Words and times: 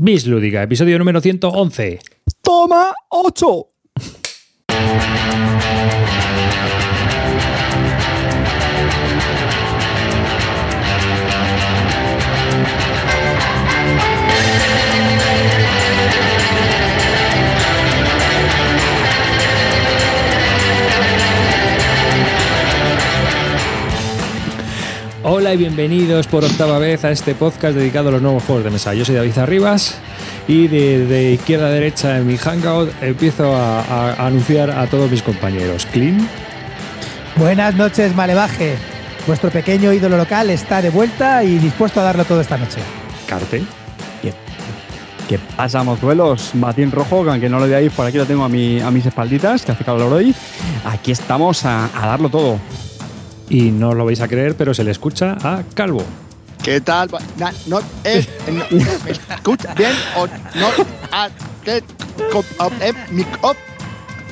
Bis 0.00 0.26
Lúdica, 0.26 0.62
episodio 0.62 0.96
número 0.96 1.20
111. 1.20 1.98
¡Toma 2.40 2.94
8! 3.08 3.77
Hola 25.30 25.52
y 25.52 25.58
bienvenidos 25.58 26.26
por 26.26 26.42
octava 26.42 26.78
vez 26.78 27.04
a 27.04 27.10
este 27.10 27.34
podcast 27.34 27.76
dedicado 27.76 28.08
a 28.08 28.12
los 28.12 28.22
nuevos 28.22 28.42
juegos 28.44 28.64
de 28.64 28.70
mesa. 28.70 28.94
Yo 28.94 29.04
soy 29.04 29.14
David 29.14 29.36
Arribas 29.36 29.96
y 30.46 30.68
de, 30.68 31.32
izquierda 31.32 31.66
a 31.66 31.70
derecha 31.70 32.16
en 32.16 32.26
mi 32.26 32.38
Hangout 32.38 32.90
empiezo 33.02 33.54
a, 33.54 33.80
a 33.82 34.26
anunciar 34.26 34.70
a 34.70 34.86
todos 34.86 35.10
mis 35.10 35.22
compañeros. 35.22 35.86
Clean. 35.92 36.26
Buenas 37.36 37.74
noches, 37.74 38.14
Malevaje. 38.14 38.76
Vuestro 39.26 39.50
pequeño 39.50 39.92
ídolo 39.92 40.16
local 40.16 40.48
está 40.48 40.80
de 40.80 40.88
vuelta 40.88 41.44
y 41.44 41.58
dispuesto 41.58 42.00
a 42.00 42.04
darlo 42.04 42.24
todo 42.24 42.40
esta 42.40 42.56
noche. 42.56 42.78
Carte. 43.26 43.62
¿Qué 45.28 45.38
pasa, 45.58 45.82
mozuelos? 45.82 46.54
Matín 46.54 46.90
Rojo, 46.90 47.22
que 47.22 47.28
aunque 47.28 47.50
no 47.50 47.60
lo 47.60 47.68
veáis, 47.68 47.92
por 47.92 48.06
aquí 48.06 48.16
lo 48.16 48.24
tengo 48.24 48.44
a, 48.44 48.48
mi- 48.48 48.80
a 48.80 48.90
mis 48.90 49.04
espalditas, 49.04 49.60
que 49.62 49.72
hace 49.72 49.84
calor 49.84 50.10
hoy. 50.10 50.34
Aquí 50.86 51.12
estamos 51.12 51.66
a, 51.66 51.90
a 51.94 52.06
darlo 52.06 52.30
todo. 52.30 52.58
Y 53.50 53.70
no 53.70 53.94
lo 53.94 54.04
vais 54.04 54.20
a 54.20 54.28
creer, 54.28 54.54
pero 54.56 54.74
se 54.74 54.84
le 54.84 54.90
escucha 54.90 55.36
a 55.42 55.62
Calvo. 55.74 56.02
¿Qué 56.62 56.80
tal? 56.80 57.08
Na- 57.38 57.52
no, 57.66 57.80
eh, 58.04 58.26
no, 58.50 58.64
¿Me 59.04 59.10
escucha 59.12 59.72
bien 59.74 59.92
o 60.16 60.26
no? 60.26 60.68
Co- 62.32 62.44
ah, 62.58 62.68
eh, 62.80 62.92
mi- 63.10 63.24
oh, 63.42 63.54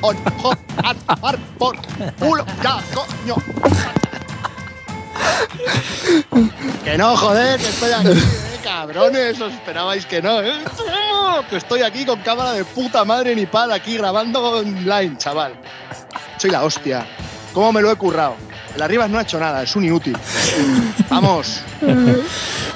oh, 0.01 0.13
jo- 0.41 0.53
ah, 0.83 0.93
ar- 1.23 1.39
por 1.57 1.75
culo, 2.19 2.45
ya, 2.61 2.79
coño. 2.93 3.35
Que 6.83 6.97
no, 6.97 7.15
joder, 7.17 7.59
que 7.59 7.67
estoy 7.69 7.91
aquí, 7.91 8.07
eh, 8.09 8.59
cabrones, 8.63 9.41
os 9.41 9.53
esperabais 9.53 10.05
que 10.05 10.21
no, 10.21 10.41
eh. 10.41 10.53
Que 11.49 11.57
estoy 11.57 11.81
aquí 11.81 12.05
con 12.05 12.19
cámara 12.21 12.53
de 12.53 12.65
puta 12.65 13.03
madre 13.05 13.35
ni 13.35 13.45
pal 13.45 13.71
aquí 13.71 13.97
grabando 13.97 14.41
online, 14.59 15.17
chaval. 15.17 15.53
Soy 16.37 16.51
la 16.51 16.63
hostia. 16.63 17.05
¿Cómo 17.53 17.71
me 17.71 17.81
lo 17.81 17.91
he 17.91 17.95
currado? 17.95 18.35
El 18.77 18.83
Arribas 18.83 19.09
no 19.09 19.17
ha 19.17 19.23
hecho 19.23 19.39
nada, 19.39 19.63
es 19.63 19.75
un 19.75 19.85
inútil. 19.85 20.15
Vamos. 21.09 21.63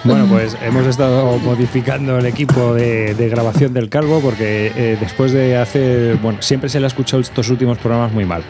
Bueno, 0.03 0.25
pues 0.25 0.57
hemos 0.63 0.87
estado 0.87 1.37
modificando 1.37 2.17
el 2.17 2.25
equipo 2.25 2.73
de, 2.73 3.13
grabación 3.29 3.71
del 3.71 3.87
Calvo 3.87 4.19
porque 4.19 4.71
eh, 4.75 4.97
después 4.99 5.31
de 5.31 5.57
hacer, 5.57 6.15
bueno, 6.15 6.41
siempre 6.41 6.69
se 6.69 6.79
le 6.79 6.87
ha 6.87 6.87
escuchado 6.87 7.21
estos 7.21 7.49
últimos 7.49 7.77
programas 7.77 8.11
muy 8.11 8.25
mal 8.25 8.41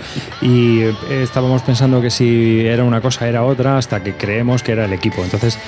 y 0.41 0.79
eh, 0.79 0.93
estábamos 1.09 1.61
pensando 1.63 2.01
que 2.01 2.09
si 2.09 2.65
era 2.65 2.85
una 2.85 3.01
cosa 3.01 3.27
era 3.27 3.43
otra 3.43 3.77
hasta 3.77 4.01
que 4.01 4.13
creemos 4.13 4.63
que 4.63 4.71
era 4.71 4.85
el 4.85 4.93
equipo. 4.93 5.25
Entonces, 5.25 5.59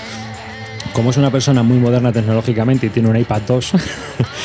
como 0.94 1.10
es 1.10 1.18
una 1.18 1.32
persona 1.32 1.64
muy 1.64 1.78
moderna 1.80 2.12
tecnológicamente 2.12 2.86
y 2.88 2.90
tiene 2.90 3.10
un 3.10 3.18
iPad 3.18 3.42
2, 3.48 3.74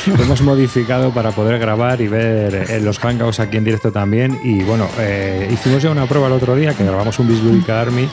hemos 0.19 0.41
modificado 0.41 1.11
para 1.11 1.31
poder 1.31 1.59
grabar 1.59 2.01
y 2.01 2.07
ver 2.07 2.65
en 2.69 2.83
los 2.83 2.99
hangouts 2.99 3.39
aquí 3.39 3.57
en 3.57 3.63
directo 3.63 3.91
también. 3.91 4.39
Y 4.43 4.63
bueno, 4.63 4.87
eh, 4.99 5.49
hicimos 5.51 5.81
ya 5.81 5.91
una 5.91 6.05
prueba 6.05 6.27
el 6.27 6.33
otro 6.33 6.55
día 6.55 6.73
que 6.73 6.83
grabamos 6.83 7.17
un 7.19 7.27
Bisludica 7.27 7.79
Army 7.79 8.09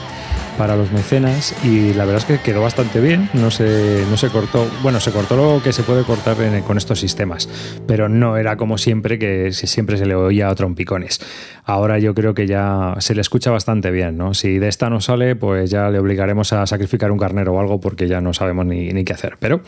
para 0.56 0.76
los 0.76 0.90
mecenas 0.92 1.54
y 1.64 1.92
la 1.94 2.04
verdad 2.04 2.22
es 2.28 2.38
que 2.38 2.38
quedó 2.44 2.62
bastante 2.62 3.00
bien, 3.00 3.28
no 3.34 3.50
se, 3.50 4.04
no 4.10 4.16
se 4.16 4.28
cortó, 4.28 4.66
bueno, 4.82 5.00
se 5.00 5.10
cortó 5.12 5.36
lo 5.36 5.62
que 5.62 5.72
se 5.72 5.82
puede 5.82 6.02
cortar 6.04 6.36
con 6.66 6.76
estos 6.76 6.98
sistemas, 7.00 7.48
pero 7.86 8.08
no 8.08 8.36
era 8.36 8.56
como 8.56 8.78
siempre 8.78 9.18
que 9.18 9.52
si- 9.52 9.66
siempre 9.66 9.96
se 9.96 10.06
le 10.06 10.14
oía 10.14 10.48
a 10.48 10.54
trompicones. 10.54 11.20
Ahora 11.64 11.98
yo 11.98 12.14
creo 12.14 12.34
que 12.34 12.46
ya 12.46 12.94
se 12.98 13.14
le 13.14 13.20
escucha 13.20 13.50
bastante 13.50 13.90
bien, 13.90 14.16
¿no? 14.16 14.34
Si 14.34 14.58
de 14.58 14.68
esta 14.68 14.89
no 14.90 15.00
sale, 15.00 15.34
pues 15.36 15.70
ya 15.70 15.90
le 15.90 15.98
obligaremos 15.98 16.52
a 16.52 16.64
sacrificar 16.66 17.11
un 17.11 17.18
carnero 17.18 17.55
o 17.55 17.61
algo 17.61 17.80
porque 17.80 18.06
ya 18.06 18.20
no 18.20 18.33
sabemos 18.33 18.66
ni, 18.66 18.89
ni 18.92 19.05
qué 19.05 19.12
hacer. 19.12 19.36
Pero 19.40 19.62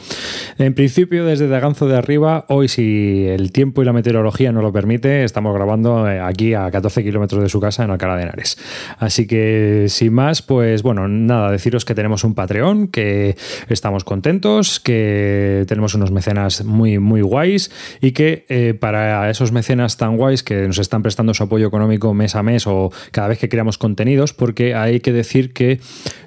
en 0.59 0.75
principio, 0.75 1.25
desde 1.25 1.49
Daganzo 1.49 1.87
de 1.89 1.97
arriba, 1.97 2.45
hoy 2.49 2.69
si 2.69 3.27
el 3.27 3.51
tiempo 3.53 3.83
y 3.83 3.85
la 3.85 3.93
meteorología 3.93 4.53
no 4.53 4.63
lo 4.63 4.73
permite, 4.73 5.25
estamos 5.25 5.55
grabando 5.55 6.09
eh, 6.09 6.21
aquí 6.21 6.55
a 6.55 6.71
14 6.71 7.03
kilómetros 7.03 7.43
de 7.43 7.49
su 7.49 7.61
casa 7.61 7.85
en 7.85 7.91
Alcalá 7.91 8.17
de 8.17 8.23
Henares. 8.25 8.59
Así 8.99 9.27
que 9.27 9.87
sin 9.89 10.13
más, 10.13 10.43
pues 10.43 10.78
bueno, 10.83 11.09
nada, 11.09 11.51
deciros 11.51 11.85
que 11.85 11.95
tenemos 11.95 12.25
un 12.25 12.35
Patreon, 12.35 12.89
que 12.89 13.37
estamos 13.69 14.05
contentos, 14.05 14.81
que 14.81 15.65
tenemos 15.67 15.95
unos 15.95 16.11
mecenas 16.11 16.65
muy, 16.65 16.99
muy 16.99 17.21
guays 17.21 17.71
y 18.01 18.13
que 18.13 18.47
eh, 18.49 18.75
para 18.79 19.31
esos 19.31 19.53
mecenas 19.53 19.97
tan 19.97 20.17
guays 20.17 20.43
que 20.43 20.67
nos 20.67 20.79
están 20.79 21.03
prestando 21.03 21.35
su 21.35 21.43
apoyo 21.43 21.67
económico 21.67 22.15
mes 22.15 22.35
a 22.35 22.43
mes 22.43 22.67
o 22.67 22.91
cada 23.13 23.29
vez 23.29 23.39
que 23.39 23.49
creamos 23.49 23.79
contenidos, 23.79 24.33
porque 24.33 24.75
hay 24.75 25.01
que 25.01 25.13
decir 25.13 25.53
que 25.53 25.81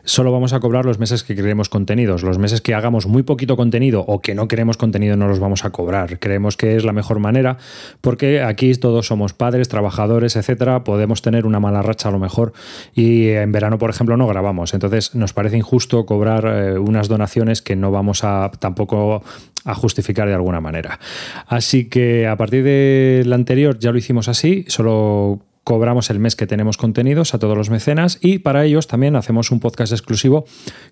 solo 0.03 0.31
vamos 0.31 0.53
a 0.53 0.59
cobrar 0.59 0.85
los 0.85 0.99
meses 0.99 1.23
que 1.23 1.35
creemos 1.35 1.69
contenidos. 1.69 2.23
Los 2.23 2.37
meses 2.37 2.61
que 2.61 2.73
hagamos 2.73 3.07
muy 3.07 3.23
poquito 3.23 3.57
contenido 3.57 4.03
o 4.07 4.21
que 4.21 4.35
no 4.35 4.47
queremos 4.47 4.77
contenido 4.77 5.15
no 5.15 5.27
los 5.27 5.39
vamos 5.39 5.65
a 5.65 5.69
cobrar. 5.69 6.19
Creemos 6.19 6.57
que 6.57 6.75
es 6.75 6.83
la 6.83 6.93
mejor 6.93 7.19
manera 7.19 7.57
porque 8.01 8.41
aquí 8.41 8.73
todos 8.75 9.07
somos 9.07 9.33
padres, 9.33 9.69
trabajadores, 9.69 10.35
etcétera. 10.35 10.83
Podemos 10.83 11.21
tener 11.21 11.45
una 11.45 11.59
mala 11.59 11.81
racha 11.81 12.09
a 12.09 12.11
lo 12.11 12.19
mejor 12.19 12.53
y 12.93 13.29
en 13.29 13.51
verano, 13.51 13.77
por 13.77 13.89
ejemplo, 13.89 14.17
no 14.17 14.27
grabamos. 14.27 14.73
Entonces 14.73 15.15
nos 15.15 15.33
parece 15.33 15.57
injusto 15.57 16.05
cobrar 16.05 16.45
eh, 16.45 16.79
unas 16.79 17.07
donaciones 17.07 17.61
que 17.61 17.75
no 17.75 17.91
vamos 17.91 18.23
a 18.23 18.51
tampoco 18.59 19.23
a 19.65 19.75
justificar 19.75 20.27
de 20.27 20.33
alguna 20.33 20.61
manera. 20.61 20.99
Así 21.47 21.85
que 21.85 22.27
a 22.27 22.35
partir 22.35 22.63
del 22.63 23.31
anterior 23.31 23.77
ya 23.79 23.91
lo 23.91 23.97
hicimos 23.97 24.27
así, 24.27 24.65
solo 24.67 25.41
cobramos 25.63 26.09
el 26.09 26.19
mes 26.19 26.35
que 26.35 26.47
tenemos 26.47 26.77
contenidos 26.77 27.33
a 27.33 27.39
todos 27.39 27.57
los 27.57 27.69
mecenas 27.69 28.17
y 28.21 28.39
para 28.39 28.65
ellos 28.65 28.87
también 28.87 29.15
hacemos 29.15 29.51
un 29.51 29.59
podcast 29.59 29.93
exclusivo 29.93 30.45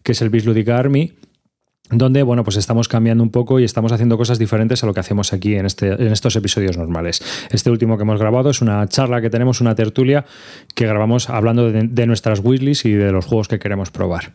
que 0.04 0.12
es 0.14 0.22
el 0.22 0.30
Bisludica 0.30 0.78
Army 0.78 1.14
donde 1.92 2.24
bueno 2.24 2.44
pues 2.44 2.56
estamos 2.58 2.88
cambiando 2.88 3.24
un 3.24 3.32
poco 3.32 3.60
y 3.60 3.64
estamos 3.64 3.92
haciendo 3.92 4.18
cosas 4.18 4.38
diferentes 4.38 4.84
a 4.84 4.88
lo 4.88 4.94
que 4.94 5.00
hacemos 5.00 5.34
aquí 5.34 5.56
en, 5.56 5.66
este, 5.66 5.88
en 5.88 6.12
estos 6.12 6.36
episodios 6.36 6.78
normales. 6.78 7.22
Este 7.50 7.72
último 7.72 7.98
que 7.98 8.04
hemos 8.04 8.20
grabado 8.20 8.50
es 8.50 8.62
una 8.62 8.88
charla 8.88 9.22
que 9.22 9.30
tenemos, 9.30 9.60
una 9.62 9.76
tertulia 9.76 10.26
que 10.76 10.86
grabamos 10.86 11.30
hablando 11.30 11.72
de, 11.72 12.06
nuestras 12.06 12.42
wishlists 12.44 12.86
y 12.86 12.94
de 12.94 13.12
los 13.12 13.26
juegos 13.26 13.48
que 13.48 13.60
queremos 13.60 13.92
probar. 13.92 14.34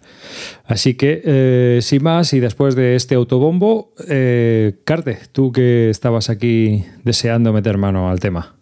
Así 0.64 0.94
que 0.94 1.22
eh, 1.24 1.78
sin 1.82 2.02
más 2.02 2.32
y 2.32 2.40
después 2.40 2.74
de 2.74 2.96
este 2.96 3.14
autobombo, 3.14 3.92
eh, 4.08 4.80
Carte, 4.84 5.18
tú 5.32 5.52
que 5.52 5.90
estabas 5.90 6.30
aquí 6.30 6.84
deseando 7.04 7.52
meter 7.52 7.78
mano 7.78 8.10
al 8.10 8.20
tema. 8.20 8.54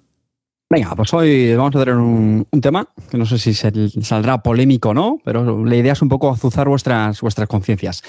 Venga, 0.75 0.97
pues 0.97 1.13
hoy 1.13 1.55
vamos 1.55 1.77
a 1.77 1.81
tener 1.81 1.97
un, 1.97 2.47
un 2.51 2.61
tema 2.63 2.89
que 3.11 3.19
no 3.19 3.27
sé 3.27 3.37
si 3.37 3.53
sal- 3.53 3.93
saldrá 4.01 4.43
polémico 4.43 4.89
o 4.89 4.95
no, 4.95 5.19
pero 5.23 5.67
la 5.67 5.77
idea 5.77 5.93
es 5.93 6.01
un 6.01 6.09
poco 6.09 6.31
azuzar 6.31 6.67
vuestras, 6.67 7.21
vuestras 7.21 7.47
conciencias. 7.47 8.03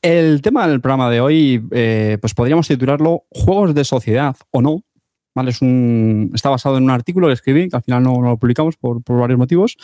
El 0.00 0.40
tema 0.40 0.66
del 0.66 0.80
programa 0.80 1.10
de 1.10 1.20
hoy, 1.20 1.62
eh, 1.72 2.16
pues 2.18 2.32
podríamos 2.32 2.66
titularlo 2.68 3.24
Juegos 3.30 3.74
de 3.74 3.84
sociedad 3.84 4.34
o 4.50 4.62
no. 4.62 4.82
¿Vale? 5.34 5.50
Es 5.50 5.60
un, 5.60 6.30
está 6.34 6.48
basado 6.48 6.78
en 6.78 6.84
un 6.84 6.90
artículo 6.90 7.26
que 7.26 7.34
escribí, 7.34 7.68
que 7.68 7.76
al 7.76 7.82
final 7.82 8.02
no, 8.02 8.14
no 8.22 8.30
lo 8.30 8.36
publicamos 8.38 8.78
por, 8.78 9.02
por 9.02 9.18
varios 9.20 9.38
motivos. 9.38 9.76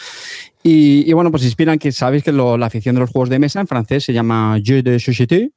Y, 0.63 1.05
y 1.07 1.13
bueno, 1.13 1.31
pues 1.31 1.45
inspiran 1.45 1.79
que 1.79 1.93
sabéis 1.93 2.25
que 2.25 2.33
lo- 2.33 2.57
la 2.57 2.65
afición 2.65 2.95
de 2.95 3.03
los 3.03 3.11
juegos 3.11 3.29
de 3.29 3.39
mesa 3.39 3.61
en 3.61 3.67
francés 3.67 4.05
se 4.05 4.15
llama 4.15 4.59
jeu 4.65 4.83
de 4.83 4.99
société, 4.99 5.51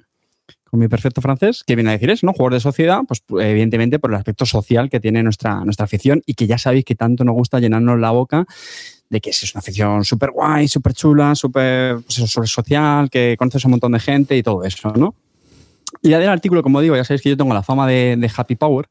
con 0.76 0.82
mi 0.82 0.90
perfecto 0.90 1.22
francés, 1.22 1.64
que 1.66 1.74
viene 1.76 1.92
a 1.92 1.94
decir 1.94 2.10
eso, 2.10 2.26
¿no? 2.26 2.34
Juegos 2.34 2.56
de 2.56 2.60
sociedad, 2.60 3.00
pues 3.08 3.24
evidentemente 3.40 3.98
por 3.98 4.12
el 4.12 4.18
aspecto 4.18 4.46
social 4.46 4.90
que 4.90 5.00
tiene 5.00 5.24
nuestra, 5.24 5.64
nuestra 5.64 5.86
afición 5.86 6.22
y 6.26 6.34
que 6.34 6.48
ya 6.48 6.58
sabéis 6.58 6.84
que 6.84 6.96
tanto 6.96 7.24
nos 7.24 7.34
gusta 7.34 7.62
llenarnos 7.62 7.98
la 7.98 8.12
boca 8.12 8.46
de 9.10 9.22
que 9.22 9.30
es 9.30 9.54
una 9.54 9.60
afición 9.60 10.04
súper 10.04 10.32
guay, 10.32 10.68
súper 10.68 10.94
chula, 10.94 11.34
súper 11.34 12.00
pues 12.02 12.52
social, 12.52 13.10
que 13.10 13.36
conoces 13.40 13.64
a 13.64 13.70
un 13.70 13.72
montón 13.72 13.94
de 13.94 14.02
gente 14.02 14.36
y 14.36 14.44
todo 14.44 14.66
eso, 14.66 14.92
¿no? 14.98 15.16
Y 16.02 16.10
ya 16.10 16.20
del 16.20 16.28
artículo, 16.28 16.62
como 16.62 16.82
digo, 16.82 16.98
ya 16.98 17.06
sabéis 17.06 17.22
que 17.22 17.30
yo 17.30 17.38
tengo 17.38 17.54
la 17.54 17.64
fama 17.64 17.88
de, 17.88 18.18
de 18.18 18.32
Happy 18.36 18.56
Power. 18.56 18.90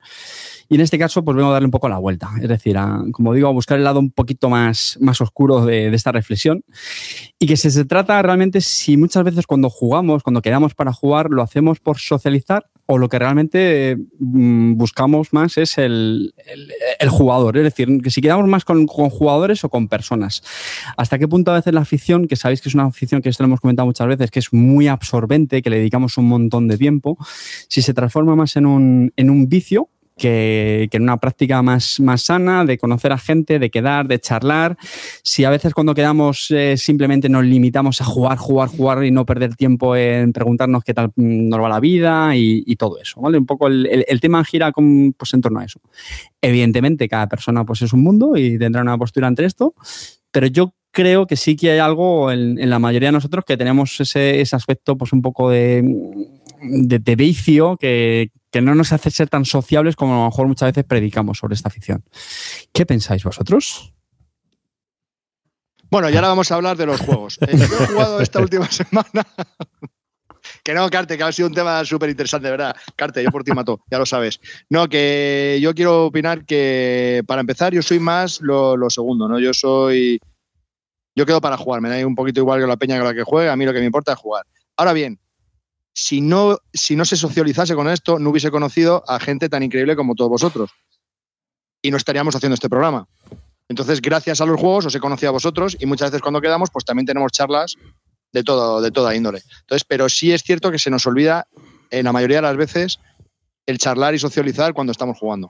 Y 0.69 0.77
en 0.77 0.81
este 0.81 0.99
caso, 0.99 1.25
pues 1.25 1.37
vengo 1.37 1.51
a 1.51 1.53
darle 1.53 1.67
un 1.67 1.71
poco 1.71 1.89
la 1.89 1.99
vuelta. 1.99 2.31
Es 2.41 2.49
decir, 2.49 2.77
a, 2.79 3.03
como 3.13 3.35
digo, 3.35 3.49
a 3.49 3.53
buscar 3.53 3.79
el 3.79 3.85
lado 3.85 4.01
un 4.01 4.11
poquito 4.11 4.49
más, 4.49 4.97
más 5.01 5.21
oscuro 5.21 5.65
de, 5.65 5.91
de 5.91 5.97
esta 5.97 6.13
reflexión. 6.13 6.63
Y 7.39 7.47
que 7.47 7.57
se, 7.57 7.85
trata 7.85 8.21
realmente 8.23 8.61
si 8.61 8.97
muchas 8.97 9.25
veces 9.25 9.47
cuando 9.47 9.69
jugamos, 9.71 10.23
cuando 10.23 10.41
quedamos 10.43 10.75
para 10.75 10.93
jugar, 10.93 11.29
lo 11.31 11.43
hacemos 11.43 11.81
por 11.81 11.99
socializar 11.99 12.65
o 12.87 12.99
lo 12.99 13.09
que 13.09 13.19
realmente 13.19 13.97
mm, 14.19 14.75
buscamos 14.77 15.33
más 15.33 15.57
es 15.57 15.79
el, 15.79 16.35
el- 16.47 16.73
el 16.99 17.09
jugador. 17.09 17.57
Es 17.57 17.65
decir, 17.65 17.89
que 18.03 18.11
si 18.11 18.21
quedamos 18.21 18.47
más 18.47 18.65
con, 18.65 18.87
con 18.87 19.09
jugadores 19.11 19.65
o 19.65 19.69
con 19.71 19.89
personas. 19.89 20.43
¿Hasta 20.97 21.19
qué 21.19 21.27
punto 21.29 21.51
a 21.51 21.55
veces 21.55 21.73
la 21.75 21.81
afición, 21.81 22.27
que 22.27 22.37
sabéis 22.37 22.61
que 22.61 22.69
es 22.69 22.75
una 22.75 22.85
afición 22.85 23.23
que 23.23 23.29
esto 23.31 23.43
lo 23.43 23.47
hemos 23.47 23.61
comentado 23.61 23.87
muchas 23.87 24.07
veces, 24.07 24.31
que 24.31 24.39
es 24.39 24.53
muy 24.53 24.89
absorbente, 24.89 25.63
que 25.63 25.71
le 25.71 25.79
dedicamos 25.79 26.17
un 26.19 26.29
montón 26.29 26.69
de 26.69 26.77
tiempo, 26.79 27.17
si 27.69 27.81
se 27.83 27.95
transforma 27.95 28.37
más 28.37 28.57
en 28.57 28.67
un, 28.67 29.13
en 29.17 29.31
un 29.31 29.49
vicio 29.49 29.89
que, 30.17 30.89
en 30.93 31.03
una 31.03 31.19
práctica 31.19 31.63
más, 31.63 32.01
más 32.01 32.23
sana, 32.23 32.65
de 32.65 32.79
conocer 32.79 33.13
a 33.13 33.19
gente, 33.19 33.59
de 33.59 33.71
quedar, 33.71 34.07
de 34.07 34.19
charlar. 34.19 34.77
Si 35.23 35.45
a 35.45 35.51
veces 35.51 35.75
cuando 35.75 35.95
quedamos 35.95 36.51
eh, 36.51 36.77
simplemente 36.77 37.29
nos 37.29 37.45
limitamos 37.45 38.01
a 38.01 38.05
jugar, 38.05 38.39
jugar, 38.39 38.69
jugar 38.69 39.05
y 39.05 39.11
no 39.11 39.27
perder 39.27 39.57
tiempo 39.57 39.97
en 39.97 40.33
preguntarnos 40.33 40.85
qué 40.85 40.95
tal 40.95 41.13
nos 41.17 41.61
va 41.61 41.69
la 41.69 41.81
vida 41.81 42.37
y, 42.37 42.75
todo 42.77 42.99
eso, 42.99 43.21
¿vale? 43.21 43.39
Un 43.39 43.47
poco 43.47 43.69
el, 43.69 44.21
tema 44.21 44.45
gira 44.45 44.73
con, 44.73 45.13
pues, 45.13 45.33
en 45.33 45.41
torno 45.41 45.61
a 45.61 45.65
eso. 45.65 45.81
Evidentemente, 46.41 47.09
cada 47.09 47.29
persona 47.29 47.65
pues, 47.65 47.83
es 47.83 47.93
un 47.93 48.03
mundo 48.03 48.37
y 48.37 48.59
tendrá 48.59 48.83
una 48.83 48.99
postura 48.99 49.29
entre 49.29 49.47
esto, 49.47 49.75
pero 50.33 50.49
yo 50.49 50.75
creo 50.95 51.27
que 51.27 51.37
sí 51.37 51.57
que 51.57 51.73
hay 51.73 51.79
algo 51.79 52.31
en, 52.31 52.71
la 52.71 52.79
mayoría 52.79 53.09
de 53.09 53.13
nosotros 53.13 53.45
que 53.45 53.57
tenemos 53.57 54.01
ese, 54.01 54.43
aspecto 54.53 54.97
pues 54.97 55.13
un 55.13 55.21
poco 55.21 55.51
de, 55.51 55.83
de, 56.65 57.17
vicio 57.17 57.77
que, 57.77 58.31
no 58.61 58.75
nos 58.75 58.93
hace 58.93 59.11
ser 59.11 59.29
tan 59.29 59.45
sociables 59.45 59.97
como 59.97 60.15
a 60.15 60.19
lo 60.19 60.25
mejor 60.27 60.47
muchas 60.47 60.69
veces 60.69 60.85
predicamos 60.85 61.39
sobre 61.39 61.55
esta 61.55 61.69
afición. 61.69 62.05
¿Qué 62.73 62.87
pensáis 62.87 63.25
vosotros? 63.25 63.93
Bueno, 65.91 66.11
y 66.11 66.17
ahora 66.17 66.29
vamos 66.29 66.51
a 66.51 66.57
hablar 66.57 66.77
de 66.77 66.87
los 66.87 67.01
juegos. 67.01 67.39
Eh, 67.43 67.57
yo 67.57 67.65
he 67.65 67.87
jugado 67.87 68.21
esta 68.21 68.41
última 68.41 68.67
semana. 68.71 69.27
que 70.63 70.75
no, 70.75 70.89
Carte, 70.89 71.17
que 71.17 71.23
ha 71.23 71.33
sido 71.33 71.49
un 71.49 71.55
tema 71.55 71.85
súper 71.85 72.11
interesante, 72.11 72.51
¿verdad? 72.51 72.75
Carte, 72.97 73.23
yo 73.23 73.31
por 73.31 73.45
ti 73.45 73.53
mato, 73.53 73.81
ya 73.91 73.99
lo 73.99 74.07
sabes. 74.07 74.41
No, 74.71 74.89
que 74.89 75.59
yo 75.61 75.75
quiero 75.75 76.07
opinar 76.07 76.45
que 76.45 77.23
para 77.27 77.41
empezar 77.41 77.73
yo 77.73 77.83
soy 77.83 77.99
más 77.99 78.41
lo, 78.41 78.77
lo 78.77 78.91
segundo, 78.91 79.29
¿no? 79.29 79.39
Yo 79.39 79.53
soy 79.53 80.21
yo 81.17 81.27
quedo 81.27 81.41
para 81.41 81.57
jugar, 81.57 81.81
me 81.81 81.89
da 81.89 82.05
un 82.07 82.15
poquito 82.15 82.41
igual 82.41 82.61
que 82.61 82.67
la 82.67 82.77
peña 82.77 82.99
que 82.99 83.05
la 83.05 83.15
que 83.15 83.23
juegue, 83.23 83.49
a 83.49 83.57
mí 83.57 83.65
lo 83.65 83.73
que 83.73 83.79
me 83.79 83.87
importa 83.87 84.13
es 84.13 84.19
jugar. 84.19 84.45
Ahora 84.77 84.93
bien, 84.93 85.19
si 85.95 86.21
no, 86.21 86.59
si 86.73 86.97
no 86.97 87.05
se 87.05 87.17
socializase 87.17 87.75
con 87.75 87.89
esto, 87.89 88.19
no 88.19 88.31
hubiese 88.31 88.51
conocido 88.51 89.05
a 89.09 89.21
gente 89.21 89.49
tan 89.49 89.63
increíble 89.63 89.97
como 89.97 90.15
todos 90.15 90.29
vosotros. 90.29 90.71
Y 91.81 91.91
no 91.91 91.97
estaríamos 91.97 92.35
haciendo 92.35 92.55
este 92.55 92.69
programa. 92.69 93.07
Entonces, 93.69 94.03
gracias 94.03 94.41
a 94.41 94.47
los 94.47 94.61
juegos 94.61 94.87
os 94.87 94.95
he 94.95 95.01
conocido 95.01 95.31
a 95.31 95.33
vosotros 95.33 95.77
y 95.79 95.87
muchas 95.87 96.11
veces 96.11 96.21
cuando 96.21 96.41
quedamos, 96.41 96.71
pues 96.71 96.85
también 96.85 97.07
tenemos 97.07 97.33
charlas 97.33 97.77
de 98.33 98.43
todo, 98.43 98.81
de 98.81 98.91
toda 98.91 99.15
índole. 99.15 99.43
Entonces, 99.61 99.85
pero 99.89 100.09
sí 100.09 100.33
es 100.33 100.43
cierto 100.43 100.71
que 100.71 100.79
se 100.79 100.91
nos 100.91 101.07
olvida, 101.07 101.47
en 101.91 102.05
la 102.05 102.13
mayoría 102.13 102.39
de 102.39 102.43
las 102.43 102.57
veces, 102.57 102.99
el 103.65 103.79
charlar 103.79 104.15
y 104.15 104.19
socializar 104.19 104.75
cuando 104.75 104.91
estamos 104.91 105.19
jugando. 105.19 105.49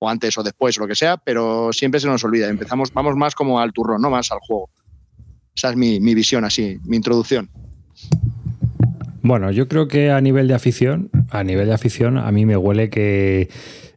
O 0.00 0.08
antes 0.08 0.36
o 0.36 0.42
después 0.42 0.76
o 0.76 0.80
lo 0.80 0.88
que 0.88 0.96
sea, 0.96 1.16
pero 1.16 1.72
siempre 1.72 2.00
se 2.00 2.08
nos 2.08 2.24
olvida. 2.24 2.48
Empezamos, 2.48 2.92
vamos 2.92 3.16
más 3.16 3.34
como 3.34 3.60
al 3.60 3.72
turrón, 3.72 4.02
no 4.02 4.10
más 4.10 4.32
al 4.32 4.40
juego. 4.40 4.70
Esa 5.54 5.70
es 5.70 5.76
mi, 5.76 6.14
visión 6.14 6.44
así, 6.44 6.78
mi 6.84 6.96
introducción. 6.96 7.48
Bueno, 9.24 9.50
yo 9.50 9.68
creo 9.68 9.88
que 9.88 10.10
a 10.10 10.20
nivel 10.20 10.48
de 10.48 10.54
afición, 10.54 11.08
a 11.30 11.42
nivel 11.42 11.66
de 11.66 11.72
afición, 11.72 12.18
a 12.18 12.30
mí 12.30 12.44
me 12.44 12.58
huele 12.58 12.90
que 12.90 13.48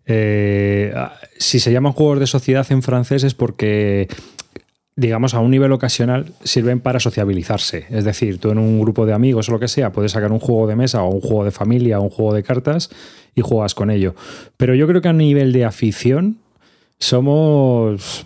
eh, 0.06 0.94
si 1.38 1.60
se 1.60 1.74
llaman 1.74 1.92
juegos 1.92 2.22
de 2.22 2.28
sociedad 2.28 2.66
en 2.70 2.82
francés 2.82 3.26
es 3.26 3.34
porque 3.34 4.08
digamos, 4.96 5.34
a 5.34 5.42
un 5.42 5.52
nivel 5.52 5.74
ocasional 5.74 6.32
sirven 6.44 6.80
para 6.80 7.02
sociabilizarse. 7.02 7.88
Es 7.90 8.06
decir, 8.06 8.40
tú 8.40 8.52
en 8.52 8.58
un 8.58 8.80
grupo 8.80 9.06
de 9.06 9.12
amigos 9.12 9.50
o 9.50 9.52
lo 9.52 9.60
que 9.60 9.68
sea, 9.68 9.92
puedes 9.92 10.14
sacar 10.14 10.32
un 10.32 10.40
juego 10.40 10.66
de 10.66 10.78
mesa 10.78 11.04
o 11.04 11.10
un 11.10 11.20
juego 11.20 11.44
de 11.44 11.52
familia 11.52 12.00
o 12.00 12.04
un 12.04 12.10
juego 12.10 12.34
de 12.34 12.42
cartas 12.42 12.90
y 13.36 13.42
juegas 13.42 13.76
con 13.76 13.92
ello. 13.92 14.16
Pero 14.56 14.76
yo 14.76 14.88
creo 14.88 15.02
que 15.02 15.10
a 15.10 15.14
nivel 15.14 15.52
de 15.52 15.66
afición 15.66 16.38
somos 17.00 18.26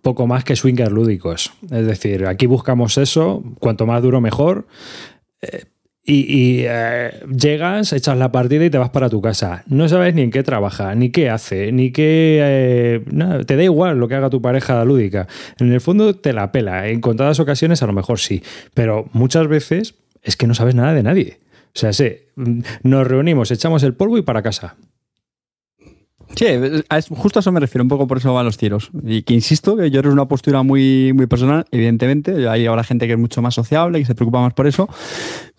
poco 0.00 0.26
más 0.26 0.42
que 0.42 0.56
swingers 0.56 0.90
lúdicos. 0.90 1.52
Es 1.70 1.86
decir, 1.86 2.26
aquí 2.26 2.46
buscamos 2.46 2.96
eso, 2.96 3.44
cuanto 3.60 3.84
más 3.84 4.02
duro 4.02 4.22
mejor. 4.22 4.66
Eh, 5.42 5.64
y, 6.04 6.64
eh, 6.66 7.22
llegas, 7.30 7.92
echas 7.92 8.16
la 8.16 8.32
partida 8.32 8.64
y 8.64 8.70
te 8.70 8.78
vas 8.78 8.90
para 8.90 9.08
tu 9.08 9.20
casa. 9.20 9.62
No 9.66 9.88
sabes 9.88 10.14
ni 10.14 10.22
en 10.22 10.30
qué 10.30 10.42
trabaja, 10.42 10.94
ni 10.94 11.10
qué 11.10 11.30
hace, 11.30 11.72
ni 11.72 11.92
qué... 11.92 12.38
Eh, 12.42 13.44
te 13.46 13.56
da 13.56 13.62
igual 13.62 13.98
lo 13.98 14.08
que 14.08 14.14
haga 14.14 14.30
tu 14.30 14.42
pareja 14.42 14.84
lúdica. 14.84 15.28
En 15.58 15.72
el 15.72 15.80
fondo 15.80 16.16
te 16.16 16.32
la 16.32 16.52
pela. 16.52 16.88
En 16.88 17.00
contadas 17.00 17.38
ocasiones 17.38 17.82
a 17.82 17.86
lo 17.86 17.92
mejor 17.92 18.18
sí. 18.18 18.42
Pero 18.74 19.08
muchas 19.12 19.46
veces 19.46 19.94
es 20.22 20.36
que 20.36 20.46
no 20.46 20.54
sabes 20.54 20.74
nada 20.74 20.94
de 20.94 21.02
nadie. 21.02 21.38
O 21.74 21.78
sea, 21.78 21.92
sí, 21.92 22.16
nos 22.82 23.06
reunimos, 23.06 23.50
echamos 23.50 23.82
el 23.84 23.94
polvo 23.94 24.18
y 24.18 24.22
para 24.22 24.42
casa. 24.42 24.76
Sí, 26.36 26.46
justo 27.10 27.38
a 27.38 27.40
eso 27.40 27.52
me 27.52 27.60
refiero, 27.60 27.82
un 27.82 27.88
poco 27.88 28.06
por 28.06 28.18
eso 28.18 28.32
van 28.32 28.46
los 28.46 28.56
tiros. 28.56 28.90
Y 29.04 29.22
que 29.22 29.34
insisto, 29.34 29.76
que 29.76 29.90
yo 29.90 30.00
eres 30.00 30.12
una 30.12 30.26
postura 30.26 30.62
muy, 30.62 31.12
muy 31.12 31.26
personal, 31.26 31.64
evidentemente. 31.70 32.48
Hay 32.48 32.66
ahora 32.66 32.84
gente 32.84 33.06
que 33.06 33.14
es 33.14 33.18
mucho 33.18 33.42
más 33.42 33.54
sociable 33.54 33.98
y 33.98 34.04
se 34.04 34.14
preocupa 34.14 34.40
más 34.40 34.54
por 34.54 34.66
eso. 34.66 34.88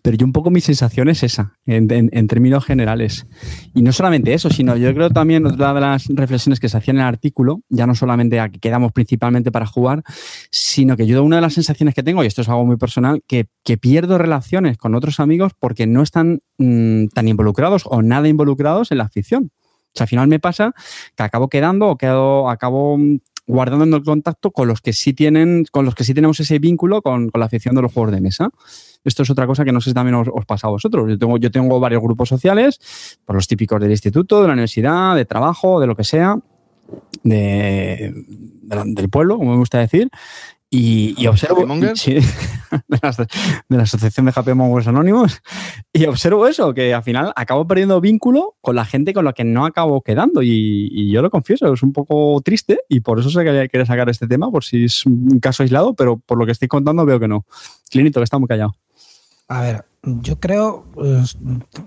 Pero 0.01 0.17
yo 0.17 0.25
un 0.25 0.33
poco 0.33 0.49
mi 0.49 0.61
sensación 0.61 1.09
es 1.09 1.23
esa, 1.23 1.57
en, 1.65 2.27
términos 2.27 2.65
generales. 2.65 3.27
Y 3.73 3.81
no 3.81 3.91
solamente 3.91 4.33
eso, 4.33 4.49
sino 4.49 4.75
yo 4.75 4.93
creo 4.93 5.09
también 5.09 5.45
otra 5.45 5.73
de 5.73 5.81
las 5.81 6.07
reflexiones 6.07 6.59
que 6.59 6.69
se 6.69 6.77
hacían 6.77 6.97
en 6.97 7.03
el 7.03 7.07
artículo, 7.07 7.61
ya 7.69 7.85
no 7.85 7.93
solamente 7.93 8.39
a 8.39 8.49
que 8.49 8.59
quedamos 8.59 8.91
principalmente 8.91 9.51
para 9.51 9.65
jugar, 9.65 10.03
sino 10.49 10.97
que 10.97 11.05
yo 11.05 11.23
una 11.23 11.37
de 11.37 11.43
las 11.43 11.53
sensaciones 11.53 11.93
que 11.93 12.03
tengo, 12.03 12.23
y 12.23 12.27
esto 12.27 12.41
es 12.41 12.49
algo 12.49 12.65
muy 12.65 12.77
personal, 12.77 13.21
que, 13.27 13.47
que 13.63 13.77
pierdo 13.77 14.17
relaciones 14.17 14.77
con 14.77 14.95
otros 14.95 15.19
amigos 15.19 15.53
porque 15.59 15.85
no 15.85 16.01
están 16.01 16.39
mm, 16.57 17.07
tan 17.07 17.27
involucrados 17.27 17.83
o 17.85 18.01
nada 18.01 18.27
involucrados 18.27 18.91
en 18.91 18.97
la 18.97 19.05
afición. 19.05 19.51
O 19.93 19.97
sea, 19.97 20.05
al 20.05 20.09
final 20.09 20.27
me 20.27 20.39
pasa 20.39 20.73
que 21.15 21.23
acabo 21.23 21.49
quedando 21.49 21.87
o 21.87 21.97
quedo, 21.97 22.49
acabo 22.49 22.97
guardando 23.47 23.97
el 23.97 24.03
contacto 24.03 24.51
con 24.51 24.67
los 24.67 24.81
que 24.81 24.93
sí 24.93 25.13
tienen, 25.13 25.65
con 25.71 25.85
los 25.85 25.95
que 25.95 26.03
sí 26.03 26.13
tenemos 26.13 26.39
ese 26.39 26.59
vínculo 26.59 27.01
con, 27.01 27.29
la 27.33 27.45
afición 27.45 27.75
de 27.75 27.81
los 27.81 27.91
juegos 27.91 28.13
de 28.13 28.21
mesa. 28.21 28.49
Esto 29.03 29.23
es 29.23 29.29
otra 29.29 29.47
cosa 29.47 29.65
que 29.65 29.71
no 29.71 29.81
sé 29.81 29.91
si 29.91 29.93
también 29.93 30.15
os, 30.15 30.45
pasa 30.45 30.67
a 30.67 30.69
vosotros. 30.69 31.09
Yo 31.09 31.17
tengo, 31.17 31.37
yo 31.37 31.51
tengo 31.51 31.79
varios 31.79 32.01
grupos 32.01 32.29
sociales, 32.29 33.17
por 33.25 33.35
los 33.35 33.47
típicos 33.47 33.79
del 33.79 33.91
instituto, 33.91 34.41
de 34.41 34.47
la 34.47 34.53
universidad, 34.53 35.15
de 35.15 35.25
trabajo, 35.25 35.79
de 35.79 35.87
lo 35.87 35.95
que 35.95 36.03
sea, 36.03 36.37
de, 37.23 38.13
del 38.85 39.09
pueblo, 39.09 39.37
como 39.37 39.51
me 39.51 39.57
gusta 39.57 39.79
decir, 39.79 40.09
y, 40.73 41.27
observo. 41.27 41.65
de, 41.67 42.99
la, 43.77 43.83
Asociación 43.83 44.25
de 44.25 44.31
Happy 44.33 44.53
Mongers 44.53 44.87
Anónimos. 44.87 45.41
Y 45.91 46.05
observo 46.05 46.47
eso, 46.47 46.73
que 46.73 46.93
al 46.93 47.03
final 47.03 47.33
acabo 47.35 47.67
perdiendo 47.67 47.99
vínculo 47.99 48.55
con 48.61 48.77
la 48.77 48.85
gente 48.85 49.13
con 49.13 49.25
la 49.25 49.33
que 49.33 49.43
no 49.43 49.65
acabo 49.65 50.01
quedando. 50.01 50.41
Y, 50.41 51.11
yo 51.11 51.21
lo 51.21 51.29
confieso, 51.29 51.73
es 51.73 51.83
un 51.83 51.91
poco 51.91 52.39
triste 52.41 52.79
y 52.87 53.01
por 53.01 53.19
eso 53.19 53.29
sé 53.29 53.43
que 53.43 53.67
quería 53.69 53.85
sacar 53.85 54.09
este 54.09 54.27
tema, 54.27 54.49
por 54.49 54.63
si 54.63 54.85
es 54.85 55.05
un 55.05 55.41
caso 55.41 55.63
aislado, 55.63 55.93
pero 55.93 56.17
por 56.17 56.37
lo 56.37 56.45
que 56.45 56.53
estoy 56.53 56.69
contando 56.69 57.05
veo 57.05 57.19
que 57.19 57.27
no. 57.27 57.45
Clinito, 57.89 58.21
que 58.21 58.23
está 58.23 58.39
muy 58.39 58.47
callado. 58.47 58.73
A 59.51 59.59
ver, 59.59 59.85
yo 60.01 60.39
creo, 60.39 60.85
pues, 60.93 61.37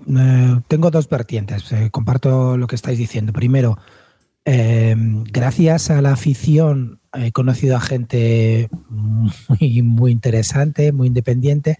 eh, 0.07 0.59
tengo 0.67 0.91
dos 0.91 1.09
vertientes. 1.09 1.71
Eh, 1.71 1.89
comparto 1.89 2.57
lo 2.57 2.67
que 2.67 2.75
estáis 2.75 2.99
diciendo. 2.99 3.33
Primero, 3.33 3.79
eh, 4.45 4.95
gracias 5.31 5.89
a 5.89 5.99
la 6.03 6.11
afición 6.11 6.99
he 7.15 7.31
conocido 7.31 7.75
a 7.75 7.79
gente 7.79 8.69
muy, 8.89 9.81
muy 9.81 10.11
interesante, 10.11 10.91
muy 10.91 11.07
independiente 11.07 11.79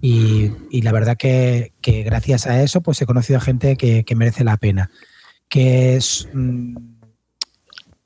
y, 0.00 0.50
la 0.82 0.90
verdad 0.90 1.16
que, 1.16 1.74
gracias 1.80 2.48
a 2.48 2.60
eso 2.64 2.80
pues 2.80 3.00
he 3.00 3.06
conocido 3.06 3.38
a 3.38 3.42
gente 3.42 3.76
que, 3.76 4.04
merece 4.16 4.42
la 4.42 4.56
pena. 4.56 4.90
Que 5.48 5.94
es... 5.94 6.28
Mm, 6.34 6.74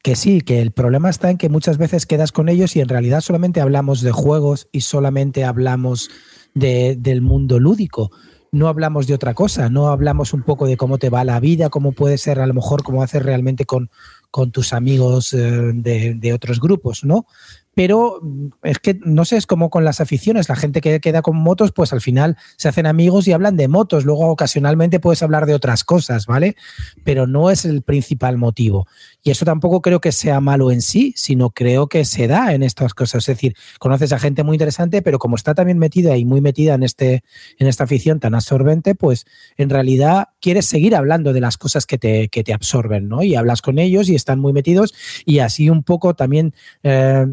que 0.02 0.16
sí, 0.16 0.42
que 0.42 0.60
el 0.60 0.72
problema 0.72 1.08
está 1.08 1.30
en 1.30 1.38
que 1.38 1.48
muchas 1.48 1.78
veces 1.78 2.04
quedas 2.04 2.30
con 2.30 2.50
ellos 2.50 2.76
y 2.76 2.80
en 2.80 2.90
realidad 2.90 3.22
solamente 3.22 3.62
hablamos 3.62 4.02
de 4.02 4.12
juegos 4.12 4.68
y 4.70 4.82
solamente 4.82 5.44
hablamos 5.44 6.10
del 6.54 7.20
mundo 7.20 7.58
lúdico 7.58 8.10
no 8.54 8.68
hablamos 8.68 9.06
de 9.06 9.14
otra 9.14 9.34
cosa, 9.34 9.68
no 9.68 9.88
hablamos 9.88 10.32
un 10.32 10.42
poco 10.42 10.66
de 10.66 10.76
cómo 10.76 10.98
te 10.98 11.10
va 11.10 11.24
la 11.24 11.40
vida, 11.40 11.70
cómo 11.70 11.92
puede 11.92 12.16
ser 12.18 12.40
a 12.40 12.46
lo 12.46 12.54
mejor, 12.54 12.84
cómo 12.84 13.02
hacer 13.02 13.24
realmente 13.24 13.66
con, 13.66 13.90
con 14.30 14.52
tus 14.52 14.72
amigos 14.72 15.34
eh, 15.34 15.38
de, 15.74 16.14
de, 16.14 16.32
otros 16.32 16.60
grupos, 16.60 17.04
¿no? 17.04 17.26
pero 17.74 18.20
mm, 18.22 18.46
es 18.62 18.78
que 18.78 18.98
no 19.04 19.24
sé, 19.24 19.36
es 19.36 19.46
como 19.46 19.70
con 19.70 19.84
las 19.84 20.00
aficiones, 20.00 20.48
la 20.48 20.56
gente 20.56 20.80
que 20.80 21.00
queda 21.00 21.22
con 21.22 21.36
motos, 21.36 21.72
pues 21.72 21.92
al 21.92 22.00
final 22.00 22.36
se 22.56 22.68
hacen 22.68 22.86
amigos 22.86 23.28
y 23.28 23.32
hablan 23.32 23.56
de 23.56 23.68
motos, 23.68 24.04
luego 24.04 24.28
ocasionalmente 24.28 25.00
puedes 25.00 25.22
hablar 25.22 25.46
de 25.46 25.54
otras 25.54 25.84
cosas, 25.84 26.26
¿vale? 26.26 26.56
Pero 27.04 27.26
no 27.26 27.50
es 27.50 27.64
el 27.64 27.82
principal 27.82 28.38
motivo. 28.38 28.86
Y 29.26 29.30
eso 29.30 29.46
tampoco 29.46 29.80
creo 29.80 30.02
que 30.02 30.12
sea 30.12 30.38
malo 30.40 30.70
en 30.70 30.82
sí, 30.82 31.14
sino 31.16 31.48
creo 31.48 31.88
que 31.88 32.04
se 32.04 32.28
da 32.28 32.52
en 32.52 32.62
estas 32.62 32.92
cosas. 32.92 33.26
Es 33.26 33.34
decir, 33.34 33.56
conoces 33.78 34.12
a 34.12 34.18
gente 34.18 34.44
muy 34.44 34.56
interesante, 34.56 35.00
pero 35.00 35.18
como 35.18 35.34
está 35.36 35.54
también 35.54 35.78
metida 35.78 36.14
y 36.18 36.26
muy 36.26 36.42
metida 36.42 36.74
en, 36.74 36.82
este, 36.82 37.24
en 37.58 37.66
esta 37.66 37.84
afición 37.84 38.20
tan 38.20 38.34
absorbente, 38.34 38.94
pues 38.94 39.24
en 39.56 39.70
realidad 39.70 40.28
quieres 40.42 40.66
seguir 40.66 40.94
hablando 40.94 41.32
de 41.32 41.40
las 41.40 41.56
cosas 41.56 41.86
que 41.86 41.96
te, 41.96 42.28
que 42.28 42.44
te 42.44 42.52
absorben, 42.52 43.08
¿no? 43.08 43.22
Y 43.22 43.34
hablas 43.34 43.62
con 43.62 43.78
ellos 43.78 44.10
y 44.10 44.14
están 44.14 44.40
muy 44.40 44.52
metidos 44.52 44.92
y 45.24 45.38
así 45.38 45.70
un 45.70 45.84
poco 45.84 46.12
también 46.12 46.52
eh, 46.82 47.24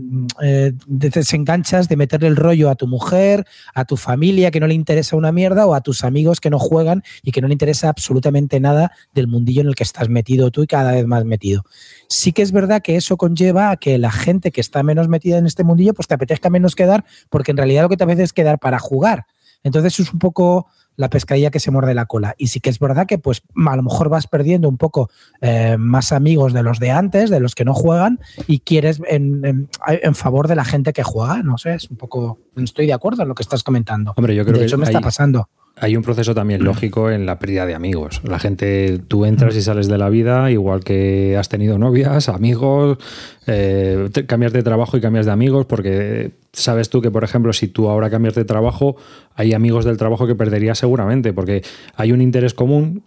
eh, 0.42 0.72
desenganchas 0.88 1.90
de 1.90 1.98
meterle 1.98 2.30
el 2.30 2.38
rollo 2.38 2.70
a 2.70 2.76
tu 2.76 2.88
mujer, 2.88 3.46
a 3.74 3.84
tu 3.84 3.98
familia 3.98 4.50
que 4.50 4.62
no 4.62 4.68
le 4.68 4.76
interesa 4.76 5.18
una 5.18 5.34
mierda 5.34 5.66
o 5.66 5.74
a 5.74 5.82
tus 5.82 6.06
amigos 6.06 6.40
que 6.40 6.50
no 6.50 6.58
juegan 6.58 7.04
y 7.22 7.34
que 7.34 7.42
no 7.42 7.50
le 7.50 7.54
interesa 7.54 7.90
absolutamente 7.90 8.62
nada 8.62 8.94
del 9.14 9.28
mundillo 9.28 9.60
en 9.60 9.68
el 9.68 9.76
que 9.76 9.84
estás 9.84 10.08
metido 10.08 10.52
tú 10.52 10.64
y 10.64 10.68
cada 10.68 10.94
vez 10.94 11.06
más 11.06 11.26
metido. 11.26 11.66
Sí 12.08 12.34
que 12.34 12.42
es 12.42 12.52
verdad 12.52 12.82
que 12.82 12.96
eso 12.96 13.18
conlleva 13.18 13.72
a 13.72 13.78
que 13.78 13.98
la 13.98 14.12
gente 14.12 14.52
que 14.52 14.62
está 14.62 14.84
menos 14.84 15.08
metida 15.08 15.38
en 15.38 15.46
este 15.46 15.64
mundillo 15.64 15.94
pues 15.94 16.08
te 16.08 16.14
apetezca 16.14 16.50
menos 16.50 16.76
quedar 16.76 17.06
porque 17.30 17.52
en 17.52 17.58
realidad 17.58 17.84
lo 17.84 17.90
que 17.90 17.98
te 17.98 18.04
apetece 18.04 18.24
es 18.24 18.34
quedar 18.34 18.60
para 18.60 18.80
jugar. 18.80 19.26
Entonces 19.64 20.00
es 20.00 20.12
un 20.12 20.20
poco 20.20 20.68
la 20.96 21.10
pescadilla 21.10 21.52
que 21.52 21.60
se 21.60 21.72
muerde 21.72 21.94
la 21.94 22.06
cola. 22.06 22.36
Y 22.38 22.48
sí 22.48 22.60
que 22.60 22.70
es 22.70 22.80
verdad 22.80 23.08
que 23.08 23.18
pues 23.18 23.42
a 23.56 23.76
lo 23.76 23.84
mejor 23.84 24.10
vas 24.10 24.28
perdiendo 24.28 24.70
un 24.70 24.78
poco 24.78 25.10
eh, 25.42 25.78
más 25.78 26.12
amigos 26.12 26.54
de 26.54 26.64
los 26.64 26.80
de 26.80 26.92
antes, 26.92 27.30
de 27.30 27.40
los 27.40 27.56
que 27.56 27.66
no 27.66 27.74
juegan, 27.74 28.20
y 28.48 28.60
quieres 28.60 29.02
en, 29.08 29.68
en, 29.88 30.16
favor 30.16 30.48
de 30.48 30.56
la 30.56 30.66
gente 30.66 30.94
que 30.94 31.04
juega. 31.04 31.42
No 31.44 31.58
sé, 31.58 31.76
es 31.76 31.90
un 31.90 31.98
poco. 31.98 32.40
Estoy 32.58 32.88
de 32.88 32.94
acuerdo 32.94 33.24
en 33.24 33.30
lo 33.30 33.36
que 33.36 33.44
estás 33.44 33.64
comentando. 33.64 34.14
Hombre, 34.16 34.36
yo 34.36 34.46
creo 34.46 34.60
de 34.60 34.66
hecho, 34.66 34.78
me 34.78 34.86
está 34.86 35.02
pasando 35.02 35.50
hay 35.82 35.98
un 35.98 36.04
proceso 36.04 36.36
también 36.36 36.64
lógico 36.64 37.10
en 37.10 37.26
la 37.26 37.40
pérdida 37.40 37.66
de 37.66 37.74
amigos. 37.74 38.22
La 38.24 38.38
gente, 38.38 39.00
tú 39.08 39.26
entras 39.26 39.56
y 39.56 39.64
sales 39.64 39.88
de 39.88 39.98
la 39.98 40.10
vida, 40.10 40.52
igual 40.52 40.84
que 40.84 41.36
has 41.38 41.50
tenido 41.50 41.80
novias, 41.80 42.30
amigos, 42.30 43.00
eh, 43.48 44.08
cambias 44.28 44.54
de 44.54 44.62
trabajo 44.62 44.96
y 44.96 45.02
cambias 45.02 45.26
de 45.26 45.32
amigos, 45.32 45.66
porque 45.66 46.34
sabes 46.54 46.92
tú 46.92 47.02
que, 47.02 47.10
por 47.10 47.24
ejemplo, 47.24 47.52
si 47.52 47.68
tú 47.68 47.90
ahora 47.90 48.12
cambias 48.12 48.36
de 48.36 48.46
trabajo, 48.46 48.96
hay 49.34 49.54
amigos 49.54 49.84
del 49.84 49.98
trabajo 49.98 50.28
que 50.28 50.36
perderías 50.36 50.78
seguramente, 50.78 51.34
porque 51.34 51.64
hay 51.96 52.12
un 52.12 52.22
interés 52.22 52.54
común 52.54 53.02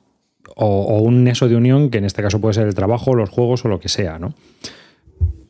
o, 0.57 0.66
o 0.66 1.00
un 1.00 1.23
nexo 1.23 1.49
de 1.49 1.54
unión, 1.54 1.90
que 1.90 1.99
en 1.99 2.04
este 2.04 2.23
caso 2.23 2.40
puede 2.40 2.54
ser 2.54 2.66
el 2.66 2.75
trabajo, 2.75 3.14
los 3.14 3.31
juegos 3.31 3.64
o 3.64 3.69
lo 3.69 3.78
que 3.78 3.88
sea, 3.88 4.19
¿no? 4.19 4.35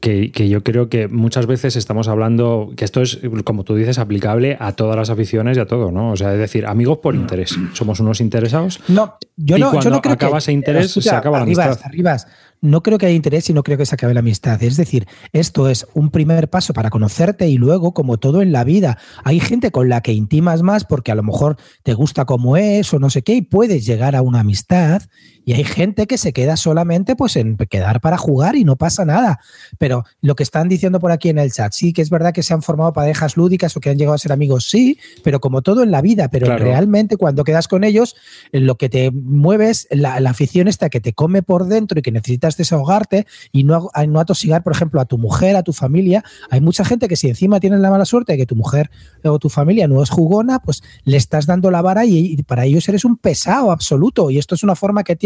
Que, 0.05 0.49
yo 0.49 0.63
creo 0.63 0.91
que 0.91 1.09
muchas 1.09 1.47
veces 1.47 1.77
estamos 1.77 2.09
hablando 2.09 2.73
que 2.77 2.85
esto 2.85 3.01
es, 3.01 3.21
como 3.45 3.65
tú 3.65 3.75
dices, 3.75 3.99
aplicable 3.99 4.59
a 4.61 4.73
todas 4.73 4.97
las 4.97 5.09
aficiones 5.09 5.57
y 5.57 5.61
a 5.61 5.67
todo, 5.67 5.91
¿no? 5.91 6.13
O 6.13 6.17
sea, 6.17 6.35
es 6.35 6.39
decir, 6.39 6.67
amigos 6.67 6.99
por 6.99 7.15
interés. 7.15 7.57
Somos 7.73 8.01
unos 8.01 8.21
interesados. 8.21 8.81
No, 8.89 9.17
yo 9.37 9.57
no, 9.57 9.81
yo 9.81 9.89
no 9.89 10.03
creo 10.03 10.15
acaba 10.15 10.39
ese 10.39 10.53
interés, 10.53 10.93
se 10.93 11.11
acaba 11.11 11.39
la 11.39 11.45
amistad. 11.45 11.79
Arribas, 11.85 12.27
no 12.61 12.83
creo 12.83 12.99
que 12.99 13.07
haya 13.07 13.15
interés 13.15 13.49
y 13.49 13.55
no 13.55 13.63
creo 13.63 13.79
que 13.79 13.87
se 13.87 13.95
acabe 13.95 14.13
la 14.13 14.21
amistad. 14.21 14.63
Es 14.63 14.77
decir, 14.77 15.07
esto 15.33 15.69
es 15.69 15.87
un 15.95 16.11
primer 16.11 16.51
paso 16.51 16.75
para 16.75 16.91
conocerte 16.91 17.49
y 17.49 17.57
luego, 17.57 17.95
como 17.95 18.19
todo 18.19 18.43
en 18.43 18.53
la 18.53 18.65
vida, 18.65 18.99
hay 19.23 19.41
gente 19.41 19.71
con 19.71 19.89
la 19.89 20.03
que 20.03 20.13
intimas 20.13 20.63
más 20.63 20.85
porque 20.85 21.13
a 21.13 21.15
lo 21.15 21.23
mejor 21.23 21.57
te 21.83 21.95
gusta 21.95 22.27
como 22.27 22.57
es 22.59 22.93
o 22.93 22.99
no 22.99 23.09
sé 23.09 23.23
qué 23.23 23.35
y 23.35 23.43
puedes 23.43 23.87
llegar 23.87 24.17
a 24.17 24.23
una 24.23 24.41
amistad 24.41 25.03
y 25.45 25.53
hay 25.53 25.65
gente 25.65 26.07
que 26.07 26.19
se 26.19 26.33
queda 26.33 26.57
solamente 26.57 27.17
pues 27.17 27.37
en 27.37 27.57
quedar 27.57 28.01
para 28.01 28.17
jugar 28.17 28.57
y 28.57 28.65
no 28.65 28.77
pasa 28.77 29.05
nada. 29.05 29.41
Pero 29.79 30.05
lo 30.21 30.37
que 30.37 30.43
están 30.43 30.69
diciendo 30.69 31.01
por 31.01 31.13
aquí 31.13 31.29
en 31.29 31.39
el 31.39 31.53
chat, 31.53 31.73
sí 31.73 31.93
que 31.93 32.03
es 32.03 32.11
verdad 32.11 32.33
que 32.33 32.43
se 32.43 32.55
han 32.55 32.63
formado 32.63 32.93
parejas 32.93 33.37
lúdicas 33.37 33.77
o 33.77 33.81
que 33.81 33.91
han 33.91 33.99
llegado 33.99 34.15
a 34.15 34.19
ser 34.19 34.33
amigos, 34.33 34.69
sí, 34.69 34.99
pero 35.23 35.41
como 35.41 35.63
todo 35.63 35.83
en 35.83 35.91
la 35.91 36.01
vida, 36.01 36.29
pero 36.29 36.57
realmente 36.57 37.17
cuando 37.17 37.45
quedas 37.45 37.69
con 37.69 37.85
ellos, 37.85 38.17
lo 38.53 38.77
que 38.77 38.89
te 38.89 39.11
mueves, 39.11 39.87
la, 39.91 40.21
la 40.21 40.31
afición 40.31 40.69
está 40.69 40.89
que 40.91 41.01
te 41.01 41.13
come 41.13 41.43
por 41.43 41.67
dentro 41.67 41.99
y 41.99 42.03
que 42.03 42.13
necesitas 42.13 42.57
desahogarte 42.57 43.27
y 43.53 43.65
no, 43.65 43.91
no 44.09 44.21
atosigar, 44.21 44.63
por 44.63 44.73
ejemplo, 44.73 45.01
a 45.01 45.05
tu 45.05 45.19
mujer, 45.19 45.57
a 45.57 45.63
tu 45.63 45.73
familia. 45.73 46.25
Hay 46.51 46.61
mucha 46.61 46.85
gente 46.85 47.09
que 47.09 47.17
si 47.17 47.29
encima 47.29 47.61
tienes 47.61 47.81
la 47.81 47.91
mala 47.91 48.05
suerte 48.05 48.33
de 48.33 48.39
que 48.39 48.47
tu 48.47 48.57
mujer 48.57 48.91
o 49.23 49.39
tu 49.39 49.49
familia 49.49 49.89
no 49.89 50.03
es 50.03 50.11
jugona, 50.11 50.59
pues 50.61 50.83
le 51.05 51.17
estás 51.17 51.47
dando 51.47 51.71
la 51.71 51.83
vara 51.83 52.05
y, 52.05 52.37
para 52.45 52.65
ellos 52.65 52.89
eres 52.89 53.05
un 53.05 53.17
pesado 53.17 53.71
absoluto. 53.71 54.31
Y 54.31 54.39
esto 54.39 54.55
es 54.55 54.63
una 54.63 54.75
forma 54.75 55.05
que 55.05 55.17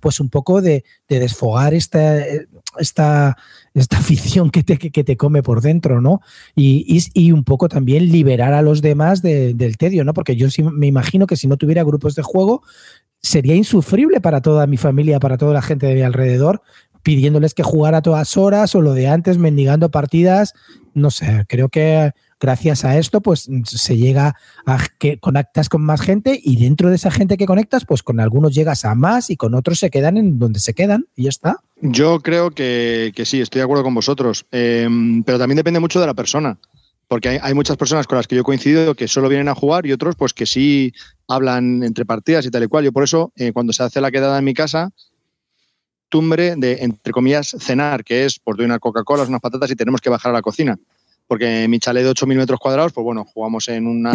pues 0.00 0.20
un 0.20 0.28
poco 0.28 0.62
de, 0.62 0.84
desfogar 1.08 1.74
esta, 1.74 2.18
esta, 2.78 3.36
esta 3.74 3.98
afición 3.98 4.50
que 4.50 4.62
te, 4.62 4.78
que 4.78 5.04
te 5.04 5.16
come 5.16 5.42
por 5.42 5.60
dentro, 5.60 6.00
¿no? 6.00 6.20
Y, 6.54 7.02
y, 7.14 7.32
un 7.32 7.44
poco 7.44 7.68
también 7.68 8.10
liberar 8.10 8.52
a 8.52 8.62
los 8.62 8.82
demás 8.82 9.22
del 9.22 9.76
tedio, 9.76 10.04
¿no? 10.04 10.14
Porque 10.14 10.36
yo 10.36 10.48
me 10.72 10.86
imagino 10.86 11.26
que 11.26 11.36
si 11.36 11.46
no 11.46 11.56
tuviera 11.56 11.84
grupos 11.84 12.14
de 12.14 12.22
juego, 12.22 12.62
sería 13.20 13.54
insufrible 13.54 14.20
para 14.20 14.40
toda 14.40 14.66
mi 14.66 14.76
familia, 14.76 15.20
para 15.20 15.36
toda 15.36 15.52
la 15.52 15.62
gente 15.62 15.86
de 15.86 15.94
mi 15.94 16.02
alrededor, 16.02 16.62
pidiéndoles 17.02 17.54
que 17.54 17.62
jugara 17.62 17.98
a 17.98 18.02
todas 18.02 18.36
horas 18.36 18.74
o 18.74 18.80
lo 18.80 18.92
de 18.92 19.08
antes, 19.08 19.38
mendigando 19.38 19.90
partidas. 19.90 20.54
No 20.94 21.10
sé, 21.10 21.44
creo 21.48 21.68
que 21.68 22.12
gracias 22.40 22.84
a 22.84 22.98
esto, 22.98 23.20
pues 23.20 23.48
se 23.64 23.96
llega 23.96 24.36
a 24.66 24.78
que 24.98 25.18
conectas 25.18 25.68
con 25.68 25.82
más 25.82 26.00
gente 26.00 26.38
y 26.42 26.56
dentro 26.56 26.90
de 26.90 26.96
esa 26.96 27.10
gente 27.10 27.36
que 27.36 27.46
conectas, 27.46 27.84
pues 27.84 28.02
con 28.02 28.20
algunos 28.20 28.54
llegas 28.54 28.84
a 28.84 28.94
más 28.94 29.30
y 29.30 29.36
con 29.36 29.54
otros 29.54 29.78
se 29.78 29.90
quedan 29.90 30.16
en 30.16 30.38
donde 30.38 30.60
se 30.60 30.74
quedan 30.74 31.06
y 31.14 31.24
ya 31.24 31.28
está. 31.30 31.56
Yo 31.80 32.20
creo 32.20 32.50
que, 32.50 33.12
sí, 33.24 33.40
estoy 33.40 33.60
de 33.60 33.64
acuerdo 33.64 33.84
con 33.84 33.94
vosotros, 33.94 34.46
em, 34.50 35.22
pero 35.22 35.38
también 35.38 35.56
depende 35.56 35.80
mucho 35.80 36.00
de 36.00 36.06
la 36.06 36.14
persona. 36.14 36.58
Porque 37.08 37.28
hay, 37.40 37.54
muchas 37.54 37.76
personas 37.76 38.08
con 38.08 38.16
las 38.16 38.26
que 38.26 38.34
yo 38.34 38.40
he 38.40 38.44
coincidido 38.44 38.96
que 38.96 39.06
solo 39.06 39.28
vienen 39.28 39.48
a 39.48 39.54
jugar 39.54 39.86
y 39.86 39.92
otros 39.92 40.16
pues 40.16 40.32
que 40.32 40.44
sí 40.44 40.92
hablan 41.28 41.84
entre 41.84 42.04
partidas 42.04 42.44
y 42.46 42.50
tal 42.50 42.64
y 42.64 42.66
cual. 42.66 42.84
Yo 42.84 42.92
por 42.92 43.04
eso, 43.04 43.32
eh, 43.36 43.52
cuando 43.52 43.72
se 43.72 43.84
hace 43.84 44.00
la 44.00 44.10
quedada 44.10 44.36
en 44.36 44.44
mi 44.44 44.54
casa, 44.54 44.90
tumbre 46.08 46.56
de, 46.56 46.78
entre 46.80 47.12
comillas, 47.12 47.54
cenar, 47.60 48.02
que 48.02 48.24
es, 48.24 48.40
pues 48.40 48.56
doy 48.56 48.66
una 48.66 48.80
Coca-Cola, 48.80 49.22
unas 49.22 49.40
patatas 49.40 49.70
y 49.70 49.76
tenemos 49.76 50.00
que 50.00 50.10
bajar 50.10 50.30
a 50.30 50.34
la 50.34 50.42
cocina. 50.42 50.76
Porque 51.26 51.66
mi 51.68 51.78
chalet 51.78 52.04
de 52.04 52.10
8.000 52.10 52.36
metros 52.36 52.60
cuadrados, 52.60 52.92
pues 52.92 53.04
bueno, 53.04 53.24
jugamos 53.24 53.68
en 53.68 53.86
una, 53.86 54.12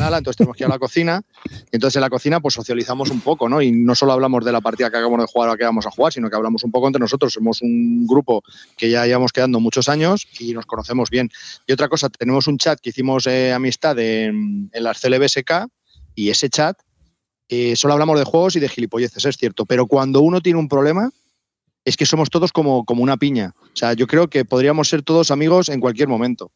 ala, 0.00 0.18
entonces 0.18 0.36
tenemos 0.36 0.56
que 0.56 0.64
ir 0.64 0.66
a 0.66 0.70
la 0.70 0.78
cocina. 0.78 1.22
entonces 1.70 1.96
en 1.96 2.00
la 2.00 2.10
cocina, 2.10 2.40
pues 2.40 2.54
socializamos 2.54 3.10
un 3.10 3.20
poco, 3.20 3.48
¿no? 3.48 3.62
Y 3.62 3.70
no 3.70 3.94
solo 3.94 4.12
hablamos 4.12 4.44
de 4.44 4.52
la 4.52 4.60
partida 4.60 4.90
que 4.90 4.96
acabamos 4.96 5.20
de 5.20 5.32
jugar 5.32 5.50
o 5.50 5.56
que 5.56 5.64
vamos 5.64 5.86
a 5.86 5.90
jugar, 5.90 6.12
sino 6.12 6.28
que 6.28 6.36
hablamos 6.36 6.64
un 6.64 6.72
poco 6.72 6.86
entre 6.86 7.00
nosotros. 7.00 7.32
Somos 7.32 7.62
un 7.62 8.06
grupo 8.06 8.42
que 8.76 8.90
ya 8.90 9.06
llevamos 9.06 9.32
quedando 9.32 9.60
muchos 9.60 9.88
años 9.88 10.26
y 10.38 10.52
nos 10.52 10.66
conocemos 10.66 11.10
bien. 11.10 11.30
Y 11.66 11.72
otra 11.72 11.88
cosa, 11.88 12.08
tenemos 12.08 12.46
un 12.48 12.58
chat 12.58 12.80
que 12.80 12.90
hicimos 12.90 13.26
eh, 13.26 13.52
amistad 13.52 13.98
en, 13.98 14.70
en 14.72 14.82
las 14.82 15.00
CLBSK, 15.00 15.68
y 16.18 16.30
ese 16.30 16.50
chat, 16.50 16.76
eh, 17.48 17.76
solo 17.76 17.92
hablamos 17.92 18.18
de 18.18 18.24
juegos 18.24 18.56
y 18.56 18.60
de 18.60 18.68
gilipolleces, 18.68 19.24
es 19.24 19.36
cierto, 19.36 19.64
pero 19.64 19.86
cuando 19.86 20.20
uno 20.20 20.40
tiene 20.40 20.58
un 20.58 20.68
problema, 20.68 21.10
es 21.84 21.96
que 21.96 22.06
somos 22.06 22.30
todos 22.30 22.52
como, 22.52 22.84
como 22.84 23.02
una 23.02 23.16
piña. 23.16 23.54
O 23.60 23.76
sea, 23.76 23.92
yo 23.92 24.06
creo 24.06 24.28
que 24.28 24.44
podríamos 24.44 24.88
ser 24.88 25.02
todos 25.02 25.30
amigos 25.30 25.68
en 25.68 25.80
cualquier 25.80 26.08
momento. 26.08 26.50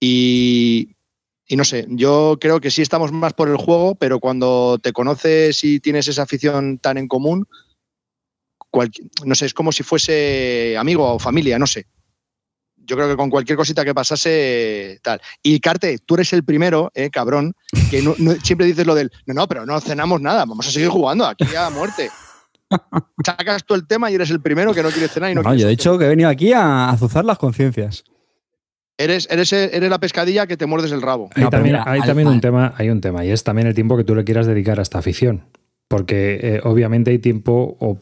Y, 0.00 0.96
no 1.50 1.64
sé, 1.64 1.86
yo 1.88 2.38
creo 2.40 2.60
que 2.60 2.70
sí 2.70 2.82
estamos 2.82 3.12
más 3.12 3.34
por 3.34 3.48
el 3.48 3.56
juego, 3.56 3.94
pero 3.94 4.20
cuando 4.20 4.78
te 4.82 4.92
conoces 4.92 5.62
y 5.64 5.80
tienes 5.80 6.08
esa 6.08 6.22
afición 6.22 6.78
tan 6.78 6.98
en 6.98 7.08
común, 7.08 7.46
no 9.24 9.34
sé, 9.34 9.46
es 9.46 9.54
como 9.54 9.72
si 9.72 9.82
fuese 9.82 10.76
amigo 10.78 11.14
o 11.14 11.18
familia, 11.18 11.58
no 11.58 11.66
sé 11.66 11.86
yo 12.90 12.96
creo 12.96 13.08
que 13.08 13.16
con 13.16 13.30
cualquier 13.30 13.56
cosita 13.56 13.84
que 13.84 13.94
pasase, 13.94 14.98
tal. 15.02 15.20
Y 15.42 15.60
Carte, 15.60 15.98
tú 16.04 16.14
eres 16.14 16.32
el 16.32 16.44
primero, 16.44 16.90
eh, 16.94 17.08
cabrón, 17.08 17.54
que 17.88 18.02
siempre 18.42 18.66
dices 18.66 18.86
lo 18.86 18.96
del, 18.96 19.12
no, 19.26 19.34
no, 19.34 19.46
pero 19.46 19.64
no 19.64 19.80
cenamos 19.80 20.20
nada, 20.20 20.44
vamos 20.44 20.66
a 20.66 20.72
seguir 20.72 20.88
jugando 20.88 21.24
aquí 21.24 21.54
a 21.54 21.70
muerte. 21.70 22.10
Sacas 23.24 23.64
tú 23.64 23.74
el 23.74 23.86
tema 23.86 24.10
y 24.10 24.14
eres 24.14 24.30
el 24.30 24.40
primero 24.40 24.72
que 24.72 24.82
no 24.82 24.90
quiere 24.90 25.08
cenar 25.08 25.30
y 25.30 25.34
no, 25.34 25.42
no 25.42 25.54
Yo 25.54 25.66
he 25.66 25.70
dicho 25.70 25.98
que 25.98 26.04
he 26.04 26.08
venido 26.08 26.28
aquí 26.28 26.52
a 26.52 26.90
azuzar 26.90 27.24
las 27.24 27.38
conciencias. 27.38 28.04
Eres, 28.96 29.28
eres, 29.30 29.52
eres, 29.52 29.88
la 29.88 29.98
pescadilla 29.98 30.46
que 30.46 30.58
te 30.58 30.66
muerdes 30.66 30.92
el 30.92 31.00
rabo. 31.00 31.30
Hay 31.34 31.48
también, 31.48 31.78
hay 31.84 32.02
también 32.02 32.28
un 32.28 32.40
tema, 32.40 32.74
hay 32.76 32.90
un 32.90 33.00
tema, 33.00 33.24
y 33.24 33.30
es 33.30 33.42
también 33.44 33.66
el 33.66 33.74
tiempo 33.74 33.96
que 33.96 34.04
tú 34.04 34.14
le 34.14 34.24
quieras 34.24 34.46
dedicar 34.46 34.78
a 34.78 34.82
esta 34.82 34.98
afición. 34.98 35.46
Porque 35.88 36.38
eh, 36.42 36.60
obviamente 36.64 37.10
hay 37.10 37.18
tiempo, 37.18 37.76
o 37.80 37.98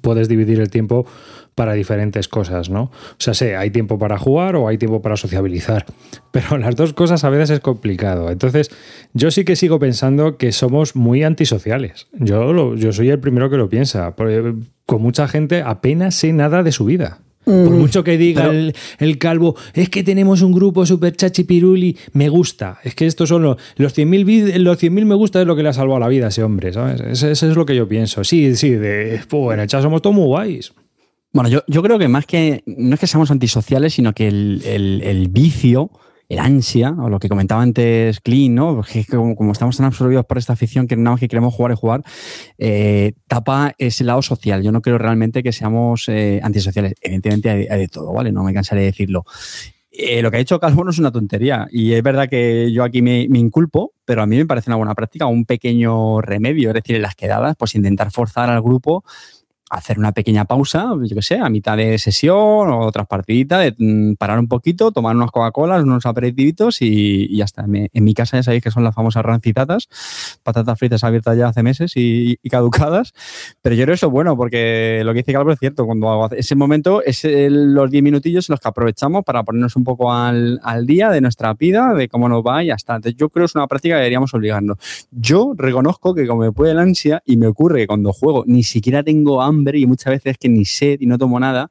puedes 0.00 0.28
dividir 0.28 0.60
el 0.60 0.68
tiempo 0.68 1.06
para 1.54 1.74
diferentes 1.74 2.28
cosas, 2.28 2.70
¿no? 2.70 2.84
O 2.84 3.18
sea, 3.18 3.34
sé, 3.34 3.56
hay 3.56 3.70
tiempo 3.70 3.98
para 3.98 4.18
jugar 4.18 4.56
o 4.56 4.68
hay 4.68 4.78
tiempo 4.78 5.02
para 5.02 5.16
sociabilizar, 5.16 5.86
pero 6.30 6.58
las 6.58 6.76
dos 6.76 6.92
cosas 6.92 7.24
a 7.24 7.30
veces 7.30 7.50
es 7.50 7.60
complicado. 7.60 8.30
Entonces, 8.30 8.70
yo 9.12 9.30
sí 9.30 9.44
que 9.44 9.56
sigo 9.56 9.78
pensando 9.78 10.36
que 10.36 10.52
somos 10.52 10.96
muy 10.96 11.22
antisociales. 11.24 12.08
Yo, 12.12 12.74
yo 12.74 12.92
soy 12.92 13.10
el 13.10 13.20
primero 13.20 13.50
que 13.50 13.56
lo 13.56 13.68
piensa, 13.68 14.16
porque 14.16 14.54
con 14.86 15.02
mucha 15.02 15.28
gente 15.28 15.62
apenas 15.64 16.14
sé 16.14 16.32
nada 16.32 16.62
de 16.62 16.72
su 16.72 16.84
vida. 16.84 17.20
Por 17.44 17.70
mm. 17.70 17.78
mucho 17.78 18.04
que 18.04 18.16
diga 18.16 18.52
el, 18.98 19.18
calvo, 19.18 19.56
es 19.74 19.88
que 19.88 20.04
tenemos 20.04 20.42
un 20.42 20.52
grupo 20.52 20.86
super 20.86 21.16
chachipiruli, 21.16 21.96
me 22.12 22.28
gusta. 22.28 22.78
Es 22.84 22.94
que 22.94 23.06
estos 23.06 23.28
son 23.28 23.42
los, 23.42 23.56
los 23.76 23.96
100.000 23.96 24.58
los 24.58 24.78
100 24.78 25.08
me 25.08 25.14
gusta, 25.16 25.40
es 25.40 25.46
lo 25.46 25.56
que 25.56 25.64
le 25.64 25.70
ha 25.70 25.72
salvado 25.72 25.98
la 25.98 26.08
vida 26.08 26.26
a 26.26 26.28
ese 26.28 26.44
hombre, 26.44 26.72
¿sabes? 26.72 27.00
Eso, 27.00 27.28
es 27.30 27.56
lo 27.56 27.66
que 27.66 27.74
yo 27.74 27.88
pienso. 27.88 28.22
Sí, 28.22 28.54
sí, 28.54 28.70
de, 28.70 29.20
pues 29.28 29.54
en 29.54 29.60
el 29.60 29.66
chat 29.66 29.82
somos 29.82 30.02
todos 30.02 30.14
muy 30.14 30.26
guays. 30.26 30.72
Bueno, 31.32 31.48
yo, 31.48 31.82
creo 31.82 31.98
que 31.98 32.08
más 32.08 32.26
que 32.26 32.62
no 32.66 32.94
es 32.94 33.00
que 33.00 33.06
seamos 33.06 33.30
antisociales, 33.30 33.94
sino 33.94 34.12
que 34.12 34.28
el, 34.28 35.28
vicio, 35.30 35.90
el 36.28 36.38
ansia, 36.38 36.94
o 36.98 37.08
lo 37.08 37.18
que 37.18 37.30
comentaba 37.30 37.62
antes 37.62 38.20
Clean, 38.20 38.54
¿no? 38.54 38.76
Porque 38.76 39.06
como, 39.06 39.52
estamos 39.52 39.78
tan 39.78 39.86
absorbidos 39.86 40.26
por 40.26 40.36
esta 40.36 40.52
afición 40.52 40.86
que 40.86 40.94
nada 40.94 41.12
más 41.12 41.20
que 41.20 41.28
queremos 41.28 41.54
jugar 41.54 41.72
y 41.72 41.76
jugar, 41.76 42.02
eh, 42.58 43.14
tapa 43.28 43.74
ese 43.78 44.04
lado 44.04 44.20
social. 44.20 44.62
Yo 44.62 44.72
no 44.72 44.82
creo 44.82 44.98
realmente 44.98 45.42
que 45.42 45.52
seamos 45.52 46.06
eh, 46.08 46.38
antisociales. 46.42 46.94
Evidentemente 47.00 47.48
hay, 47.48 47.78
de 47.78 47.88
todo, 47.88 48.12
¿vale? 48.12 48.30
No 48.30 48.44
me 48.44 48.52
cansaré 48.52 48.82
de 48.82 48.86
decirlo. 48.88 49.24
Eh, 49.90 50.20
lo 50.20 50.30
que 50.30 50.36
ha 50.36 50.40
dicho 50.40 50.60
Calvo 50.60 50.84
no 50.84 50.90
es 50.90 50.98
una 50.98 51.12
tontería. 51.12 51.66
Y 51.70 51.94
es 51.94 52.02
verdad 52.02 52.28
que 52.28 52.70
yo 52.72 52.84
aquí 52.84 53.00
me, 53.00 53.26
me, 53.30 53.38
inculpo, 53.38 53.94
pero 54.04 54.22
a 54.22 54.26
mí 54.26 54.36
me 54.36 54.44
parece 54.44 54.68
una 54.68 54.76
buena 54.76 54.94
práctica, 54.94 55.24
un 55.24 55.46
pequeño 55.46 56.20
remedio. 56.20 56.68
Es 56.68 56.74
decir, 56.74 56.96
en 56.96 57.02
las 57.02 57.14
quedadas, 57.14 57.56
pues 57.58 57.74
intentar 57.74 58.10
forzar 58.10 58.50
al 58.50 58.60
grupo 58.60 59.02
hacer 59.72 59.98
una 59.98 60.12
pequeña 60.12 60.44
pausa, 60.44 60.92
yo 61.02 61.16
qué 61.16 61.22
sé, 61.22 61.38
a 61.38 61.48
mitad 61.48 61.76
de 61.78 61.98
sesión 61.98 62.36
o 62.36 62.80
otras 62.86 63.06
partiditas, 63.06 63.60
de 63.64 63.74
mm, 63.78 64.14
parar 64.16 64.38
un 64.38 64.46
poquito, 64.46 64.92
tomar 64.92 65.16
unas 65.16 65.30
Coca-Colas, 65.30 65.82
unos 65.82 66.04
aperitivitos 66.04 66.82
y, 66.82 67.26
y 67.30 67.38
ya 67.38 67.44
está. 67.44 67.64
En 67.66 68.04
mi 68.04 68.12
casa 68.14 68.36
ya 68.36 68.42
sabéis 68.42 68.62
que 68.62 68.70
son 68.70 68.84
las 68.84 68.94
famosas 68.94 69.24
rancitatas, 69.24 69.88
patatas 70.42 70.78
fritas 70.78 71.02
abiertas 71.04 71.38
ya 71.38 71.48
hace 71.48 71.62
meses 71.62 71.96
y, 71.96 72.38
y 72.42 72.48
caducadas. 72.50 73.14
Pero 73.62 73.74
yo 73.74 73.84
creo 73.84 73.94
eso 73.94 74.06
es 74.08 74.12
bueno, 74.12 74.36
porque 74.36 75.00
lo 75.04 75.12
que 75.12 75.20
dice 75.20 75.32
Calvo 75.32 75.52
es 75.52 75.58
cierto. 75.58 75.86
Cuando 75.86 76.10
hago- 76.10 76.30
ese 76.34 76.54
momento 76.54 77.02
es 77.02 77.24
el- 77.24 77.72
los 77.72 77.90
10 77.90 78.02
minutillos 78.04 78.50
en 78.50 78.52
los 78.52 78.60
que 78.60 78.68
aprovechamos 78.68 79.24
para 79.24 79.42
ponernos 79.42 79.74
un 79.76 79.84
poco 79.84 80.12
al, 80.12 80.60
al 80.62 80.86
día 80.86 81.08
de 81.10 81.22
nuestra 81.22 81.54
vida, 81.54 81.94
de 81.94 82.08
cómo 82.08 82.28
nos 82.28 82.42
va 82.42 82.62
y 82.62 82.66
ya 82.66 82.74
está. 82.74 82.96
Entonces, 82.96 83.16
yo 83.18 83.30
creo 83.30 83.44
que 83.44 83.46
es 83.46 83.54
una 83.54 83.66
práctica 83.66 83.94
que 83.94 84.00
deberíamos 84.00 84.34
obligarnos. 84.34 84.76
Yo 85.10 85.54
reconozco 85.56 86.14
que 86.14 86.26
como 86.26 86.42
me 86.42 86.52
puede 86.52 86.72
el 86.72 86.78
ansia 86.78 87.22
y 87.24 87.38
me 87.38 87.46
ocurre 87.46 87.80
que 87.80 87.86
cuando 87.86 88.12
juego 88.12 88.44
ni 88.46 88.62
siquiera 88.64 89.02
tengo 89.02 89.40
hambre 89.40 89.61
y 89.74 89.86
muchas 89.86 90.12
veces 90.12 90.36
que 90.38 90.48
ni 90.48 90.64
sed 90.64 91.00
y 91.00 91.06
no 91.06 91.18
tomo 91.18 91.38
nada, 91.38 91.70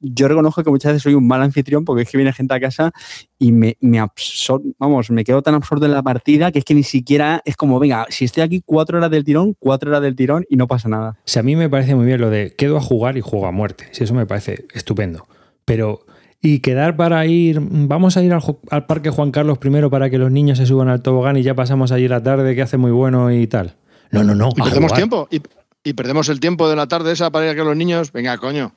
yo 0.00 0.28
reconozco 0.28 0.62
que 0.62 0.70
muchas 0.70 0.92
veces 0.92 1.02
soy 1.02 1.14
un 1.14 1.26
mal 1.26 1.42
anfitrión 1.42 1.84
porque 1.84 2.02
es 2.02 2.10
que 2.10 2.16
viene 2.16 2.32
gente 2.32 2.54
a 2.54 2.60
casa 2.60 2.92
y 3.38 3.52
me, 3.52 3.76
me 3.80 4.00
absor- 4.00 4.74
vamos, 4.78 5.10
me 5.10 5.24
quedo 5.24 5.42
tan 5.42 5.54
absorto 5.54 5.86
en 5.86 5.92
la 5.92 6.02
partida 6.02 6.52
que 6.52 6.60
es 6.60 6.64
que 6.64 6.74
ni 6.74 6.82
siquiera 6.82 7.42
es 7.44 7.56
como, 7.56 7.78
venga, 7.78 8.06
si 8.08 8.24
estoy 8.24 8.42
aquí 8.42 8.62
cuatro 8.64 8.98
horas 8.98 9.10
del 9.10 9.24
tirón, 9.24 9.54
cuatro 9.58 9.90
horas 9.90 10.02
del 10.02 10.14
tirón 10.14 10.44
y 10.48 10.56
no 10.56 10.66
pasa 10.66 10.88
nada. 10.88 11.18
Si 11.24 11.38
a 11.38 11.42
mí 11.42 11.56
me 11.56 11.68
parece 11.68 11.94
muy 11.94 12.06
bien 12.06 12.20
lo 12.20 12.30
de 12.30 12.54
quedo 12.56 12.76
a 12.76 12.80
jugar 12.80 13.16
y 13.16 13.20
juego 13.20 13.46
a 13.46 13.52
muerte. 13.52 13.86
Si 13.92 14.04
eso 14.04 14.14
me 14.14 14.26
parece 14.26 14.66
estupendo. 14.74 15.26
Pero, 15.64 16.00
y 16.40 16.60
quedar 16.60 16.96
para 16.96 17.24
ir, 17.26 17.60
vamos 17.60 18.16
a 18.16 18.22
ir 18.22 18.32
al, 18.32 18.86
Parque 18.86 19.10
Juan 19.10 19.30
Carlos 19.30 19.58
primero 19.58 19.90
para 19.90 20.10
que 20.10 20.18
los 20.18 20.30
niños 20.30 20.58
se 20.58 20.66
suban 20.66 20.88
al 20.88 21.02
tobogán 21.02 21.36
y 21.36 21.42
ya 21.42 21.54
pasamos 21.54 21.92
allí 21.92 22.08
la 22.08 22.22
tarde 22.22 22.54
que 22.54 22.62
hace 22.62 22.76
muy 22.76 22.90
bueno 22.90 23.30
y 23.30 23.46
tal. 23.46 23.76
No, 24.10 24.24
no, 24.24 24.34
no. 24.34 24.50
Y 24.56 24.62
perdemos 24.62 24.90
jugar. 24.90 24.96
tiempo. 24.96 25.28
Y, 25.30 25.40
y 25.84 25.92
perdemos 25.94 26.28
el 26.28 26.40
tiempo 26.40 26.68
de 26.68 26.76
la 26.76 26.86
tarde 26.86 27.12
esa 27.12 27.30
para 27.30 27.46
ir 27.46 27.50
a 27.52 27.54
que 27.54 27.64
los 27.64 27.76
niños. 27.76 28.12
Venga, 28.12 28.36
coño. 28.38 28.72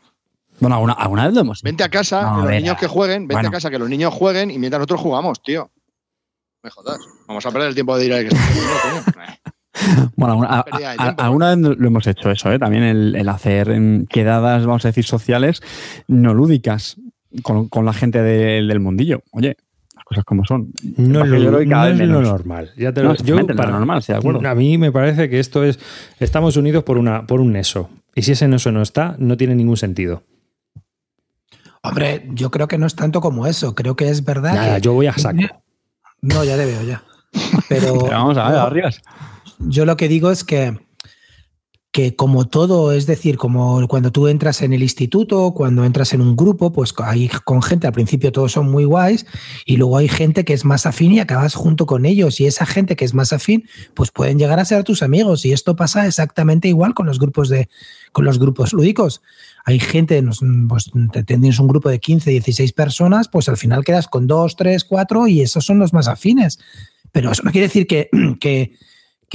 Bueno, 0.60 0.76
alguna, 0.76 0.94
alguna 0.94 1.26
vez 1.26 1.36
lo 1.36 1.42
hemos 1.42 1.62
Vente 1.62 1.84
a 1.84 1.90
casa, 1.90 2.22
No, 2.22 2.34
a 2.36 2.38
los 2.38 2.48
ver, 2.48 2.62
niños 2.62 2.78
que 2.78 2.88
jueguen. 2.88 3.24
Vente 3.28 3.34
bueno. 3.36 3.50
a 3.50 3.52
casa, 3.52 3.70
que 3.70 3.78
los 3.80 3.90
niños 3.90 4.14
jueguen 4.14 4.52
y 4.52 4.58
mientras 4.58 4.80
nosotros 4.80 5.02
jugamos, 5.02 5.42
tío. 5.44 5.70
Me 6.64 6.70
jodas. 6.70 6.98
Vamos 7.28 7.46
a 7.46 7.52
perder 7.52 7.70
el 7.70 7.76
tiempo 7.76 7.98
de 7.98 8.06
ir 8.06 8.14
a 8.14 8.20
que 8.24 8.30
Bueno, 10.16 10.34
alguna, 10.34 10.48
a- 10.50 10.66
a- 10.98 11.26
alguna 11.26 11.54
vez 11.56 11.78
lo 11.78 11.88
hemos 11.88 12.08
hecho 12.08 12.32
eso, 12.32 12.52
¿eh? 12.52 12.58
También 12.58 12.84
el, 12.84 13.16
el 13.16 13.30
hacer 13.30 13.70
quedadas, 14.10 14.66
vamos 14.66 14.86
a 14.86 14.88
decir, 14.88 15.04
sociales, 15.04 15.62
no 16.08 16.34
lúdicas 16.34 16.96
con, 17.44 17.68
con 17.68 17.86
la 17.86 17.94
gente 17.94 18.22
de- 18.22 18.64
del 18.66 18.80
mundillo. 18.80 19.22
Oye, 19.32 19.58
cosas 20.06 20.24
como 20.24 20.46
son. 20.46 20.72
No 20.98 21.24
es 21.26 21.30
Yo 21.32 21.38
lo, 21.38 21.48
creo 21.50 21.60
que 21.60 21.68
cada 21.68 21.84
no 21.84 21.92
vez 21.92 22.00
es 22.02 22.08
lo 22.08 22.14
menos. 22.20 22.32
normal. 22.32 22.72
Ya 22.78 22.94
te 22.94 23.02
No, 23.02 23.08
lo, 23.08 23.14
exactamente, 23.14 23.54
lo 23.54 23.68
normal, 23.72 24.00
estoy 24.00 24.14
de 24.14 24.20
acuerdo. 24.20 24.48
A 24.48 24.56
mí 24.56 24.78
me 24.78 24.92
parece 24.94 25.30
que 25.30 25.40
esto 25.40 25.64
es. 25.66 25.78
Estamos 26.20 26.56
unidos 26.56 26.84
por, 26.86 26.98
una, 26.98 27.26
por 27.28 27.42
un 27.42 27.52
neso. 27.52 27.90
Y 28.16 28.22
si 28.22 28.32
ese 28.32 28.48
neso 28.48 28.72
no 28.72 28.82
está, 28.82 29.16
no 29.20 29.36
tiene 29.36 29.56
ningún 29.56 29.76
sentido. 29.78 30.24
Hombre, 31.84 32.28
yo 32.34 32.50
creo 32.50 32.68
que 32.68 32.78
no 32.78 32.86
es 32.88 32.96
tanto 32.96 33.20
como 33.22 33.46
eso. 33.48 33.76
Creo 33.76 33.96
que 33.96 34.10
es 34.10 34.24
verdad 34.24 34.54
Nada, 34.56 34.76
que. 34.76 34.82
yo 34.82 34.94
voy 34.94 35.08
a 35.08 35.14
saco. 35.18 35.40
No, 36.22 36.44
ya 36.44 36.56
te 36.58 36.66
veo 36.66 36.82
ya. 36.82 37.04
Pero, 37.70 38.00
Pero 38.00 38.06
vamos 38.10 38.36
a 38.38 38.50
ver, 38.50 38.60
Arribas. 38.60 39.02
yo 39.60 39.86
lo 39.86 39.96
que 39.96 40.08
digo 40.08 40.32
es 40.32 40.44
que, 40.44 40.80
que 41.96 42.14
como 42.14 42.46
todo, 42.46 42.92
es 42.92 43.06
decir, 43.06 43.38
como 43.38 43.88
cuando 43.88 44.12
tú 44.12 44.28
entras 44.28 44.62
en 44.62 44.74
el 44.74 44.84
instituto, 44.84 45.54
cuando 45.54 45.86
entras 45.86 46.12
en 46.12 46.20
un 46.20 46.36
grupo, 46.36 46.74
pues 46.74 46.94
hay 46.98 47.30
con 47.46 47.62
gente, 47.62 47.88
al 47.88 47.94
principio 47.94 48.34
todos 48.34 48.52
son 48.52 48.70
muy 48.70 48.84
guays, 48.84 49.26
y 49.66 49.78
luego 49.78 49.96
hay 49.96 50.10
gente 50.10 50.44
que 50.44 50.52
es 50.52 50.66
más 50.66 50.86
afín 50.86 51.14
y 51.14 51.22
acabas 51.22 51.56
junto 51.56 51.86
con 51.86 52.06
ellos, 52.06 52.42
y 52.42 52.48
esa 52.48 52.66
gente 52.66 52.98
que 52.98 53.06
es 53.06 53.14
más 53.14 53.32
afín, 53.32 53.70
pues 53.94 54.12
pueden 54.12 54.38
llegar 54.38 54.60
a 54.60 54.66
ser 54.66 54.84
tus 54.84 55.04
amigos, 55.04 55.46
y 55.46 55.54
esto 55.54 55.78
pasa 55.78 56.06
exactamente 56.06 56.68
igual 56.68 56.94
con 56.94 57.06
los 57.06 57.18
grupos 57.18 57.48
de, 57.48 57.70
con 58.12 58.26
los 58.26 58.40
grupos 58.40 58.74
lúdicos. 58.74 59.22
Hay 59.64 59.80
gente, 59.80 60.22
pues 60.68 60.92
tienes 61.26 61.60
un 61.60 61.68
grupo 61.70 61.88
de 61.88 62.02
15, 62.02 62.30
16 62.30 62.74
personas, 62.74 63.30
pues 63.30 63.48
al 63.48 63.56
final 63.56 63.86
quedas 63.86 64.10
con 64.10 64.28
dos, 64.28 64.58
tres, 64.58 64.84
cuatro, 64.84 65.30
y 65.30 65.40
esos 65.40 65.66
son 65.66 65.80
los 65.80 65.94
más 65.94 66.10
afines. 66.10 66.60
Pero 67.14 67.32
eso 67.32 67.44
no 67.44 67.54
quiere 67.54 67.68
decir 67.68 67.88
que, 67.88 68.10
que, 68.42 68.74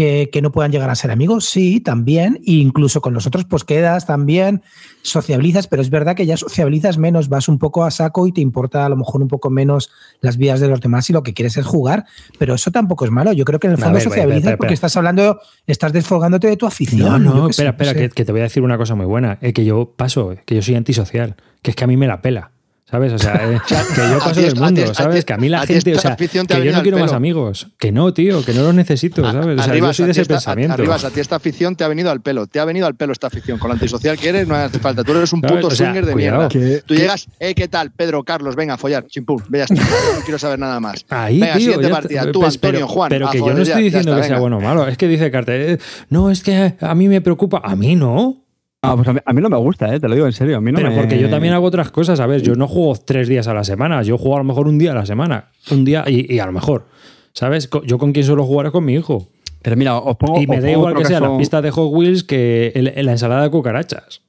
que, 0.01 0.31
que 0.33 0.41
no 0.41 0.51
puedan 0.51 0.73
llegar 0.73 0.89
a 0.89 0.95
ser 0.95 1.11
amigos, 1.11 1.45
sí, 1.45 1.79
también, 1.79 2.37
e 2.47 2.53
incluso 2.53 3.03
con 3.03 3.13
nosotros 3.13 3.45
pues 3.45 3.65
quedas 3.65 4.07
también, 4.07 4.63
sociabilizas, 5.03 5.67
pero 5.67 5.83
es 5.83 5.91
verdad 5.91 6.17
que 6.17 6.25
ya 6.25 6.39
sociabilizas 6.39 6.97
menos, 6.97 7.29
vas 7.29 7.49
un 7.49 7.59
poco 7.59 7.85
a 7.85 7.91
saco 7.91 8.27
y 8.27 8.33
te 8.33 8.41
importa 8.41 8.87
a 8.87 8.89
lo 8.89 8.97
mejor 8.97 9.21
un 9.21 9.29
poco 9.29 9.51
menos 9.51 9.91
las 10.23 10.39
vidas 10.39 10.59
de 10.61 10.69
los 10.69 10.81
demás 10.81 11.11
y 11.11 11.13
lo 11.13 11.23
que 11.23 11.35
quieres 11.35 11.59
es 11.59 11.67
jugar, 11.67 12.07
pero 12.39 12.55
eso 12.55 12.71
tampoco 12.71 13.05
es 13.05 13.11
malo, 13.11 13.35
yo 13.35 13.45
creo 13.45 13.61
que 13.61 13.67
en 13.67 13.75
el 13.75 13.79
fondo 13.79 13.93
ver, 13.93 14.03
sociabilizas 14.03 14.39
espera, 14.39 14.57
porque 14.57 14.73
espera. 14.73 14.87
estás 14.87 14.97
hablando, 14.97 15.39
estás 15.67 15.93
desfolgándote 15.93 16.49
de 16.49 16.57
tu 16.57 16.65
afición. 16.65 17.01
No, 17.01 17.19
no, 17.19 17.45
sé, 17.45 17.51
espera, 17.51 17.73
no 17.73 17.75
espera, 17.75 17.93
sé. 17.93 17.99
que, 17.99 18.09
que 18.09 18.25
te 18.25 18.33
voy 18.33 18.41
a 18.41 18.45
decir 18.45 18.63
una 18.63 18.79
cosa 18.79 18.95
muy 18.95 19.05
buena. 19.05 19.37
Es 19.43 19.53
que 19.53 19.67
yo 19.67 19.93
paso, 19.95 20.35
que 20.47 20.55
yo 20.55 20.63
soy 20.63 20.77
antisocial. 20.77 21.37
Que 21.61 21.73
es 21.73 21.77
que 21.77 21.85
a 21.85 21.87
mí 21.87 21.99
me 21.99 22.07
la 22.07 22.23
pela. 22.23 22.53
¿Sabes? 22.91 23.13
O 23.13 23.19
sea, 23.19 23.35
eh, 23.53 23.59
que 23.69 24.01
yo 24.11 24.19
paso 24.19 24.41
del 24.41 24.57
mundo, 24.57 24.83
es- 24.83 24.97
¿sabes? 24.97 25.25
Que 25.25 25.33
a 25.33 25.37
mí 25.37 25.49
la 25.49 25.65
gente, 25.67 25.95
o 25.95 25.99
sea, 26.01 26.17
que 26.17 26.29
yo 26.65 26.73
no 26.73 26.83
quiero 26.83 26.99
más 26.99 27.13
amigos. 27.13 27.69
Que 27.79 27.93
no, 27.93 28.13
tío, 28.13 28.45
que 28.45 28.53
no 28.53 28.63
los 28.65 28.75
necesito, 28.75 29.23
¿sabes? 29.23 29.47
O 29.47 29.63
sea, 29.63 29.67
yo 29.67 29.71
Arribas, 29.73 29.97
soy 29.97 30.03
a 30.05 30.07
de 30.07 30.13
ese 30.13 30.25
pensamiento. 30.27 30.75
Arribas, 30.75 31.05
a 31.05 31.11
ti 31.11 31.21
esta 31.21 31.37
afición 31.37 31.77
te 31.77 31.85
ha 31.85 31.89
venido 31.89 32.11
al 32.11 32.21
pelo. 32.21 32.47
Te 32.47 32.59
ha 32.59 32.65
venido 32.65 32.87
al 32.87 32.97
pelo 32.97 33.13
esta 33.13 33.29
afición. 33.29 33.59
Con 33.59 33.69
la 33.69 33.75
antisocial 33.75 34.19
que 34.19 34.29
eres, 34.29 34.49
no 34.49 34.55
hace 34.57 34.79
falta. 34.81 35.05
Tú 35.05 35.13
eres 35.13 35.33
un 35.33 35.41
¿Sabes? 35.41 35.57
puto 35.57 35.69
O 35.69 35.71
sea, 35.71 35.87
swinger 35.87 36.07
de 36.07 36.13
cuidado. 36.13 36.49
mierda. 36.53 36.83
Tú 36.87 36.95
llegas, 36.95 37.27
eh, 37.39 37.55
¿qué 37.55 37.69
tal? 37.69 37.93
Pedro, 37.93 38.25
Carlos, 38.25 38.57
venga, 38.57 38.75
a 38.75 38.79
follar. 38.79 39.07
Chimpum, 39.07 39.41
ya 39.53 39.65
está. 39.65 39.75
No 39.75 40.21
quiero 40.25 40.39
saber 40.39 40.59
nada 40.59 40.81
más. 40.81 41.05
Ahí, 41.11 41.41
venga, 41.41 41.53
tío, 41.57 41.73
siguiente 41.73 41.89
partida. 41.89 42.33
Tú, 42.33 42.41
Pues, 42.41 42.55
Antonio, 42.57 42.79
pero, 42.81 42.89
Juan. 42.89 43.09
Pero 43.09 43.31
que 43.31 43.39
yo 43.39 43.45
joder, 43.45 43.57
no 43.57 43.63
estoy 43.63 43.83
diciendo 43.85 44.17
que 44.17 44.25
sea 44.25 44.39
bueno 44.41 44.59
o 44.59 44.61
malo. 44.61 44.89
Es 44.89 44.97
que 44.99 45.07
dice 45.09 45.31
Carter, 45.31 45.61
eh, 45.71 45.79
no, 46.09 46.31
es 46.31 46.43
que 46.43 46.75
a 46.81 46.95
mí 46.95 47.09
me 47.09 47.21
preocupa. 47.21 47.61
A 47.63 47.77
mí 47.77 47.95
no. 47.95 48.45
Ah, 48.83 48.97
pues 48.97 49.07
a, 49.09 49.13
mí, 49.13 49.21
a 49.25 49.33
mí 49.35 49.43
no 49.43 49.51
me 49.51 49.59
gusta, 49.59 49.95
¿eh? 49.95 50.01
te 50.01 50.09
lo 50.09 50.15
digo 50.15 50.27
en 50.27 50.33
serio. 50.33 50.57
A 50.57 50.61
mí 50.61 50.73
no 50.73 50.77
Pero 50.79 50.91
me- 50.91 50.97
porque 50.97 51.19
yo 51.21 51.29
también 51.29 51.53
hago 51.53 51.67
otras 51.67 51.91
cosas, 51.91 52.19
a 52.19 52.27
ver, 52.27 52.41
yo 52.41 52.55
no 52.55 52.67
juego 52.67 52.97
tres 52.97 53.29
días 53.29 53.47
a 53.47 53.53
la 53.55 53.63
semana, 53.63 54.03
yo 54.03 54.17
juego 54.17 54.37
a 54.37 54.39
lo 54.39 54.45
mejor 54.45 54.69
un 54.69 54.79
día 54.79 54.93
a 54.93 54.95
la 54.95 55.05
semana, 55.05 55.51
un 55.71 55.85
día 55.85 56.05
y, 56.07 56.33
y 56.35 56.39
a 56.39 56.47
lo 56.47 56.53
mejor, 56.53 56.87
¿sabes? 57.35 57.69
Yo 57.85 57.99
con 57.99 58.13
quién 58.13 58.25
suelo 58.25 58.45
jugar 58.45 58.67
es 58.67 58.73
con 58.73 58.85
mi 58.85 58.95
hijo. 58.95 59.29
Pero 59.63 59.77
mira, 59.77 59.99
os 59.99 60.17
pongo. 60.17 60.41
Y 60.41 60.47
me 60.47 60.61
da 60.63 60.71
igual 60.71 60.95
que 60.95 61.05
sea 61.05 61.21
la 61.21 61.37
pista 61.37 61.61
de 61.61 61.71
Hot 61.71 61.93
Wheels 61.93 62.25
que 62.25 62.73
el- 62.75 63.05
la 63.05 63.13
ensalada 63.13 63.43
de 63.43 63.51
cucarachas. 63.51 64.23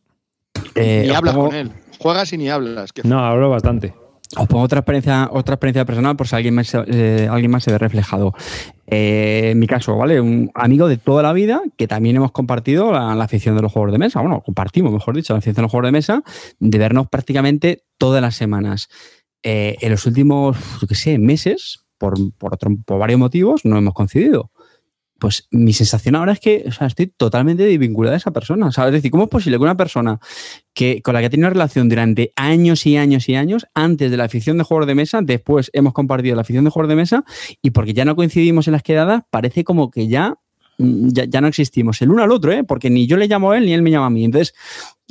eh, 0.75 1.03
Ni 1.05 1.11
os 1.11 1.17
hablas 1.17 1.33
pongo- 1.33 1.47
con 1.47 1.55
él. 1.55 1.71
Juegas 1.99 2.33
y 2.33 2.37
ni 2.37 2.49
hablas. 2.49 2.91
Que 2.91 3.03
No, 3.07 3.19
hablo 3.19 3.49
bastante. 3.49 3.93
Os 4.37 4.47
pongo 4.47 4.63
otra 4.63 4.79
experiencia, 4.79 5.29
otra 5.31 5.55
experiencia 5.55 5.83
personal 5.83 6.15
por 6.15 6.25
si 6.27 6.35
alguien 6.35 6.55
más, 6.55 6.71
eh, 6.73 7.27
alguien 7.29 7.51
más 7.51 7.63
se 7.65 7.71
ve 7.71 7.77
reflejado. 7.77 8.33
Eh, 8.87 9.49
en 9.51 9.59
mi 9.59 9.67
caso, 9.67 9.97
¿vale? 9.97 10.21
Un 10.21 10.49
amigo 10.53 10.87
de 10.87 10.97
toda 10.97 11.21
la 11.21 11.33
vida 11.33 11.61
que 11.77 11.87
también 11.87 12.15
hemos 12.15 12.31
compartido 12.31 12.93
la, 12.93 13.13
la 13.15 13.23
afición 13.25 13.55
de 13.57 13.61
los 13.61 13.71
juegos 13.73 13.91
de 13.91 13.97
mesa. 13.97 14.21
Bueno, 14.21 14.41
compartimos, 14.41 14.93
mejor 14.93 15.15
dicho, 15.15 15.33
la 15.33 15.39
afición 15.39 15.55
de 15.55 15.61
los 15.63 15.71
juegos 15.71 15.87
de 15.87 15.91
mesa, 15.91 16.23
de 16.59 16.77
vernos 16.77 17.07
prácticamente 17.09 17.83
todas 17.97 18.21
las 18.21 18.35
semanas. 18.35 18.87
Eh, 19.43 19.75
en 19.81 19.91
los 19.91 20.05
últimos, 20.05 20.57
yo 20.79 20.87
qué 20.87 20.95
sé, 20.95 21.17
meses, 21.17 21.83
por, 21.97 22.15
por, 22.37 22.53
otro- 22.53 22.71
por 22.85 22.99
varios 22.99 23.19
motivos, 23.19 23.65
no 23.65 23.77
hemos 23.77 23.93
coincidido. 23.93 24.51
Pues 25.21 25.47
mi 25.51 25.71
sensación 25.71 26.15
ahora 26.15 26.33
es 26.33 26.39
que 26.39 26.63
o 26.67 26.71
sea, 26.71 26.87
estoy 26.87 27.05
totalmente 27.05 27.61
desvinculada 27.61 28.13
de 28.13 28.17
esa 28.17 28.31
persona. 28.31 28.65
O 28.65 28.71
sea, 28.71 28.87
es 28.87 28.91
decir, 28.91 29.11
¿cómo 29.11 29.25
es 29.25 29.29
posible 29.29 29.59
que 29.59 29.63
una 29.63 29.77
persona 29.77 30.19
que, 30.73 31.03
con 31.03 31.13
la 31.13 31.19
que 31.19 31.27
he 31.27 31.29
tenido 31.29 31.45
una 31.45 31.53
relación 31.53 31.89
durante 31.89 32.33
años 32.35 32.87
y 32.87 32.97
años 32.97 33.29
y 33.29 33.35
años, 33.35 33.67
antes 33.75 34.09
de 34.09 34.17
la 34.17 34.23
afición 34.23 34.57
de 34.57 34.63
juegos 34.63 34.87
de 34.87 34.95
mesa, 34.95 35.19
después 35.21 35.69
hemos 35.73 35.93
compartido 35.93 36.35
la 36.35 36.41
afición 36.41 36.63
de 36.65 36.71
juegos 36.71 36.89
de 36.89 36.95
mesa 36.95 37.23
y 37.61 37.69
porque 37.69 37.93
ya 37.93 38.03
no 38.03 38.15
coincidimos 38.15 38.67
en 38.67 38.71
las 38.71 38.81
quedadas, 38.81 39.21
parece 39.29 39.63
como 39.63 39.91
que 39.91 40.07
ya, 40.07 40.39
ya, 40.77 41.25
ya 41.25 41.41
no 41.41 41.47
existimos 41.47 42.01
el 42.01 42.09
uno 42.11 42.23
al 42.23 42.31
otro, 42.31 42.51
¿eh? 42.51 42.63
porque 42.63 42.89
ni 42.89 43.07
yo 43.07 43.17
le 43.17 43.27
llamo 43.27 43.51
a 43.51 43.57
él 43.57 43.65
ni 43.65 43.73
él 43.73 43.81
me 43.81 43.91
llama 43.91 44.07
a 44.07 44.09
mí. 44.09 44.23
Entonces, 44.25 44.53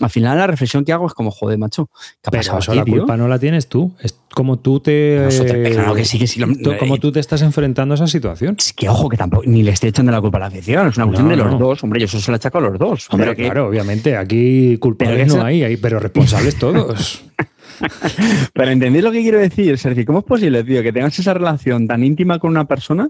al 0.01 0.09
final 0.11 0.39
la 0.39 0.47
reflexión 0.47 0.85
que 0.85 0.93
hago 0.93 1.07
es 1.07 1.13
como, 1.15 1.31
joder, 1.31 1.59
macho, 1.59 1.91
¿qué 2.23 2.29
ha 2.29 2.31
pasado 2.31 2.59
aquí, 2.59 2.77
la 2.77 2.85
tío? 2.85 2.97
culpa 2.99 3.17
no 3.19 3.29
la 3.29 3.39
tienes 3.39 3.69
tú. 3.69 3.95
Es 4.01 4.19
como 4.35 4.59
tú 4.59 4.81
te. 4.81 5.21
Nosotros- 5.25 5.69
claro 5.71 5.95
que 5.95 6.05
sí, 6.07 6.19
que 6.19 6.27
sí, 6.27 6.41
lo- 6.41 6.47
tú- 6.57 6.73
como 6.79 6.97
tú 6.99 7.13
te 7.13 7.21
estás 7.21 7.43
enfrentando 7.43 7.93
a 7.93 7.97
esa 7.97 8.07
situación. 8.07 8.57
Es 8.59 8.73
que 8.73 8.89
ojo, 8.89 9.09
que 9.11 9.17
tampoco, 9.19 9.43
ni 9.47 9.63
le 9.63 9.73
estoy 9.73 9.91
echando 9.91 10.11
la 10.11 10.21
culpa 10.21 10.39
a 10.39 10.41
la 10.41 10.47
afición, 10.47 10.89
es 10.89 10.97
una 10.97 11.07
cuestión 11.07 11.27
No, 11.29 11.31
de 11.33 11.37
los 11.37 11.53
no. 11.53 11.59
dos. 11.59 11.85
Hombre, 11.85 12.01
yo 12.01 12.07
eso 12.07 12.19
se 12.19 12.31
lo 12.31 12.37
achaco 12.37 12.59
a 12.59 12.61
los 12.63 12.79
dos. 12.79 13.09
Hombre, 13.11 13.27
Pero 13.27 13.37
que- 13.37 13.43
claro, 13.45 13.69
obviamente, 13.69 14.17
aquí 14.17 14.79
culpables 14.79 15.35
no 15.35 15.45
hay, 15.45 15.63
hay, 15.65 15.77
pero 15.77 16.01
responsables 16.01 16.57
todos. 16.59 17.23
Pero 18.53 18.71
entendéis 18.71 19.05
lo 19.05 19.13
que 19.13 19.23
quiero 19.23 19.39
decir. 19.39 19.77
Decir, 19.77 20.05
¿cómo 20.05 20.21
es 20.21 20.25
posible, 20.25 20.65
tío, 20.65 20.83
que 20.83 20.93
tengas 20.93 21.19
esa 21.19 21.35
relación 21.35 21.87
tan 21.87 22.05
íntima 22.05 22.39
con 22.39 22.51
una 22.51 22.67
persona 22.67 23.09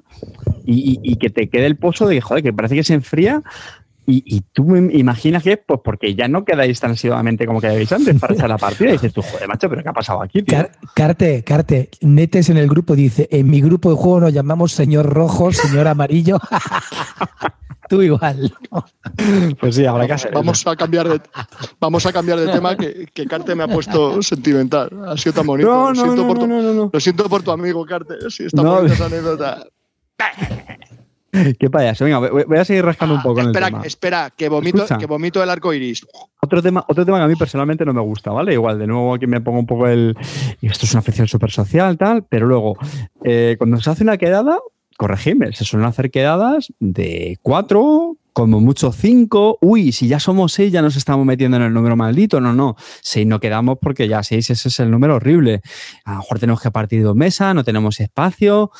y, 0.64 1.16
que 1.16 1.30
te 1.30 1.48
quede 1.48 1.66
el 1.66 1.76
pozo 1.76 2.06
de 2.06 2.16
que, 2.16 2.20
joder, 2.20 2.42
que 2.42 2.52
parece 2.52 2.74
que 2.76 2.84
se 2.84 2.94
enfría 2.94 3.42
y, 4.06 4.22
y 4.24 4.40
tú 4.52 4.76
imaginas 4.76 5.42
que 5.42 5.52
es 5.52 5.58
pues 5.64 5.80
porque 5.84 6.14
ya 6.14 6.26
no 6.26 6.44
quedáis 6.44 6.80
tan 6.80 6.92
asiduamente 6.92 7.46
como 7.46 7.60
quedabais 7.60 7.92
antes 7.92 8.18
para 8.18 8.34
echar 8.34 8.48
la 8.48 8.58
partida 8.58 8.88
y 8.90 8.92
dices 8.92 9.12
tú, 9.12 9.22
joder, 9.22 9.46
macho, 9.46 9.68
pero 9.68 9.82
¿qué 9.82 9.88
ha 9.88 9.92
pasado 9.92 10.22
aquí, 10.22 10.42
tío? 10.42 10.56
Car- 10.56 10.72
Carte, 10.94 11.44
Carte, 11.44 11.90
Netes 12.00 12.48
en 12.50 12.56
el 12.56 12.68
grupo 12.68 12.96
dice, 12.96 13.28
en 13.30 13.48
mi 13.50 13.60
grupo 13.60 13.90
de 13.90 13.96
juego 13.96 14.20
nos 14.20 14.32
llamamos 14.32 14.72
señor 14.72 15.06
rojo, 15.06 15.52
señor 15.52 15.86
amarillo. 15.86 16.38
Tú 17.90 18.00
igual. 18.02 18.50
Pues 19.60 19.74
sí, 19.74 19.84
habrá 19.84 20.06
que 20.06 20.12
hacer 20.14 20.32
Vamos 20.32 20.64
a 20.66 20.76
cambiar 20.76 21.08
de 21.08 21.20
vamos 21.80 22.06
a 22.06 22.12
cambiar 22.12 22.38
de 22.38 22.46
tema 22.52 22.76
que, 22.76 23.06
que 23.12 23.26
Carte 23.26 23.54
me 23.54 23.64
ha 23.64 23.68
puesto 23.68 24.22
sentimental. 24.22 24.88
Ha 25.06 25.16
sido 25.18 25.34
tan 25.34 25.46
bonito. 25.46 25.68
No, 25.68 25.90
lo, 25.90 25.94
no, 25.94 25.94
siento 26.02 26.22
no, 26.22 26.28
por 26.28 26.36
no, 26.38 26.42
tu, 26.44 26.46
no, 26.48 26.62
no, 26.62 26.72
no. 26.72 26.90
lo 26.92 27.00
siento 27.00 27.28
por 27.28 27.42
tu 27.42 27.50
amigo 27.50 27.84
Carte. 27.84 28.14
Sí, 28.30 28.44
está 28.44 28.62
No. 28.62 28.76
bonita 28.76 28.94
esa 28.94 29.06
anécdota. 29.12 29.66
Qué 31.58 31.70
payaso. 31.70 32.04
Venga, 32.04 32.18
voy 32.18 32.58
a 32.58 32.64
seguir 32.64 32.84
rascando 32.84 33.14
un 33.14 33.20
Ah, 33.20 33.22
poco 33.22 33.38
en 33.40 33.46
el 33.46 33.50
espera, 33.52 33.66
tema. 33.66 33.82
espera, 33.84 34.30
que 34.36 34.48
vomito, 34.48 34.78
Escucha. 34.78 34.98
que 34.98 35.06
vomito 35.06 35.42
el 35.42 35.48
arco 35.50 35.72
iris. 35.72 36.04
Otro 36.42 36.60
tema, 36.60 36.84
otro 36.88 37.04
tema 37.04 37.18
que 37.18 37.24
a 37.24 37.28
mí 37.28 37.36
personalmente 37.36 37.84
no 37.84 37.92
me 37.94 38.00
gusta, 38.00 38.30
¿vale? 38.32 38.52
Igual, 38.52 38.78
de 38.80 38.86
nuevo 38.88 39.14
aquí 39.14 39.26
me 39.28 39.40
pongo 39.40 39.60
un 39.60 39.66
poco 39.66 39.86
el. 39.86 40.16
y 40.60 40.66
Esto 40.66 40.86
es 40.86 40.92
una 40.92 41.00
afición 41.00 41.28
súper 41.28 41.50
social, 41.52 41.96
tal, 41.96 42.24
pero 42.28 42.46
luego, 42.46 42.76
eh, 43.24 43.54
cuando 43.58 43.80
se 43.80 43.88
hace 43.90 44.02
una 44.02 44.16
quedada, 44.18 44.58
corregidme, 45.00 45.50
se 45.54 45.64
suelen 45.64 45.88
hacer 45.88 46.10
quedadas 46.10 46.74
de 46.78 47.38
cuatro, 47.40 48.18
como 48.34 48.60
mucho 48.60 48.92
cinco. 48.92 49.56
Uy, 49.62 49.92
si 49.92 50.08
ya 50.08 50.20
somos 50.20 50.52
seis, 50.52 50.70
ya 50.70 50.82
nos 50.82 50.94
estamos 50.94 51.24
metiendo 51.24 51.56
en 51.56 51.62
el 51.62 51.72
número 51.72 51.96
maldito. 51.96 52.38
No, 52.38 52.52
no. 52.52 52.76
Seis 53.00 53.26
no 53.26 53.40
quedamos 53.40 53.78
porque 53.80 54.08
ya 54.08 54.22
seis, 54.22 54.50
ese 54.50 54.68
es 54.68 54.78
el 54.78 54.90
número 54.90 55.16
horrible. 55.16 55.62
A 56.04 56.12
lo 56.12 56.18
mejor 56.18 56.38
tenemos 56.38 56.60
que 56.60 56.70
partir 56.70 57.02
dos 57.02 57.16
mesas, 57.16 57.54
no 57.54 57.64
tenemos 57.64 57.98
espacio. 57.98 58.70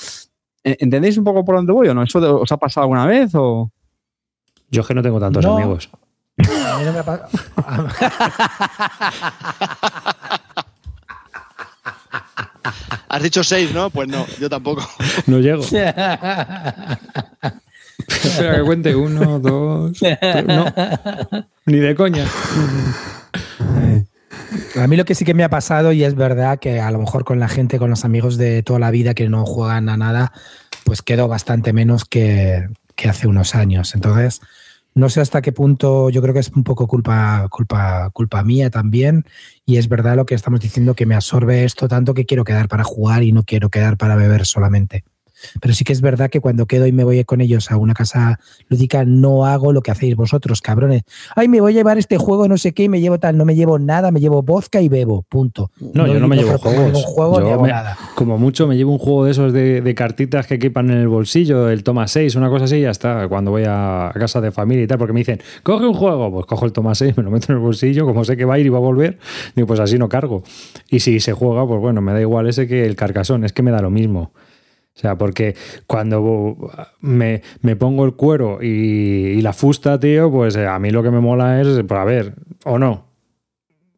¿Entendéis 0.62 1.16
un 1.16 1.24
poco 1.24 1.42
por 1.42 1.56
dónde 1.56 1.72
voy 1.72 1.88
o 1.88 1.94
no? 1.94 2.02
¿Eso 2.02 2.42
os 2.42 2.52
ha 2.52 2.58
pasado 2.58 2.82
alguna 2.84 3.06
vez 3.06 3.30
o.? 3.34 3.72
Yo 4.70 4.82
es 4.82 4.86
que 4.86 4.92
no 4.94 5.00
tengo 5.02 5.18
tantos 5.18 5.42
No. 5.42 5.56
amigos. 5.56 5.88
A 6.38 6.78
mí 6.78 6.84
no 6.84 6.92
me 6.92 6.98
ha 6.98 7.02
pa- 7.02 7.26
Has 13.10 13.22
dicho 13.24 13.42
seis, 13.42 13.74
¿no? 13.74 13.90
Pues 13.90 14.08
no, 14.08 14.24
yo 14.38 14.48
tampoco. 14.48 14.88
No 15.26 15.40
llego. 15.40 15.64
Espera 15.64 16.06
que 18.56 18.62
cuente. 18.62 18.94
Uno, 18.94 19.40
dos. 19.40 19.98
tres. 19.98 20.46
No. 20.46 20.64
Ni 21.66 21.78
de 21.78 21.96
coña. 21.96 22.24
A 24.76 24.86
mí 24.86 24.96
lo 24.96 25.04
que 25.04 25.16
sí 25.16 25.24
que 25.24 25.34
me 25.34 25.42
ha 25.42 25.50
pasado, 25.50 25.90
y 25.90 26.04
es 26.04 26.14
verdad 26.14 26.60
que 26.60 26.80
a 26.80 26.92
lo 26.92 27.00
mejor 27.00 27.24
con 27.24 27.40
la 27.40 27.48
gente, 27.48 27.80
con 27.80 27.90
los 27.90 28.04
amigos 28.04 28.36
de 28.36 28.62
toda 28.62 28.78
la 28.78 28.92
vida 28.92 29.14
que 29.14 29.28
no 29.28 29.44
juegan 29.44 29.88
a 29.88 29.96
nada, 29.96 30.32
pues 30.84 31.02
quedo 31.02 31.26
bastante 31.26 31.72
menos 31.72 32.04
que, 32.04 32.68
que 32.94 33.08
hace 33.08 33.26
unos 33.26 33.56
años. 33.56 33.92
Entonces, 33.96 34.40
no 34.94 35.08
sé 35.08 35.20
hasta 35.20 35.42
qué 35.42 35.52
punto, 35.52 36.10
yo 36.10 36.20
creo 36.22 36.34
que 36.34 36.40
es 36.40 36.50
un 36.50 36.64
poco 36.64 36.86
culpa, 36.86 37.46
culpa, 37.50 38.10
culpa 38.10 38.42
mía 38.42 38.70
también. 38.70 39.24
Y 39.64 39.76
es 39.76 39.88
verdad 39.88 40.16
lo 40.16 40.26
que 40.26 40.34
estamos 40.34 40.60
diciendo, 40.60 40.94
que 40.94 41.06
me 41.06 41.14
absorbe 41.14 41.64
esto 41.64 41.88
tanto 41.88 42.14
que 42.14 42.26
quiero 42.26 42.44
quedar 42.44 42.68
para 42.68 42.84
jugar 42.84 43.22
y 43.22 43.32
no 43.32 43.44
quiero 43.44 43.70
quedar 43.70 43.96
para 43.96 44.16
beber 44.16 44.46
solamente. 44.46 45.04
Pero 45.60 45.74
sí 45.74 45.84
que 45.84 45.92
es 45.92 46.00
verdad 46.00 46.30
que 46.30 46.40
cuando 46.40 46.66
quedo 46.66 46.86
y 46.86 46.92
me 46.92 47.04
voy 47.04 47.24
con 47.24 47.40
ellos 47.40 47.70
a 47.70 47.76
una 47.76 47.94
casa 47.94 48.38
lúdica, 48.68 49.04
no 49.04 49.44
hago 49.46 49.72
lo 49.72 49.82
que 49.82 49.90
hacéis 49.90 50.16
vosotros, 50.16 50.60
cabrones. 50.60 51.02
Ay, 51.36 51.48
me 51.48 51.60
voy 51.60 51.72
a 51.72 51.74
llevar 51.76 51.98
este 51.98 52.16
juego, 52.18 52.48
no 52.48 52.56
sé 52.58 52.72
qué, 52.72 52.84
y 52.84 52.88
me 52.88 53.00
llevo 53.00 53.18
tal, 53.18 53.36
no 53.36 53.44
me 53.44 53.54
llevo 53.54 53.78
nada, 53.78 54.10
me 54.10 54.20
llevo 54.20 54.42
vodka 54.42 54.80
y 54.80 54.88
bebo, 54.88 55.22
punto. 55.28 55.70
No, 55.94 56.06
yo 56.06 56.18
no 56.20 56.28
me 56.28 56.36
llevo 56.36 56.58
juegos. 56.58 56.84
ningún 56.86 57.02
juego 57.02 57.40
Yo 57.40 57.60
me- 57.60 57.68
nada. 57.68 57.96
Como 58.14 58.38
mucho 58.38 58.66
me 58.66 58.76
llevo 58.76 58.92
un 58.92 58.98
juego 58.98 59.24
de 59.24 59.30
esos 59.32 59.52
de, 59.52 59.80
de 59.80 59.94
cartitas 59.94 60.46
que 60.46 60.54
equipan 60.54 60.90
en 60.90 60.98
el 60.98 61.08
bolsillo, 61.08 61.68
el 61.70 61.82
toma 61.84 62.06
6, 62.08 62.34
una 62.36 62.48
cosa 62.48 62.64
así, 62.64 62.76
y 62.76 62.82
ya 62.82 62.90
está. 62.90 63.28
Cuando 63.28 63.50
voy 63.50 63.64
a, 63.64 64.08
a 64.08 64.12
casa 64.12 64.40
de 64.40 64.50
familia 64.52 64.84
y 64.84 64.86
tal, 64.86 64.98
porque 64.98 65.12
me 65.12 65.20
dicen, 65.20 65.40
coge 65.62 65.86
un 65.86 65.94
juego, 65.94 66.30
pues 66.32 66.46
cojo 66.46 66.66
el 66.66 66.72
toma 66.72 66.94
6, 66.94 67.16
me 67.16 67.22
lo 67.22 67.30
meto 67.30 67.46
en 67.52 67.56
el 67.58 67.62
bolsillo, 67.62 68.04
como 68.06 68.24
sé 68.24 68.36
que 68.36 68.44
va 68.44 68.54
a 68.54 68.58
ir 68.58 68.66
y 68.66 68.68
va 68.68 68.78
a 68.78 68.80
volver, 68.80 69.18
digo, 69.56 69.66
pues 69.66 69.80
así 69.80 69.98
no 69.98 70.08
cargo. 70.08 70.42
Y 70.90 71.00
si 71.00 71.20
se 71.20 71.32
juega, 71.32 71.66
pues 71.66 71.80
bueno, 71.80 72.00
me 72.00 72.12
da 72.12 72.20
igual 72.20 72.48
ese 72.48 72.66
que 72.66 72.84
el 72.86 72.96
carcasón, 72.96 73.44
es 73.44 73.52
que 73.52 73.62
me 73.62 73.70
da 73.70 73.80
lo 73.80 73.90
mismo. 73.90 74.32
O 75.00 75.02
sea, 75.02 75.16
porque 75.16 75.56
cuando 75.86 76.70
me, 77.00 77.40
me 77.62 77.74
pongo 77.74 78.04
el 78.04 78.12
cuero 78.16 78.58
y, 78.62 78.66
y 78.68 79.40
la 79.40 79.54
fusta, 79.54 79.98
tío, 79.98 80.30
pues 80.30 80.56
eh, 80.56 80.66
a 80.66 80.78
mí 80.78 80.90
lo 80.90 81.02
que 81.02 81.10
me 81.10 81.20
mola 81.20 81.58
es, 81.62 81.68
pues 81.88 81.98
a 81.98 82.04
ver, 82.04 82.34
o 82.66 82.78
no, 82.78 83.06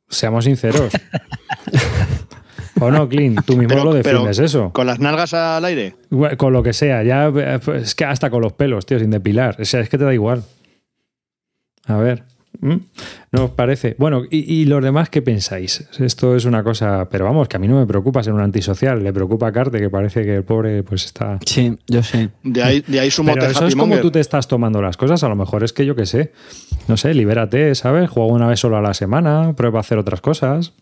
seamos 0.08 0.44
sinceros. 0.44 0.92
o 2.80 2.90
no, 2.92 3.08
Clint, 3.08 3.40
tú 3.44 3.56
mismo 3.56 3.70
Pero- 3.70 3.84
lo 3.86 3.94
defiendes 3.94 4.38
eso. 4.38 4.70
Con 4.72 4.86
las 4.86 5.00
nalgas 5.00 5.34
al 5.34 5.64
aire. 5.64 5.96
Con 6.36 6.52
lo 6.52 6.62
que 6.62 6.72
sea, 6.72 7.02
ya 7.02 7.32
eh, 7.34 7.58
pues, 7.64 7.82
es 7.82 7.94
que 7.96 8.04
hasta 8.04 8.30
con 8.30 8.40
los 8.40 8.52
pelos, 8.52 8.86
tío, 8.86 9.00
sin 9.00 9.10
depilar. 9.10 9.56
O 9.60 9.64
sea, 9.64 9.80
es 9.80 9.88
que 9.88 9.98
te 9.98 10.04
da 10.04 10.14
igual. 10.14 10.44
A 11.86 11.96
ver. 11.96 12.22
¿Mm? 12.62 12.76
¿No 13.32 13.44
os 13.44 13.50
parece? 13.50 13.94
Bueno, 13.98 14.22
y, 14.30 14.38
y 14.52 14.64
los 14.64 14.82
demás 14.82 15.10
qué 15.10 15.20
pensáis? 15.20 15.86
Esto 15.98 16.34
es 16.34 16.46
una 16.46 16.64
cosa, 16.64 17.08
pero 17.10 17.26
vamos, 17.26 17.48
que 17.48 17.56
a 17.56 17.60
mí 17.60 17.68
no 17.68 17.78
me 17.78 17.86
preocupa 17.86 18.22
ser 18.22 18.32
un 18.32 18.40
antisocial, 18.40 19.02
le 19.02 19.12
preocupa 19.12 19.48
a 19.48 19.52
Carte, 19.52 19.78
que 19.78 19.90
parece 19.90 20.22
que 20.22 20.36
el 20.36 20.44
pobre 20.44 20.82
pues 20.82 21.04
está... 21.04 21.38
Sí, 21.44 21.76
yo 21.86 22.02
sí. 22.02 22.30
De 22.42 22.62
ahí, 22.62 22.84
de 22.86 23.00
ahí 23.00 23.10
su 23.10 23.24
Pero 23.24 23.36
mote 23.36 23.52
eso 23.52 23.66
es 23.66 23.76
como 23.76 23.98
tú 23.98 24.10
te 24.10 24.20
estás 24.20 24.48
tomando 24.48 24.80
las 24.80 24.96
cosas, 24.96 25.22
a 25.22 25.28
lo 25.28 25.36
mejor 25.36 25.64
es 25.64 25.72
que 25.72 25.84
yo 25.84 25.94
qué 25.94 26.06
sé, 26.06 26.32
no 26.88 26.96
sé, 26.96 27.12
libérate, 27.12 27.74
¿sabes? 27.74 28.08
Juega 28.08 28.32
una 28.32 28.46
vez 28.46 28.60
solo 28.60 28.76
a 28.76 28.80
la 28.80 28.94
semana, 28.94 29.54
prueba 29.54 29.78
a 29.78 29.80
hacer 29.80 29.98
otras 29.98 30.20
cosas. 30.20 30.72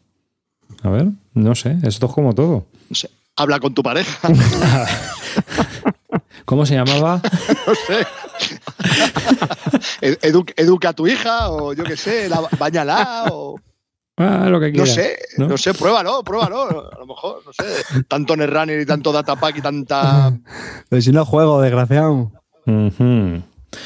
A 0.82 0.90
ver, 0.90 1.08
no 1.34 1.54
sé, 1.56 1.76
esto 1.82 2.06
es 2.06 2.12
como 2.12 2.32
todo. 2.34 2.66
No 2.88 2.94
sé, 2.94 3.10
Habla 3.36 3.58
con 3.58 3.74
tu 3.74 3.82
pareja. 3.82 4.28
¿Cómo 6.44 6.66
se 6.66 6.74
llamaba? 6.74 7.22
no 7.66 7.74
sé. 7.74 8.06
Ed- 10.00 10.18
edu- 10.22 10.52
educa 10.56 10.90
a 10.90 10.92
tu 10.92 11.06
hija 11.06 11.50
o 11.50 11.72
yo 11.72 11.84
qué 11.84 11.96
sé, 11.96 12.28
la, 12.28 12.42
bañala 12.58 13.24
o 13.32 13.56
Ah, 14.16 14.48
lo 14.50 14.60
que 14.60 14.66
no 14.68 14.84
quieras. 14.84 14.90
sé, 14.94 15.18
¿no? 15.38 15.48
no 15.48 15.56
sé, 15.56 15.72
pruébalo, 15.72 16.22
pruébalo. 16.22 16.90
A 16.94 16.98
lo 16.98 17.06
mejor, 17.06 17.40
no 17.46 17.52
sé, 17.54 17.64
tanto 18.06 18.36
Netrunner 18.36 18.78
y 18.78 18.84
tanto 18.84 19.12
Datapack 19.12 19.56
y 19.56 19.62
tanta. 19.62 20.30
Pero 20.90 21.00
si 21.00 21.10
no 21.10 21.24
juego, 21.24 21.62
desgraciado. 21.62 22.30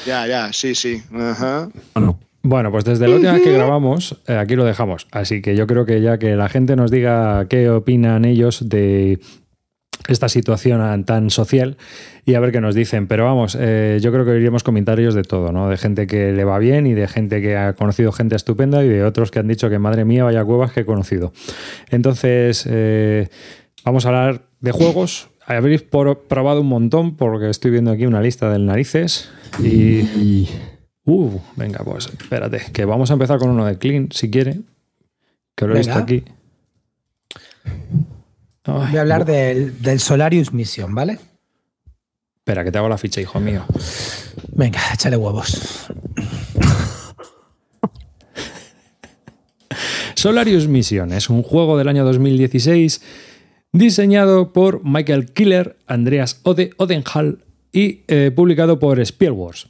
Ya, 0.07 0.27
ya, 0.27 0.53
sí, 0.53 0.75
sí. 0.75 1.03
Bueno, 1.11 2.19
Bueno, 2.43 2.71
pues 2.73 2.85
desde 2.85 3.07
la 3.07 3.15
última 3.15 3.33
vez 3.35 3.43
que 3.43 3.53
grabamos, 3.53 4.17
eh, 4.27 4.37
aquí 4.37 4.57
lo 4.57 4.65
dejamos. 4.65 5.07
Así 5.13 5.41
que 5.41 5.55
yo 5.57 5.67
creo 5.69 5.87
que 5.87 6.01
ya 6.01 6.19
que 6.19 6.35
la 6.37 6.49
gente 6.49 6.75
nos 6.75 6.91
diga 6.91 7.47
qué 7.49 7.71
opinan 7.71 8.25
ellos 8.25 8.69
de 8.69 9.21
esta 10.09 10.29
situación 10.29 11.05
tan 11.05 11.31
social 11.31 11.77
y 12.25 12.35
a 12.35 12.41
ver 12.41 12.53
qué 12.53 12.61
nos 12.61 12.75
dicen. 12.75 13.07
Pero 13.07 13.25
vamos, 13.25 13.57
eh, 13.59 13.99
yo 14.01 14.13
creo 14.13 14.25
que 14.25 14.33
oiríamos 14.33 14.63
comentarios 14.63 15.15
de 15.15 15.23
todo, 15.23 15.53
¿no? 15.53 15.69
De 15.69 15.77
gente 15.77 16.07
que 16.07 16.33
le 16.33 16.45
va 16.45 16.59
bien 16.59 16.87
y 16.87 16.95
de 16.95 17.09
gente 17.09 17.41
que 17.41 17.57
ha 17.57 17.75
conocido 17.75 18.13
gente 18.13 18.37
estupenda 18.37 18.85
y 18.85 18.89
de 18.89 19.05
otros 19.05 19.31
que 19.31 19.39
han 19.39 19.49
dicho 19.49 19.71
que 19.71 19.79
madre 19.79 20.05
mía, 20.05 20.25
vaya 20.25 20.45
cuevas 20.45 20.73
que 20.73 20.81
he 20.81 20.85
conocido. 20.85 21.33
Entonces, 21.91 22.67
eh, 22.69 23.29
vamos 23.85 24.07
a 24.07 24.09
hablar 24.09 24.43
de 24.61 24.73
juegos. 24.73 25.29
Habréis 25.47 25.83
probado 25.83 26.63
un 26.63 26.69
montón 26.69 27.17
porque 27.17 27.51
estoy 27.51 27.71
viendo 27.71 27.91
aquí 27.91 28.07
una 28.07 28.21
lista 28.23 28.51
del 28.51 28.67
narices 28.67 29.31
y... 29.63 30.49
Uh, 31.07 31.39
venga, 31.57 31.85
pues 31.85 32.07
espérate, 32.07 32.63
que 32.73 32.87
vamos 32.87 33.11
a 33.11 33.13
empezar 33.13 33.39
con 33.39 33.51
uno 33.51 33.67
de 33.67 33.77
Clean, 33.77 34.09
si 34.11 34.31
quiere. 34.31 34.61
Que 35.55 35.67
lo 35.67 35.75
he 35.75 35.79
visto 35.79 35.95
aquí. 35.95 36.25
Ay, 38.65 38.89
Voy 38.91 38.97
a 38.97 39.01
hablar 39.03 39.25
del, 39.25 39.81
del 39.83 40.01
Solarius 40.01 40.53
Mission, 40.53 40.95
¿vale? 40.95 41.19
Espera, 42.37 42.65
que 42.65 42.73
te 42.73 42.79
hago 42.79 42.89
la 42.89 42.99
ficha, 42.99 43.21
hijo 43.21 43.41
mío. 43.41 43.65
Venga, 44.53 44.81
échale 44.93 45.17
huevos. 45.17 45.89
Solarius 50.15 50.69
Mission 50.69 51.13
es 51.13 51.29
un 51.29 51.43
juego 51.43 51.77
del 51.77 51.89
año 51.89 52.05
2016 52.05 53.03
diseñado 53.73 54.53
por 54.53 54.83
Michael 54.85 55.33
Killer, 55.33 55.77
Andreas 55.87 56.41
Ode 56.45 56.71
Odenhall 56.79 57.45
y 57.73 58.05
eh, 58.09 58.31
publicado 58.35 58.79
por 58.79 59.05
Spielworks. 59.05 59.69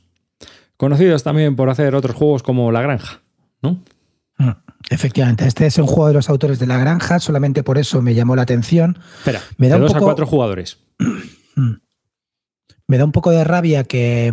Conocidos 0.76 1.22
también 1.22 1.56
por 1.56 1.70
hacer 1.70 1.94
otros 1.94 2.14
juegos 2.14 2.42
como 2.42 2.70
La 2.70 2.82
Granja, 2.82 3.22
¿no? 3.62 3.82
Mm, 4.38 4.50
Efectivamente, 4.90 5.46
este 5.46 5.66
es 5.66 5.78
un 5.78 5.86
juego 5.86 6.08
de 6.08 6.14
los 6.14 6.28
autores 6.28 6.58
de 6.58 6.66
La 6.66 6.76
Granja, 6.76 7.18
solamente 7.18 7.62
por 7.62 7.78
eso 7.78 8.02
me 8.02 8.14
llamó 8.14 8.36
la 8.36 8.42
atención. 8.42 8.98
Espera, 9.18 9.40
Me 9.56 9.68
da 9.68 9.76
de 9.76 9.82
un 9.82 9.86
dos 9.88 9.96
a 9.96 10.00
cuatro 10.00 10.26
jugadores. 10.26 10.78
Me 12.86 12.98
da 12.98 13.04
un 13.04 13.12
poco 13.12 13.30
de 13.30 13.44
rabia 13.44 13.84
que, 13.84 14.30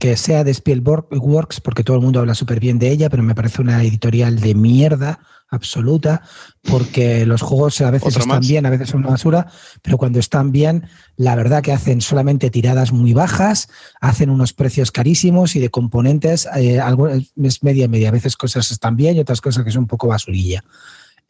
que 0.00 0.16
sea 0.16 0.44
de 0.44 0.50
Spielworks, 0.50 1.60
porque 1.60 1.84
todo 1.84 1.98
el 1.98 2.02
mundo 2.02 2.20
habla 2.20 2.34
súper 2.34 2.58
bien 2.58 2.78
de 2.78 2.90
ella, 2.90 3.10
pero 3.10 3.22
me 3.22 3.34
parece 3.34 3.60
una 3.60 3.84
editorial 3.84 4.40
de 4.40 4.54
mierda 4.54 5.20
absoluta, 5.50 6.22
porque 6.62 7.26
los 7.26 7.42
juegos 7.42 7.82
a 7.82 7.90
veces 7.90 8.16
están 8.16 8.28
más. 8.28 8.48
bien, 8.48 8.64
a 8.64 8.70
veces 8.70 8.88
son 8.88 9.00
una 9.00 9.10
basura, 9.10 9.48
pero 9.82 9.98
cuando 9.98 10.18
están 10.18 10.52
bien, 10.52 10.88
la 11.16 11.36
verdad 11.36 11.62
que 11.62 11.72
hacen 11.72 12.00
solamente 12.00 12.50
tiradas 12.50 12.92
muy 12.92 13.12
bajas, 13.12 13.68
hacen 14.00 14.30
unos 14.30 14.54
precios 14.54 14.90
carísimos 14.90 15.54
y 15.54 15.60
de 15.60 15.68
componentes, 15.68 16.48
eh, 16.56 16.80
algo, 16.80 17.08
es 17.08 17.62
media 17.62 17.86
media, 17.86 18.08
a 18.08 18.12
veces 18.12 18.36
cosas 18.36 18.70
están 18.70 18.96
bien 18.96 19.16
y 19.16 19.20
otras 19.20 19.42
cosas 19.42 19.64
que 19.64 19.70
son 19.70 19.82
un 19.82 19.88
poco 19.88 20.08
basurilla. 20.08 20.64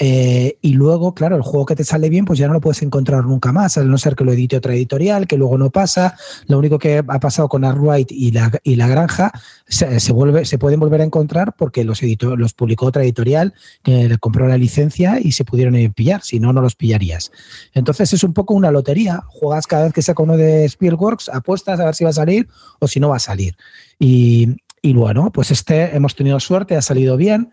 Eh, 0.03 0.57
y 0.63 0.73
luego, 0.73 1.13
claro, 1.15 1.37
el 1.37 1.43
juego 1.43 1.67
que 1.67 1.77
te 1.77 1.85
sale 1.85 2.09
bien, 2.09 2.25
pues 2.25 2.39
ya 2.39 2.47
no 2.47 2.55
lo 2.55 2.61
puedes 2.63 2.81
encontrar 2.81 3.23
nunca 3.27 3.53
más, 3.53 3.77
al 3.77 3.91
no 3.91 3.99
ser 3.99 4.17
que 4.17 4.25
lo 4.25 4.33
edite 4.33 4.57
otra 4.57 4.73
editorial, 4.73 5.27
que 5.27 5.37
luego 5.37 5.59
no 5.59 5.69
pasa. 5.69 6.17
Lo 6.47 6.59
único 6.59 6.79
que 6.79 7.05
ha 7.07 7.21
pasado 7.21 7.51
con 7.51 7.67
Arkwright 7.67 8.11
y 8.11 8.31
la, 8.31 8.51
y 8.65 8.77
la 8.77 8.89
Granja 8.89 9.31
se, 9.69 10.13
vuelve, 10.13 10.47
se 10.47 10.57
pueden 10.57 10.81
volver 10.81 11.03
a 11.03 11.05
encontrar 11.05 11.55
porque 11.55 11.85
los, 11.85 12.03
edito- 12.03 12.35
los 12.35 12.55
publicó 12.55 12.87
otra 12.87 13.03
editorial 13.03 13.53
que 13.83 14.09
le 14.09 14.17
compró 14.17 14.49
la 14.49 14.57
licencia 14.57 15.21
y 15.21 15.33
se 15.33 15.45
pudieron 15.45 15.75
pillar, 15.93 16.23
si 16.23 16.41
no, 16.41 16.55
no 16.55 16.63
los 16.63 16.77
pillarías. 16.77 17.31
Entonces 17.75 18.15
es 18.15 18.25
un 18.25 18.33
poco 18.33 18.55
una 18.55 18.71
lotería. 18.71 19.23
Juegas 19.29 19.67
cada 19.67 19.85
vez 19.85 19.93
que 19.93 20.01
saca 20.01 20.23
uno 20.23 20.39
de 20.39 20.65
Spielworks, 20.65 21.29
apuestas 21.29 21.79
a 21.79 21.85
ver 21.85 21.95
si 21.95 22.05
va 22.05 22.11
a 22.11 22.15
salir 22.15 22.49
o 22.79 22.89
si 22.89 23.01
no 23.01 23.11
va 23.11 23.17
a 23.17 23.21
salir. 23.21 23.55
Y, 23.99 24.57
Y 24.83 24.95
bueno, 24.95 25.31
pues 25.31 25.51
este 25.51 25.95
hemos 25.95 26.15
tenido 26.15 26.41
suerte, 26.41 26.75
ha 26.75 26.81
salido 26.81 27.19
bien. 27.19 27.51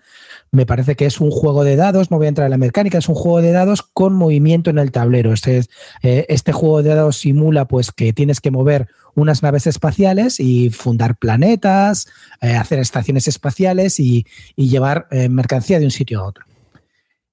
Me 0.52 0.66
parece 0.66 0.96
que 0.96 1.06
es 1.06 1.20
un 1.20 1.32
juego 1.32 1.64
de 1.64 1.76
dados, 1.76 2.10
no 2.10 2.18
voy 2.18 2.28
a 2.28 2.30
entrar 2.30 2.46
en 2.46 2.52
la 2.52 2.58
mecánica, 2.58 2.98
es 2.98 3.10
un 3.10 3.16
juego 3.16 3.42
de 3.42 3.52
dados 3.52 3.82
con 3.82 4.14
movimiento 4.14 4.70
en 4.70 4.78
el 4.78 4.92
tablero. 4.92 5.34
Este, 5.34 5.64
eh, 6.04 6.26
este 6.30 6.52
juego 6.54 6.84
de 6.84 6.96
dados 6.96 7.18
simula 7.18 7.66
pues 7.66 7.92
que 7.92 8.14
tienes 8.14 8.40
que 8.40 8.52
mover 8.52 8.88
unas 9.16 9.44
naves 9.44 9.68
espaciales 9.68 10.40
y 10.40 10.70
fundar 10.70 11.18
planetas, 11.18 12.08
eh, 12.42 12.56
hacer 12.56 12.80
estaciones 12.80 13.28
espaciales 13.28 14.00
y, 14.00 14.26
llevar 14.56 15.08
eh, 15.12 15.30
mercancía 15.30 15.80
de 15.80 15.86
un 15.86 15.92
sitio 15.92 16.22
a 16.22 16.28
otro. 16.28 16.46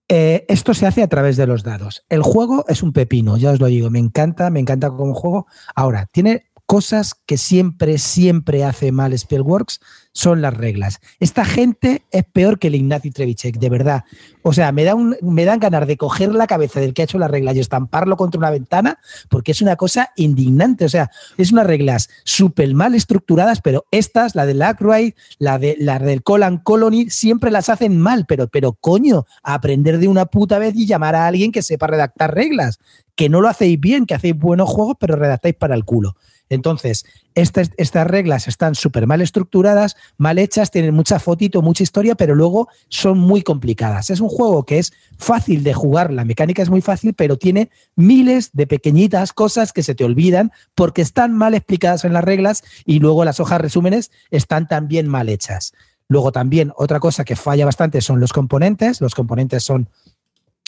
esto 0.09 0.74
se 0.74 0.87
hace 0.87 1.03
a 1.03 1.09
través 1.09 1.37
de 1.37 1.46
los 1.46 1.62
dados. 1.62 2.05
El 2.09 2.22
juego 2.22 2.64
es 2.68 2.83
un 2.83 2.92
pepino, 2.92 3.37
ya 3.37 3.50
os 3.50 3.61
lo 3.61 3.66
digo, 3.66 3.90
me 3.90 3.98
encanta, 3.98 4.50
me 4.50 4.61
encanta 4.61 4.90
como 4.90 5.14
juego. 5.14 5.46
Ahora, 5.74 6.07
tiene 6.12 6.46
cosas 6.66 7.14
que 7.27 7.37
siempre, 7.37 7.98
siempre 7.98 8.64
hace 8.64 8.92
mal 8.92 9.16
Spellworks 9.16 9.81
son 10.12 10.40
las 10.40 10.55
reglas. 10.55 11.00
Esta 11.18 11.44
gente 11.44 12.05
es 12.12 12.24
peor 12.24 12.59
que 12.59 12.68
el 12.68 12.77
Ignacy 12.77 13.11
Trevichek, 13.11 13.59
de 13.59 13.68
verdad. 13.68 14.05
O 14.42 14.53
sea, 14.53 14.70
me, 14.70 14.85
da 14.85 14.94
me 14.94 15.44
dan 15.44 15.59
ganas 15.59 15.87
de 15.87 15.96
coger 15.96 16.33
la 16.33 16.46
cabeza 16.46 16.81
del 16.81 16.94
que 16.94 17.03
ha 17.03 17.05
hecho 17.05 17.18
las 17.18 17.31
reglas 17.31 17.57
y 17.57 17.61
estamparlo 17.61 18.16
contra 18.16 18.38
una 18.38 18.50
ventana, 18.50 18.98
porque 19.29 19.53
es 19.53 19.61
una 19.61 19.77
cosa 19.77 20.11
indignante. 20.16 20.85
O 20.85 20.88
sea, 20.88 21.11
es 21.37 21.53
unas 21.53 21.66
reglas 21.66 22.09
súper 22.22 22.72
mal 22.74 22.94
estructuradas, 22.94 23.61
pero 23.61 23.87
estas, 23.90 24.35
la 24.35 24.46
del 24.46 24.62
Ackroyd, 24.62 25.14
la, 25.38 25.59
de, 25.59 25.77
la 25.79 25.98
del 25.98 26.22
Colon 26.22 26.59
Colony, 26.59 27.11
siempre 27.11 27.50
las 27.50 27.68
hacen 27.68 28.00
mal. 28.00 28.24
Pero, 28.27 28.46
pero 28.48 28.72
coño, 28.72 29.27
aprender 29.42 29.98
de 29.98 30.09
una 30.09 30.27
puta 30.27 30.59
vez 30.59 30.77
y 30.77 30.87
llamar 30.87 31.16
a 31.16 31.27
alguien 31.27 31.50
que 31.50 31.62
sepa 31.62 31.88
redactar 31.88 32.35
reglas. 32.35 32.79
Que 33.16 33.29
no 33.29 33.40
lo 33.40 33.48
hacéis 33.48 33.79
bien, 33.79 34.07
que 34.07 34.14
hacéis 34.14 34.37
buenos 34.37 34.68
juegos, 34.68 34.96
pero 34.98 35.16
redactáis 35.16 35.55
para 35.55 35.74
el 35.74 35.85
culo. 35.85 36.16
Entonces, 36.50 37.07
estas, 37.35 37.70
estas 37.76 38.07
reglas 38.07 38.48
están 38.48 38.74
súper 38.74 39.07
mal 39.07 39.20
estructuradas, 39.20 39.96
mal 40.18 40.38
hechas, 40.38 40.70
tienen 40.70 40.94
mucha 40.94 41.18
fotito, 41.18 41.62
mucha 41.62 41.83
historia, 41.83 42.14
pero 42.14 42.35
luego 42.35 42.68
son 42.88 43.18
muy 43.18 43.42
complicadas. 43.42 44.11
Es 44.11 44.20
un 44.20 44.28
juego 44.28 44.64
que 44.64 44.78
es 44.78 44.92
fácil 45.18 45.64
de 45.64 45.74
jugar, 45.74 46.12
la 46.12 46.24
mecánica 46.24 46.62
es 46.62 46.70
muy 46.70 46.80
fácil, 46.80 47.14
pero 47.14 47.38
tiene 47.38 47.70
miles 47.96 48.50
de 48.52 48.66
pequeñitas 48.66 49.33
cosas 49.33 49.72
que 49.72 49.83
se 49.83 49.94
te 49.94 50.04
olvidan 50.04 50.52
porque 50.74 51.02
están 51.02 51.33
mal 51.35 51.54
explicadas 51.54 52.04
en 52.04 52.12
las 52.12 52.24
reglas 52.24 52.62
y 52.85 52.98
luego 52.98 53.24
las 53.24 53.40
hojas 53.40 53.61
resúmenes 53.61 54.11
están 54.30 54.68
también 54.68 55.09
mal 55.09 55.28
hechas. 55.28 55.72
Luego 56.09 56.33
también 56.33 56.72
otra 56.76 57.00
cosa 57.00 57.24
que 57.24 57.37
falla 57.37 57.64
bastante 57.64 58.00
son 58.00 58.20
los 58.20 58.33
componentes. 58.33 59.00
Los 59.00 59.14
componentes 59.14 59.64
son 59.64 59.88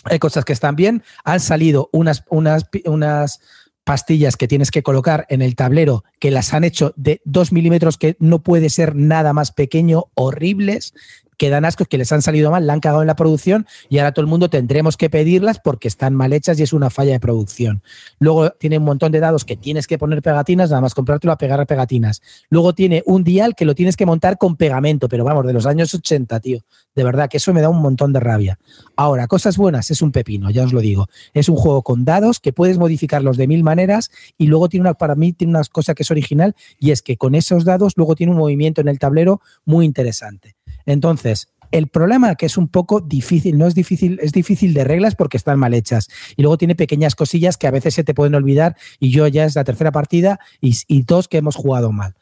hay 0.05 0.19
cosas 0.19 0.45
que 0.45 0.53
están 0.53 0.77
bien. 0.77 1.03
Han 1.25 1.41
salido 1.41 1.91
unas, 1.93 2.25
unas, 2.31 2.69
unas 2.85 3.41
pastillas 3.87 4.37
que 4.37 4.49
tienes 4.49 4.73
que 4.73 4.83
colocar 4.83 5.27
en 5.29 5.43
el 5.43 5.55
tablero 5.55 6.03
que 6.19 6.33
las 6.33 6.53
han 6.53 6.65
hecho 6.65 6.93
de 6.97 7.23
dos 7.25 7.53
milímetros 7.53 7.99
que 7.99 8.17
no 8.19 8.43
puede 8.43 8.69
ser 8.69 8.97
nada 8.97 9.33
más 9.33 9.53
pequeño, 9.53 10.07
horribles, 10.15 10.93
que 11.37 11.51
dan 11.51 11.65
ascos, 11.65 11.89
que 11.89 11.99
les 11.99 12.11
han 12.13 12.23
salido 12.23 12.51
mal, 12.51 12.67
la 12.67 12.73
han 12.73 12.81
cagado 12.81 13.03
en 13.03 13.07
la 13.07 13.17
producción 13.17 13.67
y 13.89 13.99
ahora 13.99 14.13
todo 14.13 14.23
el 14.23 14.29
mundo 14.29 14.49
tendremos 14.49 14.97
que 14.97 15.11
pedirlas 15.11 15.61
porque 15.61 15.89
están 15.89 16.15
mal 16.15 16.33
hechas 16.33 16.59
y 16.59 16.63
es 16.63 16.73
una 16.73 16.91
falla 16.91 17.13
de 17.13 17.21
producción. 17.21 17.83
Luego 18.19 18.51
tiene 18.51 18.79
un 18.79 18.85
montón 18.85 19.13
de 19.13 19.21
dados 19.21 19.45
que 19.45 19.57
tienes 19.57 19.87
que 19.87 19.99
poner 19.99 20.23
pegatinas, 20.23 20.71
nada 20.71 20.81
más 20.81 20.95
comprártelo 20.95 21.33
a 21.33 21.39
pegar 21.39 21.67
pegatinas. 21.67 22.23
Luego 22.49 22.75
tiene 22.75 23.03
un 23.07 23.25
dial 23.25 23.55
que 23.55 23.65
lo 23.65 23.75
tienes 23.75 23.97
que 23.97 24.07
montar 24.07 24.39
con 24.39 24.57
pegamento, 24.57 25.09
pero 25.09 25.25
vamos, 25.25 25.47
de 25.47 25.53
los 25.53 25.67
años 25.67 25.93
80, 25.95 26.41
tío. 26.41 26.61
De 26.95 27.05
verdad 27.05 27.29
que 27.29 27.37
eso 27.37 27.53
me 27.53 27.61
da 27.61 27.69
un 27.69 27.83
montón 27.83 28.13
de 28.13 28.21
rabia. 28.21 28.59
Ahora, 28.97 29.27
cosas 29.27 29.57
buenas, 29.57 29.91
es 29.91 30.03
un 30.03 30.13
pepino, 30.13 30.51
ya 30.51 30.65
os 30.65 30.73
lo 30.73 30.81
digo. 30.81 31.09
Es 31.35 31.49
un 31.49 31.57
juego 31.57 31.83
con 31.83 32.05
dados 32.05 32.41
que 32.41 32.53
puedes 32.53 32.79
modificarlos 32.79 33.37
de 33.37 33.47
mil 33.47 33.63
maneras 33.63 34.11
y 34.39 34.47
luego 34.47 34.69
tiene 34.69 34.83
una, 34.83 34.95
para 34.95 35.15
mí, 35.15 35.33
tiene 35.33 35.51
una 35.51 35.65
cosa 35.65 35.95
que 35.95 36.03
es 36.03 36.11
original 36.11 36.55
y 36.79 36.91
es 36.91 37.03
que 37.03 37.17
con 37.17 37.35
esos 37.35 37.65
dados 37.65 37.95
luego 37.97 38.15
tiene 38.15 38.33
un 38.33 38.39
movimiento 38.39 38.81
en 38.81 38.89
el 38.89 38.99
tablero 38.99 39.41
muy 39.65 39.85
interesante. 39.85 40.57
Entonces, 40.87 41.49
el 41.73 41.89
problema 41.89 42.35
que 42.37 42.47
es 42.47 42.57
un 42.57 42.69
poco 42.69 43.01
difícil, 43.01 43.59
no 43.59 43.67
es 43.67 43.75
difícil, 43.75 44.19
es 44.23 44.33
difícil 44.33 44.75
de 44.75 44.85
reglas 44.85 45.15
porque 45.15 45.37
están 45.37 45.59
mal 45.59 45.75
hechas. 45.75 46.09
Y 46.37 46.43
luego 46.43 46.59
tiene 46.59 46.75
pequeñas 46.75 47.15
cosillas 47.15 47.57
que 47.57 47.67
a 47.67 47.71
veces 47.71 47.95
se 47.95 48.05
te 48.05 48.15
pueden 48.15 48.35
olvidar 48.35 48.77
y 48.99 49.11
yo 49.11 49.27
ya 49.27 49.45
es 49.45 49.57
la 49.57 49.65
tercera 49.65 49.93
partida 49.93 50.39
y, 50.61 51.03
dos 51.03 51.29
que 51.29 51.39
hemos 51.39 51.57
jugado 51.57 51.93
mal. 51.93 52.15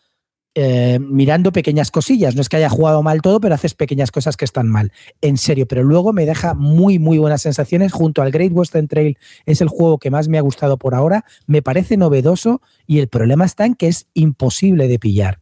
Eh, 0.57 1.01
mirando 1.01 1.51
pequeñas 1.51 1.91
cosillas, 1.91 2.37
no 2.37 2.41
es 2.41 2.49
que 2.49 2.57
haya 2.57 2.69
jugado 2.69 3.03
mal 3.03 3.23
todo, 3.23 3.41
pero 3.41 3.57
haces 3.57 3.75
pequeñas 3.75 4.13
cosas 4.13 4.37
que 4.37 4.45
están 4.45 4.69
mal. 4.69 4.93
En 5.21 5.37
serio, 5.37 5.67
pero 5.67 5.83
luego 5.83 6.13
me 6.13 6.27
deja 6.27 6.55
muy, 6.55 6.99
muy 6.99 7.19
buenas 7.19 7.43
sensaciones. 7.43 7.93
Junto 7.93 8.23
al 8.23 8.31
Great 8.31 8.53
Western 8.53 8.87
Trail 8.87 9.19
es 9.47 9.61
el 9.61 9.69
juego 9.69 9.99
que 9.99 10.11
más 10.11 10.29
me 10.29 10.39
ha 10.39 10.43
gustado 10.43 10.79
por 10.79 10.95
ahora. 10.95 11.25
Me 11.47 11.61
parece 11.61 11.97
novedoso 11.97 12.61
y 12.87 13.01
el 13.01 13.09
problema 13.09 13.45
está 13.45 13.67
en 13.67 13.75
que 13.75 13.89
es 13.89 14.07
imposible 14.15 14.87
de 14.87 14.99
pillar. 14.99 15.41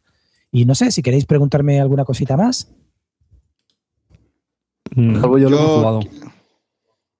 Y 0.51 0.65
no 0.65 0.73
sé 0.73 0.91
si 0.91 1.01
queréis 1.01 1.25
preguntarme 1.25 1.79
alguna 1.79 2.05
cosita 2.05 2.37
más. 2.37 2.73
Yo, 4.95 5.49
lo 5.49 5.57
he 5.57 5.65
jugado. 5.65 5.99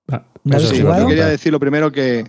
Ah, 0.09 0.23
yo 0.45 1.07
quería 1.07 1.27
decir 1.27 1.51
lo 1.51 1.59
primero 1.59 1.91
que. 1.91 2.25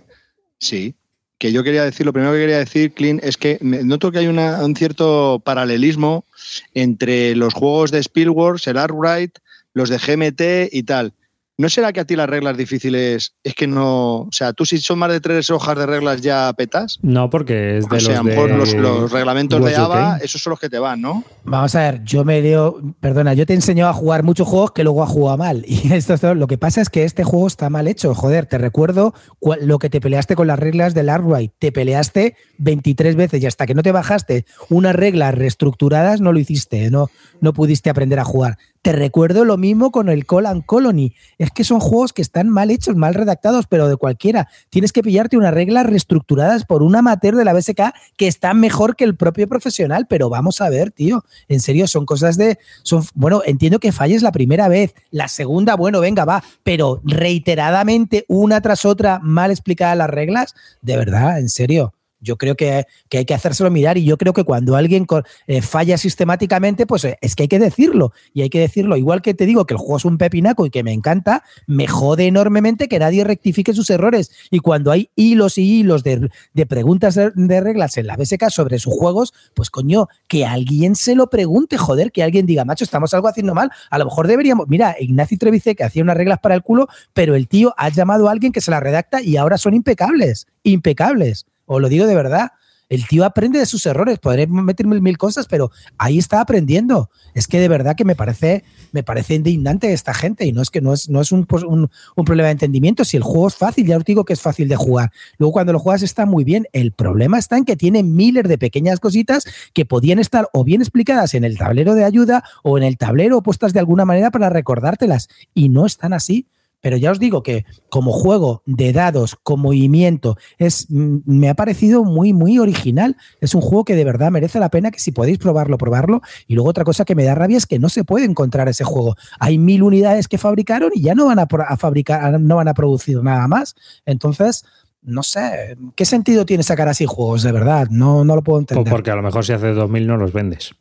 Sí, 0.57 0.95
que 1.37 1.51
yo 1.51 1.63
quería 1.63 1.83
decir, 1.83 2.05
lo 2.05 2.13
primero 2.13 2.33
que 2.33 2.39
quería 2.39 2.59
decir, 2.59 2.93
Clint, 2.93 3.23
es 3.23 3.37
que 3.37 3.57
noto 3.61 4.11
que 4.11 4.19
hay 4.19 4.27
un 4.27 4.75
cierto 4.75 5.41
paralelismo 5.43 6.25
entre 6.73 7.35
los 7.35 7.53
juegos 7.53 7.91
de 7.91 7.99
Spielberg, 7.99 8.59
el 8.65 8.77
Arkwright, 8.77 9.37
los 9.73 9.89
de 9.89 9.97
GMT 9.97 10.73
y 10.73 10.83
tal. 10.83 11.13
¿No 11.57 11.69
será 11.69 11.93
que 11.93 12.01
a 12.01 12.05
ti 12.05 12.17
las 12.17 12.29
reglas 12.29 12.57
difíciles 12.57 13.33
es 13.41 13.53
que 13.53 13.65
no. 13.65 14.15
O 14.23 14.29
sea, 14.31 14.51
tú 14.51 14.65
si 14.65 14.77
son 14.79 14.99
más 14.99 15.09
de 15.09 15.21
tres 15.21 15.49
hojas 15.49 15.77
de 15.77 15.85
reglas 15.85 16.19
ya 16.19 16.51
petas? 16.51 16.99
No, 17.01 17.29
porque 17.29 17.77
es 17.77 17.87
de 17.87 18.01
los. 18.01 18.69
de 18.69 18.77
los, 18.77 19.11
reglamentos 19.11 19.63
de 19.63 19.75
ABA, 19.75 20.17
esos 20.17 20.41
son 20.41 20.51
los 20.51 20.59
que 20.59 20.69
te 20.69 20.79
van, 20.79 20.99
¿no? 20.99 21.23
Vamos 21.45 21.73
a 21.75 21.79
ver, 21.79 22.03
yo 22.03 22.25
me 22.25 22.41
leo. 22.41 22.81
Perdona, 22.99 23.33
yo 23.33 23.45
te 23.45 23.53
he 23.53 23.55
enseñado 23.55 23.89
a 23.89 23.93
jugar 23.93 24.23
muchos 24.23 24.47
juegos 24.47 24.71
que 24.71 24.83
luego 24.83 25.01
ha 25.03 25.07
jugado 25.07 25.37
mal. 25.37 25.63
Y 25.85 25.93
esto, 25.93 26.33
lo 26.35 26.47
que 26.47 26.57
pasa 26.57 26.81
es 26.81 26.89
que 26.89 27.03
este 27.03 27.23
juego 27.23 27.47
está 27.47 27.69
mal 27.69 27.87
hecho. 27.87 28.15
Joder, 28.15 28.47
te 28.47 28.57
recuerdo 28.57 29.13
lo 29.61 29.77
que 29.77 29.89
te 29.89 30.01
peleaste 30.01 30.35
con 30.35 30.47
las 30.47 30.57
reglas 30.57 30.93
del 30.93 31.09
Arkwright. 31.09 31.53
Te 31.59 31.71
peleaste 31.71 32.35
23 32.57 33.15
veces 33.15 33.43
y 33.43 33.45
hasta 33.45 33.65
que 33.65 33.75
no 33.75 33.83
te 33.83 33.91
bajaste 33.91 34.45
unas 34.69 34.95
reglas 34.95 35.35
reestructuradas 35.35 36.21
no 36.21 36.31
lo 36.31 36.39
hiciste, 36.39 36.89
no, 36.89 37.09
no 37.41 37.53
pudiste 37.53 37.89
aprender 37.89 38.19
a 38.19 38.23
jugar. 38.23 38.57
Te 38.85 38.91
recuerdo 38.91 39.45
lo 39.45 39.57
mismo 39.57 39.89
con 39.89 40.09
el 40.09 40.27
Call 40.27 40.45
and 40.45 40.63
Colony. 40.63 41.15
Es 41.39 41.49
que 41.49 41.63
son 41.63 41.79
juegos 41.79 42.13
que 42.13 42.21
están 42.21 42.49
mal 42.49 42.69
hechos, 42.69 42.95
mal 42.95 43.15
redactados, 43.15 43.65
pero 43.65 43.87
de 43.87 43.95
cualquiera. 43.95 44.47
Tienes 44.69 44.93
que 44.93 45.01
pillarte 45.01 45.37
unas 45.37 45.55
reglas 45.55 45.87
reestructuradas 45.87 46.65
por 46.65 46.83
un 46.83 46.95
amateur 46.95 47.35
de 47.35 47.45
la 47.45 47.53
BSK 47.53 47.81
que 48.15 48.27
está 48.27 48.53
mejor 48.53 48.95
que 48.95 49.03
el 49.03 49.15
propio 49.15 49.47
profesional. 49.47 50.05
Pero 50.07 50.29
vamos 50.29 50.61
a 50.61 50.69
ver, 50.69 50.91
tío. 50.91 51.25
En 51.47 51.61
serio, 51.61 51.87
son 51.87 52.05
cosas 52.05 52.37
de. 52.37 52.59
Son, 52.83 53.03
bueno, 53.15 53.41
entiendo 53.43 53.79
que 53.79 53.91
falles 53.91 54.21
la 54.21 54.31
primera 54.31 54.67
vez. 54.67 54.93
La 55.09 55.29
segunda, 55.29 55.75
bueno, 55.75 55.99
venga, 55.99 56.23
va. 56.23 56.43
Pero 56.61 57.01
reiteradamente, 57.03 58.25
una 58.27 58.61
tras 58.61 58.85
otra, 58.85 59.17
mal 59.17 59.49
explicadas 59.49 59.97
las 59.97 60.11
reglas. 60.11 60.53
De 60.83 60.95
verdad, 60.95 61.39
en 61.39 61.49
serio. 61.49 61.94
Yo 62.19 62.37
creo 62.37 62.55
que, 62.55 62.85
hay 63.11 63.25
que 63.25 63.33
hacérselo 63.33 63.69
mirar 63.71 63.97
y 63.97 64.05
yo 64.05 64.17
creo 64.17 64.33
que 64.33 64.43
cuando 64.43 64.75
alguien 64.75 65.05
eh, 65.47 65.61
falla 65.61 65.97
sistemáticamente, 65.97 66.85
pues 66.85 67.05
eh, 67.05 67.17
es 67.21 67.35
que 67.35 67.43
hay 67.43 67.47
que 67.47 67.59
decirlo. 67.59 68.13
Y 68.33 68.41
hay 68.41 68.49
que 68.49 68.59
decirlo. 68.59 68.97
Igual 68.97 69.21
que 69.21 69.33
te 69.33 69.45
digo 69.45 69.65
que 69.65 69.73
el 69.73 69.77
juego 69.77 69.97
es 69.97 70.05
un 70.05 70.17
pepinaco 70.17 70.65
y 70.65 70.69
que 70.69 70.83
me 70.83 70.93
encanta, 70.93 71.43
me 71.67 71.87
jode 71.87 72.27
enormemente 72.27 72.87
que 72.87 72.99
nadie 72.99 73.23
rectifique 73.23 73.73
sus 73.73 73.89
errores. 73.89 74.31
Y 74.49 74.59
cuando 74.59 74.91
hay 74.91 75.09
hilos 75.15 75.57
y 75.57 75.79
hilos 75.79 76.03
de, 76.03 76.29
preguntas 76.67 77.15
de, 77.15 77.61
reglas 77.61 77.97
en 77.97 78.07
la 78.07 78.17
BSK 78.17 78.49
sobre 78.49 78.79
sus 78.79 78.93
juegos, 78.93 79.33
pues 79.53 79.69
coño, 79.69 80.07
que 80.27 80.45
alguien 80.45 80.95
se 80.95 81.15
lo 81.15 81.29
pregunte, 81.29 81.77
joder, 81.77 82.11
que 82.11 82.23
alguien 82.23 82.45
diga, 82.45 82.65
macho, 82.65 82.83
estamos 82.83 83.13
algo 83.13 83.27
haciendo 83.27 83.53
mal. 83.53 83.71
A 83.89 83.97
lo 83.97 84.05
mejor 84.05 84.27
deberíamos. 84.27 84.67
Mira, 84.67 84.95
Ignacio 84.99 85.37
Trevice 85.37 85.75
que 85.75 85.83
hacía 85.83 86.03
unas 86.03 86.17
reglas 86.17 86.39
para 86.39 86.55
el 86.55 86.63
culo, 86.63 86.87
pero 87.13 87.35
el 87.35 87.47
tío 87.47 87.73
ha 87.77 87.89
llamado 87.89 88.27
a 88.27 88.31
alguien 88.31 88.51
que 88.51 88.61
se 88.61 88.71
las 88.71 88.81
redacta 88.81 89.21
y 89.21 89.37
ahora 89.37 89.57
son 89.57 89.73
impecables. 89.73 90.47
Impecables. 90.63 91.45
Os 91.65 91.81
lo 91.81 91.89
digo 91.89 92.07
de 92.07 92.15
verdad. 92.15 92.51
El 92.87 93.07
tío 93.07 93.25
aprende 93.25 93.57
de 93.57 93.65
sus 93.65 93.83
errores, 93.87 94.19
podré 94.19 94.45
meterme 94.45 95.01
mil 95.01 95.17
cosas, 95.17 95.47
pero 95.47 95.71
ahí 95.97 96.19
está 96.19 96.39
aprendiendo. 96.39 97.09
Es 97.33 97.47
que 97.47 97.59
de 97.59 97.67
verdad 97.67 97.95
que 97.95 98.05
me 98.05 98.15
parece, 98.15 98.63
me 98.91 99.01
parece 99.01 99.33
indignante 99.33 99.91
esta 99.91 100.13
gente 100.13 100.45
y 100.45 100.51
no 100.51 100.61
es 100.61 100.69
que 100.69 100.81
no 100.81 100.93
es, 100.93 101.09
no 101.09 101.19
es 101.19 101.31
un, 101.31 101.47
un, 101.67 101.89
un, 102.15 102.25
problema 102.25 102.47
de 102.47 102.51
entendimiento. 102.51 103.03
Si 103.03 103.17
el 103.17 103.23
juego 103.23 103.47
es 103.47 103.55
fácil, 103.55 103.87
ya 103.87 103.97
os 103.97 104.05
digo 104.05 104.23
que 104.23 104.33
es 104.33 104.41
fácil 104.41 104.67
de 104.67 104.75
jugar. 104.75 105.11
Luego 105.39 105.53
cuando 105.53 105.73
lo 105.73 105.79
juegas 105.79 106.03
está 106.03 106.27
muy 106.27 106.43
bien. 106.43 106.67
El 106.73 106.91
problema 106.91 107.39
está 107.39 107.57
en 107.57 107.65
que 107.65 107.75
tiene 107.75 108.03
miles 108.03 108.47
de 108.47 108.59
pequeñas 108.59 108.99
cositas 108.99 109.45
que 109.73 109.85
podían 109.85 110.19
estar 110.19 110.47
o 110.53 110.63
bien 110.63 110.81
explicadas 110.81 111.33
en 111.33 111.43
el 111.43 111.57
tablero 111.57 111.95
de 111.95 112.03
ayuda 112.03 112.43
o 112.61 112.77
en 112.77 112.83
el 112.83 112.97
tablero 112.97 113.41
puestas 113.41 113.73
de 113.73 113.79
alguna 113.79 114.05
manera 114.05 114.29
para 114.29 114.51
recordártelas 114.51 115.27
y 115.55 115.69
no 115.69 115.87
están 115.87 116.13
así. 116.13 116.45
Pero 116.85 116.97
ya 116.97 117.09
os 117.09 117.17
digo 117.17 117.41
que 117.41 117.65
como 117.89 118.11
juego 118.11 118.61
de 118.67 118.93
dados 118.93 119.35
con 119.41 119.59
movimiento 119.59 120.37
es, 120.59 120.85
mm, 120.87 121.17
me 121.25 121.49
ha 121.49 121.55
parecido 121.55 122.03
muy, 122.03 122.31
muy 122.31 122.59
original. 122.59 123.17
Es 123.41 123.55
un 123.55 123.61
juego 123.61 123.85
que 123.85 123.95
de 123.95 124.03
verdad 124.03 124.29
merece 124.29 124.59
la 124.59 124.69
pena 124.69 124.91
que 124.91 124.99
si 124.99 125.11
podéis 125.11 125.39
probarlo, 125.39 125.79
probarlo. 125.79 126.21
Y 126.45 126.53
luego 126.53 126.69
otra 126.69 126.83
cosa 126.83 127.03
que 127.03 127.15
me 127.15 127.23
da 127.23 127.33
rabia 127.33 127.57
es 127.57 127.65
que 127.65 127.79
no 127.79 127.89
se 127.89 128.03
puede 128.03 128.25
encontrar 128.25 128.69
ese 128.69 128.83
juego. 128.83 129.15
Hay 129.39 129.57
mil 129.57 129.81
unidades 129.81 130.27
que 130.27 130.37
fabricaron 130.37 130.91
y 130.93 131.01
ya 131.01 131.15
no 131.15 131.25
van 131.25 131.39
a, 131.39 131.47
fabricar, 131.75 132.39
no 132.39 132.57
van 132.57 132.67
a 132.67 132.75
producir 132.75 133.23
nada 133.23 133.47
más. 133.47 133.73
Entonces, 134.05 134.63
no 135.01 135.23
sé, 135.23 135.75
¿qué 135.95 136.05
sentido 136.05 136.45
tiene 136.45 136.61
sacar 136.61 136.87
así 136.87 137.07
juegos 137.07 137.41
de 137.41 137.51
verdad? 137.51 137.87
No, 137.89 138.23
no 138.23 138.35
lo 138.35 138.43
puedo 138.43 138.59
entender. 138.59 138.93
porque 138.93 139.09
a 139.09 139.15
lo 139.15 139.23
mejor 139.23 139.43
si 139.43 139.53
hace 139.53 139.73
2000 139.73 140.05
no 140.05 140.17
los 140.17 140.33
vendes. 140.33 140.75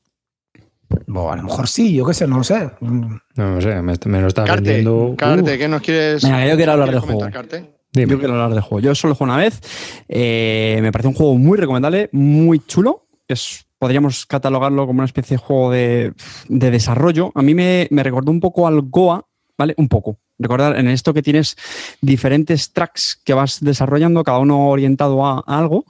Bueno, 1.07 1.33
a 1.33 1.37
lo 1.37 1.43
mejor 1.45 1.69
sí, 1.69 1.95
yo 1.95 2.05
qué 2.07 2.15
sé, 2.15 2.27
no 2.27 2.39
lo 2.39 2.45
sé. 2.45 2.71
No, 2.81 3.21
no 3.37 3.61
sé, 3.61 3.83
me, 3.83 3.95
me 4.07 4.21
lo 4.21 4.27
estás 4.29 4.47
Carte, 4.47 4.63
vendiendo. 4.63 5.15
Carte, 5.17 5.55
Uh, 5.55 5.59
¿qué 5.59 5.69
nos 5.69 5.83
quieres 5.83 6.23
Venga, 6.23 6.47
yo 6.49 6.57
quiero 6.57 6.73
hablar 6.73 6.91
del 6.91 7.01
juego. 7.01 7.19
comentar, 7.21 7.43
Carte? 7.43 7.75
dime. 7.93 8.11
Yo 8.13 8.19
quiero 8.19 8.35
hablar 8.35 8.51
del 8.51 8.61
juego. 8.61 8.81
Yo 8.81 8.95
solo 8.95 9.15
juego 9.15 9.33
una 9.33 9.43
vez. 9.43 9.61
Eh, 10.09 10.79
me 10.83 10.91
parece 10.93 11.09
un 11.09 11.15
juego 11.15 11.37
muy 11.37 11.57
recomendable, 11.59 12.09
muy 12.13 12.61
chulo. 12.67 13.07
Es, 13.29 13.67
podríamos 13.79 14.27
catalogarlo 14.27 14.87
como 14.87 14.99
una 14.99 15.07
especie 15.07 15.37
de 15.37 15.43
juego 15.43 15.71
de, 15.71 16.13
de 16.49 16.71
desarrollo. 16.71 17.31
A 17.35 17.43
mí 17.43 17.55
me, 17.55 17.87
me 17.91 18.03
recordó 18.03 18.31
un 18.33 18.41
poco 18.41 18.67
al 18.67 18.81
Goa, 18.83 19.25
¿vale? 19.57 19.75
Un 19.77 19.89
poco. 19.89 20.19
Recordar 20.37 20.77
en 20.77 20.89
esto 20.89 21.15
que 21.15 21.23
tienes 21.23 21.57
diferentes 22.01 22.73
tracks 22.73 23.21
que 23.25 23.35
vas 23.35 23.59
desarrollando, 23.61 24.25
cada 24.25 24.39
uno 24.39 24.69
orientado 24.69 25.25
a, 25.25 25.45
a 25.47 25.59
algo. 25.59 25.85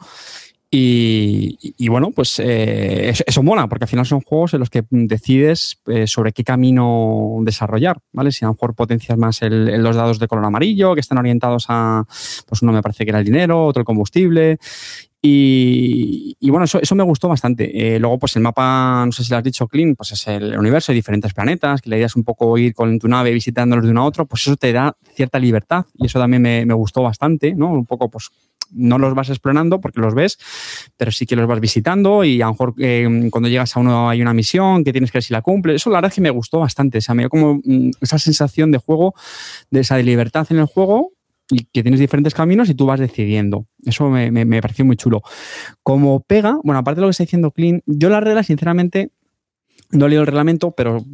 Y, 0.77 1.89
bueno, 1.89 2.11
pues 2.11 2.41
eh, 2.41 3.11
eso, 3.11 3.23
eso 3.27 3.43
mola, 3.45 3.69
porque 3.69 3.85
al 3.85 3.89
final 3.89 4.07
son 4.07 4.21
juegos 4.23 4.55
en 4.55 4.61
los 4.61 4.71
que 4.71 4.83
decides 4.91 5.79
eh, 5.87 6.07
sobre 6.09 6.33
qué 6.33 6.43
camino 6.43 7.39
desarrollar, 7.43 7.99
¿vale? 8.13 8.33
Si 8.33 8.45
a 8.45 8.49
lo 8.49 8.55
mejor 8.55 8.75
potencias 8.75 9.17
más 9.17 9.41
el- 9.43 9.69
el- 9.69 9.83
los 9.85 9.95
dados 9.95 10.19
de 10.19 10.27
color 10.27 10.45
amarillo, 10.45 10.95
que 10.95 11.01
están 11.01 11.19
orientados 11.19 11.67
a, 11.69 12.05
pues 12.49 12.63
uno 12.63 12.73
me 12.73 12.83
parece 12.83 13.05
que 13.05 13.11
era 13.11 13.21
el 13.21 13.25
dinero, 13.25 13.65
otro 13.67 13.81
el 13.83 13.85
combustible. 13.87 14.59
Y, 15.27 16.37
y 16.39 16.51
bueno, 16.51 16.67
eso, 16.67 16.79
eso 16.83 16.95
me 16.95 17.03
gustó 17.03 17.29
bastante. 17.29 17.95
Eh, 17.95 17.99
luego, 17.99 18.19
pues 18.19 18.37
el 18.37 18.43
mapa, 18.43 19.05
no 19.07 19.13
sé 19.13 19.25
si 19.25 19.31
lo 19.31 19.39
has 19.39 19.45
dicho, 19.45 19.67
Clean, 19.69 19.95
pues 19.95 20.13
es 20.13 20.27
el 20.29 20.59
universo, 20.59 20.93
hay 20.93 20.97
diferentes 20.97 21.33
planetas, 21.33 21.81
que 21.81 21.89
la 21.89 21.97
idea 21.97 22.07
es 22.07 22.17
un 22.17 22.25
poco 22.25 22.59
ir 22.59 22.75
con 22.75 22.99
tu 22.99 23.09
nave 23.09 23.33
visitándolos 23.33 23.87
de 23.87 23.91
uno 23.93 24.03
a 24.03 24.05
otro, 24.05 24.27
pues 24.27 24.43
eso 24.47 24.57
te 24.57 24.71
da 24.75 24.95
cierta 25.15 25.39
libertad 25.39 25.87
y 25.95 26.07
eso 26.07 26.19
también 26.19 26.43
me, 26.43 26.67
me 26.67 26.75
gustó 26.75 27.03
bastante, 27.03 27.55
¿no? 27.55 27.71
Un 27.73 27.87
poco, 27.87 28.11
pues 28.11 28.29
no 28.75 28.99
los 28.99 29.15
vas 29.15 29.31
explorando 29.31 29.81
porque 29.81 30.01
los 30.01 30.15
ves, 30.15 30.39
pero 30.97 31.11
sí 31.11 31.27
que 31.27 31.37
los 31.37 31.47
vas 31.47 31.61
visitando 31.61 32.25
y 32.25 32.43
a 32.43 32.47
lo 32.47 32.53
mejor 32.53 32.75
eh, 32.79 33.29
cuando 33.31 33.49
llegas 33.49 33.77
a 33.77 33.81
uno 33.81 34.09
hay 34.09 34.23
una 34.23 34.35
misión 34.35 34.85
que 34.85 34.93
tienes 34.93 35.11
que 35.11 35.19
ver 35.19 35.23
si 35.23 35.33
la 35.33 35.43
cumple. 35.43 35.75
Eso 35.75 35.91
la 35.91 35.99
verdad 35.99 36.11
es 36.11 36.15
que 36.15 36.21
me 36.21 36.31
gustó 36.31 36.59
bastante. 36.61 36.99
O 36.99 37.01
sea, 37.01 37.15
me 37.15 37.23
dio 37.23 37.31
como 37.31 37.61
mm, 37.65 37.91
esa 38.01 38.19
sensación 38.19 38.71
de 38.73 38.79
juego, 38.79 39.15
de 39.71 39.81
esa 39.81 39.99
libertad 39.99 40.47
en 40.51 40.59
el 40.59 40.67
juego 40.67 41.13
y 41.51 41.65
que 41.65 41.83
tienes 41.83 42.01
diferentes 42.01 42.35
caminos 42.35 42.69
y 42.71 42.75
tú 42.75 42.87
vas 42.87 43.01
decidiendo. 43.01 43.67
Eso 43.85 44.09
me, 44.09 44.63
pareció 44.63 44.85
muy 44.85 44.97
chulo. 44.97 45.23
Como 45.83 46.21
pega, 46.21 46.59
bueno, 46.63 46.79
aparte 46.79 47.01
de 47.01 47.03
lo 47.03 47.09
que 47.09 47.13
está 47.13 47.25
diciendo 47.25 47.51
Clean, 47.51 47.83
yo 47.87 48.09
la 48.09 48.21
regla, 48.21 48.43
sinceramente, 48.43 49.11
no 49.91 50.07
he 50.07 50.09
leído 50.09 50.23
el 50.23 50.27
reglamento, 50.27 50.73
pero 50.73 51.05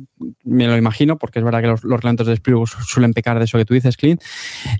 me 0.44 0.66
lo 0.66 0.76
imagino, 0.76 1.18
porque 1.18 1.38
es 1.38 1.44
verdad 1.44 1.60
que 1.60 1.66
los, 1.66 1.82
reglamentos 1.82 2.26
de 2.26 2.34
Spielberg 2.34 2.68
suelen 2.86 3.12
pecar 3.12 3.38
de 3.38 3.44
eso 3.44 3.58
que 3.58 3.64
tú 3.64 3.74
dices, 3.74 3.96
Clint. 3.96 4.22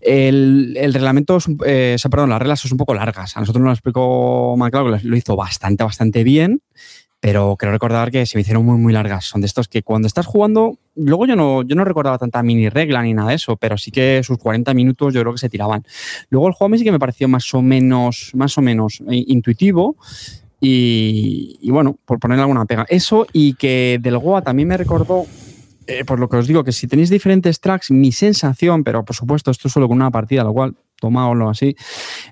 El, 0.01 0.77
el 0.77 0.95
reglamento, 0.95 1.37
es 1.37 1.47
eh, 1.65 1.97
perdón, 2.11 2.31
las 2.31 2.39
reglas 2.39 2.61
son 2.61 2.73
un 2.73 2.79
poco 2.79 2.95
largas. 2.95 3.37
A 3.37 3.41
nosotros 3.41 3.61
nos 3.61 3.69
lo 3.69 3.73
explicó 3.73 4.57
McLeod, 4.57 5.01
que 5.01 5.09
lo 5.09 5.17
hizo 5.17 5.37
bastante, 5.37 5.85
bastante 5.85 6.25
bien, 6.25 6.63
pero 7.21 7.57
creo 7.59 7.71
recordar 7.71 8.11
que 8.11 8.25
se 8.25 8.37
me 8.37 8.41
hicieron 8.41 8.65
muy, 8.65 8.79
muy 8.79 8.95
largas. 8.95 9.27
Son 9.27 9.43
de 9.43 9.47
estos 9.47 9.69
que 9.69 9.83
cuando 9.83 10.09
estás 10.09 10.27
jugando, 10.27 10.79
luego 10.97 11.27
yo 11.27 11.37
no, 11.37 11.63
yo 11.63 11.77
no 11.77 11.85
recordaba 11.85 12.17
tanta 12.17 12.43
mini 12.43 12.71
regla 12.71 13.03
ni 13.03 13.13
nada 13.13 13.29
de 13.29 13.35
eso, 13.35 13.57
pero 13.57 13.77
sí 13.77 13.91
que 13.91 14.23
sus 14.25 14.39
40 14.39 14.73
minutos 14.73 15.13
yo 15.13 15.21
creo 15.21 15.35
que 15.35 15.39
se 15.39 15.51
tiraban. 15.51 15.85
Luego 16.31 16.49
el 16.49 16.55
juego 16.55 16.67
a 16.67 16.71
mí 16.71 16.79
sí 16.79 16.85
que 16.85 16.93
me 16.93 16.99
pareció 16.99 17.29
más 17.29 17.53
o 17.53 17.61
menos, 17.61 18.31
más 18.35 18.57
o 18.57 18.63
menos 18.63 19.03
eh, 19.11 19.23
intuitivo. 19.27 19.97
Y, 20.61 21.71
bueno, 21.71 21.97
por 22.05 22.19
ponerle 22.19 22.43
alguna 22.43 22.67
pega. 22.67 22.87
Eso 22.89 23.27
y 23.33 23.55
que 23.55 23.99
del 24.01 24.19
Goa 24.19 24.43
también 24.43 24.69
me 24.69 24.77
recordó, 24.77 25.25
eh, 25.87 26.05
por 26.05 26.21
lo 26.21 26.29
que 26.29 26.37
os 26.37 26.47
digo, 26.47 26.65
que 26.65 26.73
si 26.73 26.87
tenéis 26.87 27.09
diferentes 27.09 27.61
tracks, 27.61 27.91
mi 27.91 28.13
sensación, 28.13 28.85
pero 28.85 29.05
por 29.05 29.17
supuesto 29.17 29.51
esto 29.51 29.69
es 29.69 29.73
solo 29.73 29.89
con 29.89 29.97
una 29.97 30.11
partida, 30.11 30.45
lo 30.45 30.53
cual 30.53 30.77
tomáoslo 31.01 31.49
así, 31.51 31.75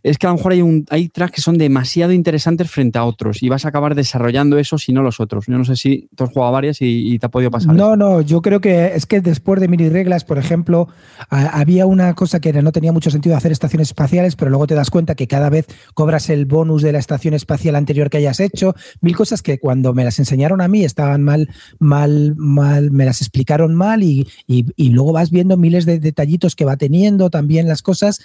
es 0.02 0.18
que 0.18 0.26
a 0.26 0.30
lo 0.30 0.36
mejor 0.36 0.52
hay, 0.52 0.62
un, 0.62 0.84
hay 0.90 1.08
tracks 1.08 1.32
que 1.34 1.40
son 1.40 1.58
demasiado 1.58 2.12
interesantes 2.12 2.70
frente 2.70 2.98
a 2.98 3.04
otros 3.04 3.42
y 3.42 3.48
vas 3.48 3.64
a 3.64 3.68
acabar 3.70 3.94
desarrollando 3.96 4.58
eso 4.58 4.78
si 4.78 4.92
no 4.92 5.02
los 5.02 5.18
otros. 5.20 5.46
Yo 5.48 5.58
no 5.58 5.64
sé 5.64 5.74
si 5.76 6.08
tú 6.14 6.24
has 6.24 6.30
jugado 6.30 6.52
varias 6.52 6.80
y, 6.80 7.14
y 7.14 7.18
te 7.18 7.26
ha 7.26 7.28
podido 7.30 7.50
pasar. 7.50 7.74
No, 7.74 7.96
no, 7.96 8.20
yo 8.20 8.42
creo 8.42 8.60
que 8.60 8.92
es 8.94 9.06
que 9.06 9.20
después 9.20 9.60
de 9.60 9.68
mini 9.68 9.88
reglas, 9.88 10.24
por 10.24 10.38
ejemplo, 10.38 10.88
a- 11.30 11.58
había 11.60 11.86
una 11.86 12.14
cosa 12.14 12.40
que 12.40 12.52
no 12.52 12.70
tenía 12.72 12.92
mucho 12.92 13.10
sentido 13.10 13.36
hacer 13.36 13.50
estaciones 13.52 13.88
espaciales, 13.88 14.36
pero 14.36 14.50
luego 14.50 14.66
te 14.66 14.74
das 14.74 14.90
cuenta 14.90 15.14
que 15.14 15.26
cada 15.26 15.48
vez 15.50 15.66
cobras 15.94 16.28
el 16.30 16.44
bonus 16.46 16.82
de 16.82 16.92
la 16.92 16.98
estación 16.98 17.34
espacial 17.34 17.74
anterior 17.76 18.10
que 18.10 18.18
hayas 18.18 18.40
hecho. 18.40 18.74
Mil 19.00 19.16
cosas 19.16 19.42
que 19.42 19.58
cuando 19.58 19.94
me 19.94 20.04
las 20.04 20.18
enseñaron 20.18 20.60
a 20.60 20.68
mí 20.68 20.84
estaban 20.84 21.22
mal, 21.22 21.48
mal, 21.78 22.34
mal, 22.36 22.90
me 22.90 23.04
las 23.04 23.20
explicaron 23.22 23.74
mal 23.74 24.02
y, 24.02 24.26
y- 24.46 24.66
y 24.76 24.90
luego 24.90 25.12
vas 25.12 25.30
viendo 25.30 25.56
miles 25.56 25.86
de 25.86 25.98
detallitos 25.98 26.54
que 26.54 26.64
va 26.64 26.76
teniendo 26.76 27.30
también 27.30 27.66
las 27.68 27.82
cosas. 27.82 28.20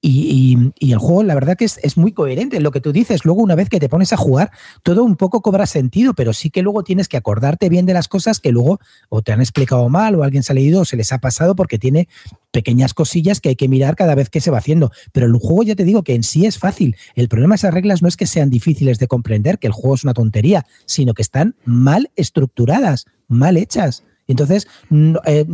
Y, 0.00 0.54
y- 0.80 0.88
y 0.88 0.92
el 0.92 0.98
juego, 0.98 1.22
la 1.22 1.34
verdad 1.34 1.56
que 1.56 1.64
es, 1.66 1.78
es 1.82 1.96
muy 1.96 2.12
coherente 2.12 2.56
en 2.56 2.62
lo 2.62 2.70
que 2.70 2.80
tú 2.80 2.92
dices. 2.92 3.24
Luego, 3.24 3.42
una 3.42 3.54
vez 3.54 3.68
que 3.68 3.80
te 3.80 3.88
pones 3.88 4.12
a 4.12 4.16
jugar, 4.16 4.50
todo 4.82 5.04
un 5.04 5.16
poco 5.16 5.42
cobra 5.42 5.66
sentido, 5.66 6.14
pero 6.14 6.32
sí 6.32 6.50
que 6.50 6.62
luego 6.62 6.84
tienes 6.84 7.08
que 7.08 7.16
acordarte 7.16 7.68
bien 7.68 7.84
de 7.86 7.92
las 7.94 8.08
cosas 8.08 8.40
que 8.40 8.50
luego 8.50 8.78
o 9.08 9.22
te 9.22 9.32
han 9.32 9.40
explicado 9.40 9.88
mal 9.88 10.14
o 10.14 10.22
alguien 10.22 10.42
se 10.42 10.52
ha 10.52 10.54
leído 10.54 10.82
o 10.82 10.84
se 10.84 10.96
les 10.96 11.12
ha 11.12 11.18
pasado 11.18 11.54
porque 11.54 11.78
tiene 11.78 12.08
pequeñas 12.50 12.94
cosillas 12.94 13.40
que 13.40 13.50
hay 13.50 13.56
que 13.56 13.68
mirar 13.68 13.96
cada 13.96 14.14
vez 14.14 14.30
que 14.30 14.40
se 14.40 14.50
va 14.50 14.58
haciendo. 14.58 14.90
Pero 15.12 15.26
el 15.26 15.34
juego 15.34 15.62
ya 15.64 15.74
te 15.74 15.84
digo 15.84 16.02
que 16.02 16.14
en 16.14 16.22
sí 16.22 16.46
es 16.46 16.58
fácil. 16.58 16.96
El 17.14 17.28
problema 17.28 17.54
de 17.54 17.56
esas 17.56 17.74
reglas 17.74 18.00
no 18.02 18.08
es 18.08 18.16
que 18.16 18.26
sean 18.26 18.48
difíciles 18.50 18.98
de 18.98 19.08
comprender, 19.08 19.58
que 19.58 19.66
el 19.66 19.72
juego 19.72 19.94
es 19.96 20.04
una 20.04 20.14
tontería, 20.14 20.66
sino 20.86 21.14
que 21.14 21.22
están 21.22 21.56
mal 21.64 22.10
estructuradas, 22.16 23.06
mal 23.28 23.56
hechas. 23.56 24.04
Entonces, 24.26 24.66
no, 24.90 25.20
eh, 25.26 25.44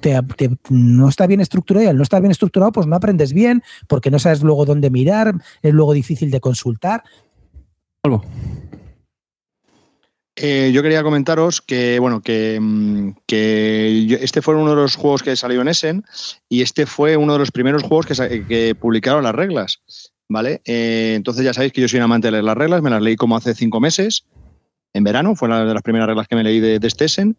te- 0.00 0.20
te- 0.36 0.50
no 0.70 1.08
está 1.08 1.26
bien 1.26 1.40
estructurado 1.40 1.84
y 1.84 1.88
al 1.88 1.96
no 1.96 2.02
estar 2.02 2.20
bien 2.20 2.30
estructurado, 2.32 2.72
pues 2.72 2.86
no 2.86 2.96
aprendes 2.96 3.32
bien, 3.32 3.62
porque 3.88 4.10
no 4.10 4.18
sabes 4.18 4.42
luego 4.42 4.64
dónde 4.64 4.90
mirar, 4.90 5.34
es 5.62 5.72
luego 5.72 5.92
difícil 5.92 6.30
de 6.30 6.40
consultar. 6.40 7.02
Eh, 10.38 10.70
yo 10.72 10.82
quería 10.82 11.02
comentaros 11.02 11.62
que, 11.62 11.98
bueno, 11.98 12.20
que, 12.20 12.58
mm, 12.60 13.10
que 13.26 14.04
yo- 14.06 14.18
este 14.20 14.42
fue 14.42 14.54
uno 14.54 14.70
de 14.70 14.76
los 14.76 14.94
juegos 14.94 15.22
que 15.22 15.34
salió 15.34 15.62
en 15.62 15.68
Essen 15.68 16.04
y 16.48 16.60
este 16.60 16.84
fue 16.84 17.16
uno 17.16 17.32
de 17.32 17.38
los 17.38 17.50
primeros 17.50 17.82
juegos 17.82 18.06
que 18.06 18.74
publicaron 18.78 19.24
las 19.24 19.34
reglas, 19.34 19.80
¿vale? 20.28 20.60
Eh, 20.66 21.14
entonces 21.16 21.42
ya 21.42 21.54
sabéis 21.54 21.72
que 21.72 21.80
yo 21.80 21.88
soy 21.88 21.98
un 22.00 22.04
amante 22.04 22.26
de 22.26 22.32
leer 22.32 22.44
las 22.44 22.56
reglas, 22.56 22.82
me 22.82 22.90
las 22.90 23.00
leí 23.00 23.16
como 23.16 23.34
hace 23.36 23.54
cinco 23.54 23.80
meses, 23.80 24.26
en 24.92 25.04
verano, 25.04 25.34
fue 25.36 25.48
una 25.48 25.64
de 25.64 25.72
las 25.72 25.82
primeras 25.82 26.06
reglas 26.06 26.28
que 26.28 26.36
me 26.36 26.44
leí 26.44 26.60
de, 26.60 26.78
de 26.80 26.86
este 26.86 27.06
Essen 27.06 27.34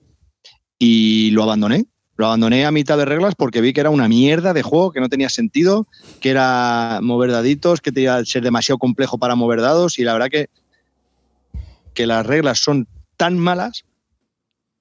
y 0.79 1.31
lo 1.31 1.43
abandoné. 1.43 1.85
Lo 2.15 2.25
abandoné 2.25 2.65
a 2.65 2.71
mitad 2.71 2.97
de 2.97 3.05
reglas 3.05 3.35
porque 3.35 3.61
vi 3.61 3.73
que 3.73 3.81
era 3.81 3.91
una 3.91 4.07
mierda 4.07 4.53
de 4.53 4.63
juego, 4.63 4.91
que 4.91 4.99
no 4.99 5.07
tenía 5.07 5.29
sentido, 5.29 5.85
que 6.19 6.31
era 6.31 6.99
mover 7.03 7.31
daditos, 7.31 7.79
que 7.79 7.91
tenía 7.91 8.19
que 8.19 8.25
ser 8.25 8.43
demasiado 8.43 8.79
complejo 8.79 9.19
para 9.19 9.35
mover 9.35 9.61
dados 9.61 9.99
y 9.99 10.03
la 10.03 10.13
verdad 10.13 10.29
que 10.29 10.49
que 11.97 12.05
las 12.05 12.27
reglas 12.27 12.59
son 12.59 12.87
tan 13.17 13.39
malas 13.39 13.83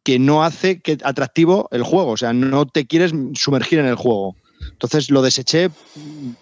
que 0.05 0.19
no 0.19 0.45
hace 0.45 0.83
que 0.83 0.99
atractivo 1.03 1.67
el 1.73 1.83
juego, 1.83 2.11
o 2.11 2.17
sea, 2.19 2.35
no 2.35 2.67
te 2.67 2.87
quieres 2.87 3.13
sumergir 3.35 3.79
en 3.79 3.87
el 3.87 3.95
juego. 3.95 4.37
Entonces 4.71 5.11
lo 5.11 5.23
deseché 5.23 5.71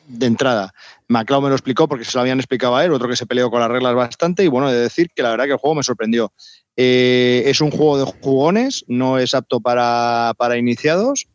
de 0.09 0.27
entrada. 0.27 0.75
Maclau 1.07 1.41
me 1.41 1.49
lo 1.49 1.55
explicó 1.55 1.87
porque 1.87 2.05
se 2.05 2.19
lo 2.19 2.23
habían 2.23 2.41
explicado 2.41 2.75
a 2.75 2.85
él, 2.85 2.93
otro 2.93 3.09
que 3.09 3.15
se 3.15 3.25
peleó 3.25 3.53
con 3.53 3.61
las 3.61 3.71
reglas 3.71 3.95
bastante 3.95 4.43
y 4.43 4.49
bueno, 4.49 4.69
de 4.69 4.81
decir 4.81 5.11
que 5.15 5.23
la 5.23 5.31
verdad 5.31 5.45
que 5.45 5.53
el 5.53 5.59
juego 5.59 5.77
me 5.77 5.85
sorprendió. 5.85 6.33
Eh, 6.77 7.45
es 7.47 7.61
un 7.61 7.71
juego 7.71 7.99
de 7.99 8.05
jugones, 8.05 8.85
no 8.89 9.19
es 9.19 9.35
apto 9.35 9.61
para, 9.61 10.35
para 10.37 10.57
iniciados, 10.57 11.29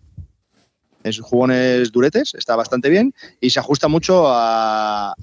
es 1.04 1.20
jugones 1.20 1.92
duretes, 1.92 2.34
está 2.36 2.56
bastante 2.56 2.90
bien 2.90 3.14
y 3.40 3.50
se 3.50 3.60
ajusta 3.60 3.88
mucho 3.88 4.28
al, 4.28 5.16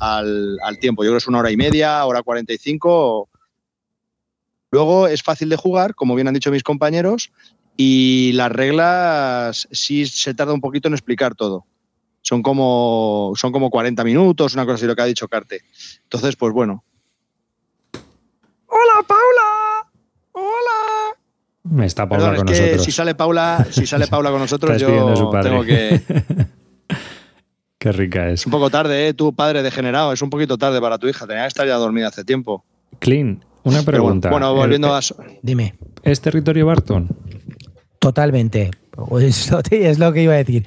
al 0.63 0.79
tiempo. 0.81 1.05
Yo 1.05 1.11
creo 1.11 1.17
que 1.17 1.23
es 1.23 1.29
una 1.29 1.41
hora 1.41 1.51
y 1.51 1.57
media, 1.57 2.05
hora 2.07 2.23
45. 2.23 3.29
Luego 4.71 5.07
es 5.07 5.23
fácil 5.23 5.49
de 5.49 5.57
jugar, 5.57 5.95
como 5.95 6.15
bien 6.15 6.29
han 6.29 6.35
dicho 6.35 6.51
mis 6.51 6.63
compañeros, 6.63 7.31
y 7.77 8.33
las 8.33 8.51
reglas 8.51 9.69
sí 9.71 10.07
se 10.07 10.35
tarda 10.35 10.55
un 10.55 10.61
poquito 10.61 10.89
en 10.89 10.95
explicar 10.95 11.35
todo. 11.35 11.67
Son 12.23 12.43
como, 12.43 13.35
son 13.37 13.53
como 13.53 13.71
40 13.71 14.03
minutos, 14.03 14.55
una 14.55 14.65
cosa 14.65 14.75
así 14.75 14.87
lo 14.87 14.97
que 14.97 15.03
ha 15.03 15.07
dicho 15.07 15.29
Carte. 15.29 15.61
Entonces, 16.03 16.35
pues 16.35 16.53
bueno. 16.53 16.83
¡Hola, 18.67 19.07
Paula! 19.07 19.46
Está 21.83 22.09
Paula 22.09 22.31
Perdón, 22.31 22.47
con 22.47 22.55
es 22.55 22.59
que 22.61 22.65
nosotros. 22.67 22.85
si 22.85 22.93
sale 22.93 23.15
Paula, 23.15 23.67
si 23.71 23.87
sale 23.87 24.07
Paula 24.09 24.31
con 24.31 24.41
nosotros, 24.41 24.81
yo 24.81 25.31
tengo 25.43 25.65
que. 25.65 26.01
Qué 27.79 27.93
rica 27.93 28.29
Es 28.31 28.41
es. 28.41 28.47
un 28.47 28.53
poco 28.53 28.71
tarde, 28.71 29.09
¿eh? 29.09 29.15
Tu 29.15 29.35
padre 29.35 29.63
degenerado, 29.63 30.13
es 30.13 30.23
un 30.23 30.31
poquito 30.31 30.57
tarde 30.59 30.81
para 30.81 30.99
tu 30.99 31.09
hija. 31.09 31.27
Tenía 31.27 31.43
que 31.43 31.49
estar 31.49 31.67
ya 31.67 31.75
dormida 31.77 32.09
hace 32.09 32.25
tiempo. 32.25 32.65
Clean, 32.99 33.45
una 33.65 33.83
Pero 33.83 34.03
bueno, 34.03 34.21
pregunta. 34.21 34.31
bueno, 34.31 34.51
El- 34.51 34.57
volviendo 34.57 34.95
a. 34.95 35.01
Dime. 35.43 35.75
¿Es 36.03 36.21
territorio 36.21 36.67
Barton? 36.67 37.09
Totalmente. 37.99 38.71
Es 39.21 39.51
lo, 39.51 39.61
es 39.71 39.99
lo 39.99 40.13
que 40.15 40.23
iba 40.23 40.33
a 40.33 40.39
decir. 40.39 40.67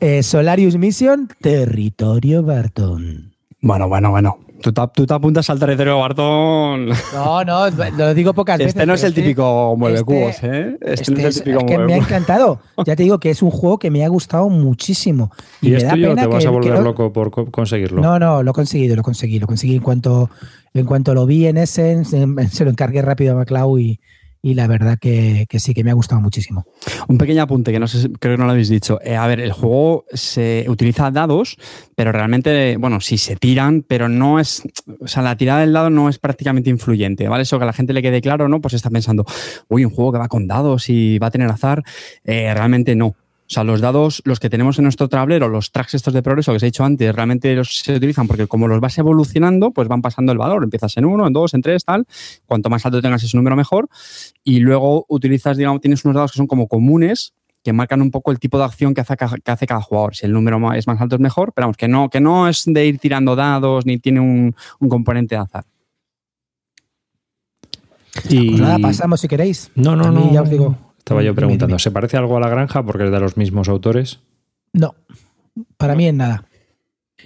Eh, 0.00 0.22
Solarius 0.22 0.76
Mission, 0.76 1.28
territorio 1.42 2.42
Barton. 2.42 3.34
Bueno, 3.60 3.86
bueno, 3.88 4.10
bueno. 4.10 4.38
Tú 4.60 4.72
te, 4.72 4.82
tú 4.94 5.06
te 5.06 5.14
apuntas 5.14 5.48
al 5.50 5.58
territorio 5.58 5.98
Bartón. 5.98 6.88
No, 7.14 7.44
no, 7.44 7.68
lo 7.70 8.14
digo 8.14 8.32
pocas 8.34 8.58
veces. 8.58 8.74
Este 8.74 8.86
no 8.86 8.94
es 8.94 9.04
el 9.04 9.14
típico 9.14 9.74
mueve 9.76 9.98
este- 9.98 10.04
cubos, 10.06 10.42
¿eh? 10.42 10.76
Este, 10.80 10.92
Este 10.94 11.12
no 11.12 11.18
es 11.18 11.24
es- 11.26 11.36
el 11.38 11.42
típico 11.44 11.58
es 11.60 11.64
que 11.66 11.72
mueve 11.78 11.86
me 11.86 11.94
ha 11.94 11.96
encantado. 11.98 12.60
Ya 12.84 12.96
te 12.96 13.02
digo 13.02 13.18
que 13.20 13.30
es 13.30 13.42
un 13.42 13.50
juego 13.50 13.78
que 13.78 13.90
me 13.90 14.04
ha 14.04 14.08
gustado 14.08 14.48
muchísimo. 14.48 15.30
Y, 15.60 15.68
¿Y, 15.68 15.70
me 15.72 15.76
es 15.78 15.84
da 15.84 15.90
tuyo 15.90 16.06
o 16.06 16.10
pena 16.10 16.22
te 16.22 16.28
vas 16.28 16.42
que- 16.42 16.48
a 16.48 16.50
volver 16.50 16.72
que 16.74 16.80
loco 16.82 17.12
por 17.12 17.30
co- 17.30 17.50
conseguirlo? 17.50 18.00
No, 18.00 18.18
no, 18.18 18.42
lo 18.42 18.50
he 18.50 18.54
conseguido, 18.54 18.96
lo 18.96 19.02
conseguí, 19.02 19.38
lo 19.38 19.46
conseguí 19.46 19.76
en 19.76 19.82
cuanto, 19.82 20.30
en 20.74 20.86
cuanto 20.86 21.14
lo 21.14 21.26
vi 21.26 21.46
en 21.46 21.58
Essen, 21.58 22.04
se, 22.04 22.26
se 22.50 22.64
lo 22.64 22.70
encargué 22.70 23.02
rápido 23.02 23.34
a 23.34 23.36
MacLeod 23.36 23.78
y, 23.78 24.00
y 24.42 24.54
la 24.54 24.66
verdad 24.66 24.98
que, 24.98 25.46
sí, 25.58 25.74
que 25.74 25.84
me 25.84 25.90
ha 25.90 25.94
gustado 25.94 26.20
muchísimo. 26.20 26.64
Un 27.08 27.18
pequeño 27.18 27.42
apunte 27.42 27.72
que 27.72 27.78
no 27.78 27.88
sé, 27.88 28.10
creo 28.18 28.34
que 28.34 28.38
no 28.38 28.46
lo 28.46 28.52
habéis 28.52 28.68
dicho. 28.68 29.00
Eh, 29.02 29.16
a 29.16 29.26
ver, 29.26 29.40
el 29.40 29.52
juego 29.52 30.04
se 30.12 30.66
utiliza 30.68 31.10
dados, 31.10 31.56
pero 31.94 32.12
realmente, 32.12 32.76
bueno, 32.76 33.00
sí 33.00 33.18
se 33.18 33.36
tiran, 33.36 33.82
pero 33.82 34.08
no 34.08 34.38
es, 34.40 34.62
o 35.00 35.08
sea, 35.08 35.22
la 35.22 35.36
tirada 35.36 35.60
del 35.60 35.72
dado 35.72 35.90
no 35.90 36.08
es 36.08 36.18
prácticamente 36.18 36.70
influyente, 36.70 37.28
¿vale? 37.28 37.42
Eso 37.42 37.58
que 37.58 37.64
a 37.64 37.66
la 37.66 37.72
gente 37.72 37.92
le 37.92 38.02
quede 38.02 38.20
claro, 38.20 38.48
¿no? 38.48 38.60
Pues 38.60 38.74
está 38.74 38.90
pensando, 38.90 39.24
uy, 39.68 39.84
un 39.84 39.90
juego 39.90 40.12
que 40.12 40.18
va 40.18 40.28
con 40.28 40.46
dados 40.46 40.88
y 40.88 41.18
va 41.18 41.28
a 41.28 41.30
tener 41.30 41.50
azar. 41.50 41.82
Eh, 42.24 42.52
realmente 42.54 42.94
no. 42.94 43.16
O 43.46 43.48
sea, 43.48 43.62
los 43.62 43.80
dados, 43.80 44.22
los 44.24 44.40
que 44.40 44.50
tenemos 44.50 44.78
en 44.78 44.84
nuestro 44.84 45.08
tablero, 45.08 45.48
los 45.48 45.70
tracks 45.70 45.94
estos 45.94 46.12
de 46.12 46.20
progreso 46.20 46.50
que 46.50 46.56
os 46.56 46.62
he 46.64 46.66
dicho 46.66 46.84
antes, 46.84 47.14
realmente 47.14 47.54
los 47.54 47.78
se 47.78 47.94
utilizan 47.94 48.26
porque 48.26 48.48
como 48.48 48.66
los 48.66 48.80
vas 48.80 48.98
evolucionando, 48.98 49.70
pues 49.70 49.86
van 49.86 50.02
pasando 50.02 50.32
el 50.32 50.38
valor. 50.38 50.64
Empiezas 50.64 50.96
en 50.96 51.04
uno, 51.04 51.28
en 51.28 51.32
dos, 51.32 51.54
en 51.54 51.62
tres, 51.62 51.84
tal. 51.84 52.06
Cuanto 52.44 52.70
más 52.70 52.84
alto 52.84 53.00
tengas 53.00 53.22
ese 53.22 53.36
número, 53.36 53.54
mejor. 53.54 53.88
Y 54.42 54.58
luego 54.58 55.06
utilizas, 55.08 55.56
digamos, 55.56 55.80
tienes 55.80 56.04
unos 56.04 56.16
dados 56.16 56.32
que 56.32 56.38
son 56.38 56.48
como 56.48 56.66
comunes, 56.66 57.34
que 57.62 57.72
marcan 57.72 58.02
un 58.02 58.10
poco 58.10 58.32
el 58.32 58.40
tipo 58.40 58.58
de 58.58 58.64
acción 58.64 58.94
que 58.94 59.02
hace, 59.02 59.16
que 59.16 59.50
hace 59.50 59.66
cada 59.66 59.80
jugador. 59.80 60.16
Si 60.16 60.26
el 60.26 60.32
número 60.32 60.72
es 60.72 60.88
más 60.88 61.00
alto 61.00 61.14
es 61.14 61.20
mejor, 61.20 61.52
pero 61.52 61.66
vamos, 61.66 61.76
que 61.76 61.86
no, 61.86 62.10
que 62.10 62.20
no 62.20 62.48
es 62.48 62.64
de 62.66 62.84
ir 62.84 62.98
tirando 62.98 63.36
dados 63.36 63.86
ni 63.86 63.98
tiene 63.98 64.18
un, 64.18 64.54
componente 64.88 65.36
de 65.36 65.42
azar. 65.42 65.64
Y 68.28 68.50
pues 68.50 68.60
nada, 68.60 68.78
pasamos 68.80 69.20
si 69.20 69.28
queréis. 69.28 69.70
No, 69.76 69.94
no, 69.94 70.10
no. 70.10 70.32
Ya 70.32 70.42
os 70.42 70.50
digo. 70.50 70.85
Estaba 71.06 71.22
yo 71.22 71.36
preguntando, 71.36 71.78
¿se 71.78 71.92
parece 71.92 72.16
algo 72.16 72.36
a 72.36 72.40
la 72.40 72.48
granja 72.48 72.82
porque 72.82 73.04
es 73.04 73.12
de 73.12 73.20
los 73.20 73.36
mismos 73.36 73.68
autores? 73.68 74.18
No, 74.72 74.96
para 75.76 75.94
mí 75.94 76.08
en 76.08 76.16
nada. 76.16 76.48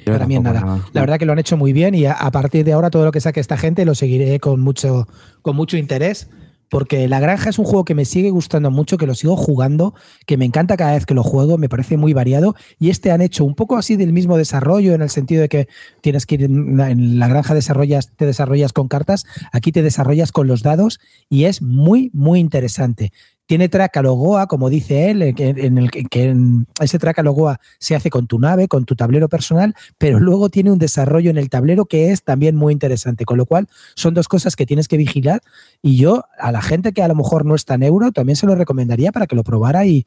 para 0.05 0.26
mí 0.26 0.37
en 0.37 0.43
nada. 0.43 0.83
La 0.93 1.01
verdad 1.01 1.18
que 1.18 1.24
lo 1.24 1.33
han 1.33 1.39
hecho 1.39 1.57
muy 1.57 1.72
bien 1.72 1.95
y 1.95 2.05
a, 2.05 2.31
partir 2.31 2.62
de 2.66 2.74
ahora 2.74 2.91
todo 2.91 3.07
lo 3.07 3.11
que 3.11 3.22
saque 3.22 3.41
esta 3.41 3.57
gente 3.57 3.87
lo 3.87 3.95
seguiré 3.95 4.39
con 4.39 4.61
mucho, 4.61 5.09
con 5.41 5.57
mucho 5.57 5.78
interés 5.78 6.28
porque 6.68 7.09
La 7.09 7.20
Granja 7.20 7.49
es 7.49 7.59
un 7.59 7.64
juego 7.64 7.87
que 7.87 7.95
me 7.95 8.05
sigue 8.05 8.31
gustando 8.31 8.70
mucho, 8.70 8.99
que 8.99 9.07
lo 9.07 9.14
sigo 9.14 9.35
jugando, 9.35 9.95
que 10.26 10.37
me 10.37 10.45
encanta 10.45 10.76
cada 10.76 10.93
vez 10.93 11.05
que 11.05 11.14
lo 11.14 11.24
juego, 11.24 11.59
me 11.59 11.68
parece 11.68 11.97
muy 11.97 12.12
variado. 12.12 12.55
Y 12.78 12.91
este 12.91 13.11
han 13.11 13.22
hecho 13.22 13.45
un 13.45 13.55
poco 13.55 13.76
así 13.76 13.97
del 13.97 14.12
mismo 14.12 14.37
desarrollo, 14.37 14.95
en 14.95 15.03
el 15.03 15.11
sentido 15.11 15.43
de 15.43 15.49
que 15.49 15.68
tienes 16.01 16.26
que 16.26 16.37
ir 16.37 16.45
en 16.45 17.18
La 17.18 17.28
Granja 17.28 17.55
desarrollas, 17.55 18.12
te 18.14 18.24
desarrollas 18.24 18.72
con 18.72 18.89
cartas, 18.89 19.24
aquí 19.53 19.72
te 19.72 19.83
desarrollas 19.83 20.31
con 20.31 20.47
los 20.47 20.62
dados 20.62 21.01
y 21.28 21.45
es 21.45 21.61
muy, 21.61 22.11
muy 22.12 22.39
interesante. 22.39 23.11
Tiene 23.51 23.69
Tracalogoa, 23.69 24.47
como 24.47 24.71
dice 24.71 25.11
él, 25.11 25.23
en 25.37 25.77
el 25.77 25.91
que 25.91 26.37
ese 26.81 27.01
Tracalogoa 27.01 27.59
se 27.81 27.97
hace 27.97 28.09
con 28.09 28.29
tu 28.29 28.39
nave, 28.39 28.69
con 28.69 28.85
tu 28.85 28.95
tablero 28.95 29.29
personal, 29.29 29.75
pero 29.99 30.21
luego 30.21 30.51
tiene 30.51 30.71
un 30.71 30.79
desarrollo 30.79 31.31
en 31.31 31.37
el 31.37 31.51
tablero 31.51 31.87
que 31.87 32.13
es 32.13 32.23
también 32.23 32.55
muy 32.55 32.73
interesante. 32.73 33.25
Con 33.25 33.39
lo 33.39 33.47
cual, 33.47 33.67
son 33.97 34.15
dos 34.15 34.29
cosas 34.29 34.55
que 34.55 34.67
tienes 34.67 34.87
que 34.87 34.97
vigilar. 34.97 35.41
Y 35.83 35.97
yo, 35.97 36.23
a 36.39 36.53
la 36.53 36.63
gente 36.63 36.93
que 36.93 37.03
a 37.03 37.09
lo 37.09 37.17
mejor 37.17 37.45
no 37.45 37.57
es 37.57 37.65
tan 37.65 37.83
euro, 37.83 38.13
también 38.13 38.37
se 38.37 38.47
lo 38.47 38.55
recomendaría 38.55 39.11
para 39.11 39.27
que 39.27 39.35
lo 39.35 39.43
probara 39.43 39.85
y, 39.85 40.07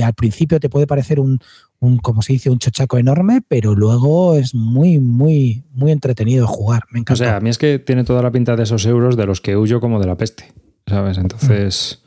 al 0.00 0.14
principio 0.14 0.60
te 0.60 0.68
puede 0.68 0.86
parecer 0.86 1.18
un, 1.18 1.40
un, 1.80 1.98
como 1.98 2.22
se 2.22 2.34
dice, 2.34 2.50
un 2.50 2.60
chochaco 2.60 2.98
enorme, 2.98 3.42
pero 3.48 3.74
luego 3.74 4.36
es 4.36 4.54
muy, 4.54 5.00
muy, 5.00 5.64
muy 5.72 5.90
entretenido 5.90 6.46
jugar. 6.46 6.84
Me 6.92 7.00
encanta. 7.00 7.14
O 7.14 7.16
sea, 7.16 7.36
a 7.38 7.40
mí 7.40 7.50
es 7.50 7.58
que 7.58 7.80
tiene 7.80 8.04
toda 8.04 8.22
la 8.22 8.30
pinta 8.30 8.54
de 8.54 8.62
esos 8.62 8.86
euros 8.86 9.16
de 9.16 9.26
los 9.26 9.40
que 9.40 9.56
huyo 9.56 9.80
como 9.80 9.98
de 9.98 10.06
la 10.06 10.16
peste, 10.16 10.52
¿sabes? 10.86 11.18
Entonces... 11.18 12.04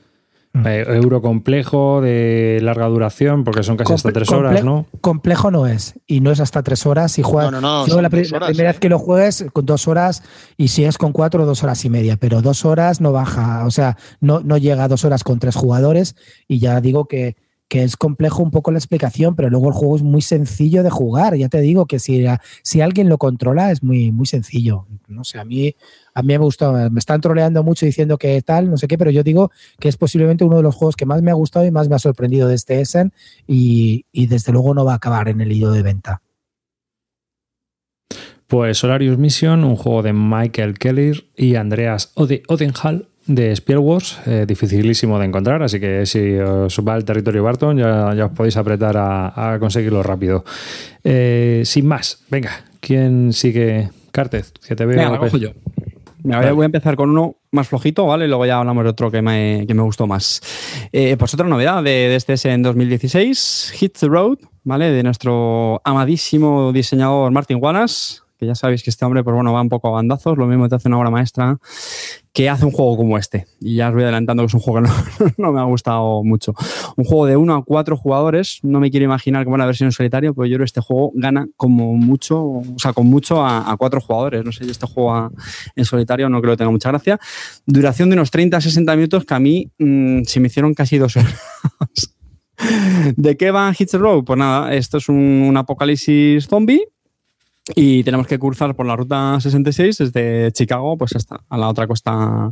Mm. 0.54 0.68
Eh, 0.68 0.82
euro 0.98 1.22
complejo, 1.22 2.02
de 2.02 2.60
larga 2.62 2.86
duración, 2.88 3.46
porque 3.46 3.64
son 3.64 3.78
casi 3.78 3.94
hasta 3.94 4.12
tres 4.12 4.30
horas, 4.32 4.64
¿no? 4.66 4.86
Complejo 5.00 5.50
no 5.50 5.66
es, 5.66 5.94
y 6.08 6.20
no 6.20 6.30
es 6.30 6.42
hasta 6.42 6.62
tres 6.62 6.86
horas. 6.86 7.14
Si 7.14 7.22
juegas, 7.22 7.54
no, 7.54 7.62
no, 7.62 7.88
no, 7.88 8.02
la, 8.02 8.10
primera 8.10 8.48
vez 8.48 8.60
¿eh? 8.60 8.76
que 8.80 8.90
lo 8.90 9.00
juegues, 9.00 9.46
con 9.54 9.66
dos 9.66 9.88
horas, 9.88 10.24
y 10.58 10.68
si 10.68 10.84
es 10.84 10.98
con 10.98 11.14
cuatro, 11.14 11.46
dos 11.46 11.64
horas 11.64 11.86
y 11.86 11.90
media, 11.90 12.18
pero 12.18 12.42
dos 12.42 12.66
horas 12.66 13.00
no 13.00 13.14
baja, 13.14 13.66
o 13.66 13.72
sea, 13.72 13.98
no, 14.20 14.42
no 14.42 14.58
llega 14.58 14.84
a 14.84 14.88
dos 14.90 15.06
horas 15.06 15.24
con 15.24 15.40
tres 15.40 15.56
jugadores, 15.56 16.18
y 16.50 16.60
ya 16.60 16.82
digo 16.82 17.06
que, 17.06 17.38
que 17.72 17.84
es 17.84 17.96
complejo 17.96 18.44
un 18.44 18.52
poco 18.52 18.70
la 18.72 18.80
explicación, 18.80 19.34
pero 19.34 19.50
luego 19.50 19.70
el 19.70 19.74
juego 19.74 19.96
es 19.96 20.04
muy 20.04 20.22
sencillo 20.22 20.84
de 20.84 20.90
jugar. 20.90 21.38
Ya 21.38 21.48
te 21.48 21.62
digo 21.62 21.86
que 21.86 22.00
si, 22.00 22.26
si 22.64 22.82
alguien 22.82 23.08
lo 23.08 23.18
controla, 23.18 23.72
es 23.72 23.82
muy, 23.82 24.12
muy 24.12 24.26
sencillo. 24.26 24.88
No 25.08 25.24
sé, 25.24 25.40
a 25.40 25.46
mí 25.46 25.74
a 26.14 26.22
mí 26.22 26.28
me 26.28 26.38
gustado, 26.38 26.92
me 26.92 27.00
están 27.00 27.22
troleando 27.22 27.64
mucho 27.64 27.86
diciendo 27.86 28.18
que 28.18 28.42
tal, 28.42 28.70
no 28.70 28.76
sé 28.76 28.90
qué, 28.90 28.98
pero 28.98 29.10
yo 29.10 29.24
digo 29.24 29.52
que 29.80 29.88
es 29.88 29.96
posiblemente 29.96 30.44
uno 30.44 30.58
de 30.58 30.64
los 30.64 30.76
juegos 30.76 30.98
que 30.98 31.06
más 31.06 31.22
me 31.22 31.32
ha 31.32 31.34
gustado 31.34 31.66
y 31.66 31.72
más 31.72 31.88
me 31.88 31.96
ha 31.96 32.00
sorprendido 32.00 32.50
de 32.50 32.56
este 32.56 32.82
Essen 32.82 33.14
y, 33.48 34.04
desde 34.12 34.52
luego 34.52 34.74
no 34.74 34.84
va 34.84 34.92
a 34.92 34.96
acabar 34.98 35.30
en 35.30 35.40
el 35.40 35.54
hilo 35.54 35.72
de 35.72 35.82
venta. 35.82 36.22
Pues 38.48 38.80
Solarius 38.80 39.18
Mission, 39.18 39.64
un 39.64 39.78
juego 39.78 40.04
de 40.04 40.12
Michael 40.12 40.78
Keller 40.78 41.24
y 41.38 41.56
Andreas 41.56 42.12
Odenhall 42.16 43.08
de 43.36 43.56
Spielworks, 43.56 44.20
eh, 44.26 44.46
dificilísimo 44.48 45.20
de 45.20 45.26
encontrar, 45.26 45.62
así 45.64 45.80
que 45.80 46.06
si 46.06 46.36
os 46.38 46.80
va 46.80 46.94
al 46.94 47.06
territorio 47.06 47.44
Barton 47.44 47.78
ya, 47.78 48.26
os 48.26 48.32
podéis 48.32 48.58
apretar 48.58 48.96
a, 48.98 49.58
conseguirlo 49.60 50.04
rápido. 50.04 50.44
Eh, 51.04 51.64
sin 51.66 51.88
más, 51.88 52.24
venga, 52.30 52.52
¿quién 52.80 53.34
sigue? 53.34 53.90
Cartez, 54.12 54.52
que 54.68 54.76
te 54.76 54.86
veo. 54.86 54.98
Venga, 54.98 55.12
yo 55.30 56.56
voy, 56.56 56.64
a, 56.64 56.66
empezar 56.66 56.96
con 56.96 57.10
uno 57.10 57.38
más 57.52 57.68
flojito, 57.68 58.06
¿vale? 58.06 58.26
Y 58.26 58.28
luego 58.28 58.46
ya 58.46 58.60
hablamos 58.60 58.84
de 58.84 58.90
otro 58.90 59.10
que 59.10 59.22
me, 59.22 59.66
que 59.68 59.74
me 59.74 59.82
gustó 59.82 60.06
más. 60.06 60.42
Eh, 60.92 61.16
pues 61.18 61.34
otra 61.34 61.48
novedad 61.48 61.82
de, 61.84 61.92
de 61.92 62.16
este 62.16 62.34
es 62.34 62.46
en 62.46 62.62
2016, 62.62 63.74
Hit 63.76 63.98
the 64.00 64.08
Road, 64.08 64.38
¿vale? 64.64 64.92
De 64.92 65.04
nuestro 65.04 65.82
amadísimo 65.84 66.72
diseñador 66.72 67.32
Martin 67.32 67.58
Wallace, 67.60 68.21
que 68.42 68.48
ya 68.48 68.56
sabéis 68.56 68.82
que 68.82 68.90
este 68.90 69.06
hombre, 69.06 69.24
pues 69.24 69.36
bueno, 69.36 69.54
va 69.54 69.62
un 69.62 69.70
poco 69.70 69.90
a 69.90 69.92
bandazos, 69.92 70.36
lo 70.36 70.48
mismo 70.48 70.68
te 70.68 70.74
hace 70.74 70.88
una 70.88 70.98
obra 70.98 71.12
maestra 71.12 71.60
que 72.34 72.50
hace 72.50 72.66
un 72.66 72.72
juego 72.72 72.98
como 72.98 73.20
este. 73.20 73.46
Y 73.60 73.76
ya 73.76 73.90
os 73.90 73.94
voy 73.94 74.02
adelantando 74.02 74.42
que 74.42 74.48
es 74.48 74.54
un 74.56 74.62
juego 74.62 74.82
que 74.82 75.32
no, 75.38 75.52
me 75.54 75.60
ha 75.60 75.64
gustado 75.66 76.24
mucho. 76.24 76.56
Un 76.98 77.06
juego 77.06 77.28
de 77.28 77.38
uno 77.38 77.54
a 77.54 77.64
cuatro 77.64 77.96
jugadores, 77.96 78.58
no 78.64 78.80
me 78.80 78.90
quiero 78.90 79.04
imaginar 79.04 79.44
como 79.44 79.58
la 79.58 79.68
versión 79.68 79.90
en 79.90 79.92
solitario, 79.92 80.34
pero 80.34 80.48
yo 80.48 80.56
creo 80.56 80.64
que 80.64 80.70
este 80.70 80.82
juego 80.82 81.12
gana 81.14 81.46
como 81.56 81.94
mucho, 81.94 82.44
o 82.44 82.64
sea, 82.78 82.94
con 82.94 83.06
mucho 83.06 83.46
a, 83.46 83.76
cuatro 83.78 84.02
jugadores. 84.02 84.44
No 84.44 84.52
sé, 84.52 84.66
yo 84.66 84.72
este 84.72 84.88
juego 84.88 85.30
en 85.76 85.86
solitario 85.86 86.28
no 86.28 86.42
creo 86.42 86.54
que 86.54 86.58
tenga 86.58 86.72
mucha 86.72 86.90
gracia. 86.90 87.20
Duración 87.68 88.10
de 88.10 88.16
unos 88.16 88.32
30-60 88.32 88.96
minutos 88.96 89.24
que 89.24 89.34
a 89.36 89.40
mí 89.40 89.72
mm, 89.78 90.24
se 90.24 90.40
me 90.40 90.48
hicieron 90.48 90.74
casi 90.74 90.98
dos 90.98 91.16
horas. 91.16 91.36
¿De 93.18 93.38
qué 93.38 93.52
va 93.52 93.72
Hits 93.78 93.94
Row? 93.94 94.26
Pues 94.26 94.40
nada, 94.40 94.74
esto 94.74 94.98
es 94.98 95.10
un 95.10 95.54
apocalipsis 95.56 96.48
zombie 96.48 96.91
y 97.76 98.04
tenemos 98.04 98.28
que 98.28 98.40
cruzar 98.40 98.76
por 98.76 98.86
la 98.86 98.96
ruta 98.96 99.40
66 99.40 99.98
desde 99.98 100.52
Chicago 100.52 100.98
pues 100.98 101.16
hasta 101.16 101.44
a 101.50 101.58
la 101.58 101.70
otra 101.70 101.88
costa 101.88 102.52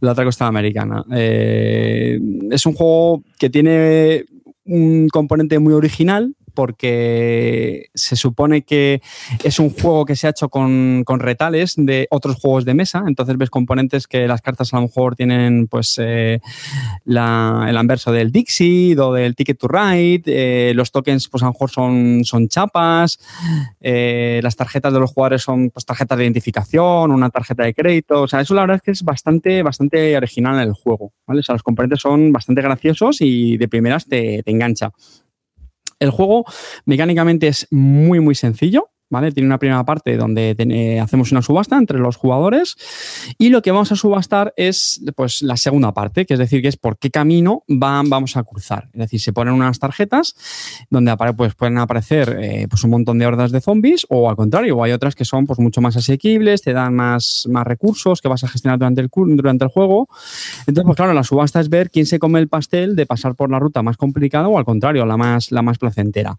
la 0.00 0.12
otra 0.12 0.24
costa 0.24 0.46
americana. 0.46 1.04
Eh, 1.12 2.18
es 2.50 2.66
un 2.66 2.74
juego 2.74 3.22
que 3.38 3.50
tiene 3.50 4.24
un 4.64 5.08
componente 5.08 5.58
muy 5.58 5.74
original 5.74 6.34
porque 6.60 7.88
se 7.94 8.16
supone 8.16 8.60
que 8.60 9.00
es 9.42 9.58
un 9.58 9.70
juego 9.70 10.04
que 10.04 10.14
se 10.14 10.26
ha 10.26 10.30
hecho 10.30 10.50
con, 10.50 11.06
retales 11.06 11.72
de 11.78 12.06
otros 12.10 12.36
juegos 12.36 12.66
de 12.66 12.74
mesa. 12.74 13.02
Entonces 13.06 13.38
ves 13.38 13.48
componentes 13.48 14.06
que 14.06 14.28
las 14.28 14.42
cartas 14.42 14.74
a 14.74 14.76
lo 14.76 14.82
mejor 14.82 15.16
tienen 15.16 15.68
pues 15.68 15.98
eh, 15.98 16.42
el 17.06 17.16
anverso 17.16 18.12
del 18.12 18.30
Dixie 18.30 18.94
o 18.98 19.14
del 19.14 19.34
Ticket 19.36 19.58
to 19.58 19.68
Ride. 19.68 20.24
Eh, 20.26 20.74
los 20.74 20.92
tokens 20.92 21.28
pues 21.30 21.42
a 21.42 21.46
lo 21.46 21.52
mejor 21.52 21.70
son, 21.70 22.24
son 22.24 22.46
chapas. 22.48 23.18
Eh, 23.80 24.40
las 24.42 24.54
tarjetas 24.54 24.92
de 24.92 25.00
los 25.00 25.12
jugadores 25.12 25.40
son 25.40 25.70
pues, 25.70 25.86
tarjetas 25.86 26.18
de 26.18 26.24
identificación, 26.24 27.10
una 27.10 27.30
tarjeta 27.30 27.64
de 27.64 27.72
crédito. 27.72 28.20
O 28.20 28.28
sea, 28.28 28.42
eso 28.42 28.52
la 28.52 28.60
verdad 28.60 28.76
es 28.76 28.82
que 28.82 28.90
es 28.90 29.02
bastante, 29.02 29.62
bastante 29.62 30.14
original 30.14 30.56
en 30.56 30.68
el 30.68 30.74
juego. 30.74 31.14
¿vale? 31.26 31.40
O 31.40 31.42
sea, 31.42 31.54
los 31.54 31.62
componentes 31.62 32.00
son 32.02 32.32
bastante 32.32 32.60
graciosos 32.60 33.22
y 33.22 33.56
de 33.56 33.66
primeras 33.66 34.04
te, 34.04 34.42
te 34.42 34.50
engancha. 34.50 34.92
El 36.00 36.10
juego 36.10 36.44
mecánicamente 36.86 37.46
es 37.46 37.66
muy, 37.70 38.20
muy 38.20 38.34
sencillo. 38.34 38.90
¿Vale? 39.10 39.32
Tiene 39.32 39.48
una 39.48 39.58
primera 39.58 39.84
parte 39.84 40.16
donde 40.16 41.00
hacemos 41.02 41.32
una 41.32 41.42
subasta 41.42 41.76
entre 41.76 41.98
los 41.98 42.16
jugadores 42.16 42.76
y 43.38 43.50
lo 43.50 43.60
que 43.60 43.72
vamos 43.72 43.92
a 43.92 43.96
subastar 43.96 44.54
es 44.56 45.02
pues, 45.16 45.42
la 45.42 45.56
segunda 45.56 45.92
parte, 45.92 46.24
que 46.24 46.34
es 46.34 46.38
decir, 46.38 46.62
que 46.62 46.68
es 46.68 46.76
por 46.76 46.98
qué 46.98 47.10
camino 47.10 47.64
vamos 47.68 48.36
a 48.36 48.44
cruzar. 48.44 48.88
Es 48.92 49.00
decir, 49.00 49.20
se 49.20 49.32
ponen 49.32 49.54
unas 49.54 49.78
tarjetas 49.78 50.34
donde 50.90 51.14
pues, 51.36 51.54
pueden 51.54 51.78
aparecer 51.78 52.38
eh, 52.40 52.66
pues, 52.70 52.84
un 52.84 52.90
montón 52.90 53.18
de 53.18 53.26
hordas 53.26 53.50
de 53.50 53.60
zombies 53.60 54.06
o 54.08 54.30
al 54.30 54.36
contrario, 54.36 54.76
o 54.76 54.84
hay 54.84 54.92
otras 54.92 55.14
que 55.14 55.24
son 55.24 55.46
pues, 55.46 55.58
mucho 55.58 55.80
más 55.80 55.96
asequibles, 55.96 56.62
te 56.62 56.72
dan 56.72 56.94
más, 56.94 57.46
más 57.50 57.66
recursos 57.66 58.20
que 58.20 58.28
vas 58.28 58.44
a 58.44 58.48
gestionar 58.48 58.78
durante 58.78 59.00
el, 59.00 59.10
durante 59.12 59.64
el 59.64 59.70
juego. 59.70 60.08
Entonces, 60.60 60.84
pues 60.84 60.96
claro, 60.96 61.12
la 61.12 61.24
subasta 61.24 61.60
es 61.60 61.68
ver 61.68 61.90
quién 61.90 62.06
se 62.06 62.18
come 62.18 62.38
el 62.38 62.48
pastel 62.48 62.94
de 62.94 63.06
pasar 63.06 63.34
por 63.34 63.50
la 63.50 63.58
ruta 63.58 63.82
más 63.82 63.96
complicada 63.96 64.48
o 64.48 64.56
al 64.56 64.64
contrario, 64.64 65.04
la 65.04 65.16
más, 65.16 65.50
la 65.50 65.62
más 65.62 65.78
placentera 65.78 66.36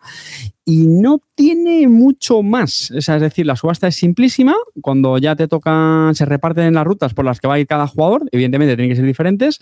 y 0.65 0.87
no 0.87 1.21
tiene 1.35 1.87
mucho 1.87 2.43
más. 2.43 2.60
Es 2.63 3.05
decir, 3.05 3.45
la 3.45 3.55
subasta 3.55 3.87
es 3.87 3.95
simplísima. 3.95 4.55
Cuando 4.81 5.17
ya 5.17 5.35
te 5.35 5.47
toca, 5.47 6.11
se 6.13 6.25
reparten 6.25 6.65
en 6.65 6.73
las 6.75 6.85
rutas 6.85 7.13
por 7.13 7.25
las 7.25 7.39
que 7.39 7.47
va 7.47 7.55
a 7.55 7.59
ir 7.59 7.67
cada 7.67 7.87
jugador. 7.87 8.27
Evidentemente 8.31 8.75
tienen 8.75 8.91
que 8.91 8.95
ser 8.95 9.05
diferentes. 9.05 9.59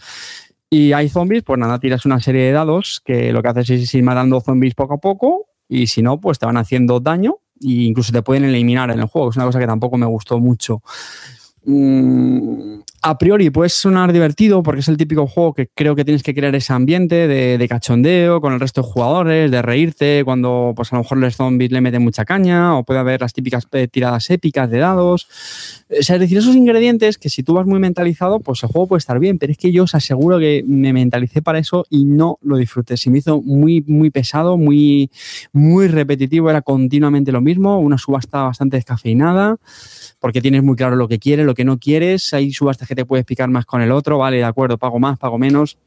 Y 0.70 0.94
hay 0.94 1.10
zombies, 1.10 1.44
pues 1.44 1.60
nada, 1.60 1.80
tiras 1.80 2.06
una 2.06 2.20
serie 2.20 2.44
de 2.44 2.52
dados 2.52 3.02
que 3.04 3.34
lo 3.34 3.42
que 3.42 3.50
haces 3.50 3.70
es 3.70 3.94
ir 3.94 4.04
matando 4.04 4.40
zombies 4.40 4.76
poco 4.76 4.96
a 4.96 4.98
poco. 4.98 5.48
Y 5.68 5.88
si 5.88 6.02
no, 6.02 6.20
pues 6.20 6.40
te 6.40 6.46
van 6.46 6.58
haciendo 6.58 7.00
daño 7.00 7.38
e 7.62 7.84
incluso 7.84 8.12
te 8.12 8.22
pueden 8.22 8.46
eliminar 8.46 8.92
en 8.92 9.00
el 9.00 9.06
juego. 9.06 9.30
Es 9.30 9.36
una 9.36 9.46
cosa 9.46 9.60
que 9.60 9.68
tampoco 9.68 9.98
me 9.98 10.06
gustó 10.06 10.40
mucho. 10.40 10.82
Mm, 11.66 12.80
a 13.02 13.18
priori 13.18 13.50
puede 13.50 13.70
sonar 13.70 14.12
divertido 14.12 14.62
porque 14.64 14.82
es 14.82 14.88
el 14.88 14.98
típico 14.98 15.28
juego 15.28 15.54
que 15.54 15.68
creo 15.68 15.96
que 15.96 16.04
tienes 16.04 16.24
que 16.24 16.34
crear 16.34 16.54
ese 16.56 16.74
ambiente 16.74 17.28
de, 17.28 17.68
cachondeo 17.70 18.42
con 18.42 18.54
el 18.54 18.60
resto 18.60 18.82
de 18.82 18.88
jugadores, 18.88 19.52
de 19.52 19.62
reírte 19.62 20.24
cuando 20.26 20.74
pues 20.76 20.92
a 20.92 20.96
lo 20.96 21.04
mejor 21.04 21.20
los 21.20 21.36
zombies 21.36 21.72
le 21.72 21.82
meten 21.82 22.02
mucha 22.02 22.26
caña 22.26 22.78
o 22.78 22.84
puede 22.84 23.00
haber 23.00 23.22
las 23.22 23.32
típicas 23.34 23.68
eh, 23.74 23.88
tiradas 23.88 24.30
épicas 24.30 24.70
de 24.70 24.80
dados. 24.80 25.28
O 25.90 26.02
sea, 26.02 26.16
es 26.16 26.22
decir, 26.22 26.38
esos 26.38 26.56
ingredientes 26.56 27.18
que 27.18 27.30
si 27.30 27.44
tú 27.44 27.54
vas 27.54 27.66
muy 27.66 27.80
mentalizado, 27.80 28.40
pues 28.40 28.64
el 28.64 28.70
juego 28.70 28.88
puede 28.88 29.00
estar 29.00 29.20
bien, 29.20 29.38
pero 29.38 29.52
es 29.52 29.58
que 29.58 29.72
yo 29.72 29.84
os 29.84 29.96
aseguro 29.96 30.40
que 30.40 30.64
me 30.68 30.92
mentalicé 30.94 31.42
para 31.42 31.60
eso 31.60 31.86
y 31.90 32.06
no 32.06 32.40
lo 32.42 32.58
disfruté. 32.58 32.98
Se 32.98 33.10
me 33.10 33.20
hizo 33.20 33.42
muy, 33.42 33.84
muy 33.88 34.10
pesado, 34.10 34.58
muy, 34.58 35.12
muy 35.54 35.88
repetitivo, 35.88 36.50
era 36.50 36.62
continuamente 36.62 37.32
lo 37.32 37.42
mismo, 37.42 37.80
una 37.80 37.98
subasta 37.98 38.44
bastante 38.44 38.78
descafeinada 38.78 39.58
porque 40.20 40.42
tienes 40.42 40.64
muy 40.64 40.76
claro 40.76 40.96
lo 40.96 41.08
que 41.08 41.20
quieres, 41.20 41.46
lo 41.46 41.56
que 41.56 41.64
no 41.64 41.80
quieres. 41.80 42.34
Hay 42.34 42.52
subastas 42.52 42.88
que 42.90 42.96
te 42.96 43.06
puedes 43.06 43.24
picar 43.24 43.48
más 43.50 43.66
con 43.66 43.82
el 43.82 43.92
otro, 43.92 44.18
vale, 44.18 44.38
de 44.38 44.44
acuerdo, 44.44 44.78
pago 44.78 45.00
más, 45.00 45.20
pago 45.20 45.38
menos. 45.38 45.78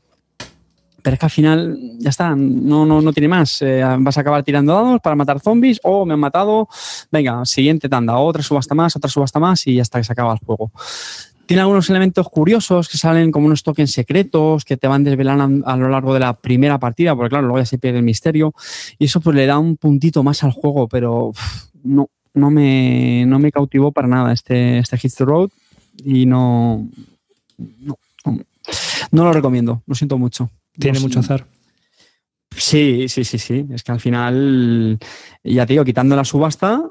Pero 1.02 1.14
es 1.14 1.18
que 1.18 1.26
al 1.26 1.30
final 1.30 1.78
ya 1.98 2.10
está, 2.10 2.36
no, 2.36 2.86
no, 2.86 3.02
no 3.02 3.12
tiene 3.12 3.26
más. 3.26 3.60
Eh, 3.60 3.82
vas 3.98 4.16
a 4.16 4.20
acabar 4.20 4.44
tirando 4.44 4.72
dados 4.72 5.00
para 5.02 5.16
matar 5.16 5.40
zombies 5.40 5.80
o 5.82 6.06
me 6.06 6.14
han 6.14 6.20
matado. 6.20 6.68
Venga, 7.10 7.44
siguiente 7.44 7.88
tanda, 7.88 8.16
otra 8.16 8.40
subasta 8.40 8.76
más, 8.76 8.94
otra 8.94 9.10
subasta 9.10 9.40
más 9.40 9.66
y 9.66 9.80
hasta 9.80 9.98
que 9.98 10.04
se 10.04 10.12
acaba 10.12 10.32
el 10.32 10.38
juego. 10.38 10.70
Tiene 11.44 11.62
algunos 11.62 11.90
elementos 11.90 12.28
curiosos 12.28 12.88
que 12.88 12.98
salen 12.98 13.32
como 13.32 13.46
unos 13.46 13.64
tokens 13.64 13.90
secretos 13.90 14.64
que 14.64 14.76
te 14.76 14.86
van 14.86 15.02
desvelando 15.02 15.66
a, 15.66 15.76
lo 15.76 15.88
largo 15.88 16.14
de 16.14 16.20
la 16.20 16.34
primera 16.34 16.78
partida, 16.78 17.16
porque 17.16 17.30
claro, 17.30 17.48
luego 17.48 17.58
ya 17.58 17.66
se 17.66 17.78
pierde 17.78 17.98
el 17.98 18.04
misterio. 18.04 18.54
Y 18.96 19.06
eso 19.06 19.20
pues 19.20 19.34
le 19.34 19.46
da 19.46 19.58
un 19.58 19.76
puntito 19.76 20.22
más 20.22 20.44
al 20.44 20.52
juego, 20.52 20.86
pero 20.86 21.32
no, 21.82 22.08
no 22.32 22.50
me, 22.52 23.26
no 23.26 23.40
me 23.40 23.50
cautivó 23.50 23.90
para 23.90 24.06
nada 24.06 24.32
este, 24.32 24.78
este 24.78 24.96
Hit 24.98 25.14
the 25.16 25.24
Road 25.24 25.50
y 25.96 26.26
no, 26.26 26.88
no, 29.10 29.24
lo 29.24 29.32
recomiendo, 29.32 29.82
lo 29.86 29.94
siento 29.94 30.18
mucho. 30.18 30.50
¿Tiene 30.78 31.00
mucho 31.00 31.20
azar? 31.20 31.46
Sí, 32.56 33.08
sí, 33.08 33.24
sí, 33.24 33.38
sí. 33.38 33.66
Es 33.72 33.82
que 33.82 33.92
al 33.92 34.00
final, 34.00 34.98
ya 35.42 35.66
te 35.66 35.72
digo, 35.72 35.84
quitando 35.84 36.16
la 36.16 36.24
subasta, 36.24 36.82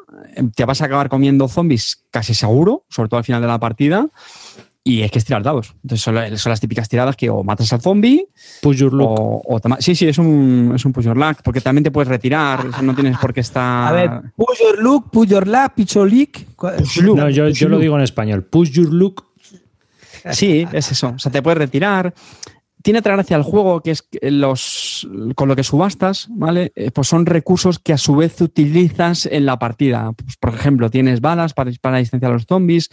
te 0.56 0.66
vas 0.66 0.82
a 0.82 0.86
acabar 0.86 1.10
comiendo 1.10 1.48
zombies 1.48 2.04
casi 2.10 2.34
seguro, 2.34 2.86
sobre 2.90 3.10
todo 3.10 3.20
al 3.20 3.24
final 3.24 3.42
de 3.42 3.48
la 3.48 3.60
partida. 3.60 4.08
Y 4.84 5.02
es 5.04 5.12
que 5.12 5.20
es 5.20 5.26
tirar 5.26 5.44
dados. 5.44 5.76
Entonces 5.84 6.02
son, 6.04 6.16
las 6.16 6.60
típicas 6.60 6.90
tiradas 6.90 7.16
que 7.16 7.30
o 7.30 7.44
matas 7.44 7.72
al 7.72 7.82
zombie. 7.82 8.28
Push 8.62 8.78
your 8.78 8.94
luck. 8.94 9.12
O, 9.12 9.60
sí, 9.80 9.94
sí, 9.94 10.08
es 10.08 10.18
un, 10.18 10.74
es 10.76 10.84
un 10.86 10.92
push 10.92 11.06
your 11.06 11.18
luck. 11.18 11.38
Porque 11.44 11.62
también 11.62 11.84
te 11.84 11.92
puedes 11.92 12.08
retirar. 12.08 12.82
no 12.82 12.96
tienes 12.96 13.18
por 13.20 13.32
qué 13.32 13.42
estar. 13.42 13.88
A 13.88 13.92
ver, 13.92 14.10
push 14.36 14.60
your 14.60 14.82
luck, 14.82 15.12
push 15.12 15.30
your 15.30 15.48
luck, 15.48 15.74
picholic. 15.76 16.48
No, 17.04 17.30
yo, 17.30 17.50
yo 17.50 17.70
lo 17.70 17.78
digo 17.78 17.96
en 17.96 18.04
español. 18.04 18.44
Push 18.44 18.72
your 18.72 18.92
luck. 18.92 19.26
Sí, 20.32 20.68
es 20.72 20.92
eso. 20.92 21.14
O 21.16 21.20
sea, 21.20 21.32
te 21.32 21.42
puedes 21.42 21.58
retirar 21.58 22.14
tiene 22.84 23.00
otra 23.00 23.14
gracia 23.14 23.38
el 23.38 23.44
juego, 23.44 23.82
que 23.82 23.92
es 23.92 24.08
los 24.22 25.08
con 25.36 25.48
lo 25.48 25.56
que 25.56 25.64
subastas, 25.64 26.28
¿vale? 26.30 26.72
Eh, 26.76 26.92
pues 26.92 27.08
son 27.08 27.26
recursos 27.26 27.80
que 27.80 27.94
a 27.94 27.98
su 27.98 28.16
vez 28.16 28.40
utilizas 28.42 29.26
en 29.26 29.46
la 29.46 29.60
partida. 29.60 30.12
Pues, 30.14 30.38
por 30.38 30.54
ejemplo, 30.54 30.90
tienes 30.90 31.22
balas 31.22 31.54
para 31.54 31.70
disparar 31.70 32.04
a 32.04 32.28
a 32.28 32.30
los 32.30 32.46
zombies, 32.46 32.90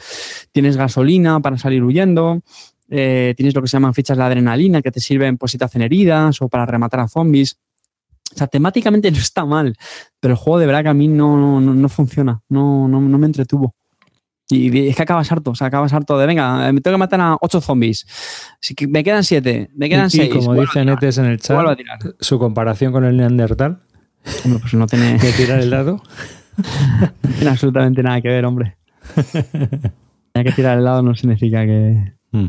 tienes 0.53 0.77
gasolina 0.77 1.41
para 1.41 1.59
salir 1.59 1.83
huyendo, 1.83 2.43
eh, 2.91 3.35
tienes 3.37 3.55
lo 3.55 3.63
que 3.63 3.69
se 3.69 3.77
llaman 3.77 3.95
fichas 3.95 4.17
de 4.17 4.25
adrenalina 4.25 4.81
que 4.83 4.91
te 4.91 5.01
sirven 5.01 5.37
pues, 5.37 5.53
si 5.53 5.59
te 5.59 5.65
hacen 5.65 5.83
heridas 5.83 6.41
o 6.41 6.49
para 6.49 6.67
rematar 6.67 7.01
a 7.01 7.09
zombies. 7.09 7.59
O 8.35 8.37
sea, 8.37 8.47
temáticamente 8.47 9.11
no 9.11 9.19
está 9.19 9.45
mal, 9.45 9.77
pero 10.21 10.33
el 10.33 10.39
juego 10.39 10.59
de 10.59 10.67
verdad 10.67 10.83
que 10.83 10.89
a 10.89 10.95
mí 10.95 11.09
no, 11.09 11.61
no, 11.61 11.89
funciona, 11.89 12.43
no, 12.49 12.89
no, 12.89 13.01
no 13.01 13.19
me 13.19 13.27
entretuvo. 13.27 13.75
Y 14.51 14.89
es 14.89 14.97
que 14.97 15.03
acabas 15.03 15.31
harto, 15.31 15.51
o 15.51 15.55
sea, 15.55 15.67
acabas 15.67 15.93
harto 15.93 16.19
de, 16.19 16.27
venga, 16.27 16.73
me 16.73 16.81
tengo 16.81 16.95
que 16.95 16.99
matar 16.99 17.21
a 17.21 17.37
ocho 17.41 17.61
zombies. 17.61 18.07
Así 18.63 18.75
que 18.75 18.87
me 18.87 19.05
quedan 19.05 19.23
siete, 19.23 19.69
me 19.75 19.91
quedan 19.91 20.11
seis. 20.11 20.31
Y 20.35 20.39
como 20.39 20.55
dice 20.55 20.85
Netes 20.85 21.19
en 21.19 21.27
el 21.27 21.39
chat, 21.39 21.79
su 22.19 22.39
comparación 22.39 22.93
con 22.93 23.05
el 23.05 23.17
Neandertal. 23.19 23.83
Hombre, 24.45 24.61
pues 24.61 24.75
no 24.75 24.87
tiene. 24.87 25.19
¿De 25.19 25.33
tirar 25.33 25.61
el 25.61 25.71
dado? 25.71 26.03
no 26.57 27.31
tiene 27.37 27.51
absolutamente 27.51 28.03
nada 28.03 28.21
que 28.21 28.29
ver, 28.29 28.45
hombre. 28.45 28.77
Hay 30.35 30.45
que 30.45 30.53
tirar 30.53 30.79
el 30.79 30.85
dado 30.85 31.03
no 31.03 31.15
significa 31.15 31.65
que. 31.67 32.15
Mm. 32.33 32.47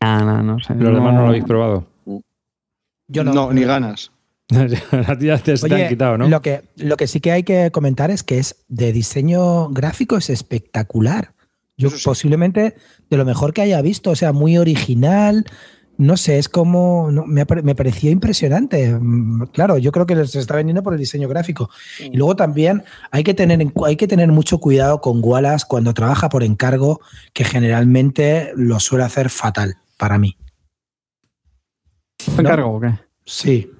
Ah, 0.00 0.22
no, 0.24 0.42
no, 0.42 0.58
sé. 0.60 0.74
Los 0.74 0.94
demás 0.94 1.14
no 1.14 1.22
lo 1.22 1.28
habéis 1.28 1.44
probado. 1.44 1.86
Yo 3.08 3.24
no. 3.24 3.32
No, 3.32 3.52
ni 3.52 3.62
ganas. 3.64 4.12
ya 5.20 5.38
te, 5.38 5.52
han 5.52 5.88
quitado, 5.88 6.18
¿no? 6.18 6.28
Lo 6.28 6.40
que, 6.40 6.62
lo 6.76 6.96
que 6.96 7.06
sí 7.06 7.20
que 7.20 7.32
hay 7.32 7.42
que 7.42 7.70
comentar 7.72 8.10
es 8.10 8.22
que 8.22 8.38
es 8.38 8.64
de 8.68 8.92
diseño 8.92 9.68
gráfico 9.70 10.16
es 10.16 10.30
espectacular. 10.30 11.34
Yo 11.76 11.90
posiblemente 12.04 12.76
de 13.10 13.16
lo 13.16 13.24
mejor 13.24 13.52
que 13.52 13.62
haya 13.62 13.82
visto, 13.82 14.10
o 14.10 14.16
sea, 14.16 14.32
muy 14.32 14.56
original. 14.56 15.44
No 15.98 16.16
sé, 16.16 16.38
es 16.38 16.48
como. 16.48 17.10
me, 17.10 17.44
me, 17.44 17.74
pareció 17.74 18.10
impresionante. 18.10 18.94
Mm, 18.94 19.46
claro, 19.52 19.78
yo 19.78 19.92
creo 19.92 20.06
que 20.06 20.26
se 20.26 20.38
está 20.38 20.54
vendiendo 20.56 20.82
por 20.82 20.92
el 20.92 20.98
diseño 20.98 21.28
gráfico. 21.28 21.70
Y 22.00 22.16
luego 22.16 22.36
también 22.36 22.84
hay 23.10 23.24
que, 23.24 23.34
tener, 23.34 23.72
hay 23.84 23.96
que 23.96 24.06
tener 24.06 24.30
mucho 24.30 24.58
cuidado 24.58 25.00
con 25.00 25.20
Wallace 25.22 25.66
cuando 25.68 25.92
trabaja 25.92 26.28
por 26.28 26.44
encargo, 26.44 27.00
que 27.32 27.44
generalmente 27.44 28.52
lo 28.54 28.78
suele 28.78 29.04
hacer 29.04 29.30
fatal 29.30 29.76
para 29.96 30.18
mí. 30.18 30.36
¿Encargo 32.38 32.76
o 32.76 32.80
qué? 32.80 32.92
Sí. 33.24 33.70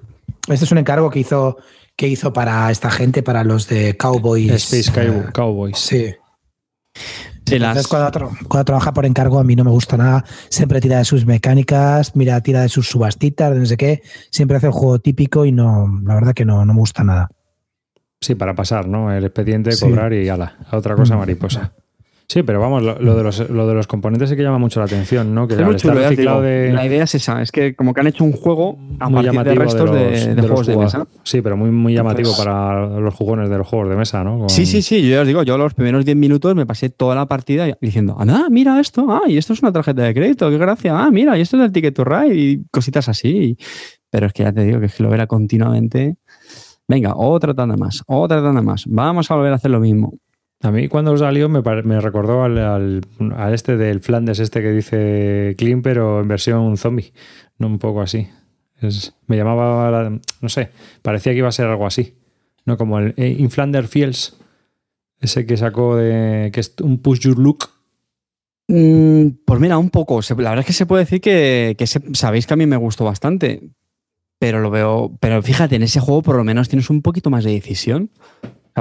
Este 0.47 0.65
es 0.65 0.71
un 0.71 0.77
encargo 0.77 1.09
que 1.09 1.19
hizo, 1.19 1.57
que 1.95 2.07
hizo 2.07 2.31
para 2.33 2.71
esta 2.71 2.89
gente, 2.89 3.23
para 3.23 3.43
los 3.43 3.67
de 3.67 3.97
Cowboys. 3.97 4.51
Space 4.51 4.91
eh, 4.95 5.25
Cowboys. 5.33 5.77
Sí. 5.77 6.13
cuando, 7.89 8.65
trabaja 8.65 8.93
por 8.93 9.05
encargo, 9.05 9.39
a 9.39 9.43
mí 9.43 9.55
no 9.55 9.63
me 9.63 9.71
gusta 9.71 9.97
nada. 9.97 10.23
Siempre 10.49 10.79
tira 10.79 10.99
de 10.99 11.05
sus 11.05 11.25
mecánicas, 11.25 12.15
mira, 12.15 12.39
tira 12.41 12.61
de 12.61 12.69
sus 12.69 12.87
subastitas, 12.87 13.53
de 13.53 13.59
no 13.59 13.65
sé 13.65 13.77
qué. 13.77 14.01
Siempre 14.31 14.57
hace 14.57 14.67
el 14.67 14.73
juego 14.73 14.99
típico 14.99 15.45
y 15.45 15.51
no, 15.51 16.01
la 16.03 16.15
verdad 16.15 16.33
que 16.33 16.45
no, 16.45 16.65
no 16.65 16.73
me 16.73 16.79
gusta 16.79 17.03
nada. 17.03 17.29
Sí, 18.21 18.35
para 18.35 18.55
pasar, 18.55 18.87
¿no? 18.87 19.11
El 19.11 19.25
expediente, 19.25 19.77
cobrar 19.79 20.13
y 20.13 20.27
ala, 20.29 20.57
a 20.69 20.77
otra 20.77 20.95
cosa 20.95 21.15
mm. 21.15 21.19
mariposa. 21.19 21.73
Sí, 22.29 22.43
pero 22.43 22.59
vamos, 22.59 22.83
lo, 22.83 23.15
de 23.15 23.23
los, 23.23 23.49
lo 23.49 23.67
de 23.67 23.73
los 23.73 23.87
componentes 23.87 24.29
sí 24.29 24.35
que 24.35 24.43
llama 24.43 24.57
mucho 24.57 24.81
la 24.81 24.85
atención, 24.85 25.33
¿no? 25.33 25.47
Que 25.47 25.53
es 25.53 25.61
muy 25.61 25.77
chulo, 25.77 26.41
de... 26.41 26.73
La 26.73 26.85
idea 26.85 27.05
es 27.05 27.15
esa, 27.15 27.41
es 27.41 27.53
que 27.53 27.73
como 27.73 27.93
que 27.93 28.01
han 28.01 28.07
hecho 28.07 28.25
un 28.25 28.33
juego 28.33 28.77
a 28.99 29.07
muy 29.09 29.23
partir 29.23 29.43
de 29.43 29.55
restos 29.55 29.91
de, 29.93 30.35
juegos 30.41 30.67
de 30.67 30.75
mesa. 30.75 31.07
Sí, 31.23 31.41
pero 31.41 31.55
muy, 31.55 31.71
muy 31.71 31.93
llamativo 31.93 32.35
para 32.37 32.99
los 32.99 33.13
jugones 33.13 33.49
de 33.49 33.57
los 33.57 33.65
juegos 33.65 33.89
de 33.89 33.95
mesa, 33.95 34.25
¿no? 34.25 34.49
Sí, 34.49 34.65
sí, 34.65 34.81
sí, 34.81 35.07
yo 35.07 35.21
os 35.21 35.27
digo, 35.27 35.43
yo 35.43 35.57
los 35.57 35.73
primeros 35.73 36.03
10 36.03 36.17
minutos 36.17 36.53
me 36.53 36.65
pasé 36.65 36.89
toda 36.89 37.15
la 37.15 37.27
partida 37.27 37.65
diciendo, 37.79 38.17
ah, 38.19 38.47
mira 38.51 38.77
esto, 38.81 39.07
ah, 39.09 39.21
y 39.25 39.37
esto 39.37 39.53
es 39.53 39.61
una 39.61 39.71
tarjeta 39.71 40.01
de 40.01 40.13
crédito, 40.13 40.49
qué 40.49 40.57
gracia, 40.57 40.99
ah, 40.99 41.09
mira, 41.09 41.37
y 41.37 41.41
esto 41.41 41.55
es 41.55 41.63
el 41.63 41.71
Ticket 41.71 41.95
to 41.95 42.03
Ride 42.03 42.35
y 42.35 42.65
cositas 42.71 43.07
así. 43.07 43.57
Pero 44.09 44.27
es 44.27 44.33
que 44.33 44.43
ya 44.43 44.51
te 44.51 44.65
digo 44.65 44.81
que 44.81 44.87
es 44.87 44.95
que 44.95 45.03
lo 45.03 45.09
verá 45.09 45.27
continuamente. 45.27 46.17
Venga, 46.89 47.15
otra 47.15 47.53
tanda 47.53 47.77
más, 47.77 48.03
otra 48.05 48.41
tanda 48.41 48.61
más. 48.61 48.83
Vamos 48.85 49.31
a 49.31 49.35
volver 49.35 49.53
a 49.53 49.55
hacer 49.55 49.71
lo 49.71 49.79
mismo. 49.79 50.13
A 50.61 50.71
mí 50.71 50.87
cuando 50.87 51.15
salió 51.17 51.49
me, 51.49 51.61
recordó 52.01 52.43
al, 52.43 52.57
al, 52.57 53.53
este 53.53 53.77
del 53.77 53.99
Flandes, 53.99 54.39
este 54.39 54.61
que 54.61 54.71
dice 54.71 55.55
Clean, 55.57 55.81
pero 55.81 56.21
en 56.21 56.27
versión 56.27 56.77
zombie. 56.77 57.13
No 57.59 57.67
un 57.67 57.79
poco 57.79 58.01
así. 58.01 58.27
me 59.27 59.37
llamaba, 59.37 60.09
no 60.41 60.49
sé, 60.49 60.71
parecía 61.01 61.33
que 61.33 61.39
iba 61.39 61.49
a 61.49 61.51
ser 61.51 61.67
algo 61.67 61.85
así. 61.85 62.15
No 62.65 62.77
como 62.77 62.99
el 62.99 63.13
eh, 63.17 63.35
Inflander 63.39 63.87
Fields, 63.87 64.37
ese 65.19 65.45
que 65.45 65.57
sacó 65.57 65.95
de. 65.95 66.49
que 66.51 66.59
es 66.59 66.73
un 66.81 66.99
push 67.01 67.19
your 67.19 67.37
look. 67.37 67.69
Mm, 68.67 69.29
pues 69.45 69.59
mira, 69.59 69.77
un 69.77 69.89
poco. 69.89 70.19
La 70.29 70.35
verdad 70.35 70.59
es 70.59 70.65
que 70.65 70.73
se 70.73 70.85
puede 70.85 71.03
decir 71.03 71.21
que, 71.21 71.75
que 71.77 71.87
sabéis 71.87 72.45
que 72.45 72.53
a 72.53 72.57
mí 72.57 72.65
me 72.65 72.77
gustó 72.77 73.05
bastante. 73.05 73.69
Pero 74.39 74.59
lo 74.59 74.69
veo. 74.69 75.15
Pero 75.19 75.41
fíjate, 75.41 75.77
en 75.77 75.83
ese 75.83 75.99
juego 75.99 76.21
por 76.23 76.35
lo 76.35 76.43
menos 76.43 76.67
tienes 76.67 76.89
un 76.89 77.01
poquito 77.01 77.29
más 77.29 77.43
de 77.43 77.51
decisión 77.51 78.11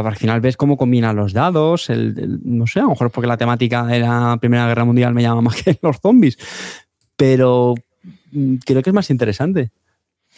al 0.05 0.17
final 0.17 0.41
ves 0.41 0.57
cómo 0.57 0.77
combinan 0.77 1.17
los 1.17 1.33
dados, 1.33 1.89
el, 1.91 2.41
no 2.45 2.67
sé, 2.67 2.81
a 2.81 2.85
lo 2.85 2.91
mejor 2.91 3.11
porque 3.11 3.27
la 3.27 3.37
temática 3.37 3.85
de 3.87 4.01
la 4.01 4.37
Primera 4.39 4.67
Guerra 4.67 4.85
Mundial 4.85 5.15
me 5.15 5.23
llama 5.23 5.41
más 5.43 5.63
que 5.63 5.79
los 5.83 5.99
zombies, 6.01 6.39
pero 7.17 7.75
mm, 8.33 8.57
creo 8.65 8.83
que 8.83 8.91
es 8.91 8.95
más 8.95 9.11
interesante. 9.11 9.71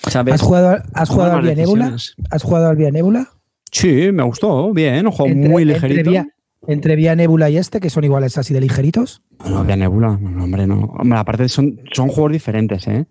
¿Has 0.04 0.42
jugado, 0.42 0.80
has 0.94 1.09
jugado 1.09 1.36
al 1.36 1.42
Via 1.42 1.56
Nebula? 1.56 1.96
¿Has 2.30 2.42
jugado 2.42 2.68
al 2.68 2.76
Via 2.76 2.90
Nebula? 2.90 3.28
Sí, 3.72 4.12
me 4.12 4.22
gustó, 4.22 4.72
bien, 4.72 5.06
un 5.06 5.12
juego 5.12 5.34
muy 5.34 5.64
ligerito. 5.64 6.12
Entre 6.66 6.96
Via, 6.96 7.14
Nebula 7.14 7.50
y 7.50 7.56
este, 7.56 7.80
que 7.80 7.88
son 7.88 8.04
iguales 8.04 8.36
así 8.36 8.52
de 8.52 8.61
ligeritos. 8.61 9.22
No, 9.48 9.64
Via 9.64 9.76
Nebula, 9.76 10.11
hombre, 10.11 10.66
no. 10.66 10.80
Hombre, 10.98 11.18
aparte 11.18 11.48
son, 11.48 11.80
son 11.92 12.09
juegos 12.09 12.32
diferentes, 12.32 12.86
¿eh? 12.88 13.06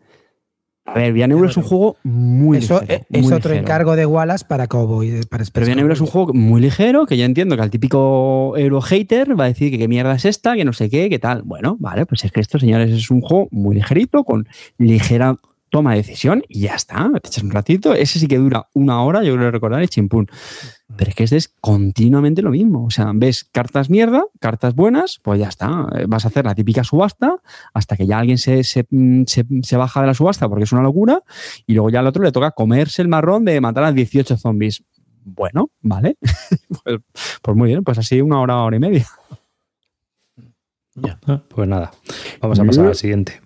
A 0.87 0.93
ver, 0.93 1.11
Vianebula 1.11 1.49
es 1.49 1.57
un 1.57 1.63
juego 1.63 1.97
muy 2.03 2.59
Eso 2.59 2.79
ligero. 2.79 3.05
Es 3.09 3.31
otro 3.31 3.53
encargo 3.53 3.95
de 3.97 4.05
Wallace 4.05 4.45
para 4.45 4.67
Cowboy. 4.67 5.25
Para 5.29 5.43
Pero 5.51 5.65
Vianebula 5.65 5.93
es 5.93 6.01
un 6.01 6.07
juego 6.07 6.33
muy 6.33 6.61
ligero, 6.61 7.05
que 7.05 7.17
ya 7.17 7.25
entiendo 7.25 7.57
que 7.57 7.61
al 7.61 7.69
típico 7.69 8.53
euro 8.57 8.81
hater 8.81 9.37
va 9.37 9.43
a 9.43 9.47
decir 9.47 9.69
que 9.69 9.77
qué 9.77 9.89
mierda 9.89 10.15
es 10.15 10.23
esta, 10.23 10.55
que 10.55 10.63
no 10.63 10.71
sé 10.71 10.89
qué, 10.89 11.09
qué 11.09 11.19
tal. 11.19 11.41
Bueno, 11.43 11.75
vale, 11.79 12.05
pues 12.05 12.23
es 12.23 12.31
que 12.31 12.39
esto, 12.39 12.57
señores, 12.57 12.89
es 12.89 13.11
un 13.11 13.19
juego 13.19 13.49
muy 13.51 13.75
ligerito, 13.75 14.23
con 14.23 14.47
ligera 14.77 15.35
toma 15.69 15.93
decisión 15.93 16.43
y 16.47 16.61
ya 16.61 16.75
está. 16.75 17.11
Te 17.21 17.27
echas 17.27 17.43
un 17.43 17.51
ratito. 17.51 17.93
Ese 17.93 18.19
sí 18.19 18.27
que 18.27 18.37
dura 18.37 18.67
una 18.73 19.01
hora, 19.03 19.23
yo 19.23 19.35
creo 19.35 19.51
recordar, 19.51 19.83
y 19.83 19.89
chimpún. 19.89 20.27
Pero 20.95 21.09
es 21.09 21.15
que 21.15 21.23
este 21.25 21.35
es 21.35 21.49
continuamente 21.59 22.41
lo 22.41 22.49
mismo. 22.51 22.85
O 22.85 22.89
sea, 22.89 23.11
ves 23.13 23.43
cartas 23.43 23.89
mierda, 23.89 24.23
cartas 24.39 24.73
buenas, 24.73 25.19
pues 25.21 25.39
ya 25.39 25.49
está. 25.49 25.87
Vas 26.07 26.23
a 26.23 26.29
hacer 26.29 26.45
la 26.45 26.55
típica 26.55 26.83
subasta 26.85 27.35
hasta 27.73 27.97
que 27.97 28.07
ya 28.07 28.19
alguien 28.19 28.37
se, 28.37 28.63
se, 28.63 28.87
se, 29.25 29.45
se 29.63 29.77
baja 29.77 29.99
de 30.01 30.07
la 30.07 30.13
subasta 30.13 30.47
porque 30.47 30.63
es 30.63 30.71
una 30.71 30.81
locura 30.81 31.21
y 31.65 31.73
luego 31.73 31.89
ya 31.89 31.99
al 31.99 32.07
otro 32.07 32.23
le 32.23 32.31
toca 32.31 32.51
comerse 32.51 33.01
el 33.01 33.09
marrón 33.09 33.43
de 33.43 33.59
matar 33.59 33.83
a 33.83 33.91
18 33.91 34.37
zombies. 34.37 34.81
Bueno, 35.25 35.71
vale. 35.81 36.15
pues, 36.83 36.99
pues 37.41 37.57
muy 37.57 37.67
bien, 37.69 37.83
pues 37.83 37.97
así 37.97 38.21
una 38.21 38.39
hora, 38.39 38.63
hora 38.63 38.77
y 38.77 38.79
media. 38.79 39.05
Ah, 41.27 41.41
Pues 41.49 41.67
nada, 41.67 41.91
vamos 42.41 42.59
a 42.59 42.63
pasar 42.63 42.87
al 42.87 42.95
siguiente. 42.95 43.41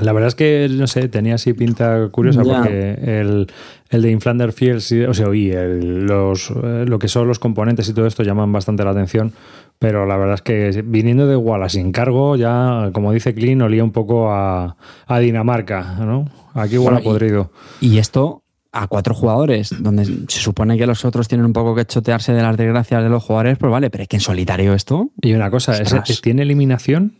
La 0.00 0.12
verdad 0.12 0.28
es 0.28 0.34
que, 0.34 0.68
no 0.70 0.86
sé, 0.86 1.08
tenía 1.08 1.34
así 1.34 1.52
pinta 1.52 2.08
curiosa 2.10 2.42
Ya. 2.42 2.54
porque 2.62 2.92
el, 3.20 3.46
el 3.92 4.02
de 4.02 4.10
Inflander 4.10 4.52
Fields, 4.52 4.90
o 5.08 5.14
sea, 5.14 5.26
el- 5.28 6.04
los, 6.06 6.50
eh, 6.50 6.84
lo 6.88 6.98
que 6.98 7.06
son 7.06 7.28
los 7.28 7.38
componentes 7.38 7.88
y 7.88 7.94
todo 7.94 8.06
esto 8.06 8.24
llaman 8.24 8.50
bastante 8.52 8.82
la 8.84 8.90
atención, 8.90 9.32
pero 9.78 10.04
la 10.06 10.16
verdad 10.16 10.34
es 10.34 10.42
que 10.42 10.82
viniendo 10.84 11.26
de 11.28 11.36
Wallace 11.36 11.78
sin 11.78 11.92
cargo, 11.92 12.34
ya, 12.36 12.90
como 12.92 13.12
dice 13.12 13.34
Clean, 13.34 13.62
olía 13.62 13.84
un 13.84 13.92
poco 13.92 14.32
a, 14.32 14.76
a 15.06 15.18
Dinamarca, 15.20 15.96
¿no? 16.00 16.28
Aquí 16.54 16.76
a 16.76 16.80
Bueno, 16.80 16.98
y- 17.00 17.04
podrido. 17.04 17.52
Y 17.80 17.98
esto 17.98 18.42
a 18.74 18.86
cuatro 18.86 19.14
jugadores, 19.14 19.74
donde 19.82 20.06
se 20.06 20.40
supone 20.40 20.78
que 20.78 20.86
los 20.86 21.04
otros 21.04 21.28
tienen 21.28 21.44
un 21.44 21.52
poco 21.52 21.74
que 21.74 21.84
chotearse 21.84 22.32
de 22.32 22.40
las 22.40 22.56
desgracias 22.56 23.02
de 23.02 23.10
los 23.10 23.22
jugadores, 23.22 23.58
pues 23.58 23.70
vale, 23.70 23.90
pero 23.90 24.02
es 24.02 24.08
que 24.08 24.16
en 24.16 24.20
solitario 24.22 24.72
esto. 24.72 25.10
Y 25.20 25.34
una 25.34 25.50
cosa, 25.50 25.72
¿ese- 25.74 25.98
Ostras. 25.98 26.20
¿tiene 26.22 26.40
eliminación? 26.42 27.12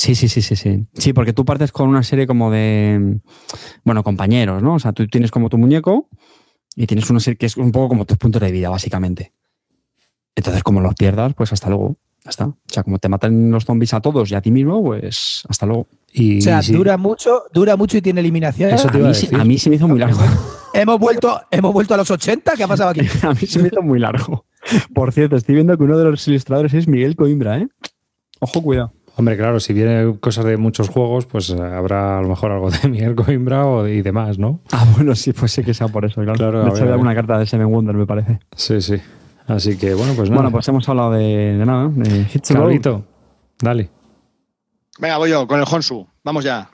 Sí, 0.00 0.14
sí, 0.14 0.28
sí, 0.28 0.42
sí, 0.42 0.54
sí. 0.54 0.86
Sí, 0.94 1.12
porque 1.12 1.32
tú 1.32 1.44
partes 1.44 1.72
con 1.72 1.88
una 1.88 2.04
serie 2.04 2.28
como 2.28 2.52
de, 2.52 3.18
bueno, 3.84 4.04
compañeros, 4.04 4.62
¿no? 4.62 4.74
O 4.74 4.78
sea, 4.78 4.92
tú 4.92 5.08
tienes 5.08 5.32
como 5.32 5.48
tu 5.48 5.58
muñeco 5.58 6.08
y 6.76 6.86
tienes 6.86 7.10
una 7.10 7.18
serie 7.18 7.36
que 7.36 7.46
es 7.46 7.56
un 7.56 7.72
poco 7.72 7.88
como 7.88 8.04
tus 8.04 8.16
puntos 8.16 8.40
de 8.40 8.52
vida, 8.52 8.68
básicamente. 8.68 9.32
Entonces, 10.36 10.62
como 10.62 10.80
los 10.80 10.94
pierdas, 10.94 11.34
pues 11.34 11.52
hasta 11.52 11.68
luego. 11.68 11.96
Ya 12.24 12.30
está. 12.30 12.46
O 12.46 12.56
sea, 12.68 12.84
como 12.84 12.98
te 13.00 13.08
matan 13.08 13.50
los 13.50 13.64
zombies 13.64 13.92
a 13.92 14.00
todos 14.00 14.30
y 14.30 14.36
a 14.36 14.40
ti 14.40 14.52
mismo, 14.52 14.80
pues 14.84 15.42
hasta 15.48 15.66
luego. 15.66 15.88
Y 16.12 16.38
O 16.38 16.42
sea, 16.42 16.60
dura 16.62 16.96
mucho, 16.96 17.42
dura 17.52 17.76
mucho 17.76 17.96
y 17.96 18.00
tiene 18.02 18.20
eliminación. 18.20 18.70
Eso 18.70 18.86
A 18.88 18.92
te 18.92 18.98
iba 18.98 19.08
mí, 19.08 19.10
a 19.10 19.14
sí- 19.14 19.26
decir. 19.26 19.40
a 19.40 19.44
mí 19.44 19.58
se 19.58 19.68
me 19.68 19.76
hizo 19.76 19.88
muy 19.88 19.98
largo. 19.98 20.20
Hemos 20.74 21.00
vuelto, 21.00 21.40
hemos 21.50 21.72
vuelto 21.72 21.94
a 21.94 21.96
los 21.96 22.08
80. 22.10 22.54
¿Qué 22.56 22.62
ha 22.62 22.68
pasado 22.68 22.90
aquí? 22.90 23.00
a 23.22 23.30
mí 23.34 23.46
se 23.48 23.58
me 23.60 23.66
hizo 23.66 23.82
muy 23.82 23.98
largo. 23.98 24.44
Por 24.94 25.12
cierto, 25.12 25.34
estoy 25.34 25.56
viendo 25.56 25.76
que 25.76 25.82
uno 25.82 25.98
de 25.98 26.04
los 26.04 26.28
ilustradores 26.28 26.72
es 26.74 26.86
Miguel 26.86 27.16
Coimbra, 27.16 27.58
¿eh? 27.58 27.68
Ojo, 28.40 28.62
cuidado. 28.62 28.92
Hombre, 29.18 29.36
claro, 29.36 29.58
si 29.58 29.72
viene 29.72 30.16
cosas 30.20 30.44
de 30.44 30.56
muchos 30.56 30.88
juegos, 30.88 31.26
pues 31.26 31.50
eh, 31.50 31.60
habrá 31.60 32.18
a 32.18 32.22
lo 32.22 32.28
mejor 32.28 32.52
algo 32.52 32.70
de 32.70 32.88
Miguel 32.88 33.16
Coimbra 33.16 33.66
o 33.66 33.82
de- 33.82 33.96
y 33.96 34.02
demás, 34.02 34.38
¿no? 34.38 34.60
Ah, 34.70 34.86
bueno, 34.94 35.14
sí, 35.16 35.32
pues 35.32 35.50
sí 35.50 35.64
que 35.64 35.74
sea 35.74 35.88
por 35.88 36.04
eso, 36.04 36.22
claro. 36.22 36.34
Claro, 36.38 36.72
de 36.72 36.80
ver. 36.82 36.92
alguna 36.92 37.14
carta 37.16 37.36
de 37.36 37.44
Seven 37.46 37.68
Wonder, 37.68 37.96
me 37.96 38.06
parece. 38.06 38.38
Sí, 38.54 38.80
sí. 38.80 38.94
Así 39.48 39.76
que, 39.76 39.92
bueno, 39.94 40.12
pues 40.14 40.30
nada. 40.30 40.42
Bueno, 40.42 40.52
pues 40.52 40.68
hemos 40.68 40.88
hablado 40.88 41.10
de, 41.12 41.56
de 41.58 41.66
nada, 41.66 41.88
de 41.88 42.20
Hits 42.32 42.50
and 42.52 42.58
Roll. 42.60 42.68
Carlito, 42.68 43.04
dale. 43.60 43.90
Venga, 45.00 45.18
voy 45.18 45.30
yo 45.30 45.46
con 45.48 45.58
el 45.58 45.66
Honsu. 45.68 46.06
Vamos 46.22 46.44
ya. 46.44 46.70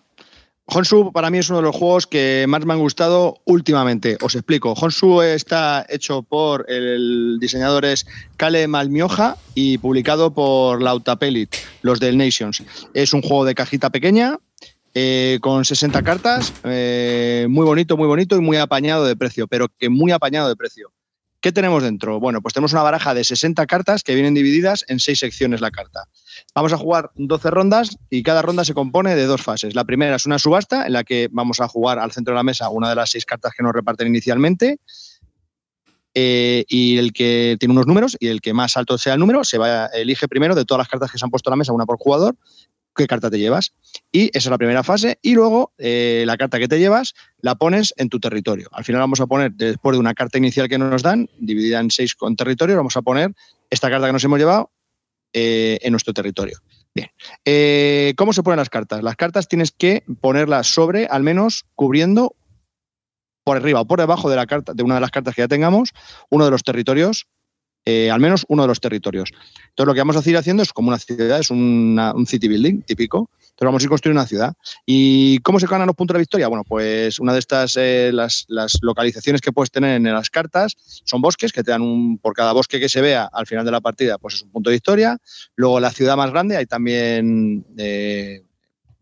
Honsu 0.67 1.13
para 1.13 1.31
mí 1.31 1.39
es 1.39 1.51
uno 1.51 1.59
de 1.59 1.65
los 1.65 1.77
juegos 1.77 2.07
que 2.07 2.47
más 2.49 2.65
me 2.65 2.73
han 2.73 2.79
gustado 2.79 3.43
últimamente. 3.45 4.17
Os 4.23 4.35
explico. 4.35 4.73
Honsu 4.73 5.21
está 5.21 5.85
hecho 5.89 6.23
por 6.23 6.65
el 6.69 7.39
diseñador 7.39 7.85
es 7.85 8.07
Kale 8.37 8.67
Malmioja 8.67 9.37
y 9.55 9.79
publicado 9.79 10.33
por 10.33 10.83
Lautapelit, 10.83 11.55
los 11.83 12.01
del 12.01 12.17
Nations. 12.17 12.63
Es 12.95 13.13
un 13.13 13.21
juego 13.21 13.45
de 13.45 13.55
cajita 13.55 13.91
pequeña 13.91 14.39
eh, 14.95 15.39
con 15.43 15.65
60 15.65 16.03
cartas, 16.03 16.53
eh, 16.65 17.47
muy 17.51 17.67
bonito, 17.67 17.97
muy 17.97 18.07
bonito 18.07 18.37
y 18.37 18.41
muy 18.41 18.57
apañado 18.57 19.05
de 19.05 19.17
precio, 19.17 19.49
pero 19.49 19.69
que 19.69 19.89
muy 19.89 20.13
apañado 20.13 20.49
de 20.49 20.57
precio. 20.57 20.93
¿Qué 21.41 21.53
tenemos 21.53 21.83
dentro? 21.83 22.21
Bueno, 22.21 22.41
pues 22.41 22.55
tenemos 22.55 22.73
una 22.73 22.83
baraja 22.83 23.13
de 23.13 23.23
60 23.23 23.67
cartas 23.67 24.03
que 24.03 24.15
vienen 24.15 24.33
divididas 24.33 24.85
en 24.89 24.99
seis 24.99 25.19
secciones 25.19 25.61
la 25.61 25.71
carta. 25.71 26.09
Vamos 26.55 26.73
a 26.73 26.79
jugar 26.79 27.11
12 27.17 27.51
rondas 27.51 27.99
y 28.11 28.23
cada 28.23 28.41
ronda 28.41 28.65
se 28.65 28.75
compone 28.75 29.17
de 29.17 29.27
dos 29.27 29.43
fases. 29.43 29.75
La 29.75 29.85
primera 29.85 30.15
es 30.15 30.25
una 30.25 30.39
subasta 30.39 30.87
en 30.87 30.93
la 30.93 31.03
que 31.03 31.29
vamos 31.33 31.61
a 31.61 31.67
jugar 31.67 31.99
al 31.99 32.13
centro 32.13 32.33
de 32.33 32.37
la 32.37 32.45
mesa 32.45 32.69
una 32.69 32.89
de 32.89 32.95
las 32.95 33.11
seis 33.11 33.27
cartas 33.27 33.53
que 33.57 33.65
nos 33.65 33.73
reparten 33.73 34.07
inicialmente. 34.07 34.79
Eh, 36.17 36.65
y 36.69 36.97
el 36.97 37.13
que 37.13 37.57
tiene 37.59 37.73
unos 37.73 37.89
números 37.89 38.17
y 38.21 38.29
el 38.29 38.41
que 38.41 38.55
más 38.55 38.77
alto 38.77 38.97
sea 38.99 39.15
el 39.15 39.19
número 39.19 39.43
se 39.43 39.59
va 39.59 39.87
elige 39.87 40.29
primero 40.29 40.55
de 40.55 40.65
todas 40.65 40.79
las 40.79 40.87
cartas 40.87 41.11
que 41.11 41.19
se 41.19 41.25
han 41.25 41.31
puesto 41.33 41.51
a 41.51 41.53
la 41.53 41.57
mesa, 41.57 41.73
una 41.73 41.87
por 41.87 41.99
jugador, 41.99 42.37
qué 42.95 43.09
carta 43.09 43.31
te 43.31 43.39
llevas. 43.41 43.73
Y 44.13 44.27
esa 44.27 44.39
es 44.39 44.51
la 44.51 44.59
primera 44.59 44.85
fase. 44.85 45.19
Y 45.23 45.35
luego 45.35 45.73
eh, 45.77 46.23
la 46.25 46.37
carta 46.37 46.61
que 46.61 46.69
te 46.69 46.79
llevas 46.79 47.15
la 47.41 47.57
pones 47.57 47.93
en 47.97 48.09
tu 48.09 48.21
territorio. 48.21 48.69
Al 48.71 48.85
final 48.85 49.01
vamos 49.01 49.21
a 49.21 49.27
poner, 49.27 49.51
después 49.53 49.97
de 49.97 49.99
una 49.99 50.15
carta 50.15 50.39
inicial 50.39 50.69
que 50.69 50.79
nos 50.79 51.03
dan, 51.03 51.29
dividida 51.41 51.81
en 51.81 51.91
seis 51.91 52.15
con 52.15 52.37
territorio, 52.37 52.77
vamos 52.77 52.97
a 52.97 53.03
poner 53.03 53.35
esta 53.71 53.91
carta 53.91 54.07
que 54.07 54.13
nos 54.13 54.23
hemos 54.23 54.39
llevado 54.39 54.71
eh, 55.35 55.79
en 55.83 55.91
nuestro 55.91 56.15
territorio. 56.15 56.59
Bien. 56.95 57.11
Eh, 57.45 58.15
¿Cómo 58.17 58.33
se 58.33 58.43
ponen 58.43 58.59
las 58.59 58.71
cartas? 58.71 59.03
Las 59.03 59.17
cartas 59.17 59.49
tienes 59.49 59.73
que 59.73 60.05
ponerlas 60.21 60.69
sobre, 60.69 61.07
al 61.07 61.25
menos 61.25 61.67
cubriendo 61.75 62.37
por 63.43 63.57
arriba 63.57 63.81
o 63.81 63.85
por 63.85 63.99
debajo 63.99 64.31
de 64.31 64.37
la 64.37 64.47
carta, 64.47 64.73
de 64.75 64.83
una 64.83 64.95
de 64.95 65.01
las 65.01 65.11
cartas 65.11 65.35
que 65.35 65.43
ya 65.43 65.49
tengamos, 65.49 65.91
uno 66.31 66.45
de 66.45 66.51
los 66.51 66.63
territorios, 66.63 67.27
eh, 67.85 68.11
al 68.11 68.21
menos 68.21 68.45
uno 68.49 68.63
de 68.63 68.69
los 68.69 68.81
territorios. 68.81 69.31
Entonces 69.69 69.87
lo 69.87 69.95
que 69.95 70.01
vamos 70.01 70.17
a 70.17 70.31
ir 70.31 70.37
haciendo 70.37 70.63
es 70.63 70.73
como 70.73 70.89
una 70.89 70.99
ciudad, 70.99 71.39
es 71.39 71.51
una- 71.51 72.13
un 72.15 72.27
city 72.27 72.49
building 72.49 72.83
típico. 72.83 73.29
Entonces 73.55 73.67
vamos 73.67 73.83
a 73.83 73.85
ir 73.85 73.89
construyendo 73.89 74.21
una 74.21 74.27
ciudad. 74.27 74.55
¿Y 74.85 75.39
cómo 75.41 75.61
se 75.61 75.69
ganan 75.69 75.87
los 75.87 75.95
puntos 75.95 76.15
de 76.15 76.19
victoria? 76.21 76.49
Bueno, 76.49 76.65
pues 76.65 77.21
una 77.21 77.33
de 77.33 77.39
estas, 77.39 77.77
eh, 77.77 78.11
las, 78.13 78.47
localizaciones 78.83 79.41
que 79.41 79.53
puedes 79.53 79.71
tener 79.71 79.97
en 79.97 80.13
las 80.13 80.29
cartas 80.29 80.75
son 81.05 81.21
bosques 81.23 81.53
que 81.53 81.63
te 81.63 81.71
dan 81.71 81.83
un, 81.83 82.19
por 82.19 82.35
cada 82.35 82.53
bosque 82.53 82.81
que 82.81 82.89
se 82.89 83.01
vea 83.01 83.29
al 83.33 83.47
final 83.47 83.65
de 83.65 83.71
la 83.71 83.81
partida, 83.81 84.19
pues 84.19 84.35
es 84.35 84.43
un 84.43 84.51
punto 84.51 84.71
de 84.71 84.77
victoria. 84.77 85.19
Luego 85.55 85.79
la 85.79 85.93
ciudad 85.93 86.17
más 86.17 86.33
grande, 86.33 86.57
hay 86.57 86.67
también 86.67 87.65
eh, 87.79 88.43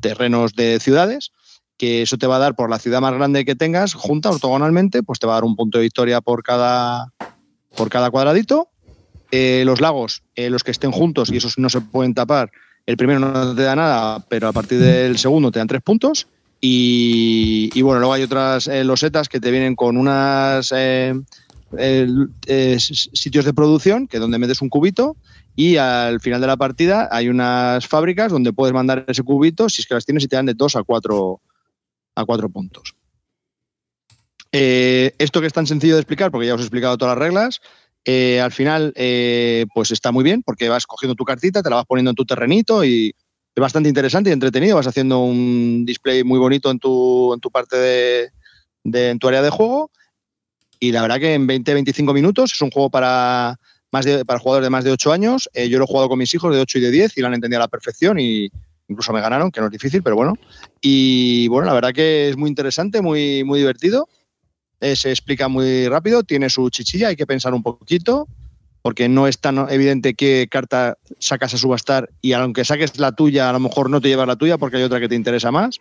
terrenos 0.01 0.53
de 0.53 0.81
ciudades, 0.81 1.33
que 1.79 2.03
eso 2.03 2.19
te 2.19 2.27
va 2.27 2.37
a 2.37 2.41
dar 2.41 2.55
por 2.55 2.69
la 2.69 2.79
ciudad 2.79 3.01
más 3.01 3.15
grande 3.15 3.47
que 3.47 3.55
tengas, 3.55 3.95
junta 3.95 4.29
ortogonalmente, 4.31 5.03
pues 5.03 5.19
te 5.19 5.27
va 5.27 5.33
a 5.33 5.37
dar 5.37 5.45
un 5.45 5.57
punto 5.57 5.79
de 5.79 5.83
victoria 5.85 6.21
por 6.21 6.43
cada, 6.43 7.11
por 7.75 7.89
cada 7.89 8.11
cuadradito. 8.11 8.69
Eh, 9.35 9.63
los 9.65 9.81
lagos, 9.81 10.23
eh, 10.37 10.51
los 10.51 10.63
que 10.63 10.73
estén 10.73 10.93
juntos 10.93 11.31
y 11.33 11.39
esos 11.39 11.57
no 11.57 11.71
se 11.71 11.81
pueden 11.81 12.13
tapar, 12.13 12.53
el 12.85 12.99
primero 12.99 13.19
no 13.19 13.55
te 13.55 13.63
da 13.63 13.75
nada, 13.75 14.23
pero 14.29 14.47
a 14.47 14.53
partir 14.53 14.79
del 14.79 15.17
segundo 15.17 15.51
te 15.51 15.59
dan 15.59 15.69
tres 15.69 15.81
puntos. 15.81 16.29
Y, 16.61 17.81
bueno, 17.81 17.99
luego 18.01 18.13
hay 18.13 18.23
otras 18.23 18.69
eh, 18.69 18.85
losetas 18.85 19.31
que 19.31 19.41
te 19.41 19.51
vienen 19.51 19.75
con 19.75 19.97
unas 19.97 20.67
sitios 22.79 23.45
de 23.47 23.55
producción, 23.55 24.07
que 24.07 24.19
donde 24.19 24.39
metes 24.39 24.61
un 24.61 24.69
cubito, 24.69 25.17
y 25.57 25.77
al 25.79 26.21
final 26.21 26.43
de 26.43 26.47
la 26.47 26.59
partida 26.59 27.09
hay 27.11 27.31
unas 27.31 27.87
fábricas 27.89 28.31
donde 28.31 28.53
puedes 28.53 28.75
mandar 28.75 29.07
ese 29.09 29.23
cubito, 29.23 29.71
si 29.71 29.81
es 29.81 29.89
que 29.89 29.95
las 29.95 30.05
tienes, 30.05 30.25
y 30.25 30.29
te 30.29 30.37
dan 30.37 30.47
de 30.47 30.55
2 30.55 30.77
a 30.77 30.83
4 30.83 31.41
a 32.17 32.25
cuatro 32.27 32.51
puntos. 32.51 32.95
Esto 34.53 35.41
que 35.41 35.47
es 35.47 35.53
tan 35.55 35.67
sencillo 35.67 35.95
de 35.95 36.03
explicar, 36.03 36.31
porque 36.31 36.47
ya 36.47 36.55
os 36.55 36.61
he 36.61 36.65
explicado 36.65 36.99
todas 36.99 37.17
las 37.17 37.25
reglas, 37.27 37.63
eh, 38.05 38.41
al 38.41 38.53
final 38.53 38.93
eh, 38.97 39.67
pues 39.75 39.91
está 39.91 40.11
muy 40.11 40.25
bien, 40.25 40.43
porque 40.43 40.69
vas 40.69 40.87
cogiendo 40.87 41.15
tu 41.15 41.25
cartita, 41.25 41.63
te 41.63 41.71
la 41.71 41.77
vas 41.77 41.87
poniendo 41.87 42.11
en 42.11 42.17
tu 42.17 42.25
terrenito 42.25 42.85
y 42.85 43.15
es 43.55 43.61
bastante 43.61 43.89
interesante 43.89 44.31
y 44.31 44.33
entretenido, 44.33 44.77
vas 44.77 44.87
haciendo 44.87 45.21
un 45.21 45.85
display 45.85 46.25
muy 46.25 46.39
bonito 46.39 46.71
en 46.71 46.79
tu, 46.79 47.33
en 47.35 47.41
tu 47.41 47.51
parte 47.51 47.77
de, 47.77 48.31
en 48.85 49.19
tu 49.19 49.29
área 49.29 49.43
de 49.43 49.51
juego 49.51 49.91
y 50.81 50.91
la 50.91 51.03
verdad 51.03 51.21
que 51.21 51.35
en 51.35 51.47
20-25 51.47 52.13
minutos 52.13 52.53
es 52.53 52.61
un 52.61 52.71
juego 52.71 52.91
para, 52.91 53.57
más 53.93 54.05
de, 54.05 54.25
para 54.25 54.41
jugadores 54.41 54.67
de 54.67 54.71
más 54.71 54.83
de 54.83 54.91
8 54.91 55.13
años. 55.13 55.49
Eh, 55.55 55.69
yo 55.69 55.79
lo 55.79 55.85
he 55.85 55.87
jugado 55.87 56.09
con 56.09 56.19
mis 56.19 56.35
hijos 56.35 56.53
de 56.53 56.61
8 56.61 56.79
y 56.79 56.81
de 56.81 56.91
10 56.91 57.17
y 57.17 57.21
lo 57.21 57.29
han 57.29 57.35
entendido 57.35 57.61
a 57.61 57.65
la 57.65 57.69
perfección 57.69 58.19
y 58.19 58.49
incluso 58.89 59.13
me 59.13 59.21
ganaron, 59.21 59.53
que 59.53 59.61
no 59.61 59.67
es 59.67 59.73
difícil, 59.73 60.03
pero 60.03 60.17
bueno. 60.17 60.35
Y 60.81 61.47
bueno, 61.49 61.67
la 61.67 61.75
verdad 61.75 61.93
que 61.93 62.31
es 62.31 62.37
muy 62.37 62.49
interesante, 62.49 63.01
muy, 63.01 63.45
muy 63.45 63.61
divertido. 63.61 64.09
Eh, 64.83 64.97
se 64.97 65.11
explica 65.11 65.47
muy 65.47 65.87
rápido, 65.87 66.25
tiene 66.25 66.51
su 66.51 66.69
chichilla, 66.69 67.07
hay 67.07 67.15
que 67.15 67.25
pensar 67.25 67.55
un 67.55 67.63
poquito, 67.63 68.27
porque 68.83 69.09
no 69.09 69.29
es 69.29 69.39
tan 69.39 69.71
evidente 69.71 70.15
qué 70.15 70.49
carta 70.51 70.99
sacas 71.21 71.55
a 71.55 71.57
subastar 71.57 72.11
y 72.21 72.33
aunque 72.33 72.65
saques 72.65 72.99
la 72.99 73.13
tuya, 73.13 73.49
a 73.49 73.53
lo 73.53 73.61
mejor 73.61 73.89
no 73.89 74.01
te 74.01 74.09
llevas 74.09 74.27
la 74.27 74.35
tuya 74.35 74.59
porque 74.59 74.79
hay 74.79 74.83
otra 74.83 74.99
que 74.99 75.09
te 75.09 75.15
interesa 75.15 75.53
más. 75.53 75.79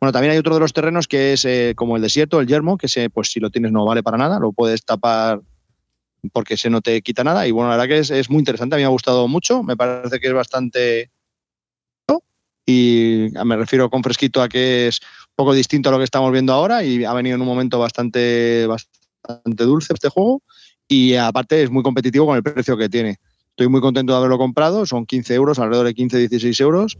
Bueno, 0.00 0.10
también 0.10 0.32
hay 0.32 0.38
otro 0.38 0.54
de 0.54 0.60
los 0.60 0.72
terrenos 0.72 1.06
que 1.06 1.34
es 1.34 1.44
eh, 1.44 1.74
como 1.76 1.94
el 1.94 2.02
desierto, 2.02 2.40
el 2.40 2.48
yermo, 2.48 2.78
que 2.78 2.88
se, 2.88 3.10
pues 3.10 3.30
si 3.30 3.38
lo 3.38 3.48
tienes 3.48 3.70
no 3.70 3.84
vale 3.84 4.02
para 4.02 4.18
nada, 4.18 4.40
lo 4.40 4.50
puedes 4.50 4.84
tapar 4.84 5.40
porque 6.32 6.56
se 6.56 6.70
no 6.70 6.80
te 6.80 7.00
quita 7.00 7.22
nada. 7.22 7.46
Y 7.46 7.52
bueno, 7.52 7.70
la 7.70 7.76
verdad 7.76 7.94
que 7.94 8.00
es, 8.00 8.10
es 8.10 8.28
muy 8.28 8.40
interesante, 8.40 8.74
a 8.74 8.78
mí 8.78 8.82
me 8.82 8.86
ha 8.86 8.90
gustado 8.90 9.28
mucho, 9.28 9.62
me 9.62 9.76
parece 9.76 10.18
que 10.18 10.26
es 10.26 10.34
bastante... 10.34 11.12
Y 12.70 13.28
me 13.46 13.56
refiero 13.56 13.88
con 13.88 14.02
fresquito 14.02 14.42
a 14.42 14.48
que 14.48 14.88
es 14.88 15.00
poco 15.38 15.54
distinto 15.54 15.88
a 15.88 15.92
lo 15.92 15.98
que 15.98 16.04
estamos 16.04 16.32
viendo 16.32 16.52
ahora 16.52 16.82
y 16.82 17.04
ha 17.04 17.12
venido 17.12 17.36
en 17.36 17.42
un 17.42 17.46
momento 17.46 17.78
bastante, 17.78 18.66
bastante 18.66 19.64
dulce 19.64 19.94
este 19.94 20.08
juego. 20.08 20.42
Y 20.88 21.14
aparte 21.14 21.62
es 21.62 21.70
muy 21.70 21.84
competitivo 21.84 22.26
con 22.26 22.34
el 22.34 22.42
precio 22.42 22.76
que 22.76 22.88
tiene. 22.88 23.20
Estoy 23.50 23.68
muy 23.68 23.80
contento 23.80 24.12
de 24.12 24.18
haberlo 24.18 24.36
comprado, 24.36 24.84
son 24.84 25.06
15 25.06 25.34
euros, 25.34 25.60
alrededor 25.60 25.86
de 25.86 25.94
15-16 25.94 26.60
euros 26.60 26.98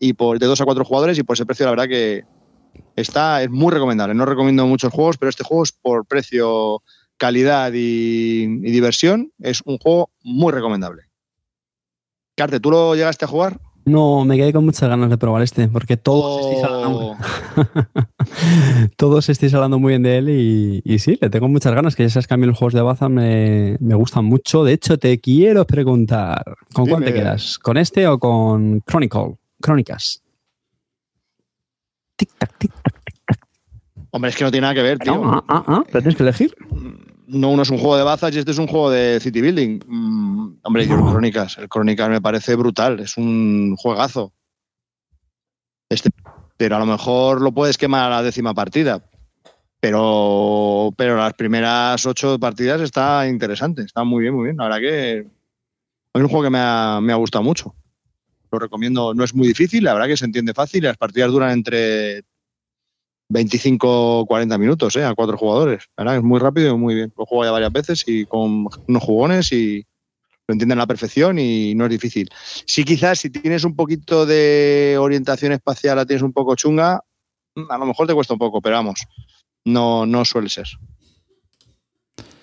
y 0.00 0.14
por 0.14 0.40
de 0.40 0.46
dos 0.46 0.60
a 0.60 0.64
cuatro 0.64 0.84
jugadores 0.84 1.16
y 1.16 1.22
por 1.22 1.34
ese 1.34 1.46
precio 1.46 1.64
la 1.64 1.70
verdad 1.70 1.88
que, 1.88 2.24
Está, 2.96 3.42
es 3.42 3.50
muy 3.50 3.72
recomendable. 3.72 4.14
No 4.14 4.24
recomiendo 4.24 4.66
muchos 4.66 4.92
juegos, 4.92 5.16
pero 5.16 5.30
este 5.30 5.44
juego 5.44 5.62
es 5.62 5.72
por 5.72 6.06
precio, 6.06 6.82
calidad 7.16 7.72
y, 7.72 8.42
y 8.42 8.70
diversión. 8.70 9.32
Es 9.38 9.62
un 9.64 9.78
juego 9.78 10.10
muy 10.22 10.52
recomendable. 10.52 11.04
Carte, 12.36 12.58
¿tú 12.60 12.70
lo 12.70 12.94
llegaste 12.94 13.24
a 13.24 13.28
jugar? 13.28 13.60
No, 13.88 14.24
me 14.24 14.36
quedé 14.36 14.52
con 14.52 14.64
muchas 14.64 14.88
ganas 14.88 15.08
de 15.10 15.18
probar 15.18 15.42
este, 15.42 15.68
porque 15.68 15.96
todos, 15.96 16.46
estáis, 16.46 16.64
hablando, 16.64 16.98
Oh, 16.98 17.16
todos 18.96 19.28
estáis 19.28 19.54
hablando 19.54 19.78
muy 19.78 19.90
bien 19.92 20.02
de 20.02 20.18
él 20.18 20.28
y, 20.28 20.82
y 20.84 20.98
sí, 20.98 21.18
le 21.20 21.30
tengo 21.30 21.48
muchas 21.48 21.74
ganas, 21.74 21.96
que 21.96 22.02
ya 22.02 22.10
sabes 22.10 22.26
que 22.26 22.34
a 22.34 22.36
mí 22.36 22.46
los 22.46 22.56
juegos 22.56 22.74
de 22.74 22.82
Baza 22.82 23.08
me, 23.08 23.76
me 23.80 23.94
gustan 23.94 24.24
mucho. 24.24 24.64
De 24.64 24.72
hecho, 24.72 24.98
te 24.98 25.18
quiero 25.20 25.66
preguntar, 25.66 26.44
¿con 26.72 26.86
cuál 26.86 27.02
te 27.02 27.10
Dime. 27.12 27.20
quedas? 27.22 27.58
¿Con 27.58 27.76
este 27.76 28.06
o 28.06 28.18
con 28.18 28.82
Chronicle? 28.82 29.36
Crónicas. 29.60 30.22
Tic 32.16 32.30
tac, 32.38 32.58
tic 32.58 32.72
hombre, 34.10 34.30
es 34.30 34.36
que 34.36 34.44
no 34.44 34.50
tiene 34.50 34.62
nada 34.62 34.74
que 34.74 34.82
ver, 34.82 34.98
tío. 34.98 35.22
Ah, 35.24 35.44
ah, 35.48 35.64
ah, 35.66 35.82
pero 35.86 36.00
tienes 36.00 36.16
que 36.16 36.22
elegir. 36.22 36.54
No, 37.28 37.50
uno 37.50 37.62
es 37.62 37.68
un 37.68 37.76
juego 37.76 37.98
de 37.98 38.04
bazas 38.04 38.34
y 38.34 38.38
este 38.38 38.52
es 38.52 38.58
un 38.58 38.66
juego 38.66 38.90
de 38.90 39.20
city 39.20 39.42
building. 39.42 39.80
Mm, 39.86 40.60
hombre, 40.62 40.86
yo 40.86 40.96
Crónicas. 40.96 41.58
El 41.58 41.68
Crónicas 41.68 42.08
me 42.08 42.22
parece 42.22 42.56
brutal. 42.56 43.00
Es 43.00 43.18
un 43.18 43.76
juegazo. 43.76 44.32
Este, 45.90 46.08
pero 46.56 46.76
a 46.76 46.78
lo 46.78 46.86
mejor 46.86 47.42
lo 47.42 47.52
puedes 47.52 47.76
quemar 47.76 48.10
a 48.10 48.16
la 48.16 48.22
décima 48.22 48.54
partida. 48.54 49.02
Pero, 49.78 50.90
pero 50.96 51.18
las 51.18 51.34
primeras 51.34 52.06
ocho 52.06 52.38
partidas 52.38 52.80
está 52.80 53.28
interesante. 53.28 53.82
Está 53.82 54.04
muy 54.04 54.22
bien, 54.22 54.34
muy 54.34 54.44
bien. 54.44 54.56
La 54.56 54.64
verdad 54.64 54.78
que 54.78 55.18
es 55.18 56.22
un 56.22 56.28
juego 56.28 56.44
que 56.44 56.50
me 56.50 56.58
ha, 56.60 56.98
me 57.02 57.12
ha 57.12 57.16
gustado 57.16 57.44
mucho. 57.44 57.74
Lo 58.50 58.58
recomiendo. 58.58 59.12
No 59.12 59.22
es 59.22 59.34
muy 59.34 59.48
difícil. 59.48 59.84
La 59.84 59.92
verdad 59.92 60.08
que 60.08 60.16
se 60.16 60.24
entiende 60.24 60.54
fácil. 60.54 60.84
Las 60.84 60.96
partidas 60.96 61.30
duran 61.30 61.50
entre 61.50 62.24
25 63.28 64.24
40 64.26 64.56
minutos 64.58 64.96
¿eh? 64.96 65.04
a 65.04 65.14
cuatro 65.14 65.36
jugadores. 65.36 65.84
Verdad, 65.96 66.16
es 66.16 66.22
muy 66.22 66.38
rápido 66.40 66.74
y 66.74 66.78
muy 66.78 66.94
bien. 66.94 67.12
Lo 67.16 67.26
juego 67.26 67.44
ya 67.44 67.50
varias 67.50 67.72
veces 67.72 68.04
y 68.06 68.24
con 68.26 68.66
unos 68.86 69.02
jugones 69.02 69.52
y 69.52 69.84
lo 70.46 70.52
entienden 70.54 70.78
a 70.78 70.82
la 70.82 70.86
perfección 70.86 71.38
y 71.38 71.74
no 71.74 71.84
es 71.84 71.90
difícil. 71.90 72.28
Sí, 72.66 72.84
quizás 72.84 73.18
si 73.18 73.28
tienes 73.30 73.64
un 73.64 73.76
poquito 73.76 74.24
de 74.24 74.96
orientación 74.98 75.52
espacial, 75.52 75.96
la 75.96 76.06
tienes 76.06 76.22
un 76.22 76.32
poco 76.32 76.54
chunga, 76.56 77.02
a 77.68 77.78
lo 77.78 77.84
mejor 77.86 78.06
te 78.06 78.14
cuesta 78.14 78.32
un 78.32 78.38
poco, 78.38 78.62
pero 78.62 78.76
vamos, 78.76 79.00
no, 79.66 80.06
no 80.06 80.24
suele 80.24 80.48
ser. 80.48 80.66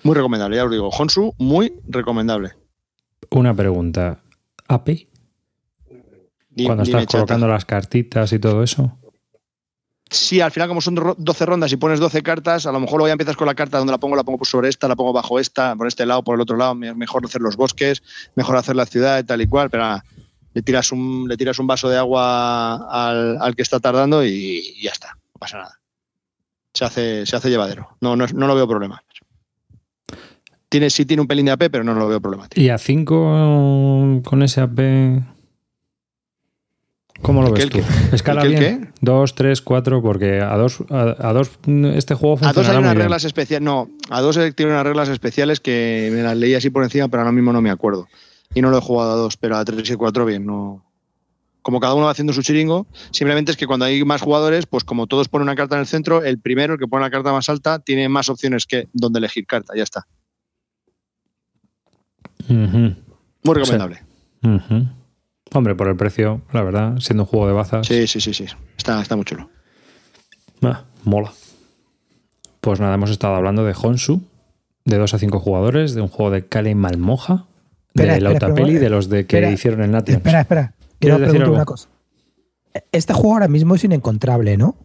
Muy 0.04 0.14
recomendable, 0.14 0.56
ya 0.58 0.66
os 0.66 0.72
digo. 0.72 0.90
Honsu, 0.90 1.34
muy 1.40 1.74
recomendable. 1.88 2.52
Una 3.32 3.56
pregunta. 3.56 4.22
Di- 6.50 6.66
Cuando 6.66 6.84
dime, 6.84 7.00
estás 7.00 7.06
chata. 7.08 7.18
colocando 7.18 7.48
las 7.48 7.66
cartitas 7.66 8.32
y 8.34 8.40
todo 8.40 8.62
eso. 8.62 9.00
Sí, 10.10 10.40
al 10.40 10.52
final, 10.52 10.68
como 10.68 10.82
son 10.82 10.96
ro- 10.96 11.16
12 11.18 11.46
rondas 11.46 11.72
y 11.72 11.78
pones 11.78 12.00
12 12.00 12.22
cartas, 12.22 12.66
a 12.68 12.72
lo 12.72 12.80
mejor 12.80 12.98
luego 13.00 13.08
ya 13.08 13.14
empiezas 13.14 13.36
con 13.36 13.48
la 13.48 13.56
carta 13.56 13.80
donde 13.80 13.92
la 13.92 13.98
pongo, 13.98 14.16
la 14.16 14.24
pongo 14.24 14.46
sobre 14.46 14.70
esta, 14.70 14.88
la 14.88 14.96
pongo 14.96 15.12
bajo 15.14 15.40
esta, 15.40 15.76
por 15.76 15.88
este 15.88 16.06
lado, 16.06 16.24
por 16.24 16.36
el 16.36 16.42
otro 16.42 16.56
lado. 16.58 16.76
me- 16.76 16.94
Mejor 16.94 17.26
hacer 17.26 17.42
los 17.42 17.56
bosques, 17.58 18.04
mejor 18.36 18.56
hacer 18.56 18.76
la 18.76 18.86
ciudad 18.86 19.20
y 19.20 19.24
tal 19.24 19.42
y 19.42 19.48
cual, 19.48 19.70
pero 19.70 20.00
le 20.54 20.62
tiras 20.62 20.92
un, 20.92 21.28
le 21.28 21.36
tiras 21.38 21.58
un 21.60 21.68
vaso 21.68 21.90
de 21.90 21.98
agua 21.98 22.76
al, 23.40 23.56
que 23.56 23.62
está 23.64 23.80
tardando 23.80 24.24
y, 24.24 24.80
ya 24.82 24.92
está, 24.92 25.18
no 25.34 25.40
pasa 25.40 25.58
nada. 25.58 25.80
Se 26.74 26.86
hace, 26.86 27.26
se 27.26 27.36
hace 27.36 27.50
llevadero. 27.50 27.90
No, 28.00 28.16
no, 28.16 28.26
no 28.28 28.48
lo 28.48 28.56
veo 28.56 28.68
problema. 28.68 29.02
Tiene, 30.70 30.90
sí 30.90 31.06
tiene 31.06 31.22
un 31.22 31.28
pelín 31.28 31.46
de 31.46 31.52
AP, 31.54 31.70
pero 31.72 31.84
no 31.84 31.94
lo 31.94 32.08
veo 32.08 32.20
problemático. 32.22 32.62
¿Y 32.62 32.70
a 32.70 32.78
5 32.78 34.22
con 34.24 34.44
ese 34.44 34.62
AP? 34.62 34.80
¿Cómo 37.26 37.42
lo 37.42 37.48
¿El 37.48 37.54
ves 37.54 37.70
tú? 37.70 37.80
el 37.80 37.84
qué? 37.84 38.16
¿Escala 38.16 38.44
¿El 38.44 38.54
qué, 38.54 38.60
bien? 38.60 38.82
qué? 38.86 38.90
2, 39.02 39.36
3, 39.36 39.62
4, 39.62 40.02
porque 40.02 40.42
a 40.42 40.56
2 40.58 40.84
a, 40.92 41.30
a 41.30 41.34
dos, 41.34 41.52
este 41.96 42.14
juego 42.14 42.38
A 42.46 42.54
dos 42.54 42.68
hay 42.70 42.78
unas 42.78 42.96
reglas 42.96 43.24
especiales. 43.24 43.66
No, 43.66 43.90
a 44.10 44.22
dos 44.22 44.38
tiene 44.56 44.72
unas 44.72 44.84
reglas 44.84 45.10
especiales 45.10 45.60
que 45.60 46.10
me 46.14 46.22
las 46.22 46.38
leí 46.38 46.54
así 46.54 46.70
por 46.70 46.84
encima, 46.84 47.08
pero 47.08 47.22
ahora 47.22 47.32
mismo 47.32 47.52
no 47.52 47.62
me 47.62 47.72
acuerdo. 47.72 48.08
Y 48.54 48.62
no 48.62 48.70
lo 48.70 48.78
he 48.78 48.82
jugado 48.82 49.12
a 49.14 49.16
dos, 49.16 49.38
pero 49.38 49.58
a 49.58 49.66
tres 49.66 49.90
y 49.90 49.96
cuatro 49.96 50.26
bien. 50.26 50.46
No. 50.46 50.84
Como 51.62 51.80
cada 51.80 51.96
uno 51.96 52.06
va 52.06 52.12
haciendo 52.12 52.32
su 52.32 52.44
chiringo, 52.44 52.86
simplemente 53.12 53.52
es 53.52 53.58
que 53.58 53.66
cuando 53.66 53.86
hay 53.86 54.04
más 54.06 54.22
jugadores, 54.22 54.68
pues 54.68 54.84
como 54.84 55.08
todos 55.08 55.28
ponen 55.30 55.44
una 55.48 55.56
carta 55.56 55.76
en 55.76 55.82
el 55.82 55.88
centro, 55.88 56.24
el 56.24 56.40
primero, 56.40 56.74
el 56.74 56.80
que 56.80 56.88
pone 56.88 57.04
la 57.04 57.10
carta 57.10 57.32
más 57.32 57.50
alta, 57.50 57.80
tiene 57.80 58.08
más 58.08 58.30
opciones 58.30 58.68
que 58.68 58.88
donde 58.94 59.18
elegir 59.18 59.48
carta. 59.48 59.74
Ya 59.76 59.82
está. 59.82 60.06
Ujú, 62.48 62.96
Muy 63.44 63.56
recomendable. 63.56 64.02
ujú. 64.44 64.88
Hombre, 65.56 65.74
por 65.76 65.88
el 65.88 65.96
precio, 65.96 66.42
la 66.52 66.62
verdad, 66.64 66.98
siendo 67.00 67.24
un 67.24 67.28
juego 67.28 67.48
de 67.48 67.54
bazas, 67.54 67.88
Sí, 67.88 68.08
sí, 68.08 68.20
sí, 68.22 68.34
sí. 68.34 68.46
Está, 68.78 69.02
está 69.02 69.16
muy 69.16 69.26
chulo. 69.26 69.50
ah, 70.64 70.84
mola. 71.04 71.32
Pues 72.62 72.80
nada, 72.80 72.96
hemos 72.96 73.10
estado 73.10 73.36
hablando 73.36 73.64
de 73.64 73.74
Honsu, 73.80 74.22
de 74.86 74.98
2 74.98 75.14
a 75.14 75.20
5 75.20 75.40
jugadores, 75.40 75.94
de 75.96 76.02
un 76.02 76.08
juego 76.10 76.32
de 76.32 76.46
Kale 76.48 76.76
Malmoja, 76.76 77.46
de 77.94 78.04
Espera, 78.04 78.14
espera, 78.18 78.30
Lautapeli, 78.48 78.74
de 78.76 78.90
los 78.90 79.08
de 79.10 79.26
que 79.26 79.38
espera, 79.38 79.52
hicieron 79.54 79.82
el 79.82 79.92
Nation. 79.92 80.18
Espera, 80.18 80.42
espera. 80.42 80.74
Quiero 81.00 81.18
¿Quieres 81.18 81.20
decir 81.20 81.30
preguntar 81.30 81.44
algo? 81.46 81.56
una 81.56 81.66
cosa. 81.66 81.90
Este 82.92 83.14
juego 83.14 83.34
ahora 83.34 83.48
mismo 83.48 83.76
es 83.76 83.84
inencontrable, 83.86 84.58
¿no? 84.58 84.76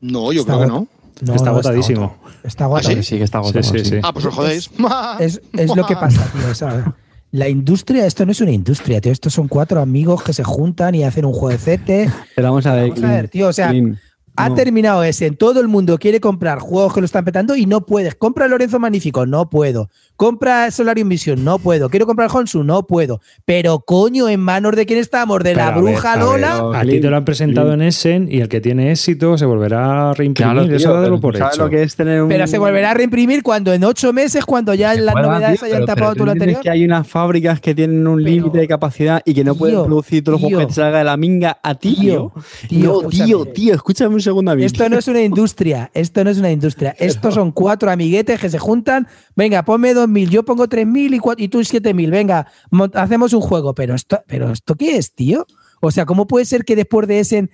No, 0.00 0.32
yo 0.32 0.40
Está 0.40 0.54
creo 0.54 0.66
que 0.66 0.72
no. 0.72 0.88
No, 1.22 1.34
Está 1.34 1.50
agotadísimo. 1.50 2.16
Está 2.44 2.64
agotado. 2.64 2.94
¿Ah, 2.98 3.02
Sí, 3.02 3.16
que 3.18 3.24
está 3.24 3.42
Sí, 3.42 3.48
agotado. 3.48 3.62
sí, 3.78 3.84
sí. 3.84 3.96
Ah, 4.02 4.12
pues 4.12 4.26
os 4.26 4.34
jodéis. 4.34 4.70
Es, 5.18 5.40
es 5.54 5.74
lo 5.74 5.86
que 5.86 5.94
pasa, 5.96 6.30
tío. 6.32 6.54
sea, 6.54 6.94
la 7.36 7.48
industria, 7.48 8.06
esto 8.06 8.24
no 8.24 8.32
es 8.32 8.40
una 8.40 8.50
industria, 8.52 9.00
tío. 9.00 9.12
Estos 9.12 9.34
son 9.34 9.48
cuatro 9.48 9.80
amigos 9.80 10.22
que 10.22 10.32
se 10.32 10.42
juntan 10.44 10.94
y 10.94 11.04
hacen 11.04 11.24
un 11.24 11.32
jueguecete. 11.32 12.10
Pero 12.34 12.48
vamos 12.48 12.66
a 12.66 12.74
ver. 12.74 12.88
Vamos 12.90 13.04
a 13.04 13.08
ver, 13.12 13.28
tío. 13.28 13.48
O 13.48 13.52
sea, 13.52 13.68
Clean. 13.70 13.98
ha 14.36 14.48
No. 14.48 14.54
terminado 14.54 15.02
ese. 15.04 15.30
Todo 15.32 15.60
el 15.60 15.68
mundo 15.68 15.98
quiere 15.98 16.20
comprar 16.20 16.58
juegos 16.60 16.94
que 16.94 17.00
lo 17.00 17.06
están 17.06 17.24
petando 17.24 17.54
y 17.56 17.66
no 17.66 17.84
puedes. 17.86 18.14
Compra 18.14 18.48
Lorenzo 18.48 18.78
Magnífico, 18.78 19.26
no 19.26 19.50
puedo. 19.50 19.90
Compra 20.16 20.70
Solarium 20.70 21.08
Vision, 21.08 21.44
no 21.44 21.58
puedo. 21.58 21.88
Quiero 21.90 22.06
comprar 22.06 22.30
Honsu, 22.32 22.64
no 22.64 22.86
puedo. 22.86 23.20
Pero 23.44 23.80
coño, 23.80 24.28
en 24.28 24.40
manos 24.40 24.74
de 24.74 24.86
quién 24.86 24.98
estamos, 24.98 25.40
de 25.42 25.54
la 25.54 25.70
ver, 25.72 25.82
bruja 25.82 26.12
a 26.14 26.16
ver, 26.16 26.24
Lola. 26.24 26.78
A 26.80 26.82
ti 26.84 27.00
te 27.00 27.10
lo 27.10 27.16
han 27.16 27.24
presentado 27.24 27.72
en 27.74 27.82
Essen 27.82 28.28
y 28.30 28.40
el 28.40 28.48
que 28.48 28.60
tiene 28.60 28.90
éxito 28.92 29.36
se 29.36 29.44
volverá 29.44 30.10
a 30.10 30.14
reimprimir. 30.14 30.52
Claro, 30.54 30.66
tío, 30.66 30.76
Eso 30.76 30.92
dalo 30.94 31.02
pero 31.04 31.20
por 31.20 31.36
¿sabes 31.36 31.54
hecho. 31.54 31.64
lo 31.64 31.70
que 31.70 31.82
es 31.82 31.94
tener 31.96 32.22
un... 32.22 32.28
Pero 32.28 32.46
se 32.46 32.58
volverá 32.58 32.92
a 32.92 32.94
reimprimir 32.94 33.42
cuando 33.42 33.72
en 33.74 33.84
ocho 33.84 34.12
meses, 34.12 34.44
cuando 34.44 34.72
ya 34.74 34.94
las 34.94 35.14
novedades 35.14 35.58
tío, 35.60 35.66
hayan 35.66 35.76
pero- 35.80 35.86
tapado 35.86 36.12
pero 36.12 36.14
todo 36.16 36.26
lo 36.26 36.32
anterior. 36.32 36.60
que 36.62 36.70
hay 36.70 36.84
unas 36.84 37.06
fábricas 37.06 37.60
que 37.60 37.74
tienen 37.74 38.06
un 38.06 38.22
límite 38.22 38.58
de 38.58 38.68
capacidad 38.68 39.20
y 39.24 39.34
que 39.34 39.44
no 39.44 39.54
pueden 39.54 39.84
producir 39.84 40.24
todos 40.24 40.40
los 40.40 40.48
juegos 40.48 40.60
que 40.60 40.66
tío, 40.66 40.74
te 40.74 40.80
salga 40.80 40.98
de 40.98 41.04
la 41.04 41.16
minga 41.16 41.58
a 41.62 41.74
ti, 41.74 41.94
tío. 41.94 42.32
tío, 42.68 43.00
tío, 43.00 43.08
tío, 43.10 43.44
tío, 43.46 43.74
escúchame 43.74 44.14
un 44.14 44.20
segundo 44.22 44.50
a 44.50 44.54
mí. 44.56 44.64
Esto 44.64 44.88
no 44.88 44.98
es 44.98 45.08
una 45.08 45.20
industria, 45.20 45.90
esto 45.92 46.24
no 46.24 46.30
es 46.30 46.38
una 46.38 46.50
industria. 46.50 46.94
Estos 46.98 47.34
son 47.34 47.52
cuatro 47.52 47.90
amiguetes 47.90 48.40
que 48.40 48.48
se 48.48 48.58
juntan. 48.58 49.06
Venga, 49.34 49.62
ponme 49.64 49.92
dos 49.94 50.05
mil, 50.08 50.30
yo 50.30 50.44
pongo 50.44 50.68
tres 50.68 50.86
mil 50.86 51.14
y, 51.14 51.18
cua- 51.18 51.34
y 51.38 51.48
tú 51.48 51.62
siete 51.64 51.92
mil. 51.94 52.10
Venga, 52.10 52.46
mon- 52.70 52.90
hacemos 52.94 53.32
un 53.32 53.40
juego. 53.40 53.74
Pero 53.74 53.94
esto, 53.94 54.20
pero 54.26 54.50
esto 54.52 54.74
qué 54.74 54.96
es, 54.96 55.12
tío? 55.14 55.46
O 55.80 55.90
sea, 55.90 56.06
¿cómo 56.06 56.26
puede 56.26 56.44
ser 56.46 56.64
que 56.64 56.76
después 56.76 57.06
de 57.08 57.20
ese 57.20 57.48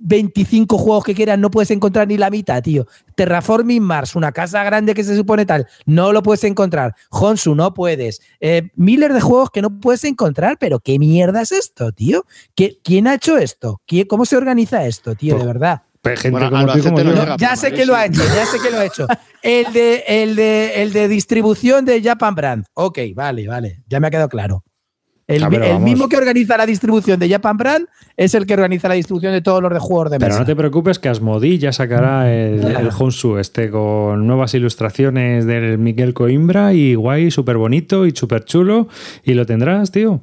25 0.00 0.76
juegos 0.76 1.04
que 1.04 1.14
quieran 1.14 1.40
no 1.40 1.50
puedes 1.50 1.70
encontrar 1.70 2.08
ni 2.08 2.16
la 2.16 2.30
mitad, 2.30 2.62
tío? 2.62 2.86
Terraforming 3.14 3.82
Mars, 3.82 4.16
una 4.16 4.32
casa 4.32 4.62
grande 4.64 4.94
que 4.94 5.04
se 5.04 5.16
supone 5.16 5.46
tal, 5.46 5.66
no 5.86 6.12
lo 6.12 6.22
puedes 6.22 6.42
encontrar. 6.44 6.94
Honsu, 7.10 7.54
no 7.54 7.74
puedes. 7.74 8.20
Eh, 8.40 8.70
miles 8.74 9.12
de 9.14 9.20
juegos 9.20 9.50
que 9.50 9.62
no 9.62 9.80
puedes 9.80 10.04
encontrar, 10.04 10.56
pero 10.58 10.80
¿qué 10.80 10.98
mierda 10.98 11.42
es 11.42 11.52
esto, 11.52 11.92
tío? 11.92 12.24
¿Qué- 12.54 12.78
¿Quién 12.82 13.06
ha 13.06 13.14
hecho 13.14 13.38
esto? 13.38 13.80
¿Quién- 13.86 14.06
¿Cómo 14.08 14.24
se 14.24 14.36
organiza 14.36 14.84
esto, 14.86 15.14
tío? 15.14 15.34
De 15.34 15.40
Pues, 15.40 15.46
verdad. 15.46 15.82
Pero 16.02 16.16
gente 16.20 16.38
Bueno, 16.38 16.50
como 16.50 16.72
tú 16.72 16.82
como 16.82 17.02
no. 17.02 17.36
Ya 17.36 17.56
sé 17.56 17.72
que 17.72 17.84
lo 17.84 17.94
ha 17.94 18.06
hecho, 18.06 18.22
ya 18.34 18.46
sé 18.46 18.58
que 18.62 18.70
lo 18.70 18.78
ha 18.78 18.84
hecho. 18.84 19.06
El 19.42 19.72
de, 19.72 20.04
el 20.06 20.36
de, 20.36 20.82
el 20.82 20.92
de 20.92 21.08
distribución 21.08 21.84
de 21.84 22.02
Japan 22.02 22.34
Brand. 22.34 22.64
Ok, 22.74 22.98
vale, 23.14 23.46
vale. 23.48 23.82
Ya 23.88 24.00
me 24.00 24.06
ha 24.06 24.10
quedado 24.10 24.28
claro. 24.28 24.64
El, 25.26 25.44
Ah, 25.44 25.48
pero 25.50 25.64
el 25.66 25.80
mismo 25.80 26.08
que 26.08 26.16
organiza 26.16 26.56
la 26.56 26.64
distribución 26.64 27.20
de 27.20 27.28
Japan 27.28 27.58
Brand 27.58 27.86
es 28.16 28.32
el 28.34 28.46
que 28.46 28.54
organiza 28.54 28.88
la 28.88 28.94
distribución 28.94 29.32
de 29.34 29.42
todos 29.42 29.60
los 29.62 29.70
de 29.70 29.78
juegos 29.78 30.10
de 30.10 30.18
Pero 30.18 30.28
mesa. 30.30 30.40
no 30.40 30.46
te 30.46 30.56
preocupes 30.56 30.98
que 30.98 31.10
Asmodee 31.10 31.58
ya 31.58 31.70
sacará 31.70 32.32
el, 32.32 32.64
el 32.64 32.88
Honsu 32.98 33.36
este 33.36 33.70
con 33.70 34.26
nuevas 34.26 34.54
ilustraciones 34.54 35.44
del 35.44 35.76
Miguel 35.76 36.14
Coimbra 36.14 36.72
y 36.72 36.94
guay, 36.94 37.30
súper 37.30 37.58
bonito 37.58 38.06
y 38.06 38.12
súper 38.12 38.44
chulo. 38.46 38.88
Y 39.22 39.34
lo 39.34 39.44
tendrás, 39.44 39.90
tío. 39.90 40.22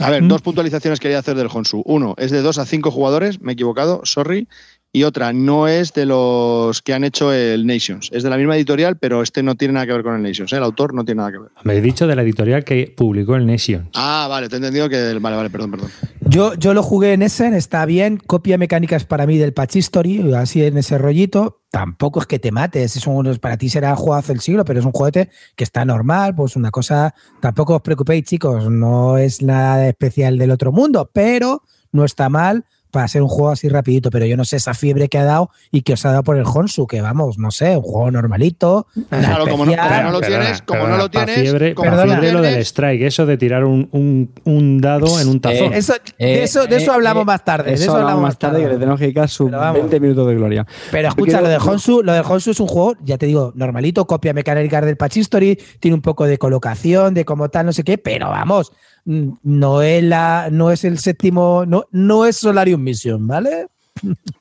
A 0.00 0.10
ver, 0.10 0.26
dos 0.26 0.42
puntualizaciones 0.42 0.98
quería 0.98 1.20
hacer 1.20 1.36
del 1.36 1.46
Honsu. 1.52 1.82
Uno, 1.86 2.16
es 2.18 2.32
de 2.32 2.42
dos 2.42 2.58
a 2.58 2.66
cinco 2.66 2.90
jugadores, 2.90 3.40
me 3.40 3.52
he 3.52 3.54
equivocado, 3.54 4.00
sorry. 4.02 4.48
Y 4.94 5.04
otra, 5.04 5.32
no 5.32 5.68
es 5.68 5.94
de 5.94 6.04
los 6.04 6.82
que 6.82 6.92
han 6.92 7.02
hecho 7.02 7.32
el 7.32 7.66
Nations. 7.66 8.10
Es 8.12 8.22
de 8.22 8.28
la 8.28 8.36
misma 8.36 8.56
editorial, 8.56 8.98
pero 8.98 9.22
este 9.22 9.42
no 9.42 9.54
tiene 9.54 9.72
nada 9.72 9.86
que 9.86 9.92
ver 9.94 10.02
con 10.02 10.14
el 10.14 10.22
Nations. 10.22 10.52
¿eh? 10.52 10.56
El 10.58 10.62
autor 10.62 10.92
no 10.92 11.02
tiene 11.02 11.20
nada 11.20 11.32
que 11.32 11.38
ver. 11.38 11.48
Me 11.64 11.74
he 11.76 11.80
dicho 11.80 12.06
de 12.06 12.14
la 12.14 12.20
editorial 12.20 12.62
que 12.62 12.92
publicó 12.94 13.34
el 13.36 13.46
Nation. 13.46 13.88
Ah, 13.94 14.26
vale, 14.28 14.50
te 14.50 14.56
he 14.56 14.58
entendido 14.58 14.90
que. 14.90 15.14
Vale, 15.18 15.36
vale, 15.36 15.48
perdón, 15.48 15.70
perdón. 15.70 15.90
Yo, 16.20 16.52
yo 16.54 16.74
lo 16.74 16.82
jugué 16.82 17.14
en 17.14 17.22
Essen, 17.22 17.54
está 17.54 17.86
bien. 17.86 18.18
Copia 18.18 18.58
mecánicas 18.58 19.06
para 19.06 19.26
mí 19.26 19.38
del 19.38 19.54
Patch 19.54 19.76
History, 19.76 20.34
así 20.34 20.62
en 20.62 20.76
ese 20.76 20.98
rollito. 20.98 21.60
Tampoco 21.70 22.20
es 22.20 22.26
que 22.26 22.38
te 22.38 22.52
mates, 22.52 22.94
es 22.96 23.06
un- 23.06 23.34
para 23.40 23.56
ti 23.56 23.70
será 23.70 23.90
el 23.92 23.96
juegazo 23.96 24.32
del 24.34 24.42
siglo, 24.42 24.62
pero 24.66 24.78
es 24.78 24.84
un 24.84 24.92
juguete 24.92 25.30
que 25.56 25.64
está 25.64 25.86
normal, 25.86 26.34
pues 26.34 26.54
una 26.54 26.70
cosa. 26.70 27.14
Tampoco 27.40 27.76
os 27.76 27.80
preocupéis, 27.82 28.24
chicos, 28.24 28.68
no 28.68 29.16
es 29.16 29.40
nada 29.40 29.88
especial 29.88 30.36
del 30.36 30.50
otro 30.50 30.70
mundo, 30.70 31.08
pero 31.14 31.62
no 31.92 32.04
está 32.04 32.28
mal 32.28 32.66
para 32.92 33.08
ser 33.08 33.22
un 33.22 33.28
juego 33.28 33.50
así 33.50 33.68
rapidito, 33.68 34.10
pero 34.10 34.26
yo 34.26 34.36
no 34.36 34.44
sé 34.44 34.56
esa 34.56 34.74
fiebre 34.74 35.08
que 35.08 35.18
ha 35.18 35.24
dado 35.24 35.50
y 35.72 35.82
que 35.82 35.94
os 35.94 36.06
ha 36.06 36.10
dado 36.10 36.22
por 36.22 36.36
el 36.36 36.44
Honsu, 36.46 36.86
que 36.86 37.00
vamos, 37.00 37.38
no 37.38 37.50
sé, 37.50 37.76
un 37.76 37.82
juego 37.82 38.10
normalito. 38.12 38.86
Claro, 39.08 39.46
como 39.48 39.66
no, 39.66 39.72
como 39.76 40.02
no 40.02 40.10
lo 40.12 40.20
tienes, 40.20 40.62
como 40.62 40.86
no 40.86 40.96
lo 40.96 41.10
tienes, 41.10 41.34
fiebre, 41.40 41.74
lo 41.74 41.82
fiebre 41.82 42.32
lo 42.32 42.42
del 42.42 42.60
strike, 42.60 43.02
eso 43.02 43.26
de 43.26 43.36
tirar 43.38 43.64
un, 43.64 43.88
un- 43.92 44.30
un 44.44 44.80
dado 44.80 45.18
en 45.20 45.28
un 45.28 45.40
tazón. 45.40 45.72
Eso, 45.72 45.94
Eh, 46.18 46.26
de 46.36 46.42
eso, 46.44 46.66
de 46.66 46.76
eso 46.76 46.92
eh, 46.92 46.94
hablamos 46.94 47.22
eh, 47.22 47.26
más 47.26 47.44
tarde. 47.44 47.70
de 47.70 47.74
Eso 47.74 47.96
hablamos 47.96 48.22
más 48.22 48.38
tarde, 48.38 48.60
que 48.62 48.68
le 48.68 48.74
tenemos 48.74 48.98
que 48.98 49.04
dedicar 49.06 49.28
sus 49.28 49.46
Pero 49.46 49.58
vamos. 49.58 49.78
20 49.80 50.00
minutos 50.00 50.26
de 50.28 50.34
gloria. 50.34 50.66
Pero 50.90 51.08
escucha, 51.08 51.40
lo 51.40 51.48
del 51.48 51.60
Honsu, 51.60 52.02
lo 52.02 52.12
del 52.12 52.22
Honsu 52.28 52.50
es 52.50 52.60
un 52.60 52.66
juego, 52.68 52.94
ya 53.02 53.16
te 53.18 53.26
digo, 53.26 53.52
normalito, 53.56 54.06
copia 54.06 54.32
mecánica 54.34 54.80
del 54.82 54.96
Patch 54.96 55.16
History, 55.16 55.58
tiene 55.80 55.94
un 55.94 56.02
poco 56.02 56.26
de 56.26 56.36
colocación, 56.38 57.14
de 57.14 57.24
como 57.24 57.48
tal, 57.48 57.66
no 57.66 57.72
sé 57.72 57.84
qué, 57.84 57.96
pero 57.98 58.28
vamos, 58.28 58.72
no 59.04 59.82
es 59.82 60.04
la, 60.04 60.48
no 60.50 60.70
es 60.70 60.84
el 60.84 60.98
séptimo, 60.98 61.64
no, 61.66 61.86
no 61.90 62.26
es 62.26 62.36
Solarium 62.36 62.82
Mission, 62.82 63.26
¿vale? 63.26 63.66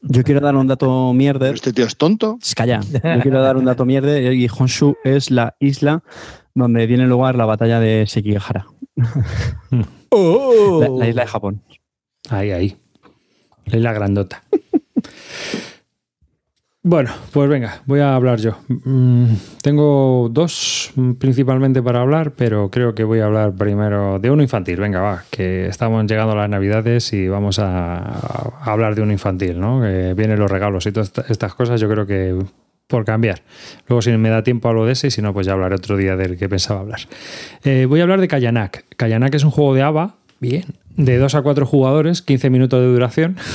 Yo 0.02 0.24
quiero 0.24 0.42
dar 0.42 0.56
un 0.56 0.68
dato 0.68 1.14
mierder. 1.14 1.54
Este 1.54 1.74
tío 1.74 1.86
es 1.86 1.98
tonto. 1.98 2.40
Calla. 2.56 2.82
Yo 2.82 3.22
quiero 3.22 3.42
dar 3.42 3.58
un 3.58 3.66
dato 3.66 3.86
mierder 3.86 4.34
y 4.34 4.48
Honshu 4.48 4.96
es 5.04 5.30
la 5.30 5.56
isla 5.60 6.04
donde 6.56 6.88
tiene 6.88 7.06
lugar 7.06 7.36
la 7.36 7.46
batalla 7.46 7.80
de 7.80 8.06
Sekigahara. 8.08 8.66
Oh. 10.14 10.82
La, 10.82 10.90
la 10.90 11.08
isla 11.08 11.22
de 11.22 11.28
Japón. 11.30 11.62
Ahí, 12.30 12.52
ahí. 12.52 12.78
La 13.68 13.94
grandota. 13.94 14.44
Bueno, 16.84 17.12
pues 17.32 17.48
venga, 17.48 17.84
voy 17.86 18.00
a 18.00 18.16
hablar 18.16 18.40
yo. 18.40 18.58
Mm, 18.68 19.34
tengo 19.62 20.30
dos 20.32 20.92
mm, 20.96 21.12
principalmente 21.14 21.84
para 21.84 22.02
hablar, 22.02 22.32
pero 22.32 22.72
creo 22.72 22.96
que 22.96 23.04
voy 23.04 23.20
a 23.20 23.26
hablar 23.26 23.54
primero 23.54 24.18
de 24.18 24.32
uno 24.32 24.42
infantil. 24.42 24.80
Venga, 24.80 25.00
va, 25.00 25.24
que 25.30 25.68
estamos 25.68 26.04
llegando 26.08 26.32
a 26.34 26.36
las 26.38 26.50
navidades 26.50 27.14
y 27.14 27.28
vamos 27.28 27.60
a, 27.60 28.00
hablar 28.64 28.96
de 28.96 29.04
uno 29.04 29.12
infantil, 29.12 29.60
¿no? 29.60 29.80
Que 29.82 30.16
vienen 30.16 30.40
los 30.40 30.50
regalos 30.50 30.88
y 30.88 30.92
todas 30.92 31.10
esta- 31.10 31.26
estas 31.30 31.54
cosas, 31.54 31.80
yo 31.80 31.88
creo 31.88 32.08
que 32.08 32.36
por 32.88 33.06
cambiar. 33.06 33.44
Luego, 33.88 34.02
si 34.02 34.10
me 34.18 34.30
da 34.30 34.42
tiempo, 34.42 34.68
hablo 34.68 34.86
de 34.86 34.94
ese 34.94 35.08
y 35.08 35.12
si 35.12 35.22
no, 35.22 35.34
pues 35.34 35.46
ya 35.46 35.54
hablaré 35.54 35.76
otro 35.76 35.98
día 35.98 36.16
del 36.16 36.36
que 36.36 36.50
pensaba 36.50 36.80
hablar. 36.80 37.02
Eh, 37.64 37.86
voy 37.88 38.00
a 38.00 38.04
hablar 38.04 38.20
de 38.22 38.28
Kayanak. 38.28 38.86
Kayanak 38.98 39.36
es 39.36 39.44
un 39.44 39.52
juego 39.52 39.76
de 39.76 39.84
ABA, 39.84 40.16
bien, 40.40 40.66
de 40.98 41.20
2 41.20 41.36
a 41.36 41.44
4 41.44 41.68
jugadores, 41.68 42.24
15 42.24 42.50
minutos 42.50 42.82
de 42.82 42.88
duración. 42.88 43.38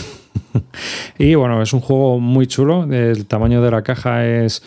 y 1.18 1.34
bueno, 1.34 1.62
es 1.62 1.72
un 1.72 1.80
juego 1.80 2.18
muy 2.18 2.46
chulo. 2.46 2.84
El 2.92 3.26
tamaño 3.26 3.62
de 3.62 3.70
la 3.70 3.82
caja 3.82 4.26
es. 4.26 4.62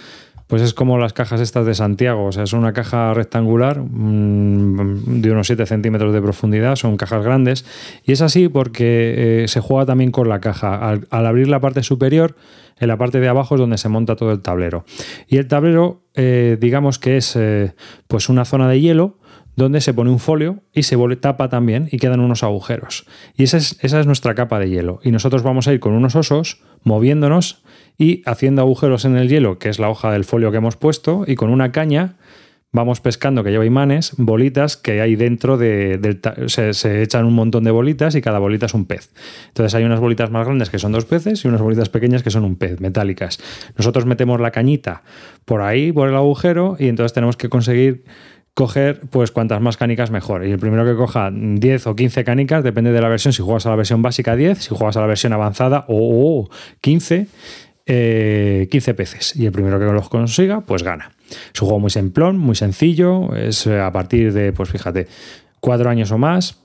Pues 0.48 0.64
es 0.64 0.74
como 0.74 0.98
las 0.98 1.14
cajas 1.14 1.42
estas 1.42 1.68
de 1.68 1.76
Santiago, 1.76 2.26
o 2.26 2.32
sea, 2.32 2.42
es 2.42 2.54
una 2.54 2.74
caja 2.74 3.14
rectangular 3.14 3.82
mm, 3.82 5.22
de 5.22 5.32
unos 5.32 5.46
7 5.46 5.68
centímetros 5.68 6.12
de 6.12 6.24
profundidad, 6.24 6.76
son 6.76 6.98
cajas 6.98 7.24
grandes, 7.24 7.66
y 8.04 8.14
es 8.14 8.22
así 8.24 8.50
porque 8.50 9.44
eh, 9.44 9.48
se 9.48 9.60
juega 9.60 9.86
también 9.86 10.10
con 10.10 10.28
la 10.28 10.42
caja. 10.42 10.90
Al, 10.90 11.06
abrir 11.12 11.50
la 11.50 11.60
parte 11.60 11.84
superior, 11.84 12.36
en 12.80 12.88
la 12.88 12.98
parte 12.98 13.20
de 13.20 13.28
abajo 13.28 13.54
es 13.54 13.62
donde 13.62 13.78
se 13.78 13.90
monta 13.90 14.16
todo 14.16 14.32
el 14.32 14.42
tablero. 14.42 14.86
Y 15.28 15.38
el 15.38 15.48
tablero, 15.48 16.02
eh, 16.16 16.58
digamos 16.60 16.98
que 16.98 17.18
es 17.18 17.36
eh, 17.36 17.76
pues 18.08 18.28
una 18.28 18.44
zona 18.44 18.68
de 18.68 18.82
hielo 18.82 19.19
donde 19.60 19.82
se 19.82 19.94
pone 19.94 20.10
un 20.10 20.20
folio 20.20 20.64
y 20.74 20.84
se 20.84 20.98
tapa 21.18 21.50
también 21.50 21.90
y 21.92 21.98
quedan 21.98 22.22
unos 22.22 22.44
agujeros. 22.44 23.06
Y 23.36 23.44
esa 23.44 23.58
es, 23.58 23.78
esa 23.82 24.00
es 24.00 24.06
nuestra 24.06 24.34
capa 24.34 24.58
de 24.58 24.70
hielo. 24.70 25.02
Y 25.04 25.12
nosotros 25.12 25.44
vamos 25.44 25.68
a 25.68 25.74
ir 25.74 25.80
con 25.80 25.94
unos 25.94 26.16
osos 26.16 26.64
moviéndonos 26.84 27.64
y 27.98 28.24
haciendo 28.26 28.62
agujeros 28.62 29.04
en 29.04 29.18
el 29.18 29.28
hielo, 29.28 29.60
que 29.60 29.70
es 29.70 29.78
la 29.78 29.90
hoja 29.90 30.12
del 30.12 30.24
folio 30.24 30.52
que 30.52 30.58
hemos 30.58 30.78
puesto, 30.78 31.26
y 31.28 31.36
con 31.36 31.50
una 31.50 31.74
caña 31.74 32.16
vamos 32.72 33.02
pescando 33.02 33.44
que 33.44 33.50
lleva 33.50 33.66
imanes, 33.66 34.14
bolitas 34.18 34.78
que 34.78 35.02
hay 35.02 35.18
dentro 35.18 35.58
de, 35.58 35.98
del... 35.98 36.22
Se, 36.48 36.74
se 36.74 37.02
echan 37.02 37.26
un 37.26 37.34
montón 37.34 37.66
de 37.66 37.72
bolitas 37.72 38.16
y 38.16 38.22
cada 38.22 38.40
bolita 38.40 38.68
es 38.68 38.74
un 38.74 38.86
pez. 38.86 39.12
Entonces 39.50 39.76
hay 39.76 39.84
unas 39.84 40.00
bolitas 40.00 40.32
más 40.32 40.46
grandes 40.46 40.70
que 40.70 40.80
son 40.80 40.94
dos 40.94 41.04
peces 41.04 41.44
y 41.44 41.50
unas 41.50 41.62
bolitas 41.62 41.90
pequeñas 41.90 42.24
que 42.24 42.30
son 42.30 42.46
un 42.46 42.56
pez, 42.56 42.80
metálicas. 42.80 43.40
Nosotros 43.78 44.06
metemos 44.06 44.40
la 44.40 44.52
cañita 44.52 45.04
por 45.44 45.62
ahí, 45.62 45.92
por 45.92 46.08
el 46.08 46.16
agujero, 46.16 46.78
y 46.80 46.88
entonces 46.88 47.12
tenemos 47.12 47.36
que 47.36 47.50
conseguir 47.50 48.06
coger 48.60 49.00
pues 49.10 49.32
cuantas 49.32 49.62
más 49.62 49.78
canicas 49.78 50.12
mejor. 50.12 50.46
Y 50.46 50.52
el 50.52 50.60
primero 50.60 50.84
que 50.84 50.94
coja 50.94 51.32
10 51.32 51.88
o 51.88 51.96
15 51.96 52.26
canicas, 52.26 52.62
depende 52.62 52.92
de 52.92 53.00
la 53.00 53.08
versión, 53.08 53.32
si 53.32 53.42
juegas 53.42 53.66
a 53.66 53.70
la 53.70 53.78
versión 53.78 54.02
básica 54.02 54.36
10, 54.36 54.58
si 54.58 54.76
juegas 54.76 54.98
a 54.98 55.00
la 55.00 55.08
versión 55.08 55.32
avanzada 55.32 55.86
o 55.88 56.50
15, 56.82 57.28
eh, 57.86 58.68
15 58.70 58.94
peces. 58.96 59.34
Y 59.38 59.46
el 59.46 59.54
primero 59.54 59.80
que 59.80 59.86
los 59.86 60.10
consiga, 60.10 60.60
pues 60.60 60.84
gana. 60.84 61.14
Es 61.54 61.62
un 61.62 61.70
juego 61.70 61.80
muy 61.80 61.90
simplón, 61.90 62.38
muy 62.38 62.56
sencillo, 62.56 63.34
es 63.34 63.66
eh, 63.66 63.80
a 63.80 63.94
partir 63.94 64.34
de, 64.34 64.52
pues 64.52 64.70
fíjate, 64.70 65.08
cuatro 65.62 65.90
años 65.90 66.12
o 66.12 66.18
más. 66.18 66.60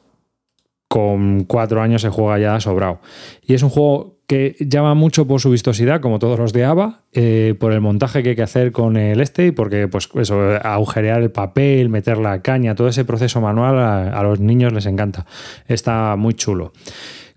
Con 0.88 1.44
cuatro 1.44 1.80
años 1.80 2.02
se 2.02 2.08
juega 2.08 2.40
ya 2.40 2.58
sobrado. 2.58 3.00
Y 3.40 3.54
es 3.54 3.62
un 3.62 3.70
juego 3.70 4.13
que 4.26 4.56
llama 4.58 4.94
mucho 4.94 5.26
por 5.26 5.40
su 5.40 5.50
vistosidad, 5.50 6.00
como 6.00 6.18
todos 6.18 6.38
los 6.38 6.52
de 6.52 6.64
ABA, 6.64 7.00
eh, 7.12 7.54
por 7.58 7.72
el 7.72 7.80
montaje 7.80 8.22
que 8.22 8.30
hay 8.30 8.36
que 8.36 8.42
hacer 8.42 8.72
con 8.72 8.96
el 8.96 9.20
este 9.20 9.46
y 9.46 9.50
porque, 9.50 9.88
pues, 9.88 10.08
eso, 10.14 10.40
agujerear 10.62 11.22
el 11.22 11.30
papel, 11.30 11.88
meter 11.90 12.18
la 12.18 12.40
caña, 12.40 12.74
todo 12.74 12.88
ese 12.88 13.04
proceso 13.04 13.40
manual 13.40 13.78
a, 13.78 14.18
a 14.18 14.22
los 14.22 14.40
niños 14.40 14.72
les 14.72 14.86
encanta. 14.86 15.26
Está 15.68 16.16
muy 16.16 16.34
chulo. 16.34 16.72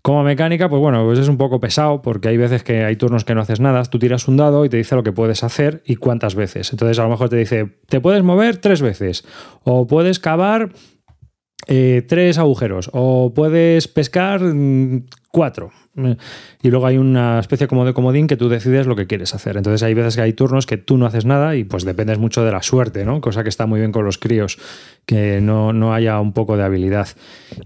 Como 0.08 0.24
mecánica, 0.24 0.70
pues 0.70 0.80
bueno, 0.80 1.04
pues 1.04 1.20
es 1.20 1.28
un 1.28 1.36
poco 1.36 1.60
pesado 1.60 2.02
porque 2.02 2.30
hay 2.30 2.38
veces 2.38 2.64
que 2.64 2.86
hay 2.86 2.96
turnos 2.96 3.26
que 3.26 3.36
no 3.36 3.42
haces 3.42 3.60
nada, 3.60 3.84
tú 3.84 4.00
tiras 4.00 4.30
un 4.30 4.38
dado 4.38 4.64
y 4.64 4.70
te 4.70 4.78
dice 4.78 4.96
lo 4.96 5.04
que 5.04 5.12
puedes 5.12 5.44
hacer 5.44 5.84
y 5.86 5.98
cuántas 5.98 6.34
veces. 6.34 6.72
Entonces 6.72 6.98
a 7.00 7.04
lo 7.04 7.10
mejor 7.10 7.28
te 7.28 7.36
dice, 7.36 7.76
te 7.90 8.00
puedes 8.00 8.24
mover 8.24 8.56
tres 8.56 8.82
veces 8.82 9.26
o 9.66 9.86
puedes 9.86 10.20
cavar 10.20 10.70
eh, 11.68 12.04
tres 12.08 12.38
agujeros 12.38 12.90
o 12.94 13.34
puedes 13.34 13.88
pescar 13.88 14.42
mm, 14.42 15.04
cuatro. 15.32 15.72
Eh, 15.98 16.16
Y 16.62 16.70
luego 16.70 16.86
hay 16.86 16.98
una 16.98 17.40
especie 17.40 17.68
como 17.68 17.84
de 17.86 17.94
comodín 17.94 18.28
que 18.28 18.38
tú 18.38 18.50
decides 18.50 18.86
lo 18.88 18.96
que 18.96 19.08
quieres 19.08 19.34
hacer. 19.34 19.58
Entonces 19.58 19.82
hay 19.84 19.94
veces 19.94 20.16
que 20.16 20.22
hay 20.22 20.34
turnos 20.34 20.66
que 20.66 20.78
tú 20.78 20.98
no 20.98 21.06
haces 21.06 21.26
nada 21.26 21.56
y 21.56 21.64
pues 21.64 21.86
dependes 21.86 22.20
mucho 22.20 22.44
de 22.46 22.52
la 22.52 22.62
suerte, 22.62 23.04
¿no? 23.06 23.20
Cosa 23.22 23.44
que 23.44 23.50
está 23.50 23.66
muy 23.66 23.80
bien 23.80 23.92
con 23.92 24.06
los 24.06 24.18
críos, 24.18 24.58
que 25.06 25.42
no, 25.42 25.74
no 25.74 25.94
haya 25.94 26.20
un 26.20 26.34
poco 26.34 26.56
de 26.58 26.64
habilidad. 26.64 27.08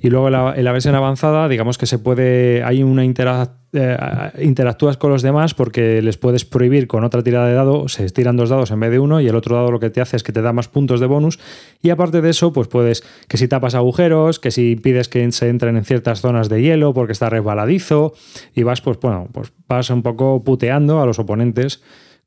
Y 0.01 0.09
luego 0.09 0.29
la, 0.29 0.53
en 0.55 0.63
la 0.63 0.71
versión 0.71 0.95
avanzada, 0.95 1.47
digamos 1.49 1.77
que 1.77 1.85
se 1.85 1.99
puede, 1.99 2.63
hay 2.63 2.83
una 2.83 3.03
interac- 3.05 3.51
eh, 3.73 3.97
interactúas 4.41 4.97
con 4.97 5.11
los 5.11 5.21
demás 5.21 5.53
porque 5.53 6.01
les 6.01 6.17
puedes 6.17 6.43
prohibir 6.43 6.87
con 6.87 7.03
otra 7.03 7.23
tirada 7.23 7.47
de 7.47 7.53
dado, 7.53 7.87
se 7.87 8.09
tiran 8.09 8.35
dos 8.35 8.49
dados 8.49 8.71
en 8.71 8.79
vez 8.79 8.91
de 8.91 8.99
uno 8.99 9.21
y 9.21 9.27
el 9.27 9.35
otro 9.35 9.55
dado 9.55 9.71
lo 9.71 9.79
que 9.79 9.89
te 9.89 10.01
hace 10.01 10.17
es 10.17 10.23
que 10.23 10.33
te 10.33 10.41
da 10.41 10.51
más 10.51 10.67
puntos 10.67 10.99
de 10.99 11.05
bonus 11.05 11.39
y 11.81 11.89
aparte 11.89 12.21
de 12.21 12.29
eso, 12.29 12.51
pues 12.51 12.67
puedes 12.67 13.03
que 13.27 13.37
si 13.37 13.47
tapas 13.47 13.75
agujeros, 13.75 14.39
que 14.39 14.51
si 14.51 14.75
pides 14.75 15.07
que 15.07 15.31
se 15.31 15.49
entren 15.49 15.77
en 15.77 15.85
ciertas 15.85 16.21
zonas 16.21 16.49
de 16.49 16.61
hielo 16.61 16.93
porque 16.93 17.13
está 17.13 17.29
resbaladizo 17.29 18.13
y 18.53 18.63
vas 18.63 18.81
pues 18.81 18.99
bueno, 18.99 19.29
pues 19.31 19.53
vas 19.67 19.89
un 19.89 20.03
poco 20.03 20.43
puteando 20.43 21.01
a 21.01 21.05
los 21.05 21.19
oponentes 21.19 21.81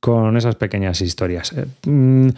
con 0.04 0.36
esas 0.36 0.56
pequeñas 0.56 1.00
historias. 1.00 1.52
Eh, 1.52 1.64
mm, 1.86 2.28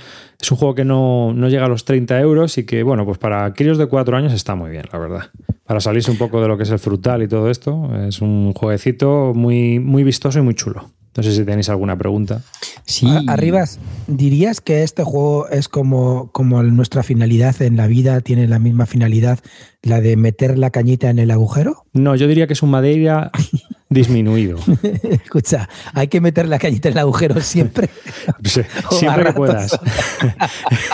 es 0.41 0.51
un 0.53 0.57
juego 0.57 0.75
que 0.75 0.85
no, 0.85 1.33
no 1.33 1.49
llega 1.49 1.67
a 1.67 1.69
los 1.69 1.85
30 1.85 2.21
euros 2.21 2.59
y 2.59 2.65
que, 2.65 2.85
bueno, 2.85 3.05
pues 3.05 3.19
para 3.19 3.53
críos 3.55 3.77
de 3.77 3.87
4 3.87 4.17
años 4.17 4.33
está 4.33 4.55
muy 4.55 4.71
bien, 4.71 4.85
la 4.93 4.99
verdad. 5.01 5.31
Para 5.67 5.81
salirse 5.81 6.11
un 6.11 6.19
poco 6.19 6.41
de 6.41 6.49
lo 6.49 6.57
que 6.57 6.63
es 6.63 6.71
el 6.71 6.79
frutal 6.79 7.23
y 7.23 7.29
todo 7.29 7.51
esto, 7.51 7.91
es 8.07 8.21
un 8.21 8.53
jueguecito 8.53 9.33
muy, 9.35 9.81
muy 9.81 10.05
vistoso 10.05 10.39
y 10.39 10.43
muy 10.43 10.55
chulo. 10.55 10.91
No 11.17 11.23
sé 11.23 11.33
si 11.33 11.45
tenéis 11.45 11.71
alguna 11.71 11.97
pregunta. 11.97 12.43
Sí. 12.85 13.09
Arribas, 13.27 13.79
¿dirías 14.07 14.61
que 14.61 14.83
este 14.83 15.03
juego 15.03 15.49
es 15.49 15.69
como, 15.69 16.31
como 16.33 16.63
nuestra 16.63 17.03
finalidad 17.03 17.61
en 17.63 17.77
la 17.77 17.87
vida, 17.87 18.21
tiene 18.21 18.47
la 18.47 18.59
misma 18.59 18.85
finalidad, 18.85 19.39
la 19.83 20.01
de 20.01 20.17
meter 20.17 20.59
la 20.59 20.71
cañita 20.71 21.09
en 21.09 21.19
el 21.19 21.31
agujero? 21.31 21.85
No, 21.95 22.15
yo 22.17 22.29
diría 22.29 22.47
que 22.47 22.53
es 22.53 22.63
un 22.63 22.71
Madeira 22.71 23.31
disminuido. 23.89 24.59
Escucha, 25.25 25.69
hay 25.95 26.09
que 26.09 26.21
meter 26.21 26.49
la 26.49 26.59
cañita 26.59 26.89
en 26.89 26.95
el 26.95 26.99
agujero 26.99 27.41
siempre. 27.41 27.89
Sí, 28.45 28.61
Siempre 28.91 29.25
que 29.27 29.33
puedas. 29.33 29.79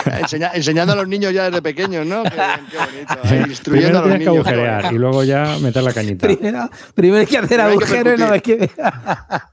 Enseña- 0.05 0.51
enseñando 0.53 0.93
a 0.93 0.95
los 0.95 1.07
niños 1.07 1.33
ya 1.33 1.45
desde 1.45 1.61
pequeños, 1.61 2.05
¿no? 2.05 2.23
Qué, 2.23 2.29
qué 2.29 2.77
bonito. 2.77 3.19
ahí, 3.23 3.43
instruyendo 3.49 3.71
Primero 3.71 3.97
a 3.97 4.01
los 4.01 4.03
tienes 4.03 4.19
que 4.19 4.29
niños. 4.29 4.47
agujerear 4.47 4.93
y 4.93 4.97
luego 4.97 5.23
ya 5.23 5.57
meter 5.61 5.83
la 5.83 5.93
cañita. 5.93 6.27
primero, 6.27 6.69
primero 6.93 7.19
hay 7.21 7.25
que 7.25 7.37
hacer 7.37 7.47
Primero 7.59 7.69
agujero 7.71 8.13
y 8.15 8.17
no 8.17 8.31
hay 8.31 8.41
que. 8.41 8.69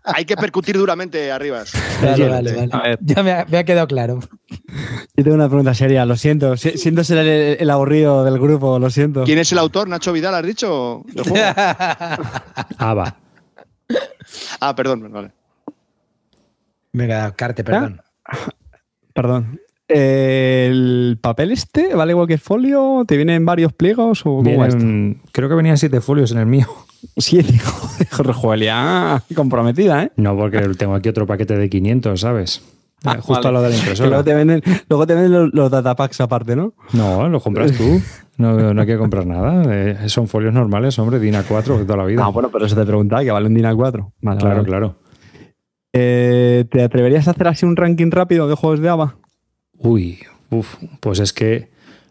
Hay 0.05 0.24
que 0.24 0.36
percutir 0.36 0.76
duramente 0.76 1.30
arriba. 1.30 1.62
Vale, 2.03 2.28
vale, 2.28 2.66
vale. 2.72 2.99
Ya 3.01 3.22
me 3.22 3.32
ha, 3.32 3.47
me 3.49 3.59
ha 3.59 3.64
quedado 3.64 3.86
claro. 3.86 4.20
Yo 5.16 5.24
tengo 5.24 5.34
una 5.34 5.48
pregunta 5.48 5.74
seria, 5.74 6.05
lo 6.07 6.16
siento. 6.16 6.57
Si- 6.57 6.76
Siento 6.78 7.05
ser 7.05 7.18
el, 7.18 7.57
el 7.61 7.70
aburrido 7.70 8.24
del 8.24 8.38
grupo, 8.38 8.78
lo 8.78 8.90
siento. 8.90 9.24
¿Quién 9.24 9.38
es 9.38 9.53
el 9.53 9.59
autor? 9.59 9.88
¿Nacho 9.88 10.12
Vidal, 10.12 10.34
has 10.34 10.46
dicho? 10.46 11.05
Ah, 12.78 12.94
va. 12.94 13.16
Ah, 14.61 14.74
perdón, 14.74 15.11
vale. 15.12 15.32
Venga, 16.92 17.30
Carte, 17.32 17.62
perdón. 17.64 18.01
Perdón. 19.12 19.61
¿El 19.88 21.18
papel 21.20 21.51
este 21.51 21.94
vale 21.96 22.12
igual 22.12 22.28
que 22.28 22.34
el 22.34 22.38
folio? 22.40 23.05
¿Te 23.07 23.16
vienen 23.16 23.44
varios 23.44 23.72
pliegos 23.72 24.20
o 24.24 24.42
cómo 24.42 24.66
creo 25.32 25.48
que 25.48 25.55
venían 25.57 25.76
siete 25.78 26.01
folios 26.01 26.30
en 26.32 26.38
el 26.38 26.46
mío. 26.46 26.66
Siete, 27.16 27.59
joder, 27.59 28.34
Joelia, 28.34 29.22
comprometida, 29.34 30.05
¿eh? 30.05 30.12
No, 30.16 30.36
porque 30.36 30.61
tengo 30.78 30.94
aquí 30.94 31.09
otro 31.09 31.26
paquete 31.26 31.57
de 31.57 31.68
500, 31.68 32.20
¿sabes? 32.20 32.62
Eh, 33.05 33.16
justo 33.20 33.32
Vale. 33.34 33.48
al 33.48 33.55
lado 33.55 33.64
de 33.66 33.70
la 33.72 33.76
impresora. 33.78 34.09
luego 34.11 34.24
te 34.24 34.34
venden, 34.34 34.62
luego 34.88 35.07
te 35.07 35.14
venden 35.14 35.32
los, 35.32 35.55
los 35.55 35.70
datapacks 35.70 36.20
aparte, 36.20 36.55
¿no? 36.57 36.74
No, 36.92 37.28
lo 37.28 37.40
compras 37.40 37.72
tú. 37.72 38.01
No, 38.36 38.72
no 38.74 38.80
hay 38.80 38.86
que 38.86 38.96
comprar 38.98 39.26
nada. 39.26 39.62
Eh, 39.74 40.09
son 40.09 40.28
folios 40.28 40.53
normales, 40.55 40.98
hombre, 40.98 41.18
DIN 41.18 41.34
A4 41.34 41.78
de 41.78 41.84
toda 41.84 41.96
la 41.98 42.05
vida. 42.05 42.22
Ah, 42.24 42.28
bueno, 42.28 42.51
pero 42.51 42.66
eso 42.66 42.76
te 42.76 42.84
preguntaba, 42.84 43.22
que 43.22 43.30
vale 43.30 43.46
un 43.46 43.55
DIN 43.55 43.64
A4. 43.66 44.12
Vale, 44.20 44.40
claro, 44.40 44.57
vale. 44.57 44.68
claro. 44.68 44.96
Eh, 45.92 46.64
¿Te 46.70 46.82
atreverías 46.82 47.26
a 47.28 47.32
hacer 47.32 47.48
así 47.48 47.66
un 47.66 47.76
ranking 47.76 48.11
rápido 48.11 48.48
de 48.48 48.55
juegos 48.55 48.80
de 48.80 48.88
ABA? 48.88 49.16
Uy, 49.78 50.20
uf, 50.51 50.76
pues 51.01 51.18
es 51.18 51.32
que 51.32 51.68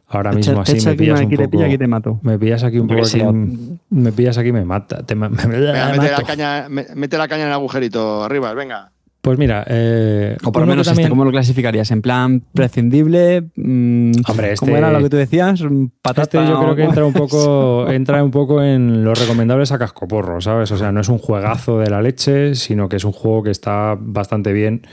ahora 0.08 0.32
Echa- 0.32 0.38
mismo 0.38 0.62
así 0.62 0.74
echa 0.78 0.90
me 0.90 0.96
pillas 0.98 1.20
un 1.20 1.26
aquí 1.28 1.36
te 1.38 1.44
poco. 1.46 1.52
pilla, 1.52 1.66
aquí 1.68 1.78
te 1.78 1.88
mato. 1.88 2.20
Me 2.24 2.38
pillas 2.38 2.64
aquí 2.64 2.80
un 2.80 2.88
Yo 2.90 2.96
poco. 2.98 3.08
aquí- 3.08 3.80
me 3.90 4.12
pillas 4.12 4.38
aquí 4.38 4.50
y 4.50 4.54
me 4.54 4.66
mata. 4.66 5.04
te 5.04 5.16
ma- 5.16 5.30
me- 5.30 5.38
me 5.48 5.60
Venga, 5.60 5.86
mete, 5.92 5.98
mato. 6.10 6.22
la 6.22 6.24
caña, 6.28 6.68
me- 6.70 6.88
mete 6.96 7.18
la 7.18 7.28
caña 7.28 7.44
en 7.44 7.48
el 7.50 7.54
agujerito, 7.54 8.24
arriba, 8.24 8.54
venga. 8.54 8.92
Pues 9.22 9.38
mira, 9.38 9.66
eh, 9.68 10.38
O 10.46 10.52
por 10.52 10.62
lo 10.62 10.68
menos 10.68 10.88
también- 10.88 11.06
este, 11.06 11.10
¿cómo 11.10 11.26
lo 11.26 11.32
clasificarías? 11.32 11.92
¿En 11.92 12.02
plan 12.02 12.42
prescindible? 12.54 13.42
Mm, 13.58 14.12
Hombre, 14.28 14.56
¿Cómo 14.56 14.70
este- 14.72 14.78
era 14.78 14.92
lo 14.94 15.00
que 15.04 15.10
tú 15.10 15.18
decías? 15.18 15.62
¿Patata? 16.02 16.22
Este 16.42 16.50
yo 16.50 16.58
creo 16.62 16.76
que 16.76 16.84
entra 16.86 17.04
un 17.04 17.12
poco, 17.14 17.90
entra 17.92 18.24
un 18.24 18.32
poco 18.32 18.64
en 18.64 19.04
los 19.04 19.20
recomendables 19.20 19.74
a 19.74 19.78
cascoporro, 19.78 20.40
¿sabes? 20.40 20.72
O 20.72 20.78
sea, 20.78 20.94
no 20.94 21.02
es 21.02 21.10
un 21.10 21.18
juegazo 21.18 21.80
de 21.80 21.90
la 21.90 22.02
leche, 22.02 22.56
sino 22.56 22.88
que 22.88 22.96
es 22.96 23.04
un 23.04 23.12
juego 23.12 23.44
que 23.44 23.52
está 23.52 23.98
bastante 24.00 24.54
bien 24.54 24.84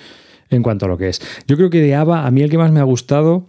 en 0.50 0.62
cuanto 0.64 0.86
a 0.86 0.88
lo 0.88 0.98
que 0.98 1.08
es. 1.08 1.20
Yo 1.46 1.56
creo 1.56 1.70
que 1.70 1.80
de 1.80 1.94
ABA, 1.94 2.26
a 2.26 2.30
mí 2.32 2.42
el 2.42 2.50
que 2.50 2.58
más 2.58 2.72
me 2.72 2.80
ha 2.80 2.84
gustado 2.84 3.46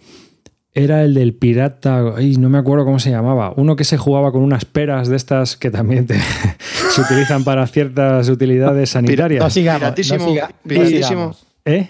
era 0.83 1.03
el 1.03 1.13
del 1.13 1.33
pirata, 1.33 2.13
ay, 2.15 2.37
no 2.37 2.49
me 2.49 2.57
acuerdo 2.57 2.85
cómo 2.85 2.99
se 2.99 3.09
llamaba, 3.09 3.53
uno 3.57 3.75
que 3.75 3.83
se 3.83 3.97
jugaba 3.97 4.31
con 4.31 4.41
unas 4.43 4.65
peras 4.65 5.07
de 5.07 5.15
estas 5.15 5.57
que 5.57 5.71
también 5.71 6.05
te- 6.07 6.19
se 6.91 7.01
utilizan 7.01 7.43
para 7.43 7.65
ciertas 7.67 8.29
utilidades 8.29 8.91
sanitarias. 8.91 9.43
No 9.43 9.49
sigamos. 9.49 9.81
Piratísimo, 9.81 10.19
no 10.25 10.31
siga- 10.31 10.51
piratísimo. 10.67 11.35
¿Eh? 11.65 11.89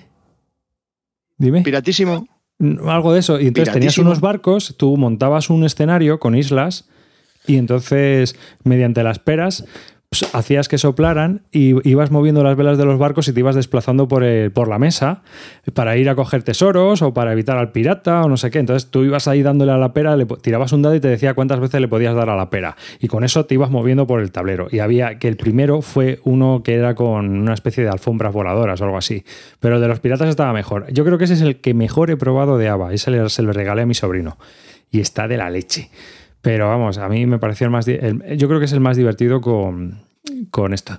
Dime. 1.38 1.62
Piratísimo. 1.62 2.28
Mm, 2.60 2.88
Algo 2.90 3.14
de 3.14 3.20
eso. 3.20 3.40
Y 3.40 3.48
entonces 3.48 3.74
tenías 3.74 3.98
unos 3.98 4.20
barcos, 4.22 4.76
tú 4.78 4.98
montabas 4.98 5.50
un 5.50 5.64
escenario 5.66 6.20
con 6.20 6.36
islas 6.36 6.88
y 7.46 7.58
entonces, 7.58 8.36
mediante 8.64 9.04
las 9.04 9.20
peras, 9.20 9.66
hacías 10.34 10.70
que 10.70 10.78
soplaran 10.78 11.42
y 11.52 11.76
ibas 11.88 12.12
moviendo 12.12 12.42
las 12.42 12.56
velas 12.56 12.78
de 12.78 12.86
los 12.86 12.98
barcos 12.98 13.28
y 13.28 13.34
te 13.34 13.42
ibas 13.42 13.56
desplazando 13.56 14.08
por, 14.08 14.24
el- 14.24 14.52
por 14.52 14.70
la 14.70 14.80
mesa 14.80 15.22
para 15.74 15.98
ir 15.98 16.10
a 16.10 16.16
coger 16.16 16.44
tesoros 16.44 17.02
o 17.02 17.14
para 17.14 17.34
evitar 17.34 17.58
al 17.58 17.74
pirata 17.74 18.22
o 18.24 18.30
no 18.30 18.38
sé 18.38 18.50
qué. 18.50 18.60
Entonces 18.60 18.90
tú 18.90 19.04
ibas 19.04 19.28
ahí 19.28 19.42
dándole 19.44 19.74
a 19.74 19.78
la 19.78 19.92
pera, 19.92 20.16
le 20.16 20.26
tirabas 20.26 20.72
un 20.72 20.82
dado 20.82 20.96
y 20.96 21.02
te 21.02 21.10
decía 21.10 21.34
cuántas 21.34 21.60
veces 21.60 21.82
le 21.82 21.90
podías 21.90 22.16
dar 22.16 22.30
a 22.30 22.38
la 22.38 22.50
pera. 22.50 22.78
Y 23.02 23.08
con 23.10 23.26
eso 23.26 23.46
te 23.46 23.56
ibas 23.56 23.70
moviendo 23.70 24.08
por 24.08 24.22
el 24.22 24.32
tablero. 24.32 24.68
Y 24.72 24.80
había 24.80 25.20
que 25.20 25.28
el 25.28 25.36
primero 25.36 25.82
fue 25.82 26.20
uno 26.24 26.62
que 26.64 26.76
era 26.76 26.96
con 26.96 27.30
una 27.40 27.54
especie 27.54 27.84
de 27.84 27.90
alfombras 27.90 28.34
voladoras 28.34 28.80
o 28.80 28.86
algo 28.86 28.98
así. 28.98 29.26
Pero 29.60 29.76
el 29.76 29.82
de 29.82 29.90
los 29.90 30.00
piratas 30.00 30.30
estaba 30.30 30.54
mejor. 30.54 30.86
Yo 30.94 31.04
creo 31.04 31.18
que 31.18 31.26
ese 31.26 31.34
es 31.34 31.42
el 31.42 31.58
que 31.60 31.74
mejor 31.74 32.12
he 32.12 32.18
probado 32.18 32.58
de 32.58 32.70
ABA. 32.70 32.94
Ese 32.94 33.28
se 33.30 33.42
lo 33.42 33.52
regalé 33.52 33.82
a 33.82 33.86
mi 33.86 33.94
sobrino. 33.94 34.38
Y 34.90 35.02
está 35.02 35.28
de 35.28 35.36
la 35.36 35.50
leche. 35.50 35.90
Pero 36.42 36.68
vamos, 36.68 36.98
a 36.98 37.10
mí 37.10 37.26
me 37.26 37.40
pareció 37.40 37.66
el 37.66 37.72
más. 37.72 37.86
yo 37.86 38.48
creo 38.48 38.60
que 38.60 38.66
es 38.66 38.74
el 38.74 38.80
más 38.80 38.98
divertido 38.98 39.42
con, 39.42 40.02
con 40.52 40.74
esto. 40.74 40.98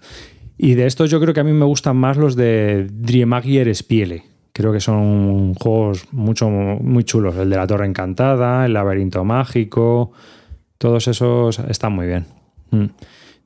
Y 0.57 0.75
de 0.75 0.87
estos, 0.87 1.09
yo 1.11 1.21
creo 1.21 1.33
que 1.33 1.41
a 1.41 1.45
mí 1.45 1.53
me 1.53 1.65
gustan 1.65 1.97
más 1.97 2.17
los 2.17 2.35
de 2.35 2.89
Driemagier 2.91 3.75
Spiele. 3.75 4.25
Creo 4.53 4.73
que 4.73 4.81
son 4.81 5.55
juegos 5.55 6.07
mucho, 6.11 6.49
muy 6.49 7.05
chulos. 7.05 7.37
El 7.37 7.49
de 7.49 7.57
la 7.57 7.67
Torre 7.67 7.87
Encantada, 7.87 8.67
el 8.67 8.73
Laberinto 8.73 9.25
Mágico. 9.25 10.11
Todos 10.79 11.07
esos 11.07 11.61
están 11.61 11.93
muy 11.93 12.09
bien. 12.09 12.27
Mm. 12.73 12.87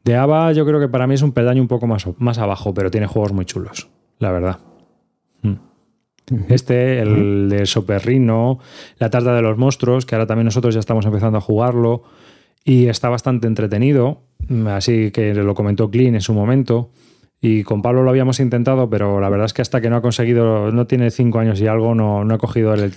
De 0.04 0.16
ABA, 0.16 0.52
yo 0.52 0.64
creo 0.64 0.80
que 0.80 0.88
para 0.88 1.06
mí 1.06 1.14
es 1.14 1.22
un 1.22 1.32
peldaño 1.32 1.60
un 1.60 1.68
poco 1.68 1.86
más, 1.86 2.06
más 2.18 2.38
abajo, 2.38 2.72
pero 2.74 2.90
tiene 2.90 3.06
juegos 3.06 3.32
muy 3.32 3.44
chulos, 3.44 3.88
la 4.18 4.32
verdad. 4.32 4.58
Este, 6.48 7.00
el 7.00 7.48
de 7.48 7.66
Soperrino, 7.66 8.58
La 8.98 9.10
Tarta 9.10 9.34
de 9.34 9.42
los 9.42 9.58
Monstruos, 9.58 10.06
que 10.06 10.14
ahora 10.14 10.26
también 10.26 10.46
nosotros 10.46 10.74
ya 10.74 10.80
estamos 10.80 11.04
empezando 11.04 11.38
a 11.38 11.40
jugarlo 11.40 12.04
y 12.64 12.86
está 12.86 13.08
bastante 13.08 13.46
entretenido, 13.46 14.22
así 14.66 15.10
que 15.10 15.34
lo 15.34 15.54
comentó 15.54 15.90
Clean 15.90 16.14
en 16.14 16.20
su 16.20 16.32
momento. 16.32 16.90
Y 17.44 17.64
con 17.64 17.82
Pablo 17.82 18.04
lo 18.04 18.10
habíamos 18.10 18.38
intentado, 18.38 18.88
pero 18.88 19.20
la 19.20 19.28
verdad 19.28 19.46
es 19.46 19.52
que 19.52 19.62
hasta 19.62 19.80
que 19.80 19.90
no 19.90 19.96
ha 19.96 20.00
conseguido, 20.00 20.70
no 20.70 20.86
tiene 20.86 21.10
cinco 21.10 21.40
años 21.40 21.60
y 21.60 21.66
algo, 21.66 21.92
no, 21.92 22.24
no 22.24 22.34
ha 22.34 22.38
cogido 22.38 22.72
el- 22.72 22.92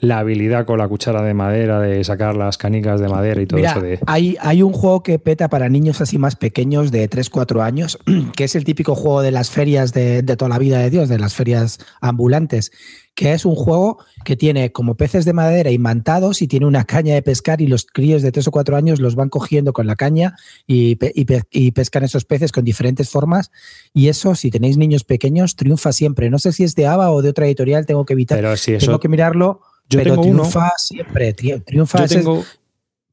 la 0.00 0.20
habilidad 0.20 0.64
con 0.64 0.78
la 0.78 0.88
cuchara 0.88 1.20
de 1.22 1.34
madera 1.34 1.80
de 1.80 2.02
sacar 2.02 2.34
las 2.34 2.56
canicas 2.56 2.98
de 3.00 3.08
madera 3.08 3.42
y 3.42 3.46
todo 3.46 3.58
Mira, 3.58 3.72
eso 3.72 3.80
de. 3.82 3.98
hay, 4.06 4.38
hay 4.40 4.62
un 4.62 4.72
juego 4.72 5.02
que 5.02 5.18
peta 5.18 5.48
para 5.48 5.68
niños 5.68 6.00
así 6.00 6.16
más 6.16 6.34
pequeños 6.34 6.90
de 6.92 7.08
3-4 7.10 7.60
años, 7.62 7.98
que 8.36 8.44
es 8.44 8.54
el 8.56 8.64
típico 8.64 8.94
juego 8.94 9.20
de 9.20 9.32
las 9.32 9.50
ferias 9.50 9.92
de, 9.92 10.22
de 10.22 10.36
toda 10.38 10.48
la 10.48 10.58
vida 10.58 10.78
de 10.78 10.88
Dios, 10.88 11.10
de 11.10 11.18
las 11.18 11.34
ferias 11.34 11.78
ambulantes, 12.00 12.72
que 13.14 13.32
es 13.32 13.44
un 13.44 13.54
juego 13.54 13.98
que 14.24 14.34
tiene 14.36 14.72
como 14.72 14.96
peces 14.96 15.24
de 15.24 15.32
madera 15.32 15.70
imantados 15.70 16.42
y 16.42 16.48
tiene 16.48 16.66
una 16.66 16.84
caña 16.84 17.14
de 17.14 17.22
pescar 17.22 17.60
y 17.60 17.66
los 17.68 17.86
críos 17.86 18.22
de 18.22 18.32
3 18.32 18.48
o 18.48 18.50
4 18.50 18.76
años 18.76 18.98
los 19.00 19.14
van 19.14 19.28
cogiendo 19.28 19.72
con 19.72 19.86
la 19.86 19.94
caña 19.94 20.34
y, 20.66 20.96
pe- 20.96 21.12
y 21.14 21.24
pe- 21.24 21.44
y 21.50 21.70
pescan 21.70 22.02
esos 22.02 22.24
peces 22.24 22.50
con 22.50 22.64
diferentes 22.64 23.08
formas. 23.10 23.52
Y 23.92 24.08
eso, 24.08 24.34
si 24.34 24.50
tenéis 24.50 24.76
niños 24.78 25.04
pequeños, 25.04 25.54
triunfa 25.54 25.92
siempre. 25.92 26.28
No 26.28 26.38
sé 26.40 26.52
si 26.52 26.64
es 26.64 26.74
de 26.74 26.86
ABA 26.88 27.12
o 27.12 27.22
de 27.22 27.28
otra 27.30 27.46
editorial, 27.46 27.86
tengo 27.86 28.04
que 28.04 28.14
evitar. 28.14 28.38
Pero 28.38 28.56
si 28.56 28.74
eso. 28.74 28.86
tengo 28.86 28.98
que 29.00 29.08
mirarlo, 29.08 29.60
yo 29.88 29.98
pero 30.00 30.14
tengo 30.14 30.22
uno. 30.26 30.42
triunfa 30.42 30.72
siempre. 30.76 31.36
tri- 31.36 31.62
Triunfa. 31.64 31.98
Yo 32.00 32.04
ese 32.06 32.16
tengo. 32.18 32.44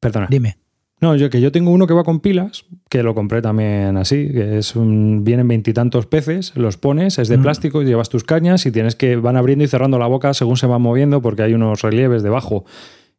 Perdona. 0.00 0.26
Dime. 0.28 0.58
No, 1.02 1.16
yo 1.16 1.28
que 1.30 1.40
yo 1.40 1.50
tengo 1.52 1.72
uno 1.72 1.86
que 1.86 1.94
va 1.94 2.04
con 2.04 2.20
pilas, 2.20 2.64
que 2.88 3.02
lo 3.02 3.14
compré 3.14 3.42
también 3.42 3.96
así, 3.96 4.28
que 4.32 4.58
es 4.58 4.76
un, 4.76 5.24
vienen 5.24 5.48
veintitantos 5.48 6.06
peces, 6.06 6.52
los 6.56 6.76
pones, 6.78 7.18
es 7.18 7.26
de 7.28 7.36
Mm. 7.38 7.42
plástico, 7.42 7.82
llevas 7.82 8.08
tus 8.08 8.22
cañas 8.24 8.64
y 8.66 8.70
tienes 8.70 8.94
que 8.94 9.16
van 9.16 9.36
abriendo 9.36 9.64
y 9.64 9.68
cerrando 9.68 9.98
la 9.98 10.06
boca 10.06 10.32
según 10.32 10.56
se 10.56 10.66
van 10.66 10.80
moviendo 10.80 11.20
porque 11.20 11.42
hay 11.42 11.54
unos 11.54 11.82
relieves 11.82 12.22
debajo. 12.22 12.64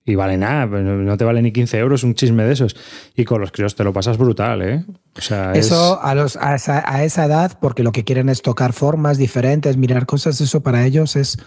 Y 0.06 0.16
vale 0.16 0.38
nada, 0.38 0.70
pues 0.70 0.84
no 0.84 1.16
te 1.18 1.24
vale 1.24 1.42
ni 1.42 1.52
15 1.54 1.78
euros 1.80 2.04
un 2.04 2.14
chisme 2.14 2.44
de 2.44 2.52
esos. 2.54 2.76
Y 3.16 3.24
con 3.26 3.40
los 3.40 3.52
críos 3.54 3.74
te 3.76 3.84
lo 3.86 3.94
pasas 3.94 4.18
brutal, 4.18 4.62
¿eh? 4.62 4.86
O 5.18 5.22
sea, 5.22 5.52
es- 5.54 5.68
Eso 5.68 6.02
a, 6.02 6.14
los, 6.16 6.36
a, 6.38 6.56
esa, 6.56 6.84
a 6.86 7.04
esa 7.06 7.26
edad, 7.26 7.58
porque 7.62 7.84
lo 7.84 7.92
que 7.94 8.04
quieren 8.04 8.28
es 8.30 8.42
tocar 8.42 8.74
formas 8.74 9.18
diferentes, 9.18 9.78
mirar 9.78 10.06
cosas, 10.06 10.40
eso 10.42 10.62
para 10.62 10.86
ellos 10.86 11.16
es, 11.16 11.38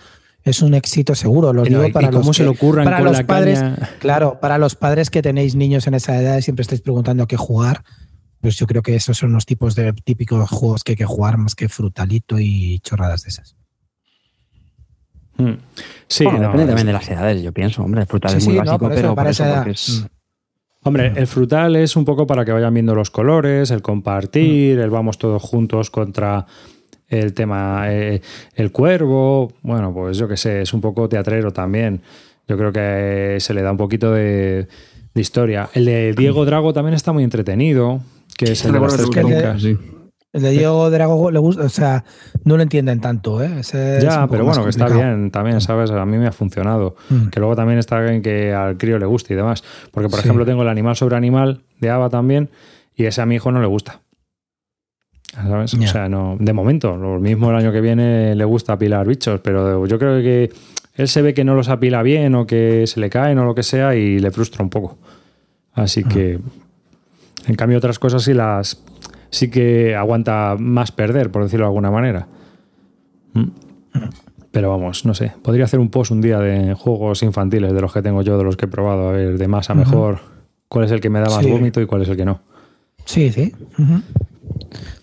es 0.47 0.63
un 0.63 0.73
éxito 0.75 1.15
seguro. 1.15 1.53
Lo 1.53 1.65
Pero, 1.65 1.79
digo 1.81 1.89
¿y 1.89 1.93
para 1.93 2.09
cómo 2.11 2.27
los 2.29 2.37
se 2.37 2.45
que- 2.45 2.55
para 2.85 2.97
con 2.97 3.05
los 3.07 3.19
la 3.19 3.27
padres, 3.27 3.59
caña? 3.61 3.91
Claro, 3.99 4.39
para 4.41 4.57
los 4.59 4.75
padres 4.77 5.11
que 5.11 5.21
tenéis 5.21 5.55
niños 5.57 5.87
en 5.87 5.95
esa 5.95 6.19
edad 6.19 6.39
y 6.39 6.43
siempre 6.43 6.63
estáis 6.63 6.81
preguntando 6.81 7.25
a 7.25 7.29
qué 7.29 7.37
jugar, 7.37 7.83
pues 8.41 8.57
yo 8.57 8.67
creo 8.67 8.81
que 8.81 8.95
esos 8.95 9.19
son 9.19 9.33
los 9.33 9.45
tipos 9.45 9.75
de 9.75 9.93
típicos 9.93 10.49
juegos 10.49 10.85
que 10.85 10.93
hay 10.93 10.97
que 10.97 11.05
jugar 11.05 11.37
más 11.37 11.55
que 11.55 11.69
frutalito 11.69 12.39
y 12.39 12.79
chorradas 12.79 13.23
de 13.25 13.29
esas. 13.31 13.57
Mm. 15.39 15.53
Sí, 16.09 16.25
Bueno, 16.25 16.39
no, 16.39 16.45
depende 16.47 16.67
también 16.69 16.87
de 16.87 16.93
las 16.95 17.09
edades, 17.11 17.43
yo 17.43 17.53
pienso. 17.53 17.83
Hombre, 17.83 18.03
el 18.03 18.07
frutal 18.07 18.31
Sí, 18.31 18.37
es 18.39 18.45
muy 18.45 18.53
sí, 18.55 18.59
no, 18.59 18.65
básico, 18.65 18.79
por 18.79 18.93
eso, 18.93 19.01
pero 19.03 19.15
para 19.15 19.25
por 19.27 19.31
esa 19.33 19.45
eso, 19.45 19.53
edad. 19.53 19.59
porque 19.65 19.71
es- 19.73 20.01
Mm. 20.03 20.07
Hombre, 20.89 21.13
el 21.17 21.27
frutal 21.27 21.75
es 21.75 21.97
un 21.97 22.05
poco 22.05 22.29
para 22.29 22.45
que 22.45 22.53
vayan 22.53 22.73
viendo 22.73 22.95
los 22.95 23.11
colores, 23.11 23.73
el 23.73 23.83
compartir, 23.83 24.79
el 24.79 24.89
vamos 24.89 25.19
todos 25.19 25.43
juntos 25.43 25.91
contra 25.91 26.47
el 27.09 27.33
tema, 27.35 27.87
eh, 27.93 28.21
el 28.55 28.73
cuervo. 28.73 29.53
Bueno, 29.63 29.93
pues 29.95 30.19
yo 30.19 30.29
qué 30.29 30.37
sé, 30.37 30.63
es 30.63 30.73
un 30.75 30.81
poco 30.81 31.09
teatrero 31.09 31.53
también. 31.53 32.01
Yo 32.49 32.57
creo 32.57 32.73
que 32.73 33.39
se 33.41 33.55
le 33.55 33.63
da 33.63 33.71
un 33.73 33.77
poquito 33.77 34.13
de, 34.13 34.69
de 35.15 35.21
historia. 35.21 35.69
El 35.75 35.85
de 35.87 36.13
Diego 36.17 36.45
Drago 36.45 36.73
también 36.73 36.95
está 36.95 37.13
muy 37.13 37.25
entretenido, 37.25 38.01
que 38.37 38.53
es 38.53 38.65
el 38.65 38.73
de 38.73 38.81
las 38.81 38.93
Recuerdo 38.93 39.11
tres 39.11 39.25
que 39.25 39.29
que- 39.33 39.41
crónicas. 39.43 39.63
sí. 39.63 39.79
El 40.33 40.43
de 40.43 40.51
Diego 40.51 40.91
Drago 40.91 41.31
le 41.31 41.39
gusta, 41.39 41.63
o 41.63 41.69
sea, 41.71 42.05
no 42.45 42.59
lo 42.59 42.63
entienden 42.63 43.01
tanto, 43.01 43.43
¿eh? 43.43 43.61
Ese 43.61 44.01
Ya, 44.03 44.27
pero 44.27 44.45
bueno, 44.45 44.65
que 44.65 44.69
está 44.71 44.87
bien, 44.87 45.31
también, 45.31 45.63
¿sabes? 45.63 45.91
A 45.91 46.05
mí 46.05 46.19
me 46.19 46.27
ha 46.27 46.33
funcionado. 46.33 46.95
Mm. 47.09 47.29
Que 47.29 47.41
luego 47.41 47.57
también 47.57 47.79
está 47.79 48.05
en 48.13 48.21
que 48.21 48.53
al 48.53 48.77
crío 48.77 48.99
le 48.99 49.07
guste 49.07 49.33
y 49.33 49.37
demás. 49.37 49.65
Porque, 49.93 50.11
por 50.11 50.19
Sí. 50.19 50.27
ejemplo, 50.27 50.45
tengo 50.45 50.61
el 50.61 50.69
animal 50.69 50.95
sobre 50.95 51.17
animal 51.17 51.63
de 51.81 51.89
Ava 51.89 52.11
también, 52.11 52.51
y 52.95 53.07
ese 53.07 53.23
a 53.23 53.27
mi 53.27 53.37
hijo 53.37 53.51
no 53.51 53.61
le 53.63 53.67
gusta. 53.67 54.03
O 55.45 55.67
sea, 55.87 56.09
no, 56.09 56.37
de 56.39 56.53
momento, 56.53 56.97
lo 56.97 57.19
mismo 57.21 57.51
el 57.51 57.57
año 57.57 57.73
que 57.73 57.81
viene 57.81 58.35
le 58.35 58.45
gusta 58.45 58.75
apilar 58.75 59.07
bichos, 59.07 59.41
pero 59.41 59.87
yo 59.87 59.99
creo 59.99 60.21
que 60.23 60.51
él 60.95 61.09
se 61.09 61.21
ve 61.23 61.35
que 61.35 61.45
no 61.45 61.55
los 61.55 61.69
apila 61.69 62.03
bien 62.03 62.35
o 62.35 62.47
que 62.47 62.87
se 62.87 63.01
le 63.01 63.11
caen 63.11 63.39
o 63.39 63.45
lo 63.45 63.55
que 63.55 63.63
sea 63.63 63.95
y 63.95 64.19
le 64.19 64.31
frustra 64.31 64.63
un 64.65 64.71
poco. 64.71 64.97
Así 65.75 66.03
Ah. 66.07 66.09
que, 66.09 66.39
en 67.47 67.55
cambio, 67.55 67.77
otras 67.79 67.99
cosas 67.99 68.23
sí 68.23 68.33
las 68.33 68.83
sí 69.29 69.51
que 69.51 69.95
aguanta 69.95 70.57
más 70.59 70.91
perder, 70.93 71.31
por 71.31 71.43
decirlo 71.43 71.67
de 71.67 71.69
alguna 71.69 71.91
manera. 71.91 72.27
Mm. 73.35 73.45
Pero 74.53 74.71
vamos, 74.71 75.05
no 75.05 75.13
sé. 75.13 75.33
Podría 75.43 75.67
hacer 75.67 75.79
un 75.81 75.91
post 75.91 76.13
un 76.13 76.23
día 76.23 76.39
de 76.39 76.73
juegos 76.73 77.23
infantiles 77.23 77.75
de 77.75 77.81
los 77.83 77.93
que 77.93 78.01
tengo 78.01 78.23
yo, 78.23 78.39
de 78.39 78.45
los 78.45 78.57
que 78.57 78.65
he 78.65 78.69
probado, 78.69 79.11
a 79.11 79.13
ver, 79.13 79.37
de 79.37 79.49
más 79.49 79.69
a 79.69 79.75
mejor, 79.75 80.21
cuál 80.69 80.87
es 80.87 80.93
el 80.93 81.01
que 81.03 81.11
me 81.11 81.19
da 81.21 81.27
más 81.27 81.45
Sí. 81.45 81.51
vómito 81.51 81.83
y 81.83 81.87
cuál 81.87 82.01
es 82.03 82.09
el 82.09 82.17
que 82.17 82.25
no. 82.25 82.41
Sí, 83.05 83.31
sí. 83.31 83.53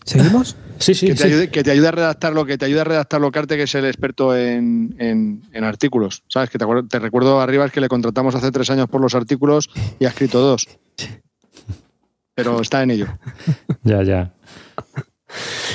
¿Seguimos? 0.06 0.56
Sí, 0.80 0.94
sí, 0.96 1.08
que, 1.08 1.14
te 1.14 1.20
sí. 1.22 1.28
ayude, 1.28 1.50
que 1.50 1.64
te 1.64 1.72
ayude 1.72 1.88
a 1.88 1.92
redactarlo, 1.92 2.46
que 2.46 2.58
te 2.58 2.66
ayude 2.66 2.82
a 2.82 2.84
redactarlo 2.84 3.32
Carte, 3.32 3.56
que 3.56 3.64
es 3.64 3.76
el 3.76 3.86
experto 3.86 4.36
en, 4.36 4.94
en- 4.98 5.42
en 5.54 5.64
artículos. 5.64 6.24
¿Sabes? 6.28 6.50
Que 6.50 6.58
te, 6.58 6.66
te 6.90 7.00
recuerdo 7.00 7.40
arriba 7.40 7.64
es 7.66 7.72
que 7.72 7.80
le 7.80 7.88
contratamos 7.88 8.36
hace 8.36 8.52
tres 8.52 8.70
años 8.70 8.90
por 8.90 9.00
los 9.00 9.16
artículos 9.16 9.70
y 10.00 10.06
ha 10.06 10.10
escrito 10.10 10.42
dos. 10.42 10.68
Pero 12.36 12.60
está 12.60 12.84
en 12.84 12.92
ello. 12.92 13.08
Ya, 13.84 14.04
ya. 14.04 14.34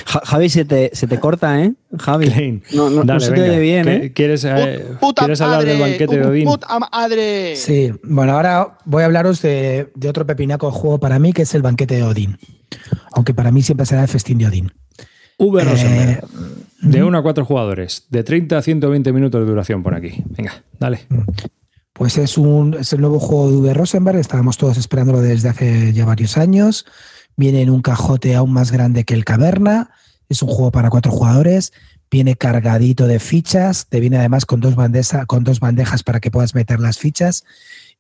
Javi, 0.07 0.49
se 0.49 0.65
te, 0.65 0.91
se 0.93 1.07
te 1.07 1.19
corta, 1.19 1.63
¿eh? 1.63 1.73
Javi. 1.99 2.63
No, 2.73 2.91
no, 2.91 3.05
Dale, 3.05 3.15
no 3.15 3.21
se 3.21 3.33
te 3.33 3.41
ve 3.41 3.59
bien, 3.59 3.89
¿eh? 3.89 4.13
¿Quieres, 4.13 4.45
eh, 4.45 4.85
¿quieres 5.17 5.41
hablar 5.41 5.65
del 5.65 5.81
banquete 5.81 6.19
de 6.19 6.27
Odín? 6.27 6.45
Puta 6.45 6.79
madre. 6.79 7.57
Sí, 7.57 7.93
bueno, 8.03 8.33
ahora 8.33 8.79
voy 8.85 9.03
a 9.03 9.07
hablaros 9.07 9.43
de, 9.43 9.91
de 9.95 10.09
otro 10.09 10.27
pepinaco 10.27 10.71
juego 10.71 10.99
para 11.01 11.19
mí, 11.19 11.33
que 11.33 11.43
es 11.43 11.55
el 11.55 11.63
banquete 11.63 11.97
de 11.97 12.03
Odín. 12.03 12.39
Aunque 13.13 13.35
para 13.35 13.51
mí 13.51 13.63
siempre 13.63 13.87
será 13.87 14.03
el 14.03 14.09
festín 14.09 14.39
de 14.39 14.47
Odín. 14.47 14.73
V. 15.39 15.65
Rosenberg. 15.65 16.25
Eh, 16.25 16.27
de 16.83 17.03
1 17.03 17.19
a 17.19 17.23
4 17.23 17.45
jugadores. 17.45 18.07
De 18.11 18.25
30 18.25 18.59
a 18.59 18.63
120 18.63 19.13
minutos 19.13 19.41
de 19.41 19.47
duración 19.47 19.83
por 19.83 19.95
aquí. 19.95 20.23
Venga, 20.37 20.65
dale. 20.79 21.07
Pues 21.93 22.19
es, 22.19 22.39
un, 22.39 22.75
es 22.75 22.93
el 22.93 23.01
nuevo 23.01 23.19
juego 23.19 23.51
de 23.51 23.57
V. 23.59 23.75
Rosenberg. 23.75 24.19
Estábamos 24.19 24.59
todos 24.59 24.77
esperándolo 24.79 25.21
desde 25.21 25.49
hace 25.49 25.93
ya 25.93 26.05
varios 26.05 26.37
años. 26.37 26.87
Viene 27.39 27.63
en 27.63 27.71
un 27.71 27.83
cajote 27.83 28.35
aún 28.35 28.53
más 28.53 28.73
grande 28.73 29.05
que 29.05 29.15
el 29.15 29.25
Caverna. 29.25 29.93
Es 30.29 30.43
un 30.43 30.49
juego 30.49 30.73
para 30.73 30.91
cuatro 30.91 31.13
jugadores. 31.13 31.73
Viene 32.11 32.35
cargadito 32.35 33.07
de 33.07 33.21
fichas. 33.21 33.87
Te 33.89 34.01
viene 34.01 34.19
además 34.19 34.45
con 34.45 34.59
dos, 34.61 34.75
con 35.29 35.45
dos 35.45 35.61
bandejas 35.61 36.03
para 36.03 36.19
que 36.19 36.33
puedas 36.33 36.57
meter 36.57 36.81
las 36.81 36.99
fichas. 36.99 37.45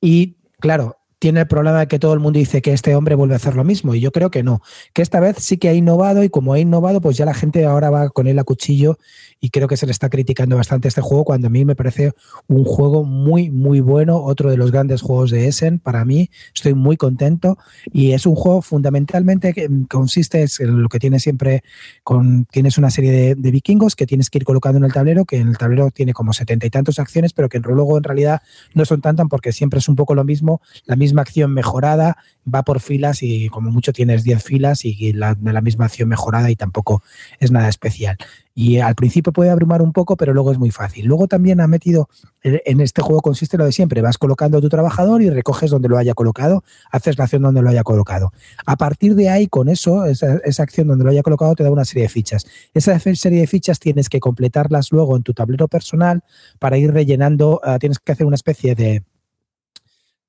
Y 0.00 0.38
claro, 0.58 0.97
tiene 1.18 1.40
el 1.40 1.46
problema 1.46 1.80
de 1.80 1.88
que 1.88 1.98
todo 1.98 2.14
el 2.14 2.20
mundo 2.20 2.38
dice 2.38 2.62
que 2.62 2.72
este 2.72 2.94
hombre 2.94 3.14
vuelve 3.14 3.34
a 3.34 3.36
hacer 3.36 3.56
lo 3.56 3.64
mismo 3.64 3.94
y 3.94 4.00
yo 4.00 4.12
creo 4.12 4.30
que 4.30 4.42
no, 4.42 4.60
que 4.92 5.02
esta 5.02 5.20
vez 5.20 5.36
sí 5.38 5.58
que 5.58 5.68
ha 5.68 5.74
innovado 5.74 6.22
y 6.22 6.30
como 6.30 6.52
ha 6.52 6.58
innovado 6.58 7.00
pues 7.00 7.16
ya 7.16 7.24
la 7.24 7.34
gente 7.34 7.66
ahora 7.66 7.90
va 7.90 8.08
con 8.08 8.26
él 8.26 8.38
a 8.38 8.44
cuchillo 8.44 8.98
y 9.40 9.50
creo 9.50 9.68
que 9.68 9.76
se 9.76 9.86
le 9.86 9.92
está 9.92 10.08
criticando 10.08 10.56
bastante 10.56 10.88
este 10.88 11.00
juego 11.00 11.24
cuando 11.24 11.48
a 11.48 11.50
mí 11.50 11.64
me 11.64 11.76
parece 11.76 12.12
un 12.46 12.64
juego 12.64 13.04
muy 13.04 13.50
muy 13.50 13.80
bueno, 13.80 14.22
otro 14.22 14.50
de 14.50 14.56
los 14.56 14.72
grandes 14.72 15.02
juegos 15.02 15.30
de 15.30 15.48
Essen 15.48 15.78
para 15.78 16.04
mí, 16.04 16.30
estoy 16.54 16.74
muy 16.74 16.96
contento 16.96 17.58
y 17.92 18.12
es 18.12 18.24
un 18.24 18.34
juego 18.34 18.62
fundamentalmente 18.62 19.52
que 19.52 19.68
consiste 19.88 20.46
en 20.60 20.82
lo 20.82 20.88
que 20.88 20.98
tiene 20.98 21.20
siempre 21.20 21.62
con 22.02 22.46
tienes 22.46 22.78
una 22.78 22.90
serie 22.90 23.12
de, 23.12 23.34
de 23.34 23.50
vikingos 23.50 23.96
que 23.96 24.06
tienes 24.06 24.30
que 24.30 24.38
ir 24.38 24.44
colocando 24.44 24.78
en 24.78 24.84
el 24.84 24.92
tablero, 24.92 25.24
que 25.24 25.36
en 25.36 25.48
el 25.48 25.58
tablero 25.58 25.90
tiene 25.90 26.12
como 26.12 26.32
setenta 26.32 26.66
y 26.66 26.70
tantas 26.70 26.98
acciones, 26.98 27.32
pero 27.32 27.48
que 27.48 27.58
luego 27.58 27.98
en 27.98 28.04
realidad 28.04 28.42
no 28.74 28.84
son 28.84 29.00
tantas 29.00 29.18
porque 29.28 29.52
siempre 29.52 29.80
es 29.80 29.88
un 29.88 29.96
poco 29.96 30.14
lo 30.14 30.24
mismo, 30.24 30.60
la 30.84 30.94
misma 30.94 31.07
misma 31.08 31.22
acción 31.22 31.54
mejorada, 31.54 32.18
va 32.52 32.62
por 32.62 32.80
filas 32.80 33.22
y 33.22 33.48
como 33.48 33.70
mucho 33.70 33.92
tienes 33.92 34.24
10 34.24 34.42
filas 34.42 34.84
y 34.84 35.12
la, 35.14 35.36
la 35.42 35.60
misma 35.60 35.86
acción 35.86 36.08
mejorada 36.08 36.50
y 36.50 36.56
tampoco 36.56 37.02
es 37.40 37.50
nada 37.50 37.68
especial. 37.68 38.18
Y 38.54 38.80
al 38.80 38.94
principio 38.94 39.32
puede 39.32 39.50
abrumar 39.50 39.82
un 39.82 39.92
poco, 39.92 40.16
pero 40.16 40.34
luego 40.34 40.50
es 40.50 40.58
muy 40.58 40.70
fácil. 40.70 41.06
Luego 41.06 41.28
también 41.28 41.60
ha 41.60 41.68
metido, 41.68 42.08
en 42.42 42.80
este 42.80 43.02
juego 43.02 43.22
consiste 43.22 43.56
lo 43.56 43.64
de 43.64 43.72
siempre, 43.72 44.02
vas 44.02 44.18
colocando 44.18 44.58
a 44.58 44.60
tu 44.60 44.68
trabajador 44.68 45.22
y 45.22 45.30
recoges 45.30 45.70
donde 45.70 45.88
lo 45.88 45.96
haya 45.96 46.12
colocado, 46.12 46.64
haces 46.90 47.16
la 47.18 47.24
acción 47.24 47.42
donde 47.42 47.62
lo 47.62 47.70
haya 47.70 47.84
colocado. 47.84 48.32
A 48.66 48.76
partir 48.76 49.14
de 49.14 49.30
ahí, 49.30 49.46
con 49.46 49.68
eso, 49.68 50.04
esa, 50.06 50.40
acción 50.62 50.88
donde 50.88 51.04
lo 51.04 51.10
haya 51.10 51.22
colocado 51.22 51.54
te 51.54 51.62
da 51.62 51.70
una 51.70 51.84
serie 51.84 52.02
de 52.02 52.08
fichas. 52.08 52.46
Esa 52.74 52.98
serie 52.98 53.40
de 53.40 53.46
fichas 53.46 53.78
tienes 53.78 54.08
que 54.08 54.20
completarlas 54.20 54.90
luego 54.90 55.16
en 55.16 55.22
tu 55.22 55.34
tablero 55.34 55.68
personal 55.68 56.22
para 56.58 56.78
ir 56.78 56.92
rellenando, 56.92 57.60
uh, 57.64 57.78
tienes 57.78 58.00
que 58.00 58.10
hacer 58.10 58.26
una 58.26 58.34
especie 58.34 58.74
de 58.74 59.04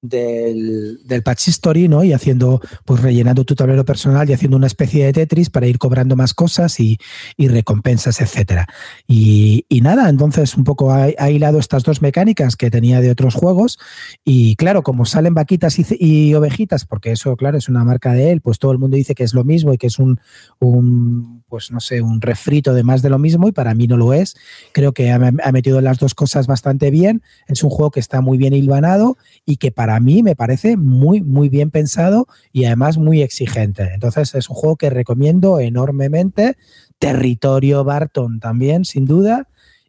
del, 0.01 0.99
del 1.05 1.23
patch 1.23 1.49
history, 1.49 1.87
¿no? 1.87 2.03
Y 2.03 2.13
haciendo, 2.13 2.61
pues 2.85 3.01
rellenando 3.01 3.43
tu 3.43 3.55
tablero 3.55 3.83
personal 3.83 4.29
y 4.29 4.33
haciendo 4.33 4.55
una 4.55 4.67
especie 4.67 5.05
de 5.05 5.13
Tetris 5.13 5.49
para 5.49 5.67
ir 5.67 5.77
cobrando 5.77 6.15
más 6.15 6.33
cosas 6.33 6.79
y, 6.79 6.97
y 7.35 7.47
recompensas, 7.49 8.21
etcétera. 8.21 8.67
Y, 9.07 9.65
y, 9.67 9.81
nada, 9.81 10.09
entonces 10.09 10.55
un 10.55 10.63
poco 10.63 10.91
ha, 10.91 11.07
ha, 11.17 11.29
hilado 11.29 11.59
estas 11.59 11.83
dos 11.83 12.01
mecánicas 12.01 12.55
que 12.55 12.71
tenía 12.71 13.01
de 13.01 13.11
otros 13.11 13.35
juegos. 13.35 13.77
Y 14.23 14.55
claro, 14.55 14.83
como 14.83 15.05
salen 15.05 15.33
vaquitas 15.33 15.79
y, 15.79 15.85
y, 15.99 16.33
ovejitas, 16.33 16.85
porque 16.85 17.11
eso, 17.11 17.35
claro, 17.35 17.57
es 17.57 17.67
una 17.67 17.83
marca 17.83 18.13
de 18.13 18.31
él, 18.31 18.41
pues 18.41 18.59
todo 18.59 18.71
el 18.71 18.79
mundo 18.79 18.95
dice 18.95 19.15
que 19.15 19.23
es 19.23 19.33
lo 19.33 19.43
mismo 19.43 19.73
y 19.73 19.77
que 19.77 19.87
es 19.87 19.99
un, 19.99 20.19
un 20.59 21.43
pues 21.49 21.71
no 21.71 21.79
sé, 21.79 22.01
un 22.01 22.21
refrito 22.21 22.73
de 22.73 22.83
más 22.83 23.01
de 23.01 23.09
lo 23.09 23.19
mismo 23.19 23.47
y 23.47 23.51
para 23.51 23.73
mí 23.73 23.87
no 23.87 23.97
lo 23.97 24.13
es. 24.13 24.37
Creo 24.71 24.93
que 24.93 25.11
ha, 25.11 25.15
ha 25.15 25.51
metido 25.51 25.81
las 25.81 25.99
dos 25.99 26.15
cosas 26.15 26.47
bastante 26.47 26.89
bien. 26.89 27.21
Es 27.47 27.63
un 27.63 27.69
juego 27.69 27.91
que 27.91 27.99
está 27.99 28.21
muy 28.21 28.37
bien 28.37 28.53
hilvanado 28.53 29.17
y 29.45 29.57
que 29.57 29.71
para 29.71 29.88
para 29.89 30.01
mí 30.01 30.21
me 30.21 30.35
parece 30.35 30.77
muy, 30.77 31.23
muy 31.23 31.49
bien 31.49 31.71
pensado 31.71 32.27
y 32.53 32.65
además 32.65 32.99
muy 32.99 33.23
exigente. 33.23 33.89
Entonces 33.91 34.35
es 34.35 34.47
un 34.47 34.55
juego 34.55 34.75
que 34.75 34.91
recomiendo 34.91 35.59
enormemente. 35.59 36.57
Territorio 36.99 37.83
Barton 37.83 38.39
también, 38.39 38.85
sin 38.85 39.05
duda. 39.05 39.47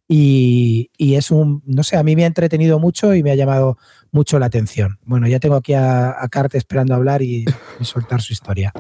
Y, 0.09 0.91
y, 0.97 1.17
es 1.17 1.31
un, 1.31 1.63
no 1.67 1.83
sé, 1.83 1.99
a 1.99 2.03
mí 2.03 2.17
me 2.17 2.25
ha 2.25 2.29
entretenido 2.29 2.79
mucho 2.79 3.15
y 3.15 3.23
me 3.23 3.31
ha 3.31 3.35
llamado 3.35 3.77
mucho 4.11 4.39
la 4.39 4.47
atención. 4.47 4.99
Bueno, 5.05 5.29
ya 5.29 5.39
tengo 5.39 5.57
aquí 5.57 5.75
a, 5.75 6.17
a 6.19 6.29
Carte 6.31 6.57
esperando 6.57 6.95
hablar 6.95 7.21
y, 7.21 7.45
y 7.79 7.85
soltar 7.85 8.23
su 8.23 8.33
historia. 8.33 8.73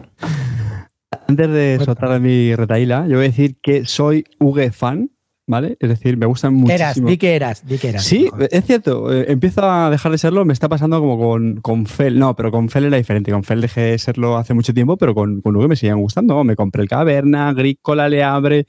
Antes 1.29 1.51
de 1.51 1.81
soltar 1.85 2.13
a 2.13 2.19
mi 2.19 2.55
retaíla, 2.55 3.07
yo 3.09 3.17
voy 3.17 3.27
a 3.27 3.29
decir 3.29 3.59
que 3.61 3.85
soy 3.85 4.25
UG 4.39 4.73
fan 4.73 5.11
¿vale? 5.51 5.77
Es 5.81 5.89
decir, 5.89 6.17
me 6.17 6.27
gustan 6.27 6.55
mucho. 6.55 6.73
Eras, 6.73 7.05
di 7.05 7.19
que 7.19 7.35
eras, 7.35 7.67
di 7.67 7.77
que 7.77 7.89
eras. 7.89 8.05
Sí, 8.05 8.31
es 8.51 8.65
cierto. 8.65 9.13
Eh, 9.13 9.27
empiezo 9.33 9.69
a 9.69 9.91
dejar 9.91 10.13
de 10.13 10.19
serlo, 10.19 10.45
me 10.45 10.53
está 10.53 10.69
pasando 10.69 11.01
como 11.01 11.19
con, 11.19 11.61
con 11.61 11.87
Fel. 11.87 12.19
No, 12.19 12.37
pero 12.37 12.53
con 12.53 12.69
Fel 12.69 12.85
era 12.85 12.97
diferente. 12.97 13.33
Con 13.33 13.43
Fel 13.43 13.61
dejé 13.61 13.81
de 13.81 13.99
serlo 13.99 14.37
hace 14.37 14.55
mucho 14.55 14.73
tiempo, 14.73 14.97
pero 14.97 15.15
con, 15.15 15.41
con 15.43 15.69
me 15.69 15.77
siguen 15.77 16.01
gustando. 16.01 16.43
Me 16.45 16.55
compré 16.55 16.83
el 16.83 16.89
Caverna, 16.89 17.49
Agrícola 17.49 18.09
le 18.09 18.23
abre, 18.23 18.67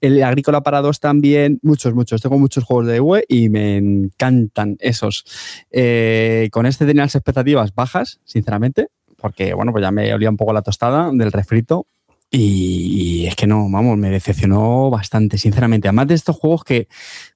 el 0.00 0.22
Agrícola 0.22 0.62
para 0.62 0.80
dos 0.80 1.00
también, 1.00 1.58
muchos, 1.62 1.94
muchos. 1.94 2.22
Tengo 2.22 2.38
muchos 2.38 2.62
juegos 2.62 2.86
de 2.86 3.00
UE 3.00 3.24
y 3.28 3.48
me 3.48 3.76
encantan 3.76 4.76
esos. 4.78 5.24
Eh, 5.72 6.48
con 6.52 6.64
este 6.66 6.86
tenía 6.86 7.02
las 7.02 7.16
expectativas 7.16 7.74
bajas, 7.74 8.20
sinceramente, 8.24 8.86
porque, 9.16 9.52
bueno, 9.54 9.72
pues 9.72 9.82
ya 9.82 9.90
me 9.90 10.14
olía 10.14 10.30
un 10.30 10.36
poco 10.36 10.52
la 10.52 10.62
tostada 10.62 11.10
del 11.12 11.32
refrito 11.32 11.88
y, 12.36 13.26
es 13.26 13.36
que 13.36 13.46
no, 13.46 13.68
vamos, 13.70 13.96
me 13.96 14.10
decepcionó 14.10 14.90
bastante, 14.90 15.38
sinceramente. 15.38 15.88
Además 15.88 16.08
de 16.08 16.14
estos 16.14 16.36
juegos 16.36 16.64
que, 16.64 16.88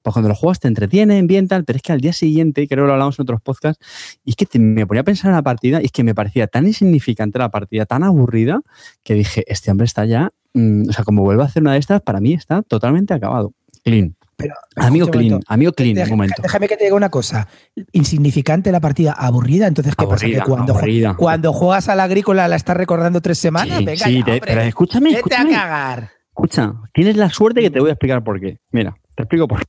pues 0.03 0.13
cuando 0.13 0.29
los 0.29 0.39
juegos 0.39 0.61
te 0.61 0.69
entretienen, 0.69 1.27
bien 1.27 1.49
tal, 1.49 1.65
pero 1.65 1.77
es 1.77 1.83
que 1.83 1.93
al 1.93 2.01
día 2.01 2.13
siguiente, 2.13 2.67
creo 2.67 2.85
que 2.85 2.89
lo 2.89 2.93
hablamos 2.95 3.19
en 3.19 3.23
otros 3.23 3.41
podcasts, 3.41 3.85
y 4.25 4.31
es 4.31 4.37
que 4.37 4.59
me 4.59 4.87
ponía 4.87 5.03
a 5.03 5.05
pensar 5.05 5.31
en 5.31 5.37
la 5.37 5.43
partida 5.43 5.81
y 5.81 5.87
es 5.87 5.93
que 5.93 6.05
me 6.05 6.15
parecía 6.15 6.47
tan 6.47 6.67
insignificante 6.67 7.39
la 7.39 7.51
partida, 7.51 7.87
tan 7.87 8.03
aburrida, 8.03 8.61
que 9.05 9.15
dije, 9.15 9.45
este 9.47 9.71
hombre 9.71 9.87
está 9.87 10.05
ya, 10.05 10.31
mmm, 10.55 10.89
o 10.89 10.93
sea, 10.93 11.05
como 11.05 11.23
vuelva 11.23 11.45
a 11.45 11.47
hacer 11.47 11.63
una 11.63 11.73
de 11.73 11.79
estas, 11.79 12.03
para 12.03 12.21
mí 12.21 12.35
está 12.35 12.63
totalmente 12.63 13.15
acabado. 13.15 13.53
Clean. 13.85 14.18
Pero, 14.39 14.55
amigo 14.77 15.09
Clean, 15.09 15.41
amigo 15.49 15.73
Clean, 15.73 15.95
déjame, 15.95 16.13
un 16.13 16.17
momento. 16.19 16.41
Déjame 16.41 16.69
que 16.69 16.77
te 16.77 16.85
diga 16.85 16.95
una 16.95 17.09
cosa. 17.09 17.49
Insignificante 17.91 18.71
la 18.71 18.79
partida, 18.79 19.11
aburrida. 19.13 19.67
Entonces, 19.67 19.97
¿qué 19.97 20.05
aburrida, 20.05 20.39
pasa? 20.39 20.45
Que 20.45 20.51
cuando, 20.51 20.73
aburrida. 20.75 21.15
cuando 21.17 21.53
juegas 21.53 21.89
a 21.89 21.97
la 21.97 22.05
agrícola 22.05 22.47
la 22.47 22.55
estás 22.55 22.77
recordando 22.77 23.21
tres 23.21 23.39
semanas. 23.39 23.79
Sí, 23.79 23.85
Venga, 23.85 24.07
sí 24.07 24.19
ya, 24.21 24.25
te, 24.25 24.31
hombre, 24.35 24.47
pero 24.47 24.61
escúchame, 24.61 25.07
vete 25.07 25.17
escúchame. 25.19 25.57
a 25.57 25.59
cagar. 25.59 26.11
Escucha, 26.29 26.73
tienes 26.95 27.17
la 27.17 27.31
suerte 27.31 27.63
que 27.63 27.71
te 27.71 27.81
voy 27.81 27.89
a 27.89 27.95
explicar 27.95 28.23
por 28.23 28.39
qué. 28.41 28.59
Mira, 28.71 28.97
te 29.17 29.25
explico 29.25 29.49
por 29.49 29.59
qué. 29.59 29.65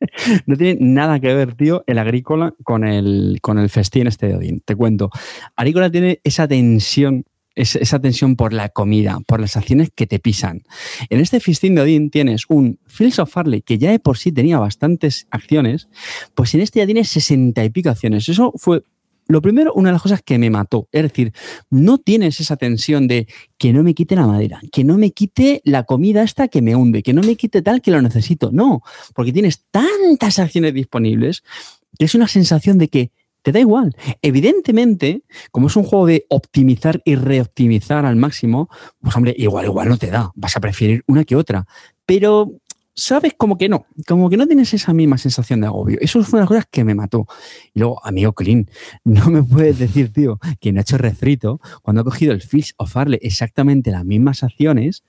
No 0.46 0.56
tiene 0.56 0.78
nada 0.80 1.20
que 1.20 1.34
ver, 1.34 1.54
tío, 1.54 1.84
el 1.86 1.98
agrícola 1.98 2.54
con 2.64 2.84
el, 2.84 3.38
con 3.42 3.58
el 3.58 3.68
festín 3.68 4.06
este 4.06 4.28
de 4.28 4.36
Odín. 4.36 4.62
Te 4.64 4.74
cuento. 4.74 5.10
Agrícola 5.54 5.90
tiene 5.90 6.20
esa 6.24 6.48
tensión 6.48 7.24
esa 7.54 8.00
tensión 8.00 8.36
por 8.36 8.52
la 8.52 8.68
comida, 8.68 9.18
por 9.26 9.40
las 9.40 9.56
acciones 9.56 9.90
que 9.94 10.06
te 10.06 10.18
pisan. 10.18 10.62
En 11.08 11.20
este 11.20 11.40
festín 11.40 11.74
de 11.74 11.82
Odín 11.82 12.10
tienes 12.10 12.44
un 12.48 12.78
Fields 12.86 13.18
of 13.18 13.30
Farley 13.30 13.62
que 13.62 13.78
ya 13.78 13.90
de 13.90 14.00
por 14.00 14.18
sí 14.18 14.32
tenía 14.32 14.58
bastantes 14.58 15.26
acciones, 15.30 15.88
pues 16.34 16.54
en 16.54 16.60
este 16.60 16.80
ya 16.80 16.86
tienes 16.86 17.08
sesenta 17.08 17.64
y 17.64 17.70
pico 17.70 17.90
acciones. 17.90 18.28
Eso 18.28 18.52
fue 18.56 18.82
lo 19.26 19.40
primero, 19.40 19.72
una 19.72 19.88
de 19.88 19.94
las 19.94 20.02
cosas 20.02 20.22
que 20.22 20.38
me 20.38 20.50
mató. 20.50 20.88
Es 20.92 21.02
decir, 21.02 21.32
no 21.70 21.98
tienes 21.98 22.40
esa 22.40 22.56
tensión 22.56 23.08
de 23.08 23.26
que 23.56 23.72
no 23.72 23.82
me 23.82 23.94
quite 23.94 24.16
la 24.16 24.26
madera, 24.26 24.60
que 24.70 24.84
no 24.84 24.98
me 24.98 25.12
quite 25.12 25.62
la 25.64 25.84
comida 25.84 26.22
esta 26.22 26.48
que 26.48 26.60
me 26.60 26.76
hunde, 26.76 27.02
que 27.02 27.14
no 27.14 27.22
me 27.22 27.36
quite 27.36 27.62
tal 27.62 27.80
que 27.80 27.90
lo 27.90 28.02
necesito. 28.02 28.50
No, 28.52 28.82
porque 29.14 29.32
tienes 29.32 29.64
tantas 29.70 30.38
acciones 30.38 30.74
disponibles 30.74 31.42
que 31.98 32.04
es 32.04 32.14
una 32.14 32.28
sensación 32.28 32.76
de 32.78 32.88
que 32.88 33.12
te 33.44 33.52
da 33.52 33.60
igual. 33.60 33.94
Evidentemente, 34.22 35.22
como 35.52 35.66
es 35.66 35.76
un 35.76 35.84
juego 35.84 36.06
de 36.06 36.24
optimizar 36.30 37.02
y 37.04 37.14
reoptimizar 37.14 38.06
al 38.06 38.16
máximo, 38.16 38.70
pues 39.00 39.14
hombre, 39.14 39.34
igual, 39.36 39.66
igual 39.66 39.90
no 39.90 39.98
te 39.98 40.10
da. 40.10 40.32
Vas 40.34 40.56
a 40.56 40.60
preferir 40.60 41.04
una 41.06 41.24
que 41.24 41.36
otra. 41.36 41.66
Pero 42.06 42.52
sabes 42.94 43.34
como 43.36 43.58
que 43.58 43.68
no, 43.68 43.84
como 44.08 44.30
que 44.30 44.38
no 44.38 44.46
tienes 44.46 44.72
esa 44.72 44.94
misma 44.94 45.18
sensación 45.18 45.60
de 45.60 45.66
agobio. 45.66 45.98
Eso 46.00 46.24
fue 46.24 46.38
una 46.38 46.40
de 46.40 46.42
las 46.44 46.48
cosas 46.48 46.68
que 46.70 46.84
me 46.84 46.94
mató. 46.94 47.26
Y 47.74 47.80
luego, 47.80 48.00
amigo 48.02 48.32
Clean, 48.32 48.66
no 49.04 49.28
me 49.28 49.42
puedes 49.42 49.78
decir, 49.78 50.10
tío, 50.10 50.40
que 50.58 50.70
hecho 50.70 50.96
refrito 50.96 51.60
cuando 51.82 52.00
ha 52.00 52.04
cogido 52.04 52.32
el 52.32 52.40
Fish 52.40 52.72
of 52.78 52.96
Arle 52.96 53.18
exactamente 53.20 53.90
las 53.90 54.06
mismas 54.06 54.42
acciones, 54.42 55.04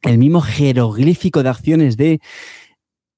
el 0.00 0.16
mismo 0.16 0.40
jeroglífico 0.40 1.42
de 1.42 1.50
acciones 1.50 1.98
de 1.98 2.20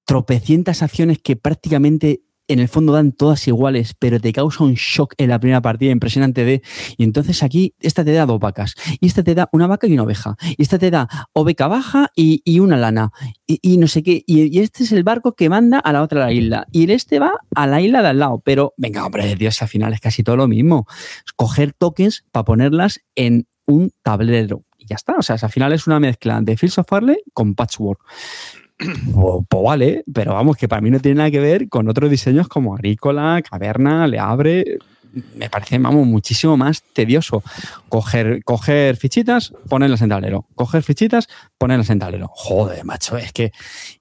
tropecientas 0.07 0.83
acciones 0.83 1.19
que 1.19 1.37
prácticamente 1.37 2.23
en 2.51 2.59
el 2.59 2.69
fondo 2.69 2.93
dan 2.93 3.13
todas 3.13 3.47
iguales, 3.47 3.95
pero 3.99 4.21
te 4.21 4.33
causa 4.33 4.65
un 4.65 4.75
shock 4.75 5.15
en 5.19 5.31
la 5.31 5.39
primera 5.39 5.63
partida 5.63 5.93
impresionante 5.93 6.45
de. 6.45 6.63
Y 6.97 7.05
entonces 7.05 7.43
aquí, 7.43 7.75
esta 7.81 8.05
te 8.05 8.13
da 8.13 8.27
dos 8.27 8.41
vacas, 8.41 8.75
y 9.01 9.07
esta 9.07 9.23
te 9.23 9.35
da 9.35 9.49
una 9.53 9.67
vaca 9.67 9.87
y 9.87 9.95
una 9.95 10.03
oveja, 10.03 10.37
y 10.57 10.63
esta 10.63 10.79
te 10.79 10.91
da 10.91 11.09
oveja 11.33 11.69
baja 11.69 12.11
y, 12.17 12.43
y 12.45 12.59
una 12.59 12.77
lana, 12.77 13.13
y, 13.47 13.59
y, 13.63 13.77
no 13.77 13.87
sé 13.87 14.03
qué. 14.03 14.25
Y, 14.27 14.57
y, 14.57 14.61
este 14.61 14.85
es 14.85 14.93
el 14.93 15.05
barco 15.05 15.35
que 15.35 15.49
manda 15.49 15.79
a 15.79 15.93
la 15.93 16.03
otra 16.03 16.21
la 16.21 16.33
isla, 16.33 16.67
y 16.73 16.85
el 16.85 16.91
este 16.91 17.19
va 17.19 17.35
a 17.55 17.67
la 17.67 17.81
isla 17.81 18.03
de 18.03 18.09
al 18.09 18.19
lado. 18.19 18.43
Pero 18.45 18.75
venga, 18.77 19.07
hombre, 19.07 19.37
Dios, 19.37 19.63
al 19.63 19.69
final 19.69 19.93
es 19.93 20.01
casi 20.01 20.23
todo 20.23 20.37
lo 20.37 20.49
mismo. 20.49 20.87
Coger 21.37 21.73
tokens 21.73 22.25
para 22.33 22.45
ponerlas 22.45 23.01
en 23.15 23.47
un 23.67 23.93
tablero 24.03 24.65
ya 24.91 24.97
está. 24.97 25.15
O 25.17 25.23
sea, 25.23 25.37
al 25.41 25.51
final 25.51 25.73
es 25.73 25.87
una 25.87 26.01
mezcla 26.01 26.41
de 26.43 26.57
Fields 26.57 26.79
of 26.79 26.87
con 27.33 27.55
Patchwork. 27.55 28.01
Pues 29.49 29.63
vale, 29.65 30.05
pero 30.13 30.35
vamos, 30.35 30.57
que 30.57 30.69
para 30.69 30.81
mí 30.81 30.91
no 30.91 31.01
tiene 31.01 31.19
nada 31.19 31.31
que 31.31 31.41
ver 31.41 31.69
con 31.69 31.89
otros 31.89 32.11
diseños 32.11 32.49
como 32.49 32.75
Agrícola, 32.75 33.43
Caverna, 33.49 34.07
Le 34.07 34.19
Abre, 34.19 34.79
me 35.35 35.51
parece, 35.51 35.79
vamos, 35.79 36.07
muchísimo 36.07 36.57
más 36.57 36.83
tedioso. 36.93 37.43
Coger, 37.89 38.43
coger 38.45 38.97
fichitas, 38.97 39.53
ponerlas 39.69 40.03
en 40.03 40.11
tablero. 40.11 40.47
Coger 40.55 40.83
fichitas, 40.83 41.29
ponerlas 41.59 41.91
en 41.91 41.99
tablero. 41.99 42.29
Joder, 42.33 42.85
macho, 42.85 43.17
es 43.17 43.33
que. 43.33 43.53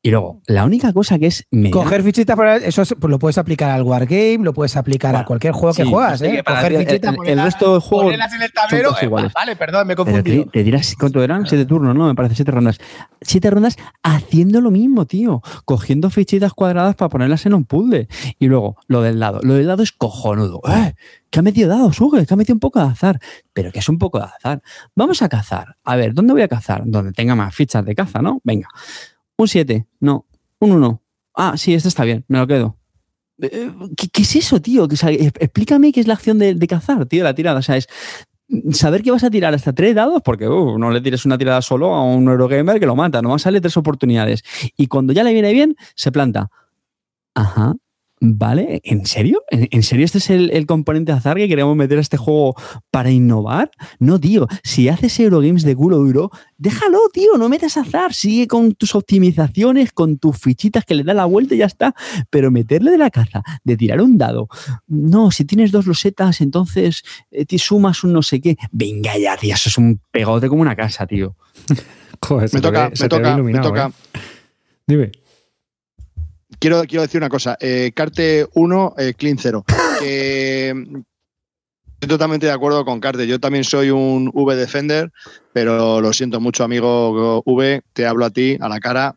Y 0.01 0.11
luego, 0.11 0.41
la 0.45 0.65
única 0.65 0.93
cosa 0.93 1.17
que 1.17 1.27
es. 1.27 1.45
Coger 1.71 2.03
fichitas, 2.03 2.37
eso 2.63 2.83
pues 2.99 3.09
lo 3.09 3.19
puedes 3.19 3.37
aplicar 3.37 3.71
al 3.71 3.83
Wargame, 3.83 4.39
lo 4.39 4.53
puedes 4.53 4.75
aplicar 4.75 5.15
a 5.15 5.25
cualquier 5.25 5.53
juego 5.53 5.73
que 5.73 5.85
juegas, 5.85 6.21
¿eh? 6.21 6.43
Coger 6.45 6.77
fichitas, 6.77 7.15
el, 7.25 7.41
resto 7.41 7.73
del 7.73 7.81
juego. 7.81 8.11
en 8.11 8.41
el 8.41 8.51
tablero. 8.51 8.95
Eh, 9.01 9.07
vale, 9.33 9.55
perdón, 9.55 9.87
me 9.87 9.93
he 9.93 9.95
confundido. 9.95 10.45
Te, 10.45 10.63
dirás 10.63 10.95
cuánto 10.99 11.23
eran, 11.23 11.47
siete 11.47 11.65
turnos, 11.65 11.95
¿no? 11.95 12.07
Me 12.07 12.15
parece 12.15 12.35
siete 12.35 12.51
rondas. 12.51 12.77
Siete 13.21 13.49
rondas 13.49 13.77
haciendo 14.03 14.61
lo 14.61 14.71
mismo, 14.71 15.05
tío. 15.05 15.41
Cogiendo 15.65 16.09
fichitas 16.09 16.53
cuadradas 16.53 16.95
para 16.95 17.09
ponerlas 17.09 17.45
en 17.45 17.53
un 17.53 17.65
puzzle. 17.65 18.07
Y 18.37 18.47
luego, 18.47 18.77
lo 18.87 19.01
del 19.01 19.19
lado. 19.19 19.39
Lo 19.43 19.55
del 19.55 19.67
lado 19.67 19.83
es 19.83 19.91
cojonudo. 19.91 20.61
¡Eh! 20.67 20.93
Que 21.29 21.39
ha 21.39 21.41
metido 21.41 21.69
dados, 21.69 21.95
Suge, 21.95 22.25
que 22.25 22.33
ha 22.33 22.37
metido 22.37 22.55
un 22.55 22.59
poco 22.59 22.79
de 22.79 22.85
azar, 22.85 23.19
pero 23.53 23.71
que 23.71 23.79
es 23.79 23.89
un 23.89 23.97
poco 23.97 24.19
de 24.19 24.25
azar. 24.25 24.61
Vamos 24.95 25.21
a 25.21 25.29
cazar. 25.29 25.77
A 25.83 25.95
ver, 25.95 26.13
¿dónde 26.13 26.33
voy 26.33 26.41
a 26.41 26.47
cazar? 26.47 26.83
Donde 26.85 27.11
tenga 27.11 27.35
más 27.35 27.53
fichas 27.53 27.85
de 27.85 27.95
caza, 27.95 28.21
¿no? 28.21 28.41
Venga. 28.43 28.67
Un 29.37 29.47
7, 29.47 29.87
no. 29.99 30.25
Un 30.59 30.71
1. 30.71 31.01
Ah, 31.35 31.53
sí, 31.57 31.73
este 31.73 31.87
está 31.87 32.03
bien, 32.03 32.25
me 32.27 32.39
lo 32.39 32.47
quedo. 32.47 32.77
Eh, 33.41 33.71
¿Qué, 33.95 34.21
es 34.21 34.35
eso, 34.35 34.61
tío? 34.61 34.85
explícame 34.85 35.91
qué 35.91 36.01
es 36.01 36.07
la 36.07 36.15
acción 36.15 36.39
de, 36.39 36.67
cazar, 36.67 37.05
tío, 37.05 37.23
la 37.23 37.33
tirada. 37.33 37.59
O 37.59 37.61
sea, 37.61 37.77
es 37.77 37.87
saber 38.71 39.03
que 39.03 39.11
vas 39.11 39.23
a 39.23 39.29
tirar 39.29 39.53
hasta 39.53 39.73
tres 39.73 39.95
dados, 39.95 40.21
porque 40.23 40.47
uh, 40.47 40.77
no 40.77 40.91
le 40.91 41.01
tires 41.01 41.25
una 41.25 41.37
tirada 41.37 41.61
solo 41.61 41.93
a 41.93 42.03
un 42.03 42.27
Eurogamer 42.27 42.79
que 42.79 42.85
lo 42.85 42.95
mata, 42.95 43.21
no 43.21 43.33
a 43.33 43.39
sale 43.39 43.61
tres 43.61 43.77
oportunidades. 43.77 44.43
Y 44.75 44.87
cuando 44.87 45.13
ya 45.13 45.23
le 45.23 45.33
viene 45.33 45.53
bien, 45.53 45.75
se 45.95 46.11
planta. 46.11 46.49
Ajá, 47.35 47.73
¿Vale? 48.21 48.81
¿En 48.83 49.05
serio? 49.05 49.43
¿En, 49.49 49.81
serio 49.81 50.03
este 50.03 50.17
es 50.17 50.29
el, 50.29 50.65
componente 50.65 51.13
azar 51.13 51.37
que 51.37 51.47
queremos 51.47 51.77
meter 51.77 51.97
a 51.99 52.01
este 52.01 52.17
juego 52.17 52.53
para 52.91 53.11
innovar? 53.11 53.71
No, 53.97 54.19
tío. 54.19 54.45
Si 54.61 54.89
haces 54.89 55.17
Eurogames 55.21 55.63
de 55.63 55.73
culo 55.73 55.97
duro, 55.99 56.29
déjalo, 56.57 56.99
tío. 57.13 57.37
No 57.37 57.47
metas 57.47 57.77
azar. 57.77 58.13
Sigue 58.13 58.47
con 58.47 58.73
tus 58.73 58.93
optimizaciones, 58.93 59.93
con 59.93 60.17
tus 60.17 60.37
fichitas 60.37 60.83
que 60.83 60.95
le 60.95 61.03
da 61.03 61.13
la 61.13 61.25
vuelta 61.25 61.55
y 61.55 61.59
ya 61.59 61.65
está. 61.65 61.95
Pero 62.29 62.51
meterle 62.51 62.91
de 62.91 62.97
la 62.97 63.09
caza, 63.09 63.41
de 63.63 63.77
tirar 63.77 64.01
un 64.01 64.17
dado. 64.17 64.49
No, 64.87 65.31
si 65.31 65.45
tienes 65.45 65.71
dos 65.71 65.87
losetas, 65.87 66.41
entonces 66.41 67.03
eh, 67.31 67.45
te 67.45 67.57
sumas 67.57 68.03
un 68.03 68.11
no 68.11 68.21
sé 68.21 68.41
qué. 68.41 68.57
Venga 68.73 69.17
ya, 69.17 69.37
tío. 69.37 69.53
Eso 69.53 69.69
es 69.69 69.77
un 69.77 70.01
pegote 70.11 70.49
como 70.49 70.61
una 70.61 70.75
casa, 70.75 71.07
tío. 71.07 71.37
Joder, 72.21 72.49
me 72.53 72.59
toca, 72.59 72.91
me 72.99 73.07
toca, 73.07 73.37
me 73.37 73.59
toca. 73.59 73.87
¿eh? 73.87 74.19
Dime 74.85 75.11
quiero, 76.59 76.83
quiero 76.83 77.01
decir 77.01 77.19
una 77.19 77.29
cosa. 77.29 77.57
Eh, 77.59 77.91
Carte 77.95 78.47
1, 78.53 78.95
eh, 78.97 79.13
Clean 79.15 79.37
0. 79.37 79.65
estoy 80.01 81.03
totalmente 82.07 82.45
de 82.45 82.51
acuerdo 82.51 82.85
con 82.85 82.99
Carte. 82.99 83.27
Yo 83.27 83.39
también 83.39 83.63
soy 83.63 83.89
un 83.89 84.31
V 84.33 84.55
Defender, 84.55 85.11
pero 85.53 86.01
lo 86.01 86.13
siento 86.13 86.39
mucho, 86.39 86.63
amigo 86.63 87.41
V. 87.45 87.81
Te 87.93 88.05
hablo 88.05 88.25
a 88.25 88.29
ti, 88.29 88.57
a 88.59 88.69
la 88.69 88.79
cara. 88.79 89.15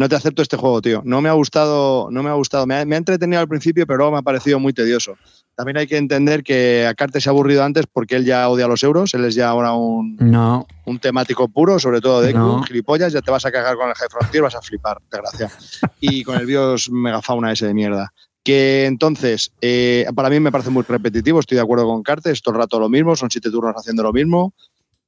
No. 0.00 0.08
Te 0.08 0.16
acepto 0.16 0.42
este 0.42 0.56
juego, 0.56 0.80
tío. 0.80 1.02
No 1.04 1.20
me 1.20 1.28
ha 1.28 1.32
gustado, 1.32 2.08
no 2.10 2.22
me 2.22 2.30
ha 2.30 2.34
gustado. 2.34 2.66
Me 2.66 2.76
ha, 2.76 2.84
me 2.84 2.94
ha 2.94 2.98
entretenido 2.98 3.40
al 3.40 3.48
principio, 3.48 3.86
pero 3.86 3.98
luego 3.98 4.12
me 4.12 4.18
ha 4.18 4.22
parecido 4.22 4.58
muy 4.58 4.72
tedioso. 4.72 5.16
También 5.60 5.76
hay 5.76 5.86
que 5.86 5.98
entender 5.98 6.42
que 6.42 6.86
a 6.86 6.94
Carte 6.94 7.20
se 7.20 7.28
ha 7.28 7.32
aburrido 7.32 7.62
antes 7.62 7.84
porque 7.86 8.16
él 8.16 8.24
ya 8.24 8.48
odia 8.48 8.66
los 8.66 8.82
euros, 8.82 9.12
él 9.12 9.26
es 9.26 9.34
ya 9.34 9.50
ahora 9.50 9.74
un, 9.74 10.16
no. 10.18 10.66
un 10.86 10.98
temático 10.98 11.48
puro, 11.48 11.78
sobre 11.78 12.00
todo 12.00 12.22
de 12.22 12.32
no. 12.32 12.62
gilipollas, 12.62 13.12
ya 13.12 13.20
te 13.20 13.30
vas 13.30 13.44
a 13.44 13.52
cagar 13.52 13.76
con 13.76 13.90
el 13.90 13.94
High 13.94 14.08
Frontier, 14.08 14.42
vas 14.42 14.54
a 14.54 14.62
flipar, 14.62 15.02
desgracia. 15.10 15.50
y 16.00 16.24
con 16.24 16.38
el 16.38 16.46
BIOS 16.46 16.90
megafauna 16.90 17.52
ese 17.52 17.66
de 17.66 17.74
mierda. 17.74 18.10
Que 18.42 18.86
entonces, 18.86 19.52
eh, 19.60 20.06
para 20.14 20.30
mí 20.30 20.40
me 20.40 20.50
parece 20.50 20.70
muy 20.70 20.82
repetitivo, 20.82 21.40
estoy 21.40 21.56
de 21.56 21.62
acuerdo 21.62 21.84
con 21.84 22.02
Carte, 22.02 22.30
es 22.30 22.40
todo 22.40 22.54
el 22.54 22.62
rato 22.62 22.80
lo 22.80 22.88
mismo, 22.88 23.14
son 23.14 23.30
siete 23.30 23.50
turnos 23.50 23.74
haciendo 23.76 24.02
lo 24.02 24.14
mismo, 24.14 24.54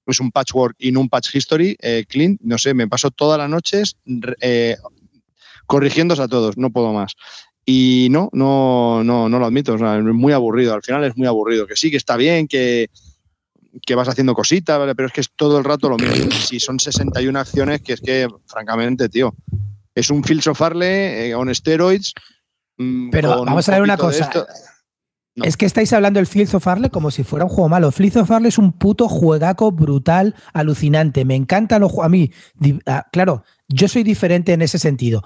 es 0.06 0.20
un 0.20 0.30
patchwork 0.30 0.74
y 0.78 0.92
no 0.92 1.00
un 1.00 1.08
patch 1.08 1.34
history 1.34 1.76
eh, 1.80 2.04
clean, 2.08 2.38
no 2.42 2.58
sé, 2.58 2.74
me 2.74 2.88
paso 2.88 3.10
todas 3.10 3.38
las 3.38 3.48
noches 3.48 3.96
eh, 4.40 4.76
corrigiéndose 5.66 6.22
a 6.22 6.28
todos, 6.28 6.56
no 6.56 6.70
puedo 6.70 6.92
más. 6.92 7.14
Y 7.64 8.08
no, 8.10 8.28
no, 8.32 9.04
no, 9.04 9.28
no 9.28 9.38
lo 9.38 9.46
admito. 9.46 9.74
es 9.74 10.02
muy 10.02 10.32
aburrido. 10.32 10.74
Al 10.74 10.82
final 10.82 11.04
es 11.04 11.16
muy 11.16 11.28
aburrido. 11.28 11.66
Que 11.66 11.76
sí, 11.76 11.92
que 11.92 11.96
está 11.96 12.16
bien, 12.16 12.48
que, 12.48 12.90
que 13.86 13.94
vas 13.94 14.08
haciendo 14.08 14.34
cositas, 14.34 14.78
¿vale? 14.78 14.94
pero 14.94 15.06
es 15.06 15.14
que 15.14 15.20
es 15.20 15.30
todo 15.34 15.58
el 15.58 15.64
rato 15.64 15.88
lo 15.88 15.96
mismo. 15.96 16.30
Si 16.32 16.58
son 16.58 16.80
61 16.80 17.38
acciones, 17.38 17.80
que 17.80 17.92
es 17.92 18.00
que, 18.00 18.28
francamente, 18.46 19.08
tío, 19.08 19.34
es 19.94 20.10
un 20.10 20.24
of 20.46 20.60
eh, 20.82 21.34
on 21.34 21.54
steroids. 21.54 22.14
Mm, 22.78 23.10
pero 23.10 23.44
vamos 23.44 23.68
a 23.68 23.72
ver 23.72 23.82
una 23.82 23.96
cosa. 23.96 24.30
Es 25.36 25.56
que 25.56 25.64
estáis 25.64 25.92
hablando 25.94 26.18
del 26.18 26.26
Fields 26.26 26.54
of 26.54 26.64
Farley 26.64 26.90
como 26.90 27.10
si 27.10 27.24
fuera 27.24 27.46
un 27.46 27.50
juego 27.50 27.68
malo. 27.68 27.90
Fields 27.90 28.16
of 28.16 28.28
Farley 28.28 28.48
es 28.48 28.59
un 28.59 28.72
puto 28.72 29.09
juegaco 29.09 29.72
brutal, 29.72 30.34
alucinante. 30.52 31.24
Me 31.24 31.34
encanta 31.34 31.78
los 31.78 31.98
A 32.00 32.09
mí, 32.09 32.30
ah, 32.86 33.06
claro, 33.12 33.44
yo 33.68 33.88
soy 33.88 34.02
diferente 34.02 34.52
en 34.52 34.60
ese 34.60 34.78
sentido. 34.78 35.22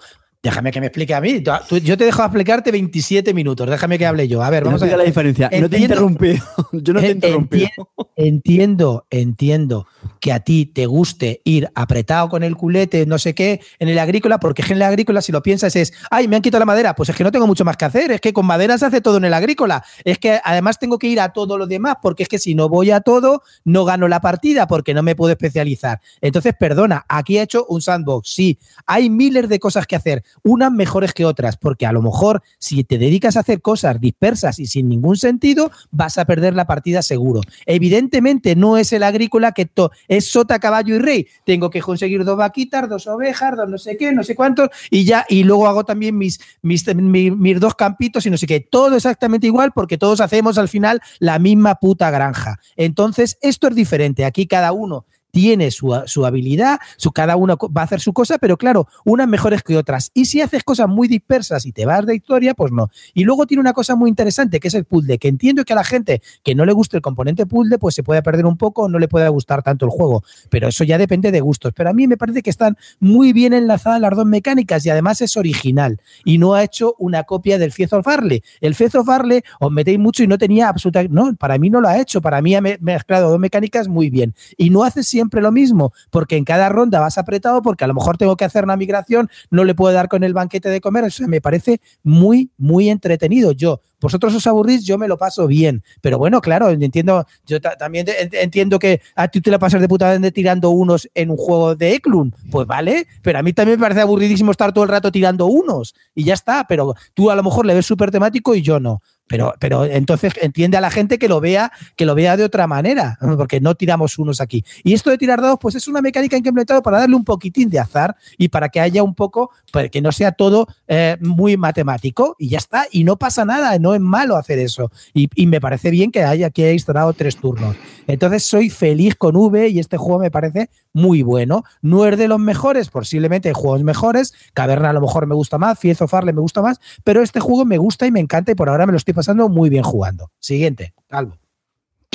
Déjame 0.47 0.71
que 0.71 0.79
me 0.79 0.87
explique 0.87 1.13
a 1.13 1.21
mí. 1.21 1.43
yo 1.43 1.99
te 1.99 2.05
dejo 2.05 2.23
explicarte 2.23 2.71
27 2.71 3.35
minutos. 3.35 3.69
Déjame 3.69 3.99
que 3.99 4.07
hable 4.07 4.29
yo. 4.29 4.45
A 4.45 4.51
ver, 4.51 4.63
vamos 4.63 4.81
a 4.81 4.87
ver. 4.87 4.97
la 4.97 5.03
diferencia. 5.03 5.51
no 5.61 5.69
te 5.69 5.77
he 5.77 5.81
interrumpido. 5.81 6.37
Yo 6.73 6.93
no 6.93 7.01
te 7.01 7.09
he 7.09 7.11
interrumpido. 7.11 7.69
Entiendo, 8.15 9.07
entiendo 9.11 9.89
que 10.21 10.33
a 10.33 10.41
ti 10.41 10.67
te 10.67 10.87
guste 10.87 11.41
ir 11.45 11.69
apretado 11.75 12.29
con 12.29 12.45
el 12.45 12.57
culete, 12.57 13.07
no 13.07 13.19
sé 13.19 13.35
qué, 13.35 13.61
en 13.79 13.89
el 13.89 13.99
agrícola, 13.99 14.39
porque 14.39 14.63
en 14.63 14.73
el 14.73 14.83
agrícola, 14.83 15.21
si 15.21 15.33
lo 15.33 15.43
piensas, 15.43 15.75
es, 15.75 15.93
ay, 16.11 16.29
me 16.29 16.37
han 16.37 16.43
quitado 16.43 16.61
la 16.61 16.67
madera. 16.67 16.95
Pues 16.95 17.09
es 17.09 17.17
que 17.17 17.25
no 17.25 17.33
tengo 17.33 17.47
mucho 17.47 17.65
más 17.65 17.77
que 17.77 17.85
hacer. 17.85 18.13
Es 18.13 18.21
que 18.21 18.33
con 18.33 18.47
madera 18.47 18.79
se 18.79 18.87
hace 18.87 19.01
todo 19.01 19.17
en 19.17 19.25
el 19.25 19.35
agrícola. 19.35 19.85
Es 20.05 20.19
que 20.19 20.41
además 20.45 20.79
tengo 20.79 20.99
que 20.99 21.09
ir 21.09 21.21
a 21.21 21.33
todo 21.33 21.59
lo 21.59 21.67
demás, 21.67 21.97
porque 22.01 22.23
es 22.23 22.29
que 22.29 22.39
si 22.39 22.55
no 22.55 22.69
voy 22.69 22.93
a 22.93 23.01
todo, 23.01 23.43
no 23.65 23.85
gano 23.85 24.07
la 24.07 24.21
partida, 24.21 24.69
porque 24.69 24.95
no 24.95 25.03
me 25.03 25.17
puedo 25.17 25.33
especializar. 25.33 26.01
Entonces, 26.21 26.55
perdona, 26.59 27.05
aquí 27.09 27.39
he 27.39 27.43
hecho 27.43 27.67
un 27.69 27.83
sandbox. 27.83 28.29
Sí, 28.31 28.59
hay 28.87 29.11
miles 29.11 29.49
de 29.49 29.59
cosas 29.59 29.89
que 29.89 29.97
hacer 29.97 30.23
unas 30.43 30.73
mejores 30.73 31.13
que 31.13 31.25
otras, 31.25 31.57
porque 31.57 31.87
a 31.87 31.93
lo 31.93 32.03
mejor 32.03 32.43
si 32.59 32.85
te 32.85 32.99
dedicas 32.99 33.37
a 33.37 33.41
hacer 33.41 33.61
cosas 33.61 34.01
dispersas 34.01 34.59
y 34.59 34.67
sin 34.67 34.89
ningún 34.89 35.17
sentido, 35.17 35.71
vas 35.91 36.19
a 36.19 36.25
perder 36.25 36.55
la 36.55 36.67
partida 36.67 37.03
seguro. 37.03 37.41
Evidentemente 37.67 38.57
no 38.57 38.77
es 38.77 38.93
el 38.93 39.03
agrícola 39.03 39.53
que 39.53 39.71
es 40.09 40.31
sota, 40.31 40.59
caballo 40.59 40.95
y 40.95 40.99
rey. 40.99 41.27
Tengo 41.45 41.71
que 41.71 41.81
conseguir 41.81 42.25
dos 42.25 42.37
vaquitas, 42.37 42.89
dos 42.89 43.07
ovejas, 43.07 43.57
dos 43.57 43.69
no 43.69 43.79
sé 43.79 43.97
qué, 43.97 44.13
no 44.13 44.23
sé 44.23 44.35
cuántos, 44.35 44.71
y 44.91 45.05
ya, 45.05 45.27
y 45.29 45.45
luego 45.45 45.67
hago 45.67 45.85
también 45.85 46.17
mis, 46.17 46.41
mis, 46.63 46.87
mis 46.95 47.61
dos 47.61 47.75
campitos 47.75 48.25
y 48.27 48.31
no 48.31 48.37
sé 48.37 48.47
qué. 48.47 48.61
Todo 48.61 48.97
exactamente 48.97 49.47
igual 49.47 49.73
porque 49.73 49.99
todos 49.99 50.21
hacemos 50.21 50.59
al 50.59 50.69
final 50.69 51.01
la 51.19 51.39
misma 51.39 51.77
puta 51.77 52.11
granja. 52.11 52.59
Entonces, 52.77 53.39
esto 53.41 53.69
es 53.69 53.75
diferente. 53.75 54.25
Aquí 54.25 54.47
cada 54.47 54.73
uno 54.73 55.07
tiene 55.31 55.71
su, 55.71 55.93
habilidad, 56.25 56.79
su, 56.97 57.13
cada 57.13 57.37
uno 57.37 57.59
va 57.77 57.83
a 57.83 57.85
hacer 57.85 58.01
su 58.01 58.13
cosa, 58.13 58.39
pero 58.39 58.57
claro, 58.57 58.89
unas 59.05 59.29
mejores 59.29 59.63
que 59.63 59.77
otras. 59.77 60.11
Y 60.15 60.27
si 60.27 60.41
haces 60.41 60.65
cosas 60.65 60.89
muy 60.89 61.09
dispersas 61.09 61.67
y 61.67 61.73
te 61.73 61.85
vas 61.85 62.07
de 62.07 62.15
historia, 62.15 62.55
pues 62.55 62.73
no. 62.73 62.89
Y 63.15 63.25
luego 63.25 63.47
tiene 63.47 63.61
una 63.61 63.73
cosa 63.73 63.97
muy 63.97 64.09
interesante, 64.09 64.61
que 64.61 64.69
es 64.69 64.75
el 64.75 64.85
puzzle, 64.85 65.19
que 65.19 65.29
entiendo 65.29 65.65
que 65.65 65.73
a 65.73 65.77
la 65.77 65.85
gente 65.85 66.23
que 66.43 66.55
no 66.55 66.65
le 66.65 66.73
guste 66.73 66.97
el 66.97 67.03
componente 67.03 67.45
puzzle, 67.47 67.79
pues 67.79 67.95
se 67.95 68.03
puede 68.03 68.23
perder 68.23 68.47
un 68.47 68.57
poco, 68.57 68.89
no 68.89 68.99
le 68.99 69.09
puede 69.09 69.29
gustar 69.29 69.63
tanto 69.63 69.85
el 69.85 69.91
juego, 69.91 70.23
pero 70.49 70.69
eso 70.69 70.85
ya 70.85 70.99
depende 70.99 71.31
de 71.31 71.41
gustos. 71.41 71.73
Pero 71.75 71.91
a 71.91 71.93
mí 71.93 72.07
me 72.07 72.17
parece 72.17 72.43
que 72.43 72.51
están 72.51 72.77
muy 72.99 73.33
bien 73.33 73.53
enlazadas 73.53 74.01
las 74.01 74.17
dos 74.17 74.27
mecánicas 74.27 74.87
y 74.87 74.91
además 74.91 75.21
es 75.21 75.37
original 75.37 76.01
y 76.25 76.39
no 76.39 76.55
ha 76.55 76.63
hecho 76.63 76.95
una 76.99 77.25
copia 77.25 77.59
del 77.59 77.73
Fiez 77.73 77.93
of 77.93 78.05
Farley. 78.05 78.43
El 78.61 78.75
Fiez 78.75 78.95
of 78.95 79.07
Farley 79.07 79.43
os 79.61 79.71
metéis 79.71 79.99
mucho 79.99 80.23
y 80.23 80.27
no 80.27 80.39
tenía 80.39 80.69
absolutamente, 80.69 81.15
no, 81.15 81.35
para 81.37 81.59
mí 81.59 81.71
no 81.71 81.81
lo 81.81 81.89
ha 81.89 81.99
hecho, 81.99 82.21
para 82.21 82.41
mí 82.41 82.55
ha 82.55 82.61
mezclado 82.61 83.31
dos 83.31 83.39
mecánicas 83.39 83.89
muy 83.89 84.11
bien 84.11 84.35
y 84.57 84.71
no 84.71 84.85
hace 84.85 85.03
siempre 85.17 85.41
lo 85.41 85.51
mismo, 85.51 85.95
porque 86.11 86.37
en 86.37 86.45
cada 86.45 86.69
ronda 86.69 87.01
vas 87.01 87.17
apretado, 87.17 87.63
porque 87.63 87.85
a 87.85 87.87
lo 87.87 87.95
mejor 87.95 88.19
tengo 88.19 88.37
que 88.37 88.45
hacer 88.45 88.65
una 88.65 88.77
migración, 88.77 89.31
no 89.51 89.65
le 89.65 89.75
puedo 89.75 89.95
dar 89.95 90.09
con 90.09 90.25
el 90.25 90.35
banquete 90.35 90.69
de 90.69 90.83
comer. 90.83 91.05
Eso 91.05 91.27
me 91.27 91.41
parece 91.41 91.81
muy, 92.03 92.51
muy 92.59 92.91
entretenido. 92.91 93.53
Yo, 93.53 93.81
vosotros 94.01 94.35
os 94.35 94.47
aburrís, 94.47 94.85
yo 94.85 94.99
me 94.99 95.09
lo 95.09 95.17
paso 95.17 95.47
bien. 95.47 95.83
Pero 96.01 96.19
bueno, 96.19 96.41
claro, 96.41 96.71
entiendo, 96.71 97.27
yo 97.47 97.61
también 97.61 98.07
entiendo 98.33 98.79
que 98.79 99.01
a 99.15 99.29
ti 99.29 99.41
te 99.41 99.51
la 99.51 99.59
pasas 99.59 99.81
de 99.81 99.89
puta 99.89 100.19
de 100.19 100.33
tirando 100.33 100.71
unos 100.71 101.09
en 101.15 101.31
un 101.31 101.37
juego 101.37 101.75
de 101.75 101.95
Eklund. 101.95 102.35
Pues 102.51 102.67
vale, 102.67 103.07
pero 103.23 103.39
a 103.39 103.43
mí 103.43 103.53
también 103.53 103.79
me 103.79 103.85
parece 103.85 104.01
aburridísimo 104.01 104.51
estar 104.51 104.73
todo 104.73 104.85
el 104.85 104.91
rato 104.91 105.11
tirando 105.11 105.47
unos 105.47 105.95
y 106.15 106.25
ya 106.25 106.35
está. 106.35 106.67
Pero 106.69 106.95
tú 107.15 107.31
a 107.31 107.37
lo 107.37 107.43
mejor 107.43 107.67
le 107.67 107.75
ves 107.75 107.87
súper 107.87 108.11
temático 108.11 108.55
y 108.55 108.63
yo 108.63 108.81
no. 108.81 109.01
Pero, 109.27 109.55
pero 109.59 109.85
entonces 109.85 110.35
entiende 110.41 110.77
a 110.77 110.81
la 110.81 110.91
gente 110.91 111.19
que 111.19 111.29
lo 111.29 111.41
vea, 111.41 111.73
que 111.97 112.07
lo 112.07 112.15
vea 112.15 112.37
de 112.37 112.45
otra 112.45 112.67
manera, 112.67 113.19
porque 113.37 113.61
no 113.61 113.75
tiramos 113.75 114.19
unos 114.19 114.41
aquí. 114.41 114.65
Y 114.85 114.95
esto 114.95 115.11
de 115.11 115.19
tirar 115.19 115.41
dados, 115.43 115.59
pues 115.61 115.75
es 115.75 115.89
una 115.89 116.01
mecánica 116.01 116.31
que 116.31 116.37
he 116.37 116.39
implementado 116.39 116.83
para 116.83 117.01
darle 117.01 117.17
un 117.17 117.25
poquitín 117.25 117.69
de 117.69 117.81
azar 117.81 118.17
y 118.39 118.49
para 118.49 118.69
que 118.69 118.81
haya 118.81 119.03
un 119.03 119.15
poco, 119.15 119.51
para 119.73 119.89
que 119.89 120.01
no 120.01 120.13
sea 120.13 120.33
todo 120.33 120.69
eh, 120.87 121.17
muy 121.21 121.57
matemático 121.57 122.37
y 122.39 122.51
ya 122.51 122.59
está. 122.59 122.87
Y 122.91 123.03
no 123.03 123.17
pasa 123.17 123.45
nada, 123.45 123.79
no 123.87 123.95
es 123.95 124.01
malo 124.01 124.37
hacer 124.37 124.59
eso. 124.59 124.91
Y, 125.15 125.29
me 125.47 125.61
parece 125.61 125.93
bien 125.93 126.11
que 126.11 126.25
haya 126.25 126.51
que 126.51 126.65
hayáis 126.65 126.85
dado 126.85 127.13
tres 127.13 127.37
turnos. 127.37 127.77
Entonces 128.09 128.43
soy 128.43 128.69
feliz 128.69 129.15
con 129.15 129.37
V 129.37 129.69
y 129.69 129.79
este 129.79 129.97
juego 129.97 130.19
me 130.19 130.31
parece 130.31 130.71
muy 130.93 131.23
bueno. 131.23 131.63
No 131.83 132.05
es 132.05 132.19
de 132.19 132.27
los 132.27 132.41
mejores, 132.41 132.89
posiblemente 132.89 133.49
hay 133.49 133.55
juegos 133.55 133.85
mejores. 133.85 134.35
Caverna 134.55 134.91
a 134.91 134.93
lo 134.93 135.01
mejor 135.01 135.29
me 135.29 135.37
gusta 135.37 135.57
más, 135.57 135.79
Fields 135.79 136.03
of 136.03 136.11
Farle 136.11 136.33
me 136.33 136.41
gusta 136.41 136.63
más, 136.63 136.81
pero 137.05 137.23
este 137.23 137.39
juego 137.39 137.65
me 137.65 137.79
gusta 137.79 138.07
y 138.07 138.11
me 138.11 138.19
encanta 138.19 138.51
y 138.51 138.57
por 138.57 138.69
ahora 138.69 138.87
me 138.87 138.93
lo 138.93 138.99
estoy 138.99 139.15
pasando 139.15 139.49
muy 139.49 139.71
bien 139.71 139.85
jugando. 139.85 140.33
Siguiente, 140.41 140.95
Calvo. 141.07 141.39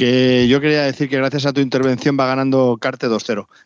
Que 0.02 0.48
yo 0.48 0.60
quería 0.60 0.82
decir 0.82 1.07
que 1.10 1.18
gracias 1.18 1.45
a 1.45 1.53
tu 1.53 1.61
intervención 1.61 2.18
va 2.19 2.26
ganando 2.26 2.80
Carte 2.82 3.07
2-0. 3.07 3.45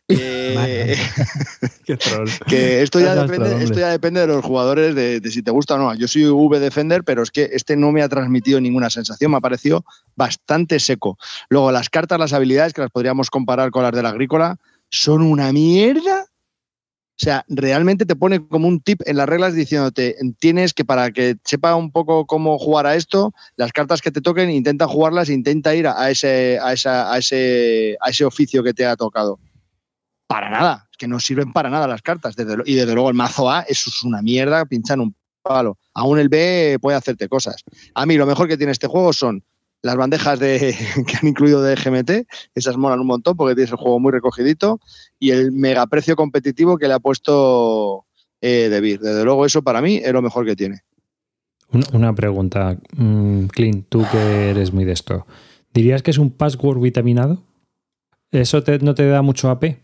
Que, 1.86 1.95
que 2.48 2.82
esto, 2.82 2.99
ya 2.99 3.16
depende, 3.16 3.64
esto 3.64 3.80
ya 3.80 3.90
depende 3.90 4.20
de 4.20 4.28
los 4.28 4.44
jugadores, 4.44 4.95
de, 4.95 5.22
de, 5.22 5.32
si 5.32 5.44
te 5.44 5.52
gusta 5.52 5.76
o 5.76 5.78
no. 5.78 5.94
Yo 5.95 6.10
soy 6.10 6.26
V 6.26 6.60
Defender, 6.60 7.06
pero 7.06 7.24
es 7.24 7.32
que 7.32 7.52
este 7.53 7.78
no 7.78 7.94
me 7.94 8.02
ha 8.02 8.10
transmitido 8.10 8.60
ninguna 8.60 8.90
sensación, 8.90 9.32
me 9.32 9.38
ha 9.38 9.41
parecido 9.41 9.86
bastante 10.16 10.82
seco. 10.82 11.18
Luego, 11.48 11.72
las 11.72 11.90
cartas, 11.90 12.20
las 12.20 12.34
habilidades, 12.34 12.74
que 12.74 12.82
las 12.82 12.91
podríamos 12.91 13.30
comparar 13.30 13.72
con 13.72 13.84
las 13.84 13.94
del 13.94 14.07
agrícola, 14.07 14.57
son 14.90 15.22
una 15.22 15.53
mierda 15.53 16.26
o 17.17 17.23
sea, 17.23 17.45
realmente 17.47 18.05
te 18.05 18.17
pone 18.17 18.45
como 18.45 18.67
un 18.67 18.81
tip 18.81 18.99
en 19.05 19.15
las 19.15 19.29
reglas 19.29 19.55
diciéndote, 19.55 20.17
tienes 20.37 20.73
que 20.73 20.83
para 20.83 21.11
que 21.11 21.37
sepa 21.45 21.73
un 21.75 21.89
poco 21.89 22.25
cómo 22.25 22.59
jugar 22.59 22.85
a 22.87 22.95
esto, 22.95 23.33
las 23.55 23.71
cartas 23.71 24.01
que 24.01 24.11
te 24.11 24.19
toquen, 24.19 24.49
intenta 24.49 24.85
jugarlas, 24.85 25.29
intenta 25.29 25.73
ir 25.73 25.87
a 25.87 26.09
ese, 26.09 26.59
a, 26.61 26.73
esa, 26.73 27.13
a 27.13 27.17
ese, 27.17 27.95
a 28.01 28.09
ese 28.09 28.25
oficio 28.25 28.63
que 28.63 28.73
te 28.73 28.85
ha 28.85 28.97
tocado. 28.97 29.39
Para 30.27 30.49
nada, 30.49 30.89
es 30.91 30.97
que 30.97 31.07
no 31.07 31.21
sirven 31.21 31.53
para 31.53 31.69
nada 31.69 31.87
las 31.87 32.01
cartas. 32.01 32.35
Y 32.65 32.75
desde 32.75 32.93
luego 32.93 33.07
el 33.07 33.15
mazo 33.15 33.49
A, 33.49 33.61
eso 33.61 33.89
es 33.89 34.03
una 34.03 34.21
mierda, 34.21 34.65
pinchan 34.65 34.99
un 34.99 35.15
palo. 35.41 35.77
Aún 35.93 36.19
el 36.19 36.27
B 36.27 36.79
puede 36.81 36.97
hacerte 36.97 37.29
cosas. 37.29 37.63
A 37.93 38.05
mí 38.05 38.17
lo 38.17 38.25
mejor 38.25 38.49
que 38.49 38.57
tiene 38.57 38.73
este 38.73 38.87
juego 38.87 39.13
son 39.13 39.41
las 39.86 39.98
bandejas 39.98 40.40
de, 40.40 40.76
que 41.07 41.18
han 41.18 41.28
incluido 41.28 41.62
de 41.62 41.76
GMT, 41.76 42.28
esas 42.56 42.76
molan 42.76 42.99
un 42.99 43.07
montón 43.07 43.38
porque 43.38 43.53
tienes 43.53 43.70
el 43.70 43.78
juego 43.78 43.99
muy 43.99 44.12
recogidito 44.12 44.80
y 45.20 45.30
el 45.30 45.52
mega 45.52 45.86
precio 45.86 46.16
competitivo 46.16 46.80
que 46.80 46.88
le 46.88 46.95
ha 46.95 46.99
puesto 46.99 48.06
eh. 48.41 48.68
Desde 48.70 49.24
luego 49.24 49.45
eso 49.45 49.62
para 49.62 49.82
mí 49.82 50.02
es 50.03 50.12
lo 50.12 50.24
mejor 50.24 50.44
que 50.45 50.56
tiene. 50.56 50.82
Una 51.94 52.14
pregunta, 52.16 52.78
mm, 52.98 53.45
Clint, 53.45 53.86
tú 53.88 54.03
que 54.12 54.49
eres 54.49 54.74
muy 54.74 54.86
de 54.86 54.94
esto. 54.94 55.28
¿Dirías 55.72 56.02
que 56.02 56.12
es 56.12 56.18
un 56.18 56.32
password 56.32 56.80
vitaminado? 56.80 57.44
¿Eso 58.32 58.64
no 58.82 58.95
te 58.95 59.07
da 59.07 59.22
mucho 59.22 59.52
AP? 59.52 59.82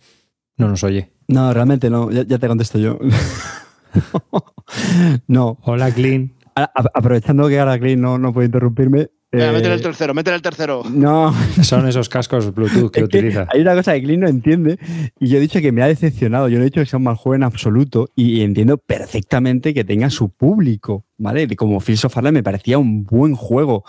No 0.58 0.68
nos 0.68 0.84
oye. 0.84 1.12
No, 1.28 1.54
realmente 1.54 1.92
no, 1.92 2.10
ya, 2.10 2.24
ya 2.24 2.40
te 2.40 2.48
contesto 2.48 2.80
yo. 2.80 2.98
no. 5.28 5.60
Hola, 5.62 5.92
Clint. 5.92 6.34
aprovechando 6.56 7.48
que 7.50 7.60
ahora 7.60 7.80
Clint 7.80 8.02
no, 8.02 8.18
no 8.18 8.34
puede 8.34 8.48
interrumpirme, 8.48 9.10
Venga, 9.34 9.54
métele 9.54 9.76
el 9.76 9.82
tercero, 9.82 10.14
métele 10.14 10.36
el 10.36 10.42
tercero. 10.42 10.84
No. 10.92 11.34
Son 11.64 11.88
esos 11.88 12.10
cascos 12.10 12.54
Bluetooth 12.54 12.92
que, 12.92 13.04
utiliza. 13.04 13.48
Hay 13.54 13.62
una 13.62 13.76
cosa 13.76 13.94
que 13.94 14.04
Clint 14.04 14.24
no 14.24 14.28
entiende 14.28 14.78
y 15.20 15.30
yo 15.30 15.38
he 15.38 15.40
dicho 15.40 15.62
que 15.62 15.72
me 15.72 15.82
ha 15.82 15.88
decepcionado. 15.88 16.50
Yo 16.50 16.58
no 16.58 16.64
he 16.64 16.66
dicho 16.66 16.82
que 16.82 16.86
sea 16.86 16.98
un 16.98 17.04
mal 17.04 17.16
juego 17.16 17.36
en 17.36 17.44
absoluto 17.44 18.10
y 18.14 18.42
entiendo 18.42 18.78
perfectamente 18.78 19.74
que 19.74 19.86
tenga 19.86 20.10
su 20.10 20.30
público, 20.30 21.06
¿vale? 21.18 21.48
Como 21.56 21.80
Fields 21.80 22.04
of 22.06 22.18
me 22.18 22.44
parecía 22.44 22.78
un 22.78 23.06
buen 23.06 23.36
juego. 23.36 23.86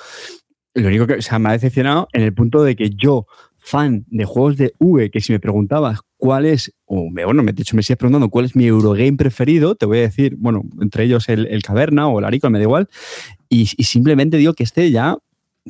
Lo 0.75 0.89
único 0.89 1.09
que 1.09 1.15
o 1.15 1.23
sea, 1.23 1.41
me 1.41 1.49
ha 1.49 1.53
decepcionado 1.53 2.09
en 2.13 2.23
el 2.23 2.33
punto 2.33 2.63
de 2.63 2.77
que 2.77 2.91
yo, 2.91 3.27
fan 3.59 4.05
de 4.09 4.25
juegos 4.25 4.57
de 4.57 4.75
V, 4.79 5.11
que 5.11 5.21
si 5.21 5.33
me 5.33 5.41
preguntabas 5.41 6.01
cuál 6.19 6.47
es, 6.47 6.73
o 6.85 7.11
me, 7.11 7.25
bueno, 7.25 7.43
de 7.43 7.61
hecho 7.61 7.75
me 7.75 7.83
sigues 7.83 7.99
preguntando 7.99 8.29
cuál 8.31 8.45
es 8.45 8.55
mi 8.55 8.67
Eurogame 8.67 9.17
preferido, 9.17 9.75
te 9.75 9.87
voy 9.87 9.99
a 9.99 10.03
decir, 10.03 10.37
bueno, 10.39 10.63
entre 10.81 11.05
ellos 11.05 11.29
el, 11.29 11.47
el 11.47 11.63
Caverna 11.63 12.07
o 12.07 12.21
el 12.21 12.25
Arico, 12.25 12.49
me 12.49 12.59
da 12.59 12.63
igual, 12.63 12.89
y, 13.49 13.63
y 13.77 13.85
simplemente 13.85 14.37
digo 14.37 14.55
que 14.55 14.63
este 14.63 14.91
ya 14.91 15.19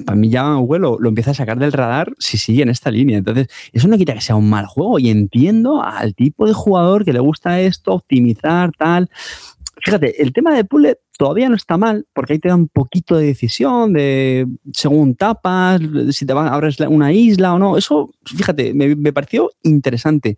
para 0.05 0.17
mí 0.17 0.31
ya 0.31 0.55
Google 0.55 0.81
lo, 0.81 0.99
lo, 0.99 1.09
empieza 1.09 1.33
a 1.33 1.35
sacar 1.35 1.59
del 1.59 1.73
radar 1.73 2.13
si 2.19 2.39
sigue 2.39 2.63
en 2.63 2.71
esta 2.71 2.91
línea. 2.91 3.19
Entonces, 3.19 3.49
eso 3.73 3.89
no 3.89 3.99
quita 3.99 4.15
que 4.15 4.21
sea 4.21 4.37
un 4.37 4.49
mal 4.49 4.67
juego 4.67 4.99
y 4.99 5.11
entiendo 5.11 5.83
al 5.83 6.15
tipo 6.15 6.47
de 6.47 6.53
jugador 6.53 7.05
que 7.05 7.13
le 7.13 7.21
gusta 7.21 7.61
esto, 7.61 7.93
optimizar, 7.93 8.73
tal. 8.77 9.11
Fíjate, 9.85 10.23
el 10.23 10.33
tema 10.33 10.55
de 10.55 10.65
puzzle 10.65 10.99
todavía 11.19 11.49
no 11.49 11.57
está 11.57 11.77
mal, 11.77 12.07
porque 12.15 12.35
ahí 12.35 12.39
te 12.39 12.49
da 12.49 12.57
un 12.57 12.69
poquito 12.69 13.17
de 13.17 13.27
decisión 13.27 13.93
de 13.93 14.47
según 14.73 15.15
tapas, 15.15 15.81
si 16.11 16.25
te 16.25 16.33
vas, 16.33 16.51
abres 16.51 16.79
una 16.81 17.13
isla 17.13 17.55
o 17.55 17.59
no. 17.59 17.77
Eso, 17.77 18.11
fíjate, 18.25 18.75
me 18.75 19.13
pareció 19.13 19.51
interesante, 19.63 20.37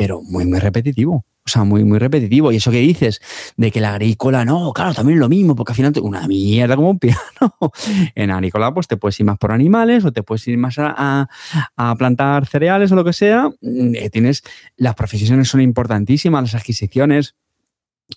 pero 0.00 0.22
muy, 0.22 0.46
muy 0.46 0.58
repetitivo. 0.60 1.26
O 1.44 1.48
sea, 1.50 1.64
muy, 1.64 1.84
muy 1.84 1.98
repetitivo. 1.98 2.50
Y 2.52 2.56
eso 2.56 2.70
que 2.70 2.78
dices 2.78 3.20
de 3.58 3.70
que 3.70 3.82
la 3.82 3.90
agrícola, 3.92 4.46
no, 4.46 4.72
claro, 4.72 4.94
también 4.94 5.18
es 5.18 5.20
lo 5.20 5.28
mismo, 5.28 5.54
porque 5.54 5.72
al 5.72 5.76
final 5.76 5.92
una 6.00 6.26
mierda 6.26 6.74
como 6.74 6.88
un 6.88 6.98
piano. 6.98 7.20
En 8.14 8.30
agrícola, 8.30 8.72
pues 8.72 8.88
te 8.88 8.96
puedes 8.96 9.20
ir 9.20 9.26
más 9.26 9.36
por 9.36 9.52
animales 9.52 10.06
o 10.06 10.10
te 10.10 10.22
puedes 10.22 10.48
ir 10.48 10.56
más 10.56 10.78
a, 10.78 10.94
a, 10.96 11.28
a 11.76 11.94
plantar 11.96 12.46
cereales 12.46 12.90
o 12.92 12.94
lo 12.94 13.04
que 13.04 13.12
sea. 13.12 13.50
Eh, 13.60 14.08
tienes, 14.08 14.42
las 14.78 14.94
profesiones 14.94 15.48
son 15.48 15.60
importantísimas, 15.60 16.44
las 16.44 16.54
adquisiciones. 16.54 17.34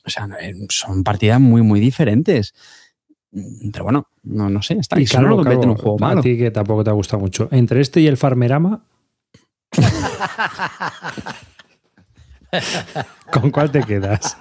O 0.05 0.09
sea, 0.09 0.29
eh, 0.39 0.53
son 0.69 1.03
partidas 1.03 1.41
muy, 1.41 1.63
muy 1.63 1.81
diferentes. 1.81 2.53
Pero 3.73 3.83
bueno, 3.83 4.07
no, 4.23 4.49
no 4.49 4.61
sé, 4.61 4.75
está 4.75 4.97
y 5.01 5.05
claro, 5.05 5.27
no 5.27 5.35
lo 5.35 5.43
claro, 5.43 5.63
en 5.63 5.69
un 5.71 5.75
juego 5.75 5.97
a 5.97 6.07
malo. 6.07 6.21
ti 6.21 6.37
que 6.37 6.49
tampoco 6.49 6.85
te 6.85 6.91
ha 6.91 6.93
gustado 6.93 7.19
mucho. 7.19 7.49
Entre 7.51 7.81
este 7.81 7.99
y 7.99 8.07
el 8.07 8.15
Farmerama, 8.15 8.85
¿con 13.31 13.51
cuál 13.51 13.71
te 13.71 13.81
quedas? 13.83 14.37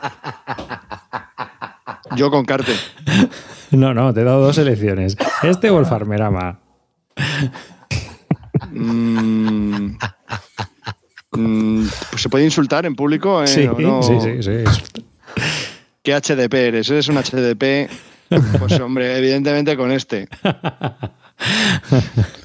Yo 2.16 2.30
con 2.30 2.44
Carte. 2.44 2.72
No, 3.70 3.94
no, 3.94 4.12
te 4.12 4.20
he 4.20 4.24
dado 4.24 4.42
dos 4.44 4.58
elecciones. 4.58 5.16
¿Este 5.42 5.70
o 5.70 5.78
el 5.80 5.86
Farmerama? 5.86 6.58
Mm, 8.70 9.96
mm, 11.32 11.84
se 12.16 12.28
puede 12.28 12.44
insultar 12.44 12.86
en 12.86 12.94
público. 12.94 13.42
Eh, 13.42 13.46
Sí, 13.46 13.66
¿o 13.66 13.78
no? 13.78 14.02
sí, 14.02 14.18
sí, 14.20 14.42
sí. 14.42 15.02
¿Qué 16.02 16.14
HDP 16.14 16.54
eres? 16.54 16.90
¿Eres 16.90 17.08
un 17.08 17.16
HDP? 17.16 17.88
Pues 18.58 18.80
hombre, 18.80 19.16
evidentemente 19.18 19.76
con 19.76 19.92
este. 19.92 20.28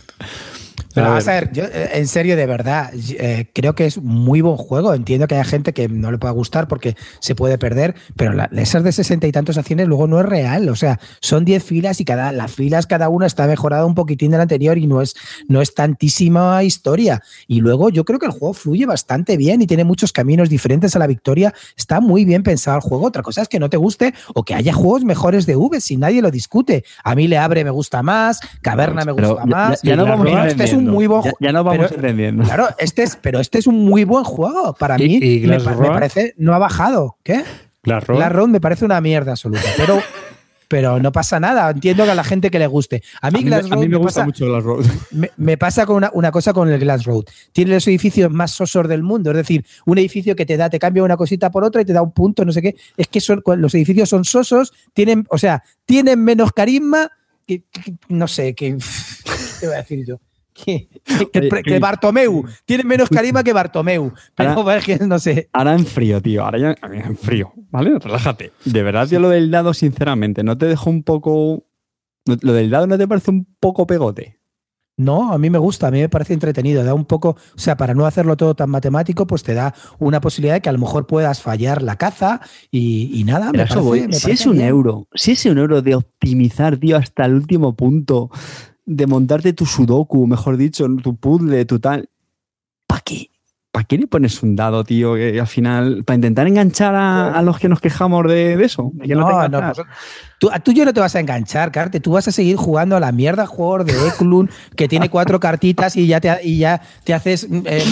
Pero 0.98 1.10
vamos 1.10 1.28
a 1.28 1.32
ver, 1.34 1.52
yo 1.52 1.64
eh, 1.65 1.90
en 1.94 2.07
serio, 2.07 2.36
de 2.36 2.45
verdad, 2.45 2.91
eh, 2.94 3.48
creo 3.53 3.76
que 3.76 3.86
es 3.86 3.98
muy 4.02 4.41
buen 4.41 4.57
juego. 4.57 4.94
Entiendo 4.94 5.28
que 5.28 5.36
haya 5.36 5.44
gente 5.44 5.74
que 5.74 5.88
no 5.88 6.11
le 6.11 6.18
pueda 6.18 6.32
gustar 6.34 6.68
porque 6.68 6.95
se 7.19 7.36
puede 7.36 7.57
perder, 7.57 7.95
pero 8.15 8.34
la, 8.34 8.49
esas 8.56 8.84
de 8.84 8.91
sesenta 8.91 9.28
y 9.28 9.32
tantos 9.32 9.57
acciones 9.57 9.88
luego 9.88 10.07
no 10.07 10.19
es 10.19 10.26
real. 10.26 10.69
O 10.69 10.76
sea, 10.76 10.99
son 11.22 11.45
10 11.45 11.64
filas 11.64 12.02
y 12.02 12.06
cada 12.06 12.32
las 12.32 12.52
filas, 12.52 12.88
cada 12.88 13.10
una 13.10 13.26
está 13.26 13.48
mejorada 13.48 13.86
un 13.86 13.95
poquitín 13.95 14.32
de 14.32 14.38
la 14.38 14.44
anterior 14.44 14.78
y 14.78 14.88
no 14.88 15.02
es, 15.02 15.15
no 15.48 15.61
es 15.61 15.74
tantísima 15.74 16.64
historia. 16.64 17.22
Y 17.48 17.61
luego 17.61 17.90
yo 17.90 18.06
creo 18.06 18.19
que 18.19 18.26
el 18.26 18.32
juego 18.32 18.53
fluye 18.53 18.86
bastante 18.86 19.38
bien 19.38 19.61
y 19.61 19.68
tiene 19.68 19.84
muchos 19.84 20.11
caminos 20.14 20.49
diferentes 20.49 20.95
a 20.95 20.99
la 20.99 21.07
victoria. 21.07 21.53
Está 21.76 21.99
muy 22.02 22.26
bien 22.26 22.44
pensado 22.44 22.78
el 22.78 22.82
juego. 22.84 23.06
Otra 23.06 23.24
cosa 23.24 23.41
es 23.41 23.48
que 23.48 23.60
no 23.60 23.69
te 23.69 23.78
guste 23.78 24.14
o 24.34 24.44
que 24.44 24.53
haya 24.56 24.74
juegos 24.74 25.03
mejores 25.03 25.45
de 25.45 25.56
V, 25.56 25.82
si 25.82 25.98
nadie 25.98 26.22
lo 26.22 26.32
discute. 26.32 26.84
A 27.03 27.15
mí 27.15 27.28
Le 27.28 27.38
Abre 27.38 27.64
me 27.64 27.69
gusta 27.72 28.02
más, 28.03 28.40
Caverna 28.61 29.03
me 29.06 29.14
Pero 29.14 29.30
gusta 29.30 29.44
ya- 29.44 29.49
más. 29.56 29.82
ya 29.82 29.95
no 29.95 30.03
Pero 30.06 30.18
vamos 30.18 30.48
este 30.48 30.64
es 30.64 30.74
un 30.74 30.86
muy 30.88 31.07
buen 31.07 31.19
Ya, 31.19 31.30
juego. 31.31 31.38
ya 31.39 31.51
no 31.51 31.64
vamos 31.64 31.88
Pero- 31.89 31.95
entendiendo. 32.01 32.43
Claro, 32.43 32.68
este 32.80 33.03
es, 33.03 33.15
pero 33.15 33.39
este 33.39 33.59
es 33.59 33.68
un 33.68 33.85
muy 33.85 34.03
buen 34.03 34.23
juego. 34.23 34.73
Para 34.73 34.95
¿Y- 35.01 35.07
mí, 35.07 35.15
y 35.18 35.39
me, 35.47 35.57
me 35.59 35.73
Road? 35.73 35.93
parece, 35.93 36.34
no 36.38 36.53
ha 36.53 36.57
bajado. 36.57 37.18
¿Qué? 37.23 37.43
Glass 37.84 38.05
Road. 38.07 38.19
La 38.19 38.30
Road 38.30 38.47
me 38.49 38.59
parece 38.61 38.84
una 38.85 38.99
mierda 39.01 39.31
absoluta. 39.31 39.61
Pero, 39.77 40.01
pero 40.68 40.99
no 40.99 41.14
pasa 41.14 41.39
nada. 41.39 41.69
Entiendo 41.69 42.03
que 42.03 42.11
a 42.11 42.15
la 42.15 42.23
gente 42.26 42.51
que 42.51 42.59
le 42.59 42.68
guste. 42.68 43.01
A 43.22 43.31
mí, 43.31 43.39
A 43.39 43.41
mí, 43.41 43.47
Glass 43.47 43.65
a 43.65 43.69
Road 43.69 43.80
mí 43.80 43.88
me 43.88 43.91
me 43.91 43.97
gusta 43.97 44.19
pasa, 44.22 44.26
mucho 44.26 44.45
Glass 44.47 44.64
Road. 44.64 44.85
me, 45.11 45.31
me 45.38 45.57
pasa 45.57 45.85
con 45.85 45.95
una, 45.95 46.09
una 46.14 46.30
cosa 46.31 46.51
con 46.51 46.69
el 46.69 46.77
Glass 46.80 47.05
Road. 47.05 47.23
Tiene 47.53 47.73
los 47.76 47.88
edificios 47.88 48.30
más 48.31 48.51
sosos 48.51 48.88
del 48.89 49.03
mundo. 49.03 49.31
Es 49.31 49.38
decir, 49.38 49.65
un 49.85 49.97
edificio 49.97 50.35
que 50.35 50.45
te 50.45 50.57
da, 50.57 50.69
te 50.69 50.80
cambia 50.80 51.03
una 51.03 51.15
cosita 51.15 51.49
por 51.49 51.64
otra 51.64 51.81
y 51.81 51.85
te 51.85 51.93
da 51.93 52.01
un 52.01 52.11
punto, 52.11 52.43
no 52.43 52.51
sé 52.51 52.61
qué. 52.61 52.76
Es 52.97 53.07
que 53.07 53.22
son, 53.22 53.41
los 53.45 53.73
edificios 53.76 54.09
son 54.09 54.26
sosos, 54.26 54.73
tienen, 54.93 55.26
o 55.30 55.38
sea, 55.38 55.64
tienen 55.85 56.22
menos 56.22 56.51
carisma 56.51 57.09
que, 57.45 57.64
que- 57.72 57.93
no 58.09 58.27
sé, 58.27 58.53
que. 58.53 58.77
¿Qué 59.61 59.65
voy 59.68 59.76
a 59.76 59.77
decir 59.80 60.05
yo? 60.05 60.19
Que, 60.65 60.88
que- 61.31 61.39
Oye, 61.39 61.49
que 61.49 61.61
Chris. 61.61 61.79
Bartomeu. 61.79 62.43
Tienen 62.65 62.88
menos 62.88 63.09
carisma 63.09 63.43
que 63.43 63.53
Bartomeu. 63.53 64.11
Pero 64.35 64.51
Ahora- 64.51 64.77
es 64.77 64.85
que 64.85 64.97
no 65.05 65.19
sé. 65.19 65.49
Ahora 65.53 65.73
en 65.75 65.85
frío, 65.85 66.21
tío. 66.21 66.43
Ahora 66.43 66.57
ya 66.57 66.75
en 66.81 67.15
frío. 67.17 67.53
¿Vale? 67.69 67.97
Relájate. 67.99 68.51
De 68.65 68.84
verdad, 68.84 69.07
yo 69.07 69.19
lo 69.19 69.29
del 69.29 69.51
dado, 69.51 69.73
sinceramente, 69.73 70.43
¿no 70.43 70.57
te 70.57 70.65
dejó 70.65 70.89
un 70.89 71.03
poco. 71.03 71.63
Lo 72.41 72.53
del 72.53 72.69
dado 72.69 72.88
no 72.88 72.97
te 72.97 73.07
parece 73.07 73.31
un 73.31 73.45
poco 73.59 73.85
pegote? 73.88 74.39
No, 74.99 75.31
a 75.31 75.38
mí 75.38 75.51
me 75.51 75.59
gusta, 75.59 75.88
a 75.88 75.91
mí 75.91 75.99
me 75.99 76.09
parece 76.09 76.34
entretenido. 76.34 76.84
Da 76.84 76.95
un 76.95 77.05
poco, 77.05 77.29
o 77.55 77.59
sea, 77.59 77.77
para 77.77 77.93
no 77.93 78.07
hacerlo 78.07 78.35
todo 78.35 78.55
tan 78.55 78.71
matemático, 78.71 79.27
pues 79.27 79.43
te 79.43 79.53
da 79.53 79.75
una 79.99 80.19
posibilidad 80.21 80.55
de 80.55 80.61
que 80.61 80.69
a 80.69 80.71
lo 80.71 80.79
mejor 80.79 81.05
puedas 81.05 81.39
fallar 81.39 81.84
la 81.84 81.97
caza 81.97 82.41
y, 82.71 83.11
y 83.13 83.23
nada. 83.23 83.51
Me 83.51 83.59
parece- 83.59 83.79
me 83.79 84.13
Si 84.15 84.21
parece 84.23 84.31
es 84.31 84.45
un 84.47 84.53
bien. 84.53 84.67
euro, 84.69 85.07
si 85.13 85.34
es 85.34 85.45
un 85.45 85.59
euro 85.59 85.84
de 85.84 85.93
optimizar, 85.93 86.77
tío, 86.77 86.97
hasta 86.97 87.25
el 87.25 87.35
último 87.35 87.75
punto, 87.75 88.31
de 88.88 89.05
montarte 89.05 89.53
tu 89.53 89.65
sudoku, 89.65 90.26
mejor 90.26 90.57
dicho, 90.57 90.88
tu 91.03 91.15
puzzle, 91.18 91.65
tu 91.65 91.80
tal. 91.80 92.09
¿Para 92.88 93.01
qué? 93.01 93.30
¿Para 93.77 93.85
qué 93.85 93.99
le 93.99 94.07
pones 94.07 94.41
un 94.41 94.55
dado, 94.55 94.83
tío? 94.83 95.13
Que 95.13 95.39
al 95.39 95.45
final, 95.45 96.03
para 96.03 96.15
intentar 96.15 96.47
enganchar 96.47 96.95
a, 96.95 97.39
los 97.43 97.59
que 97.59 97.69
nos 97.69 97.79
quejamos 97.79 98.27
de, 98.27 98.53
eso. 98.63 98.91
no, 98.91 99.47
no, 99.49 99.71
pues, 99.71 99.87
tú, 100.39 100.49
tú 100.63 100.71
yo 100.71 100.83
no 100.83 100.95
te 100.95 100.99
vas 100.99 101.15
a 101.15 101.19
enganchar, 101.19 101.71
Carte. 101.71 101.99
Tú 101.99 102.13
vas 102.13 102.27
a 102.27 102.31
seguir 102.31 102.55
jugando 102.55 102.95
a 102.95 102.99
la 102.99 103.11
mierda 103.11 103.45
jugador 103.45 103.85
de 103.85 103.93
Eklund 104.07 104.49
que 104.75 104.87
tiene 104.87 105.11
cuatro 105.11 105.39
cartitas 105.39 105.95
y 105.95 106.07
ya 106.07 106.19
te, 106.19 106.39
y 106.43 106.57
ya 106.57 106.81
te 107.03 107.13
haces 107.13 107.47
eh, 107.51 107.83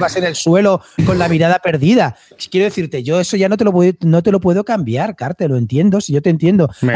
vas 0.00 0.16
en 0.16 0.24
el 0.24 0.34
suelo 0.34 0.80
con 1.04 1.18
la 1.18 1.28
mirada 1.28 1.58
perdida. 1.58 2.16
Quiero 2.50 2.64
decirte, 2.64 3.02
yo 3.02 3.20
eso 3.20 3.36
ya 3.36 3.50
no 3.50 3.58
te 3.58 3.64
lo 3.64 3.72
puedo, 3.72 3.92
no 4.00 4.22
te 4.22 4.32
lo 4.32 4.40
puedo 4.40 4.64
cambiar, 4.64 5.14
Carte, 5.14 5.46
lo 5.46 5.58
entiendo, 5.58 6.00
si 6.00 6.14
yo 6.14 6.22
te 6.22 6.30
entiendo. 6.30 6.70
Eh, 6.80 6.88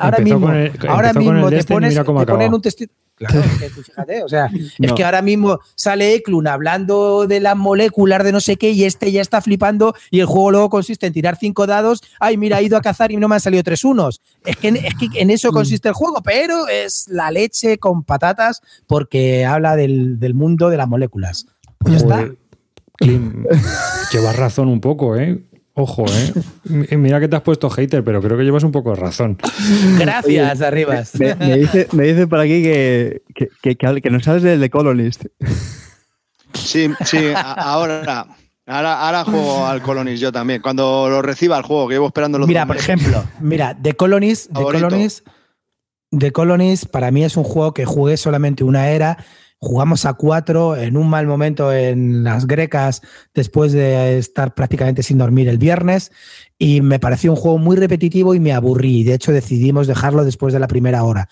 ahora 0.00 0.18
mismo, 0.18 0.50
ahora 0.88 1.12
mismo 1.12 1.50
te, 1.50 1.62
pones, 1.64 1.94
te 1.94 2.04
ponen 2.04 2.54
un 2.54 2.62
testigo 2.62 2.90
Claro, 3.16 3.40
es 3.40 3.72
que 3.72 3.82
fíjate, 3.82 4.22
o 4.22 4.28
sea, 4.28 4.50
es 4.78 4.92
que 4.92 5.02
ahora 5.02 5.22
mismo 5.22 5.60
sale 5.74 6.14
Eklund 6.14 6.46
hablando 6.48 7.26
de 7.26 7.40
la 7.40 7.54
molecular 7.54 8.22
de 8.24 8.30
no 8.30 8.40
sé 8.40 8.56
qué 8.56 8.72
y 8.72 8.84
este 8.84 9.10
ya 9.10 9.22
está 9.22 9.40
flipando 9.40 9.94
y 10.10 10.20
el 10.20 10.26
juego 10.26 10.50
luego 10.50 10.68
consiste 10.68 11.06
en 11.06 11.14
tirar 11.14 11.38
cinco 11.40 11.66
dados. 11.66 12.02
Ay, 12.20 12.36
mira, 12.36 12.60
he 12.60 12.64
ido 12.64 12.76
a 12.76 12.82
cazar 12.82 13.12
y 13.12 13.16
no 13.16 13.26
me 13.26 13.36
han 13.36 13.40
salido 13.40 13.62
tres 13.62 13.84
unos. 13.84 14.20
Es 14.44 14.58
que, 14.58 14.68
es 14.68 14.94
que 14.96 15.08
en 15.18 15.30
eso 15.30 15.50
mm. 15.50 15.54
consiste 15.54 15.88
el 15.88 15.94
juego, 15.94 16.22
pero 16.22 16.68
es 16.68 17.08
la 17.08 17.30
leche 17.30 17.78
con 17.78 18.04
patatas 18.04 18.60
porque 18.86 19.46
habla 19.46 19.76
del, 19.76 20.34
mundo 20.34 20.68
de 20.68 20.76
las 20.76 20.88
moléculas. 20.88 21.46
Pues 21.78 21.94
ya 21.94 21.98
está. 21.98 22.30
llevas 24.12 24.36
razón 24.36 24.68
un 24.68 24.82
poco, 24.82 25.16
¿eh? 25.16 25.42
Ojo, 25.78 26.06
¿eh? 26.08 26.96
Mira 26.96 27.20
que 27.20 27.28
te 27.28 27.36
has 27.36 27.42
puesto 27.42 27.68
hater, 27.68 28.02
pero 28.02 28.22
creo 28.22 28.38
que 28.38 28.44
llevas 28.44 28.64
un 28.64 28.72
poco 28.72 28.90
de 28.90 28.96
razón. 28.96 29.36
Gracias, 29.98 30.62
Arribas. 30.62 31.12
Me, 31.20 31.58
dice, 31.58 31.86
me, 31.92 32.26
por 32.26 32.40
aquí 32.40 32.62
que, 32.62 33.22
que, 33.60 33.76
que, 33.76 34.10
no 34.10 34.18
sabes 34.20 34.42
del 34.42 34.58
The 34.58 34.70
Colonist. 34.70 35.26
Sí, 36.54 36.88
sí, 37.04 37.18
ahora. 37.36 38.26
Ahora, 38.68 39.06
ahora 39.06 39.24
juego 39.24 39.66
al 39.66 39.82
Colonist 39.82 40.22
yo 40.22 40.32
también. 40.32 40.62
Cuando 40.62 41.08
lo 41.10 41.20
reciba 41.20 41.58
el 41.58 41.62
juego, 41.62 41.88
que 41.88 41.94
llevo 41.96 42.06
esperando 42.06 42.38
los 42.38 42.48
Mira, 42.48 42.64
por 42.64 42.78
ejemplo, 42.78 43.22
mira, 43.40 43.76
The 43.80 43.94
Colonist, 43.94 44.50
The 44.54 44.62
Colonist, 44.62 45.28
The 46.10 46.32
Colonist 46.32 46.86
para 46.86 47.10
mí 47.10 47.22
es 47.22 47.36
un 47.36 47.44
juego 47.44 47.74
que 47.74 47.84
jugué 47.84 48.16
solamente 48.16 48.64
una 48.64 48.88
era 48.88 49.18
Jugamos 49.58 50.04
a 50.04 50.14
cuatro 50.14 50.76
en 50.76 50.96
un 50.98 51.08
mal 51.08 51.26
momento 51.26 51.72
en 51.72 52.24
las 52.24 52.46
grecas 52.46 53.00
después 53.34 53.72
de 53.72 54.18
estar 54.18 54.54
prácticamente 54.54 55.02
sin 55.02 55.16
dormir 55.16 55.48
el 55.48 55.56
viernes 55.56 56.12
y 56.58 56.82
me 56.82 56.98
pareció 56.98 57.30
un 57.30 57.36
juego 57.36 57.56
muy 57.56 57.76
repetitivo 57.76 58.34
y 58.34 58.40
me 58.40 58.52
aburrí. 58.52 59.02
De 59.02 59.14
hecho, 59.14 59.32
decidimos 59.32 59.86
dejarlo 59.86 60.24
después 60.24 60.52
de 60.52 60.60
la 60.60 60.68
primera 60.68 61.04
hora. 61.04 61.28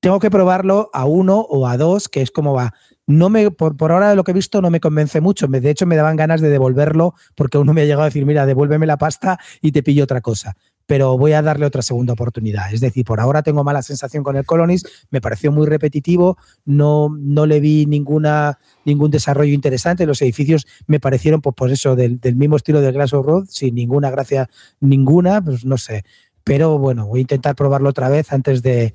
Tengo 0.00 0.20
que 0.20 0.30
probarlo 0.30 0.90
a 0.92 1.04
uno 1.06 1.40
o 1.40 1.66
a 1.66 1.76
dos, 1.76 2.08
que 2.08 2.22
es 2.22 2.30
como 2.30 2.54
va. 2.54 2.72
No 3.06 3.28
me, 3.28 3.50
por, 3.50 3.76
por 3.76 3.90
ahora 3.90 4.10
de 4.10 4.16
lo 4.16 4.22
que 4.22 4.30
he 4.30 4.34
visto 4.34 4.62
no 4.62 4.70
me 4.70 4.80
convence 4.80 5.20
mucho. 5.20 5.48
De 5.48 5.70
hecho, 5.70 5.86
me 5.86 5.96
daban 5.96 6.16
ganas 6.16 6.40
de 6.40 6.50
devolverlo 6.50 7.14
porque 7.34 7.58
uno 7.58 7.74
me 7.74 7.82
ha 7.82 7.84
llegado 7.84 8.02
a 8.02 8.06
decir, 8.06 8.24
mira, 8.24 8.46
devuélveme 8.46 8.86
la 8.86 8.96
pasta 8.96 9.38
y 9.60 9.72
te 9.72 9.82
pillo 9.82 10.04
otra 10.04 10.20
cosa 10.20 10.56
pero 10.90 11.16
voy 11.16 11.34
a 11.34 11.40
darle 11.40 11.66
otra 11.66 11.82
segunda 11.82 12.14
oportunidad. 12.14 12.74
Es 12.74 12.80
decir, 12.80 13.04
por 13.04 13.20
ahora 13.20 13.44
tengo 13.44 13.62
mala 13.62 13.80
sensación 13.80 14.24
con 14.24 14.34
el 14.34 14.44
Colonies, 14.44 15.06
me 15.10 15.20
pareció 15.20 15.52
muy 15.52 15.68
repetitivo, 15.68 16.36
no, 16.64 17.16
no 17.16 17.46
le 17.46 17.60
vi 17.60 17.86
ninguna, 17.86 18.58
ningún 18.84 19.12
desarrollo 19.12 19.54
interesante, 19.54 20.04
los 20.04 20.20
edificios 20.20 20.66
me 20.88 20.98
parecieron, 20.98 21.42
pues, 21.42 21.70
eso, 21.70 21.94
del, 21.94 22.18
mismo 22.34 22.56
estilo 22.56 22.80
de 22.80 22.90
Glass 22.90 23.12
of 23.12 23.24
Road, 23.24 23.44
sin 23.48 23.76
ninguna 23.76 24.10
gracia 24.10 24.50
ninguna, 24.80 25.40
pues 25.40 25.64
no 25.64 25.78
sé. 25.78 26.02
Pero 26.42 26.76
bueno, 26.76 27.06
voy 27.06 27.20
a 27.20 27.22
intentar 27.22 27.54
probarlo 27.54 27.90
otra 27.90 28.08
vez 28.08 28.32
antes 28.32 28.60
de, 28.60 28.92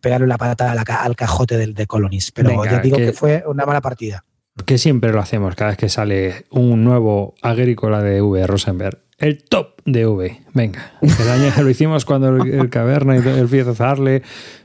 pegarle 0.00 0.26
la 0.26 0.38
patada 0.38 0.72
al 0.72 1.14
cajote 1.14 1.56
del 1.56 1.74
de 1.74 1.86
Colonies. 1.86 2.32
Pero 2.32 2.64
ya 2.64 2.80
digo 2.80 2.96
que, 2.96 3.12
fue 3.12 3.44
una 3.46 3.64
mala 3.64 3.80
partida. 3.80 4.24
Que 4.66 4.76
siempre 4.76 5.12
lo 5.12 5.20
hacemos 5.20 5.54
cada 5.54 5.70
vez 5.70 5.78
que 5.78 5.88
sale 5.88 6.46
un 6.50 6.82
nuevo 6.82 7.36
agrícola 7.42 8.02
de 8.02 8.20
V. 8.22 8.44
Rosenberg 8.48 8.98
el 9.22 9.44
top 9.44 9.80
de 9.84 10.04
V. 10.04 10.42
Venga, 10.52 10.92
el 11.00 11.30
año 11.30 11.52
lo 11.62 11.70
hicimos 11.70 12.04
cuando 12.04 12.36
el, 12.42 12.68
caverna 12.70 13.16
y 13.16 13.18
el 13.20 13.48
Fiat 13.48 13.68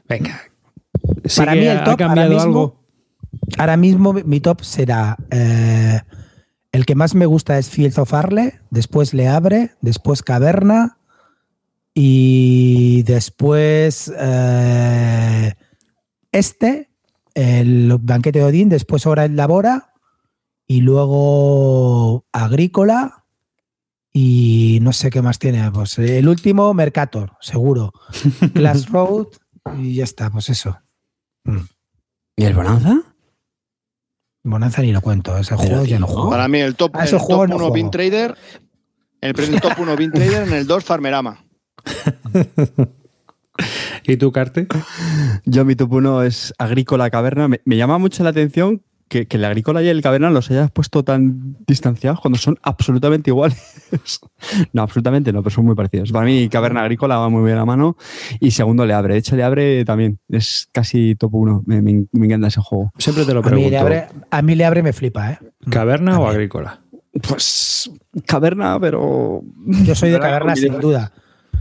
Venga. 0.10 0.42
Para 1.36 1.54
mí 1.54 1.68
el 1.68 1.84
top 1.84 2.02
ahora 2.02 2.28
mismo, 2.28 2.42
algo? 2.42 2.84
ahora 3.58 3.78
mismo 3.78 4.14
mi 4.14 4.40
top 4.40 4.62
será 4.64 5.16
eh, 5.30 6.02
el 6.72 6.86
que 6.88 6.96
más 6.96 7.14
me 7.14 7.28
gusta 7.28 7.60
es 7.60 7.70
Fields 7.70 8.00
of 8.00 8.14
Arle, 8.16 8.60
después 8.72 9.14
Le 9.14 9.28
Abre, 9.28 9.72
después 9.82 10.24
Caverna 10.24 10.98
y 11.94 13.04
después 13.04 14.12
eh, 14.18 15.54
este, 16.32 16.90
el 17.36 17.96
banquete 18.02 18.40
de 18.40 18.46
Odín, 18.46 18.70
después 18.70 19.06
ahora 19.06 19.26
el 19.26 19.36
Labora 19.36 19.94
y 20.66 20.82
luego 20.82 22.26
Agrícola 22.32 23.26
y 24.20 24.80
no 24.82 24.94
sé 24.94 25.12
qué 25.12 25.22
más 25.22 25.38
tiene. 25.38 25.70
Pues 25.72 26.00
el 26.00 26.28
último, 26.28 26.74
Mercator, 26.74 27.34
seguro. 27.40 27.94
Glass 28.56 28.90
Road 28.90 29.28
y 29.78 29.94
ya 29.94 30.06
está, 30.06 30.32
pues 30.32 30.50
eso. 30.50 30.76
Mm. 31.44 31.60
¿Y 32.38 32.46
el 32.46 32.56
Bonanza? 32.56 33.00
Bonanza 34.44 34.82
ni 34.82 34.92
lo 34.92 35.02
cuento, 35.02 35.38
ese 35.38 35.56
juego 35.56 35.86
ya 35.86 36.00
no 36.00 36.08
juego. 36.08 36.32
Para 36.32 36.48
mí 36.48 36.60
el 36.60 36.76
top, 36.76 36.96
1 36.96 37.72
Bin 37.72 37.92
Trader, 37.92 38.36
el, 39.22 39.62
top 39.62 39.74
1 39.78 39.96
Bin 39.96 40.12
Trader, 40.12 40.48
en 40.48 40.54
el 40.54 40.66
2 40.66 40.84
Farmerama. 40.84 41.46
¿Y 44.04 44.18
tú, 44.18 44.32
Carte? 44.32 44.68
Yo 45.46 45.64
mi 45.64 45.76
top 45.76 45.94
1 45.94 46.24
es 46.24 46.56
Agrícola 46.58 47.12
Caverna. 47.12 47.50
me, 47.50 47.60
llama 47.66 48.00
mucho 48.00 48.24
la 48.24 48.32
atención 48.32 48.82
que, 49.08 49.28
que, 49.28 49.38
el 49.38 49.46
agrícola 49.46 49.82
y 49.82 49.90
el 49.90 50.02
caverna 50.02 50.30
los 50.30 50.50
hayas 50.52 50.72
puesto 50.72 51.04
tan 51.04 51.58
distanciados 51.66 52.20
cuando 52.20 52.38
son 52.38 52.58
absolutamente 52.62 53.30
iguales. 53.30 53.58
no, 54.74 54.82
absolutamente 54.82 55.32
no, 55.32 55.42
pero 55.44 55.54
son 55.54 55.66
muy 55.66 55.76
parecidos. 55.76 56.12
Para 56.12 56.26
mí, 56.26 56.50
caverna 56.50 56.82
agrícola 56.82 57.18
va 57.18 57.30
muy 57.30 57.44
bien 57.44 57.58
a 57.58 57.66
mano. 57.66 57.98
Y 58.40 58.52
segundo, 58.52 58.86
le 58.86 58.94
abre. 58.94 59.14
De 59.14 59.20
hecho, 59.20 59.36
le 59.36 59.44
abre 59.44 59.86
también. 59.86 60.20
Es 60.30 60.70
casi 60.72 61.16
top 61.16 61.36
uno. 61.36 61.64
Me, 61.66 61.82
me, 61.82 62.08
encanta 62.14 62.48
ese 62.48 62.62
juego. 62.62 62.92
Siempre 62.98 63.26
te 63.26 63.34
lo 63.34 63.42
pregunto. 63.42 63.66
A 63.66 63.66
mí 63.66 63.72
le 63.72 63.78
abre, 63.78 64.08
a 64.30 64.42
mí 64.42 64.56
le 64.56 64.66
abre 64.66 64.84
me 64.84 64.94
flipa, 64.94 65.32
¿eh? 65.32 65.40
¿Caverna 65.70 66.20
o 66.20 66.28
agrícola? 66.28 66.82
Pues 67.28 67.90
caverna, 68.26 68.80
pero. 68.80 69.42
Yo 69.66 69.96
soy 69.96 70.12
de 70.12 70.20
caverna, 70.20 70.56
sin 70.56 70.80
duda. 70.80 71.12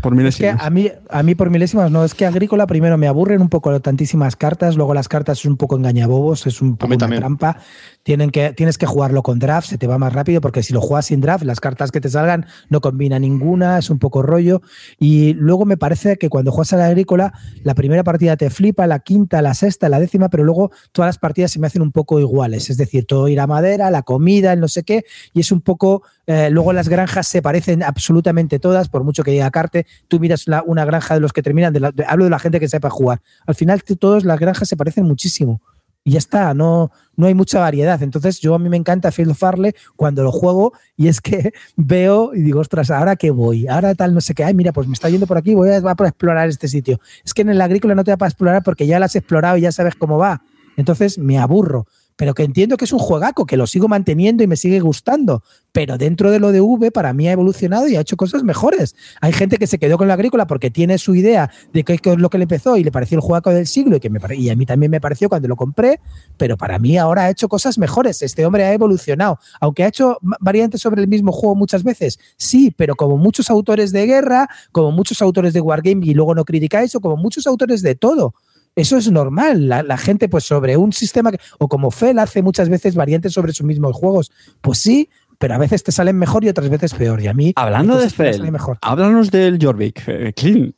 Por 0.00 0.14
milésimas. 0.14 0.54
Es 0.54 0.60
que 0.60 0.66
a 0.66 0.70
mí, 0.70 0.90
a 1.10 1.22
mí 1.22 1.34
por 1.34 1.50
milésimas 1.50 1.90
no. 1.90 2.04
Es 2.04 2.14
que 2.14 2.26
Agrícola 2.26 2.66
primero 2.66 2.96
me 2.98 3.08
aburren 3.08 3.40
un 3.40 3.48
poco 3.48 3.78
tantísimas 3.80 4.36
cartas, 4.36 4.76
luego 4.76 4.94
las 4.94 5.08
cartas 5.08 5.38
es 5.38 5.44
un 5.46 5.56
poco 5.56 5.76
engañabobos, 5.76 6.46
es 6.46 6.62
un 6.62 6.76
poco 6.76 6.94
una 6.94 7.08
trampa. 7.08 7.58
Tienen 8.02 8.30
que, 8.30 8.52
tienes 8.52 8.78
que 8.78 8.86
jugarlo 8.86 9.22
con 9.22 9.38
draft, 9.38 9.68
se 9.68 9.78
te 9.78 9.86
va 9.88 9.98
más 9.98 10.12
rápido, 10.12 10.40
porque 10.40 10.62
si 10.62 10.72
lo 10.72 10.80
juegas 10.80 11.06
sin 11.06 11.20
draft, 11.20 11.44
las 11.44 11.58
cartas 11.58 11.90
que 11.90 12.00
te 12.00 12.08
salgan 12.08 12.46
no 12.68 12.80
combina 12.80 13.18
ninguna, 13.18 13.78
es 13.78 13.90
un 13.90 13.98
poco 13.98 14.22
rollo. 14.22 14.62
Y 14.98 15.34
luego 15.34 15.64
me 15.64 15.76
parece 15.76 16.16
que 16.16 16.28
cuando 16.28 16.52
juegas 16.52 16.72
a 16.72 16.76
la 16.76 16.86
Agrícola, 16.86 17.32
la 17.64 17.74
primera 17.74 18.04
partida 18.04 18.36
te 18.36 18.48
flipa, 18.50 18.86
la 18.86 19.00
quinta, 19.00 19.42
la 19.42 19.54
sexta, 19.54 19.88
la 19.88 19.98
décima, 19.98 20.28
pero 20.28 20.44
luego 20.44 20.70
todas 20.92 21.08
las 21.08 21.18
partidas 21.18 21.50
se 21.50 21.58
me 21.58 21.66
hacen 21.66 21.82
un 21.82 21.90
poco 21.90 22.20
iguales. 22.20 22.70
Es 22.70 22.76
decir, 22.76 23.06
todo 23.06 23.26
ir 23.28 23.40
a 23.40 23.46
madera, 23.46 23.90
la 23.90 24.02
comida, 24.02 24.52
el 24.52 24.60
no 24.60 24.68
sé 24.68 24.84
qué, 24.84 25.04
y 25.32 25.40
es 25.40 25.50
un 25.50 25.60
poco. 25.60 26.02
Eh, 26.28 26.50
luego 26.50 26.72
las 26.72 26.88
granjas 26.88 27.28
se 27.28 27.40
parecen 27.40 27.82
absolutamente 27.82 28.58
todas, 28.58 28.88
por 28.88 29.04
mucho 29.04 29.22
que 29.22 29.30
diga 29.30 29.50
Carte, 29.50 29.86
tú 30.08 30.20
miras 30.20 30.46
una 30.66 30.84
granja 30.84 31.14
de 31.14 31.20
los 31.20 31.32
que 31.32 31.42
terminan, 31.42 31.72
de 31.72 32.04
hablo 32.06 32.24
de 32.24 32.30
la 32.30 32.38
gente 32.38 32.60
que 32.60 32.68
sepa 32.68 32.90
jugar. 32.90 33.20
Al 33.46 33.54
final, 33.54 33.82
todas 33.82 34.24
las 34.24 34.38
granjas 34.38 34.68
se 34.68 34.76
parecen 34.76 35.04
muchísimo. 35.04 35.60
Y 36.06 36.12
ya 36.12 36.18
está, 36.18 36.54
no, 36.54 36.92
no 37.16 37.26
hay 37.26 37.34
mucha 37.34 37.58
variedad. 37.58 38.00
Entonces, 38.00 38.38
yo 38.38 38.54
a 38.54 38.60
mí 38.60 38.68
me 38.68 38.76
encanta 38.76 39.10
Field 39.10 39.34
Farley 39.34 39.74
cuando 39.96 40.22
lo 40.22 40.30
juego 40.30 40.72
y 40.96 41.08
es 41.08 41.20
que 41.20 41.52
veo 41.76 42.32
y 42.32 42.42
digo, 42.42 42.60
ostras, 42.60 42.92
¿ahora 42.92 43.16
qué 43.16 43.32
voy? 43.32 43.66
Ahora 43.66 43.92
tal, 43.96 44.14
no 44.14 44.20
sé 44.20 44.32
qué. 44.32 44.44
Ay, 44.44 44.54
mira, 44.54 44.72
pues 44.72 44.86
me 44.86 44.94
está 44.94 45.08
yendo 45.08 45.26
por 45.26 45.36
aquí, 45.36 45.56
voy 45.56 45.70
a, 45.70 45.78
a 45.78 46.06
explorar 46.06 46.48
este 46.48 46.68
sitio. 46.68 47.00
Es 47.24 47.34
que 47.34 47.42
en 47.42 47.48
el 47.48 47.60
agrícola 47.60 47.96
no 47.96 48.04
te 48.04 48.12
da 48.12 48.16
para 48.16 48.28
explorar 48.28 48.62
porque 48.62 48.86
ya 48.86 49.00
lo 49.00 49.04
has 49.04 49.16
explorado 49.16 49.56
y 49.56 49.62
ya 49.62 49.72
sabes 49.72 49.96
cómo 49.96 50.16
va. 50.16 50.42
Entonces, 50.76 51.18
me 51.18 51.38
aburro 51.38 51.88
pero 52.16 52.34
que 52.34 52.42
entiendo 52.42 52.76
que 52.76 52.86
es 52.86 52.92
un 52.92 52.98
juegaco, 52.98 53.46
que 53.46 53.56
lo 53.56 53.66
sigo 53.66 53.88
manteniendo 53.88 54.42
y 54.42 54.46
me 54.46 54.56
sigue 54.56 54.80
gustando. 54.80 55.42
Pero 55.72 55.98
dentro 55.98 56.30
de 56.30 56.40
lo 56.40 56.52
de 56.52 56.62
V, 56.62 56.90
para 56.90 57.12
mí 57.12 57.28
ha 57.28 57.32
evolucionado 57.32 57.86
y 57.86 57.96
ha 57.96 58.00
hecho 58.00 58.16
cosas 58.16 58.42
mejores. 58.42 58.96
Hay 59.20 59.32
gente 59.34 59.58
que 59.58 59.66
se 59.66 59.78
quedó 59.78 59.98
con 59.98 60.08
la 60.08 60.14
agrícola 60.14 60.46
porque 60.46 60.70
tiene 60.70 60.96
su 60.96 61.14
idea 61.14 61.50
de 61.74 61.84
qué 61.84 62.00
es 62.02 62.18
lo 62.18 62.30
que 62.30 62.38
le 62.38 62.44
empezó 62.44 62.78
y 62.78 62.84
le 62.84 62.90
pareció 62.90 63.16
el 63.16 63.20
jugaco 63.20 63.50
del 63.50 63.66
siglo 63.66 63.96
y, 63.96 64.00
que 64.00 64.08
me, 64.08 64.18
y 64.34 64.48
a 64.48 64.56
mí 64.56 64.64
también 64.64 64.90
me 64.90 65.00
pareció 65.00 65.28
cuando 65.28 65.48
lo 65.48 65.56
compré, 65.56 66.00
pero 66.38 66.56
para 66.56 66.78
mí 66.78 66.96
ahora 66.96 67.24
ha 67.24 67.30
hecho 67.30 67.48
cosas 67.48 67.76
mejores. 67.76 68.22
Este 68.22 68.46
hombre 68.46 68.64
ha 68.64 68.72
evolucionado. 68.72 69.38
Aunque 69.60 69.84
ha 69.84 69.88
hecho 69.88 70.18
variantes 70.40 70.80
sobre 70.80 71.02
el 71.02 71.08
mismo 71.08 71.32
juego 71.32 71.54
muchas 71.54 71.82
veces, 71.82 72.18
sí, 72.38 72.72
pero 72.74 72.94
como 72.94 73.18
muchos 73.18 73.50
autores 73.50 73.92
de 73.92 74.06
guerra, 74.06 74.48
como 74.72 74.92
muchos 74.92 75.20
autores 75.20 75.52
de 75.52 75.60
Wargame 75.60 76.06
y 76.06 76.14
luego 76.14 76.34
no 76.34 76.46
criticáis, 76.46 76.94
o 76.94 77.00
como 77.00 77.16
muchos 77.16 77.46
autores 77.46 77.82
de 77.82 77.94
todo. 77.94 78.34
Eso 78.76 78.98
es 78.98 79.10
normal. 79.10 79.68
La, 79.68 79.96
gente, 79.96 80.28
pues 80.28 80.44
sobre 80.44 80.76
un 80.76 80.92
sistema, 80.92 81.32
o 81.58 81.66
como 81.66 81.90
Fel 81.90 82.18
hace 82.18 82.42
muchas 82.42 82.68
veces 82.68 82.94
variantes 82.94 83.32
sobre 83.32 83.54
sus 83.54 83.66
mismos 83.66 83.96
juegos, 83.96 84.30
pues 84.60 84.78
sí, 84.78 85.08
pero 85.38 85.54
a 85.54 85.58
veces 85.58 85.82
te 85.82 85.92
salen 85.92 86.18
mejor 86.18 86.44
y 86.44 86.50
otras 86.50 86.68
veces 86.68 86.92
peor. 86.92 87.22
Y 87.22 87.26
a 87.26 87.34
mí. 87.34 87.54
Hablando 87.56 87.96
de 87.96 88.10
Fel, 88.10 88.42
háblanos 88.82 89.30
del 89.30 89.58
Jorvik, 89.60 90.02
eh, 90.06 90.32
Clean. 90.34 90.74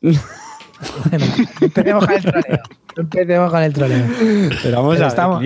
Bueno, 1.11 1.27
empecemos 1.61 2.07
con 2.07 2.15
el 2.15 2.23
troleo. 2.23 2.59
Empecemos 2.97 3.51
con 3.51 3.63
el 3.63 3.73
troleo. 3.73 4.07
Pero 4.63 4.77
vamos 4.77 5.01
a 5.01 5.09
estamos, 5.09 5.45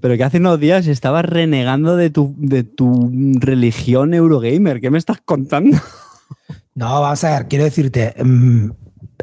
pero 0.00 0.16
que 0.16 0.24
hace 0.24 0.38
unos 0.38 0.58
días 0.58 0.88
estabas 0.88 1.24
renegando 1.24 1.96
de 1.96 2.10
tu, 2.10 2.34
de 2.38 2.64
tu 2.64 3.08
religión 3.38 4.14
Eurogamer. 4.14 4.80
¿Qué 4.80 4.90
me 4.90 4.98
estás 4.98 5.18
contando? 5.24 5.78
No, 6.74 7.00
vamos 7.00 7.22
a 7.22 7.38
ver, 7.38 7.46
quiero 7.46 7.64
decirte, 7.64 8.14
mm, 8.20 8.70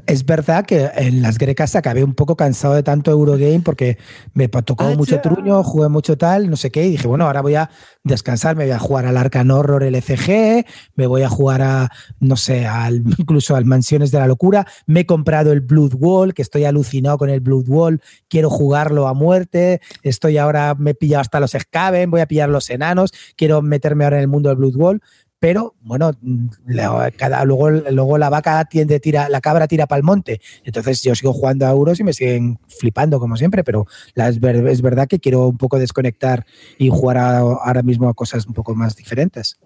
es 0.06 0.26
verdad 0.26 0.66
que 0.66 0.90
en 0.96 1.22
las 1.22 1.38
grecas 1.38 1.76
acabé 1.76 2.04
un 2.04 2.14
poco 2.14 2.36
cansado 2.36 2.74
de 2.74 2.84
tanto 2.84 3.12
Eurogame 3.12 3.62
porque 3.62 3.98
me 4.34 4.48
tocó 4.48 4.86
Ah, 4.86 4.96
mucho 4.96 5.20
truño, 5.22 5.64
jugué 5.64 5.90
mucho 5.90 6.18
tal, 6.18 6.50
no 6.50 6.56
sé 6.56 6.72
qué, 6.72 6.86
y 6.86 6.92
dije, 6.92 7.08
bueno, 7.08 7.26
ahora 7.26 7.42
voy 7.42 7.56
a 7.56 7.70
descansar, 8.04 8.56
me 8.56 8.66
voy 8.66 8.72
a 8.72 8.80
jugar 8.80 9.06
al 9.06 9.18
Arcan 9.18 9.52
Horror 9.52 9.84
LCG, 9.84 10.66
me 10.96 11.08
voy 11.08 11.24
a 11.24 11.30
jugar 11.30 11.62
a, 11.62 11.90
no 12.20 12.36
sé, 12.36 12.66
al, 12.66 13.04
incluso 13.18 13.56
al 13.56 13.66
Mansiones 13.66 14.12
de 14.12 14.20
la 14.20 14.28
Locura, 14.28 14.66
me 14.86 15.02
he 15.02 15.06
comprado 15.06 15.52
el 15.52 15.62
Blood 15.62 15.96
Wall, 15.96 16.34
que 16.34 16.42
estoy 16.42 16.66
alucinado 16.66 17.18
con 17.18 17.30
el 17.30 17.42
Blood 17.42 17.68
Wall, 17.68 18.02
quiero 18.28 18.50
jugarlo 18.50 19.08
a 19.08 19.14
muerte, 19.14 19.82
estoy 20.04 20.38
ahora, 20.38 20.76
me 20.78 20.92
he 20.92 20.96
pillado 20.96 21.22
hasta 21.22 21.40
los 21.40 21.52
Skaven, 21.52 22.10
voy 22.10 22.22
a 22.22 22.28
pillar 22.28 22.50
los 22.50 22.70
enanos, 22.70 23.12
quiero 23.36 23.62
meterme 23.62 24.06
ahora 24.06 24.18
en 24.18 24.22
el 24.22 24.28
mundo 24.28 24.50
del 24.50 24.58
Blood 24.58 24.76
Wall, 24.76 25.02
pero 25.42 25.74
bueno, 25.82 26.12
mm, 26.22 26.46
la- 26.68 27.10
cada, 27.18 27.44
luego, 27.46 27.72
luego 27.72 28.18
la 28.20 28.30
vaca 28.30 28.64
tiende 28.66 29.00
tira, 29.00 29.28
la 29.28 29.42
cabra 29.42 29.68
tira 29.68 29.88
para 29.88 29.98
el 29.98 30.04
monte. 30.04 30.40
Entonces 30.64 31.02
yo 31.02 31.16
sigo 31.16 31.34
jugando 31.34 31.66
a 31.66 31.72
euros 31.72 32.00
y 32.00 32.04
me 32.04 32.14
siguen 32.14 32.60
flipando 32.68 33.20
como 33.20 33.36
siempre, 33.36 33.64
pero 33.64 33.88
la- 34.14 34.30
es, 34.30 34.40
ver- 34.40 34.68
es 34.68 34.84
verdad 34.84 35.08
que 35.08 35.20
quiero 35.20 35.48
un 35.48 35.58
poco 35.58 35.80
desconectar 35.80 36.46
y 36.78 36.90
jugar 36.90 37.18
a- 37.18 37.40
ahora 37.40 37.82
mismo 37.82 38.08
a 38.08 38.14
cosas 38.14 38.46
un 38.46 38.54
poco 38.54 38.76
más 38.76 38.96
diferentes. 38.96 39.58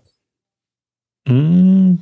Mm. 1.26 1.96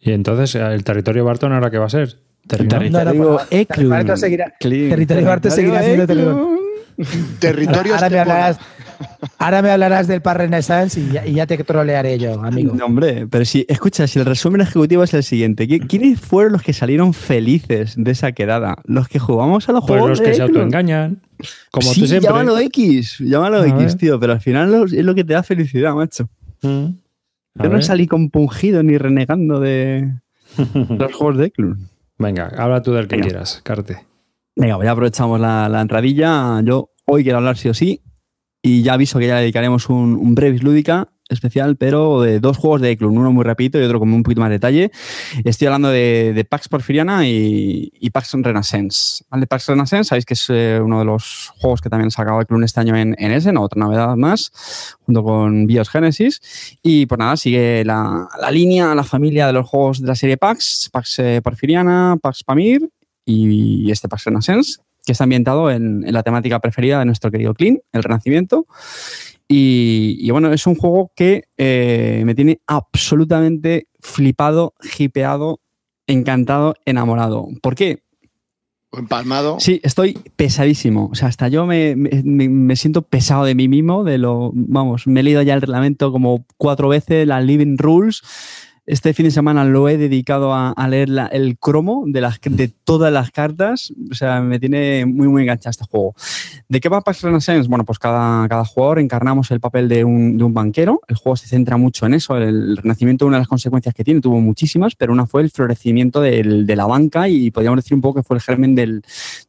Y 0.00 0.12
entonces, 0.12 0.54
¿el 0.54 0.84
territorio 0.84 1.24
Barton 1.24 1.52
ahora 1.54 1.70
qué 1.70 1.78
va 1.78 1.86
a 1.86 1.90
ser? 1.90 2.18
¿Terminado? 2.46 2.82
No, 2.90 3.00
no, 3.32 3.38
Territorio. 3.38 3.66
Territorio 3.66 4.16
seguirá-. 4.16 4.54
Territorio 4.90 5.26
Barton 5.26 5.50
seguirá 5.52 5.82
siendo 5.82 6.02
Eklund. 6.04 6.58
Territorio 7.38 7.94
Ahora 7.94 8.10
me, 8.10 8.18
hablarás, 8.18 8.58
ahora 9.38 9.62
me 9.62 9.70
hablarás 9.70 10.06
del 10.06 10.20
Par 10.22 10.38
Renaissance 10.38 11.00
y 11.00 11.12
ya, 11.12 11.26
y 11.26 11.32
ya 11.34 11.46
te 11.46 11.56
trolearé 11.64 12.18
yo, 12.18 12.42
amigo. 12.42 12.74
No, 12.74 12.86
hombre, 12.86 13.26
pero 13.28 13.44
si, 13.44 13.64
escucha, 13.68 14.06
si 14.06 14.18
el 14.18 14.26
resumen 14.26 14.60
ejecutivo 14.60 15.02
es 15.04 15.14
el 15.14 15.22
siguiente, 15.22 15.66
¿qui- 15.68 15.86
¿quiénes 15.86 16.20
fueron 16.20 16.52
los 16.52 16.62
que 16.62 16.72
salieron 16.72 17.14
felices 17.14 17.94
de 17.96 18.10
esa 18.10 18.32
quedada? 18.32 18.76
Los 18.84 19.08
que 19.08 19.18
jugamos 19.18 19.68
a 19.68 19.72
los 19.72 19.80
Pues 19.82 19.88
juegos 20.00 20.08
los 20.10 20.18
de 20.20 20.24
que 20.26 20.34
se 20.34 20.42
Eklund. 20.42 20.56
autoengañan. 20.56 21.22
Como 21.70 21.92
sí, 21.92 22.00
tú 22.02 22.06
siempre. 22.06 22.28
llámalo 22.28 22.58
X, 22.58 23.18
llámalo 23.20 23.62
A 23.62 23.66
X, 23.68 23.76
ver. 23.78 23.94
tío, 23.94 24.20
pero 24.20 24.32
al 24.34 24.40
final 24.40 24.70
lo- 24.70 24.84
es 24.84 24.92
lo 25.04 25.14
que 25.14 25.24
te 25.24 25.32
da 25.32 25.42
felicidad, 25.42 25.94
macho. 25.94 26.28
Mm. 26.62 26.86
Yo 27.56 27.64
no 27.64 27.70
ver. 27.70 27.84
salí 27.84 28.06
compungido 28.06 28.82
ni 28.82 28.96
renegando 28.98 29.58
de 29.60 30.12
los 30.74 31.12
juegos 31.14 31.38
de 31.38 31.46
Eklund. 31.46 31.88
Venga, 32.18 32.52
habla 32.58 32.82
tú 32.82 32.92
del 32.92 33.08
que 33.08 33.16
Venga. 33.16 33.28
quieras, 33.28 33.60
Carte. 33.64 34.04
Venga, 34.60 34.76
pues 34.76 34.84
ya 34.84 34.92
aprovechamos 34.92 35.40
la, 35.40 35.70
la 35.70 35.80
entradilla. 35.80 36.60
Yo 36.62 36.90
hoy 37.06 37.22
quiero 37.22 37.38
hablar 37.38 37.56
sí 37.56 37.70
o 37.70 37.74
sí. 37.74 38.02
Y 38.62 38.82
ya 38.82 38.92
aviso 38.92 39.18
que 39.18 39.26
ya 39.26 39.36
dedicaremos 39.38 39.88
un, 39.88 40.14
un 40.14 40.34
Brevis 40.34 40.62
Lúdica 40.62 41.08
especial, 41.30 41.76
pero 41.76 42.20
de 42.20 42.40
dos 42.40 42.58
juegos 42.58 42.82
de 42.82 42.90
Eklund, 42.90 43.16
uno 43.16 43.32
muy 43.32 43.42
rapidito 43.42 43.80
y 43.80 43.84
otro 43.84 43.98
con 43.98 44.12
un 44.12 44.22
poquito 44.22 44.42
más 44.42 44.50
de 44.50 44.56
detalle. 44.56 44.90
Estoy 45.44 45.68
hablando 45.68 45.88
de, 45.88 46.34
de 46.34 46.44
Pax 46.44 46.68
Porfiriana 46.68 47.26
y, 47.26 47.90
y 48.00 48.10
Pax 48.10 48.34
Renaissance. 48.34 49.24
¿Vale? 49.30 49.46
Pax 49.46 49.66
Renaissance, 49.68 50.10
sabéis 50.10 50.26
que 50.26 50.34
es 50.34 50.44
eh, 50.50 50.78
uno 50.84 50.98
de 50.98 51.06
los 51.06 51.52
juegos 51.56 51.80
que 51.80 51.88
también 51.88 52.08
ha 52.08 52.10
sacado 52.10 52.42
Eklund 52.42 52.64
este 52.64 52.80
año 52.80 52.94
en, 52.96 53.16
en 53.18 53.32
Essen, 53.32 53.56
otra 53.56 53.80
novedad 53.80 54.14
más, 54.16 54.52
junto 55.06 55.24
con 55.24 55.66
Bios 55.68 55.88
Genesis. 55.88 56.78
Y 56.82 57.06
pues 57.06 57.18
nada, 57.18 57.38
sigue 57.38 57.82
la, 57.86 58.28
la 58.38 58.50
línea, 58.50 58.94
la 58.94 59.04
familia 59.04 59.46
de 59.46 59.54
los 59.54 59.66
juegos 59.66 60.02
de 60.02 60.08
la 60.08 60.14
serie 60.16 60.36
Pax, 60.36 60.90
Pax 60.92 61.18
eh, 61.20 61.40
Porfiriana, 61.42 62.18
Pax 62.20 62.44
Pamir 62.44 62.90
y 63.30 63.90
este 63.90 64.08
Pax 64.08 64.24
Renaissance, 64.24 64.80
que 65.04 65.12
está 65.12 65.24
ambientado 65.24 65.70
en, 65.70 66.04
en 66.06 66.12
la 66.12 66.22
temática 66.22 66.58
preferida 66.60 66.98
de 66.98 67.04
nuestro 67.06 67.30
querido 67.30 67.54
Clean, 67.54 67.78
el 67.92 68.02
Renacimiento. 68.02 68.66
Y, 69.48 70.16
y 70.20 70.30
bueno, 70.30 70.52
es 70.52 70.66
un 70.66 70.76
juego 70.76 71.10
que 71.16 71.44
eh, 71.58 72.22
me 72.24 72.34
tiene 72.34 72.60
absolutamente 72.66 73.88
flipado, 73.98 74.74
hipeado, 74.98 75.60
encantado, 76.06 76.74
enamorado. 76.84 77.48
¿Por 77.62 77.74
qué? 77.74 78.02
Empalmado. 78.92 79.58
Sí, 79.60 79.80
estoy 79.84 80.18
pesadísimo. 80.36 81.08
O 81.12 81.14
sea, 81.14 81.28
hasta 81.28 81.48
yo 81.48 81.64
me, 81.66 81.94
me- 81.96 82.22
me- 82.24 82.48
me 82.48 82.76
siento 82.76 83.02
pesado 83.02 83.44
de 83.44 83.54
mí 83.54 83.68
mismo, 83.68 84.02
de 84.04 84.18
lo, 84.18 84.50
vamos, 84.52 85.06
me 85.06 85.20
he 85.20 85.22
leído 85.22 85.42
ya 85.42 85.54
el 85.54 85.60
reglamento 85.60 86.10
como 86.10 86.44
cuatro 86.56 86.88
veces, 86.88 87.26
las 87.26 87.44
Living 87.44 87.76
Rules. 87.78 88.22
Este 88.90 89.14
fin 89.14 89.24
de 89.26 89.30
semana 89.30 89.64
lo 89.64 89.88
he 89.88 89.96
dedicado 89.96 90.52
a, 90.52 90.70
a 90.72 90.88
leer 90.88 91.08
la- 91.10 91.26
el 91.28 91.56
cromo 91.58 92.02
de, 92.08 92.20
las, 92.20 92.40
de 92.42 92.66
todas 92.68 93.12
las 93.12 93.30
cartas. 93.30 93.92
O 94.10 94.14
sea, 94.14 94.40
me 94.40 94.58
tiene 94.58 95.06
muy, 95.06 95.28
muy 95.28 95.42
enganchado 95.42 95.70
este 95.70 95.84
juego. 95.84 96.14
¿De 96.68 96.80
qué 96.80 96.88
va 96.88 97.00
Pax 97.00 97.22
Renaissance? 97.22 97.68
Bueno, 97.68 97.84
pues 97.84 98.00
cada, 98.00 98.48
cada 98.48 98.64
jugador 98.64 98.98
encarnamos 98.98 99.50
el 99.52 99.60
papel 99.60 99.88
de 99.88 100.02
un, 100.04 100.36
de 100.36 100.42
un 100.42 100.52
banquero. 100.54 101.00
El 101.06 101.14
juego 101.14 101.36
se 101.36 101.46
centra 101.46 101.76
mucho 101.76 102.04
en 102.06 102.14
eso. 102.14 102.36
El 102.36 102.76
renacimiento, 102.78 103.26
una 103.26 103.36
de 103.36 103.42
las 103.42 103.48
consecuencias 103.48 103.94
que 103.94 104.02
tiene, 104.02 104.20
tuvo 104.20 104.40
muchísimas, 104.40 104.96
pero 104.96 105.12
una 105.12 105.26
fue 105.26 105.42
el 105.42 105.50
florecimiento 105.50 106.20
del- 106.20 106.66
de 106.66 106.74
la 106.76 106.86
banca 106.86 107.28
y 107.28 107.52
podríamos 107.52 107.76
decir 107.76 107.94
un 107.94 108.00
poco 108.00 108.20
que 108.20 108.26
fue 108.26 108.38
el 108.38 108.42
germen 108.42 108.74
del, 108.74 109.02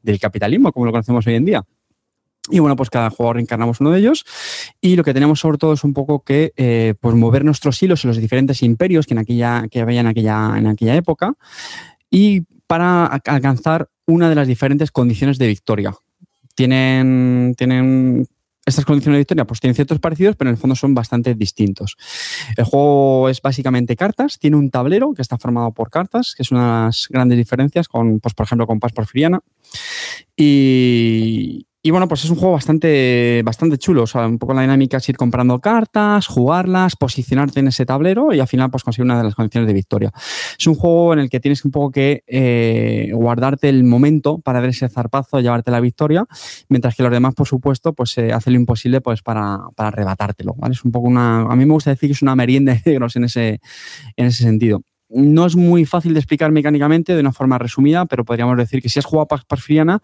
del 0.03 0.19
capitalismo, 0.19 0.71
como 0.71 0.85
lo 0.85 0.91
conocemos 0.91 1.25
hoy 1.25 1.33
en 1.33 1.45
día. 1.45 1.63
Y 2.49 2.59
bueno, 2.59 2.75
pues 2.75 2.89
cada 2.89 3.09
jugador 3.09 3.39
encarnamos 3.39 3.79
uno 3.81 3.91
de 3.91 3.99
ellos. 3.99 4.25
Y 4.81 4.95
lo 4.95 5.03
que 5.03 5.13
tenemos 5.13 5.39
sobre 5.39 5.57
todo 5.57 5.73
es 5.73 5.83
un 5.83 5.93
poco 5.93 6.23
que 6.23 6.53
eh, 6.57 6.95
pues 6.99 7.15
mover 7.15 7.45
nuestros 7.45 7.81
hilos 7.83 8.03
en 8.03 8.09
los 8.09 8.17
diferentes 8.17 8.63
imperios 8.63 9.05
que, 9.05 9.13
en 9.13 9.19
aquella, 9.19 9.67
que 9.69 9.81
había 9.81 10.01
en 10.01 10.07
aquella, 10.07 10.53
en 10.57 10.67
aquella 10.67 10.95
época 10.95 11.35
y 12.09 12.41
para 12.67 13.05
alcanzar 13.05 13.89
una 14.05 14.29
de 14.29 14.35
las 14.35 14.47
diferentes 14.47 14.91
condiciones 14.91 15.37
de 15.37 15.47
victoria. 15.47 15.93
Tienen, 16.55 17.53
tienen 17.57 18.27
estas 18.65 18.85
condiciones 18.85 19.15
de 19.15 19.21
victoria, 19.21 19.45
pues 19.45 19.59
tienen 19.59 19.75
ciertos 19.75 19.99
parecidos, 19.99 20.35
pero 20.35 20.49
en 20.49 20.55
el 20.55 20.59
fondo 20.59 20.75
son 20.75 20.93
bastante 20.93 21.33
distintos. 21.35 21.97
El 22.55 22.65
juego 22.65 23.29
es 23.29 23.41
básicamente 23.41 23.95
cartas, 23.95 24.37
tiene 24.39 24.57
un 24.57 24.69
tablero 24.69 25.13
que 25.13 25.21
está 25.21 25.37
formado 25.37 25.71
por 25.73 25.89
cartas, 25.89 26.33
que 26.35 26.43
es 26.43 26.51
una 26.51 26.61
de 26.61 26.85
las 26.85 27.07
grandes 27.09 27.37
diferencias 27.37 27.87
con, 27.87 28.19
pues, 28.19 28.33
por 28.33 28.45
ejemplo, 28.45 28.67
con 28.67 28.79
Paz 28.79 28.91
Porfiriana. 28.93 29.39
Y, 30.35 31.65
y 31.83 31.89
bueno, 31.89 32.07
pues 32.07 32.23
es 32.23 32.29
un 32.29 32.35
juego 32.35 32.53
bastante, 32.53 33.41
bastante 33.43 33.79
chulo. 33.79 34.03
O 34.03 34.07
sea, 34.07 34.27
un 34.27 34.37
poco 34.37 34.53
la 34.53 34.61
dinámica 34.61 34.97
es 34.97 35.09
ir 35.09 35.17
comprando 35.17 35.59
cartas, 35.59 36.27
jugarlas, 36.27 36.95
posicionarte 36.95 37.59
en 37.59 37.69
ese 37.69 37.87
tablero 37.87 38.33
y 38.33 38.39
al 38.39 38.47
final 38.47 38.69
pues 38.69 38.83
conseguir 38.83 39.05
una 39.05 39.17
de 39.17 39.23
las 39.23 39.33
condiciones 39.33 39.67
de 39.67 39.73
victoria. 39.73 40.11
Es 40.59 40.67
un 40.67 40.75
juego 40.75 41.13
en 41.13 41.19
el 41.19 41.29
que 41.29 41.39
tienes 41.39 41.65
un 41.65 41.71
poco 41.71 41.91
que 41.91 42.23
eh, 42.27 43.09
guardarte 43.13 43.67
el 43.69 43.83
momento 43.83 44.37
para 44.39 44.61
dar 44.61 44.69
ese 44.69 44.89
zarpazo, 44.89 45.39
llevarte 45.39 45.71
la 45.71 45.79
victoria, 45.79 46.25
mientras 46.69 46.95
que 46.95 47.01
los 47.01 47.11
demás, 47.11 47.33
por 47.33 47.47
supuesto, 47.47 47.93
pues 47.93 48.15
eh, 48.19 48.31
hacen 48.31 48.53
lo 48.53 48.59
imposible 48.59 49.01
pues 49.01 49.23
para, 49.23 49.59
para 49.75 49.87
arrebatártelo. 49.87 50.53
¿vale? 50.57 50.73
Es 50.73 50.85
un 50.85 50.91
poco 50.91 51.07
una. 51.07 51.41
A 51.41 51.55
mí 51.55 51.65
me 51.65 51.73
gusta 51.73 51.89
decir 51.89 52.09
que 52.09 52.13
es 52.13 52.21
una 52.21 52.35
merienda 52.35 52.73
de 52.73 52.81
negros 52.85 53.15
en 53.15 53.23
ese, 53.23 53.59
en 54.15 54.27
ese 54.27 54.43
sentido. 54.43 54.83
No 55.13 55.45
es 55.45 55.55
muy 55.55 55.85
fácil 55.85 56.13
de 56.13 56.19
explicar 56.19 56.51
mecánicamente 56.51 57.13
de 57.13 57.19
una 57.21 57.33
forma 57.33 57.57
resumida, 57.57 58.05
pero 58.05 58.23
podríamos 58.23 58.57
decir 58.57 58.81
que 58.81 58.89
si 58.89 58.99
has 58.99 59.05
jugado 59.05 59.27
Pax 59.27 59.45
Porfiriana, 59.45 60.01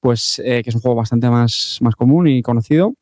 pues 0.00 0.40
eh, 0.44 0.62
que 0.62 0.70
es 0.70 0.76
un 0.76 0.82
juego 0.82 0.96
bastante 0.96 1.28
más, 1.28 1.78
más 1.80 1.96
común 1.96 2.28
y 2.28 2.42
conocido, 2.42 2.94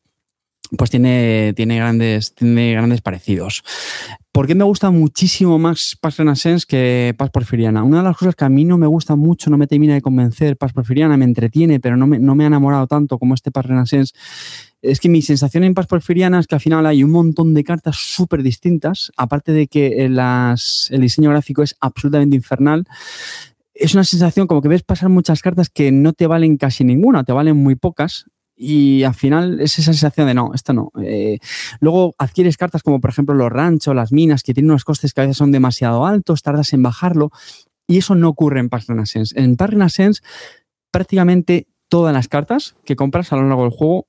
pues 0.76 0.90
tiene, 0.90 1.52
tiene, 1.54 1.76
grandes, 1.76 2.34
tiene 2.34 2.72
grandes 2.72 3.00
parecidos. 3.00 3.62
¿Por 4.32 4.46
qué 4.46 4.54
me 4.54 4.64
gusta 4.64 4.90
muchísimo 4.90 5.58
más 5.58 5.96
Pax 6.00 6.16
Renaissance 6.16 6.64
que 6.66 7.14
Pax 7.18 7.30
Porfiriana? 7.30 7.82
Una 7.82 7.98
de 7.98 8.04
las 8.04 8.16
cosas 8.16 8.34
que 8.34 8.46
a 8.46 8.48
mí 8.48 8.64
no 8.64 8.78
me 8.78 8.86
gusta 8.86 9.14
mucho, 9.14 9.50
no 9.50 9.58
me 9.58 9.66
termina 9.66 9.92
de 9.92 10.00
convencer, 10.00 10.56
Pax 10.56 10.72
Porfiriana 10.72 11.18
me 11.18 11.26
entretiene, 11.26 11.80
pero 11.80 11.98
no 11.98 12.06
me, 12.06 12.18
no 12.18 12.34
me 12.34 12.44
ha 12.44 12.46
enamorado 12.46 12.86
tanto 12.86 13.18
como 13.18 13.34
este 13.34 13.50
Pax 13.50 13.68
Renaissance, 13.68 14.14
es 14.82 14.98
que 14.98 15.08
mi 15.08 15.22
sensación 15.22 15.62
en 15.62 15.74
Pax 15.74 15.86
Porfiriana 15.86 16.40
es 16.40 16.48
que 16.48 16.56
al 16.56 16.60
final 16.60 16.84
hay 16.86 17.04
un 17.04 17.12
montón 17.12 17.54
de 17.54 17.62
cartas 17.62 17.96
súper 17.96 18.42
distintas, 18.42 19.12
aparte 19.16 19.52
de 19.52 19.68
que 19.68 20.08
las, 20.08 20.88
el 20.90 21.00
diseño 21.00 21.30
gráfico 21.30 21.62
es 21.62 21.76
absolutamente 21.80 22.34
infernal. 22.34 22.84
Es 23.74 23.94
una 23.94 24.02
sensación 24.02 24.48
como 24.48 24.60
que 24.60 24.68
ves 24.68 24.82
pasar 24.82 25.08
muchas 25.08 25.40
cartas 25.40 25.70
que 25.70 25.92
no 25.92 26.12
te 26.12 26.26
valen 26.26 26.56
casi 26.56 26.82
ninguna, 26.82 27.22
te 27.22 27.32
valen 27.32 27.56
muy 27.56 27.76
pocas. 27.76 28.26
Y 28.54 29.04
al 29.04 29.14
final 29.14 29.60
es 29.60 29.78
esa 29.78 29.92
sensación 29.92 30.26
de 30.26 30.34
no, 30.34 30.50
esto 30.52 30.72
no. 30.72 30.90
Eh, 31.00 31.38
luego 31.80 32.14
adquieres 32.18 32.56
cartas 32.56 32.82
como 32.82 33.00
por 33.00 33.10
ejemplo 33.10 33.34
los 33.34 33.50
ranchos, 33.50 33.94
las 33.94 34.12
minas, 34.12 34.42
que 34.42 34.52
tienen 34.52 34.70
unos 34.70 34.84
costes 34.84 35.14
que 35.14 35.20
a 35.20 35.24
veces 35.24 35.38
son 35.38 35.52
demasiado 35.52 36.04
altos, 36.06 36.42
tardas 36.42 36.72
en 36.72 36.82
bajarlo. 36.82 37.30
Y 37.86 37.98
eso 37.98 38.14
no 38.14 38.28
ocurre 38.28 38.60
en 38.60 38.68
Pax 38.68 38.88
Renaissance. 38.88 39.40
En 39.40 39.56
Pax 39.56 39.70
Renaissance 39.70 40.22
prácticamente 40.90 41.66
todas 41.88 42.12
las 42.12 42.28
cartas 42.28 42.74
que 42.84 42.96
compras 42.96 43.32
a 43.32 43.36
lo 43.36 43.48
largo 43.48 43.62
del 43.62 43.72
juego 43.72 44.06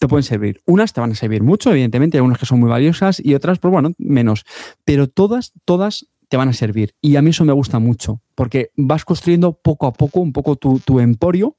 te 0.00 0.08
pueden 0.08 0.24
servir. 0.24 0.62
Unas 0.64 0.92
te 0.92 1.00
van 1.00 1.12
a 1.12 1.14
servir 1.14 1.42
mucho, 1.42 1.70
evidentemente, 1.70 2.16
hay 2.16 2.22
unas 2.22 2.38
que 2.38 2.46
son 2.46 2.58
muy 2.58 2.70
valiosas 2.70 3.20
y 3.22 3.34
otras, 3.34 3.58
pues 3.58 3.70
bueno, 3.70 3.92
menos. 3.98 4.44
Pero 4.84 5.08
todas, 5.08 5.52
todas 5.66 6.06
te 6.28 6.38
van 6.38 6.48
a 6.48 6.54
servir. 6.54 6.94
Y 7.02 7.16
a 7.16 7.22
mí 7.22 7.30
eso 7.30 7.44
me 7.44 7.52
gusta 7.52 7.78
mucho, 7.78 8.22
porque 8.34 8.70
vas 8.76 9.04
construyendo 9.04 9.52
poco 9.52 9.86
a 9.86 9.92
poco 9.92 10.20
un 10.20 10.32
poco 10.32 10.56
tu, 10.56 10.78
tu 10.80 11.00
emporio 11.00 11.56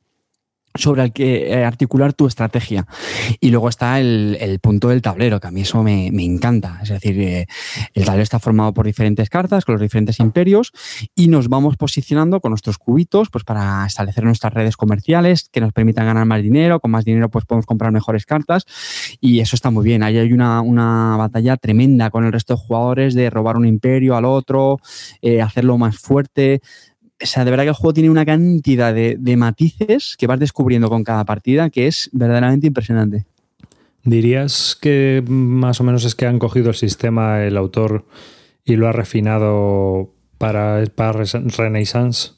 sobre 0.76 1.04
el 1.04 1.12
que 1.12 1.52
eh, 1.52 1.66
articular 1.66 2.14
tu 2.14 2.28
estrategia. 2.28 2.86
Y 3.40 3.50
luego 3.50 3.70
está 3.70 4.00
el, 4.00 4.60
punto 4.62 4.90
del 4.90 5.02
tablero, 5.02 5.40
que 5.40 5.48
a 5.48 5.52
mí 5.52 5.62
eso 5.62 5.84
me, 5.84 6.08
encanta. 6.08 6.80
Es 6.82 6.90
decir, 6.90 7.20
eh, 7.20 7.48
el 7.94 8.06
tablero 8.06 8.24
está 8.24 8.40
formado 8.40 8.74
por 8.74 8.86
diferentes 8.86 9.30
cartas, 9.30 9.66
con 9.66 9.74
los 9.74 9.82
diferentes 9.82 10.20
imperios, 10.20 10.72
y 11.16 11.28
nos 11.28 11.50
vamos 11.50 11.78
posicionando 11.78 12.40
con 12.40 12.52
nuestros 12.52 12.78
cubitos 12.78 13.30
pues, 13.30 13.44
para 13.44 13.86
establecer 13.86 14.24
nuestras 14.24 14.54
redes 14.54 14.78
comerciales 14.78 15.50
que 15.52 15.62
nos 15.62 15.74
permitan 15.74 16.06
ganar 16.06 16.26
más 16.26 16.42
dinero. 16.42 16.80
Con 16.80 16.92
más 16.92 17.06
dinero 17.06 17.30
pues, 17.30 17.46
podemos 17.46 17.66
comprar 17.66 17.92
mejores 17.92 18.26
cartas, 18.26 18.66
y 19.20 19.40
eso 19.40 19.56
está 19.56 19.72
muy 19.72 19.84
bien. 19.84 20.04
Ahí 20.04 20.18
hay 20.18 20.34
una, 20.34 20.62
batalla 21.18 21.58
tremenda 21.58 22.10
con 22.10 22.26
el 22.26 22.32
resto 22.32 22.56
de 22.56 22.60
jugadores 22.60 23.14
de 23.14 23.30
robar 23.30 23.58
un 23.58 23.66
imperio 23.66 24.16
al 24.16 24.26
otro, 24.26 24.80
eh, 25.22 25.42
hacerlo 25.42 25.78
más 25.78 25.98
fuerte 25.98 26.62
o 27.22 27.26
sea, 27.26 27.46
de 27.46 27.52
verdad 27.52 27.64
que 27.64 27.70
el 27.70 27.76
juego 27.76 27.94
tiene 27.94 28.10
una 28.10 28.26
cantidad 28.26 28.94
de, 28.94 29.36
matices 29.38 30.16
que 30.18 30.28
vas 30.28 30.40
descubriendo 30.40 30.90
con 30.90 31.04
cada 31.04 31.26
partida 31.26 31.70
que 31.70 31.88
es 31.88 32.10
verdaderamente 32.14 32.68
impresionante. 32.68 33.26
¿Dirías 34.04 34.78
que 34.80 35.24
más 35.28 35.80
o 35.80 35.84
menos 35.84 36.06
es 36.06 36.16
que 36.16 36.26
han 36.26 36.40
cogido 36.40 36.70
el 36.70 36.76
sistema, 36.76 37.44
el 37.44 37.56
autor, 37.58 38.06
y 38.66 38.76
lo 38.76 38.88
ha 38.88 38.92
refinado 38.92 40.14
para, 40.38 40.84
para 40.96 41.24
Renaissance? 41.24 42.32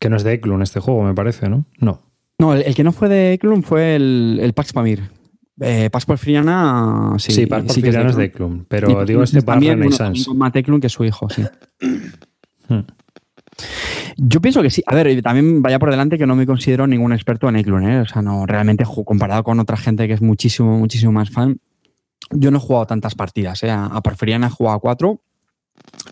Que 0.00 0.10
no 0.10 0.16
es 0.16 0.24
de 0.24 0.32
Eklund 0.32 0.62
este 0.62 0.80
juego, 0.80 1.04
me 1.04 1.14
parece, 1.14 1.48
¿no? 1.48 1.66
No. 1.78 2.02
No, 2.38 2.54
el, 2.54 2.74
que 2.74 2.82
no 2.82 2.90
fue 2.90 3.08
de 3.08 3.34
Eklund 3.34 3.64
fue 3.64 3.94
el, 3.94 4.40
el 4.42 4.52
Pax 4.54 4.72
Pamir. 4.72 5.02
Eh, 5.60 5.88
Pax 5.90 6.04
Porfiriana, 6.04 7.14
sí. 7.18 7.32
Sí, 7.32 7.46
Pax 7.46 7.66
Porfiriana 7.66 8.10
es 8.10 8.16
de 8.16 8.24
Eklund, 8.24 8.64
pero 8.66 9.04
digo 9.04 9.22
este 9.22 9.40
para 9.42 9.60
Renaissance. 9.60 10.28
Eklund 10.54 10.82
que 10.82 10.88
su 10.88 11.04
hijo, 11.04 11.28
sí. 11.30 11.44
Yo 14.16 14.40
pienso 14.40 14.62
que 14.62 14.70
sí. 14.70 14.82
A 14.86 14.94
ver, 14.94 15.22
también 15.22 15.62
vaya 15.62 15.78
por 15.78 15.90
delante 15.90 16.18
que 16.18 16.26
no 16.26 16.36
me 16.36 16.46
considero 16.46 16.86
ningún 16.86 17.12
experto 17.12 17.48
en 17.48 17.56
Eklund, 17.56 17.88
¿eh? 17.88 18.00
O 18.00 18.06
sea, 18.06 18.22
no, 18.22 18.46
realmente 18.46 18.84
comparado 19.04 19.44
con 19.44 19.60
otra 19.60 19.76
gente 19.76 20.06
que 20.06 20.14
es 20.14 20.22
muchísimo, 20.22 20.78
muchísimo 20.78 21.12
más 21.12 21.30
fan, 21.30 21.58
yo 22.30 22.50
no 22.50 22.58
he 22.58 22.60
jugado 22.60 22.86
tantas 22.86 23.14
partidas, 23.14 23.62
¿eh? 23.62 23.70
A 23.70 24.00
Porfiriana 24.00 24.46
he 24.46 24.50
jugado 24.50 24.80
cuatro, 24.80 25.20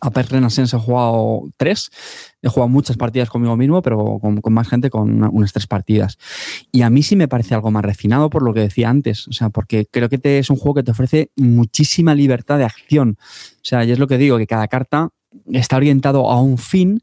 a 0.00 0.10
Per 0.10 0.28
Renaissance 0.28 0.76
he 0.76 0.80
jugado 0.80 1.44
tres. 1.56 1.90
He 2.40 2.48
jugado 2.48 2.68
muchas 2.68 2.96
partidas 2.96 3.30
conmigo 3.30 3.56
mismo, 3.56 3.82
pero 3.82 4.18
con, 4.20 4.40
más 4.52 4.68
gente, 4.68 4.90
con 4.90 5.22
unas 5.22 5.52
tres 5.52 5.66
partidas. 5.66 6.18
Y 6.72 6.82
a 6.82 6.90
mí 6.90 7.02
sí 7.02 7.14
me 7.14 7.28
parece 7.28 7.54
algo 7.54 7.70
más 7.70 7.84
refinado 7.84 8.28
por 8.30 8.42
lo 8.42 8.52
que 8.52 8.60
decía 8.60 8.90
antes. 8.90 9.28
O 9.28 9.32
sea, 9.32 9.50
porque 9.50 9.86
creo 9.90 10.08
que 10.08 10.38
es 10.38 10.50
un 10.50 10.56
juego 10.56 10.74
que 10.74 10.82
te 10.82 10.90
ofrece 10.90 11.30
muchísima 11.36 12.14
libertad 12.14 12.58
de 12.58 12.64
acción. 12.64 13.16
O 13.20 13.64
sea, 13.64 13.84
y 13.84 13.92
es 13.92 13.98
lo 13.98 14.08
que 14.08 14.18
digo, 14.18 14.38
que 14.38 14.46
cada 14.46 14.66
carta 14.66 15.10
está 15.52 15.76
orientado 15.76 16.30
a 16.30 16.40
un 16.40 16.58
fin 16.58 17.02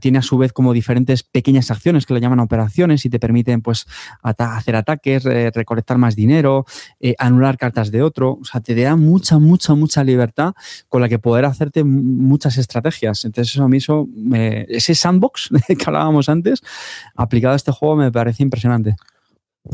tiene 0.00 0.18
a 0.18 0.22
su 0.22 0.38
vez 0.38 0.52
como 0.52 0.72
diferentes 0.72 1.22
pequeñas 1.22 1.70
acciones 1.70 2.06
que 2.06 2.14
le 2.14 2.20
llaman 2.20 2.40
operaciones 2.40 3.04
y 3.04 3.10
te 3.10 3.18
permiten 3.18 3.60
pues 3.62 3.86
hacer 4.22 4.76
ataques, 4.76 5.24
recolectar 5.24 5.98
más 5.98 6.16
dinero, 6.16 6.64
eh, 7.00 7.14
anular 7.18 7.58
cartas 7.58 7.90
de 7.90 8.02
otro. 8.02 8.38
O 8.40 8.44
sea, 8.44 8.60
te 8.60 8.74
da 8.74 8.96
mucha, 8.96 9.38
mucha, 9.38 9.74
mucha 9.74 10.04
libertad 10.04 10.54
con 10.88 11.00
la 11.00 11.08
que 11.08 11.18
poder 11.18 11.44
hacerte 11.44 11.84
muchas 11.84 12.58
estrategias. 12.58 13.24
Entonces, 13.24 13.54
eso 13.54 13.64
a 13.64 13.68
mí, 13.68 13.78
eso, 13.78 14.08
ese 14.68 14.94
sandbox 14.94 15.50
que 15.66 15.84
hablábamos 15.86 16.28
antes, 16.28 16.62
aplicado 17.14 17.54
a 17.54 17.56
este 17.56 17.72
juego, 17.72 17.96
me 17.96 18.12
parece 18.12 18.42
impresionante. 18.42 18.96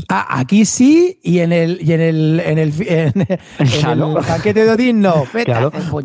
Ah, 0.09 0.39
aquí 0.39 0.65
sí 0.65 1.19
y 1.23 1.39
en 1.39 1.51
el 1.51 1.79
y 1.81 1.93
en 1.93 2.01
el 2.01 2.39
en 2.39 2.57
el, 2.57 2.71
paquete 4.27 4.65
de 4.65 4.71
Odín 4.71 5.01
no. 5.01 5.25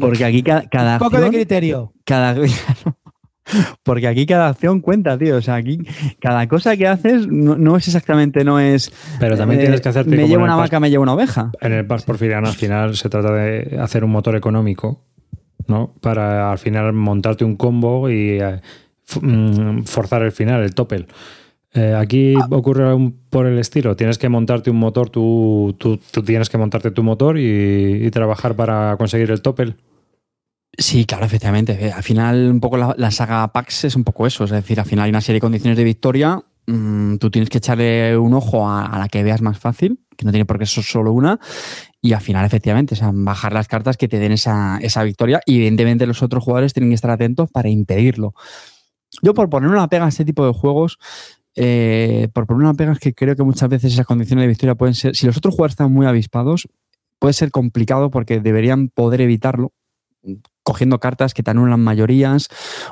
porque 0.00 0.24
aquí 0.24 0.42
cada, 0.42 0.94
Un 0.94 0.98
poco 0.98 1.20
de 1.20 1.30
criterio. 1.30 1.92
Cada 2.04 2.34
porque 3.82 4.08
aquí 4.08 4.26
cada 4.26 4.48
acción 4.48 4.80
cuenta, 4.80 5.18
tío. 5.18 5.36
O 5.36 5.42
sea, 5.42 5.56
aquí 5.56 5.78
cada 6.20 6.46
cosa 6.48 6.76
que 6.76 6.86
haces 6.86 7.26
no, 7.26 7.76
es 7.76 7.86
exactamente, 7.86 8.44
no 8.44 8.60
es. 8.60 8.92
Pero 9.20 9.36
también 9.36 9.60
tienes 9.60 9.80
que 9.80 9.88
hacerte. 9.88 10.16
Me 10.16 10.28
llevo 10.28 10.44
una 10.44 10.56
vaca, 10.56 10.80
me 10.80 10.90
llevo 10.90 11.02
una 11.02 11.14
oveja. 11.14 11.50
En 11.60 11.72
el 11.72 11.86
Pax 11.86 12.04
Porfiriano 12.04 12.48
al 12.48 12.54
final 12.54 12.96
se 12.96 13.08
trata 13.08 13.32
de 13.32 13.78
hacer 13.80 14.04
un 14.04 14.10
motor 14.10 14.36
económico, 14.36 15.04
¿no? 15.66 15.94
Para 16.00 16.50
al 16.50 16.58
final 16.58 16.92
montarte 16.92 17.44
un 17.44 17.56
combo 17.56 18.10
y 18.10 18.38
eh, 18.40 18.60
mm, 19.20 19.82
forzar 19.82 20.22
el 20.22 20.32
final, 20.32 20.62
el 20.62 20.74
topel. 20.74 21.06
Eh, 21.74 21.94
aquí 21.94 22.34
ocurre 22.50 22.96
por 23.30 23.46
el 23.46 23.58
estilo. 23.58 23.94
Tienes 23.94 24.18
que 24.18 24.28
montarte 24.28 24.70
un 24.70 24.78
motor, 24.78 25.10
tú, 25.10 25.76
tú, 25.78 25.98
tienes 26.24 26.48
que 26.48 26.58
montarte 26.58 26.90
tu 26.90 27.02
motor 27.02 27.38
y, 27.38 28.10
trabajar 28.10 28.56
para 28.56 28.96
conseguir 28.96 29.30
el 29.30 29.42
topel. 29.42 29.76
Sí, 30.76 31.04
claro, 31.04 31.26
efectivamente. 31.26 31.92
Al 31.92 32.02
final, 32.02 32.50
un 32.50 32.60
poco 32.60 32.76
la, 32.76 33.10
saga 33.10 33.48
PAX 33.48 33.84
es 33.84 33.96
un 33.96 34.04
poco 34.04 34.26
eso. 34.26 34.44
Es 34.44 34.50
decir, 34.50 34.80
al 34.80 34.86
final 34.86 35.04
hay 35.04 35.10
una 35.10 35.20
serie 35.20 35.36
de 35.36 35.40
condiciones 35.40 35.76
de 35.76 35.84
victoria. 35.84 36.42
Mm, 36.66 37.16
tú 37.16 37.30
tienes 37.30 37.50
que 37.50 37.58
echarle 37.58 38.16
un 38.16 38.34
ojo 38.34 38.68
a, 38.68 38.98
la 38.98 39.08
que 39.08 39.22
veas 39.22 39.42
más 39.42 39.58
fácil, 39.58 40.00
que 40.16 40.24
no 40.24 40.30
tiene 40.30 40.46
por 40.46 40.58
qué 40.58 40.66
ser 40.66 40.84
solo 40.84 41.12
una. 41.12 41.38
Y 42.00 42.12
al 42.12 42.20
final, 42.20 42.46
efectivamente, 42.46 42.94
o 42.94 42.96
sea, 42.96 43.10
bajar 43.12 43.52
las 43.52 43.68
cartas 43.68 43.96
que 43.96 44.08
te 44.08 44.18
den 44.18 44.32
esa, 44.32 44.78
esa 44.80 45.02
victoria. 45.02 45.40
Y 45.44 45.56
evidentemente, 45.56 46.06
los 46.06 46.22
otros 46.22 46.42
jugadores 46.44 46.72
tienen 46.72 46.90
que 46.90 46.94
estar 46.94 47.10
atentos 47.10 47.50
para 47.50 47.68
impedirlo. 47.68 48.34
Yo, 49.22 49.34
por 49.34 49.50
poner 49.50 49.70
una 49.70 49.88
pega 49.88 50.06
a 50.06 50.08
este 50.08 50.24
tipo 50.24 50.46
de 50.46 50.52
juegos, 50.52 50.98
eh, 51.60 52.28
por 52.32 52.52
una 52.52 52.72
pega 52.74 52.92
es 52.92 53.00
que 53.00 53.12
creo 53.12 53.34
que 53.34 53.42
muchas 53.42 53.68
veces 53.68 53.92
esas 53.92 54.06
condiciones 54.06 54.44
de 54.44 54.48
victoria 54.48 54.76
pueden 54.76 54.94
ser, 54.94 55.16
si 55.16 55.26
los 55.26 55.36
otros 55.36 55.54
jugadores 55.54 55.72
están 55.72 55.92
muy 55.92 56.06
avispados, 56.06 56.68
puede 57.18 57.32
ser 57.32 57.50
complicado 57.50 58.10
porque 58.10 58.40
deberían 58.40 58.88
poder 58.88 59.20
evitarlo 59.20 59.72
cogiendo 60.62 61.00
cartas 61.00 61.34
que 61.34 61.42
te 61.42 61.50
anulan 61.50 61.80
mayorías. 61.80 62.48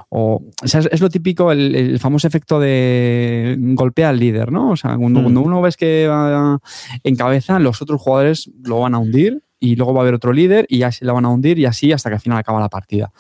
O, 0.09 0.43
sea, 0.65 0.81
es, 0.81 1.01
lo 1.01 1.11
típico, 1.11 1.53
el, 1.53 1.99
famoso 2.01 2.27
efecto 2.27 2.59
de 2.59 3.57
golpea 3.59 4.09
al 4.09 4.19
líder, 4.19 4.51
¿no? 4.51 4.71
O 4.71 4.77
sea, 4.77 4.97
cuando, 4.97 5.23
cuando, 5.23 5.43
mm. 5.43 5.45
uno 5.45 5.63
ves 5.63 5.77
que 5.77 6.09
va 6.09 6.59
en 7.05 7.17
cabeza, 7.17 7.59
los 7.59 7.83
otros 7.83 8.01
jugadores 8.01 8.51
lo 8.65 8.81
van 8.81 8.95
a 8.95 8.99
hundir 8.99 9.46
y 9.59 9.77
luego 9.77 9.95
va 9.95 10.01
a 10.01 10.03
haber 10.03 10.15
otro 10.15 10.33
líder 10.33 10.67
y 10.69 10.79
ya 10.79 10.93
se 10.93 11.05
la 11.05 11.13
van 11.13 11.25
a 11.25 11.29
hundir 11.29 11.59
y 11.59 11.67
así 11.67 11.93
hasta 11.93 12.11
que 12.11 12.15
al 12.15 12.21
final 12.21 12.39
acaba 12.39 12.61
la 12.61 12.69
partida. 12.69 13.11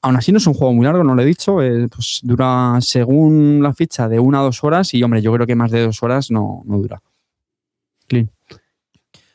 Aún 0.00 0.16
así 0.16 0.32
no 0.32 0.38
es 0.38 0.46
un 0.46 0.54
juego 0.54 0.72
muy 0.72 0.84
largo, 0.84 1.02
no 1.04 1.14
lo 1.14 1.22
he 1.22 1.26
dicho, 1.26 1.62
eh, 1.62 1.88
pues 1.88 2.20
dura 2.22 2.78
según 2.80 3.62
la 3.62 3.74
ficha 3.74 4.08
de 4.08 4.18
una 4.18 4.40
a 4.40 4.42
dos 4.42 4.62
horas 4.64 4.94
y 4.94 5.02
hombre, 5.02 5.22
yo 5.22 5.32
creo 5.32 5.46
que 5.46 5.54
más 5.54 5.70
de 5.70 5.82
dos 5.82 6.02
horas 6.02 6.30
no, 6.30 6.62
dura. 6.64 7.02
Clean. 8.06 8.30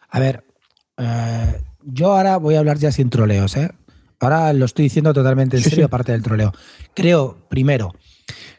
A 0.09 0.19
ver, 0.19 0.43
eh, 0.97 1.61
yo 1.83 2.13
ahora 2.13 2.37
voy 2.37 2.55
a 2.55 2.59
hablar 2.59 2.77
ya 2.77 2.91
sin 2.91 3.09
troleos, 3.09 3.55
¿eh? 3.57 3.69
Ahora 4.19 4.51
lo 4.53 4.65
estoy 4.65 4.83
diciendo 4.83 5.13
totalmente 5.13 5.57
en 5.57 5.63
serio, 5.63 5.85
aparte 5.85 6.11
del 6.11 6.23
troleo. 6.23 6.51
Creo, 6.95 7.37
primero, 7.49 7.93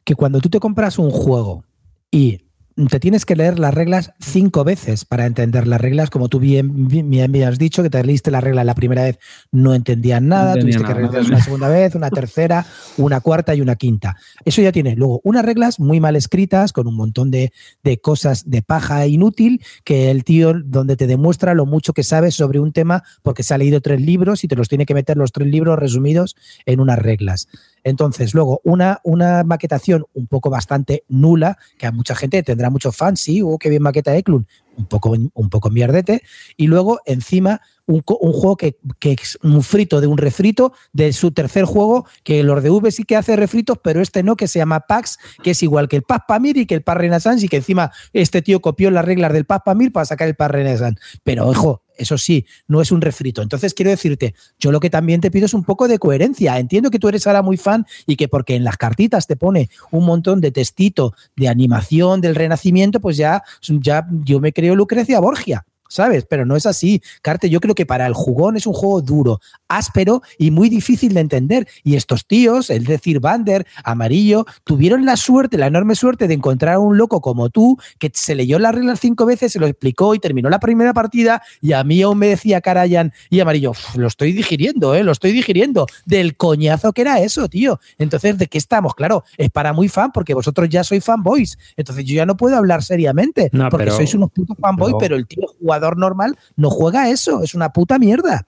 que 0.05 0.15
cuando 0.15 0.41
tú 0.41 0.49
te 0.49 0.61
compras 0.61 0.99
un 0.99 1.11
juego 1.11 1.65
y 2.11 2.48
te 2.87 3.01
tienes 3.01 3.27
que 3.27 3.35
leer 3.35 3.59
las 3.59 3.75
reglas 3.75 4.13
cinco 4.21 4.63
veces 4.63 5.05
para 5.05 5.27
entender 5.27 5.67
las 5.67 5.81
reglas, 5.81 6.11
como 6.11 6.29
tú 6.29 6.39
bien, 6.39 6.89
me 6.89 7.45
has 7.45 7.59
dicho, 7.59 7.83
que 7.83 7.91
te 7.91 8.03
leíste 8.05 8.31
la 8.31 8.41
regla 8.41 8.63
la 8.63 8.75
primera 8.75 9.03
vez, 9.03 9.19
no 9.51 9.75
entendías 9.75 10.23
nada, 10.23 10.55
tuviste 10.55 10.85
que 10.85 10.95
leerlas 10.95 11.27
una 11.27 11.43
segunda 11.43 11.69
vez, 11.69 11.95
una 11.95 12.11
tercera, 12.11 12.67
una 12.97 13.21
cuarta 13.21 13.55
y 13.55 13.61
una 13.61 13.77
quinta. 13.77 14.17
Eso 14.45 14.63
ya 14.63 14.71
tiene 14.71 14.95
luego 14.95 15.21
unas 15.25 15.45
reglas 15.45 15.81
muy 15.81 16.01
mal 16.01 16.15
escritas, 16.15 16.73
con 16.73 16.87
un 16.87 16.95
montón 16.95 17.31
de, 17.31 17.53
de 17.83 17.99
cosas 17.99 18.49
de 18.49 18.63
paja 18.63 19.07
inútil, 19.07 19.63
que 19.85 20.11
el 20.11 20.23
tío 20.25 20.55
donde 20.65 20.97
te 20.97 21.07
demuestra 21.07 21.55
lo 21.55 21.67
mucho 21.67 21.93
que 21.93 22.05
sabes 22.05 22.35
sobre 22.35 22.61
un 22.61 22.73
tema 22.73 23.03
porque 23.23 23.43
se 23.43 23.55
ha 23.55 23.59
leído 23.59 23.81
tres 23.81 24.01
libros 24.01 24.45
y 24.45 24.49
te 24.49 24.57
los 24.57 24.69
tiene 24.69 24.87
que 24.87 24.95
meter 24.95 25.17
los 25.17 25.33
tres 25.33 25.49
libros 25.49 25.79
resumidos 25.79 26.37
en 26.67 26.81
unas 26.81 26.99
reglas. 26.99 27.49
Entonces, 27.85 28.35
luego, 28.35 28.61
una, 28.65 29.01
una 29.05 29.45
maquetación 29.45 30.05
un 30.15 30.27
poco 30.27 30.51
bastante 30.51 31.05
nula, 31.09 31.59
que 31.79 31.87
a 31.87 31.93
mucha 31.93 32.15
gente 32.15 32.43
tendrá 32.43 32.71
mucho 32.71 32.93
fan, 32.93 33.17
sí, 33.17 33.43
oh, 33.43 33.59
qué 33.59 33.71
bien 33.71 33.83
maqueta 33.83 34.17
Eklund, 34.17 34.47
un 34.79 34.87
poco, 34.87 35.11
un 35.11 35.51
poco 35.51 35.71
mierdete, 35.71 36.23
y 36.57 36.69
luego 36.69 37.01
encima 37.05 37.61
un, 37.89 38.03
juego 38.03 38.57
que, 38.57 38.77
es 39.01 39.39
un 39.43 39.63
frito 39.63 40.01
de 40.01 40.07
un 40.07 40.19
refrito 40.19 40.73
de 40.93 41.13
su 41.13 41.33
tercer 41.33 41.65
juego, 41.65 42.07
que 42.23 42.43
los 42.43 42.63
de 42.63 42.71
V 42.71 42.91
sí 42.91 43.05
que 43.05 43.17
hace 43.17 43.35
refritos, 43.35 43.79
pero 43.83 44.01
este 44.01 44.23
no, 44.23 44.37
que 44.37 44.47
se 44.47 44.59
llama 44.59 44.81
Pax, 44.81 45.19
que 45.43 45.53
es 45.53 45.63
igual 45.63 45.89
que 45.89 45.97
el 45.97 46.03
Pax 46.03 46.25
Pamir 46.29 46.57
y 46.59 46.67
que 46.67 46.75
el 46.75 46.83
Pax 46.83 47.01
Renaissance, 47.01 47.45
y 47.45 47.49
que 47.49 47.57
encima 47.57 47.91
este 48.13 48.43
tío 48.43 48.61
copió 48.61 48.91
las 48.91 49.05
reglas 49.05 49.33
del 49.33 49.47
Pax 49.47 49.63
Pamir 49.65 49.93
para 49.93 50.05
sacar 50.05 50.29
el 50.29 50.35
Pax 50.35 50.53
Renaissance. 50.53 51.01
Pero 51.25 51.49
ojo, 51.49 51.83
eso 51.99 52.17
sí, 52.17 52.47
no 52.69 52.81
es 52.81 52.93
un 52.93 53.01
refrito. 53.01 53.43
Entonces 53.43 53.75
quiero 53.75 53.91
decirte, 53.91 54.35
yo 54.59 54.71
lo 54.71 54.81
que 54.81 54.89
también 54.89 55.21
te 55.21 55.31
pido 55.31 55.47
es 55.47 55.55
un 55.55 55.65
poco 55.65 55.89
de 55.89 55.99
coherencia. 55.99 56.59
Entiendo 56.59 56.91
que 56.91 56.99
tú 56.99 57.09
eres 57.09 57.27
ahora 57.27 57.43
muy 57.43 57.57
fan 57.57 57.87
y 58.07 58.17
que 58.17 58.29
porque 58.29 58.55
en 58.55 58.65
las 58.65 58.77
cartitas 58.77 59.27
te 59.27 59.37
pone 59.37 59.69
un 59.91 60.05
montón 60.05 60.41
de 60.41 60.53
textito 60.53 61.15
de 61.37 61.49
animación 61.49 62.21
del 62.21 62.37
renacimiento, 62.37 63.01
pues 63.01 63.17
ya, 63.17 63.43
ya 63.63 64.07
yo 64.23 64.41
me 64.41 64.53
creo 64.53 64.68
Lucrecia 64.75 65.21
Borgia 65.21 65.65
¿sabes? 65.89 66.27
Pero 66.29 66.47
no 66.47 66.57
es 66.57 66.67
así. 66.67 67.03
Carte, 67.23 67.51
yo 67.51 67.61
creo 67.61 67.75
que 67.75 67.87
para 67.87 68.07
el 68.07 68.15
jugón 68.15 68.57
es 68.57 68.67
un 68.67 68.75
juego 68.75 69.01
duro, 69.01 69.41
áspero 69.67 70.23
y 70.39 70.51
muy 70.51 70.69
difícil 70.69 71.15
de 71.15 71.21
entender. 71.21 71.67
Y 71.83 71.97
estos 71.97 72.27
tíos, 72.27 72.71
el 72.71 72.85
decir 72.85 73.21
Bander, 73.21 73.67
Amarillo, 73.85 74.47
tuvieron 74.65 75.05
la 75.05 75.17
suerte, 75.17 75.59
la 75.59 75.67
enorme 75.67 75.95
suerte 75.95 76.29
de 76.29 76.35
encontrar 76.35 76.75
a 76.75 76.79
un 76.79 76.97
loco 76.97 77.21
como 77.21 77.51
tú 77.51 77.79
que 77.99 78.11
se 78.15 78.35
leyó 78.35 78.59
las 78.59 78.75
reglas 78.75 79.01
cinco 79.01 79.27
veces, 79.27 79.53
se 79.53 79.59
lo 79.59 79.67
explicó 79.67 80.15
y 80.15 80.19
terminó 80.19 80.49
la 80.51 80.61
primera 80.61 80.93
partida. 80.93 81.43
Y 81.61 81.73
a 81.73 81.83
mí 81.85 82.03
aún 82.03 82.19
me 82.19 82.29
decía 82.29 82.61
Karayan 82.61 83.13
y 83.31 83.41
Amarillo, 83.41 83.73
lo 83.97 84.07
estoy 84.07 84.33
digiriendo, 84.33 84.95
¿eh? 84.95 85.03
Lo 85.03 85.13
estoy 85.13 85.33
digiriendo. 85.33 85.87
Del 86.05 86.37
coñazo 86.37 86.93
que 86.93 87.03
era 87.03 87.21
eso, 87.21 87.49
tío. 87.49 87.81
Entonces, 87.99 88.39
¿de 88.39 88.47
qué 88.47 88.59
estamos? 88.59 88.95
Claro, 88.95 89.25
es 89.37 89.51
para 89.51 89.73
muy 89.73 89.89
fan 89.89 90.13
porque 90.13 90.35
vosotros 90.35 90.69
ya 90.69 90.85
sois 90.85 91.05
fanboys. 91.05 91.59
Entonces, 91.77 92.05
yo 92.05 92.15
ya 92.15 92.27
no 92.27 92.37
puedo 92.37 92.57
hablar 92.57 92.83
seriamente 92.83 93.51
porque 93.71 93.91
sois 93.91 94.15
unos 94.15 94.31
putos 94.31 94.57
fanboys, 94.59 94.95
pero, 94.99 94.99
pero 94.99 95.17
el 95.17 95.27
tío 95.27 95.47
jugador 95.79 95.97
normal 95.97 96.37
no 96.57 96.71
juega 96.71 97.11
eso, 97.11 97.43
es 97.43 97.55
una 97.55 97.71
puta 97.71 97.99
mierda. 97.99 98.47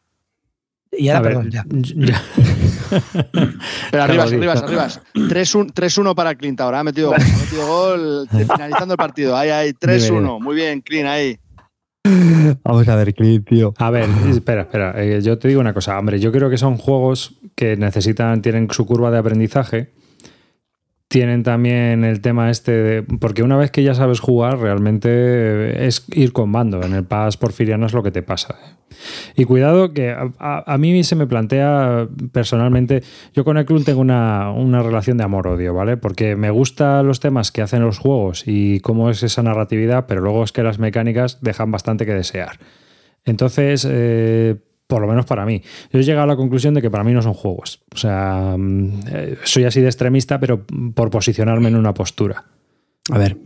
Y 0.92 1.08
ahora, 1.08 1.22
perdón, 1.22 1.50
ya. 1.50 1.64
Pero 3.92 4.02
arriba, 4.02 4.24
arriba, 4.24 4.52
arriba. 4.54 4.88
3-1 5.14 6.14
para 6.16 6.34
Clint 6.34 6.60
ahora. 6.60 6.80
Ha 6.80 6.84
metido, 6.84 7.12
metido 7.40 7.66
gol 7.66 8.28
finalizando 8.28 8.94
el 8.94 8.98
partido. 8.98 9.36
Ahí, 9.36 9.50
ahí, 9.50 9.70
3-1. 9.70 10.40
Muy 10.40 10.56
bien, 10.56 10.80
Clint, 10.80 11.06
ahí. 11.06 11.38
Vamos 12.64 12.88
a 12.88 12.96
ver, 12.96 13.14
Clint, 13.14 13.46
tío. 13.48 13.72
A 13.78 13.90
ver, 13.90 14.08
espera, 14.28 14.62
espera. 14.62 14.92
Eh, 14.96 15.20
yo 15.22 15.38
te 15.38 15.46
digo 15.46 15.60
una 15.60 15.72
cosa. 15.72 15.96
Hombre, 15.96 16.18
yo 16.18 16.32
creo 16.32 16.50
que 16.50 16.58
son 16.58 16.76
juegos 16.76 17.36
que 17.54 17.76
necesitan, 17.76 18.42
tienen 18.42 18.68
su 18.72 18.84
curva 18.84 19.12
de 19.12 19.18
aprendizaje 19.18 19.92
tienen 21.10 21.42
también 21.42 22.04
el 22.04 22.20
tema 22.20 22.50
este 22.50 22.70
de. 22.70 23.02
Porque 23.02 23.42
una 23.42 23.56
vez 23.56 23.72
que 23.72 23.82
ya 23.82 23.94
sabes 23.94 24.20
jugar, 24.20 24.60
realmente 24.60 25.84
es 25.84 26.06
ir 26.14 26.32
con 26.32 26.52
bando. 26.52 26.80
En 26.84 26.94
el 26.94 27.04
Paz 27.04 27.36
Porfiriano 27.36 27.84
es 27.86 27.92
lo 27.92 28.04
que 28.04 28.12
te 28.12 28.22
pasa. 28.22 28.54
¿eh? 28.54 28.76
Y 29.34 29.44
cuidado 29.44 29.92
que 29.92 30.14
a, 30.14 30.78
mí 30.78 31.02
se 31.02 31.16
me 31.16 31.26
plantea 31.26 32.06
personalmente. 32.30 33.02
Yo 33.34 33.44
con 33.44 33.60
club 33.64 33.84
tengo 33.84 34.00
una, 34.00 34.52
una 34.52 34.84
relación 34.84 35.16
de 35.16 35.24
amor-odio, 35.24 35.74
¿vale? 35.74 35.96
Porque 35.96 36.36
me 36.36 36.50
gustan 36.50 37.08
los 37.08 37.18
temas 37.18 37.50
que 37.50 37.62
hacen 37.62 37.82
los 37.82 37.98
juegos 37.98 38.44
y 38.46 38.78
cómo 38.78 39.10
es 39.10 39.24
esa 39.24 39.42
narratividad, 39.42 40.06
pero 40.06 40.20
luego 40.20 40.44
es 40.44 40.52
que 40.52 40.62
las 40.62 40.78
mecánicas 40.78 41.40
dejan 41.40 41.72
bastante 41.72 42.06
que 42.06 42.14
desear. 42.14 42.60
Entonces, 43.24 43.84
eh, 43.90 44.58
por 44.90 45.00
lo 45.00 45.06
menos 45.06 45.24
para 45.24 45.46
mí. 45.46 45.62
Yo 45.90 46.00
he 46.00 46.02
llegado 46.02 46.24
a 46.24 46.26
la 46.26 46.36
conclusión 46.36 46.74
de 46.74 46.82
que 46.82 46.90
para 46.90 47.04
mí 47.04 47.12
no 47.12 47.22
son 47.22 47.32
juegos. 47.32 47.80
O 47.94 47.96
sea, 47.96 48.56
mm, 48.58 49.00
eh, 49.10 49.36
soy 49.44 49.64
así 49.64 49.80
de 49.80 49.86
extremista, 49.86 50.38
pero 50.38 50.66
por 50.94 51.08
posicionarme 51.08 51.68
en 51.68 51.76
una 51.76 51.94
postura. 51.94 52.44
A 53.10 53.18
ver, 53.18 53.38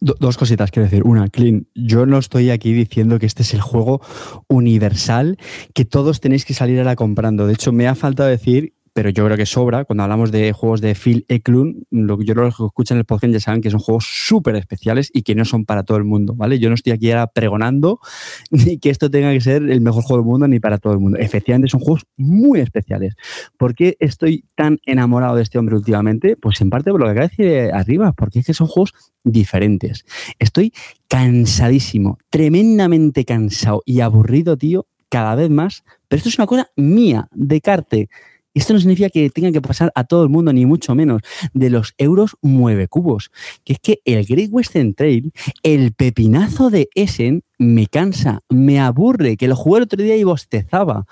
dos 0.00 0.36
cositas 0.36 0.70
quiero 0.70 0.84
decir. 0.84 1.02
Una, 1.04 1.28
Clean, 1.28 1.66
yo 1.74 2.06
no 2.06 2.18
estoy 2.18 2.50
aquí 2.50 2.72
diciendo 2.72 3.18
que 3.18 3.26
este 3.26 3.42
es 3.42 3.54
el 3.54 3.60
juego 3.60 4.00
universal 4.48 5.38
que 5.74 5.84
todos 5.84 6.20
tenéis 6.20 6.44
que 6.44 6.54
salir 6.54 6.80
a 6.80 6.84
la 6.84 6.96
comprando. 6.96 7.46
De 7.46 7.52
hecho, 7.52 7.72
me 7.72 7.86
ha 7.86 7.94
faltado 7.94 8.28
decir 8.28 8.74
pero 8.92 9.10
yo 9.10 9.24
creo 9.24 9.36
que 9.36 9.46
sobra. 9.46 9.84
Cuando 9.84 10.02
hablamos 10.02 10.32
de 10.32 10.52
juegos 10.52 10.80
de 10.80 10.94
Phil 10.94 11.24
Eklund, 11.28 11.84
yo 11.90 12.34
los 12.34 12.56
que 12.56 12.64
escuchan 12.64 12.98
el 12.98 13.04
podcast 13.04 13.32
ya 13.32 13.40
saben 13.40 13.60
que 13.60 13.70
son 13.70 13.80
juegos 13.80 14.06
súper 14.06 14.56
especiales 14.56 15.10
y 15.12 15.22
que 15.22 15.34
no 15.34 15.44
son 15.44 15.64
para 15.64 15.84
todo 15.84 15.98
el 15.98 16.04
mundo, 16.04 16.34
¿vale? 16.34 16.58
Yo 16.58 16.68
no 16.68 16.74
estoy 16.74 16.92
aquí 16.92 17.10
ahora 17.10 17.28
pregonando 17.28 18.00
ni 18.50 18.78
que 18.78 18.90
esto 18.90 19.10
tenga 19.10 19.32
que 19.32 19.40
ser 19.40 19.62
el 19.62 19.80
mejor 19.80 20.02
juego 20.02 20.22
del 20.22 20.30
mundo 20.30 20.48
ni 20.48 20.60
para 20.60 20.78
todo 20.78 20.92
el 20.92 20.98
mundo. 20.98 21.18
Efectivamente, 21.18 21.68
son 21.68 21.80
juegos 21.80 22.04
muy 22.16 22.60
especiales. 22.60 23.14
¿Por 23.56 23.74
qué 23.74 23.96
estoy 24.00 24.44
tan 24.54 24.78
enamorado 24.84 25.36
de 25.36 25.42
este 25.42 25.58
hombre 25.58 25.76
últimamente? 25.76 26.36
Pues 26.40 26.60
en 26.60 26.70
parte 26.70 26.90
por 26.90 27.00
lo 27.00 27.06
que 27.06 27.12
acaba 27.12 27.28
de 27.28 27.44
decir 27.44 27.72
arriba, 27.72 28.12
porque 28.12 28.40
es 28.40 28.46
que 28.46 28.54
son 28.54 28.66
juegos 28.66 28.94
diferentes. 29.24 30.04
Estoy 30.38 30.72
cansadísimo, 31.08 32.18
tremendamente 32.30 33.24
cansado 33.24 33.82
y 33.84 34.00
aburrido, 34.00 34.56
tío, 34.56 34.86
cada 35.08 35.34
vez 35.34 35.50
más. 35.50 35.84
Pero 36.08 36.18
esto 36.18 36.28
es 36.28 36.38
una 36.38 36.46
cosa 36.46 36.70
mía, 36.76 37.28
de 37.32 37.60
Carte 37.60 38.08
esto 38.54 38.72
no 38.72 38.80
significa 38.80 39.10
que 39.10 39.30
tenga 39.30 39.52
que 39.52 39.60
pasar 39.60 39.92
a 39.94 40.04
todo 40.04 40.24
el 40.24 40.28
mundo, 40.28 40.52
ni 40.52 40.66
mucho 40.66 40.94
menos, 40.94 41.22
de 41.52 41.70
los 41.70 41.94
euros 41.98 42.36
mueve 42.42 42.88
cubos. 42.88 43.30
Que 43.64 43.74
es 43.74 43.78
que 43.78 44.00
el 44.04 44.24
Great 44.24 44.50
Western 44.50 44.94
Trail, 44.94 45.32
el 45.62 45.92
pepinazo 45.92 46.70
de 46.70 46.88
Essen, 46.94 47.42
me 47.58 47.86
cansa, 47.86 48.40
me 48.48 48.80
aburre, 48.80 49.36
que 49.36 49.48
lo 49.48 49.56
jugué 49.56 49.78
el 49.78 49.84
otro 49.84 50.02
día 50.02 50.16
y 50.16 50.24
bostezaba. 50.24 51.06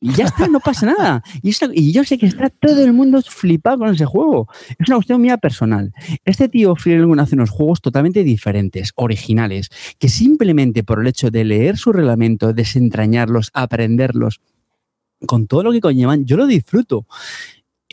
Y 0.00 0.12
ya 0.12 0.26
está, 0.26 0.46
no 0.46 0.60
pasa 0.60 0.86
nada. 0.86 1.24
Y, 1.42 1.92
yo 1.92 2.04
sé 2.04 2.18
que 2.18 2.26
está 2.26 2.50
todo 2.50 2.84
el 2.84 2.92
mundo 2.92 3.20
flipado 3.22 3.78
con 3.78 3.88
ese 3.88 4.04
juego. 4.04 4.46
Es 4.78 4.88
una 4.88 4.96
cuestión 4.96 5.20
mía 5.20 5.38
personal. 5.38 5.92
Este 6.24 6.48
tío 6.48 6.76
Phil 6.76 7.04
hace 7.18 7.34
unos 7.34 7.50
juegos 7.50 7.80
totalmente 7.80 8.22
diferentes, 8.22 8.92
originales, 8.94 9.70
que 9.98 10.08
simplemente 10.08 10.84
por 10.84 11.00
el 11.00 11.08
hecho 11.08 11.30
de 11.30 11.44
leer 11.44 11.76
su 11.76 11.92
reglamento, 11.92 12.52
desentrañarlos, 12.52 13.50
aprenderlos, 13.54 14.40
con 15.26 15.46
todo 15.46 15.62
lo 15.62 15.72
que 15.72 15.80
conllevan, 15.80 16.24
yo 16.24 16.36
lo 16.36 16.46
disfruto. 16.46 17.06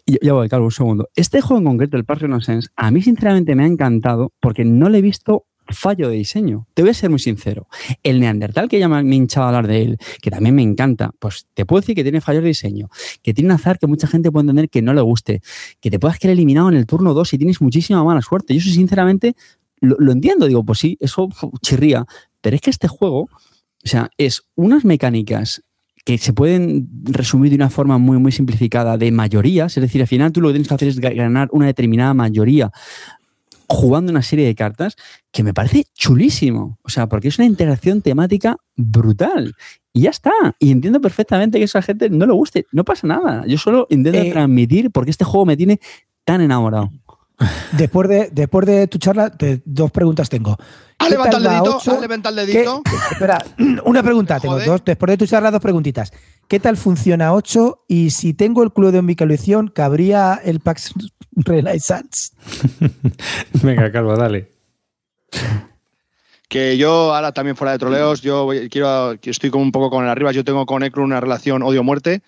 Ya 0.05 0.33
voy, 0.33 0.47
Carlos, 0.49 0.67
un 0.67 0.71
segundo. 0.71 1.09
Este 1.15 1.41
juego 1.41 1.59
en 1.59 1.65
concreto, 1.65 1.97
el 1.97 2.05
Park 2.05 2.21
Renaissance, 2.21 2.69
a 2.75 2.91
mí 2.91 3.01
sinceramente 3.01 3.55
me 3.55 3.63
ha 3.63 3.67
encantado 3.67 4.33
porque 4.39 4.63
no 4.63 4.89
le 4.89 4.99
he 4.99 5.01
visto 5.01 5.45
fallo 5.73 6.09
de 6.09 6.15
diseño. 6.15 6.67
Te 6.73 6.81
voy 6.81 6.91
a 6.91 6.93
ser 6.93 7.09
muy 7.09 7.19
sincero. 7.19 7.67
El 8.03 8.19
Neandertal, 8.19 8.69
que 8.69 8.79
ya 8.79 8.87
me 8.87 8.97
han 8.97 9.11
hinchado 9.11 9.45
a 9.45 9.49
hablar 9.49 9.67
de 9.67 9.81
él, 9.81 9.97
que 10.21 10.29
también 10.29 10.55
me 10.55 10.61
encanta, 10.61 11.11
pues 11.19 11.47
te 11.53 11.65
puedo 11.65 11.81
decir 11.81 11.95
que 11.95 12.03
tiene 12.03 12.21
fallos 12.21 12.43
de 12.43 12.49
diseño, 12.49 12.89
que 13.23 13.33
tiene 13.33 13.49
un 13.49 13.55
azar 13.55 13.79
que 13.79 13.87
mucha 13.87 14.07
gente 14.07 14.31
puede 14.31 14.43
entender 14.43 14.69
que 14.69 14.81
no 14.81 14.93
le 14.93 15.01
guste, 15.01 15.41
que 15.79 15.89
te 15.89 15.99
puedas 15.99 16.19
quedar 16.19 16.33
eliminado 16.33 16.69
en 16.69 16.75
el 16.75 16.85
turno 16.85 17.13
2 17.13 17.33
y 17.33 17.37
tienes 17.37 17.61
muchísima 17.61 18.03
mala 18.03 18.21
suerte. 18.21 18.53
Yo 18.53 18.59
eso 18.59 18.69
sinceramente 18.69 19.35
lo, 19.79 19.95
lo 19.97 20.11
entiendo, 20.11 20.45
digo, 20.45 20.63
pues 20.63 20.79
sí, 20.79 20.97
eso 20.99 21.29
chirría, 21.61 22.05
pero 22.41 22.55
es 22.55 22.61
que 22.61 22.69
este 22.69 22.87
juego, 22.87 23.21
o 23.21 23.87
sea, 23.87 24.09
es 24.17 24.43
unas 24.55 24.85
mecánicas 24.85 25.63
que 26.05 26.19
se 26.19 26.33
pueden 26.33 26.87
resumir 27.03 27.49
de 27.49 27.55
una 27.55 27.69
forma 27.69 27.97
muy, 27.97 28.19
muy 28.19 28.31
simplificada 28.31 28.97
de 28.97 29.11
mayorías. 29.11 29.75
Es 29.75 29.81
decir, 29.81 30.01
al 30.01 30.07
final 30.07 30.31
tú 30.31 30.39
lo 30.39 30.49
que 30.49 30.53
tienes 30.53 30.67
que 30.67 30.75
hacer 30.75 30.87
es 30.87 30.99
ganar 30.99 31.49
una 31.51 31.65
determinada 31.65 32.13
mayoría 32.13 32.71
jugando 33.67 34.11
una 34.11 34.21
serie 34.21 34.45
de 34.45 34.53
cartas 34.53 34.95
que 35.31 35.43
me 35.43 35.53
parece 35.53 35.85
chulísimo. 35.95 36.77
O 36.83 36.89
sea, 36.89 37.07
porque 37.07 37.29
es 37.29 37.39
una 37.39 37.47
interacción 37.47 38.01
temática 38.01 38.57
brutal. 38.75 39.55
Y 39.93 40.01
ya 40.01 40.11
está. 40.11 40.31
Y 40.59 40.71
entiendo 40.71 41.01
perfectamente 41.01 41.57
que 41.57 41.63
a 41.63 41.65
esa 41.65 41.81
gente 41.81 42.09
no 42.09 42.27
le 42.27 42.33
guste. 42.33 42.65
No 42.71 42.83
pasa 42.83 43.07
nada. 43.07 43.43
Yo 43.47 43.57
solo 43.57 43.87
intento 43.89 44.19
eh, 44.19 44.31
transmitir 44.31 44.91
porque 44.91 45.11
este 45.11 45.25
juego 45.25 45.45
me 45.45 45.57
tiene 45.57 45.79
tan 46.23 46.41
enamorado. 46.41 46.91
Después 47.73 48.07
de, 48.07 48.29
después 48.31 48.65
de 48.65 48.87
tu 48.87 48.97
charla, 48.97 49.31
dos 49.65 49.91
preguntas 49.91 50.29
tengo. 50.29 50.57
¿Has 50.99 51.09
levantado 51.09 51.37
el 51.37 51.43
dedito? 51.43 52.01
levantado 52.01 52.39
el 52.39 52.47
dedito? 52.47 52.81
espera, 53.11 53.45
una 53.85 54.01
pregunta. 54.01 54.39
Tengo 54.39 54.59
dos, 54.59 54.83
después 54.85 55.09
de 55.11 55.17
tu 55.17 55.27
charla, 55.27 55.51
dos 55.51 55.61
preguntitas. 55.61 56.13
¿Qué 56.47 56.59
tal 56.59 56.77
funciona 56.77 57.33
8? 57.33 57.85
Y 57.87 58.11
si 58.11 58.33
tengo 58.33 58.63
el 58.63 58.71
club 58.71 58.91
de 58.91 59.01
mi 59.01 59.15
colección, 59.15 59.67
¿cabría 59.67 60.39
el 60.43 60.59
Pax 60.59 60.93
Renaissance? 61.31 62.31
Venga, 63.61 63.91
Calvo, 63.91 64.15
dale. 64.15 64.51
Que 66.47 66.77
yo, 66.77 67.13
ahora 67.13 67.33
también 67.33 67.57
fuera 67.57 67.71
de 67.71 67.79
troleos, 67.79 68.21
yo 68.21 68.49
quiero, 68.69 69.13
estoy 69.21 69.49
como 69.49 69.63
un 69.63 69.71
poco 69.71 69.89
con 69.89 70.03
el 70.03 70.09
arriba. 70.09 70.31
Yo 70.31 70.45
tengo 70.45 70.65
con 70.65 70.83
Ecru 70.83 71.03
una 71.03 71.19
relación 71.19 71.63
odio-muerte. 71.63 72.21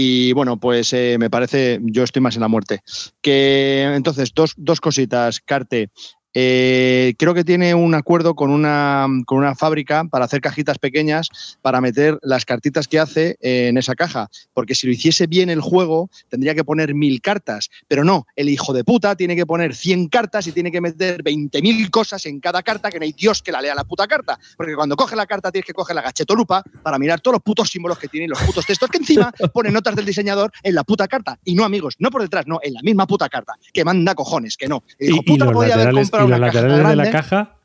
Y 0.00 0.32
bueno, 0.32 0.60
pues 0.60 0.92
eh, 0.92 1.16
me 1.18 1.28
parece, 1.28 1.80
yo 1.82 2.04
estoy 2.04 2.22
más 2.22 2.36
en 2.36 2.42
la 2.42 2.48
muerte. 2.48 2.82
Que 3.20 3.82
entonces, 3.96 4.32
dos, 4.32 4.54
dos 4.56 4.80
cositas, 4.80 5.40
Carte. 5.40 5.90
Eh, 6.40 7.14
creo 7.18 7.34
que 7.34 7.42
tiene 7.42 7.74
un 7.74 7.96
acuerdo 7.96 8.36
con 8.36 8.50
una, 8.50 9.08
con 9.26 9.38
una 9.38 9.56
fábrica 9.56 10.04
para 10.04 10.24
hacer 10.24 10.40
cajitas 10.40 10.78
pequeñas 10.78 11.58
para 11.62 11.80
meter 11.80 12.16
las 12.22 12.44
cartitas 12.44 12.86
que 12.86 13.00
hace 13.00 13.36
en 13.40 13.76
esa 13.76 13.96
caja. 13.96 14.28
Porque 14.54 14.76
si 14.76 14.86
lo 14.86 14.92
hiciese 14.92 15.26
bien 15.26 15.50
el 15.50 15.60
juego, 15.60 16.08
tendría 16.28 16.54
que 16.54 16.62
poner 16.62 16.94
mil 16.94 17.20
cartas. 17.20 17.70
Pero 17.88 18.04
no, 18.04 18.24
el 18.36 18.48
hijo 18.50 18.72
de 18.72 18.84
puta 18.84 19.16
tiene 19.16 19.34
que 19.34 19.46
poner 19.46 19.74
100 19.74 20.06
cartas 20.10 20.46
y 20.46 20.52
tiene 20.52 20.70
que 20.70 20.80
meter 20.80 21.24
20.000 21.24 21.90
cosas 21.90 22.24
en 22.26 22.38
cada 22.38 22.62
carta 22.62 22.88
que 22.88 23.00
no 23.00 23.04
hay 23.04 23.10
Dios 23.10 23.42
que 23.42 23.50
la 23.50 23.60
lea 23.60 23.74
la 23.74 23.82
puta 23.82 24.06
carta. 24.06 24.38
Porque 24.56 24.76
cuando 24.76 24.94
coge 24.94 25.16
la 25.16 25.26
carta 25.26 25.50
tienes 25.50 25.66
que 25.66 25.74
coger 25.74 25.96
la 25.96 26.02
gachetolupa 26.02 26.62
para 26.84 27.00
mirar 27.00 27.20
todos 27.20 27.32
los 27.32 27.42
putos 27.42 27.68
símbolos 27.68 27.98
que 27.98 28.06
tienen 28.06 28.30
los 28.30 28.40
putos 28.42 28.64
textos 28.64 28.88
que 28.90 28.98
encima 28.98 29.32
pone 29.52 29.72
notas 29.72 29.96
del 29.96 30.04
diseñador 30.04 30.52
en 30.62 30.76
la 30.76 30.84
puta 30.84 31.08
carta. 31.08 31.36
Y 31.44 31.56
no, 31.56 31.64
amigos, 31.64 31.96
no 31.98 32.12
por 32.12 32.22
detrás, 32.22 32.46
no, 32.46 32.60
en 32.62 32.74
la 32.74 32.82
misma 32.82 33.08
puta 33.08 33.28
carta. 33.28 33.54
Que 33.72 33.84
manda 33.84 34.14
cojones, 34.14 34.56
que 34.56 34.68
no. 34.68 34.84
El 35.00 35.10
hijo 35.10 35.22
puta 35.24 35.50
podía 35.50 35.74
haber 35.74 35.92
comprado 35.92 36.27
los 36.28 36.40
laterales 36.40 36.88
de 36.88 36.96
la 36.96 37.10
caja, 37.10 37.58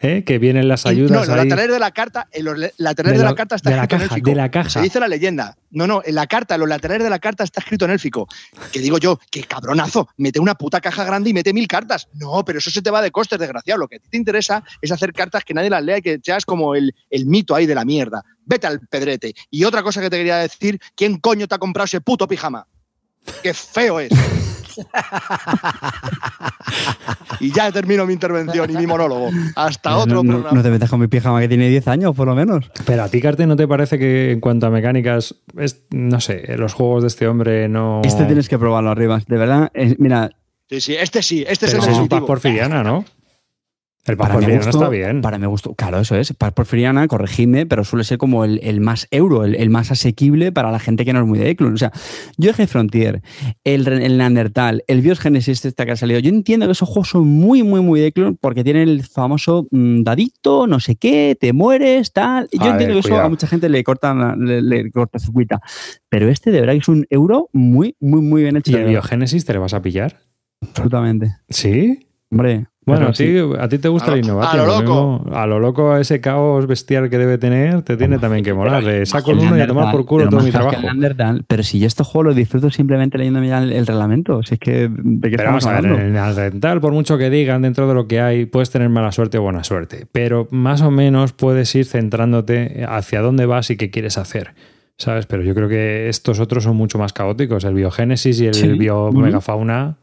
¿eh? 0.00 0.24
que 0.24 0.38
vienen 0.38 0.68
las 0.68 0.86
ayudas. 0.86 1.10
No, 1.10 1.18
los 1.18 1.28
laterales 1.28 1.72
de 1.72 1.78
la 1.78 1.90
carta, 1.90 2.28
en 2.32 2.44
los 2.44 2.58
laterales 2.78 3.18
de, 3.18 3.24
la 3.24 3.34
carta 3.34 3.56
está 3.56 3.70
escrito 3.70 3.96
en 3.96 4.02
élfico. 4.02 4.30
De 4.30 4.36
la 4.36 4.50
caja. 4.50 4.70
Se 4.70 4.80
dice 4.80 5.00
la 5.00 5.08
leyenda. 5.08 5.56
No, 5.70 5.86
no, 5.86 6.02
en 6.04 6.14
la 6.14 6.26
carta, 6.26 6.58
los 6.58 6.68
laterales 6.68 7.04
de 7.04 7.10
la 7.10 7.18
carta 7.18 7.44
está 7.44 7.60
escrito 7.60 7.84
en 7.84 7.92
élfico. 7.92 8.26
Que 8.72 8.80
digo 8.80 8.98
yo, 8.98 9.20
qué 9.30 9.44
cabronazo, 9.44 10.08
mete 10.16 10.40
una 10.40 10.54
puta 10.54 10.80
caja 10.80 11.04
grande 11.04 11.30
y 11.30 11.32
mete 11.32 11.52
mil 11.52 11.68
cartas. 11.68 12.08
No, 12.14 12.44
pero 12.44 12.58
eso 12.58 12.70
se 12.70 12.82
te 12.82 12.90
va 12.90 13.02
de 13.02 13.10
costes, 13.10 13.38
desgraciado. 13.38 13.78
Lo 13.78 13.88
que 13.88 13.96
a 13.96 13.98
ti 13.98 14.08
te 14.10 14.16
interesa 14.16 14.64
es 14.80 14.90
hacer 14.90 15.12
cartas 15.12 15.44
que 15.44 15.54
nadie 15.54 15.70
las 15.70 15.84
lea 15.84 15.98
y 15.98 16.02
que 16.02 16.20
seas 16.22 16.44
como 16.44 16.74
el, 16.74 16.94
el 17.10 17.26
mito 17.26 17.54
ahí 17.54 17.66
de 17.66 17.74
la 17.74 17.84
mierda. 17.84 18.24
Vete 18.44 18.66
al 18.66 18.80
pedrete. 18.80 19.34
Y 19.50 19.64
otra 19.64 19.82
cosa 19.82 20.00
que 20.00 20.10
te 20.10 20.16
quería 20.16 20.38
decir, 20.38 20.80
¿quién 20.96 21.18
coño 21.18 21.46
te 21.46 21.54
ha 21.54 21.58
comprado 21.58 21.84
ese 21.84 22.00
puto 22.00 22.26
pijama? 22.26 22.66
Qué 23.42 23.54
feo 23.54 24.00
es. 24.00 24.10
y 27.40 27.52
ya 27.52 27.72
termino 27.72 28.06
mi 28.06 28.12
intervención 28.12 28.70
y 28.70 28.76
mi 28.76 28.86
monólogo. 28.86 29.30
Hasta 29.56 29.96
otro 29.96 30.22
no, 30.22 30.30
programa. 30.30 30.56
No 30.56 30.62
te 30.62 30.70
metas 30.70 30.90
con 30.90 31.00
mi 31.00 31.08
pijama 31.08 31.40
que 31.40 31.48
tiene 31.48 31.68
10 31.68 31.88
años, 31.88 32.14
por 32.14 32.26
lo 32.26 32.34
menos. 32.34 32.70
Pero 32.86 33.02
a 33.02 33.08
ti, 33.08 33.20
Carte, 33.20 33.46
¿no 33.46 33.56
te 33.56 33.66
parece 33.66 33.98
que 33.98 34.32
en 34.32 34.40
cuanto 34.40 34.66
a 34.66 34.70
mecánicas, 34.70 35.34
es, 35.58 35.84
no 35.90 36.20
sé, 36.20 36.56
los 36.56 36.74
juegos 36.74 37.02
de 37.02 37.08
este 37.08 37.26
hombre 37.26 37.68
no. 37.68 38.02
Este 38.04 38.24
tienes 38.24 38.48
que 38.48 38.58
probarlo 38.58 38.90
arriba. 38.90 39.20
De 39.26 39.36
verdad, 39.36 39.70
es- 39.74 39.98
mira, 39.98 40.30
Sí, 40.70 40.80
sí, 40.80 40.94
este 40.94 41.20
sí, 41.20 41.44
este 41.48 41.66
Pero 41.66 41.80
es 41.80 41.86
el 41.88 41.94
es 41.94 41.98
un 41.98 42.08
paz 42.08 42.22
porfiriana, 42.22 42.84
¿no? 42.84 43.04
El 44.10 44.16
paz 44.16 44.28
para 44.28 44.38
mi 44.40 44.44
porfiriana 44.46 44.66
gusto, 44.66 44.78
está 44.78 44.88
bien. 44.90 45.22
Para 45.22 45.38
mi 45.38 45.46
gusto, 45.46 45.74
claro, 45.74 46.00
eso 46.00 46.16
es. 46.16 46.32
Paz 46.34 46.52
porfiriana, 46.52 47.06
corregidme, 47.08 47.66
pero 47.66 47.84
suele 47.84 48.04
ser 48.04 48.18
como 48.18 48.44
el, 48.44 48.60
el 48.62 48.80
más 48.80 49.06
euro, 49.10 49.44
el, 49.44 49.54
el 49.54 49.70
más 49.70 49.90
asequible 49.90 50.52
para 50.52 50.70
la 50.70 50.78
gente 50.78 51.04
que 51.04 51.12
no 51.12 51.20
es 51.20 51.26
muy 51.26 51.38
de 51.38 51.50
Eklund. 51.50 51.74
O 51.74 51.78
sea, 51.78 51.92
yo 52.36 52.50
Eje 52.50 52.66
Frontier, 52.66 53.22
el, 53.64 53.86
el 53.88 54.18
Neandertal, 54.18 54.84
el 54.86 55.00
Bios 55.00 55.20
Genesis 55.20 55.64
este 55.64 55.86
que 55.86 55.92
ha 55.92 55.96
salido, 55.96 56.20
yo 56.20 56.28
entiendo 56.28 56.66
que 56.66 56.72
esos 56.72 56.88
juegos 56.88 57.08
son 57.08 57.26
muy, 57.26 57.62
muy, 57.62 57.80
muy 57.80 58.00
de 58.00 58.06
Eklund 58.08 58.38
porque 58.40 58.64
tienen 58.64 58.88
el 58.88 59.02
famoso 59.04 59.66
mm, 59.70 60.02
dadito, 60.02 60.66
no 60.66 60.80
sé 60.80 60.96
qué, 60.96 61.36
te 61.40 61.52
mueres, 61.52 62.12
tal. 62.12 62.48
Yo 62.52 62.62
A 62.62 62.70
entiendo 62.70 62.78
ver, 62.78 62.92
que 62.94 62.98
eso 63.00 63.08
cuidado. 63.08 63.26
a 63.26 63.30
mucha 63.30 63.46
gente 63.46 63.68
le 63.68 63.82
corta, 63.84 64.34
le, 64.36 64.62
le 64.62 64.90
corta 64.90 65.18
circuita. 65.18 65.60
Pero 66.08 66.28
este 66.28 66.50
de 66.50 66.60
verdad 66.60 66.74
que 66.74 66.80
es 66.80 66.88
un 66.88 67.06
euro 67.10 67.48
muy, 67.52 67.96
muy, 68.00 68.20
muy 68.20 68.42
bien 68.42 68.56
hecho. 68.56 68.72
¿Y 68.72 68.74
el 68.74 68.86
biogénesis 68.88 69.44
te 69.44 69.52
le 69.52 69.58
vas 69.58 69.74
a 69.74 69.82
pillar? 69.82 70.16
Absolutamente. 70.60 71.36
¿Sí? 71.48 72.06
Hombre. 72.30 72.66
Bueno, 72.90 73.06
pero 73.06 73.10
a 73.10 73.12
ti, 73.12 73.54
sí. 73.56 73.60
a 73.64 73.68
ti 73.68 73.78
te 73.78 73.88
gusta 73.88 74.06
A 74.06 74.10
lo- 74.10 74.16
la 74.16 74.22
innovación. 74.26 74.60
a 74.60 74.64
lo 74.64 74.66
lo 74.66 74.80
loco. 74.80 75.18
mismo- 75.24 75.36
a 75.36 75.46
lo 75.46 75.58
loco, 75.60 75.96
ese 75.96 76.20
caos 76.20 76.66
bestial 76.66 77.08
que 77.10 77.18
debe 77.18 77.38
tener, 77.38 77.82
te 77.82 77.96
tiene 77.96 78.18
también 78.18 78.44
que 78.44 78.52
molar. 78.54 78.82
Le 78.82 79.06
saco 79.06 79.30
el 79.32 79.38
uno 79.38 79.56
y 79.56 79.60
a 79.60 79.66
tomar 79.66 79.90
por 79.92 80.04
culo 80.04 80.28
todo 80.28 80.40
mi 80.40 80.50
trabajo. 80.50 80.76
Pero 81.48 81.62
si 81.62 81.78
yo 81.78 81.86
este 81.86 82.04
juego 82.04 82.24
lo 82.30 82.34
disfruto 82.34 82.70
simplemente 82.70 83.18
leyéndome 83.18 83.48
ya 83.48 83.58
el, 83.62 83.72
el 83.72 83.86
reglamento. 83.86 84.42
Si 84.42 84.54
es 84.54 84.60
que. 84.60 84.88
¿De 84.90 85.30
qué 85.30 85.36
Pero 85.36 85.42
estamos 85.56 85.64
vamos 85.64 85.66
a 85.66 85.72
ver, 85.80 85.84
en 86.00 86.16
el 86.72 86.80
por 86.80 86.92
mucho 86.92 87.18
que 87.18 87.30
digan 87.30 87.62
dentro 87.62 87.88
de 87.88 87.94
lo 87.94 88.06
que 88.06 88.20
hay, 88.20 88.46
puedes 88.46 88.70
tener 88.70 88.88
mala 88.88 89.12
suerte 89.12 89.38
o 89.38 89.42
buena 89.42 89.64
suerte. 89.64 90.06
Pero 90.12 90.46
más 90.50 90.82
o 90.82 90.90
menos 90.90 91.32
puedes 91.32 91.74
ir 91.74 91.84
centrándote 91.86 92.84
hacia 92.88 93.20
dónde 93.20 93.46
vas 93.46 93.70
y 93.70 93.76
qué 93.76 93.90
quieres 93.90 94.18
hacer. 94.18 94.54
¿Sabes? 94.96 95.24
Pero 95.26 95.42
yo 95.42 95.54
creo 95.54 95.68
que 95.68 96.08
estos 96.10 96.40
otros 96.40 96.64
son 96.64 96.76
mucho 96.76 96.98
más 96.98 97.14
caóticos. 97.14 97.64
El 97.64 97.72
biogénesis 97.74 98.38
y 98.40 98.46
el 98.48 98.54
Sí. 98.54 98.68
biomegafauna. 98.68 99.96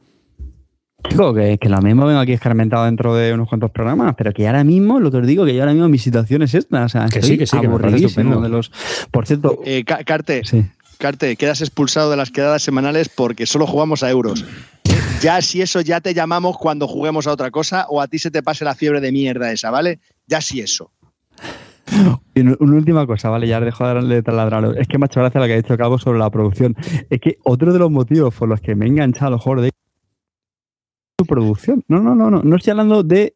Digo 1.09 1.33
que, 1.33 1.57
que 1.57 1.69
lo 1.69 1.81
mismo 1.81 2.05
vengo 2.05 2.19
aquí 2.19 2.33
escarmentado 2.33 2.85
dentro 2.85 3.15
de 3.15 3.33
unos 3.33 3.47
cuantos 3.49 3.71
programas, 3.71 4.13
pero 4.17 4.31
que 4.33 4.45
ahora 4.47 4.63
mismo, 4.63 4.99
lo 4.99 5.09
que 5.09 5.17
os 5.17 5.25
digo, 5.27 5.45
que 5.45 5.55
yo 5.55 5.61
ahora 5.61 5.73
mismo 5.73 5.89
mi 5.89 5.97
situación 5.97 6.43
es 6.43 6.53
esta. 6.53 6.83
O 6.85 6.89
sea, 6.89 7.07
Que 7.07 7.19
estoy 7.19 7.31
sí, 7.31 7.37
que 7.39 7.47
sí, 7.47 7.59
que 7.59 7.67
me 7.67 7.73
parece 7.79 7.87
aburridísimo 7.95 8.21
estupendo. 8.21 8.41
de 8.41 8.49
los. 8.49 8.71
Por 9.11 9.25
cierto, 9.25 9.59
Eh, 9.65 9.83
Ca- 9.83 10.03
Carte, 10.03 10.41
sí. 10.43 10.65
Carte, 10.99 11.35
quedas 11.35 11.61
expulsado 11.61 12.11
de 12.11 12.17
las 12.17 12.29
quedadas 12.31 12.61
semanales 12.61 13.09
porque 13.09 13.45
solo 13.45 13.65
jugamos 13.67 14.03
a 14.03 14.09
euros. 14.09 14.45
Ya 15.21 15.41
si 15.41 15.61
eso 15.61 15.81
ya 15.81 16.01
te 16.01 16.13
llamamos 16.13 16.57
cuando 16.57 16.87
juguemos 16.87 17.25
a 17.27 17.31
otra 17.31 17.49
cosa 17.51 17.85
o 17.89 18.01
a 18.01 18.07
ti 18.07 18.19
se 18.19 18.29
te 18.29 18.43
pase 18.43 18.65
la 18.65 18.75
fiebre 18.75 18.99
de 19.01 19.11
mierda 19.11 19.51
esa, 19.51 19.71
¿vale? 19.71 19.99
Ya 20.27 20.41
si 20.41 20.59
eso. 20.59 20.91
Y 22.35 22.41
una 22.41 22.75
última 22.75 23.07
cosa, 23.07 23.29
vale, 23.29 23.47
ya 23.47 23.59
dejo 23.61 23.87
de 24.03 24.21
taladraros. 24.21 24.75
Es 24.77 24.87
que 24.87 24.97
me 24.97 25.05
ha 25.05 25.07
hecho 25.07 25.21
gracia 25.21 25.39
lo 25.39 25.47
que 25.47 25.53
ha 25.53 25.57
dicho 25.57 25.77
Cabo 25.77 25.97
sobre 25.97 26.19
la 26.19 26.29
producción. 26.29 26.75
Es 27.09 27.19
que 27.21 27.37
otro 27.43 27.71
de 27.73 27.79
los 27.79 27.89
motivos 27.89 28.33
por 28.35 28.49
los 28.49 28.59
que 28.59 28.75
me 28.75 28.85
he 28.85 28.89
enganchado 28.89 29.27
a 29.27 29.31
los 29.31 29.41
juegos 29.41 29.63
de 29.63 29.71
su 31.19 31.25
producción. 31.25 31.83
No, 31.87 31.99
no, 31.99 32.13
no, 32.13 32.29
no. 32.29 32.43
No 32.43 32.55
estoy 32.55 32.71
hablando 32.71 33.01
de 33.01 33.35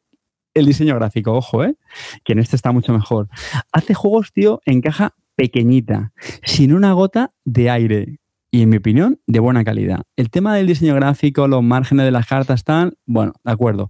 el 0.53 0.65
diseño 0.67 0.95
gráfico, 0.95 1.33
ojo, 1.33 1.63
¿eh? 1.63 1.75
Que 2.23 2.33
en 2.33 2.39
este 2.39 2.55
está 2.55 2.71
mucho 2.71 2.93
mejor. 2.93 3.27
Hace 3.71 3.93
juegos, 3.95 4.31
tío, 4.33 4.61
en 4.65 4.81
caja 4.81 5.15
pequeñita, 5.35 6.13
sin 6.43 6.73
una 6.73 6.93
gota 6.93 7.33
de 7.43 7.69
aire. 7.71 8.19
Y 8.53 8.63
en 8.63 8.69
mi 8.69 8.77
opinión, 8.77 9.19
de 9.27 9.39
buena 9.39 9.63
calidad. 9.63 10.01
El 10.17 10.29
tema 10.29 10.53
del 10.53 10.67
diseño 10.67 10.93
gráfico, 10.93 11.47
los 11.47 11.63
márgenes 11.63 12.05
de 12.05 12.11
las 12.11 12.27
cartas 12.27 12.59
están, 12.59 12.93
bueno, 13.05 13.33
de 13.45 13.51
acuerdo. 13.51 13.89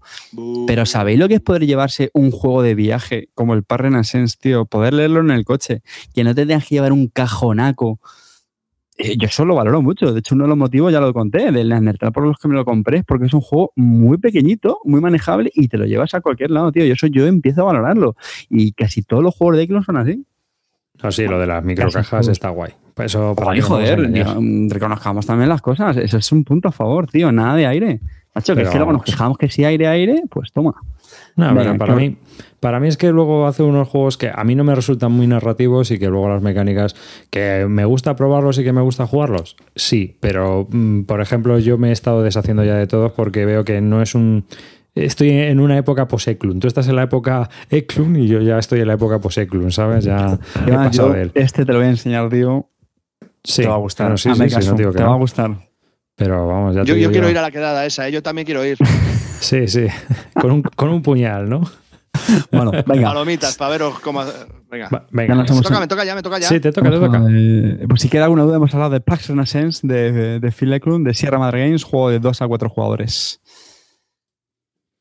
Pero 0.68 0.86
¿sabéis 0.86 1.20
lo 1.20 1.28
que 1.28 1.34
es 1.34 1.42
poder 1.42 1.66
llevarse 1.66 2.12
un 2.14 2.30
juego 2.30 2.62
de 2.62 2.76
viaje 2.76 3.30
como 3.34 3.56
el 3.56 3.64
Par 3.64 3.82
Renaissance, 3.82 4.38
tío? 4.40 4.66
Poder 4.66 4.94
leerlo 4.94 5.20
en 5.20 5.32
el 5.32 5.46
coche, 5.46 5.82
que 6.14 6.24
no 6.24 6.36
te 6.36 6.46
tengas 6.46 6.68
que 6.68 6.76
llevar 6.76 6.94
un 6.94 7.08
cajonaco. 7.08 8.00
Eh, 9.04 9.18
yo 9.18 9.28
eso 9.28 9.46
lo 9.46 9.56
valoro 9.56 9.82
mucho. 9.82 10.14
De 10.14 10.20
hecho, 10.20 10.36
uno 10.36 10.46
de 10.46 10.50
los 10.50 10.58
motivos, 10.58 10.92
ya 10.92 11.00
lo 11.00 11.14
conté, 11.14 11.52
del 11.52 11.70
Neandertal 11.70 12.12
por 12.12 12.26
los 12.26 12.38
que 12.38 12.48
me 12.48 12.56
lo 12.56 12.66
compré, 12.66 13.00
es 13.00 13.04
porque 13.06 13.26
es 13.26 13.34
un 13.34 13.42
juego 13.42 13.72
muy 13.76 14.18
pequeñito, 14.18 14.80
muy 14.86 15.02
manejable 15.02 15.52
y 15.54 15.68
te 15.68 15.78
lo 15.78 15.86
llevas 15.86 16.14
a 16.14 16.22
cualquier 16.22 16.52
lado, 16.52 16.72
tío. 16.72 16.86
Y 16.86 16.92
eso 16.92 17.08
yo 17.08 17.28
empiezo 17.28 17.62
a 17.62 17.66
valorarlo. 17.66 18.16
Y 18.50 18.74
casi 18.74 19.02
todos 19.02 19.24
los 19.24 19.36
juegos 19.36 19.58
de 19.58 19.64
Eklund 19.64 19.86
son 19.86 19.98
así. 19.98 20.26
No, 21.02 21.12
sí, 21.12 21.26
lo 21.26 21.40
de 21.40 21.48
las 21.48 21.64
microcajas 21.64 22.28
está 22.28 22.50
guay. 22.50 22.74
Pues 22.94 23.12
eso, 23.12 23.34
para 23.36 23.52
a 23.52 23.62
joder, 23.62 24.10
mm, 24.10 24.70
reconozcamos 24.70 25.26
también 25.26 25.50
las 25.50 25.62
cosas. 25.62 25.98
Eso 25.98 26.18
es 26.18 26.32
un 26.32 26.44
punto 26.44 26.68
a 26.68 26.72
favor, 26.72 27.08
tío. 27.08 27.32
Nada 27.32 27.56
de 27.56 27.66
aire. 27.66 28.02
Macho, 28.34 28.56
que 28.56 28.62
es 28.62 28.70
que 28.70 28.78
luego 28.78 28.94
nos 28.94 29.04
quejamos 29.04 29.38
que 29.38 29.50
si 29.50 29.66
aire, 29.66 29.88
aire, 29.88 30.24
pues 30.30 30.52
toma. 30.54 30.74
No, 31.36 31.48
Venga, 31.48 31.62
pero 31.62 31.78
para 31.78 31.94
claro. 31.94 32.00
mí, 32.00 32.18
para 32.60 32.80
mí 32.80 32.88
es 32.88 32.98
que 32.98 33.12
luego 33.12 33.48
hace 33.48 33.64
unos 33.64 33.88
juegos 33.88 34.18
que 34.18 34.32
a 34.34 34.44
mí 34.44 34.56
no 34.56 34.64
me 34.64 34.76
resultan 34.76 35.12
muy 35.12 35.28
narrativos 35.28 35.92
y 35.92 36.00
que 36.00 36.08
luego 36.08 36.30
las 36.30 36.42
mecánicas 36.42 36.96
que 37.30 37.66
me 37.68 37.86
gusta 37.86 38.16
probarlos 38.16 38.58
y 38.60 38.64
que 38.64 38.74
me 38.74 38.82
gusta 38.82 39.08
jugarlos, 39.08 39.58
sí, 39.76 40.18
pero 40.20 40.68
mm, 40.70 41.04
por 41.04 41.22
ejemplo 41.22 41.60
yo 41.60 41.78
me 41.78 41.90
he 41.90 41.92
estado 41.92 42.24
deshaciendo 42.24 42.64
ya 42.64 42.76
de 42.76 42.88
todos 42.88 43.12
porque 43.12 43.46
veo 43.46 43.66
que 43.66 43.82
no 43.82 44.02
es 44.02 44.16
un 44.16 44.46
estoy 44.96 45.30
en 45.30 45.60
una 45.60 45.78
época 45.78 46.08
post-Eklund. 46.08 46.62
Tú 46.62 46.68
estás 46.68 46.88
en 46.88 46.96
la 46.96 47.04
época 47.04 47.50
Eklund 47.70 48.18
y 48.18 48.28
yo 48.28 48.42
ya 48.42 48.58
estoy 48.58 48.82
en 48.82 48.88
la 48.88 48.94
época 48.94 49.20
post-Eklund, 49.20 49.72
¿sabes? 49.72 50.06
Ya 50.06 50.38
he 50.68 50.72
pasado 50.72 51.10
yo 51.10 51.14
de 51.14 51.22
él. 51.24 51.32
este 51.34 51.66
te 51.66 51.72
lo 51.72 51.80
voy 51.80 51.88
a 51.88 51.92
enseñar, 51.92 52.30
tío. 52.30 52.70
Sí, 53.44 53.64
te 53.64 53.68
va 53.68 53.76
a 53.76 53.78
gustar. 53.78 54.08
bueno, 54.08 54.18
sí, 54.18 54.30
Hazme 54.30 54.46
sí, 54.46 54.50
sí, 54.50 54.56
caso, 54.56 54.72
no 54.72 54.92
te 54.92 55.04
va 55.04 55.14
a 55.14 55.18
gustar. 55.18 55.71
Pero 56.16 56.48
vamos, 56.48 56.76
ya 56.76 56.84
Yo, 56.84 56.96
quiero 57.12 57.30
ir 57.30 57.38
a 57.38 57.42
la 57.42 57.52
quedada 57.52 57.86
esa, 57.86 58.08
¿eh? 58.08 58.12
yo 58.12 58.22
también 58.22 58.46
quiero 58.46 58.66
ir. 58.66 58.78
Sí, 59.42 59.68
sí, 59.68 59.88
con 60.40 60.52
un, 60.52 60.62
con 60.62 60.90
un 60.90 61.02
puñal, 61.02 61.50
¿no? 61.50 61.62
Bueno, 62.52 62.72
venga. 62.86 63.08
Palomitas, 63.08 63.58
para 63.58 63.72
veros 63.72 64.00
cómo. 64.00 64.24
Venga. 64.70 64.88
Va, 64.94 65.08
venga. 65.10 65.34
hemos- 65.34 65.62
toca, 65.64 65.80
me 65.80 65.88
toca 65.88 66.06
ya, 66.06 66.14
me 66.14 66.22
toca 66.22 66.38
ya. 66.38 66.48
Sí, 66.48 66.60
te 66.60 66.72
toca, 66.72 66.92
te 66.92 67.00
toca. 67.00 67.24
eh, 67.28 67.86
pues 67.90 68.02
si 68.04 68.08
queda 68.10 68.26
alguna 68.26 68.44
duda, 68.44 68.58
hemos 68.58 68.72
hablado 68.76 68.92
de 68.92 69.02
Pax 69.02 69.30
Renaissance, 69.30 69.86
de, 69.88 70.12
de, 70.12 70.40
de 70.40 70.52
Phil 70.52 70.72
Eklund, 70.72 71.08
de 71.08 71.16
Sierra 71.16 71.40
Madre 71.40 71.64
Games, 71.66 71.84
juego 71.84 72.10
de 72.12 72.20
2 72.20 72.40
a 72.44 72.48
4 72.48 72.70
jugadores. 72.70 73.42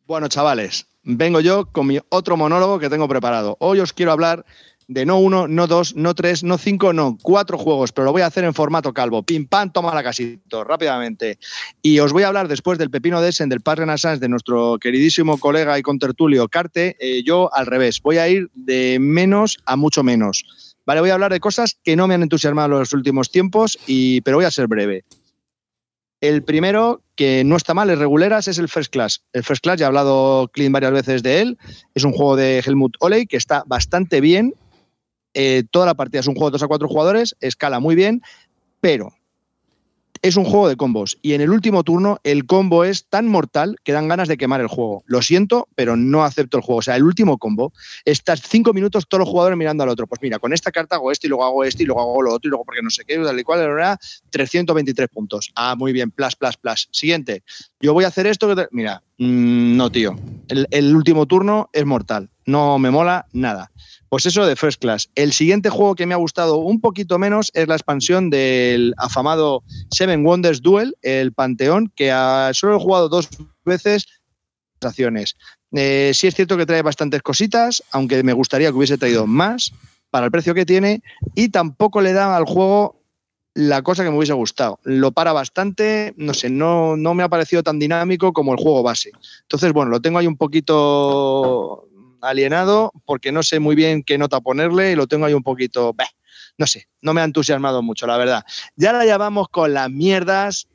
Bueno, 0.06 0.28
chavales, 0.28 0.86
vengo 1.02 1.40
yo 1.40 1.66
con 1.66 1.86
mi 1.86 1.98
otro 2.08 2.38
monólogo 2.38 2.78
que 2.78 2.88
tengo 2.88 3.08
preparado. 3.08 3.56
Hoy 3.60 3.80
os 3.80 3.92
quiero 3.92 4.12
hablar 4.12 4.46
de 4.90 5.06
no 5.06 5.20
uno, 5.20 5.46
no 5.46 5.68
dos, 5.68 5.94
no 5.94 6.16
tres, 6.16 6.42
no 6.42 6.58
cinco, 6.58 6.92
no, 6.92 7.16
cuatro 7.22 7.56
juegos, 7.56 7.92
pero 7.92 8.06
lo 8.06 8.12
voy 8.12 8.22
a 8.22 8.26
hacer 8.26 8.42
en 8.42 8.54
formato 8.54 8.92
calvo. 8.92 9.22
Pim, 9.22 9.46
pam, 9.46 9.72
toma 9.72 9.94
la 9.94 10.02
casito, 10.02 10.64
rápidamente. 10.64 11.38
Y 11.80 12.00
os 12.00 12.12
voy 12.12 12.24
a 12.24 12.28
hablar 12.28 12.48
después 12.48 12.76
del 12.76 12.90
Pepino 12.90 13.20
de 13.20 13.28
Essen, 13.28 13.48
del 13.48 13.60
Paz 13.60 13.78
Renaissance, 13.78 14.18
de 14.18 14.28
nuestro 14.28 14.78
queridísimo 14.80 15.38
colega 15.38 15.78
y 15.78 15.82
contertulio 15.82 16.48
Carte. 16.48 16.96
eh, 16.98 17.22
yo 17.24 17.54
al 17.54 17.66
revés, 17.66 18.02
voy 18.02 18.18
a 18.18 18.28
ir 18.28 18.50
de 18.52 18.98
menos 19.00 19.58
a 19.64 19.76
mucho 19.76 20.02
menos. 20.02 20.74
Vale, 20.84 21.02
voy 21.02 21.10
a 21.10 21.14
hablar 21.14 21.32
de 21.32 21.38
cosas 21.38 21.78
que 21.84 21.94
no 21.94 22.08
me 22.08 22.14
han 22.14 22.24
entusiasmado 22.24 22.72
en 22.72 22.80
los 22.80 22.92
últimos 22.92 23.30
tiempos, 23.30 23.78
y, 23.86 24.22
pero 24.22 24.38
voy 24.38 24.46
a 24.46 24.50
ser 24.50 24.66
breve. 24.66 25.04
El 26.20 26.42
primero, 26.42 27.00
que 27.14 27.44
no 27.44 27.56
está 27.56 27.74
mal, 27.74 27.90
es 27.90 27.98
reguleras, 28.00 28.48
es 28.48 28.58
el 28.58 28.68
First 28.68 28.92
Class. 28.92 29.22
El 29.32 29.44
First 29.44 29.62
Class, 29.62 29.78
ya 29.78 29.86
ha 29.86 29.88
hablado 29.88 30.50
Clint 30.52 30.72
varias 30.72 30.92
veces 30.92 31.22
de 31.22 31.42
él, 31.42 31.58
es 31.94 32.02
un 32.02 32.12
juego 32.12 32.34
de 32.34 32.58
Helmut 32.66 32.96
Oley 32.98 33.26
que 33.26 33.36
está 33.36 33.62
bastante 33.66 34.20
bien. 34.20 34.52
Eh, 35.34 35.64
toda 35.70 35.86
la 35.86 35.94
partida 35.94 36.20
es 36.20 36.26
un 36.26 36.34
juego 36.34 36.50
de 36.50 36.54
2 36.54 36.62
a 36.62 36.68
4 36.68 36.88
jugadores, 36.88 37.36
escala 37.40 37.80
muy 37.80 37.94
bien, 37.94 38.22
pero 38.80 39.12
es 40.22 40.36
un 40.36 40.44
juego 40.44 40.68
de 40.68 40.76
combos. 40.76 41.18
Y 41.22 41.32
en 41.32 41.40
el 41.40 41.50
último 41.50 41.82
turno, 41.82 42.18
el 42.24 42.46
combo 42.46 42.84
es 42.84 43.06
tan 43.06 43.26
mortal 43.26 43.76
que 43.84 43.92
dan 43.92 44.08
ganas 44.08 44.28
de 44.28 44.36
quemar 44.36 44.60
el 44.60 44.66
juego. 44.66 45.02
Lo 45.06 45.22
siento, 45.22 45.68
pero 45.74 45.96
no 45.96 46.24
acepto 46.24 46.58
el 46.58 46.62
juego. 46.62 46.80
O 46.80 46.82
sea, 46.82 46.96
el 46.96 47.04
último 47.04 47.38
combo, 47.38 47.72
estás 48.04 48.42
cinco 48.42 48.72
minutos 48.72 49.06
todos 49.08 49.20
los 49.20 49.28
jugadores 49.28 49.56
mirando 49.56 49.82
al 49.82 49.88
otro. 49.88 50.06
Pues 50.06 50.20
mira, 50.20 50.38
con 50.38 50.52
esta 50.52 50.70
carta 50.70 50.96
hago 50.96 51.10
esto 51.10 51.26
y 51.26 51.30
luego 51.30 51.44
hago 51.44 51.64
esto 51.64 51.82
y 51.82 51.86
luego 51.86 52.02
hago 52.02 52.22
lo 52.22 52.34
otro 52.34 52.48
y 52.48 52.50
luego 52.50 52.64
porque 52.64 52.82
no 52.82 52.90
sé 52.90 53.04
qué, 53.04 53.16
tal 53.16 53.38
y 53.38 53.42
cual, 53.42 53.60
era 53.60 53.98
323 54.30 55.08
puntos. 55.08 55.50
Ah, 55.54 55.74
muy 55.76 55.92
bien, 55.92 56.10
plus, 56.10 56.36
plus, 56.36 56.56
plus. 56.56 56.88
Siguiente. 56.92 57.42
Yo 57.80 57.94
voy 57.94 58.04
a 58.04 58.08
hacer 58.08 58.26
esto. 58.26 58.54
Mira, 58.72 59.02
mm, 59.18 59.76
no, 59.76 59.90
tío. 59.90 60.16
El, 60.48 60.66
el 60.70 60.94
último 60.94 61.26
turno 61.26 61.70
es 61.72 61.86
mortal. 61.86 62.28
No 62.44 62.78
me 62.78 62.90
mola 62.90 63.26
nada. 63.32 63.70
Pues 64.10 64.26
eso 64.26 64.44
de 64.44 64.56
First 64.56 64.80
Class. 64.80 65.08
El 65.14 65.32
siguiente 65.32 65.70
juego 65.70 65.94
que 65.94 66.04
me 66.04 66.14
ha 66.14 66.18
gustado 66.18 66.56
un 66.56 66.80
poquito 66.80 67.16
menos 67.20 67.52
es 67.54 67.68
la 67.68 67.76
expansión 67.76 68.28
del 68.28 68.92
afamado 68.98 69.62
Seven 69.92 70.26
Wonders 70.26 70.60
Duel, 70.60 70.96
el 71.02 71.32
Panteón, 71.32 71.92
que 71.94 72.10
solo 72.52 72.76
he 72.76 72.80
jugado 72.80 73.08
dos 73.08 73.28
veces. 73.64 74.06
Eh, 75.72 76.10
sí 76.12 76.26
es 76.26 76.34
cierto 76.34 76.56
que 76.56 76.66
trae 76.66 76.82
bastantes 76.82 77.22
cositas, 77.22 77.84
aunque 77.92 78.24
me 78.24 78.32
gustaría 78.32 78.70
que 78.70 78.76
hubiese 78.76 78.98
traído 78.98 79.28
más 79.28 79.72
para 80.10 80.26
el 80.26 80.32
precio 80.32 80.54
que 80.54 80.66
tiene 80.66 81.04
y 81.36 81.50
tampoco 81.50 82.00
le 82.00 82.12
da 82.12 82.36
al 82.36 82.46
juego 82.46 83.00
la 83.54 83.82
cosa 83.82 84.02
que 84.02 84.10
me 84.10 84.16
hubiese 84.16 84.32
gustado. 84.32 84.80
Lo 84.82 85.12
para 85.12 85.32
bastante, 85.32 86.14
no 86.16 86.34
sé, 86.34 86.50
no, 86.50 86.96
no 86.96 87.14
me 87.14 87.22
ha 87.22 87.28
parecido 87.28 87.62
tan 87.62 87.78
dinámico 87.78 88.32
como 88.32 88.52
el 88.52 88.58
juego 88.58 88.82
base. 88.82 89.12
Entonces, 89.42 89.72
bueno, 89.72 89.92
lo 89.92 90.00
tengo 90.00 90.18
ahí 90.18 90.26
un 90.26 90.36
poquito 90.36 91.88
alienado 92.22 92.92
porque 93.04 93.32
no 93.32 93.42
sé 93.42 93.60
muy 93.60 93.74
bien 93.74 94.02
qué 94.02 94.18
nota 94.18 94.40
ponerle 94.40 94.92
y 94.92 94.96
lo 94.96 95.06
tengo 95.06 95.26
ahí 95.26 95.34
un 95.34 95.42
poquito, 95.42 95.94
no 96.58 96.66
sé, 96.66 96.88
no 97.00 97.14
me 97.14 97.20
ha 97.20 97.24
entusiasmado 97.24 97.82
mucho, 97.82 98.06
la 98.06 98.16
verdad. 98.16 98.44
Ya 98.76 98.92
la 98.92 99.04
llevamos 99.04 99.48
con 99.48 99.72
las 99.72 99.90
mierdas 99.90 100.66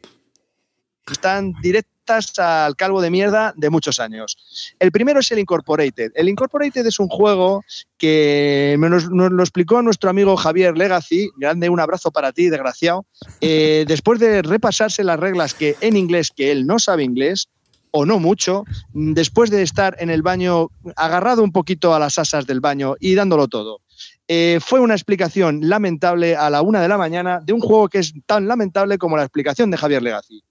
están 1.14 1.54
directas 1.62 2.38
al 2.38 2.76
calvo 2.76 3.02
de 3.02 3.10
mierda 3.10 3.54
de 3.58 3.70
muchos 3.70 4.00
años. 4.00 4.38
El 4.80 4.92
primero 4.92 5.20
es 5.20 5.32
el 5.32 5.40
Incorporated. 5.40 6.12
El 6.16 6.30
Incorporated 6.30 6.86
es 6.86 7.00
un 7.00 7.08
juego 7.08 7.64
que 7.98 8.76
nos, 8.78 9.10
nos 9.10 9.32
lo 9.32 9.42
explicó 9.42 9.82
nuestro 9.82 10.10
amigo 10.10 10.36
Javier 10.38 10.78
Legacy. 10.78 11.30
Grande, 11.38 11.70
un 11.70 11.80
abrazo 11.80 12.12
para 12.12 12.32
ti, 12.32 12.50
desgraciado. 12.50 13.06
Eh, 13.42 13.86
después 13.88 14.20
de 14.20 14.44
repasarse 14.44 15.04
las 15.04 15.20
reglas 15.20 15.54
que 15.54 15.76
en 15.82 15.98
inglés, 15.98 16.32
que 16.36 16.52
él 16.52 16.68
no 16.68 16.78
sabe 16.78 17.04
inglés, 17.04 17.50
o 17.98 18.06
no 18.06 18.20
mucho, 18.20 18.66
después 18.92 19.50
de 19.50 19.62
estar 19.62 19.96
en 20.00 20.10
el 20.10 20.22
baño 20.22 20.68
agarrado 20.98 21.42
un 21.42 21.54
poquito 21.54 21.96
a 21.96 22.00
las 22.00 22.20
asas 22.20 22.46
del 22.46 22.60
baño 22.60 22.96
y 23.00 23.16
dándolo 23.16 23.48
todo. 23.48 23.80
Eh, 24.28 24.60
fue 24.62 24.82
una 24.82 24.96
explicación 24.96 25.62
lamentable 25.62 26.36
a 26.36 26.50
la 26.50 26.62
una 26.62 26.82
de 26.82 26.90
la 26.90 26.98
mañana 26.98 27.40
de 27.40 27.54
un 27.54 27.62
juego 27.62 27.88
que 27.88 28.00
es 28.00 28.14
tan 28.26 28.50
lamentable 28.50 28.98
como 28.98 29.16
la 29.16 29.24
explicación 29.24 29.72
de 29.72 29.78
Javier 29.78 30.04
Legacy. 30.04 30.44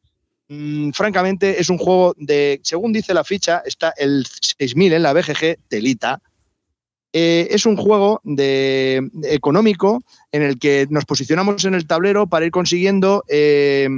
Mm, 0.49 0.93
francamente, 0.93 1.61
es 1.61 1.69
un 1.69 1.77
juego 1.77 2.15
de, 2.17 2.61
según 2.63 2.95
dice 2.95 3.13
la 3.13 3.25
ficha, 3.25 3.63
está 3.67 3.93
el 3.99 4.25
6000 4.25 4.95
en 4.95 5.03
la 5.03 5.13
BGG, 5.13 5.59
telita. 5.69 6.23
Eh, 7.13 7.49
es 7.51 7.67
un 7.67 7.77
juego 7.77 8.23
de, 8.25 9.07
económico 9.25 10.03
en 10.33 10.41
el 10.41 10.59
que 10.59 10.87
nos 10.89 11.05
posicionamos 11.05 11.63
en 11.67 11.75
el 11.75 11.87
tablero 11.87 12.27
para 12.27 12.47
ir 12.47 12.53
consiguiendo 12.53 13.23
eh, 13.29 13.91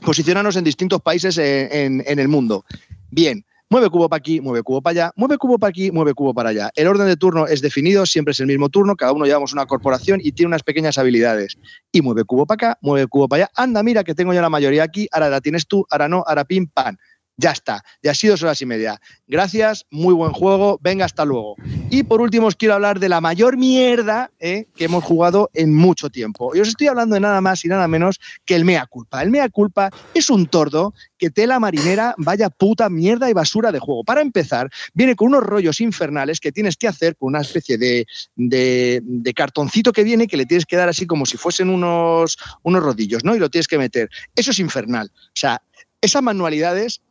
posicionarnos 0.00 0.56
en 0.56 0.64
distintos 0.64 1.00
países 1.00 1.38
en, 1.38 2.02
en 2.06 2.18
el 2.18 2.28
mundo. 2.28 2.64
Bien, 3.10 3.44
Mueve 3.72 3.88
cubo 3.88 4.08
para 4.08 4.18
aquí, 4.18 4.40
mueve 4.40 4.64
cubo 4.64 4.82
para 4.82 4.90
allá, 4.90 5.12
mueve 5.14 5.38
cubo 5.38 5.56
para 5.56 5.68
aquí, 5.68 5.92
mueve 5.92 6.12
cubo 6.12 6.34
para 6.34 6.48
allá. 6.48 6.72
El 6.74 6.88
orden 6.88 7.06
de 7.06 7.16
turno 7.16 7.46
es 7.46 7.60
definido, 7.60 8.04
siempre 8.04 8.32
es 8.32 8.40
el 8.40 8.48
mismo 8.48 8.68
turno, 8.68 8.96
cada 8.96 9.12
uno 9.12 9.26
llevamos 9.26 9.52
una 9.52 9.64
corporación 9.64 10.18
y 10.20 10.32
tiene 10.32 10.48
unas 10.48 10.64
pequeñas 10.64 10.98
habilidades. 10.98 11.56
Y 11.92 12.02
mueve 12.02 12.24
cubo 12.24 12.46
para 12.46 12.54
acá, 12.56 12.78
mueve 12.82 13.06
cubo 13.06 13.28
para 13.28 13.44
allá. 13.44 13.52
Anda, 13.54 13.84
mira 13.84 14.02
que 14.02 14.16
tengo 14.16 14.34
ya 14.34 14.42
la 14.42 14.50
mayoría 14.50 14.82
aquí, 14.82 15.06
ahora 15.12 15.28
la 15.28 15.40
tienes 15.40 15.68
tú, 15.68 15.86
ahora 15.88 16.08
no, 16.08 16.24
ahora 16.26 16.44
pim, 16.44 16.66
pan. 16.66 16.98
Ya 17.40 17.52
está, 17.52 17.82
ya 18.02 18.10
ha 18.10 18.14
sido 18.14 18.34
dos 18.34 18.42
horas 18.42 18.60
y 18.60 18.66
media. 18.66 19.00
Gracias, 19.26 19.86
muy 19.90 20.12
buen 20.12 20.32
juego, 20.32 20.78
venga, 20.82 21.06
hasta 21.06 21.24
luego. 21.24 21.56
Y 21.88 22.02
por 22.02 22.20
último 22.20 22.48
os 22.48 22.54
quiero 22.54 22.74
hablar 22.74 23.00
de 23.00 23.08
la 23.08 23.22
mayor 23.22 23.56
mierda 23.56 24.30
eh, 24.38 24.66
que 24.76 24.84
hemos 24.84 25.02
jugado 25.02 25.50
en 25.54 25.74
mucho 25.74 26.10
tiempo. 26.10 26.54
Y 26.54 26.60
os 26.60 26.68
estoy 26.68 26.88
hablando 26.88 27.14
de 27.14 27.20
nada 27.20 27.40
más 27.40 27.64
y 27.64 27.68
nada 27.68 27.88
menos 27.88 28.20
que 28.44 28.54
el 28.56 28.66
Mea 28.66 28.84
Culpa. 28.84 29.22
El 29.22 29.30
Mea 29.30 29.48
Culpa 29.48 29.88
es 30.12 30.28
un 30.28 30.48
tordo 30.48 30.92
que 31.16 31.30
tela 31.30 31.58
marinera, 31.58 32.14
vaya 32.18 32.50
puta 32.50 32.90
mierda 32.90 33.30
y 33.30 33.32
basura 33.32 33.72
de 33.72 33.78
juego. 33.78 34.04
Para 34.04 34.20
empezar, 34.20 34.68
viene 34.92 35.16
con 35.16 35.28
unos 35.28 35.42
rollos 35.42 35.80
infernales 35.80 36.40
que 36.40 36.52
tienes 36.52 36.76
que 36.76 36.88
hacer 36.88 37.16
con 37.16 37.28
una 37.28 37.40
especie 37.40 37.78
de, 37.78 38.06
de, 38.36 39.32
cartoncito 39.34 39.92
que 39.92 40.04
viene 40.04 40.26
que 40.26 40.36
le 40.36 40.44
tienes 40.44 40.66
que 40.66 40.76
dar 40.76 40.90
así 40.90 41.06
como 41.06 41.24
si 41.24 41.38
fuesen 41.38 41.70
unos, 41.70 42.36
unos 42.64 42.82
rodillos, 42.82 43.24
¿no? 43.24 43.34
Y 43.34 43.38
lo 43.38 43.48
tienes 43.48 43.66
que 43.66 43.78
meter. 43.78 44.10
Eso 44.36 44.50
es 44.50 44.58
infernal. 44.58 45.10
O 45.14 45.30
sea, 45.32 45.62
esas 46.00 46.22
manualidades 46.22 47.02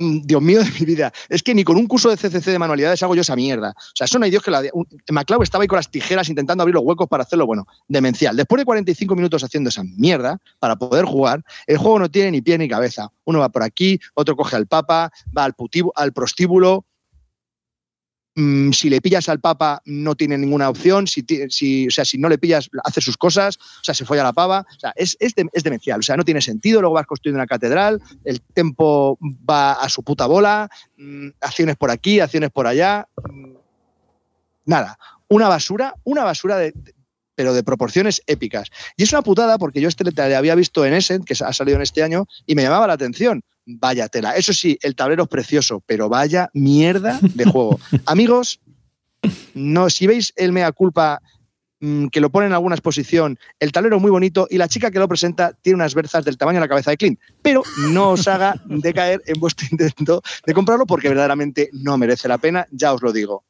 Dios 0.00 0.40
mío 0.40 0.64
de 0.64 0.70
mi 0.70 0.86
vida, 0.86 1.12
es 1.28 1.42
que 1.42 1.54
ni 1.54 1.62
con 1.62 1.76
un 1.76 1.86
curso 1.86 2.08
de 2.08 2.16
CCC 2.16 2.46
de 2.46 2.58
manualidades 2.58 3.02
hago 3.02 3.14
yo 3.14 3.20
esa 3.20 3.36
mierda. 3.36 3.74
O 3.76 3.92
sea, 3.94 4.06
eso 4.06 4.18
no 4.18 4.24
hay 4.24 4.30
Dios 4.30 4.42
que 4.42 4.50
la... 4.50 4.62
MacLeod 5.10 5.42
estaba 5.42 5.62
ahí 5.62 5.68
con 5.68 5.76
las 5.76 5.90
tijeras 5.90 6.28
intentando 6.30 6.62
abrir 6.62 6.74
los 6.74 6.84
huecos 6.84 7.06
para 7.06 7.24
hacerlo, 7.24 7.46
bueno, 7.46 7.66
demencial. 7.86 8.34
Después 8.34 8.60
de 8.60 8.64
45 8.64 9.14
minutos 9.14 9.44
haciendo 9.44 9.68
esa 9.68 9.82
mierda 9.84 10.38
para 10.58 10.76
poder 10.76 11.04
jugar, 11.04 11.44
el 11.66 11.76
juego 11.76 11.98
no 11.98 12.10
tiene 12.10 12.30
ni 12.30 12.40
pie 12.40 12.56
ni 12.56 12.66
cabeza. 12.66 13.12
Uno 13.24 13.40
va 13.40 13.50
por 13.50 13.62
aquí, 13.62 14.00
otro 14.14 14.36
coge 14.36 14.56
al 14.56 14.66
papa, 14.66 15.12
va 15.36 15.44
al, 15.44 15.54
al 15.96 16.12
prostíbulo. 16.14 16.86
Mm, 18.36 18.70
si 18.70 18.88
le 18.88 19.00
pillas 19.00 19.28
al 19.28 19.40
papa 19.40 19.82
no 19.86 20.14
tiene 20.14 20.38
ninguna 20.38 20.68
opción, 20.68 21.06
si, 21.08 21.24
o 21.88 21.90
sea, 21.90 22.04
si 22.04 22.16
no 22.16 22.28
le 22.28 22.38
pillas 22.38 22.70
hace 22.84 23.00
sus 23.00 23.16
cosas, 23.16 23.56
o 23.56 23.84
sea, 23.84 23.92
se 23.92 24.04
folla 24.04 24.22
la 24.22 24.32
pava, 24.32 24.64
o 24.76 24.80
sea, 24.80 24.92
es, 24.94 25.16
es, 25.18 25.34
es 25.52 25.64
demencial, 25.64 25.98
o 25.98 26.02
sea, 26.02 26.16
no 26.16 26.24
tiene 26.24 26.40
sentido, 26.40 26.80
luego 26.80 26.94
vas 26.94 27.06
construyendo 27.06 27.38
una 27.38 27.48
catedral, 27.48 28.00
el 28.24 28.40
tempo 28.40 29.18
va 29.20 29.72
a 29.72 29.88
su 29.88 30.04
puta 30.04 30.26
bola, 30.26 30.68
mm, 30.96 31.28
acciones 31.40 31.76
por 31.76 31.90
aquí, 31.90 32.20
acciones 32.20 32.50
por 32.50 32.68
allá, 32.68 33.08
mm, 33.28 33.52
nada, 34.66 34.96
una 35.28 35.48
basura, 35.48 35.94
una 36.04 36.22
basura 36.22 36.56
de, 36.56 36.72
de- 36.72 36.94
pero 37.34 37.54
de 37.54 37.62
proporciones 37.62 38.22
épicas. 38.26 38.68
Y 38.98 39.04
es 39.04 39.12
una 39.12 39.22
putada 39.22 39.56
porque 39.56 39.80
yo 39.80 39.88
este 39.88 40.04
le 40.04 40.36
había 40.36 40.54
visto 40.54 40.84
en 40.84 40.92
Essen, 40.92 41.24
que 41.24 41.32
ha 41.42 41.52
salido 41.54 41.76
en 41.76 41.82
este 41.82 42.02
año, 42.02 42.26
y 42.46 42.54
me 42.54 42.62
llamaba 42.62 42.86
la 42.86 42.92
atención. 42.92 43.42
Vaya 43.78 44.08
tela. 44.08 44.36
Eso 44.36 44.52
sí, 44.52 44.78
el 44.82 44.94
tablero 44.94 45.24
es 45.24 45.28
precioso, 45.28 45.82
pero 45.86 46.08
vaya 46.08 46.50
mierda 46.54 47.18
de 47.22 47.44
juego. 47.44 47.78
Amigos, 48.06 48.60
no, 49.54 49.90
si 49.90 50.06
veis 50.06 50.32
el 50.36 50.52
mea 50.52 50.72
culpa 50.72 51.20
mm, 51.80 52.06
que 52.08 52.20
lo 52.20 52.30
pone 52.30 52.46
en 52.46 52.52
alguna 52.52 52.74
exposición, 52.74 53.38
el 53.58 53.70
tablero 53.72 53.96
es 53.96 54.02
muy 54.02 54.10
bonito 54.10 54.46
y 54.50 54.56
la 54.56 54.68
chica 54.68 54.90
que 54.90 54.98
lo 54.98 55.08
presenta 55.08 55.52
tiene 55.60 55.76
unas 55.76 55.94
berzas 55.94 56.24
del 56.24 56.38
tamaño 56.38 56.56
de 56.56 56.60
la 56.62 56.68
cabeza 56.68 56.90
de 56.90 56.96
Clint. 56.96 57.18
Pero 57.42 57.62
no 57.92 58.10
os 58.10 58.26
haga 58.28 58.54
decaer 58.66 59.20
en 59.26 59.38
vuestro 59.40 59.66
intento 59.70 60.22
de 60.46 60.54
comprarlo 60.54 60.86
porque 60.86 61.08
verdaderamente 61.08 61.68
no 61.72 61.98
merece 61.98 62.28
la 62.28 62.38
pena, 62.38 62.66
ya 62.70 62.92
os 62.94 63.02
lo 63.02 63.12
digo. 63.12 63.44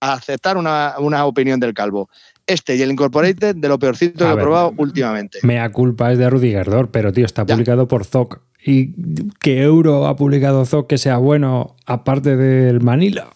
A 0.00 0.12
aceptar 0.12 0.58
una, 0.58 0.94
una 0.98 1.24
opinión 1.24 1.58
del 1.58 1.72
calvo. 1.72 2.10
Este 2.46 2.76
y 2.76 2.82
el 2.82 2.90
Incorporated 2.92 3.56
de 3.56 3.68
lo 3.68 3.78
peorcito 3.78 4.24
A 4.24 4.34
que 4.34 4.34
he 4.40 4.42
probado 4.42 4.74
últimamente. 4.76 5.38
Mea 5.42 5.72
culpa 5.72 6.12
es 6.12 6.18
de 6.18 6.28
Rudy 6.30 6.50
Gerdor, 6.52 6.90
pero 6.90 7.12
tío, 7.12 7.24
está 7.24 7.44
Ya. 7.46 7.54
publicado 7.54 7.88
por 7.88 8.04
Zoc. 8.04 8.40
¿Y 8.66 8.94
qué 9.38 9.62
euro 9.62 10.06
ha 10.06 10.16
publicado 10.16 10.66
Zoc 10.66 10.88
que 10.88 10.98
sea 10.98 11.18
bueno 11.18 11.76
aparte 11.86 12.36
del 12.36 12.80
Manila? 12.80 13.28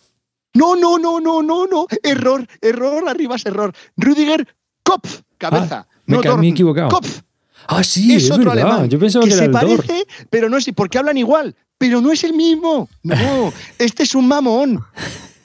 No, 0.54 0.74
no, 0.74 0.98
no, 0.98 1.20
no, 1.20 1.40
no, 1.40 1.68
no. 1.68 1.86
Error, 2.02 2.44
error, 2.60 3.08
arriba 3.08 3.36
es 3.36 3.46
error. 3.46 3.72
Rudiger 3.96 4.48
Kopf, 4.82 5.20
cabeza. 5.38 5.86
me 6.06 6.18
no 6.18 6.36
me 6.36 6.48
he 6.48 6.50
equivocado. 6.50 6.88
Kopf. 6.88 7.20
Ah, 7.68 7.84
sí, 7.84 8.16
es, 8.16 8.24
es, 8.24 8.30
otro 8.32 8.50
verdad. 8.50 8.66
alemán. 8.66 8.90
Yo 8.90 8.98
pensaba 8.98 9.24
que, 9.24 9.28
que 9.28 9.34
era 9.36 9.44
se 9.44 9.46
el 9.46 9.52
parece, 9.52 10.04
pero 10.30 10.48
no 10.48 10.56
es 10.56 10.68
porque 10.74 10.98
hablan 10.98 11.16
igual, 11.16 11.54
pero 11.78 12.00
no 12.00 12.10
es 12.10 12.24
el 12.24 12.32
mismo. 12.32 12.88
No, 13.04 13.52
este 13.78 14.02
es 14.02 14.16
un 14.16 14.26
mamón. 14.26 14.84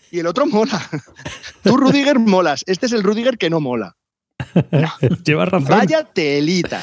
Y 0.09 0.17
el 0.17 0.25
otro 0.25 0.47
mola. 0.47 0.81
Tú, 1.63 1.77
Rudiger, 1.77 2.17
molas. 2.17 2.63
Este 2.65 2.87
es 2.87 2.93
el 2.93 3.03
Rudiger 3.03 3.37
que 3.37 3.51
no 3.51 3.59
mola. 3.59 3.95
Llevas 5.25 5.49
razón. 5.49 5.69
Vaya 5.69 6.03
telita. 6.03 6.81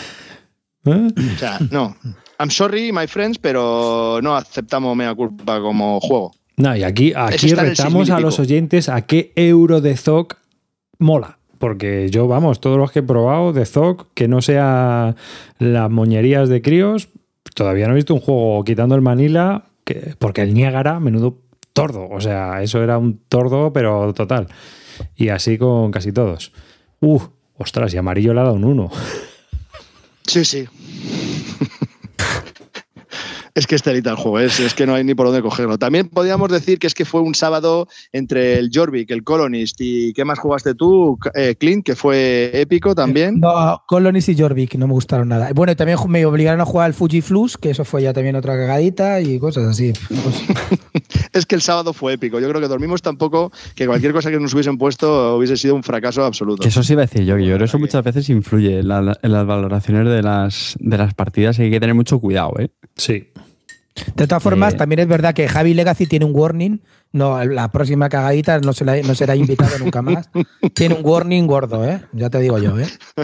¿Eh? 0.84 1.08
O 1.34 1.38
sea, 1.38 1.58
no. 1.70 1.96
I'm 2.38 2.50
sorry, 2.50 2.92
my 2.92 3.06
friends, 3.06 3.38
pero 3.38 4.20
no 4.22 4.36
aceptamos 4.36 4.96
mea 4.96 5.14
culpa 5.14 5.60
como 5.60 6.00
juego. 6.00 6.32
No, 6.56 6.76
y 6.76 6.82
aquí, 6.82 7.12
aquí 7.14 7.54
retamos 7.54 8.08
6.000 8.08 8.08
y 8.08 8.10
a 8.12 8.20
los 8.20 8.38
oyentes 8.38 8.88
a 8.88 9.02
qué 9.02 9.32
euro 9.36 9.80
de 9.80 9.96
Zoc 9.96 10.36
mola. 10.98 11.38
Porque 11.58 12.08
yo, 12.10 12.26
vamos, 12.26 12.60
todos 12.60 12.76
los 12.76 12.90
que 12.90 12.98
he 12.98 13.02
probado 13.04 13.52
de 13.52 13.64
Zoc, 13.66 14.08
que 14.14 14.26
no 14.26 14.42
sea 14.42 15.14
las 15.58 15.90
moñerías 15.90 16.48
de 16.48 16.60
críos, 16.60 17.08
todavía 17.54 17.86
no 17.86 17.92
he 17.92 17.96
visto 17.96 18.14
un 18.14 18.20
juego 18.20 18.64
quitando 18.64 18.96
el 18.96 19.00
Manila, 19.00 19.66
que, 19.84 20.16
porque 20.18 20.42
el 20.42 20.54
Niágara, 20.54 20.98
menudo 20.98 21.38
tordo. 21.72 22.08
O 22.10 22.20
sea, 22.20 22.62
eso 22.62 22.82
era 22.82 22.98
un 22.98 23.20
tordo, 23.28 23.72
pero 23.72 24.12
total. 24.12 24.48
Y 25.14 25.28
así 25.28 25.56
con 25.56 25.92
casi 25.92 26.12
todos. 26.12 26.52
Uf, 27.00 27.28
ostras, 27.56 27.94
y 27.94 27.96
amarillo 27.96 28.34
le 28.34 28.40
ha 28.40 28.44
dado 28.44 28.56
un 28.56 28.64
1. 28.64 28.90
Sí, 30.26 30.44
sí. 30.44 30.66
Es 33.54 33.66
que 33.66 33.74
es 33.74 33.82
telita 33.82 34.10
el 34.10 34.16
juego, 34.16 34.38
es, 34.38 34.60
es 34.60 34.74
que 34.74 34.86
no 34.86 34.94
hay 34.94 35.04
ni 35.04 35.14
por 35.14 35.26
dónde 35.26 35.42
cogerlo. 35.42 35.78
También 35.78 36.08
podríamos 36.08 36.50
decir 36.50 36.78
que 36.78 36.86
es 36.86 36.94
que 36.94 37.04
fue 37.04 37.20
un 37.20 37.34
sábado 37.34 37.86
entre 38.12 38.58
el 38.58 38.70
Jorvik, 38.72 39.10
el 39.10 39.24
Colonist 39.24 39.80
y 39.80 40.12
¿qué 40.14 40.24
más 40.24 40.38
jugaste 40.38 40.74
tú, 40.74 41.18
eh, 41.34 41.54
Clint? 41.58 41.84
Que 41.84 41.94
fue 41.94 42.50
épico 42.54 42.94
también. 42.94 43.40
No, 43.40 43.82
Colonies 43.86 44.28
y 44.28 44.38
Jorvik 44.38 44.74
no 44.76 44.86
me 44.86 44.94
gustaron 44.94 45.28
nada. 45.28 45.50
Bueno, 45.54 45.72
y 45.72 45.76
también 45.76 45.98
me 46.08 46.24
obligaron 46.24 46.60
a 46.60 46.64
jugar 46.64 46.86
al 46.86 46.94
Fuji 46.94 47.20
Flux, 47.20 47.56
que 47.58 47.70
eso 47.70 47.84
fue 47.84 48.02
ya 48.02 48.12
también 48.12 48.36
otra 48.36 48.54
cagadita 48.54 49.20
y 49.20 49.38
cosas 49.38 49.64
así. 49.64 49.92
Pues, 50.08 51.01
Es 51.32 51.46
que 51.46 51.54
el 51.54 51.62
sábado 51.62 51.92
fue 51.92 52.14
épico. 52.14 52.40
Yo 52.40 52.48
creo 52.48 52.60
que 52.60 52.68
dormimos 52.68 53.02
tan 53.02 53.16
poco 53.16 53.52
que 53.74 53.86
cualquier 53.86 54.12
cosa 54.12 54.30
que 54.30 54.38
nos 54.40 54.52
hubiesen 54.54 54.78
puesto 54.78 55.36
hubiese 55.36 55.56
sido 55.56 55.74
un 55.74 55.82
fracaso 55.82 56.24
absoluto. 56.24 56.66
Eso 56.66 56.82
sí 56.82 56.92
iba 56.94 57.02
a 57.02 57.06
decir 57.06 57.24
yo, 57.24 57.36
que 57.36 57.42
yo 57.42 57.48
creo 57.48 57.58
que 57.58 57.64
eso 57.64 57.78
muchas 57.78 58.02
veces 58.04 58.28
influye 58.30 58.78
en, 58.80 58.88
la- 58.88 59.18
en 59.22 59.32
las 59.32 59.46
valoraciones 59.46 60.06
de 60.08 60.22
las, 60.22 60.76
de 60.80 60.98
las 60.98 61.14
partidas 61.14 61.58
y 61.58 61.62
hay 61.62 61.70
que 61.70 61.80
tener 61.80 61.94
mucho 61.94 62.18
cuidado, 62.18 62.52
¿eh? 62.58 62.70
Sí. 62.96 63.28
de 64.16 64.26
todas 64.26 64.42
formas, 64.42 64.74
Eh. 64.74 64.76
también 64.78 65.00
es 65.00 65.08
verdad 65.08 65.34
que 65.34 65.48
Javi 65.48 65.74
Legacy 65.74 66.06
tiene 66.06 66.24
un 66.24 66.32
warning. 66.34 66.80
No, 67.12 67.44
la 67.44 67.70
próxima 67.70 68.08
cagadita 68.08 68.58
no, 68.60 68.72
se 68.72 68.84
la- 68.86 69.02
no 69.02 69.14
será 69.14 69.36
invitado 69.36 69.78
nunca 69.78 70.00
más. 70.00 70.30
Tiene 70.74 70.94
un 70.94 71.04
warning 71.04 71.46
gordo, 71.46 71.84
¿eh? 71.84 72.00
Ya 72.14 72.30
te 72.30 72.38
digo 72.38 72.56
yo, 72.58 72.78
¿eh? 72.78 72.86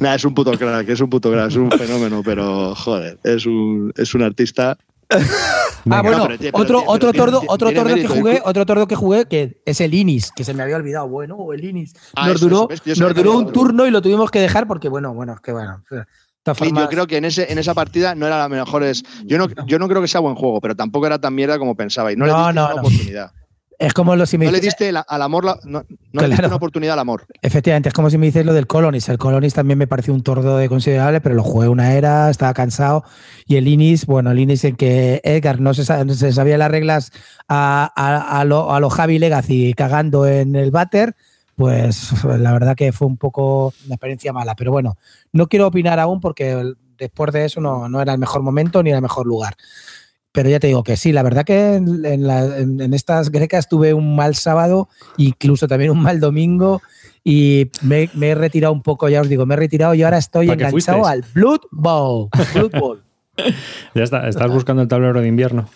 Nah, 0.00 0.14
es 0.14 0.24
un 0.24 0.34
puto 0.34 0.52
crack, 0.52 0.88
es 0.90 1.00
un 1.00 1.08
puto 1.08 1.30
crack, 1.32 1.48
es 1.48 1.56
un 1.56 1.70
fenómeno, 1.70 2.22
pero 2.22 2.74
joder, 2.74 3.18
es 3.24 3.46
un, 3.46 3.92
es 3.96 4.14
un 4.14 4.22
artista. 4.22 4.76
Ah, 5.08 6.02
bueno, 6.02 6.18
No, 6.18 6.26
pero 6.26 6.38
tiene- 6.38 6.52
pero 6.52 6.62
otro, 6.62 6.82
otro 6.86 7.12
pero 7.12 7.24
tordo, 7.24 7.38
tiene- 7.40 7.52
otro 7.54 7.72
tordo 7.72 7.94
que 7.94 8.08
jugué, 8.08 8.42
otro 8.44 8.66
tordo 8.66 8.86
que 8.88 8.96
jugué, 8.96 9.26
que 9.26 9.62
es 9.64 9.80
el 9.80 9.94
Inis, 9.94 10.32
que 10.34 10.42
se 10.44 10.52
me 10.52 10.62
había 10.64 10.76
olvidado. 10.76 11.08
Bueno, 11.08 11.52
el 11.52 11.64
Inis. 11.64 11.94
Ah, 12.16 12.26
nos 12.26 12.36
eso, 12.36 12.48
duró, 12.48 12.68
eso, 12.70 12.82
nos 13.04 13.14
duró 13.14 13.32
un 13.38 13.42
otro. 13.44 13.52
turno 13.52 13.86
y 13.86 13.90
lo 13.90 14.02
tuvimos 14.02 14.30
que 14.30 14.40
dejar 14.40 14.66
porque, 14.66 14.88
bueno, 14.88 15.14
bueno, 15.14 15.34
es 15.34 15.40
que 15.40 15.52
bueno. 15.52 15.82
Clint, 16.56 16.78
yo 16.78 16.88
creo 16.88 17.06
que 17.06 17.16
en, 17.16 17.24
ese, 17.24 17.50
en 17.52 17.58
esa 17.58 17.74
partida 17.74 18.14
no 18.14 18.26
era 18.26 18.38
la 18.38 18.48
mejor. 18.48 18.82
es- 18.84 19.02
Yo 19.24 19.36
no, 19.38 19.46
yo 19.66 19.78
no 19.78 19.88
creo 19.88 20.00
que 20.00 20.08
sea 20.08 20.20
buen 20.20 20.34
juego, 20.36 20.60
pero 20.60 20.74
tampoco 20.76 21.06
era 21.06 21.18
tan 21.20 21.34
mierda 21.34 21.58
como 21.58 21.74
pensaba. 21.76 22.12
Y 22.12 22.16
no, 22.16 22.24
le 22.26 22.32
diste 22.32 22.42
no, 22.42 22.48
una 22.50 22.68
no. 22.74 22.74
oportunidad. 22.80 23.32
Es 23.78 23.92
como 23.92 24.16
lo 24.16 24.24
si 24.24 24.38
me 24.38 24.46
No 24.46 24.52
le 24.52 24.60
diste 24.60 24.90
la- 24.90 25.00
al 25.06 25.20
amor, 25.20 25.44
la- 25.44 25.58
no, 25.64 25.80
no 25.80 26.22
le 26.22 26.26
diste 26.28 26.34
Claro. 26.36 26.46
una 26.48 26.56
oportunidad 26.56 26.94
al 26.94 27.00
amor. 27.00 27.26
Efectivamente, 27.42 27.90
es 27.90 27.94
como 27.94 28.08
si 28.08 28.16
me 28.16 28.24
dices 28.26 28.46
lo 28.46 28.54
del 28.54 28.66
Colonis. 28.66 29.08
El 29.10 29.18
Colonis 29.18 29.52
también 29.52 29.78
me 29.78 29.86
pareció 29.86 30.14
un 30.14 30.22
tordo 30.22 30.56
de 30.56 30.68
considerable, 30.68 31.20
pero 31.20 31.34
lo 31.34 31.42
jugué 31.42 31.68
una 31.68 31.92
era, 31.92 32.30
estaba 32.30 32.54
cansado. 32.54 33.04
Y 33.46 33.56
el 33.56 33.68
Inis, 33.68 34.06
bueno, 34.06 34.30
el 34.30 34.38
Inis 34.38 34.64
en 34.64 34.76
que 34.76 35.20
Edgar 35.24 35.60
no 35.60 35.74
se, 35.74 35.84
sabía 35.84 36.56
las 36.58 36.70
reglas 36.70 37.10
a, 37.48 37.92
a- 37.94 38.40
a 38.40 38.44
lo, 38.44 38.72
a 38.72 38.80
lo 38.80 38.88
Javi 38.88 39.18
Legacy 39.18 39.74
cagando 39.74 40.26
en 40.26 40.56
el 40.56 40.70
váter, 40.70 41.14
pues 41.54 42.12
la 42.24 42.52
verdad 42.52 42.76
que 42.76 42.92
fue 42.92 43.06
un 43.06 43.16
poco 43.18 43.74
una 43.84 43.94
experiencia 43.96 44.32
mala. 44.32 44.54
Pero 44.56 44.72
bueno, 44.72 44.96
no 45.32 45.48
quiero 45.48 45.66
opinar 45.66 45.98
aún 46.00 46.20
porque 46.20 46.72
después 46.98 47.30
de 47.32 47.44
eso 47.44 47.60
no, 47.60 47.88
no 47.90 48.00
era 48.00 48.12
el 48.14 48.18
mejor 48.18 48.40
momento 48.42 48.82
ni 48.82 48.88
era 48.90 48.98
el 48.98 49.02
mejor 49.02 49.26
lugar. 49.26 49.54
Pero 50.36 50.50
ya 50.50 50.60
te 50.60 50.66
digo 50.68 50.84
que 50.84 50.96
sí, 50.96 51.12
la 51.12 51.22
verdad 51.24 51.44
que 51.44 51.74
en, 51.76 52.04
en 52.04 52.26
la- 52.26 52.58
en- 52.58 52.80
en 52.80 52.92
estas 52.94 53.30
grecas 53.30 53.68
tuve 53.68 53.92
un 53.94 54.14
mal 54.14 54.34
sábado, 54.34 54.88
incluso 55.16 55.66
también 55.66 55.90
un 55.90 56.02
mal 56.02 56.20
domingo, 56.20 56.82
y 57.24 57.70
me, 57.82 58.08
me 58.14 58.28
he 58.28 58.34
retirado 58.34 58.72
un 58.74 58.82
poco, 58.82 59.08
ya 59.08 59.22
os 59.22 59.28
digo, 59.28 59.46
me 59.46 59.54
he 59.54 59.56
retirado 59.56 59.94
y 59.94 60.02
ahora 60.02 60.18
estoy 60.18 60.46
¿Para 60.48 60.58
qué 60.58 60.64
enganchado 60.66 61.06
al 61.06 61.24
Blood 61.34 61.60
Bowl. 61.72 62.28
Blood 62.54 62.70
Bowl. 62.78 63.02
Ya 63.94 64.02
está, 64.02 64.28
estás 64.28 64.50
buscando 64.50 64.82
el 64.82 64.88
tablero 64.88 65.20
de 65.20 65.28
invierno. 65.28 65.68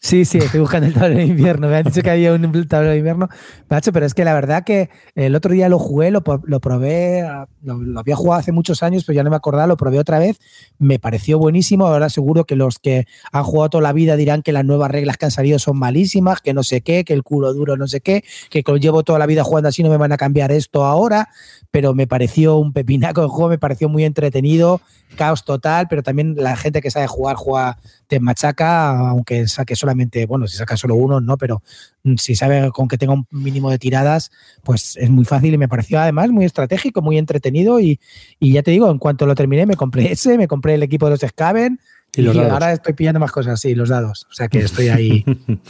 Sí, 0.00 0.24
sí, 0.24 0.38
estoy 0.38 0.60
buscando 0.60 0.86
el 0.86 0.94
tablero 0.94 1.16
de 1.16 1.26
invierno. 1.26 1.68
Me 1.68 1.76
han 1.76 1.82
dicho 1.82 2.02
que 2.02 2.10
había 2.10 2.32
un 2.32 2.68
tablero 2.68 2.92
de 2.92 2.98
invierno. 2.98 3.28
Macho, 3.68 3.92
pero 3.92 4.06
es 4.06 4.14
que 4.14 4.24
la 4.24 4.32
verdad 4.32 4.62
que 4.62 4.90
el 5.16 5.34
otro 5.34 5.52
día 5.52 5.68
lo 5.68 5.80
jugué, 5.80 6.12
lo, 6.12 6.22
lo 6.44 6.60
probé, 6.60 7.22
ah, 7.22 7.48
lo, 7.62 7.82
lo 7.82 7.98
había 7.98 8.14
jugado 8.14 8.38
hace 8.38 8.52
muchos 8.52 8.84
años, 8.84 9.02
pero 9.04 9.16
ya 9.16 9.24
no 9.24 9.30
me 9.30 9.36
acordaba, 9.36 9.66
lo 9.66 9.76
probé 9.76 9.98
otra 9.98 10.20
vez. 10.20 10.38
Me 10.78 11.00
pareció 11.00 11.40
buenísimo. 11.40 11.88
Ahora 11.88 12.10
seguro 12.10 12.44
que 12.44 12.54
los 12.54 12.78
que 12.78 13.06
han 13.32 13.42
jugado 13.42 13.70
toda 13.70 13.82
la 13.82 13.92
vida 13.92 14.14
dirán 14.14 14.42
que 14.42 14.52
las 14.52 14.64
nuevas 14.64 14.88
reglas 14.88 15.16
que 15.16 15.24
han 15.24 15.32
salido 15.32 15.58
son 15.58 15.76
malísimas, 15.76 16.40
que 16.40 16.54
no 16.54 16.62
sé 16.62 16.80
qué, 16.80 17.04
que 17.04 17.12
el 17.12 17.24
culo 17.24 17.52
duro 17.52 17.76
no 17.76 17.88
sé 17.88 18.00
qué, 18.00 18.22
que 18.50 18.62
llevo 18.78 19.02
toda 19.02 19.18
la 19.18 19.26
vida 19.26 19.42
jugando 19.42 19.68
así 19.68 19.82
no 19.82 19.90
me 19.90 19.96
van 19.96 20.12
a 20.12 20.16
cambiar 20.16 20.52
esto 20.52 20.84
ahora. 20.84 21.28
Pero 21.72 21.92
me 21.92 22.06
pareció 22.06 22.56
un 22.56 22.72
pepinaco 22.72 23.22
de 23.22 23.28
juego, 23.28 23.48
me 23.48 23.58
pareció 23.58 23.88
muy 23.88 24.04
entretenido, 24.04 24.80
caos 25.16 25.44
total, 25.44 25.86
pero 25.90 26.04
también 26.04 26.34
la 26.36 26.56
gente 26.56 26.80
que 26.80 26.90
sabe 26.90 27.08
jugar 27.08 27.34
juega 27.34 27.78
te 28.06 28.20
machaca, 28.20 29.10
aunque 29.10 29.46
saque 29.48 29.76
solamente, 29.88 30.26
bueno, 30.26 30.46
si 30.46 30.56
saca 30.58 30.76
solo 30.76 30.94
uno, 30.96 31.20
no, 31.20 31.38
pero 31.38 31.62
mm, 32.04 32.16
si 32.16 32.34
sabe 32.34 32.70
con 32.72 32.88
que 32.88 32.98
tenga 32.98 33.14
un 33.14 33.26
mínimo 33.30 33.70
de 33.70 33.78
tiradas, 33.78 34.30
pues 34.62 34.96
es 34.98 35.08
muy 35.08 35.24
fácil 35.24 35.54
y 35.54 35.58
me 35.58 35.66
pareció 35.68 35.98
además 35.98 36.28
muy 36.28 36.44
estratégico, 36.44 37.00
muy 37.00 37.16
entretenido 37.16 37.80
y, 37.80 37.98
y 38.38 38.52
ya 38.52 38.62
te 38.62 38.70
digo, 38.70 38.90
en 38.90 38.98
cuanto 38.98 39.24
lo 39.24 39.34
terminé 39.34 39.64
me 39.64 39.76
compré 39.76 40.12
ese, 40.12 40.36
me 40.36 40.46
compré 40.46 40.74
el 40.74 40.82
equipo 40.82 41.06
de 41.06 41.12
los 41.12 41.20
Scaven 41.20 41.80
Y 42.14 42.20
los 42.22 42.36
ahora 42.36 42.72
estoy 42.74 42.92
pillando 42.92 43.18
más 43.18 43.32
cosas, 43.32 43.58
sí, 43.60 43.74
los 43.74 43.88
dados, 43.88 44.26
o 44.30 44.34
sea 44.34 44.48
que 44.48 44.58
estoy 44.58 44.88
ahí, 44.90 45.24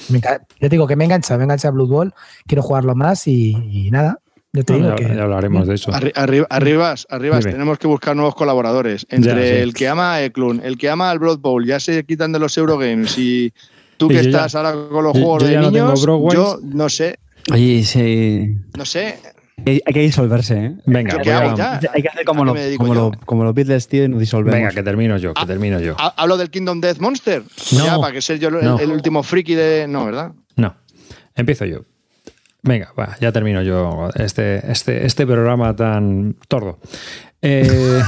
me 0.09 0.19
ya 0.21 0.41
te 0.59 0.69
digo 0.69 0.89
que 0.89 0.97
me 0.97 1.05
engancha, 1.05 1.37
me 1.39 1.45
engancha 1.45 1.71
Blood 1.71 1.89
Bowl, 1.89 2.15
quiero 2.47 2.63
jugarlo 2.63 2.97
más 2.97 3.29
y, 3.29 3.53
y 3.71 3.91
nada, 3.93 4.19
yo 4.53 4.65
te 4.65 4.73
digo 4.73 4.89
ya, 4.89 4.95
que... 4.97 5.15
ya 5.15 5.23
hablaremos 5.23 5.69
de 5.69 5.75
eso. 5.75 5.93
Arri- 5.93 6.13
arri- 6.15 6.47
arribas, 6.51 7.07
arribas, 7.11 7.45
tenemos 7.45 7.79
que 7.79 7.87
buscar 7.87 8.17
nuevos 8.17 8.35
colaboradores. 8.35 9.07
Entre 9.11 9.33
Ya, 9.33 9.39
sí. 9.39 9.63
el 9.63 9.75
que 9.75 9.87
ama 9.89 10.15
a 10.15 10.25
Eklund, 10.25 10.65
el 10.65 10.79
que 10.79 10.89
ama 10.89 11.11
al 11.11 11.19
Blood 11.19 11.39
Bowl, 11.41 11.67
ya 11.67 11.79
se 11.79 12.03
quitan 12.05 12.33
de 12.33 12.39
los 12.39 12.57
Eurogames 12.57 13.17
y 13.19 13.53
tú 13.99 14.09
que 14.09 14.15
ya- 14.15 14.21
estás 14.23 14.55
ahora 14.55 14.73
con 14.73 15.05
los 15.05 15.13
yo- 15.15 15.21
juegos 15.21 15.43
yo 15.43 15.49
de 15.49 15.53
ya 15.55 15.61
no 15.61 15.71
tengo 15.73 15.89
niños, 15.95 16.35
yo 16.35 16.61
no 16.63 16.89
sé, 16.89 17.19
Oye, 17.53 17.85
sí, 17.85 18.57
no 18.77 18.85
sé. 18.87 19.19
hay 19.67 19.81
hay 19.85 19.93
que 19.95 20.01
disolverse, 20.01 20.55
¿eh? 20.67 20.75
Venga, 20.87 21.11
¿Yo 21.13 21.17
voy 21.19 21.25
qué 21.25 21.33
a- 21.33 21.39
hago 21.41 21.57
ya? 21.57 21.81
Hay 21.95 22.03
que 22.03 22.09
hacer 22.09 22.25
como, 22.25 22.43
¿A 22.51 22.55
qué 22.55 22.71
lo- 22.73 22.77
como, 22.79 22.95
lo- 22.95 23.13
como 23.27 23.45
los 23.45 23.55
Beatles, 23.55 23.89
tío, 23.89 24.05
y 24.05 24.09
nos 24.09 24.21
disolvemos. 24.21 24.55
Venga, 24.59 24.71
que 24.71 24.83
termino 24.83 25.17
yo, 25.19 25.35
que 25.35 25.43
Ah, 25.43 25.47
termino 25.47 25.79
yo. 25.81 25.95
Ha- 25.99 26.15
¿Hablo 26.17 26.37
del 26.37 26.49
Kingdom 26.51 26.81
Death 26.81 26.99
Monster? 26.99 27.43
No. 27.73 27.85
Ya, 27.85 27.99
para 27.99 28.13
que 28.13 28.23
ser 28.23 28.39
yo 28.39 28.49
el, 28.49 28.65
No. 28.65 28.79
el 28.79 28.91
último 28.91 29.23
friki 29.23 29.55
de. 29.55 29.87
No, 29.89 30.05
¿verdad? 30.07 30.33
No, 30.57 30.75
empiezo 31.35 31.65
yo. 31.65 31.81
Venga, 32.63 32.93
va, 32.99 33.17
ya 33.21 33.31
termino 33.33 33.63
yo 33.63 34.11
este, 34.17 34.71
este, 34.71 35.07
este 35.07 35.27
programa 35.27 35.75
tan 35.75 36.37
tordo. 36.49 36.79
Eh, 37.41 38.01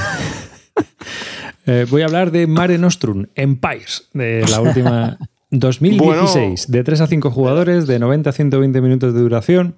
eh, 1.66 1.86
voy 1.88 2.02
a 2.02 2.06
hablar 2.06 2.30
de 2.30 2.46
Mare 2.46 2.76
Nostrum 2.78 3.26
Empires, 3.34 4.08
de 4.12 4.44
la 4.50 4.60
última 4.60 5.18
2016, 5.50 6.70
de 6.70 6.84
3 6.84 7.00
a 7.00 7.06
5 7.06 7.30
jugadores, 7.30 7.86
de 7.86 7.98
90 7.98 8.30
a 8.30 8.32
120 8.32 8.80
minutos 8.80 9.14
de 9.14 9.20
duración. 9.20 9.74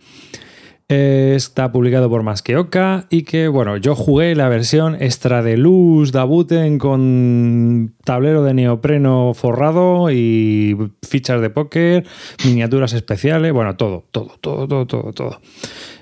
Eh, 0.89 1.32
está 1.36 1.73
publicado 1.73 2.11
por 2.11 2.23
Masqueoka 2.23 3.07
y 3.09 3.23
que, 3.23 3.49
bueno, 3.49 3.78
yo 3.78 3.94
jugué 3.94 4.35
la 4.35 4.51
versión 4.51 4.94
extra 5.01 5.43
de 5.43 5.57
luz 5.57 6.12
Dabuten 6.12 6.78
con 6.78 7.94
tablero 8.05 8.43
de 8.43 8.53
neopreno 8.53 9.32
forrado 9.32 10.11
y 10.11 10.77
fichas 11.03 11.40
de 11.40 11.49
póker, 11.49 12.05
miniaturas 12.44 12.93
especiales, 12.93 13.55
bueno, 13.55 13.77
todo, 13.77 14.05
todo, 14.11 14.32
todo, 14.40 14.69
todo, 14.69 14.86
todo, 14.86 15.12
todo. 15.12 15.40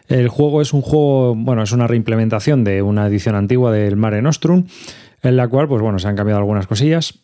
El 0.09 0.29
juego 0.29 0.61
es 0.61 0.73
un 0.73 0.83
juego, 0.83 1.37
bueno, 1.37 1.63
es 1.63 1.71
una 1.71 1.87
reimplementación 1.87 2.65
de 2.65 2.83
una 2.83 3.07
edición 3.07 3.37
antigua 3.37 3.71
del 3.71 3.95
Mare 3.95 4.23
Nostrum, 4.23 4.65
en 5.23 5.37
la 5.37 5.47
cual, 5.47 5.69
pues 5.69 5.83
bueno, 5.83 6.01
se 6.01 6.09
han 6.09 6.17
cambiado 6.17 6.41
algunas 6.41 6.67
cosillas. 6.67 7.21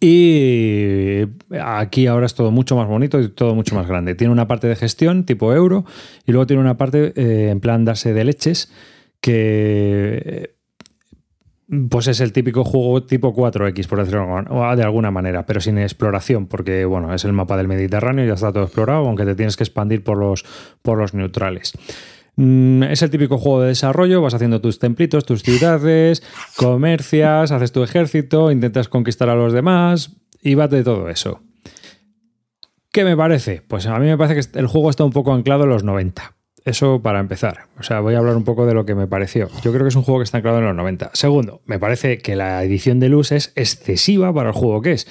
Y 0.00 1.26
aquí 1.60 2.06
ahora 2.06 2.24
es 2.24 2.34
todo 2.34 2.50
mucho 2.50 2.74
más 2.74 2.88
bonito 2.88 3.20
y 3.20 3.28
todo 3.28 3.54
mucho 3.54 3.74
más 3.74 3.86
grande. 3.86 4.14
Tiene 4.14 4.32
una 4.32 4.48
parte 4.48 4.66
de 4.66 4.74
gestión 4.74 5.26
tipo 5.26 5.52
euro 5.52 5.84
y 6.26 6.32
luego 6.32 6.46
tiene 6.46 6.62
una 6.62 6.78
parte 6.78 7.12
eh, 7.16 7.50
en 7.50 7.60
plan 7.60 7.84
darse 7.84 8.14
de 8.14 8.24
leches 8.24 8.72
que 9.20 10.22
eh, 10.24 10.54
pues 11.88 12.08
es 12.08 12.20
el 12.20 12.32
típico 12.32 12.64
juego 12.64 13.04
tipo 13.04 13.34
4X, 13.34 13.86
por 13.86 13.98
decirlo 13.98 14.74
de 14.74 14.82
alguna 14.82 15.10
manera, 15.10 15.46
pero 15.46 15.60
sin 15.60 15.78
exploración, 15.78 16.46
porque 16.46 16.84
bueno, 16.84 17.14
es 17.14 17.24
el 17.24 17.32
mapa 17.32 17.56
del 17.56 17.68
Mediterráneo, 17.68 18.24
ya 18.24 18.34
está 18.34 18.52
todo 18.52 18.64
explorado, 18.64 19.06
aunque 19.06 19.24
te 19.24 19.36
tienes 19.36 19.56
que 19.56 19.62
expandir 19.62 20.02
por 20.02 20.18
los, 20.18 20.44
por 20.82 20.98
los 20.98 21.14
neutrales. 21.14 21.72
Mm, 22.42 22.84
Es 22.84 23.02
el 23.02 23.10
típico 23.10 23.36
juego 23.36 23.60
de 23.60 23.68
desarrollo, 23.68 24.22
vas 24.22 24.32
haciendo 24.32 24.62
tus 24.62 24.78
templitos, 24.78 25.26
tus 25.26 25.42
ciudades, 25.42 26.22
comercias, 26.56 27.52
haces 27.52 27.70
tu 27.70 27.82
ejército, 27.82 28.50
intentas 28.50 28.88
conquistar 28.88 29.28
a 29.28 29.34
los 29.34 29.52
demás 29.52 30.16
y 30.40 30.54
va 30.54 30.66
de 30.66 30.82
todo 30.82 31.10
eso. 31.10 31.42
¿Qué 32.92 33.04
me 33.04 33.14
parece? 33.14 33.60
Pues 33.68 33.86
a 33.86 33.98
mí 33.98 34.06
me 34.06 34.16
parece 34.16 34.40
que 34.52 34.58
el 34.58 34.66
juego 34.66 34.88
está 34.88 35.04
un 35.04 35.12
poco 35.12 35.34
anclado 35.34 35.64
en 35.64 35.68
los 35.70 35.84
90. 35.84 36.34
Eso 36.64 37.02
para 37.02 37.20
empezar. 37.20 37.66
O 37.78 37.82
sea, 37.82 38.00
voy 38.00 38.14
a 38.14 38.18
hablar 38.18 38.36
un 38.36 38.44
poco 38.44 38.64
de 38.64 38.72
lo 38.72 38.86
que 38.86 38.94
me 38.94 39.06
pareció. 39.06 39.48
Yo 39.62 39.70
creo 39.70 39.82
que 39.84 39.88
es 39.88 39.96
un 39.96 40.02
juego 40.02 40.20
que 40.20 40.24
está 40.24 40.38
anclado 40.38 40.58
en 40.60 40.64
los 40.64 40.74
90. 40.74 41.10
Segundo, 41.12 41.60
me 41.66 41.78
parece 41.78 42.18
que 42.18 42.36
la 42.36 42.64
edición 42.64 43.00
de 43.00 43.10
luz 43.10 43.32
es 43.32 43.52
excesiva 43.54 44.32
para 44.32 44.48
el 44.48 44.54
juego 44.54 44.80
que 44.80 44.92
es. 44.92 45.06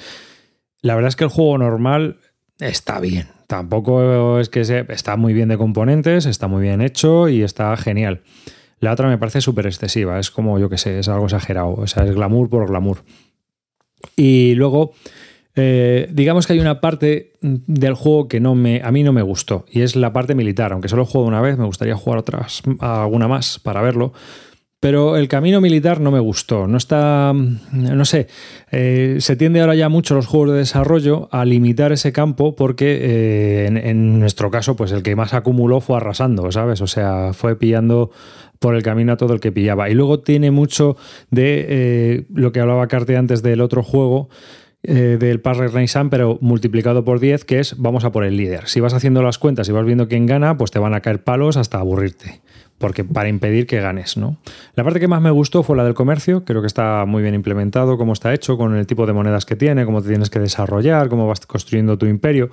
La 0.82 0.96
verdad 0.96 1.08
es 1.10 1.16
que 1.16 1.24
el 1.24 1.30
juego 1.30 1.58
normal 1.58 2.18
está 2.60 3.00
bien. 3.00 3.28
Tampoco 3.46 4.38
es 4.38 4.48
que 4.48 4.64
se, 4.64 4.86
está 4.90 5.16
muy 5.16 5.32
bien 5.32 5.48
de 5.48 5.58
componentes, 5.58 6.26
está 6.26 6.46
muy 6.46 6.62
bien 6.62 6.80
hecho 6.80 7.28
y 7.28 7.42
está 7.42 7.76
genial. 7.76 8.22
La 8.78 8.92
otra 8.92 9.08
me 9.08 9.18
parece 9.18 9.40
súper 9.40 9.66
excesiva, 9.66 10.18
es 10.18 10.30
como 10.30 10.58
yo 10.58 10.70
que 10.70 10.78
sé, 10.78 10.98
es 10.98 11.08
algo 11.08 11.26
exagerado, 11.26 11.74
o 11.74 11.86
sea, 11.86 12.04
es 12.04 12.14
glamour 12.14 12.48
por 12.48 12.66
glamour. 12.66 13.02
Y 14.16 14.54
luego, 14.54 14.92
eh, 15.54 16.08
digamos 16.12 16.46
que 16.46 16.54
hay 16.54 16.60
una 16.60 16.80
parte 16.80 17.32
del 17.42 17.94
juego 17.94 18.28
que 18.28 18.40
no 18.40 18.54
me, 18.54 18.80
a 18.82 18.90
mí 18.90 19.02
no 19.02 19.12
me 19.12 19.20
gustó, 19.20 19.66
y 19.70 19.82
es 19.82 19.96
la 19.96 20.12
parte 20.12 20.34
militar. 20.34 20.72
Aunque 20.72 20.88
solo 20.88 21.04
juego 21.04 21.26
una 21.26 21.42
vez, 21.42 21.58
me 21.58 21.66
gustaría 21.66 21.94
jugar 21.94 22.20
otras, 22.20 22.62
alguna 22.78 23.28
más 23.28 23.58
para 23.58 23.82
verlo. 23.82 24.14
Pero 24.80 25.18
el 25.18 25.28
camino 25.28 25.60
militar 25.60 26.00
no 26.00 26.10
me 26.10 26.20
gustó. 26.20 26.66
No 26.66 26.78
está. 26.78 27.34
No 27.34 28.04
sé. 28.06 28.28
eh, 28.72 29.18
se 29.20 29.36
tiende 29.36 29.60
ahora 29.60 29.74
ya 29.74 29.90
mucho 29.90 30.14
los 30.14 30.26
juegos 30.26 30.52
de 30.52 30.58
desarrollo 30.58 31.28
a 31.30 31.44
limitar 31.44 31.92
ese 31.92 32.12
campo 32.12 32.56
porque 32.56 32.98
eh, 33.02 33.66
en, 33.66 34.18
nuestro 34.18 34.50
caso, 34.50 34.76
pues 34.76 34.90
el 34.92 35.02
que 35.02 35.14
más 35.14 35.34
acumuló 35.34 35.82
fue 35.82 35.98
arrasando, 35.98 36.50
¿sabes? 36.50 36.80
O 36.80 36.86
sea, 36.86 37.34
fue 37.34 37.56
pillando 37.56 38.10
por 38.58 38.74
el 38.74 38.82
camino 38.82 39.12
a 39.12 39.16
todo 39.18 39.34
el 39.34 39.40
que 39.40 39.52
pillaba. 39.52 39.90
Y 39.90 39.94
luego 39.94 40.20
tiene 40.20 40.50
mucho 40.50 40.96
de 41.30 41.66
eh, 41.68 42.24
lo 42.34 42.50
que 42.52 42.60
hablaba 42.60 42.88
Carte 42.88 43.18
antes 43.18 43.42
del 43.42 43.60
otro 43.60 43.82
juego. 43.82 44.30
Eh, 44.82 45.18
del 45.20 45.42
Pass 45.42 45.58
Renaissance, 45.58 46.08
pero 46.08 46.38
multiplicado 46.40 47.04
por 47.04 47.20
10, 47.20 47.44
que 47.44 47.60
es 47.60 47.74
vamos 47.76 48.04
a 48.04 48.12
por 48.12 48.24
el 48.24 48.38
líder. 48.38 48.66
Si 48.66 48.80
vas 48.80 48.94
haciendo 48.94 49.22
las 49.22 49.36
cuentas 49.36 49.68
y 49.68 49.72
vas 49.72 49.84
viendo 49.84 50.08
quién 50.08 50.24
gana, 50.24 50.56
pues 50.56 50.70
te 50.70 50.78
van 50.78 50.94
a 50.94 51.00
caer 51.00 51.22
palos 51.22 51.58
hasta 51.58 51.78
aburrirte 51.78 52.40
porque 52.80 53.04
para 53.04 53.28
impedir 53.28 53.66
que 53.66 53.78
ganes, 53.78 54.16
¿no? 54.16 54.38
La 54.74 54.82
parte 54.84 54.98
que 55.00 55.06
más 55.06 55.20
me 55.20 55.30
gustó 55.30 55.62
fue 55.62 55.76
la 55.76 55.84
del 55.84 55.92
comercio, 55.92 56.46
creo 56.46 56.62
que 56.62 56.66
está 56.66 57.04
muy 57.06 57.22
bien 57.22 57.34
implementado, 57.34 57.98
cómo 57.98 58.14
está 58.14 58.32
hecho, 58.32 58.56
con 58.56 58.74
el 58.74 58.86
tipo 58.86 59.06
de 59.06 59.12
monedas 59.12 59.44
que 59.44 59.54
tiene, 59.54 59.84
cómo 59.84 60.00
te 60.00 60.08
tienes 60.08 60.30
que 60.30 60.38
desarrollar, 60.38 61.10
cómo 61.10 61.26
vas 61.26 61.44
construyendo 61.44 61.98
tu 61.98 62.06
imperio. 62.06 62.48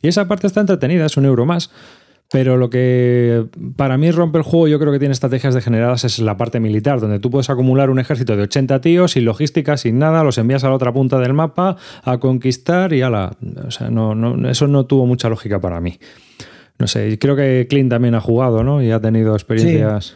Y 0.00 0.06
esa 0.06 0.28
parte 0.28 0.46
está 0.46 0.60
entretenida, 0.60 1.04
es 1.04 1.16
un 1.16 1.24
euro 1.24 1.46
más. 1.46 1.70
Pero 2.30 2.56
lo 2.56 2.70
que 2.70 3.44
para 3.76 3.98
mí 3.98 4.10
rompe 4.12 4.38
el 4.38 4.44
juego, 4.44 4.68
yo 4.68 4.78
creo 4.78 4.92
que 4.92 5.00
tiene 5.00 5.12
estrategias 5.12 5.52
degeneradas, 5.52 6.04
es 6.04 6.20
la 6.20 6.36
parte 6.36 6.60
militar, 6.60 7.00
donde 7.00 7.18
tú 7.18 7.30
puedes 7.30 7.50
acumular 7.50 7.90
un 7.90 7.98
ejército 7.98 8.36
de 8.36 8.44
80 8.44 8.80
tíos 8.80 9.12
sin 9.12 9.24
logística, 9.24 9.76
sin 9.76 9.98
nada, 9.98 10.22
los 10.22 10.38
envías 10.38 10.62
a 10.62 10.68
la 10.68 10.76
otra 10.76 10.92
punta 10.92 11.18
del 11.18 11.34
mapa 11.34 11.76
a 12.04 12.18
conquistar 12.18 12.92
y 12.92 13.02
ala. 13.02 13.36
O 13.66 13.70
sea, 13.72 13.90
no, 13.90 14.14
no, 14.14 14.48
eso 14.48 14.68
no 14.68 14.86
tuvo 14.86 15.06
mucha 15.06 15.28
lógica 15.28 15.60
para 15.60 15.80
mí. 15.80 15.98
No 16.82 16.88
sé, 16.88 17.16
creo 17.16 17.36
que 17.36 17.68
Clint 17.70 17.90
también 17.90 18.16
ha 18.16 18.20
jugado, 18.20 18.64
¿no? 18.64 18.82
Y 18.82 18.90
ha 18.90 18.98
tenido 18.98 19.34
experiencias. 19.34 20.04
Sí. 20.06 20.14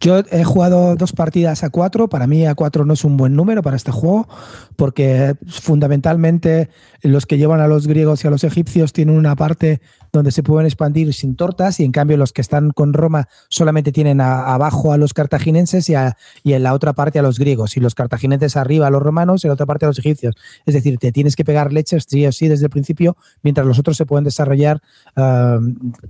Yo 0.00 0.20
he 0.30 0.44
jugado 0.44 0.96
dos 0.96 1.12
partidas 1.12 1.64
a 1.64 1.70
cuatro. 1.70 2.08
Para 2.08 2.26
mí, 2.26 2.46
a 2.46 2.54
cuatro 2.54 2.84
no 2.84 2.94
es 2.94 3.04
un 3.04 3.16
buen 3.16 3.34
número 3.34 3.62
para 3.62 3.76
este 3.76 3.92
juego, 3.92 4.28
porque 4.76 5.34
fundamentalmente 5.46 6.70
los 7.02 7.26
que 7.26 7.38
llevan 7.38 7.60
a 7.60 7.68
los 7.68 7.86
griegos 7.86 8.24
y 8.24 8.28
a 8.28 8.30
los 8.30 8.44
egipcios 8.44 8.92
tienen 8.92 9.16
una 9.16 9.36
parte 9.36 9.80
donde 10.12 10.32
se 10.32 10.42
pueden 10.42 10.66
expandir 10.66 11.12
sin 11.14 11.36
tortas 11.36 11.80
y 11.80 11.84
en 11.84 11.92
cambio 11.92 12.16
los 12.16 12.32
que 12.32 12.40
están 12.40 12.70
con 12.70 12.92
Roma 12.92 13.28
solamente 13.48 13.92
tienen 13.92 14.20
abajo 14.20 14.92
a 14.92 14.96
los 14.96 15.12
cartaginenses 15.14 15.88
y, 15.90 15.94
y, 16.42 16.54
en 16.54 16.62
la 16.62 16.74
otra 16.74 16.92
parte 16.92 17.18
a 17.18 17.22
los 17.22 17.38
griegos 17.38 17.76
y 17.76 17.80
los 17.80 17.94
cartaginenses 17.94 18.56
arriba 18.56 18.86
a 18.86 18.90
los 18.90 19.02
romanos 19.02 19.44
y 19.44 19.46
en 19.46 19.50
la 19.50 19.54
otra 19.54 19.66
parte 19.66 19.84
a 19.84 19.88
los 19.88 19.98
egipcios. 19.98 20.34
Es 20.66 20.74
decir, 20.74 20.98
te 20.98 21.12
tienes 21.12 21.36
que 21.36 21.44
pegar 21.44 21.72
leches 21.72 22.06
sí 22.08 22.26
o 22.26 22.32
sí 22.32 22.48
desde 22.48 22.64
el 22.64 22.70
principio 22.70 23.16
mientras 23.42 23.66
los 23.66 23.78
otros 23.78 23.96
se 23.96 24.06
pueden 24.06 24.24
desarrollar 24.24 24.80
uh, 25.16 25.60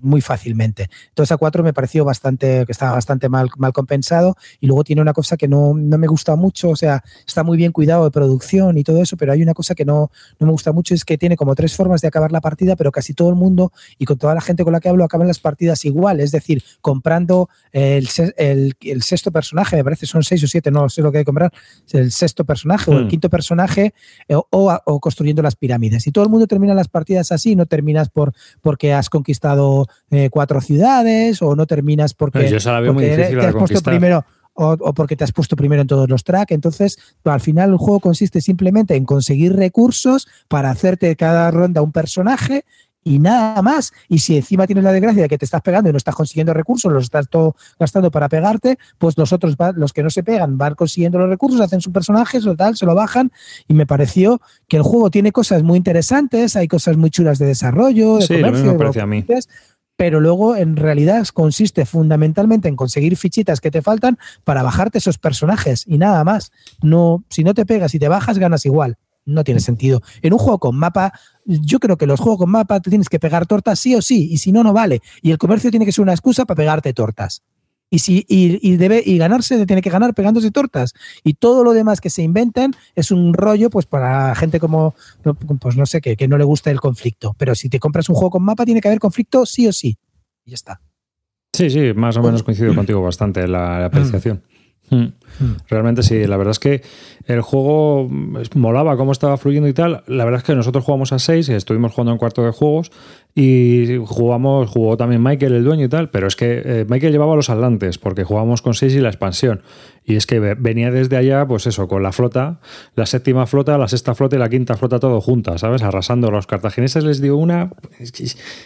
muy 0.00 0.20
fácilmente. 0.20 0.88
Entonces 1.08 1.32
a 1.32 1.36
4 1.36 1.62
me 1.62 1.72
pareció 1.72 2.04
bastante, 2.04 2.64
que 2.66 2.72
estaba 2.72 2.92
bastante 2.92 3.28
mal, 3.28 3.47
mal 3.56 3.72
compensado 3.72 4.36
y 4.60 4.66
luego 4.66 4.84
tiene 4.84 5.02
una 5.02 5.12
cosa 5.12 5.36
que 5.36 5.48
no, 5.48 5.74
no 5.74 5.98
me 5.98 6.06
gusta 6.06 6.36
mucho, 6.36 6.70
o 6.70 6.76
sea, 6.76 7.02
está 7.26 7.42
muy 7.42 7.56
bien 7.56 7.72
cuidado 7.72 8.04
de 8.04 8.10
producción 8.10 8.78
y 8.78 8.84
todo 8.84 9.02
eso, 9.02 9.16
pero 9.16 9.32
hay 9.32 9.42
una 9.42 9.54
cosa 9.54 9.74
que 9.74 9.84
no, 9.84 10.10
no 10.38 10.46
me 10.46 10.52
gusta 10.52 10.72
mucho, 10.72 10.94
es 10.94 11.04
que 11.04 11.18
tiene 11.18 11.36
como 11.36 11.54
tres 11.54 11.74
formas 11.76 12.00
de 12.00 12.08
acabar 12.08 12.32
la 12.32 12.40
partida, 12.40 12.76
pero 12.76 12.92
casi 12.92 13.14
todo 13.14 13.30
el 13.30 13.36
mundo 13.36 13.72
y 13.98 14.04
con 14.04 14.18
toda 14.18 14.34
la 14.34 14.40
gente 14.40 14.64
con 14.64 14.72
la 14.72 14.80
que 14.80 14.88
hablo 14.88 15.04
acaban 15.04 15.26
las 15.26 15.38
partidas 15.38 15.84
igual, 15.84 16.20
es 16.20 16.32
decir, 16.32 16.62
comprando 16.80 17.48
el, 17.72 18.08
el, 18.36 19.02
sexto 19.02 19.30
personaje, 19.30 19.76
me 19.76 19.84
parece 19.84 20.06
son 20.06 20.22
seis 20.22 20.42
o 20.44 20.46
siete, 20.46 20.70
no 20.70 20.88
sé 20.88 21.02
lo 21.02 21.12
que 21.12 21.18
hay 21.18 21.22
que 21.22 21.26
comprar, 21.26 21.52
el 21.92 22.12
sexto 22.12 22.44
personaje 22.44 22.90
o 22.90 22.98
el 22.98 23.04
hmm. 23.04 23.08
quinto 23.08 23.30
personaje 23.30 23.94
eh, 24.28 24.34
o, 24.34 24.46
o, 24.50 25.00
construyendo 25.00 25.42
las 25.42 25.56
pirámides. 25.56 26.06
Y 26.06 26.12
todo 26.12 26.24
el 26.24 26.30
mundo 26.30 26.46
termina 26.46 26.74
las 26.74 26.88
partidas 26.88 27.32
así, 27.32 27.56
no 27.56 27.66
terminas 27.66 28.08
por 28.08 28.32
porque 28.60 28.92
has 28.92 29.08
conquistado 29.10 29.86
eh, 30.10 30.30
cuatro 30.30 30.60
ciudades 30.60 31.42
o 31.42 31.54
no 31.56 31.66
terminas 31.66 32.14
porque, 32.14 32.38
te 33.40 33.46
has 33.46 33.54
puesto 33.54 33.82
primero 33.82 34.24
o, 34.60 34.92
porque 34.92 35.16
te 35.16 35.24
has 35.24 35.32
puesto 35.32 35.54
primero 35.54 35.82
en 35.82 35.86
todos 35.86 36.08
los 36.08 36.24
tracks. 36.24 36.52
Entonces, 36.52 36.98
al 37.24 37.40
final 37.40 37.70
el 37.70 37.76
juego 37.76 38.00
consiste 38.00 38.40
simplemente 38.40 38.96
en 38.96 39.04
conseguir 39.04 39.54
recursos 39.54 40.26
para 40.48 40.70
hacerte 40.70 41.14
cada 41.14 41.50
ronda 41.50 41.80
un 41.80 41.92
personaje 41.92 42.64
y 43.04 43.20
nada 43.20 43.62
más. 43.62 43.92
Y 44.08 44.18
si 44.18 44.36
encima 44.36 44.66
tienes 44.66 44.82
la 44.82 44.92
desgracia 44.92 45.22
de 45.22 45.28
que 45.28 45.38
te 45.38 45.44
estás 45.44 45.62
pegando 45.62 45.88
y 45.88 45.92
no 45.92 45.96
estás 45.96 46.14
consiguiendo 46.14 46.52
recursos, 46.52 46.92
los 46.92 47.04
estás 47.04 47.28
todo 47.28 47.54
gastando 47.78 48.10
para 48.10 48.28
pegarte, 48.28 48.78
pues 48.98 49.16
los 49.16 49.32
otros, 49.32 49.56
los 49.76 49.92
que 49.92 50.02
no 50.02 50.10
se 50.10 50.24
pegan, 50.24 50.58
van 50.58 50.74
consiguiendo 50.74 51.18
los 51.18 51.28
recursos, 51.28 51.60
hacen 51.60 51.80
sus 51.80 51.92
personajes 51.92 52.44
o 52.44 52.56
tal, 52.56 52.76
se 52.76 52.84
lo 52.84 52.96
bajan. 52.96 53.30
Y 53.68 53.74
me 53.74 53.86
pareció 53.86 54.40
que 54.66 54.78
el 54.78 54.82
juego 54.82 55.08
tiene 55.10 55.30
cosas 55.30 55.62
muy 55.62 55.76
interesantes, 55.76 56.56
hay 56.56 56.66
cosas 56.66 56.96
muy 56.96 57.10
chulas 57.10 57.38
de 57.38 57.46
desarrollo, 57.46 58.18
de 58.18 58.26
comercio. 58.26 58.74
me 58.74 59.00
a 59.00 59.06
mí 59.06 59.24
pero 59.98 60.20
luego 60.20 60.54
en 60.54 60.76
realidad 60.76 61.26
consiste 61.34 61.84
fundamentalmente 61.84 62.68
en 62.68 62.76
conseguir 62.76 63.16
fichitas 63.16 63.60
que 63.60 63.72
te 63.72 63.82
faltan 63.82 64.16
para 64.44 64.62
bajarte 64.62 64.98
esos 64.98 65.18
personajes 65.18 65.82
y 65.88 65.98
nada 65.98 66.22
más. 66.22 66.52
No, 66.80 67.24
si 67.30 67.42
no 67.42 67.52
te 67.52 67.66
pegas 67.66 67.96
y 67.96 67.98
te 67.98 68.06
bajas, 68.06 68.38
ganas 68.38 68.64
igual. 68.64 68.96
No 69.24 69.42
tiene 69.42 69.58
sentido. 69.58 70.00
En 70.22 70.34
un 70.34 70.38
juego 70.38 70.60
con 70.60 70.76
mapa, 70.76 71.12
yo 71.44 71.80
creo 71.80 71.96
que 71.96 72.06
los 72.06 72.20
juegos 72.20 72.38
con 72.38 72.50
mapa 72.50 72.78
te 72.78 72.90
tienes 72.90 73.08
que 73.08 73.18
pegar 73.18 73.46
tortas 73.46 73.80
sí 73.80 73.96
o 73.96 74.00
sí, 74.00 74.28
y 74.30 74.38
si 74.38 74.52
no, 74.52 74.62
no 74.62 74.72
vale. 74.72 75.02
Y 75.20 75.32
el 75.32 75.38
comercio 75.38 75.68
tiene 75.72 75.84
que 75.84 75.90
ser 75.90 76.02
una 76.02 76.12
excusa 76.12 76.44
para 76.44 76.58
pegarte 76.58 76.94
tortas. 76.94 77.42
Y, 77.90 78.00
si, 78.00 78.24
y, 78.28 78.76
debe, 78.76 79.02
y 79.04 79.16
ganarse 79.16 79.64
tiene 79.64 79.80
que 79.80 79.90
ganar 79.90 80.14
pegándose 80.14 80.50
tortas. 80.50 80.92
Y 81.24 81.34
todo 81.34 81.64
lo 81.64 81.72
demás 81.72 82.00
que 82.00 82.10
se 82.10 82.22
inventen 82.22 82.72
es 82.94 83.10
un 83.10 83.32
rollo 83.32 83.70
pues 83.70 83.86
para 83.86 84.34
gente 84.34 84.60
como, 84.60 84.94
pues 85.60 85.76
no 85.76 85.86
sé, 85.86 86.00
que, 86.00 86.16
que 86.16 86.28
no 86.28 86.36
le 86.36 86.44
gusta 86.44 86.70
el 86.70 86.80
conflicto. 86.80 87.34
Pero 87.38 87.54
si 87.54 87.68
te 87.68 87.80
compras 87.80 88.08
un 88.08 88.14
juego 88.14 88.30
con 88.30 88.42
mapa, 88.42 88.66
tiene 88.66 88.80
que 88.80 88.88
haber 88.88 89.00
conflicto 89.00 89.46
sí 89.46 89.66
o 89.66 89.72
sí. 89.72 89.96
Y 90.44 90.50
ya 90.50 90.54
está. 90.54 90.80
Sí, 91.52 91.70
sí, 91.70 91.92
más 91.94 92.16
o 92.16 92.22
menos 92.22 92.42
coincido 92.42 92.74
contigo 92.74 93.02
bastante 93.02 93.48
la, 93.48 93.80
la 93.80 93.86
apreciación. 93.86 94.42
Mm. 94.90 94.96
Mm. 94.96 95.56
Realmente 95.68 96.02
sí, 96.02 96.26
la 96.26 96.36
verdad 96.36 96.52
es 96.52 96.58
que 96.58 96.82
el 97.26 97.42
juego 97.42 98.08
molaba 98.54 98.96
cómo 98.96 99.12
estaba 99.12 99.36
fluyendo 99.36 99.68
y 99.68 99.74
tal. 99.74 100.02
La 100.06 100.24
verdad 100.24 100.38
es 100.38 100.44
que 100.44 100.54
nosotros 100.54 100.84
jugamos 100.84 101.12
a 101.12 101.18
6, 101.18 101.48
estuvimos 101.50 101.92
jugando 101.92 102.12
en 102.12 102.18
cuarto 102.18 102.42
de 102.42 102.52
juegos 102.52 102.90
y 103.40 104.00
jugamos, 104.04 104.68
jugó 104.68 104.96
también 104.96 105.22
Michael, 105.22 105.52
el 105.52 105.62
dueño 105.62 105.84
y 105.84 105.88
tal, 105.88 106.10
pero 106.10 106.26
es 106.26 106.34
que 106.34 106.60
eh, 106.64 106.86
Michael 106.88 107.12
llevaba 107.12 107.36
los 107.36 107.50
atlantes 107.50 107.96
porque 107.96 108.24
jugábamos 108.24 108.62
con 108.62 108.74
6 108.74 108.96
y 108.96 108.98
la 108.98 109.10
expansión. 109.10 109.62
Y 110.04 110.16
es 110.16 110.26
que 110.26 110.40
venía 110.40 110.90
desde 110.90 111.16
allá, 111.16 111.46
pues 111.46 111.68
eso, 111.68 111.86
con 111.86 112.02
la 112.02 112.10
flota, 112.10 112.58
la 112.96 113.06
séptima 113.06 113.46
flota, 113.46 113.78
la 113.78 113.86
sexta 113.86 114.16
flota 114.16 114.34
y 114.34 114.40
la 114.40 114.48
quinta 114.48 114.76
flota 114.76 114.98
todo 114.98 115.20
juntas, 115.20 115.60
¿sabes? 115.60 115.84
Arrasando. 115.84 116.32
Los 116.32 116.48
cartagineses 116.48 117.04
les 117.04 117.20
dio 117.20 117.36
una 117.36 117.70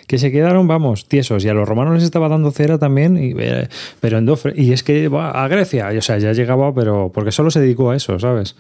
que, 0.07 0.19
se 0.19 0.33
quedaron, 0.33 0.67
vamos, 0.67 1.07
tiesos. 1.07 1.45
Y 1.45 1.51
a 1.51 1.55
los 1.55 1.69
romanos 1.69 1.97
les 1.97 2.05
estaba 2.05 2.31
dando 2.31 2.51
cera 2.51 2.79
también, 2.79 3.19
y, 3.23 3.35
eh, 3.37 3.69
pero 4.01 4.17
en 4.17 4.25
Dofre. 4.25 4.55
Y 4.57 4.73
es 4.73 4.83
que 4.83 5.11
a 5.13 5.49
Grecia, 5.49 5.91
o 5.95 6.01
sea, 6.01 6.17
ya 6.17 6.33
llegaba, 6.33 6.73
pero 6.75 7.13
porque 7.13 7.31
solo 7.31 7.51
se 7.51 7.61
dedicó 7.61 7.91
a 7.91 7.97
eso, 7.97 8.19
¿sabes? 8.19 8.57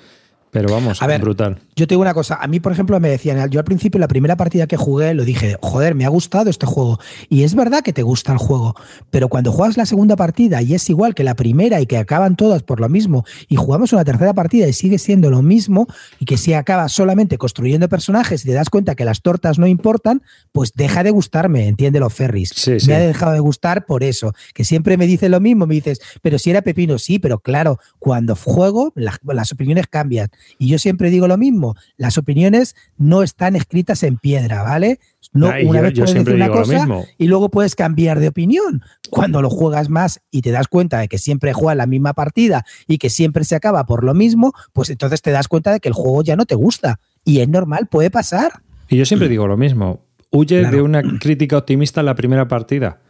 Pero 0.53 0.69
vamos, 0.70 1.01
a 1.01 1.07
ver, 1.07 1.23
brutal. 1.23 1.62
Yo 1.74 1.87
te 1.87 1.95
digo 1.95 2.03
una 2.03 2.12
cosa, 2.12 2.35
a 2.35 2.47
mí, 2.47 2.61
por 2.61 2.73
ejemplo, 2.73 3.01
me 3.01 3.09
decían, 3.09 3.49
yo 3.49 3.59
al 3.59 3.65
principio, 3.65 3.99
la 3.99 4.07
primera 4.07 4.37
partida 4.37 4.66
que 4.66 4.77
jugué, 4.77 5.15
lo 5.15 5.24
dije, 5.24 5.57
joder, 5.62 5.95
me 5.95 6.05
ha 6.05 6.11
gustado 6.11 6.51
este 6.51 6.66
juego. 6.66 7.01
Y 7.31 7.45
es 7.45 7.55
verdad 7.55 7.81
que 7.83 7.95
te 7.95 8.03
gusta 8.03 8.33
el 8.33 8.39
juego, 8.39 8.74
pero 9.09 9.29
cuando 9.29 9.51
juegas 9.51 9.79
la 9.79 9.87
segunda 9.87 10.15
partida 10.15 10.61
y 10.61 10.74
es 10.74 10.91
igual 10.91 11.15
que 11.15 11.24
la 11.24 11.37
primera 11.37 11.81
y 11.81 11.87
que 11.87 11.97
acaban 11.97 12.37
todas 12.37 12.62
por 12.62 12.81
lo 12.81 12.91
mismo, 12.91 13.24
y 13.49 13.57
jugamos 13.57 13.95
una 13.95 14.05
tercera 14.05 14.35
partida 14.35 14.69
y 14.69 14.74
sigue 14.74 14.99
siendo 14.99 15.31
lo 15.31 15.41
mismo, 15.41 15.87
y 16.19 16.27
que 16.27 16.37
si 16.37 16.53
acabas 16.53 16.93
solamente 16.93 17.39
construyendo 17.39 17.89
personajes 17.89 18.45
y 18.45 18.49
te 18.49 18.53
das 18.53 18.69
cuenta 18.69 18.95
que 18.95 19.07
las 19.07 19.23
tortas 19.23 19.59
no 19.59 19.66
importan, 19.66 20.20
pues 20.53 20.74
deja 20.74 21.03
de 21.03 21.12
gustarme, 21.12 21.66
entiende 21.66 21.99
los 21.99 22.12
ferries. 22.12 22.53
Me 22.87 22.95
ha 22.95 22.99
dejado 22.99 23.33
de 23.33 23.41
gustar 23.41 23.87
por 23.87 24.05
eso, 24.05 24.35
que 24.53 24.65
siempre 24.65 24.99
me 24.99 25.07
dice 25.07 25.31
lo 25.31 25.41
mismo, 25.41 25.66
me 25.66 25.77
dices, 25.77 26.03
pero 26.20 26.39
si 26.39 26.51
era 26.51 26.61
pepino, 26.61 26.99
sí, 26.99 27.19
pero 27.19 27.39
claro, 27.39 27.79
cuando 27.99 28.37
juego 28.37 28.93
las 28.95 29.53
opiniones 29.53 29.87
cambian. 29.87 30.29
Y 30.59 30.69
yo 30.69 30.78
siempre 30.78 31.10
digo 31.10 31.28
lo 31.28 31.36
mismo, 31.36 31.74
las 31.97 32.19
opiniones 32.19 32.74
no 32.97 33.23
están 33.23 33.56
escritas 33.56 34.02
en 34.02 34.16
piedra, 34.16 34.62
¿vale? 34.62 35.01
No, 35.32 35.47
una 35.64 35.81
vez 35.81 35.94
puedes 35.94 36.14
decir 36.14 36.35
una 36.35 36.51
cosa 36.51 36.86
y 37.16 37.27
luego 37.27 37.48
puedes 37.48 37.74
cambiar 37.74 38.20
de 38.20 38.28
opinión. 38.28 38.82
Cuando 39.10 39.40
lo 39.40 39.51
juegas 39.51 39.89
más 39.89 40.20
y 40.31 40.43
te 40.43 40.51
das 40.51 40.69
cuenta 40.69 40.98
de 40.98 41.09
que 41.09 41.19
siempre 41.19 41.52
juegas 41.52 41.77
la 41.77 41.86
misma 41.86 42.12
partida 42.12 42.64
y 42.86 42.98
que 42.98 43.10
siempre 43.10 43.44
se 43.44 43.55
acaba 43.55 43.86
por 43.86 44.05
lo 44.05 44.14
mismo, 44.14 44.52
pues 44.73 44.90
entonces 44.90 45.23
te 45.23 45.31
das 45.31 45.48
cuenta 45.48 45.73
de 45.73 45.81
que 45.81 45.89
el 45.89 45.94
juego 45.94 46.23
ya 46.23 46.36
no 46.36 46.47
te 46.47 46.55
gusta. 46.55 47.01
Y 47.24 47.40
es 47.40 47.48
normal, 47.48 47.89
puede 47.90 48.10
pasar. 48.10 48.62
Y 48.89 48.97
yo 48.97 49.06
siempre 49.06 49.28
digo 49.28 49.47
lo 49.47 49.56
mismo. 49.56 50.01
Huye 50.31 50.64
de 50.64 50.81
una 50.81 51.02
crítica 51.19 51.59
optimista 51.59 52.01
en 52.01 52.06
la 52.06 52.14
primera 52.14 52.48
partida. 52.48 53.02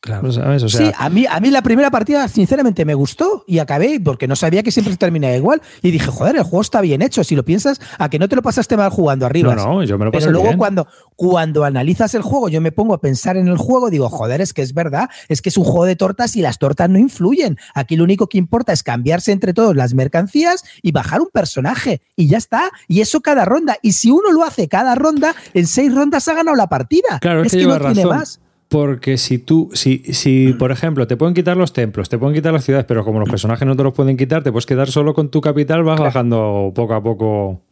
Claro. 0.00 0.30
sí, 0.68 0.92
a 0.96 1.10
mí, 1.10 1.26
a 1.28 1.40
mí 1.40 1.50
la 1.50 1.60
primera 1.60 1.90
partida, 1.90 2.28
sinceramente, 2.28 2.84
me 2.84 2.94
gustó 2.94 3.42
y 3.48 3.58
acabé 3.58 3.98
porque 3.98 4.28
no 4.28 4.36
sabía 4.36 4.62
que 4.62 4.70
siempre 4.70 4.96
terminaba 4.96 5.34
igual. 5.34 5.60
Y 5.82 5.90
dije, 5.90 6.06
joder, 6.06 6.36
el 6.36 6.44
juego 6.44 6.60
está 6.60 6.80
bien 6.80 7.02
hecho. 7.02 7.24
Si 7.24 7.34
lo 7.34 7.44
piensas, 7.44 7.80
a 7.98 8.08
que 8.08 8.20
no 8.20 8.28
te 8.28 8.36
lo 8.36 8.42
pasaste 8.42 8.76
mal 8.76 8.90
jugando 8.90 9.26
arriba. 9.26 9.56
No, 9.56 9.74
no, 9.74 9.82
yo 9.82 9.98
me 9.98 10.04
lo 10.04 10.12
pasé 10.12 10.26
Pero 10.26 10.38
luego, 10.38 10.56
Cuando, 10.56 10.86
cuando 11.16 11.64
analizas 11.64 12.14
el 12.14 12.22
juego, 12.22 12.48
yo 12.48 12.60
me 12.60 12.70
pongo 12.70 12.94
a 12.94 13.00
pensar 13.00 13.36
en 13.36 13.48
el 13.48 13.56
juego, 13.56 13.90
digo, 13.90 14.08
joder, 14.08 14.40
es 14.40 14.52
que 14.52 14.62
es 14.62 14.72
verdad, 14.72 15.10
es 15.28 15.42
que 15.42 15.48
es 15.48 15.56
un 15.56 15.64
juego 15.64 15.84
de 15.84 15.96
tortas 15.96 16.36
y 16.36 16.42
las 16.42 16.58
tortas 16.58 16.88
no 16.88 16.98
influyen. 16.98 17.58
Aquí 17.74 17.96
lo 17.96 18.04
único 18.04 18.28
que 18.28 18.38
importa 18.38 18.72
es 18.72 18.84
cambiarse 18.84 19.32
entre 19.32 19.52
todos 19.52 19.74
las 19.74 19.94
mercancías 19.94 20.62
y 20.80 20.92
bajar 20.92 21.20
un 21.20 21.28
personaje. 21.32 22.02
Y 22.14 22.28
ya 22.28 22.38
está. 22.38 22.70
Y 22.86 23.00
eso 23.00 23.20
cada 23.20 23.44
ronda. 23.44 23.78
Y 23.82 23.94
si 23.94 24.12
uno 24.12 24.30
lo 24.30 24.44
hace 24.44 24.68
cada 24.68 24.94
ronda, 24.94 25.34
en 25.54 25.66
seis 25.66 25.92
rondas 25.92 26.28
ha 26.28 26.34
ganado 26.34 26.56
la 26.56 26.68
partida. 26.68 27.18
Claro, 27.20 27.42
es, 27.42 27.50
que, 27.50 27.66
no 27.66 27.80
tiene 27.80 28.06
más. 28.06 28.40
Porque 28.68 29.16
si 29.16 29.38
tú, 29.38 29.70
si, 29.72 29.98
si 30.12 30.52
por 30.52 30.72
ejemplo, 30.72 31.06
te 31.06 31.16
pueden 31.16 31.34
quitar 31.34 31.56
los 31.56 31.72
templos, 31.72 32.08
te 32.08 32.18
pueden 32.18 32.34
quitar 32.34 32.52
las 32.52 32.64
ciudades, 32.64 32.86
pero 32.86 33.04
como 33.04 33.18
los 33.18 33.28
personajes 33.28 33.66
no 33.66 33.76
te 33.76 33.82
los 33.82 33.94
pueden 33.94 34.16
quitar, 34.16 34.42
te 34.42 34.52
puedes 34.52 34.66
quedar 34.66 34.90
solo 34.90 35.14
con 35.14 35.30
tu 35.30 35.40
capital, 35.40 35.84
vas 35.84 35.98
bajando 35.98 36.72
poco 36.74 36.94
a 36.94 37.02
poco 37.02 37.62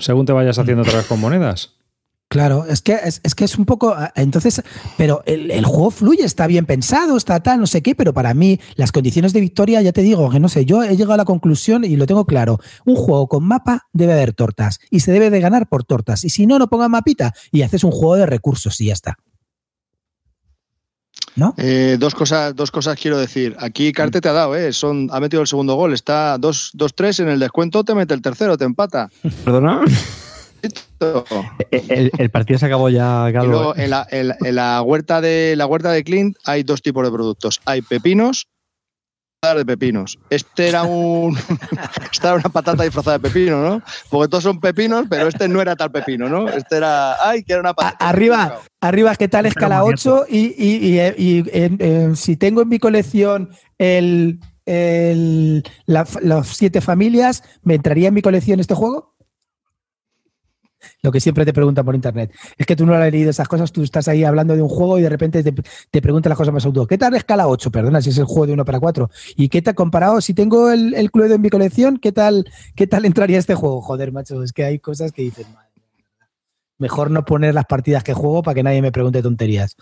según 0.00 0.26
te 0.26 0.32
vayas 0.32 0.58
haciendo 0.58 0.82
otra 0.82 0.98
vez 0.98 1.06
con 1.06 1.20
monedas. 1.20 1.74
Claro, 2.28 2.64
es 2.64 2.80
que 2.80 2.96
es, 3.02 3.34
que 3.34 3.44
es 3.44 3.58
un 3.58 3.64
poco. 3.64 3.96
Entonces, 4.14 4.62
pero 4.96 5.24
el, 5.26 5.64
juego 5.64 5.90
fluye, 5.90 6.24
está 6.24 6.46
bien 6.46 6.64
pensado, 6.64 7.16
está 7.16 7.40
tal, 7.40 7.58
no 7.58 7.66
sé 7.66 7.82
qué, 7.82 7.96
pero 7.96 8.14
para 8.14 8.34
mí, 8.34 8.60
las 8.76 8.92
condiciones 8.92 9.32
de 9.32 9.40
victoria, 9.40 9.82
ya 9.82 9.90
te 9.90 10.02
digo, 10.02 10.30
que 10.30 10.38
no 10.38 10.48
sé, 10.48 10.64
yo 10.64 10.84
he 10.84 10.90
llegado 10.96 11.14
a 11.14 11.16
la 11.16 11.24
conclusión 11.24 11.84
y 11.84 11.96
lo 11.96 12.06
tengo 12.06 12.26
claro. 12.26 12.60
Un 12.84 12.94
juego 12.94 13.26
con 13.26 13.42
mapa 13.42 13.88
debe 13.92 14.12
haber 14.12 14.32
tortas 14.32 14.78
y 14.90 15.00
se 15.00 15.10
debe 15.10 15.30
de 15.30 15.40
ganar 15.40 15.68
por 15.68 15.82
tortas. 15.82 16.22
Y 16.22 16.30
si 16.30 16.46
no, 16.46 16.60
no 16.60 16.68
ponga 16.68 16.88
mapita 16.88 17.34
y 17.50 17.62
haces 17.62 17.82
un 17.82 17.90
juego 17.90 18.14
de 18.14 18.26
recursos 18.26 18.80
y 18.80 18.86
ya 18.86 18.92
está. 18.92 19.18
Eh, 21.56 21.96
dos, 21.98 22.14
cosas, 22.14 22.54
dos 22.54 22.70
cosas 22.70 22.98
quiero 23.00 23.18
decir. 23.18 23.56
Aquí 23.58 23.92
Carte 23.92 24.20
te 24.20 24.28
ha 24.28 24.32
dado, 24.32 24.56
¿eh? 24.56 24.72
Son, 24.72 25.08
ha 25.12 25.20
metido 25.20 25.42
el 25.42 25.48
segundo 25.48 25.74
gol, 25.74 25.92
está 25.92 26.38
2-3 26.38 27.20
en 27.20 27.28
el 27.28 27.40
descuento, 27.40 27.84
te 27.84 27.94
mete 27.94 28.14
el 28.14 28.22
tercero, 28.22 28.56
te 28.56 28.64
empata. 28.64 29.10
¿Perdona? 29.44 29.82
El, 31.70 32.30
partido 32.30 32.58
se 32.58 32.66
acabó 32.66 32.90
ya, 32.90 33.30
luego, 33.30 33.74
en, 33.76 33.90
la, 33.90 34.82
huerta 34.82 35.22
de, 35.22 35.54
la 35.56 35.66
huerta 35.66 35.90
de 35.90 36.04
Clint 36.04 36.36
hay 36.44 36.62
dos 36.62 36.82
tipos 36.82 37.04
de 37.04 37.10
productos. 37.10 37.60
Hay 37.64 37.80
pepinos 37.80 38.46
de 39.40 39.64
pepinos. 39.64 40.18
Este 40.28 40.68
era 40.68 40.82
un. 40.82 41.34
Esta 42.12 42.28
era 42.28 42.36
una 42.36 42.50
patata 42.50 42.82
disfrazada 42.82 43.16
de 43.16 43.26
pepino, 43.26 43.62
¿no? 43.62 43.82
Porque 44.10 44.28
todos 44.28 44.44
son 44.44 44.60
pepinos, 44.60 45.06
pero 45.08 45.28
este 45.28 45.48
no 45.48 45.62
era 45.62 45.74
tal 45.76 45.90
pepino, 45.90 46.28
¿no? 46.28 46.46
Este 46.50 46.76
era. 46.76 47.16
¡Ay, 47.26 47.42
que 47.42 47.54
era 47.54 47.60
una 47.62 47.72
patata! 47.72 48.06
Arriba, 48.06 48.60
arriba, 48.82 49.16
¿qué 49.16 49.28
tal 49.28 49.46
escala 49.46 49.82
8? 49.82 50.26
Y, 50.28 50.54
y, 50.58 51.00
y, 51.00 52.16
si 52.16 52.36
tengo 52.36 52.60
en 52.60 52.68
mi 52.68 52.78
colección 52.78 53.48
el, 53.78 54.40
las 55.86 56.48
siete 56.48 56.82
familias, 56.82 57.42
¿me 57.62 57.76
entraría 57.76 58.08
en 58.08 58.14
mi 58.14 58.20
colección 58.20 58.60
este 58.60 58.74
juego? 58.74 59.09
Lo 61.02 61.10
que 61.10 61.20
siempre 61.20 61.46
te 61.46 61.52
preguntan 61.54 61.84
por 61.84 61.94
internet. 61.94 62.30
Es 62.58 62.66
que 62.66 62.76
tú 62.76 62.84
no 62.84 62.94
has 62.94 63.10
leído 63.10 63.30
esas 63.30 63.48
cosas, 63.48 63.72
tú 63.72 63.82
estás 63.82 64.06
ahí 64.08 64.22
hablando 64.22 64.54
de 64.54 64.60
un 64.60 64.68
juego 64.68 64.98
y 64.98 65.02
de 65.02 65.08
repente 65.08 65.42
te, 65.42 65.54
te 65.90 66.02
preguntan 66.02 66.28
las 66.28 66.36
cosas 66.36 66.52
más 66.52 66.66
auto. 66.66 66.86
¿Qué 66.86 66.98
tal 66.98 67.14
escala 67.14 67.48
8? 67.48 67.70
Perdona, 67.70 68.02
si 68.02 68.10
es 68.10 68.18
el 68.18 68.26
juego 68.26 68.46
de 68.46 68.52
1 68.52 68.64
para 68.66 68.80
4. 68.80 69.10
¿Y 69.36 69.48
qué 69.48 69.62
tal 69.62 69.74
comparado? 69.74 70.20
Si 70.20 70.34
tengo 70.34 70.70
el, 70.70 70.94
el 70.94 71.10
Cluedo 71.10 71.36
en 71.36 71.40
mi 71.40 71.48
colección, 71.48 71.96
¿qué 71.96 72.12
tal, 72.12 72.44
¿qué 72.74 72.86
tal 72.86 73.06
entraría 73.06 73.38
este 73.38 73.54
juego? 73.54 73.80
Joder, 73.80 74.12
macho, 74.12 74.42
es 74.42 74.52
que 74.52 74.64
hay 74.64 74.78
cosas 74.78 75.12
que 75.12 75.22
dices, 75.22 75.48
madre. 75.48 75.70
Mejor 76.76 77.10
no 77.10 77.24
poner 77.24 77.54
las 77.54 77.66
partidas 77.66 78.04
que 78.04 78.12
juego 78.12 78.42
para 78.42 78.54
que 78.54 78.62
nadie 78.62 78.82
me 78.82 78.92
pregunte 78.92 79.22
tonterías. 79.22 79.76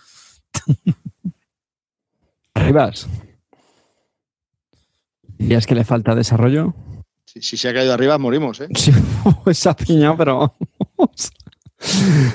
Arribas. 2.54 3.08
¿Y 5.38 5.54
es 5.54 5.66
que 5.66 5.74
le 5.74 5.84
falta 5.84 6.14
desarrollo? 6.14 6.74
Si, 7.24 7.42
si 7.42 7.56
se 7.56 7.68
ha 7.68 7.74
caído 7.74 7.92
arriba, 7.92 8.18
morimos, 8.18 8.60
¿eh? 8.60 8.68
Sí, 8.74 8.92
se 9.52 9.68
ha 9.68 9.74
piñado, 9.74 10.16
pero 10.16 10.56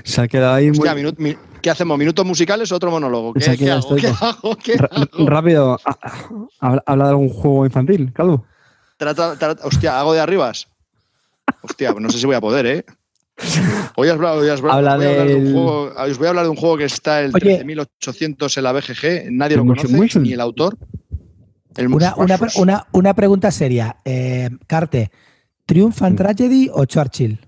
se 0.04 0.22
ha 0.22 0.28
quedado 0.28 0.54
ahí 0.56 0.68
muy... 0.70 0.78
Hostia, 0.88 0.96
minu- 0.96 1.16
mi- 1.18 1.36
¿Qué 1.62 1.70
hacemos? 1.70 1.98
¿Minutos 1.98 2.26
musicales 2.26 2.72
o 2.72 2.76
otro 2.76 2.92
monólogo? 2.92 3.34
¿Qué, 3.34 3.46
hago? 3.72 3.96
¿Qué 3.96 4.08
hago? 4.08 4.56
¿Qué 4.58 4.76
Ra- 4.78 4.90
hago? 4.92 5.28
Rápido, 5.30 5.80
ha- 5.86 5.98
ha- 6.62 6.84
habla 6.86 7.04
de 7.06 7.10
algún 7.12 7.30
juego 7.30 7.66
infantil, 7.66 8.12
Calvo. 8.14 8.46
Trata- 8.98 9.38
trata- 9.38 9.66
hostia, 9.66 10.00
¿hago 10.00 10.14
de 10.14 10.20
arribas? 10.20 10.68
Hostia, 11.62 11.94
no 11.98 12.10
sé 12.10 12.20
si 12.20 12.26
voy 12.26 12.36
a 12.36 12.42
poder, 12.42 12.66
¿eh? 12.66 12.86
Hoy 13.96 14.10
voy 14.16 14.28
a- 14.28 14.34
os 14.54 14.62
voy 14.62 14.70
a- 14.72 14.74
Habla 14.74 14.96
voy 14.98 15.06
a 15.06 15.10
hablar 15.10 15.28
de 15.28 15.36
un 15.36 15.54
juego, 15.54 15.94
os 15.98 16.18
voy 16.18 16.26
a 16.28 16.30
hablar 16.30 16.44
de 16.46 16.50
un 16.52 16.56
juego 16.58 16.78
que 16.78 16.84
está 16.86 17.22
el 17.22 17.32
Oye. 17.34 17.40
13800 17.64 18.58
en 18.58 18.64
la 18.64 18.72
BGG, 18.74 19.32
nadie 19.32 19.58
lo 19.58 19.66
conoce, 19.66 19.88
mucho. 19.88 20.20
ni 20.20 20.34
el 20.34 20.42
autor. 20.42 20.78
El 21.76 21.88
Una, 21.88 22.14
una, 22.18 22.38
una, 22.58 22.88
una 22.92 23.14
pregunta 23.16 23.50
seria. 23.52 23.96
Eh, 24.06 24.50
Carte, 24.68 25.12
¿Triumph 25.66 26.02
and 26.04 26.18
Tragedy 26.18 26.70
o 26.72 26.86
Churchill? 26.86 27.40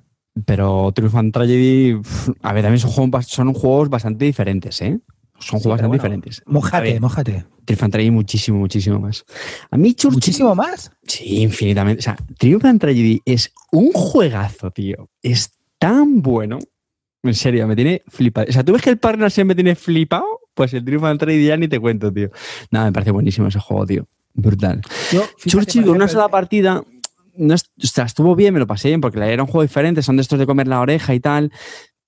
Pero 0.46 0.92
Triumph 0.94 1.16
and 1.16 1.34
Tragedy, 1.34 1.98
a 2.42 2.54
ver, 2.54 2.64
también 2.64 2.80
son 2.80 2.92
juegos, 2.92 3.26
son 3.28 3.54
juegos 3.54 3.90
bastante 3.90 4.26
diferentes, 4.26 4.82
¿eh? 4.82 5.00
Son 5.40 5.60
Sí, 5.60 5.64
juegos 5.64 5.66
bastante 5.68 5.88
bueno, 5.88 6.04
diferentes. 6.04 6.42
A 6.46 6.52
Mójate, 6.52 6.92
ver, 6.94 7.02
mójate. 7.02 7.46
Triumph 7.66 7.84
and 7.84 7.92
Tragedy 7.94 8.12
muchísimo, 8.12 8.58
muchísimo 8.60 9.00
más. 9.00 9.24
A 9.72 9.78
mí 9.78 9.94
Churchill... 9.94 10.16
¿Muchísimo 10.16 10.56
más? 10.56 10.92
Sí, 11.04 11.42
infinitamente. 11.42 12.00
O 12.00 12.04
sea, 12.04 12.18
Triumph 12.38 12.66
and 12.66 12.80
Tragedy 12.80 13.22
es 13.26 13.54
un 13.72 13.92
juegazo, 13.94 14.72
tío. 14.72 15.10
Es 15.22 15.52
tan 15.80 16.22
bueno. 16.22 16.60
En 17.24 17.34
serio, 17.34 17.68
me 17.68 17.76
tiene 17.76 18.04
flipado. 18.08 18.48
O 18.50 18.52
sea, 18.52 18.64
tú 18.64 18.74
ves 18.74 18.82
que 18.82 18.90
el 18.92 18.98
Partnership 18.98 19.46
me 19.46 19.56
tiene 19.56 19.76
flipado, 19.76 20.26
pues 20.54 20.74
el 20.74 20.86
Triumph 20.86 21.06
and 21.06 21.20
Tragedy 21.20 21.46
ya 21.48 21.58
ni 21.58 21.68
te 21.68 21.80
cuento, 21.80 22.14
tío. 22.14 22.30
Nada, 22.72 22.86
me 22.86 22.92
parece 22.92 23.12
buenísimo 23.12 23.48
ese 23.48 23.60
juego, 23.60 23.86
tío. 23.86 24.08
Brutal. 24.38 24.82
Yo, 25.14 25.24
Churchill 25.46 25.86
con 25.86 25.96
una 25.96 26.10
sola 26.10 26.28
partida, 26.28 26.84
no 27.38 27.56
o 27.56 28.02
estuvo 28.02 28.36
bien, 28.36 28.54
me 28.54 28.60
lo 28.60 28.68
pasé 28.68 28.90
bien, 28.90 29.02
porque 29.02 29.20
era 29.20 29.44
un 29.44 29.48
juego 29.48 29.64
diferente, 29.64 30.02
son 30.02 30.18
de 30.18 30.22
estos 30.22 30.40
de 30.40 30.46
comer 30.46 30.68
la 30.68 30.82
oreja 30.82 31.14
y 31.14 31.20
tal, 31.20 31.52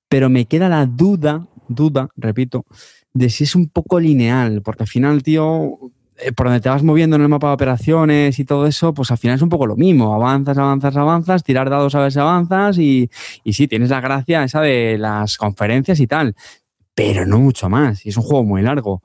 pero 0.09 0.29
me 0.29 0.45
queda 0.45 0.69
la 0.69 0.85
duda, 0.85 1.47
duda, 1.67 2.09
repito, 2.15 2.65
de 3.13 3.29
si 3.29 3.43
es 3.43 3.55
un 3.55 3.69
poco 3.69 3.99
lineal, 3.99 4.61
porque 4.61 4.83
al 4.83 4.89
final, 4.89 5.23
tío, 5.23 5.79
eh, 6.17 6.31
por 6.31 6.47
donde 6.47 6.61
te 6.61 6.69
vas 6.69 6.83
moviendo 6.83 7.15
en 7.15 7.21
el 7.21 7.29
mapa 7.29 7.47
de 7.47 7.53
operaciones 7.53 8.39
y 8.39 8.45
todo 8.45 8.67
eso, 8.67 8.93
pues 8.93 9.11
al 9.11 9.17
final 9.17 9.35
es 9.35 9.41
un 9.41 9.49
poco 9.49 9.67
lo 9.67 9.75
mismo, 9.75 10.13
avanzas, 10.13 10.57
avanzas, 10.57 10.95
avanzas, 10.95 11.43
tirar 11.43 11.69
dados 11.69 11.93
a 11.95 11.99
ver 11.99 12.11
si 12.11 12.19
avanzas 12.19 12.77
y, 12.77 13.09
y 13.43 13.53
sí, 13.53 13.67
tienes 13.67 13.89
la 13.89 14.01
gracia 14.01 14.43
esa 14.43 14.61
de 14.61 14.97
las 14.97 15.37
conferencias 15.37 15.99
y 15.99 16.07
tal, 16.07 16.35
pero 16.95 17.25
no 17.25 17.39
mucho 17.39 17.69
más, 17.69 18.05
y 18.05 18.09
es 18.09 18.17
un 18.17 18.23
juego 18.23 18.43
muy 18.43 18.61
largo. 18.61 19.03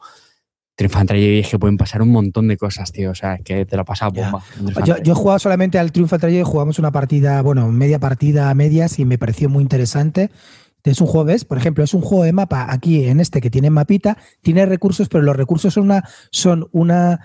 Triumph 0.74 0.96
and 0.96 1.08
Tragedy 1.08 1.38
es 1.40 1.48
que 1.48 1.58
pueden 1.58 1.76
pasar 1.76 2.00
un 2.02 2.10
montón 2.10 2.48
de 2.48 2.56
cosas, 2.56 2.92
tío. 2.92 3.10
O 3.10 3.14
sea, 3.14 3.34
es 3.34 3.42
que 3.42 3.66
te 3.66 3.76
lo 3.76 3.84
pasa 3.84 4.08
bomba. 4.08 4.42
Yo, 4.84 4.96
he 4.96 5.14
jugado 5.14 5.38
solamente 5.38 5.78
al 5.78 5.92
Triumph 5.92 6.12
and 6.12 6.20
Tragedy, 6.20 6.42
jugamos 6.42 6.78
una 6.78 6.90
partida, 6.90 7.42
bueno, 7.42 7.70
media 7.70 7.98
partida 7.98 8.48
a 8.48 8.54
medias 8.54 8.98
y 8.98 9.04
me 9.04 9.18
pareció 9.18 9.48
muy 9.48 9.62
interesante. 9.62 10.30
Es 10.84 11.00
un 11.00 11.06
juego, 11.06 11.26
¿ves? 11.26 11.44
Por 11.44 11.58
ejemplo, 11.58 11.84
es 11.84 11.94
un 11.94 12.00
juego 12.00 12.24
de 12.24 12.32
mapa 12.32 12.66
aquí 12.68 13.04
en 13.04 13.20
este 13.20 13.40
que 13.40 13.50
tiene 13.50 13.70
mapita, 13.70 14.18
tiene 14.42 14.66
recursos, 14.66 15.08
pero 15.08 15.22
los 15.22 15.36
recursos 15.36 15.74
son 15.74 15.84
una, 15.84 16.08
son 16.30 16.68
una, 16.72 17.20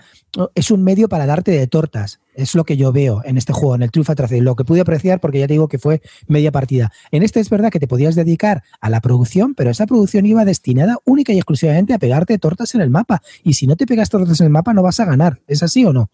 es 0.54 0.70
un 0.70 0.84
medio 0.84 1.08
para 1.08 1.26
darte 1.26 1.50
de 1.50 1.66
tortas. 1.66 2.20
Es 2.34 2.54
lo 2.54 2.62
que 2.62 2.76
yo 2.76 2.92
veo 2.92 3.20
en 3.24 3.36
este 3.36 3.52
juego, 3.52 3.74
en 3.74 3.82
el 3.82 3.90
Triumph 3.90 4.14
Tragedy. 4.14 4.40
Lo 4.42 4.54
que 4.54 4.64
pude 4.64 4.80
apreciar, 4.80 5.18
porque 5.18 5.40
ya 5.40 5.48
te 5.48 5.54
digo 5.54 5.66
que 5.66 5.80
fue 5.80 6.02
media 6.28 6.52
partida. 6.52 6.92
En 7.10 7.24
este 7.24 7.40
es 7.40 7.50
verdad 7.50 7.70
que 7.70 7.80
te 7.80 7.88
podías 7.88 8.14
dedicar 8.14 8.62
a 8.80 8.90
la 8.90 9.00
producción, 9.00 9.56
pero 9.56 9.70
esa 9.70 9.86
producción 9.86 10.24
iba 10.24 10.44
destinada 10.44 10.98
única 11.04 11.32
y 11.32 11.38
exclusivamente 11.38 11.94
a 11.94 11.98
pegarte 11.98 12.38
tortas 12.38 12.76
en 12.76 12.80
el 12.80 12.90
mapa. 12.90 13.22
Y 13.42 13.54
si 13.54 13.66
no 13.66 13.74
te 13.74 13.86
pegas 13.86 14.08
tortas 14.08 14.40
en 14.40 14.46
el 14.46 14.52
mapa, 14.52 14.72
no 14.72 14.84
vas 14.84 15.00
a 15.00 15.04
ganar. 15.04 15.40
¿Es 15.48 15.64
así 15.64 15.84
o 15.84 15.92
no? 15.92 16.10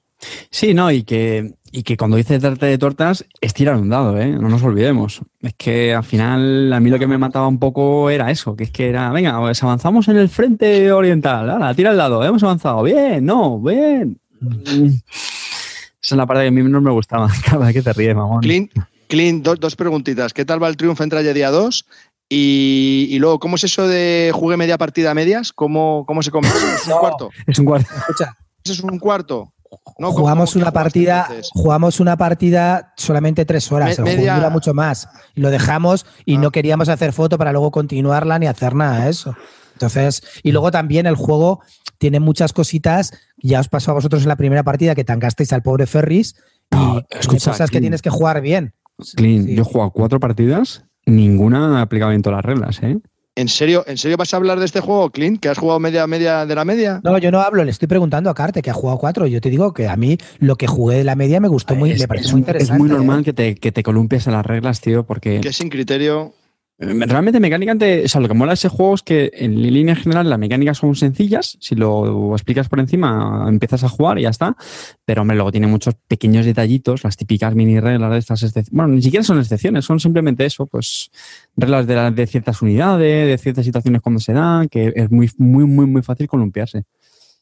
Sí, 0.51 0.75
no, 0.75 0.91
y 0.91 1.03
que, 1.05 1.55
y 1.73 1.83
que 1.83 1.97
cuando 1.97 2.17
dices 2.17 2.41
darte 2.41 2.67
de 2.67 2.79
tortas 2.79 3.25
es 3.41 3.55
tirar 3.55 3.77
un 3.77 3.89
dado, 3.89 4.19
¿eh? 4.21 4.29
No 4.31 4.49
nos 4.49 4.63
olvidemos. 4.63 5.21
Es 5.41 5.55
que 5.55 5.95
al 5.95 6.05
final 6.05 6.73
a 6.73 6.81
mí 6.81 6.91
lo 6.91 6.99
que 6.99 7.07
me 7.07 7.19
mataba 7.19 7.49
un 7.49 7.59
poco 7.59 8.11
era 8.11 8.31
eso, 8.31 8.55
que 8.57 8.65
es 8.65 8.71
que 8.71 8.89
era, 8.89 9.11
venga, 9.11 9.39
pues 9.41 9.63
avanzamos 9.63 10.09
en 10.09 10.17
el 10.17 10.29
frente 10.29 10.93
oriental, 10.93 11.51
ahora 11.51 11.75
tira 11.75 11.91
el 11.91 11.97
dado, 11.97 12.25
hemos 12.25 12.43
avanzado, 12.43 12.83
bien, 12.83 13.25
no, 13.25 13.59
bien. 13.61 14.19
Esa 14.41 16.15
es 16.15 16.19
la 16.19 16.27
parte 16.27 16.43
que 16.43 16.49
a 16.49 16.51
mí 16.51 16.63
menos 16.63 16.83
me 16.83 16.91
gustaba. 16.91 17.29
Cada 17.45 17.65
vez 17.67 17.75
que 17.75 17.83
te 17.83 17.93
ríes, 17.93 18.15
mamón. 18.15 18.41
Clint, 18.43 18.71
Clint, 19.09 19.43
dos, 19.45 19.59
dos 19.59 19.77
preguntitas. 19.77 20.33
¿Qué 20.33 20.45
tal 20.45 20.63
va 20.63 20.69
el 20.69 20.77
Triumph 20.77 21.01
en 21.01 21.09
Tragedy 21.11 21.41
2? 21.41 21.87
Y, 22.29 23.07
y 23.11 23.19
luego, 23.19 23.39
¿cómo 23.39 23.57
es 23.57 23.65
eso 23.65 23.87
de 23.87 24.31
jugué 24.35 24.57
media 24.57 24.79
partida 24.79 25.11
a 25.11 25.15
medias? 25.15 25.53
¿Cómo, 25.53 26.05
cómo 26.07 26.23
se 26.23 26.31
come? 26.31 26.49
¿Es 26.49 26.85
un 26.87 26.91
No. 26.91 26.99
cuarto? 27.01 27.31
Es 27.47 27.59
un 27.59 27.65
cuarto. 27.67 27.89
Escucha, 27.97 28.37
¿Eso 28.65 28.73
es 28.75 28.81
un 28.81 28.99
cuarto? 28.99 29.53
No, 29.99 30.09
¿cómo- 30.09 30.13
jugamos 30.21 30.57
una 30.57 30.73
partida, 30.73 31.29
jugamos 31.53 32.01
una 32.01 32.17
partida 32.17 32.93
solamente 32.97 33.45
tres 33.45 33.71
horas. 33.73 33.87
Me- 33.87 33.93
el 33.93 34.03
juego 34.03 34.17
media- 34.19 34.35
dura 34.37 34.51
mucho 34.51 34.75
más. 34.75 35.09
Lo 35.35 35.51
dejamos 35.51 36.07
y 36.25 36.37
Ah. 36.37 36.39
no 36.41 36.51
queríamos 36.51 36.89
hacer 36.89 37.13
foto 37.13 37.39
para 37.39 37.53
luego 37.53 37.71
continuarla 37.71 38.39
ni 38.39 38.47
hacer 38.47 38.75
nada 38.75 39.05
de 39.05 39.11
eso. 39.11 39.35
Entonces, 39.75 40.23
y 40.43 40.53
luego 40.53 40.71
también 40.71 41.07
el 41.07 41.17
juego 41.17 41.61
tiene 41.99 42.21
muchas 42.21 42.53
cositas. 42.53 43.13
Ya 43.39 43.61
os 43.61 43.69
pasó 43.69 43.91
a 43.91 43.95
vosotros 43.95 44.23
en 44.23 44.29
la 44.29 44.37
primera 44.37 44.63
partida 44.63 44.95
que 44.95 45.05
tangasteis 45.05 45.53
al 45.53 45.63
pobre 45.63 45.87
Ferris 45.87 46.35
y 46.71 46.77
No, 46.77 47.03
escucha, 47.11 47.51
cosas 47.51 47.71
que 47.71 47.79
Clint. 47.79 47.83
tienes 47.85 48.03
que 48.03 48.11
jugar 48.11 48.41
bien. 48.41 48.75
Clint, 49.17 49.47
Sí. 49.49 49.55
yo 49.57 49.63
he 49.63 49.65
jugado 49.65 49.91
cuatro 49.91 50.21
partidas, 50.21 50.85
ninguna 51.07 51.81
aplicaba 51.81 52.11
bien 52.11 52.23
todas 52.23 52.37
las 52.39 52.45
reglas, 52.45 52.81
¿eh? 52.83 52.99
¿En 53.37 53.49
serio, 53.49 53.83
¿En 53.89 53.99
serio 53.99 54.17
vas 54.17 54.33
a 54.33 54.37
hablar 54.37 54.61
de 54.61 54.65
este 54.65 54.79
juego, 54.79 55.11
Clint? 55.11 55.41
¿Que 55.41 55.49
has 55.49 55.59
jugado 55.59 55.81
media 55.81 56.07
media 56.07 56.47
de 56.47 56.55
la 56.55 56.65
media? 56.65 57.01
No, 57.03 57.19
yo 57.19 57.33
no 57.33 57.41
hablo, 57.41 57.65
le 57.65 57.73
estoy 57.73 57.89
preguntando 57.89 58.31
a 58.31 58.35
Carte 58.35 58.63
que 58.63 58.71
ha 58.71 58.75
jugado 58.75 58.99
cuatro. 58.99 59.27
Yo 59.27 59.41
te 59.41 59.51
digo 59.51 59.75
que 59.75 59.89
a 59.89 59.97
mí 59.97 60.19
lo 60.39 60.55
que 60.55 60.69
jugué 60.69 60.99
de 60.99 61.05
la 61.05 61.17
media 61.17 61.41
me 61.41 61.49
gustó 61.49 61.75
muy, 61.75 61.91
es, 61.91 62.01
me 62.01 62.07
pareció 62.07 62.29
es 62.29 62.33
muy 62.33 62.43
un- 62.43 62.45
es 62.45 62.49
interesante. 62.55 62.79
muy 62.81 62.89
normal 62.91 63.21
¿eh? 63.21 63.25
que 63.25 63.33
te, 63.33 63.55
que 63.57 63.73
te 63.73 63.83
columpies 63.83 64.29
en 64.29 64.35
las 64.35 64.47
reglas, 64.47 64.81
tío, 64.81 65.03
porque 65.05 65.41
Que 65.41 65.53
sin 65.53 65.69
criterio. 65.69 66.33
Eh, 66.77 66.87
Realmente 67.07 67.39
mecánicamente, 67.39 68.05
o 68.05 68.09
sea, 68.09 68.21
lo 68.21 68.27
que 68.27 68.35
mola 68.35 68.51
de 68.51 68.55
ese 68.55 68.69
juego 68.69 68.97
es 68.97 69.03
que 69.03 69.31
en 69.35 69.63
línea 69.63 69.95
general 69.95 70.29
las 70.29 70.39
mecánicas 70.41 70.79
son 70.79 70.97
sencillas, 70.97 71.57
si 71.61 71.77
lo 71.77 72.33
explicas 72.35 72.69
por 72.69 72.81
encima 72.81 73.47
empiezas 73.49 73.85
a 73.85 73.89
jugar 73.89 74.19
y 74.19 74.23
ya 74.23 74.31
está, 74.31 74.57
pero 75.05 75.23
hombre, 75.23 75.37
luego 75.37 75.53
tiene 75.53 75.69
muchos 75.69 75.95
pequeños 76.09 76.45
detallitos, 76.45 77.05
las 77.05 77.17
típicas 77.17 77.55
mini 77.55 77.79
reglas 77.79 78.11
de 78.11 78.19
estas, 78.19 78.43
excep- 78.43 78.71
bueno, 78.73 78.93
ni 78.93 79.03
siquiera 79.03 79.23
son 79.23 79.39
excepciones, 79.39 79.85
son 79.85 80.01
simplemente 80.01 80.45
eso, 80.45 80.67
pues 80.67 81.13
reglas 81.57 81.87
de, 81.87 82.27
ciertas 82.27 82.61
unidades, 82.61 83.29
de 83.29 83.39
ciertas 83.39 83.65
situaciones 83.65 84.03
cuando 84.03 84.19
se 84.21 84.33
dan, 84.33 84.69
que 84.69 84.93
es 84.97 85.11
muy, 85.13 85.31
muy, 85.39 85.67
muy, 85.67 85.87
muy 85.87 86.03
fácil 86.03 86.27
columpiarse. 86.27 86.85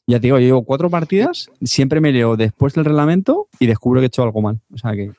Ya 0.05 0.19
te 0.19 0.27
digo, 0.27 0.37
llevo 0.37 0.63
cuatro 0.63 0.91
partidas, 0.91 1.49
siempre 1.63 2.01
me 2.01 2.11
leo 2.11 2.35
después 2.37 2.73
del 2.73 2.85
reglamento 2.85 3.47
y 3.59 3.65
descubro 3.65 3.99
que 3.99 4.05
he 4.05 4.07
hecho 4.07 4.21
algo 4.21 4.41
mal, 4.41 4.59
o 4.71 4.77
sea 4.77 4.91
que, 4.91 5.11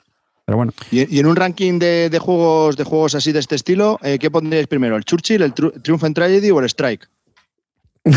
pero 0.44 0.56
bueno. 0.56 0.72
Y, 0.90 1.14
y 1.16 1.18
en 1.20 1.26
un 1.26 1.36
ranking 1.36 1.78
de, 1.78 2.10
de 2.10 2.18
juegos 2.18 2.76
de 2.76 2.84
juegos 2.84 3.14
así 3.14 3.32
de 3.32 3.38
este 3.40 3.54
estilo, 3.54 3.98
eh, 4.02 4.18
¿qué 4.18 4.30
pondríais 4.30 4.66
primero? 4.66 4.96
¿El 4.96 5.04
Churchill, 5.04 5.42
el 5.42 5.54
Tru- 5.54 5.80
Triumph 5.82 6.04
and 6.04 6.14
Tragedy 6.14 6.50
o 6.50 6.60
el 6.60 6.66
Strike? 6.66 7.08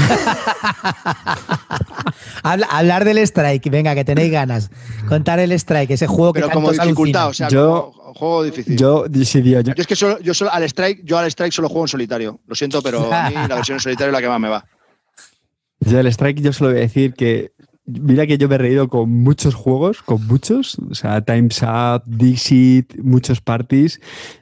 Habla- 2.43 2.67
hablar 2.69 3.05
del 3.05 3.17
strike, 3.19 3.69
venga, 3.69 3.95
que 3.95 4.03
tenéis 4.05 4.31
ganas. 4.31 4.69
Contar 5.07 5.39
el 5.39 5.51
strike, 5.53 5.91
ese 5.91 6.07
juego 6.07 6.33
que 6.33 6.41
Pero 6.41 6.51
como 6.53 6.71
dificultad, 6.71 7.29
o 7.29 7.33
sea, 7.33 7.47
Yo- 7.49 7.91
como 7.95 8.13
juego 8.13 8.43
difícil. 8.43 8.77
Yo, 8.77 9.05
tío, 9.09 9.23
yo- 9.23 9.61
Yo 9.61 9.73
es 9.75 9.87
que 9.87 9.95
solo, 9.95 10.19
yo 10.19 10.33
solo 10.33 10.51
al 10.51 10.63
Strike, 10.63 11.01
yo 11.03 11.17
al 11.17 11.27
Strike 11.27 11.53
solo 11.53 11.69
juego 11.69 11.83
en 11.85 11.89
solitario. 11.89 12.39
Lo 12.47 12.55
siento, 12.55 12.81
pero 12.81 13.11
a 13.13 13.29
mí 13.29 13.35
la 13.47 13.55
versión 13.55 13.75
en 13.77 13.79
solitario 13.81 14.07
es 14.09 14.13
la 14.13 14.21
que 14.21 14.29
más 14.29 14.39
me 14.39 14.49
va. 14.49 14.65
Yo 15.79 15.97
del 15.97 16.07
Strike 16.07 16.41
yo 16.41 16.51
solo 16.53 16.71
voy 16.71 16.79
a 16.79 16.81
decir 16.81 17.13
que 17.13 17.51
mira 17.87 18.27
que 18.27 18.37
yo 18.37 18.47
me 18.49 18.55
he 18.55 18.57
reído 18.59 18.87
con 18.89 19.09
muchos 19.09 19.55
juegos, 19.55 20.01
con 20.03 20.25
muchos, 20.27 20.77
o 20.91 20.93
sea, 20.93 21.21
Times 21.21 21.61
Up, 21.63 22.03
Dixit, 22.05 22.97
muchos 23.01 23.41
parties. 23.41 23.99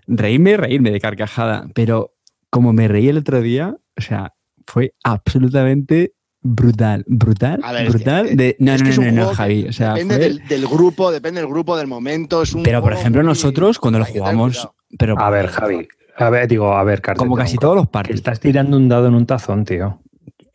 Reírme, 0.08 0.58
reírme 0.58 0.92
de 0.92 1.00
carcajada, 1.00 1.68
pero 1.74 2.14
como 2.50 2.74
me 2.74 2.88
reí 2.88 3.08
el 3.08 3.18
otro 3.20 3.42
día, 3.42 3.78
o 3.98 4.02
sea, 4.02 4.34
fue 4.66 4.94
absolutamente 5.04 6.14
brutal, 6.42 7.04
brutal, 7.08 7.60
A 7.64 7.72
ver, 7.72 7.82
es 7.82 7.88
que- 7.92 7.98
brutal. 7.98 8.36
de, 8.38 8.56
no, 8.60 8.72
es 8.74 8.82
no, 8.82 8.86
que 8.86 8.92
es 8.92 9.00
no, 9.00 9.08
un 9.10 9.16
no, 9.16 9.22
no, 9.26 9.34
Javi, 9.34 9.68
o 9.68 9.74
sea, 9.74 9.94
Depende 9.94 10.16
fue- 10.16 10.24
del, 10.24 10.48
del 10.48 10.68
grupo, 10.68 11.12
depende 11.12 11.42
del 11.42 11.50
grupo, 11.50 11.76
del 11.78 11.88
momento. 11.88 12.42
Es 12.44 12.54
un 12.54 12.64
pero 12.64 12.82
por 12.82 12.94
ejemplo 12.94 13.22
muy- 13.22 13.30
nosotros 13.30 13.80
cuando 13.80 14.00
lo 14.00 14.06
jugamos, 14.06 14.70
pero 14.98 15.20
A 15.20 15.30
ver, 15.30 15.48
Javi. 15.48 15.88
A 16.18 16.30
ver, 16.30 16.48
digo, 16.48 16.72
a 16.74 16.84
ver, 16.86 17.02
Carter, 17.02 17.18
como 17.20 17.36
casi 17.36 17.58
todos 17.58 17.76
los 17.76 17.88
que 17.88 17.92
parties. 17.92 18.16
estás 18.16 18.40
tirando 18.40 18.78
un 18.78 18.88
dado 18.88 19.08
en 19.08 19.16
un 19.16 19.26
tazón, 19.26 19.66
tío. 19.66 20.00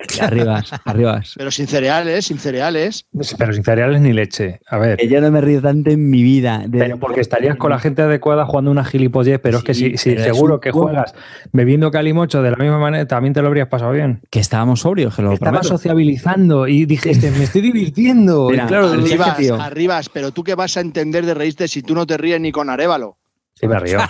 Arribas, 0.20 0.70
arribas. 0.84 1.34
Pero 1.36 1.50
sin 1.50 1.66
cereales, 1.66 2.24
sin 2.26 2.38
cereales. 2.38 3.06
Pero 3.38 3.52
sin 3.52 3.62
cereales 3.64 4.00
ni 4.00 4.12
leche. 4.12 4.60
A 4.68 4.78
ver. 4.78 4.96
Que 4.98 5.08
yo 5.08 5.20
no 5.20 5.30
me 5.30 5.40
río 5.40 5.60
tanto 5.60 5.90
en 5.90 6.08
mi 6.10 6.22
vida. 6.22 6.62
de- 6.66 6.78
Pero 6.78 6.98
porque 6.98 7.20
estarías 7.20 7.56
con 7.56 7.70
la 7.70 7.78
gente 7.78 8.02
adecuada 8.02 8.46
jugando 8.46 8.70
una 8.70 8.84
gilipollez, 8.84 9.40
pero 9.42 9.58
es 9.58 9.64
que 9.64 9.74
si, 9.74 9.96
seguro 9.98 10.60
que 10.60 10.70
juegas 10.72 11.14
bebiendo 11.52 11.90
calimocho 11.90 12.42
de 12.42 12.50
la 12.50 12.56
misma 12.56 12.78
manera, 12.78 13.06
también 13.06 13.34
te 13.34 13.42
lo 13.42 13.48
habrías 13.48 13.68
pasado 13.68 13.92
bien. 13.92 14.22
Que 14.30 14.40
estábamos 14.40 14.80
sobrios, 14.80 15.14
que 15.14 15.22
lo 15.22 15.32
Estabas 15.32 15.60
prometo. 15.60 15.68
sociabilizando 15.78 16.66
y 16.66 16.86
dijiste, 16.86 17.30
me 17.32 17.44
estoy 17.44 17.60
divirtiendo. 17.60 18.48
Mira, 18.50 18.64
y 18.64 18.66
claro, 18.68 18.90
dije, 18.92 19.14
Arribas, 19.14 19.36
tío. 19.36 19.60
arribas, 19.60 20.08
pero 20.08 20.30
tú 20.32 20.42
qué 20.44 20.54
vas 20.54 20.76
a 20.76 20.80
entender 20.80 21.26
de 21.26 21.34
reírte 21.34 21.68
si 21.68 21.82
tú 21.82 21.94
no 21.94 22.06
te 22.06 22.16
ríes 22.16 22.40
ni 22.40 22.52
con 22.52 22.70
Arevalo. 22.70 23.18
sí 23.54 23.68
me 23.68 23.78
río. 23.78 23.98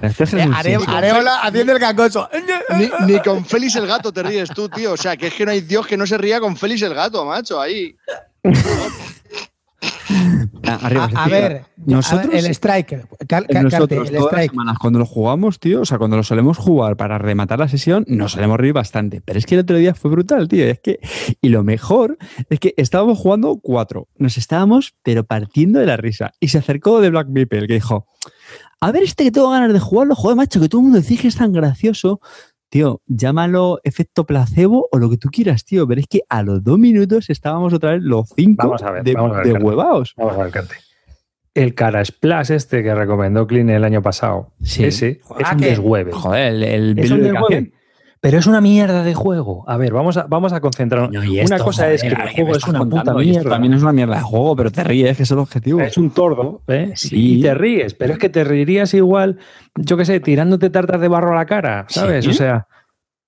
Eh, 0.00 0.48
Are-. 0.54 0.78
Areola 0.86 1.40
haciendo 1.42 1.72
el 1.72 1.78
gangoso. 1.78 2.28
Ni, 2.78 3.12
ni 3.12 3.20
con 3.20 3.44
Félix 3.44 3.76
el 3.76 3.86
gato 3.86 4.12
te 4.12 4.22
ríes 4.22 4.48
tú, 4.50 4.68
tío. 4.68 4.92
O 4.92 4.96
sea, 4.96 5.16
que 5.16 5.26
es 5.28 5.34
que 5.34 5.44
no 5.44 5.52
hay 5.52 5.60
Dios 5.60 5.86
que 5.86 5.96
no 5.96 6.06
se 6.06 6.16
ría 6.18 6.40
con 6.40 6.56
Félix 6.56 6.82
el 6.82 6.94
gato, 6.94 7.24
macho. 7.24 7.60
Ahí. 7.60 7.94
Ah, 10.64 10.78
arriba, 10.82 11.10
A, 11.14 11.28
ver, 11.28 11.64
nosotros- 11.86 12.26
a 12.26 12.28
ver, 12.28 12.44
el 12.44 12.46
strike. 12.54 13.06
Cal- 13.26 13.46
cal- 13.46 13.64
Nosotros 13.64 13.70
Carte, 13.70 13.94
el 13.94 14.00
todas 14.04 14.12
las 14.12 14.24
strike. 14.26 14.50
semanas 14.52 14.78
cuando 14.78 14.98
lo 15.00 15.06
jugamos, 15.06 15.58
tío, 15.58 15.80
o 15.80 15.84
sea, 15.84 15.98
cuando 15.98 16.16
lo 16.16 16.22
solemos 16.22 16.56
jugar 16.58 16.96
para 16.96 17.18
rematar 17.18 17.58
la 17.58 17.68
sesión, 17.68 18.04
nos 18.06 18.32
solemos 18.32 18.58
reír 18.58 18.72
bastante. 18.72 19.20
Pero 19.24 19.38
es 19.38 19.46
que 19.46 19.54
el 19.56 19.62
otro 19.62 19.76
día 19.76 19.94
fue 19.94 20.10
brutal, 20.10 20.46
tío. 20.48 20.64
Es 20.66 20.78
que, 20.80 21.00
y 21.40 21.48
lo 21.48 21.64
mejor 21.64 22.16
es 22.48 22.60
que 22.60 22.74
estábamos 22.76 23.18
jugando 23.18 23.58
cuatro. 23.60 24.08
Nos 24.16 24.36
estábamos, 24.38 24.94
pero 25.02 25.24
partiendo 25.24 25.80
de 25.80 25.86
la 25.86 25.96
risa. 25.96 26.32
Y 26.38 26.48
se 26.48 26.58
acercó 26.58 27.00
de 27.00 27.10
Black 27.10 27.28
Meeple, 27.28 27.66
que 27.66 27.74
dijo: 27.74 28.06
A 28.82 28.90
ver, 28.92 29.04
este 29.04 29.24
que 29.24 29.30
tengo 29.30 29.50
ganas 29.50 29.72
de 29.72 29.78
jugarlo, 29.80 30.14
joder, 30.14 30.36
macho, 30.36 30.60
que 30.60 30.68
todo 30.68 30.80
el 30.80 30.84
mundo 30.86 30.98
dice 30.98 31.16
que 31.16 31.28
es 31.28 31.36
tan 31.36 31.52
gracioso. 31.52 32.20
Tío, 32.68 33.00
llámalo 33.06 33.80
efecto 33.84 34.24
placebo 34.24 34.88
o 34.90 34.98
lo 34.98 35.08
que 35.10 35.18
tú 35.18 35.28
quieras, 35.30 35.64
tío. 35.64 35.86
Pero 35.86 36.00
es 36.00 36.06
que 36.08 36.22
a 36.28 36.42
los 36.42 36.64
dos 36.64 36.78
minutos 36.78 37.30
estábamos 37.30 37.72
otra 37.74 37.92
vez 37.92 38.02
los 38.02 38.28
cinco 38.34 38.66
Vamos 38.66 38.82
a 38.82 38.90
ver, 38.90 39.04
de, 39.04 39.12
vamos 39.14 39.32
a 39.32 39.36
ver, 39.36 39.46
de 39.46 39.52
Carlos. 39.52 39.68
huevaos. 39.68 40.14
Vamos 40.16 40.34
a 40.36 40.42
ver, 40.44 40.50
Cante. 40.52 40.74
El 41.54 41.74
cara 41.74 42.02
splash 42.04 42.50
este 42.50 42.82
que 42.82 42.94
recomendó 42.94 43.46
Clean 43.46 43.68
el 43.68 43.84
año 43.84 44.00
pasado, 44.02 44.52
Sí. 44.62 44.84
ese 44.84 45.08
es 45.10 45.20
Ah, 45.44 45.52
un 45.52 45.58
deshueve. 45.60 46.10
Joder, 46.12 46.54
el, 46.54 46.62
el 46.64 46.98
Es 46.98 47.10
un 47.10 47.18
build 47.18 47.26
de 47.26 47.32
deshueve. 47.32 47.72
Pero 48.22 48.38
es 48.38 48.46
una 48.46 48.60
mierda 48.60 49.02
de 49.02 49.14
juego. 49.14 49.64
A 49.68 49.76
ver, 49.76 49.92
vamos 49.92 50.16
a, 50.16 50.26
vamos 50.28 50.52
a 50.52 50.60
concentrarnos. 50.60 51.10
No, 51.10 51.24
y 51.24 51.40
una 51.40 51.58
cosa 51.58 51.90
es 51.90 52.02
que 52.02 52.06
el 52.08 52.16
¿qué 52.16 52.42
juego 52.44 52.56
es 52.56 52.68
una 52.68 52.84
puta 52.84 53.14
mierda. 53.14 53.50
También 53.50 53.74
es 53.74 53.82
una 53.82 53.92
mierda 53.92 54.14
de 54.14 54.22
juego, 54.22 54.54
pero 54.54 54.70
te 54.70 54.84
ríes, 54.84 55.16
que 55.16 55.24
es 55.24 55.30
el 55.32 55.38
objetivo. 55.38 55.80
Es 55.80 55.98
un 55.98 56.12
tordo, 56.12 56.62
¿eh? 56.68 56.92
Sí. 56.94 57.38
Y 57.38 57.42
te 57.42 57.52
ríes, 57.52 57.94
pero 57.94 58.12
es 58.12 58.20
que 58.20 58.28
te 58.28 58.44
reirías 58.44 58.94
igual, 58.94 59.38
yo 59.74 59.96
qué 59.96 60.04
sé, 60.04 60.20
tirándote 60.20 60.70
tartas 60.70 61.00
de 61.00 61.08
barro 61.08 61.32
a 61.32 61.34
la 61.34 61.46
cara, 61.46 61.84
¿sabes? 61.88 62.24
Sí. 62.24 62.30
O 62.30 62.34
sea, 62.34 62.68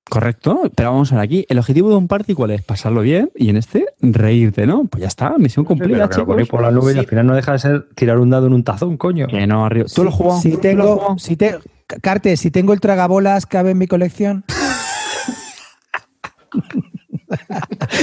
Correcto, 0.09 0.71
pero 0.77 0.93
vamos 0.93 1.11
a 1.13 1.17
ver 1.17 1.25
aquí. 1.25 1.47
El 1.49 1.59
objetivo 1.59 1.89
de 1.89 1.97
un 1.97 2.09
party, 2.09 2.35
¿cuál 2.35 2.51
es? 2.53 2.63
Pasarlo 2.63 3.01
bien 3.01 3.31
y 3.35 3.49
en 3.49 3.57
este, 3.57 3.87
reírte, 4.01 4.67
¿no? 4.67 4.85
Pues 4.85 5.01
ya 5.01 5.09
está, 5.09 5.37
misión 5.39 5.65
cumplida, 5.65 6.09
pero, 6.09 6.09
pero 6.09 6.27
por 6.27 6.37
chicos. 6.37 6.47
ir 6.47 6.51
por 6.51 6.63
la 6.63 6.71
nube 6.71 6.91
y 6.91 6.95
Sí. 6.95 6.99
al 7.01 7.07
final 7.07 7.27
no 7.27 7.35
deja 7.35 7.53
de 7.53 7.59
ser 7.59 7.89
tirar 7.95 8.21
un 8.21 8.29
dado 8.31 8.47
en 8.47 8.53
un 8.53 8.63
tazón, 8.63 8.97
coño. 8.99 9.27
Que 9.27 9.47
no, 9.47 9.65
arriba. 9.65 9.87
¿Tú 9.93 10.05
lo 10.05 10.13
jugado? 10.13 10.41
Si 10.41 10.51
¿Tú 10.51 10.55
lo 10.55 10.59
has 10.59 10.63
tengo, 10.63 11.17
si 11.19 11.37
te, 11.37 11.57
Carte, 12.03 12.37
si 12.37 12.51
tengo 12.51 12.73
el 12.75 12.81
tragabolas, 12.81 13.47
¿cabe 13.47 13.71
en 13.71 13.79
mi 13.79 13.87
colección? 13.87 14.45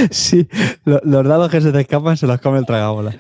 Sí, 0.09 0.47
lo- 0.85 1.01
los 1.03 1.25
dados 1.27 1.49
que 1.51 1.61
se 1.61 1.71
te 1.71 1.81
escapan 1.81 2.17
se 2.17 2.27
los 2.27 2.39
come 2.41 2.59
el 2.59 2.65
tragabolas. 2.65 3.15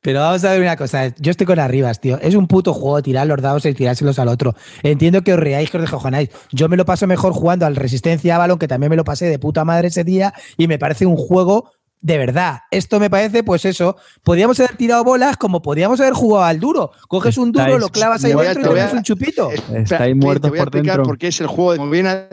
Pero 0.00 0.20
vamos 0.20 0.44
a 0.44 0.50
ver 0.52 0.60
una 0.60 0.76
cosa. 0.76 1.14
Yo 1.18 1.30
estoy 1.30 1.46
con 1.46 1.58
arribas, 1.58 1.98
tío. 2.00 2.18
Es 2.20 2.34
un 2.34 2.46
puto 2.46 2.74
juego 2.74 3.02
tirar 3.02 3.26
los 3.26 3.40
dados 3.40 3.64
y 3.64 3.72
tirárselos 3.72 4.18
al 4.18 4.28
otro. 4.28 4.54
Entiendo 4.82 5.22
que 5.22 5.32
os 5.32 5.40
reáis, 5.40 5.70
que 5.70 5.78
os 5.78 5.82
descojonáis. 5.82 6.28
Yo 6.52 6.68
me 6.68 6.76
lo 6.76 6.84
paso 6.84 7.06
mejor 7.06 7.32
jugando 7.32 7.64
al 7.64 7.74
Resistencia 7.76 8.34
Avalon, 8.36 8.58
que 8.58 8.68
también 8.68 8.90
me 8.90 8.96
lo 8.96 9.04
pasé 9.04 9.24
de 9.26 9.38
puta 9.38 9.64
madre 9.64 9.88
ese 9.88 10.04
día, 10.04 10.34
y 10.58 10.68
me 10.68 10.78
parece 10.78 11.06
un 11.06 11.16
juego 11.16 11.70
de 12.02 12.18
verdad. 12.18 12.58
Esto 12.70 13.00
me 13.00 13.08
parece, 13.08 13.42
pues 13.44 13.64
eso. 13.64 13.96
Podríamos 14.22 14.60
haber 14.60 14.76
tirado 14.76 15.02
bolas 15.04 15.38
como 15.38 15.62
podíamos 15.62 15.98
haber 16.00 16.12
jugado 16.12 16.44
al 16.44 16.60
duro. 16.60 16.90
Coges 17.08 17.38
un 17.38 17.50
duro, 17.52 17.64
Estáis- 17.64 17.80
lo 17.80 17.88
clavas 17.88 18.22
ahí 18.24 18.34
voy 18.34 18.44
a- 18.44 18.48
dentro 18.50 18.60
y 18.60 18.64
te 18.64 18.68
te 18.68 18.74
voy 18.74 18.80
a- 18.80 18.84
das 18.84 18.92
un 18.92 19.02
chupito. 19.04 19.50
Estáis 19.74 20.14
muertos 20.14 20.42
te 20.42 20.48
voy 20.50 20.58
a 20.58 20.64
por 20.64 20.68
explicar 20.68 20.96
dentro. 20.98 21.04
por 21.04 21.16
qué 21.16 21.28
es 21.28 21.40
el 21.40 21.46
juego. 21.46 21.72
de- 21.72 21.78
Como 21.78 21.90
bien 21.90 22.06
ha- 22.08 22.28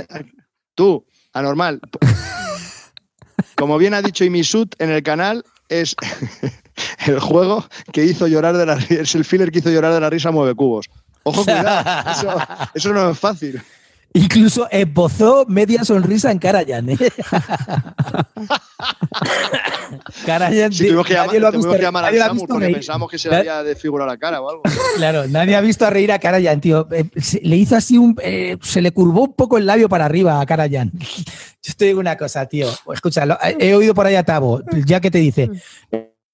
tú, 0.75 1.05
anormal. 1.33 1.79
Como 3.55 3.77
bien 3.77 3.93
ha 3.93 4.01
dicho 4.01 4.23
Imisut 4.23 4.75
en 4.79 4.91
el 4.91 5.03
canal, 5.03 5.43
es 5.69 5.95
el 7.07 7.19
juego 7.19 7.65
que 7.91 8.05
hizo 8.05 8.27
llorar 8.27 8.57
de 8.57 8.65
la 8.65 8.73
es 8.73 9.15
el 9.15 9.25
filler 9.25 9.51
que 9.51 9.59
hizo 9.59 9.69
llorar 9.69 9.93
de 9.93 9.99
la 9.99 10.09
risa 10.09 10.31
mueve 10.31 10.55
cubos. 10.55 10.89
Ojo, 11.23 11.43
cuidado. 11.43 12.39
Eso 12.73 12.93
no 12.93 13.11
es 13.11 13.19
fácil. 13.19 13.61
Incluso 14.13 14.67
esbozó 14.69 15.45
media 15.47 15.85
sonrisa 15.85 16.31
en 16.31 16.39
Karajan. 16.39 16.89
¿eh? 16.89 16.97
Karajan, 20.25 20.71
Si 20.73 20.85
tuvimos 20.85 21.05
que 21.05 21.13
llamar, 21.13 21.27
nadie 21.27 21.39
lo 21.39 21.47
ha 21.47 21.51
tuvimos 21.51 21.65
visto, 21.67 21.77
que 21.77 21.83
llamar 21.83 22.03
nadie 22.03 22.19
Samus 22.19 22.33
visto 22.35 22.47
porque 22.53 22.65
reír. 22.65 22.75
pensábamos 22.77 23.09
que 23.11 23.17
se 23.17 23.29
le 23.29 23.35
¿Eh? 23.35 23.39
había 23.39 23.63
desfigurado 23.63 24.09
la 24.09 24.17
cara 24.17 24.41
o 24.41 24.49
algo. 24.49 24.63
Claro, 24.97 25.27
nadie 25.27 25.55
ha 25.55 25.61
visto 25.61 25.85
a 25.85 25.89
reír 25.89 26.11
a 26.11 26.19
Karajan, 26.19 26.61
tío. 26.61 26.87
Eh, 26.91 27.05
se- 27.21 27.41
le 27.41 27.55
hizo 27.55 27.75
así 27.75 27.97
un. 27.97 28.15
eh, 28.21 28.57
se 28.61 28.81
le 28.81 28.91
curvó 28.91 29.23
un 29.23 29.33
poco 29.33 29.57
el 29.57 29.65
labio 29.65 29.89
para 29.89 30.05
arriba 30.05 30.39
a 30.41 30.45
Karajan. 30.45 30.91
Yo 31.63 31.73
te 31.77 31.85
digo 31.85 31.99
una 31.99 32.17
cosa, 32.17 32.45
tío. 32.47 32.67
Escucha, 32.93 33.25
lo- 33.25 33.37
he 33.41 33.69
he 33.69 33.75
oído 33.75 33.93
por 33.93 34.05
ahí 34.07 34.15
a 34.15 34.23
Tavo, 34.23 34.61
ya 34.85 34.99
que 34.99 35.11
te 35.11 35.19
dice. 35.19 35.49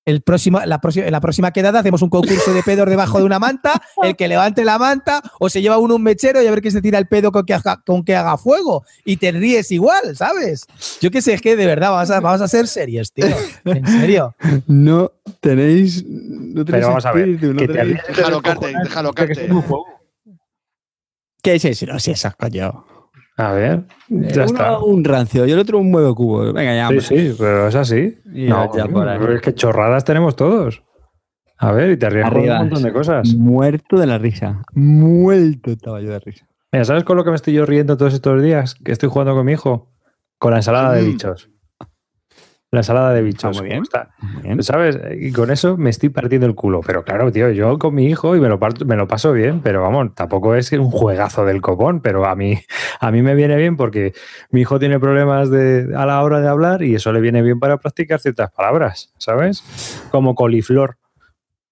El 0.08 0.22
próximo, 0.22 0.62
la, 0.66 0.80
próxima, 0.80 1.06
en 1.06 1.12
la 1.12 1.20
próxima 1.20 1.52
quedada 1.52 1.80
hacemos 1.82 2.02
un 2.02 2.10
concurso 2.10 2.54
de 2.54 2.64
pedos 2.64 2.88
debajo 2.90 3.18
de 3.20 3.26
una 3.26 3.40
manta. 3.40 3.74
El 4.02 4.16
que 4.16 4.30
levante 4.30 4.64
la 4.64 4.80
manta 4.80 5.22
o 5.38 5.50
se 5.50 5.62
lleva 5.62 5.78
uno 5.80 5.96
un 5.96 6.04
mechero 6.04 6.42
y 6.42 6.48
a 6.48 6.50
ver 6.50 6.62
quién 6.62 6.72
se 6.72 6.82
tira 6.82 6.98
el 6.98 7.08
pedo 7.08 7.34
con 7.34 7.46
que 7.46 7.54
haga, 7.54 7.84
con 7.86 8.06
que 8.06 8.16
haga 8.16 8.38
fuego. 8.38 8.86
Y 9.04 9.18
te 9.18 9.34
ríes 9.34 9.70
igual, 9.70 10.16
¿sabes? 10.16 10.66
Yo 11.02 11.12
qué 11.12 11.22
sé, 11.22 11.34
es 11.34 11.42
que 11.42 11.58
de 11.58 11.66
verdad 11.66 11.92
vamos 11.92 12.10
a, 12.10 12.22
vamos 12.22 12.40
a 12.40 12.48
ser 12.48 12.68
serios, 12.70 13.12
tío. 13.12 13.26
En 13.66 13.86
serio. 13.86 14.34
No 14.66 15.12
tenéis. 15.42 16.06
No 16.08 16.64
tenéis 16.64 16.66
Pero 16.72 16.88
vamos 16.88 17.06
a 17.06 17.12
ver, 17.12 17.28
espíritu, 17.28 17.54
no 17.54 17.60
que 17.60 17.68
tenéis- 17.68 18.02
ríes 18.06 18.18
Déjalo, 18.18 18.42
Carte, 18.42 18.74
déjalo, 18.84 19.12
que 19.14 19.24
es 19.24 19.28
Carte. 19.38 19.52
un 19.52 19.62
juego. 19.62 19.86
¿Qué 21.44 21.56
es 21.56 21.66
eso? 21.66 22.00
Si 22.00 22.12
esas 22.12 22.34
coño. 22.38 22.86
A 23.40 23.52
ver, 23.54 23.84
ya 24.10 24.44
Uno 24.44 24.46
está. 24.46 24.80
un 24.80 25.04
rancio 25.04 25.46
y 25.46 25.52
el 25.52 25.60
otro 25.60 25.78
un 25.78 25.92
mueve 25.92 26.12
cubo. 26.16 26.52
Venga, 26.54 26.76
ya, 26.76 26.90
Sí, 26.90 27.02
sí, 27.02 27.36
pero 27.38 27.68
es 27.68 27.76
así. 27.76 28.18
Y 28.34 28.48
No, 28.48 28.76
ya 28.76 28.88
por 28.88 29.08
ahí. 29.08 29.20
es 29.36 29.42
que 29.42 29.54
chorradas 29.54 30.04
tenemos 30.06 30.36
todos. 30.36 30.84
A 31.60 31.72
ver, 31.72 31.92
y 31.92 31.98
te 31.98 32.10
ríes 32.10 32.28
con 32.30 32.40
un 32.42 32.48
montón 32.48 32.84
de 32.84 32.92
cosas. 32.94 33.34
Muerto 33.36 33.98
de 33.98 34.08
la 34.08 34.18
risa. 34.18 34.64
Muerto 34.74 35.72
estaba 35.72 36.02
yo 36.02 36.10
de 36.10 36.20
risa. 36.20 36.46
Mira, 36.72 36.86
¿sabes 36.86 37.04
con 37.04 37.16
lo 37.18 37.24
que 37.24 37.30
me 37.30 37.36
estoy 37.36 37.54
yo 37.54 37.66
riendo 37.66 37.96
todos 37.96 38.14
estos 38.14 38.42
días? 38.42 38.76
Que 38.76 38.92
estoy 38.92 39.10
jugando 39.10 39.34
con 39.36 39.46
mi 39.46 39.54
hijo. 39.54 39.92
Con 40.40 40.52
la 40.52 40.58
ensalada 40.58 40.94
de 40.94 41.02
Mm. 41.04 41.06
bichos. 41.06 41.50
La 42.70 42.82
ensalada 42.82 43.14
de 43.14 43.22
bichos. 43.22 43.58
muy 43.58 43.68
bien. 43.70 43.78
¿cómo 43.78 43.84
está? 43.84 44.10
Bien. 44.44 44.62
¿Sabes? 44.62 45.00
Y 45.20 45.32
con 45.32 45.52
eso 45.52 45.78
me 45.78 45.90
estoy 45.90 46.10
partiendo 46.10 46.46
el 46.48 46.54
culo. 46.54 46.82
Pero 46.86 47.04
claro, 47.06 47.32
tío, 47.32 47.50
yo 47.52 47.80
con 47.80 47.96
mi 47.96 48.08
hijo 48.08 48.36
y 48.36 48.42
me 48.42 48.50
lo, 48.50 48.60
parto- 48.60 48.84
me 48.86 48.98
lo 48.98 49.08
paso 49.08 49.32
bien, 49.32 49.62
pero 49.62 49.82
vamos, 49.82 50.14
tampoco 50.16 50.54
es 50.54 50.70
un 50.74 50.92
juegazo 50.92 51.46
del 51.46 51.62
copón, 51.62 52.02
pero 52.02 52.26
a 52.26 52.36
mí, 52.36 52.60
a 53.00 53.10
mí 53.12 53.22
me 53.22 53.36
viene 53.36 53.56
bien 53.56 53.78
porque 53.78 54.14
mi 54.52 54.62
hijo 54.62 54.80
tiene 54.80 55.00
problemas 55.00 55.50
de, 55.50 55.94
a 55.96 56.06
la 56.06 56.22
hora 56.22 56.42
de 56.42 56.50
hablar 56.50 56.84
y 56.84 56.94
eso 56.96 57.14
le 57.14 57.22
viene 57.22 57.42
bien 57.42 57.60
para 57.60 57.78
practicar 57.78 58.20
ciertas 58.20 58.52
palabras, 58.52 59.14
¿sabes? 59.18 59.64
Como 60.12 60.36
coliflor. 60.36 60.98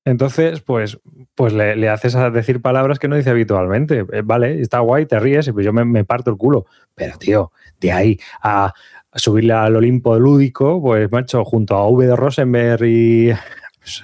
Entonces, 0.07 0.61
pues, 0.61 0.99
pues 1.33 1.51
le, 1.51 1.75
le 1.75 1.89
haces 1.89 2.15
a 2.15 2.29
decir 2.29 2.61
palabras 2.61 2.99
que 2.99 3.07
no 3.07 3.15
dice 3.15 3.31
habitualmente. 3.31 4.05
Eh, 4.13 4.21
Vale, 4.23 4.61
está 4.61 4.79
guay, 4.79 5.07
te 5.07 5.19
ríes 5.19 5.47
y 5.47 5.51
pues 5.51 5.65
yo 5.65 5.73
me, 5.73 5.83
me 5.83 6.05
parto 6.05 6.29
el 6.29 6.37
culo. 6.37 6.67
Pero, 6.93 7.17
tío, 7.17 7.51
de 7.81 7.91
ahí 7.91 8.19
a, 8.43 8.71
a 9.15 9.19
subirle 9.19 9.53
al 9.53 9.75
Olimpo 9.75 10.19
lúdico, 10.19 10.81
pues, 10.81 11.09
macho, 11.11 11.43
junto 11.45 11.75
a 11.75 11.87
V 11.87 12.05
de 12.05 12.15
Rosenberg 12.15 12.83
y, 12.85 13.31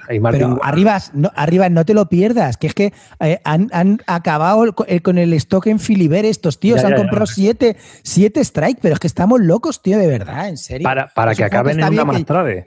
Pero 0.08 0.60
Arribas, 0.64 1.12
no, 1.16 1.32
Arribas, 1.36 1.72
no 1.72 1.84
te 1.86 1.94
lo 1.96 2.08
pierdas, 2.08 2.56
que 2.58 2.68
es 2.68 2.74
que 2.76 2.94
eh, 3.20 3.40
han, 3.44 3.68
han 3.74 4.00
acabado 4.08 4.64
el- 4.64 4.74
el- 4.88 5.02
con 5.02 5.18
el 5.18 5.34
stock 5.34 5.66
en 5.68 5.80
Filiber 5.80 6.24
estos 6.24 6.60
tíos, 6.60 6.80
Ya, 6.82 6.88
han 6.88 6.92
ya, 6.94 6.98
ya. 6.98 7.02
comprado 7.04 7.26
siete, 7.26 7.78
siete 8.04 8.42
strike, 8.42 8.78
pero 8.80 8.94
es 8.94 9.00
que 9.00 9.08
estamos 9.08 9.40
locos, 9.42 9.82
tío, 9.82 9.98
de 9.98 10.06
verdad, 10.08 10.48
en 10.50 10.58
serio. 10.58 10.86
para, 10.86 11.08
para 11.08 11.34
que 11.36 11.44
acaben 11.44 11.80
en 11.80 11.86
una 11.88 12.04
que- 12.04 12.06
mastrade. 12.06 12.66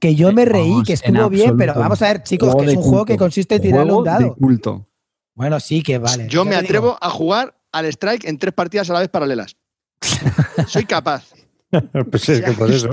Que 0.00 0.14
yo 0.14 0.32
me 0.32 0.44
reí, 0.46 0.70
Vamos, 0.70 0.86
que 0.86 0.92
estuvo 0.94 1.28
bien, 1.28 1.56
pero 1.56 1.74
vamos 1.74 2.00
a 2.02 2.08
ver, 2.08 2.22
chicos, 2.22 2.56
que 2.56 2.64
es 2.64 2.76
un 2.76 2.82
juego 2.82 3.04
que 3.04 3.16
consiste 3.16 3.54
en 3.56 3.62
tirarle 3.62 3.84
Juego 3.92 3.98
un 3.98 4.04
de 4.04 4.10
dado. 4.10 4.34
culto. 4.36 4.86
Bueno, 5.34 5.60
sí, 5.60 5.82
que 5.82 5.98
vale. 5.98 6.28
Yo 6.28 6.44
me 6.44 6.52
digo. 6.52 6.60
atrevo 6.62 6.98
a 7.00 7.10
jugar 7.10 7.54
al 7.72 7.86
strike 7.86 8.24
en 8.24 8.38
tres 8.38 8.52
partidas 8.54 8.88
a 8.90 8.94
la 8.94 9.00
vez 9.00 9.08
paralelas. 9.10 9.56
Soy 10.66 10.84
capaz. 10.84 11.24
pues 12.10 12.28
es 12.28 12.40
que 12.40 12.52
por 12.52 12.70
eso. 12.70 12.90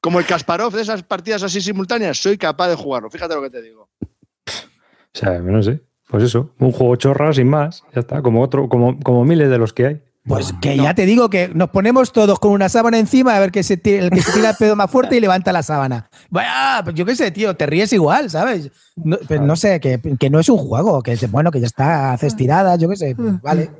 Como 0.00 0.18
el 0.18 0.26
Kasparov 0.26 0.72
de 0.72 0.82
esas 0.82 1.02
partidas 1.02 1.42
así 1.42 1.60
simultáneas, 1.60 2.18
soy 2.18 2.36
capaz 2.36 2.68
de 2.68 2.74
jugarlo. 2.74 3.10
Fíjate 3.10 3.34
lo 3.34 3.42
que 3.42 3.50
te 3.50 3.62
digo. 3.62 3.88
O 4.02 5.18
sea, 5.18 5.38
no 5.38 5.62
sé. 5.62 5.80
Pues 6.08 6.24
eso, 6.24 6.50
un 6.58 6.72
juego 6.72 6.96
chorra 6.96 7.32
sin 7.32 7.48
más. 7.48 7.84
Ya 7.94 8.00
está, 8.00 8.20
como 8.20 8.42
otro, 8.42 8.68
como, 8.68 8.98
como 9.00 9.24
miles 9.24 9.48
de 9.48 9.58
los 9.58 9.72
que 9.72 9.86
hay. 9.86 10.02
Pues 10.24 10.52
que 10.60 10.76
ya 10.76 10.94
te 10.94 11.04
digo 11.04 11.28
que 11.30 11.48
nos 11.52 11.70
ponemos 11.70 12.12
todos 12.12 12.38
con 12.38 12.52
una 12.52 12.68
sábana 12.68 12.96
encima 12.98 13.34
a 13.34 13.40
ver 13.40 13.50
que 13.50 13.64
se 13.64 13.74
el 13.84 14.10
que 14.10 14.22
se 14.22 14.32
tira 14.32 14.50
el 14.50 14.56
pedo 14.56 14.76
más 14.76 14.88
fuerte 14.88 15.16
y 15.16 15.20
levanta 15.20 15.50
la 15.50 15.64
sábana. 15.64 16.08
Vaya, 16.30 16.80
pues 16.84 16.94
yo 16.94 17.04
qué 17.04 17.16
sé, 17.16 17.32
tío, 17.32 17.56
te 17.56 17.66
ríes 17.66 17.92
igual, 17.92 18.30
¿sabes? 18.30 18.70
No, 18.94 19.16
pues 19.26 19.40
no 19.40 19.56
sé, 19.56 19.80
que, 19.80 20.00
que, 20.20 20.30
no 20.30 20.38
es 20.38 20.48
un 20.48 20.58
juego, 20.58 21.02
que 21.02 21.16
bueno, 21.28 21.50
que 21.50 21.58
ya 21.58 21.66
está, 21.66 22.12
haces 22.12 22.36
tiradas, 22.36 22.78
yo 22.78 22.88
qué 22.88 22.96
sé, 22.96 23.16
pues 23.16 23.42
vale. 23.42 23.70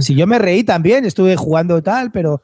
Si 0.00 0.14
yo 0.14 0.26
me 0.26 0.38
reí 0.38 0.64
también, 0.64 1.04
estuve 1.04 1.36
jugando 1.36 1.82
tal, 1.82 2.10
pero 2.10 2.42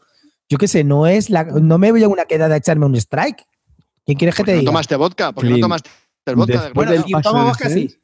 yo 0.48 0.58
qué 0.58 0.68
sé, 0.68 0.84
no 0.84 1.06
es 1.06 1.30
la, 1.30 1.44
no 1.44 1.78
me 1.78 1.90
voy 1.90 2.02
a 2.02 2.08
una 2.08 2.24
quedada 2.24 2.54
a 2.54 2.58
echarme 2.58 2.86
un 2.86 2.94
strike. 2.94 3.44
¿Quién 4.04 4.18
quieres 4.18 4.36
que 4.36 4.44
te 4.44 4.52
no 4.52 4.60
diga? 4.60 4.70
tomaste 4.70 4.96
vodka? 4.96 5.32
¿Por 5.32 5.44
qué 5.44 5.50
no 5.50 5.58
tomaste 5.58 5.90
el 6.26 6.36
vodka? 6.36 6.70
Bueno, 6.74 7.02
si 7.04 7.12
tomo 7.22 7.44
vodka, 7.44 7.68
sí. 7.68 7.96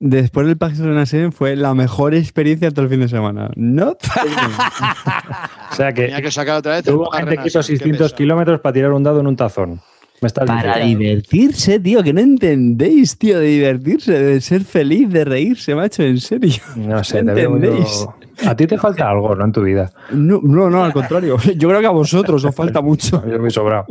Después 0.00 0.46
del 0.46 0.58
Renaissance 0.58 1.30
fue 1.30 1.54
la 1.56 1.72
mejor 1.72 2.14
experiencia 2.14 2.70
todo 2.70 2.82
el 2.82 2.90
fin 2.90 3.00
de 3.00 3.08
semana. 3.08 3.50
No. 3.54 3.90
o 5.70 5.74
sea 5.74 5.92
que, 5.92 6.02
Tenía 6.02 6.20
que 6.20 6.30
sacar 6.32 6.56
otra 6.56 6.72
vez. 6.72 6.84
tuvo 6.84 7.10
gente 7.12 7.38
que 7.38 7.48
hizo 7.48 7.62
600 7.62 8.12
kilómetros 8.12 8.60
para 8.60 8.72
tirar 8.72 8.92
un 8.92 9.02
dado 9.02 9.20
en 9.20 9.28
un 9.28 9.36
tazón. 9.36 9.80
Me 10.20 10.28
estás 10.28 10.46
Para 10.46 10.76
diciendo. 10.76 10.98
divertirse, 11.00 11.80
tío, 11.80 12.02
que 12.02 12.12
no 12.12 12.20
entendéis, 12.20 13.18
tío, 13.18 13.38
de 13.40 13.46
divertirse, 13.46 14.12
de 14.12 14.40
ser 14.40 14.62
feliz, 14.64 15.10
de 15.10 15.24
reírse, 15.24 15.74
macho, 15.74 16.02
en 16.02 16.18
serio. 16.18 16.62
No 16.76 17.02
sé, 17.04 17.22
¿No 17.22 17.34
te 17.34 17.40
veo 17.46 17.56
entendéis? 17.56 18.06
yo- 18.40 18.48
A 18.48 18.56
ti 18.56 18.66
te 18.66 18.78
falta 18.78 19.10
algo, 19.10 19.34
¿no? 19.34 19.44
En 19.44 19.52
tu 19.52 19.62
vida. 19.62 19.90
No, 20.10 20.40
no, 20.42 20.70
no, 20.70 20.84
al 20.84 20.92
contrario. 20.92 21.36
Yo 21.56 21.68
creo 21.68 21.80
que 21.80 21.86
a 21.86 21.90
vosotros 21.90 22.44
os 22.44 22.54
falta 22.54 22.80
mucho. 22.80 23.22
Yo 23.30 23.38
muy 23.38 23.50
sobrado. 23.50 23.86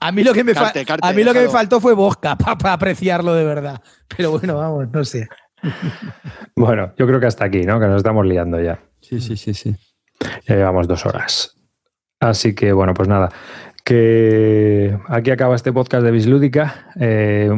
A 0.00 0.12
mí 0.12 0.22
lo 0.22 0.32
que 0.32 0.44
me, 0.44 0.54
fa- 0.54 0.64
Carte, 0.64 0.84
carte, 0.84 1.06
a 1.08 1.12
mí 1.12 1.24
lo 1.24 1.32
que 1.32 1.40
me 1.40 1.48
faltó 1.48 1.80
fue 1.80 1.94
vodka 1.94 2.36
para 2.36 2.74
apreciarlo 2.74 3.34
de 3.34 3.44
verdad. 3.44 3.80
Pero 4.16 4.32
bueno, 4.32 4.56
vamos, 4.56 4.86
no 4.92 5.04
sé. 5.04 5.26
Bueno, 6.56 6.92
yo 6.96 7.06
creo 7.06 7.18
que 7.20 7.26
hasta 7.26 7.44
aquí, 7.46 7.62
¿no? 7.62 7.80
Que 7.80 7.86
nos 7.86 7.96
estamos 7.98 8.24
liando 8.26 8.60
ya. 8.60 8.80
Sí, 9.00 9.20
sí, 9.20 9.36
sí, 9.36 9.54
sí. 9.54 9.74
Ya 10.46 10.56
llevamos 10.56 10.86
dos 10.86 11.04
horas. 11.06 11.56
Así 12.20 12.54
que, 12.54 12.72
bueno, 12.72 12.94
pues 12.94 13.08
nada. 13.08 13.30
Que 13.84 14.98
aquí 15.08 15.30
acaba 15.30 15.54
este 15.54 15.72
podcast 15.72 16.04
de 16.04 16.10
Bislúdica. 16.10 16.90
Eh, 16.98 17.50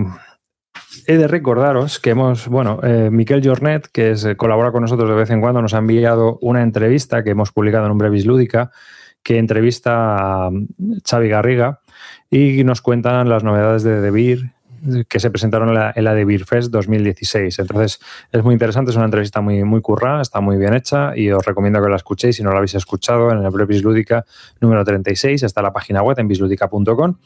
he 1.07 1.17
de 1.17 1.29
recordaros 1.29 2.01
que 2.01 2.11
hemos, 2.11 2.49
bueno, 2.49 2.81
eh, 2.83 3.11
Miquel 3.13 3.47
Jornet, 3.47 3.87
que 3.93 4.11
eh, 4.11 4.37
colabora 4.37 4.73
con 4.73 4.83
nosotros 4.83 5.09
de 5.09 5.15
vez 5.15 5.31
en 5.31 5.41
cuando, 5.41 5.63
nos 5.63 5.75
ha 5.75 5.79
enviado 5.79 6.39
una 6.41 6.63
entrevista 6.63 7.23
que 7.23 7.31
hemos 7.31 7.53
publicado 7.53 7.87
en 7.87 7.93
Hombre 7.93 8.11
Bislúdica, 8.11 8.73
que 9.23 9.39
entrevista 9.39 10.47
a 10.47 10.51
Xavi 11.09 11.29
Garriga 11.29 11.81
y 12.29 12.65
nos 12.65 12.83
cuentan 12.83 13.29
las 13.29 13.45
novedades 13.45 13.85
de 13.85 14.11
Beer 14.11 14.56
que 15.09 15.21
se 15.21 15.31
presentaron 15.31 15.69
en 15.69 15.75
la, 15.75 15.93
en 15.95 16.05
la 16.05 16.15
The 16.15 16.25
Beer 16.25 16.45
Fest 16.45 16.71
2016. 16.71 17.59
Entonces, 17.59 18.01
es 18.33 18.43
muy 18.43 18.53
interesante, 18.53 18.91
es 18.91 18.97
una 18.97 19.07
entrevista 19.07 19.41
muy, 19.41 19.65
muy 19.65 19.81
currada, 19.81 20.23
está 20.23 20.41
muy 20.41 20.57
bien 20.57 20.75
hecha 20.75 21.17
y 21.17 21.31
os 21.31 21.45
recomiendo 21.45 21.83
que 21.83 21.89
la 21.89 21.97
escuchéis 21.97 22.37
si 22.37 22.43
no 22.43 22.51
la 22.51 22.59
habéis 22.59 22.75
escuchado 22.75 23.31
en 23.31 23.45
el 23.45 23.51
blog 23.51 23.69
Bislúdica 23.69 24.25
número 24.61 24.85
36, 24.85 25.43
está 25.43 25.63
la 25.63 25.73
página 25.73 26.03
web 26.03 26.19
en 26.19 26.29
bisludica.com 26.29 27.17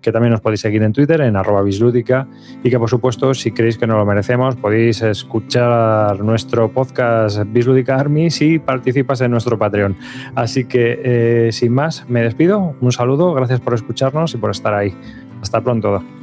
que 0.00 0.12
también 0.12 0.34
os 0.34 0.40
podéis 0.40 0.60
seguir 0.60 0.82
en 0.82 0.92
Twitter 0.92 1.20
en 1.20 1.36
arroba 1.36 1.62
bislúdica 1.62 2.28
y 2.62 2.70
que 2.70 2.78
por 2.78 2.88
supuesto 2.88 3.34
si 3.34 3.50
creéis 3.50 3.78
que 3.78 3.86
no 3.86 3.96
lo 3.96 4.06
merecemos 4.06 4.54
podéis 4.54 5.02
escuchar 5.02 6.20
nuestro 6.20 6.70
podcast 6.70 7.40
Bislúdica 7.46 7.96
Army 7.96 8.30
si 8.30 8.58
participas 8.58 9.20
en 9.22 9.32
nuestro 9.32 9.58
Patreon. 9.58 9.96
Así 10.34 10.66
que 10.66 11.00
eh, 11.02 11.52
sin 11.52 11.72
más 11.72 12.08
me 12.08 12.22
despido, 12.22 12.76
un 12.80 12.92
saludo, 12.92 13.32
gracias 13.34 13.60
por 13.60 13.74
escucharnos 13.74 14.34
y 14.34 14.36
por 14.36 14.50
estar 14.50 14.74
ahí. 14.74 14.94
Hasta 15.42 15.60
pronto. 15.60 16.15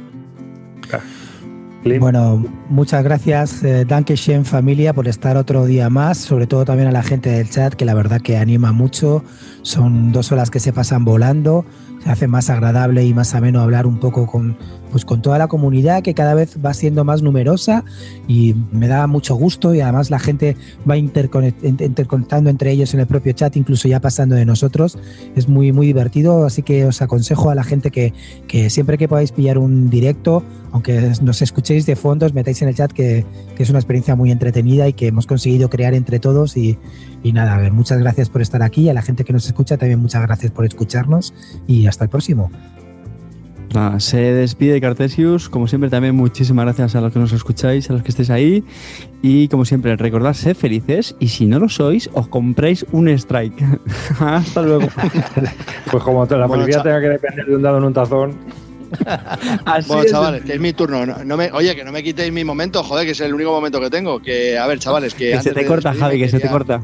Bueno, 1.98 2.42
muchas 2.70 3.04
gracias, 3.04 3.62
eh, 3.62 3.84
Danke 3.84 4.16
Shen 4.16 4.46
familia, 4.46 4.94
por 4.94 5.06
estar 5.06 5.36
otro 5.36 5.66
día 5.66 5.90
más, 5.90 6.16
sobre 6.16 6.46
todo 6.46 6.64
también 6.64 6.88
a 6.88 6.92
la 6.92 7.02
gente 7.02 7.28
del 7.28 7.50
chat, 7.50 7.74
que 7.74 7.84
la 7.84 7.92
verdad 7.92 8.22
que 8.22 8.38
anima 8.38 8.72
mucho. 8.72 9.22
Son 9.60 10.10
dos 10.10 10.32
horas 10.32 10.50
que 10.50 10.60
se 10.60 10.72
pasan 10.72 11.04
volando, 11.04 11.66
se 12.02 12.10
hace 12.10 12.26
más 12.26 12.48
agradable 12.48 13.04
y 13.04 13.12
más 13.12 13.34
ameno 13.34 13.60
hablar 13.60 13.86
un 13.86 13.98
poco 14.00 14.26
con, 14.26 14.56
pues, 14.94 15.04
con 15.04 15.22
toda 15.22 15.38
la 15.38 15.48
comunidad 15.48 16.04
que 16.04 16.14
cada 16.14 16.34
vez 16.34 16.56
va 16.64 16.72
siendo 16.72 17.04
más 17.04 17.20
numerosa 17.20 17.84
y 18.28 18.54
me 18.70 18.86
da 18.86 19.08
mucho 19.08 19.34
gusto 19.34 19.74
y 19.74 19.80
además 19.80 20.08
la 20.08 20.20
gente 20.20 20.56
va 20.88 20.96
interconect- 20.96 21.64
in- 21.64 21.78
interconectando 21.80 22.48
entre 22.48 22.70
ellos 22.70 22.94
en 22.94 23.00
el 23.00 23.08
propio 23.08 23.32
chat, 23.32 23.56
incluso 23.56 23.88
ya 23.88 23.98
pasando 23.98 24.36
de 24.36 24.44
nosotros. 24.44 24.96
Es 25.34 25.48
muy, 25.48 25.72
muy 25.72 25.88
divertido, 25.88 26.46
así 26.46 26.62
que 26.62 26.86
os 26.86 27.02
aconsejo 27.02 27.50
a 27.50 27.56
la 27.56 27.64
gente 27.64 27.90
que, 27.90 28.12
que 28.46 28.70
siempre 28.70 28.96
que 28.96 29.08
podáis 29.08 29.32
pillar 29.32 29.58
un 29.58 29.90
directo, 29.90 30.44
aunque 30.70 31.10
nos 31.22 31.42
escuchéis 31.42 31.86
de 31.86 31.96
fondo, 31.96 32.26
os 32.26 32.32
metáis 32.32 32.62
en 32.62 32.68
el 32.68 32.76
chat, 32.76 32.92
que, 32.92 33.26
es 33.58 33.70
una 33.70 33.80
experiencia 33.80 34.14
muy 34.14 34.30
entretenida 34.30 34.86
y 34.86 34.92
que 34.92 35.08
hemos 35.08 35.26
conseguido 35.26 35.70
crear 35.70 35.94
entre 35.94 36.20
todos. 36.20 36.56
Y, 36.56 36.78
y 37.24 37.32
nada, 37.32 37.68
muchas 37.72 37.98
gracias 37.98 38.28
por 38.28 38.42
estar 38.42 38.62
aquí. 38.62 38.88
A 38.88 38.94
la 38.94 39.02
gente 39.02 39.24
que 39.24 39.32
nos 39.32 39.46
escucha 39.46 39.76
también 39.76 39.98
muchas 39.98 40.22
gracias 40.22 40.52
por 40.52 40.64
escucharnos 40.64 41.34
y 41.66 41.88
hasta 41.88 42.04
el 42.04 42.10
próximo. 42.10 42.52
Nada, 43.74 43.98
se 43.98 44.18
despide 44.18 44.80
Cartesius. 44.80 45.48
Como 45.48 45.66
siempre, 45.66 45.90
también 45.90 46.14
muchísimas 46.14 46.64
gracias 46.64 46.94
a 46.94 47.00
los 47.00 47.12
que 47.12 47.18
nos 47.18 47.32
escucháis, 47.32 47.90
a 47.90 47.94
los 47.94 48.02
que 48.02 48.10
estéis 48.10 48.30
ahí. 48.30 48.62
Y 49.20 49.48
como 49.48 49.64
siempre, 49.64 49.96
recordad 49.96 50.32
ser 50.32 50.54
felices. 50.54 51.16
Y 51.18 51.26
si 51.28 51.46
no 51.46 51.58
lo 51.58 51.68
sois, 51.68 52.08
os 52.12 52.28
compréis 52.28 52.86
un 52.92 53.08
strike. 53.08 53.62
Hasta 54.20 54.62
luego. 54.62 54.86
Pues 55.90 56.02
como 56.02 56.24
la 56.24 56.46
Bueno, 56.46 56.66
cha- 56.68 56.82
tenga 56.82 57.00
que 57.00 57.08
depender 57.08 57.46
de 57.46 57.56
un 57.56 57.62
dado 57.62 57.78
en 57.78 57.84
un 57.84 57.92
tazón, 57.92 58.32
Así 59.64 59.88
Bueno, 59.88 60.02
es. 60.04 60.10
chavales, 60.10 60.42
que 60.44 60.54
es 60.54 60.60
mi 60.60 60.72
turno. 60.72 61.04
No, 61.04 61.24
no 61.24 61.36
me, 61.36 61.50
oye, 61.52 61.74
que 61.74 61.84
no 61.84 61.90
me 61.92 62.02
quitéis 62.02 62.32
mi 62.32 62.44
momento, 62.44 62.82
joder, 62.84 63.04
que 63.04 63.10
es 63.12 63.20
el 63.20 63.34
único 63.34 63.50
momento 63.52 63.80
que 63.80 63.90
tengo. 63.90 64.20
Que, 64.20 64.56
a 64.56 64.66
ver, 64.68 64.78
chavales, 64.78 65.14
que. 65.14 65.32
Que 65.32 65.40
se 65.42 65.52
te 65.52 65.66
corta, 65.66 65.92
Javi, 65.94 66.18
que 66.18 66.28
se 66.28 66.38
te 66.38 66.48
corta. 66.48 66.80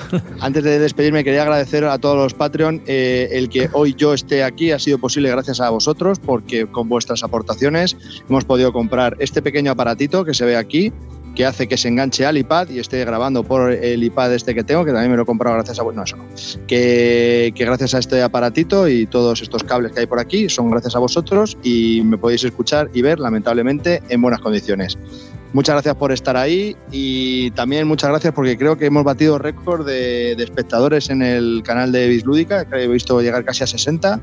Antes 0.40 0.64
de 0.64 0.78
despedirme, 0.78 1.24
quería 1.24 1.42
agradecer 1.42 1.84
a 1.84 1.98
todos 1.98 2.16
los 2.16 2.34
Patreon. 2.34 2.82
eh, 2.86 3.28
el 3.32 3.48
que 3.48 3.68
hoy 3.72 3.94
yo 3.96 4.14
esté 4.14 4.44
aquí 4.44 4.70
ha 4.72 4.78
sido 4.78 4.98
posible 4.98 5.30
gracias 5.30 5.60
a 5.60 5.70
vosotros, 5.70 6.18
porque 6.18 6.66
con 6.66 6.88
vuestras 6.88 7.22
aportaciones 7.22 7.96
hemos 8.28 8.44
podido 8.44 8.72
comprar 8.72 9.16
este 9.18 9.42
pequeño 9.42 9.72
aparatito 9.72 10.24
que 10.24 10.34
se 10.34 10.44
ve 10.44 10.56
aquí, 10.56 10.92
que 11.34 11.46
hace 11.46 11.68
que 11.68 11.76
se 11.76 11.86
enganche 11.86 12.26
al 12.26 12.36
iPad 12.36 12.68
y 12.68 12.80
esté 12.80 13.04
grabando 13.04 13.44
por 13.44 13.70
el 13.70 14.02
iPad 14.02 14.34
este 14.34 14.54
que 14.54 14.64
tengo, 14.64 14.84
que 14.84 14.90
también 14.90 15.10
me 15.10 15.16
lo 15.16 15.22
he 15.22 15.26
comprado 15.26 15.54
gracias 15.54 15.78
a. 15.78 15.84
No, 15.84 16.02
eso 16.02 16.16
no. 16.16 16.24
Que, 16.66 17.52
que 17.54 17.64
gracias 17.64 17.94
a 17.94 17.98
este 17.98 18.20
aparatito 18.22 18.88
y 18.88 19.06
todos 19.06 19.40
estos 19.40 19.62
cables 19.62 19.92
que 19.92 20.00
hay 20.00 20.06
por 20.06 20.18
aquí 20.18 20.48
son 20.48 20.70
gracias 20.70 20.96
a 20.96 20.98
vosotros 20.98 21.56
y 21.62 22.02
me 22.02 22.18
podéis 22.18 22.42
escuchar 22.42 22.90
y 22.92 23.02
ver, 23.02 23.20
lamentablemente, 23.20 24.02
en 24.08 24.20
buenas 24.20 24.40
condiciones. 24.40 24.98
Muchas 25.52 25.74
gracias 25.74 25.94
por 25.94 26.12
estar 26.12 26.36
ahí 26.36 26.76
y 26.90 27.50
también 27.52 27.88
muchas 27.88 28.10
gracias 28.10 28.34
porque 28.34 28.58
creo 28.58 28.76
que 28.76 28.86
hemos 28.86 29.02
batido 29.02 29.38
récord 29.38 29.86
de, 29.86 30.34
de 30.36 30.44
espectadores 30.44 31.08
en 31.08 31.22
el 31.22 31.62
canal 31.64 31.90
de 31.90 32.06
Bislúdica, 32.08 32.66
que 32.66 32.84
he 32.84 32.88
visto 32.88 33.20
llegar 33.22 33.44
casi 33.44 33.64
a 33.64 33.66
60. 33.66 34.20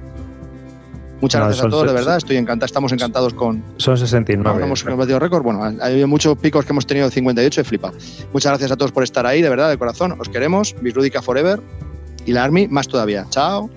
Muchas 1.22 1.39
No, 1.39 1.45
gracias 1.47 1.65
a 1.65 1.69
todos, 1.69 1.88
de 1.88 1.93
verdad. 1.93 2.18
Estoy 2.18 2.38
encantado, 2.38 2.68
estamos 2.68 2.91
encantados 2.91 3.34
con. 3.34 3.64
son 3.77 3.97
69. 3.97 4.64
hemos, 4.64 4.84
batido 4.84 5.19
récord. 5.19 5.43
Bueno, 5.43 5.64
ha 5.64 5.85
habido 5.85 6.07
muchos 6.07 6.38
picos 6.38 6.65
que 6.65 6.73
hemos 6.73 6.85
tenido 6.85 7.07
de 7.07 7.14
58, 7.14 7.61
he 7.61 7.64
flipado. 7.64 7.97
Muchas 8.34 8.52
gracias 8.52 8.72
a 8.72 8.76
todos 8.76 8.91
por 8.91 9.03
estar 9.03 9.26
ahí, 9.26 9.41
de 9.41 9.49
verdad, 9.49 9.69
de 9.69 9.77
corazón. 9.77 10.15
Os 10.19 10.30
queremos. 10.30 10.76
Bislúdica 10.81 11.22
Forever 11.22 11.61
y 12.26 12.34
la 12.34 12.43
Army 12.43 12.68
más 12.68 12.88
todavía. 12.88 13.26
Chao. 13.30 13.69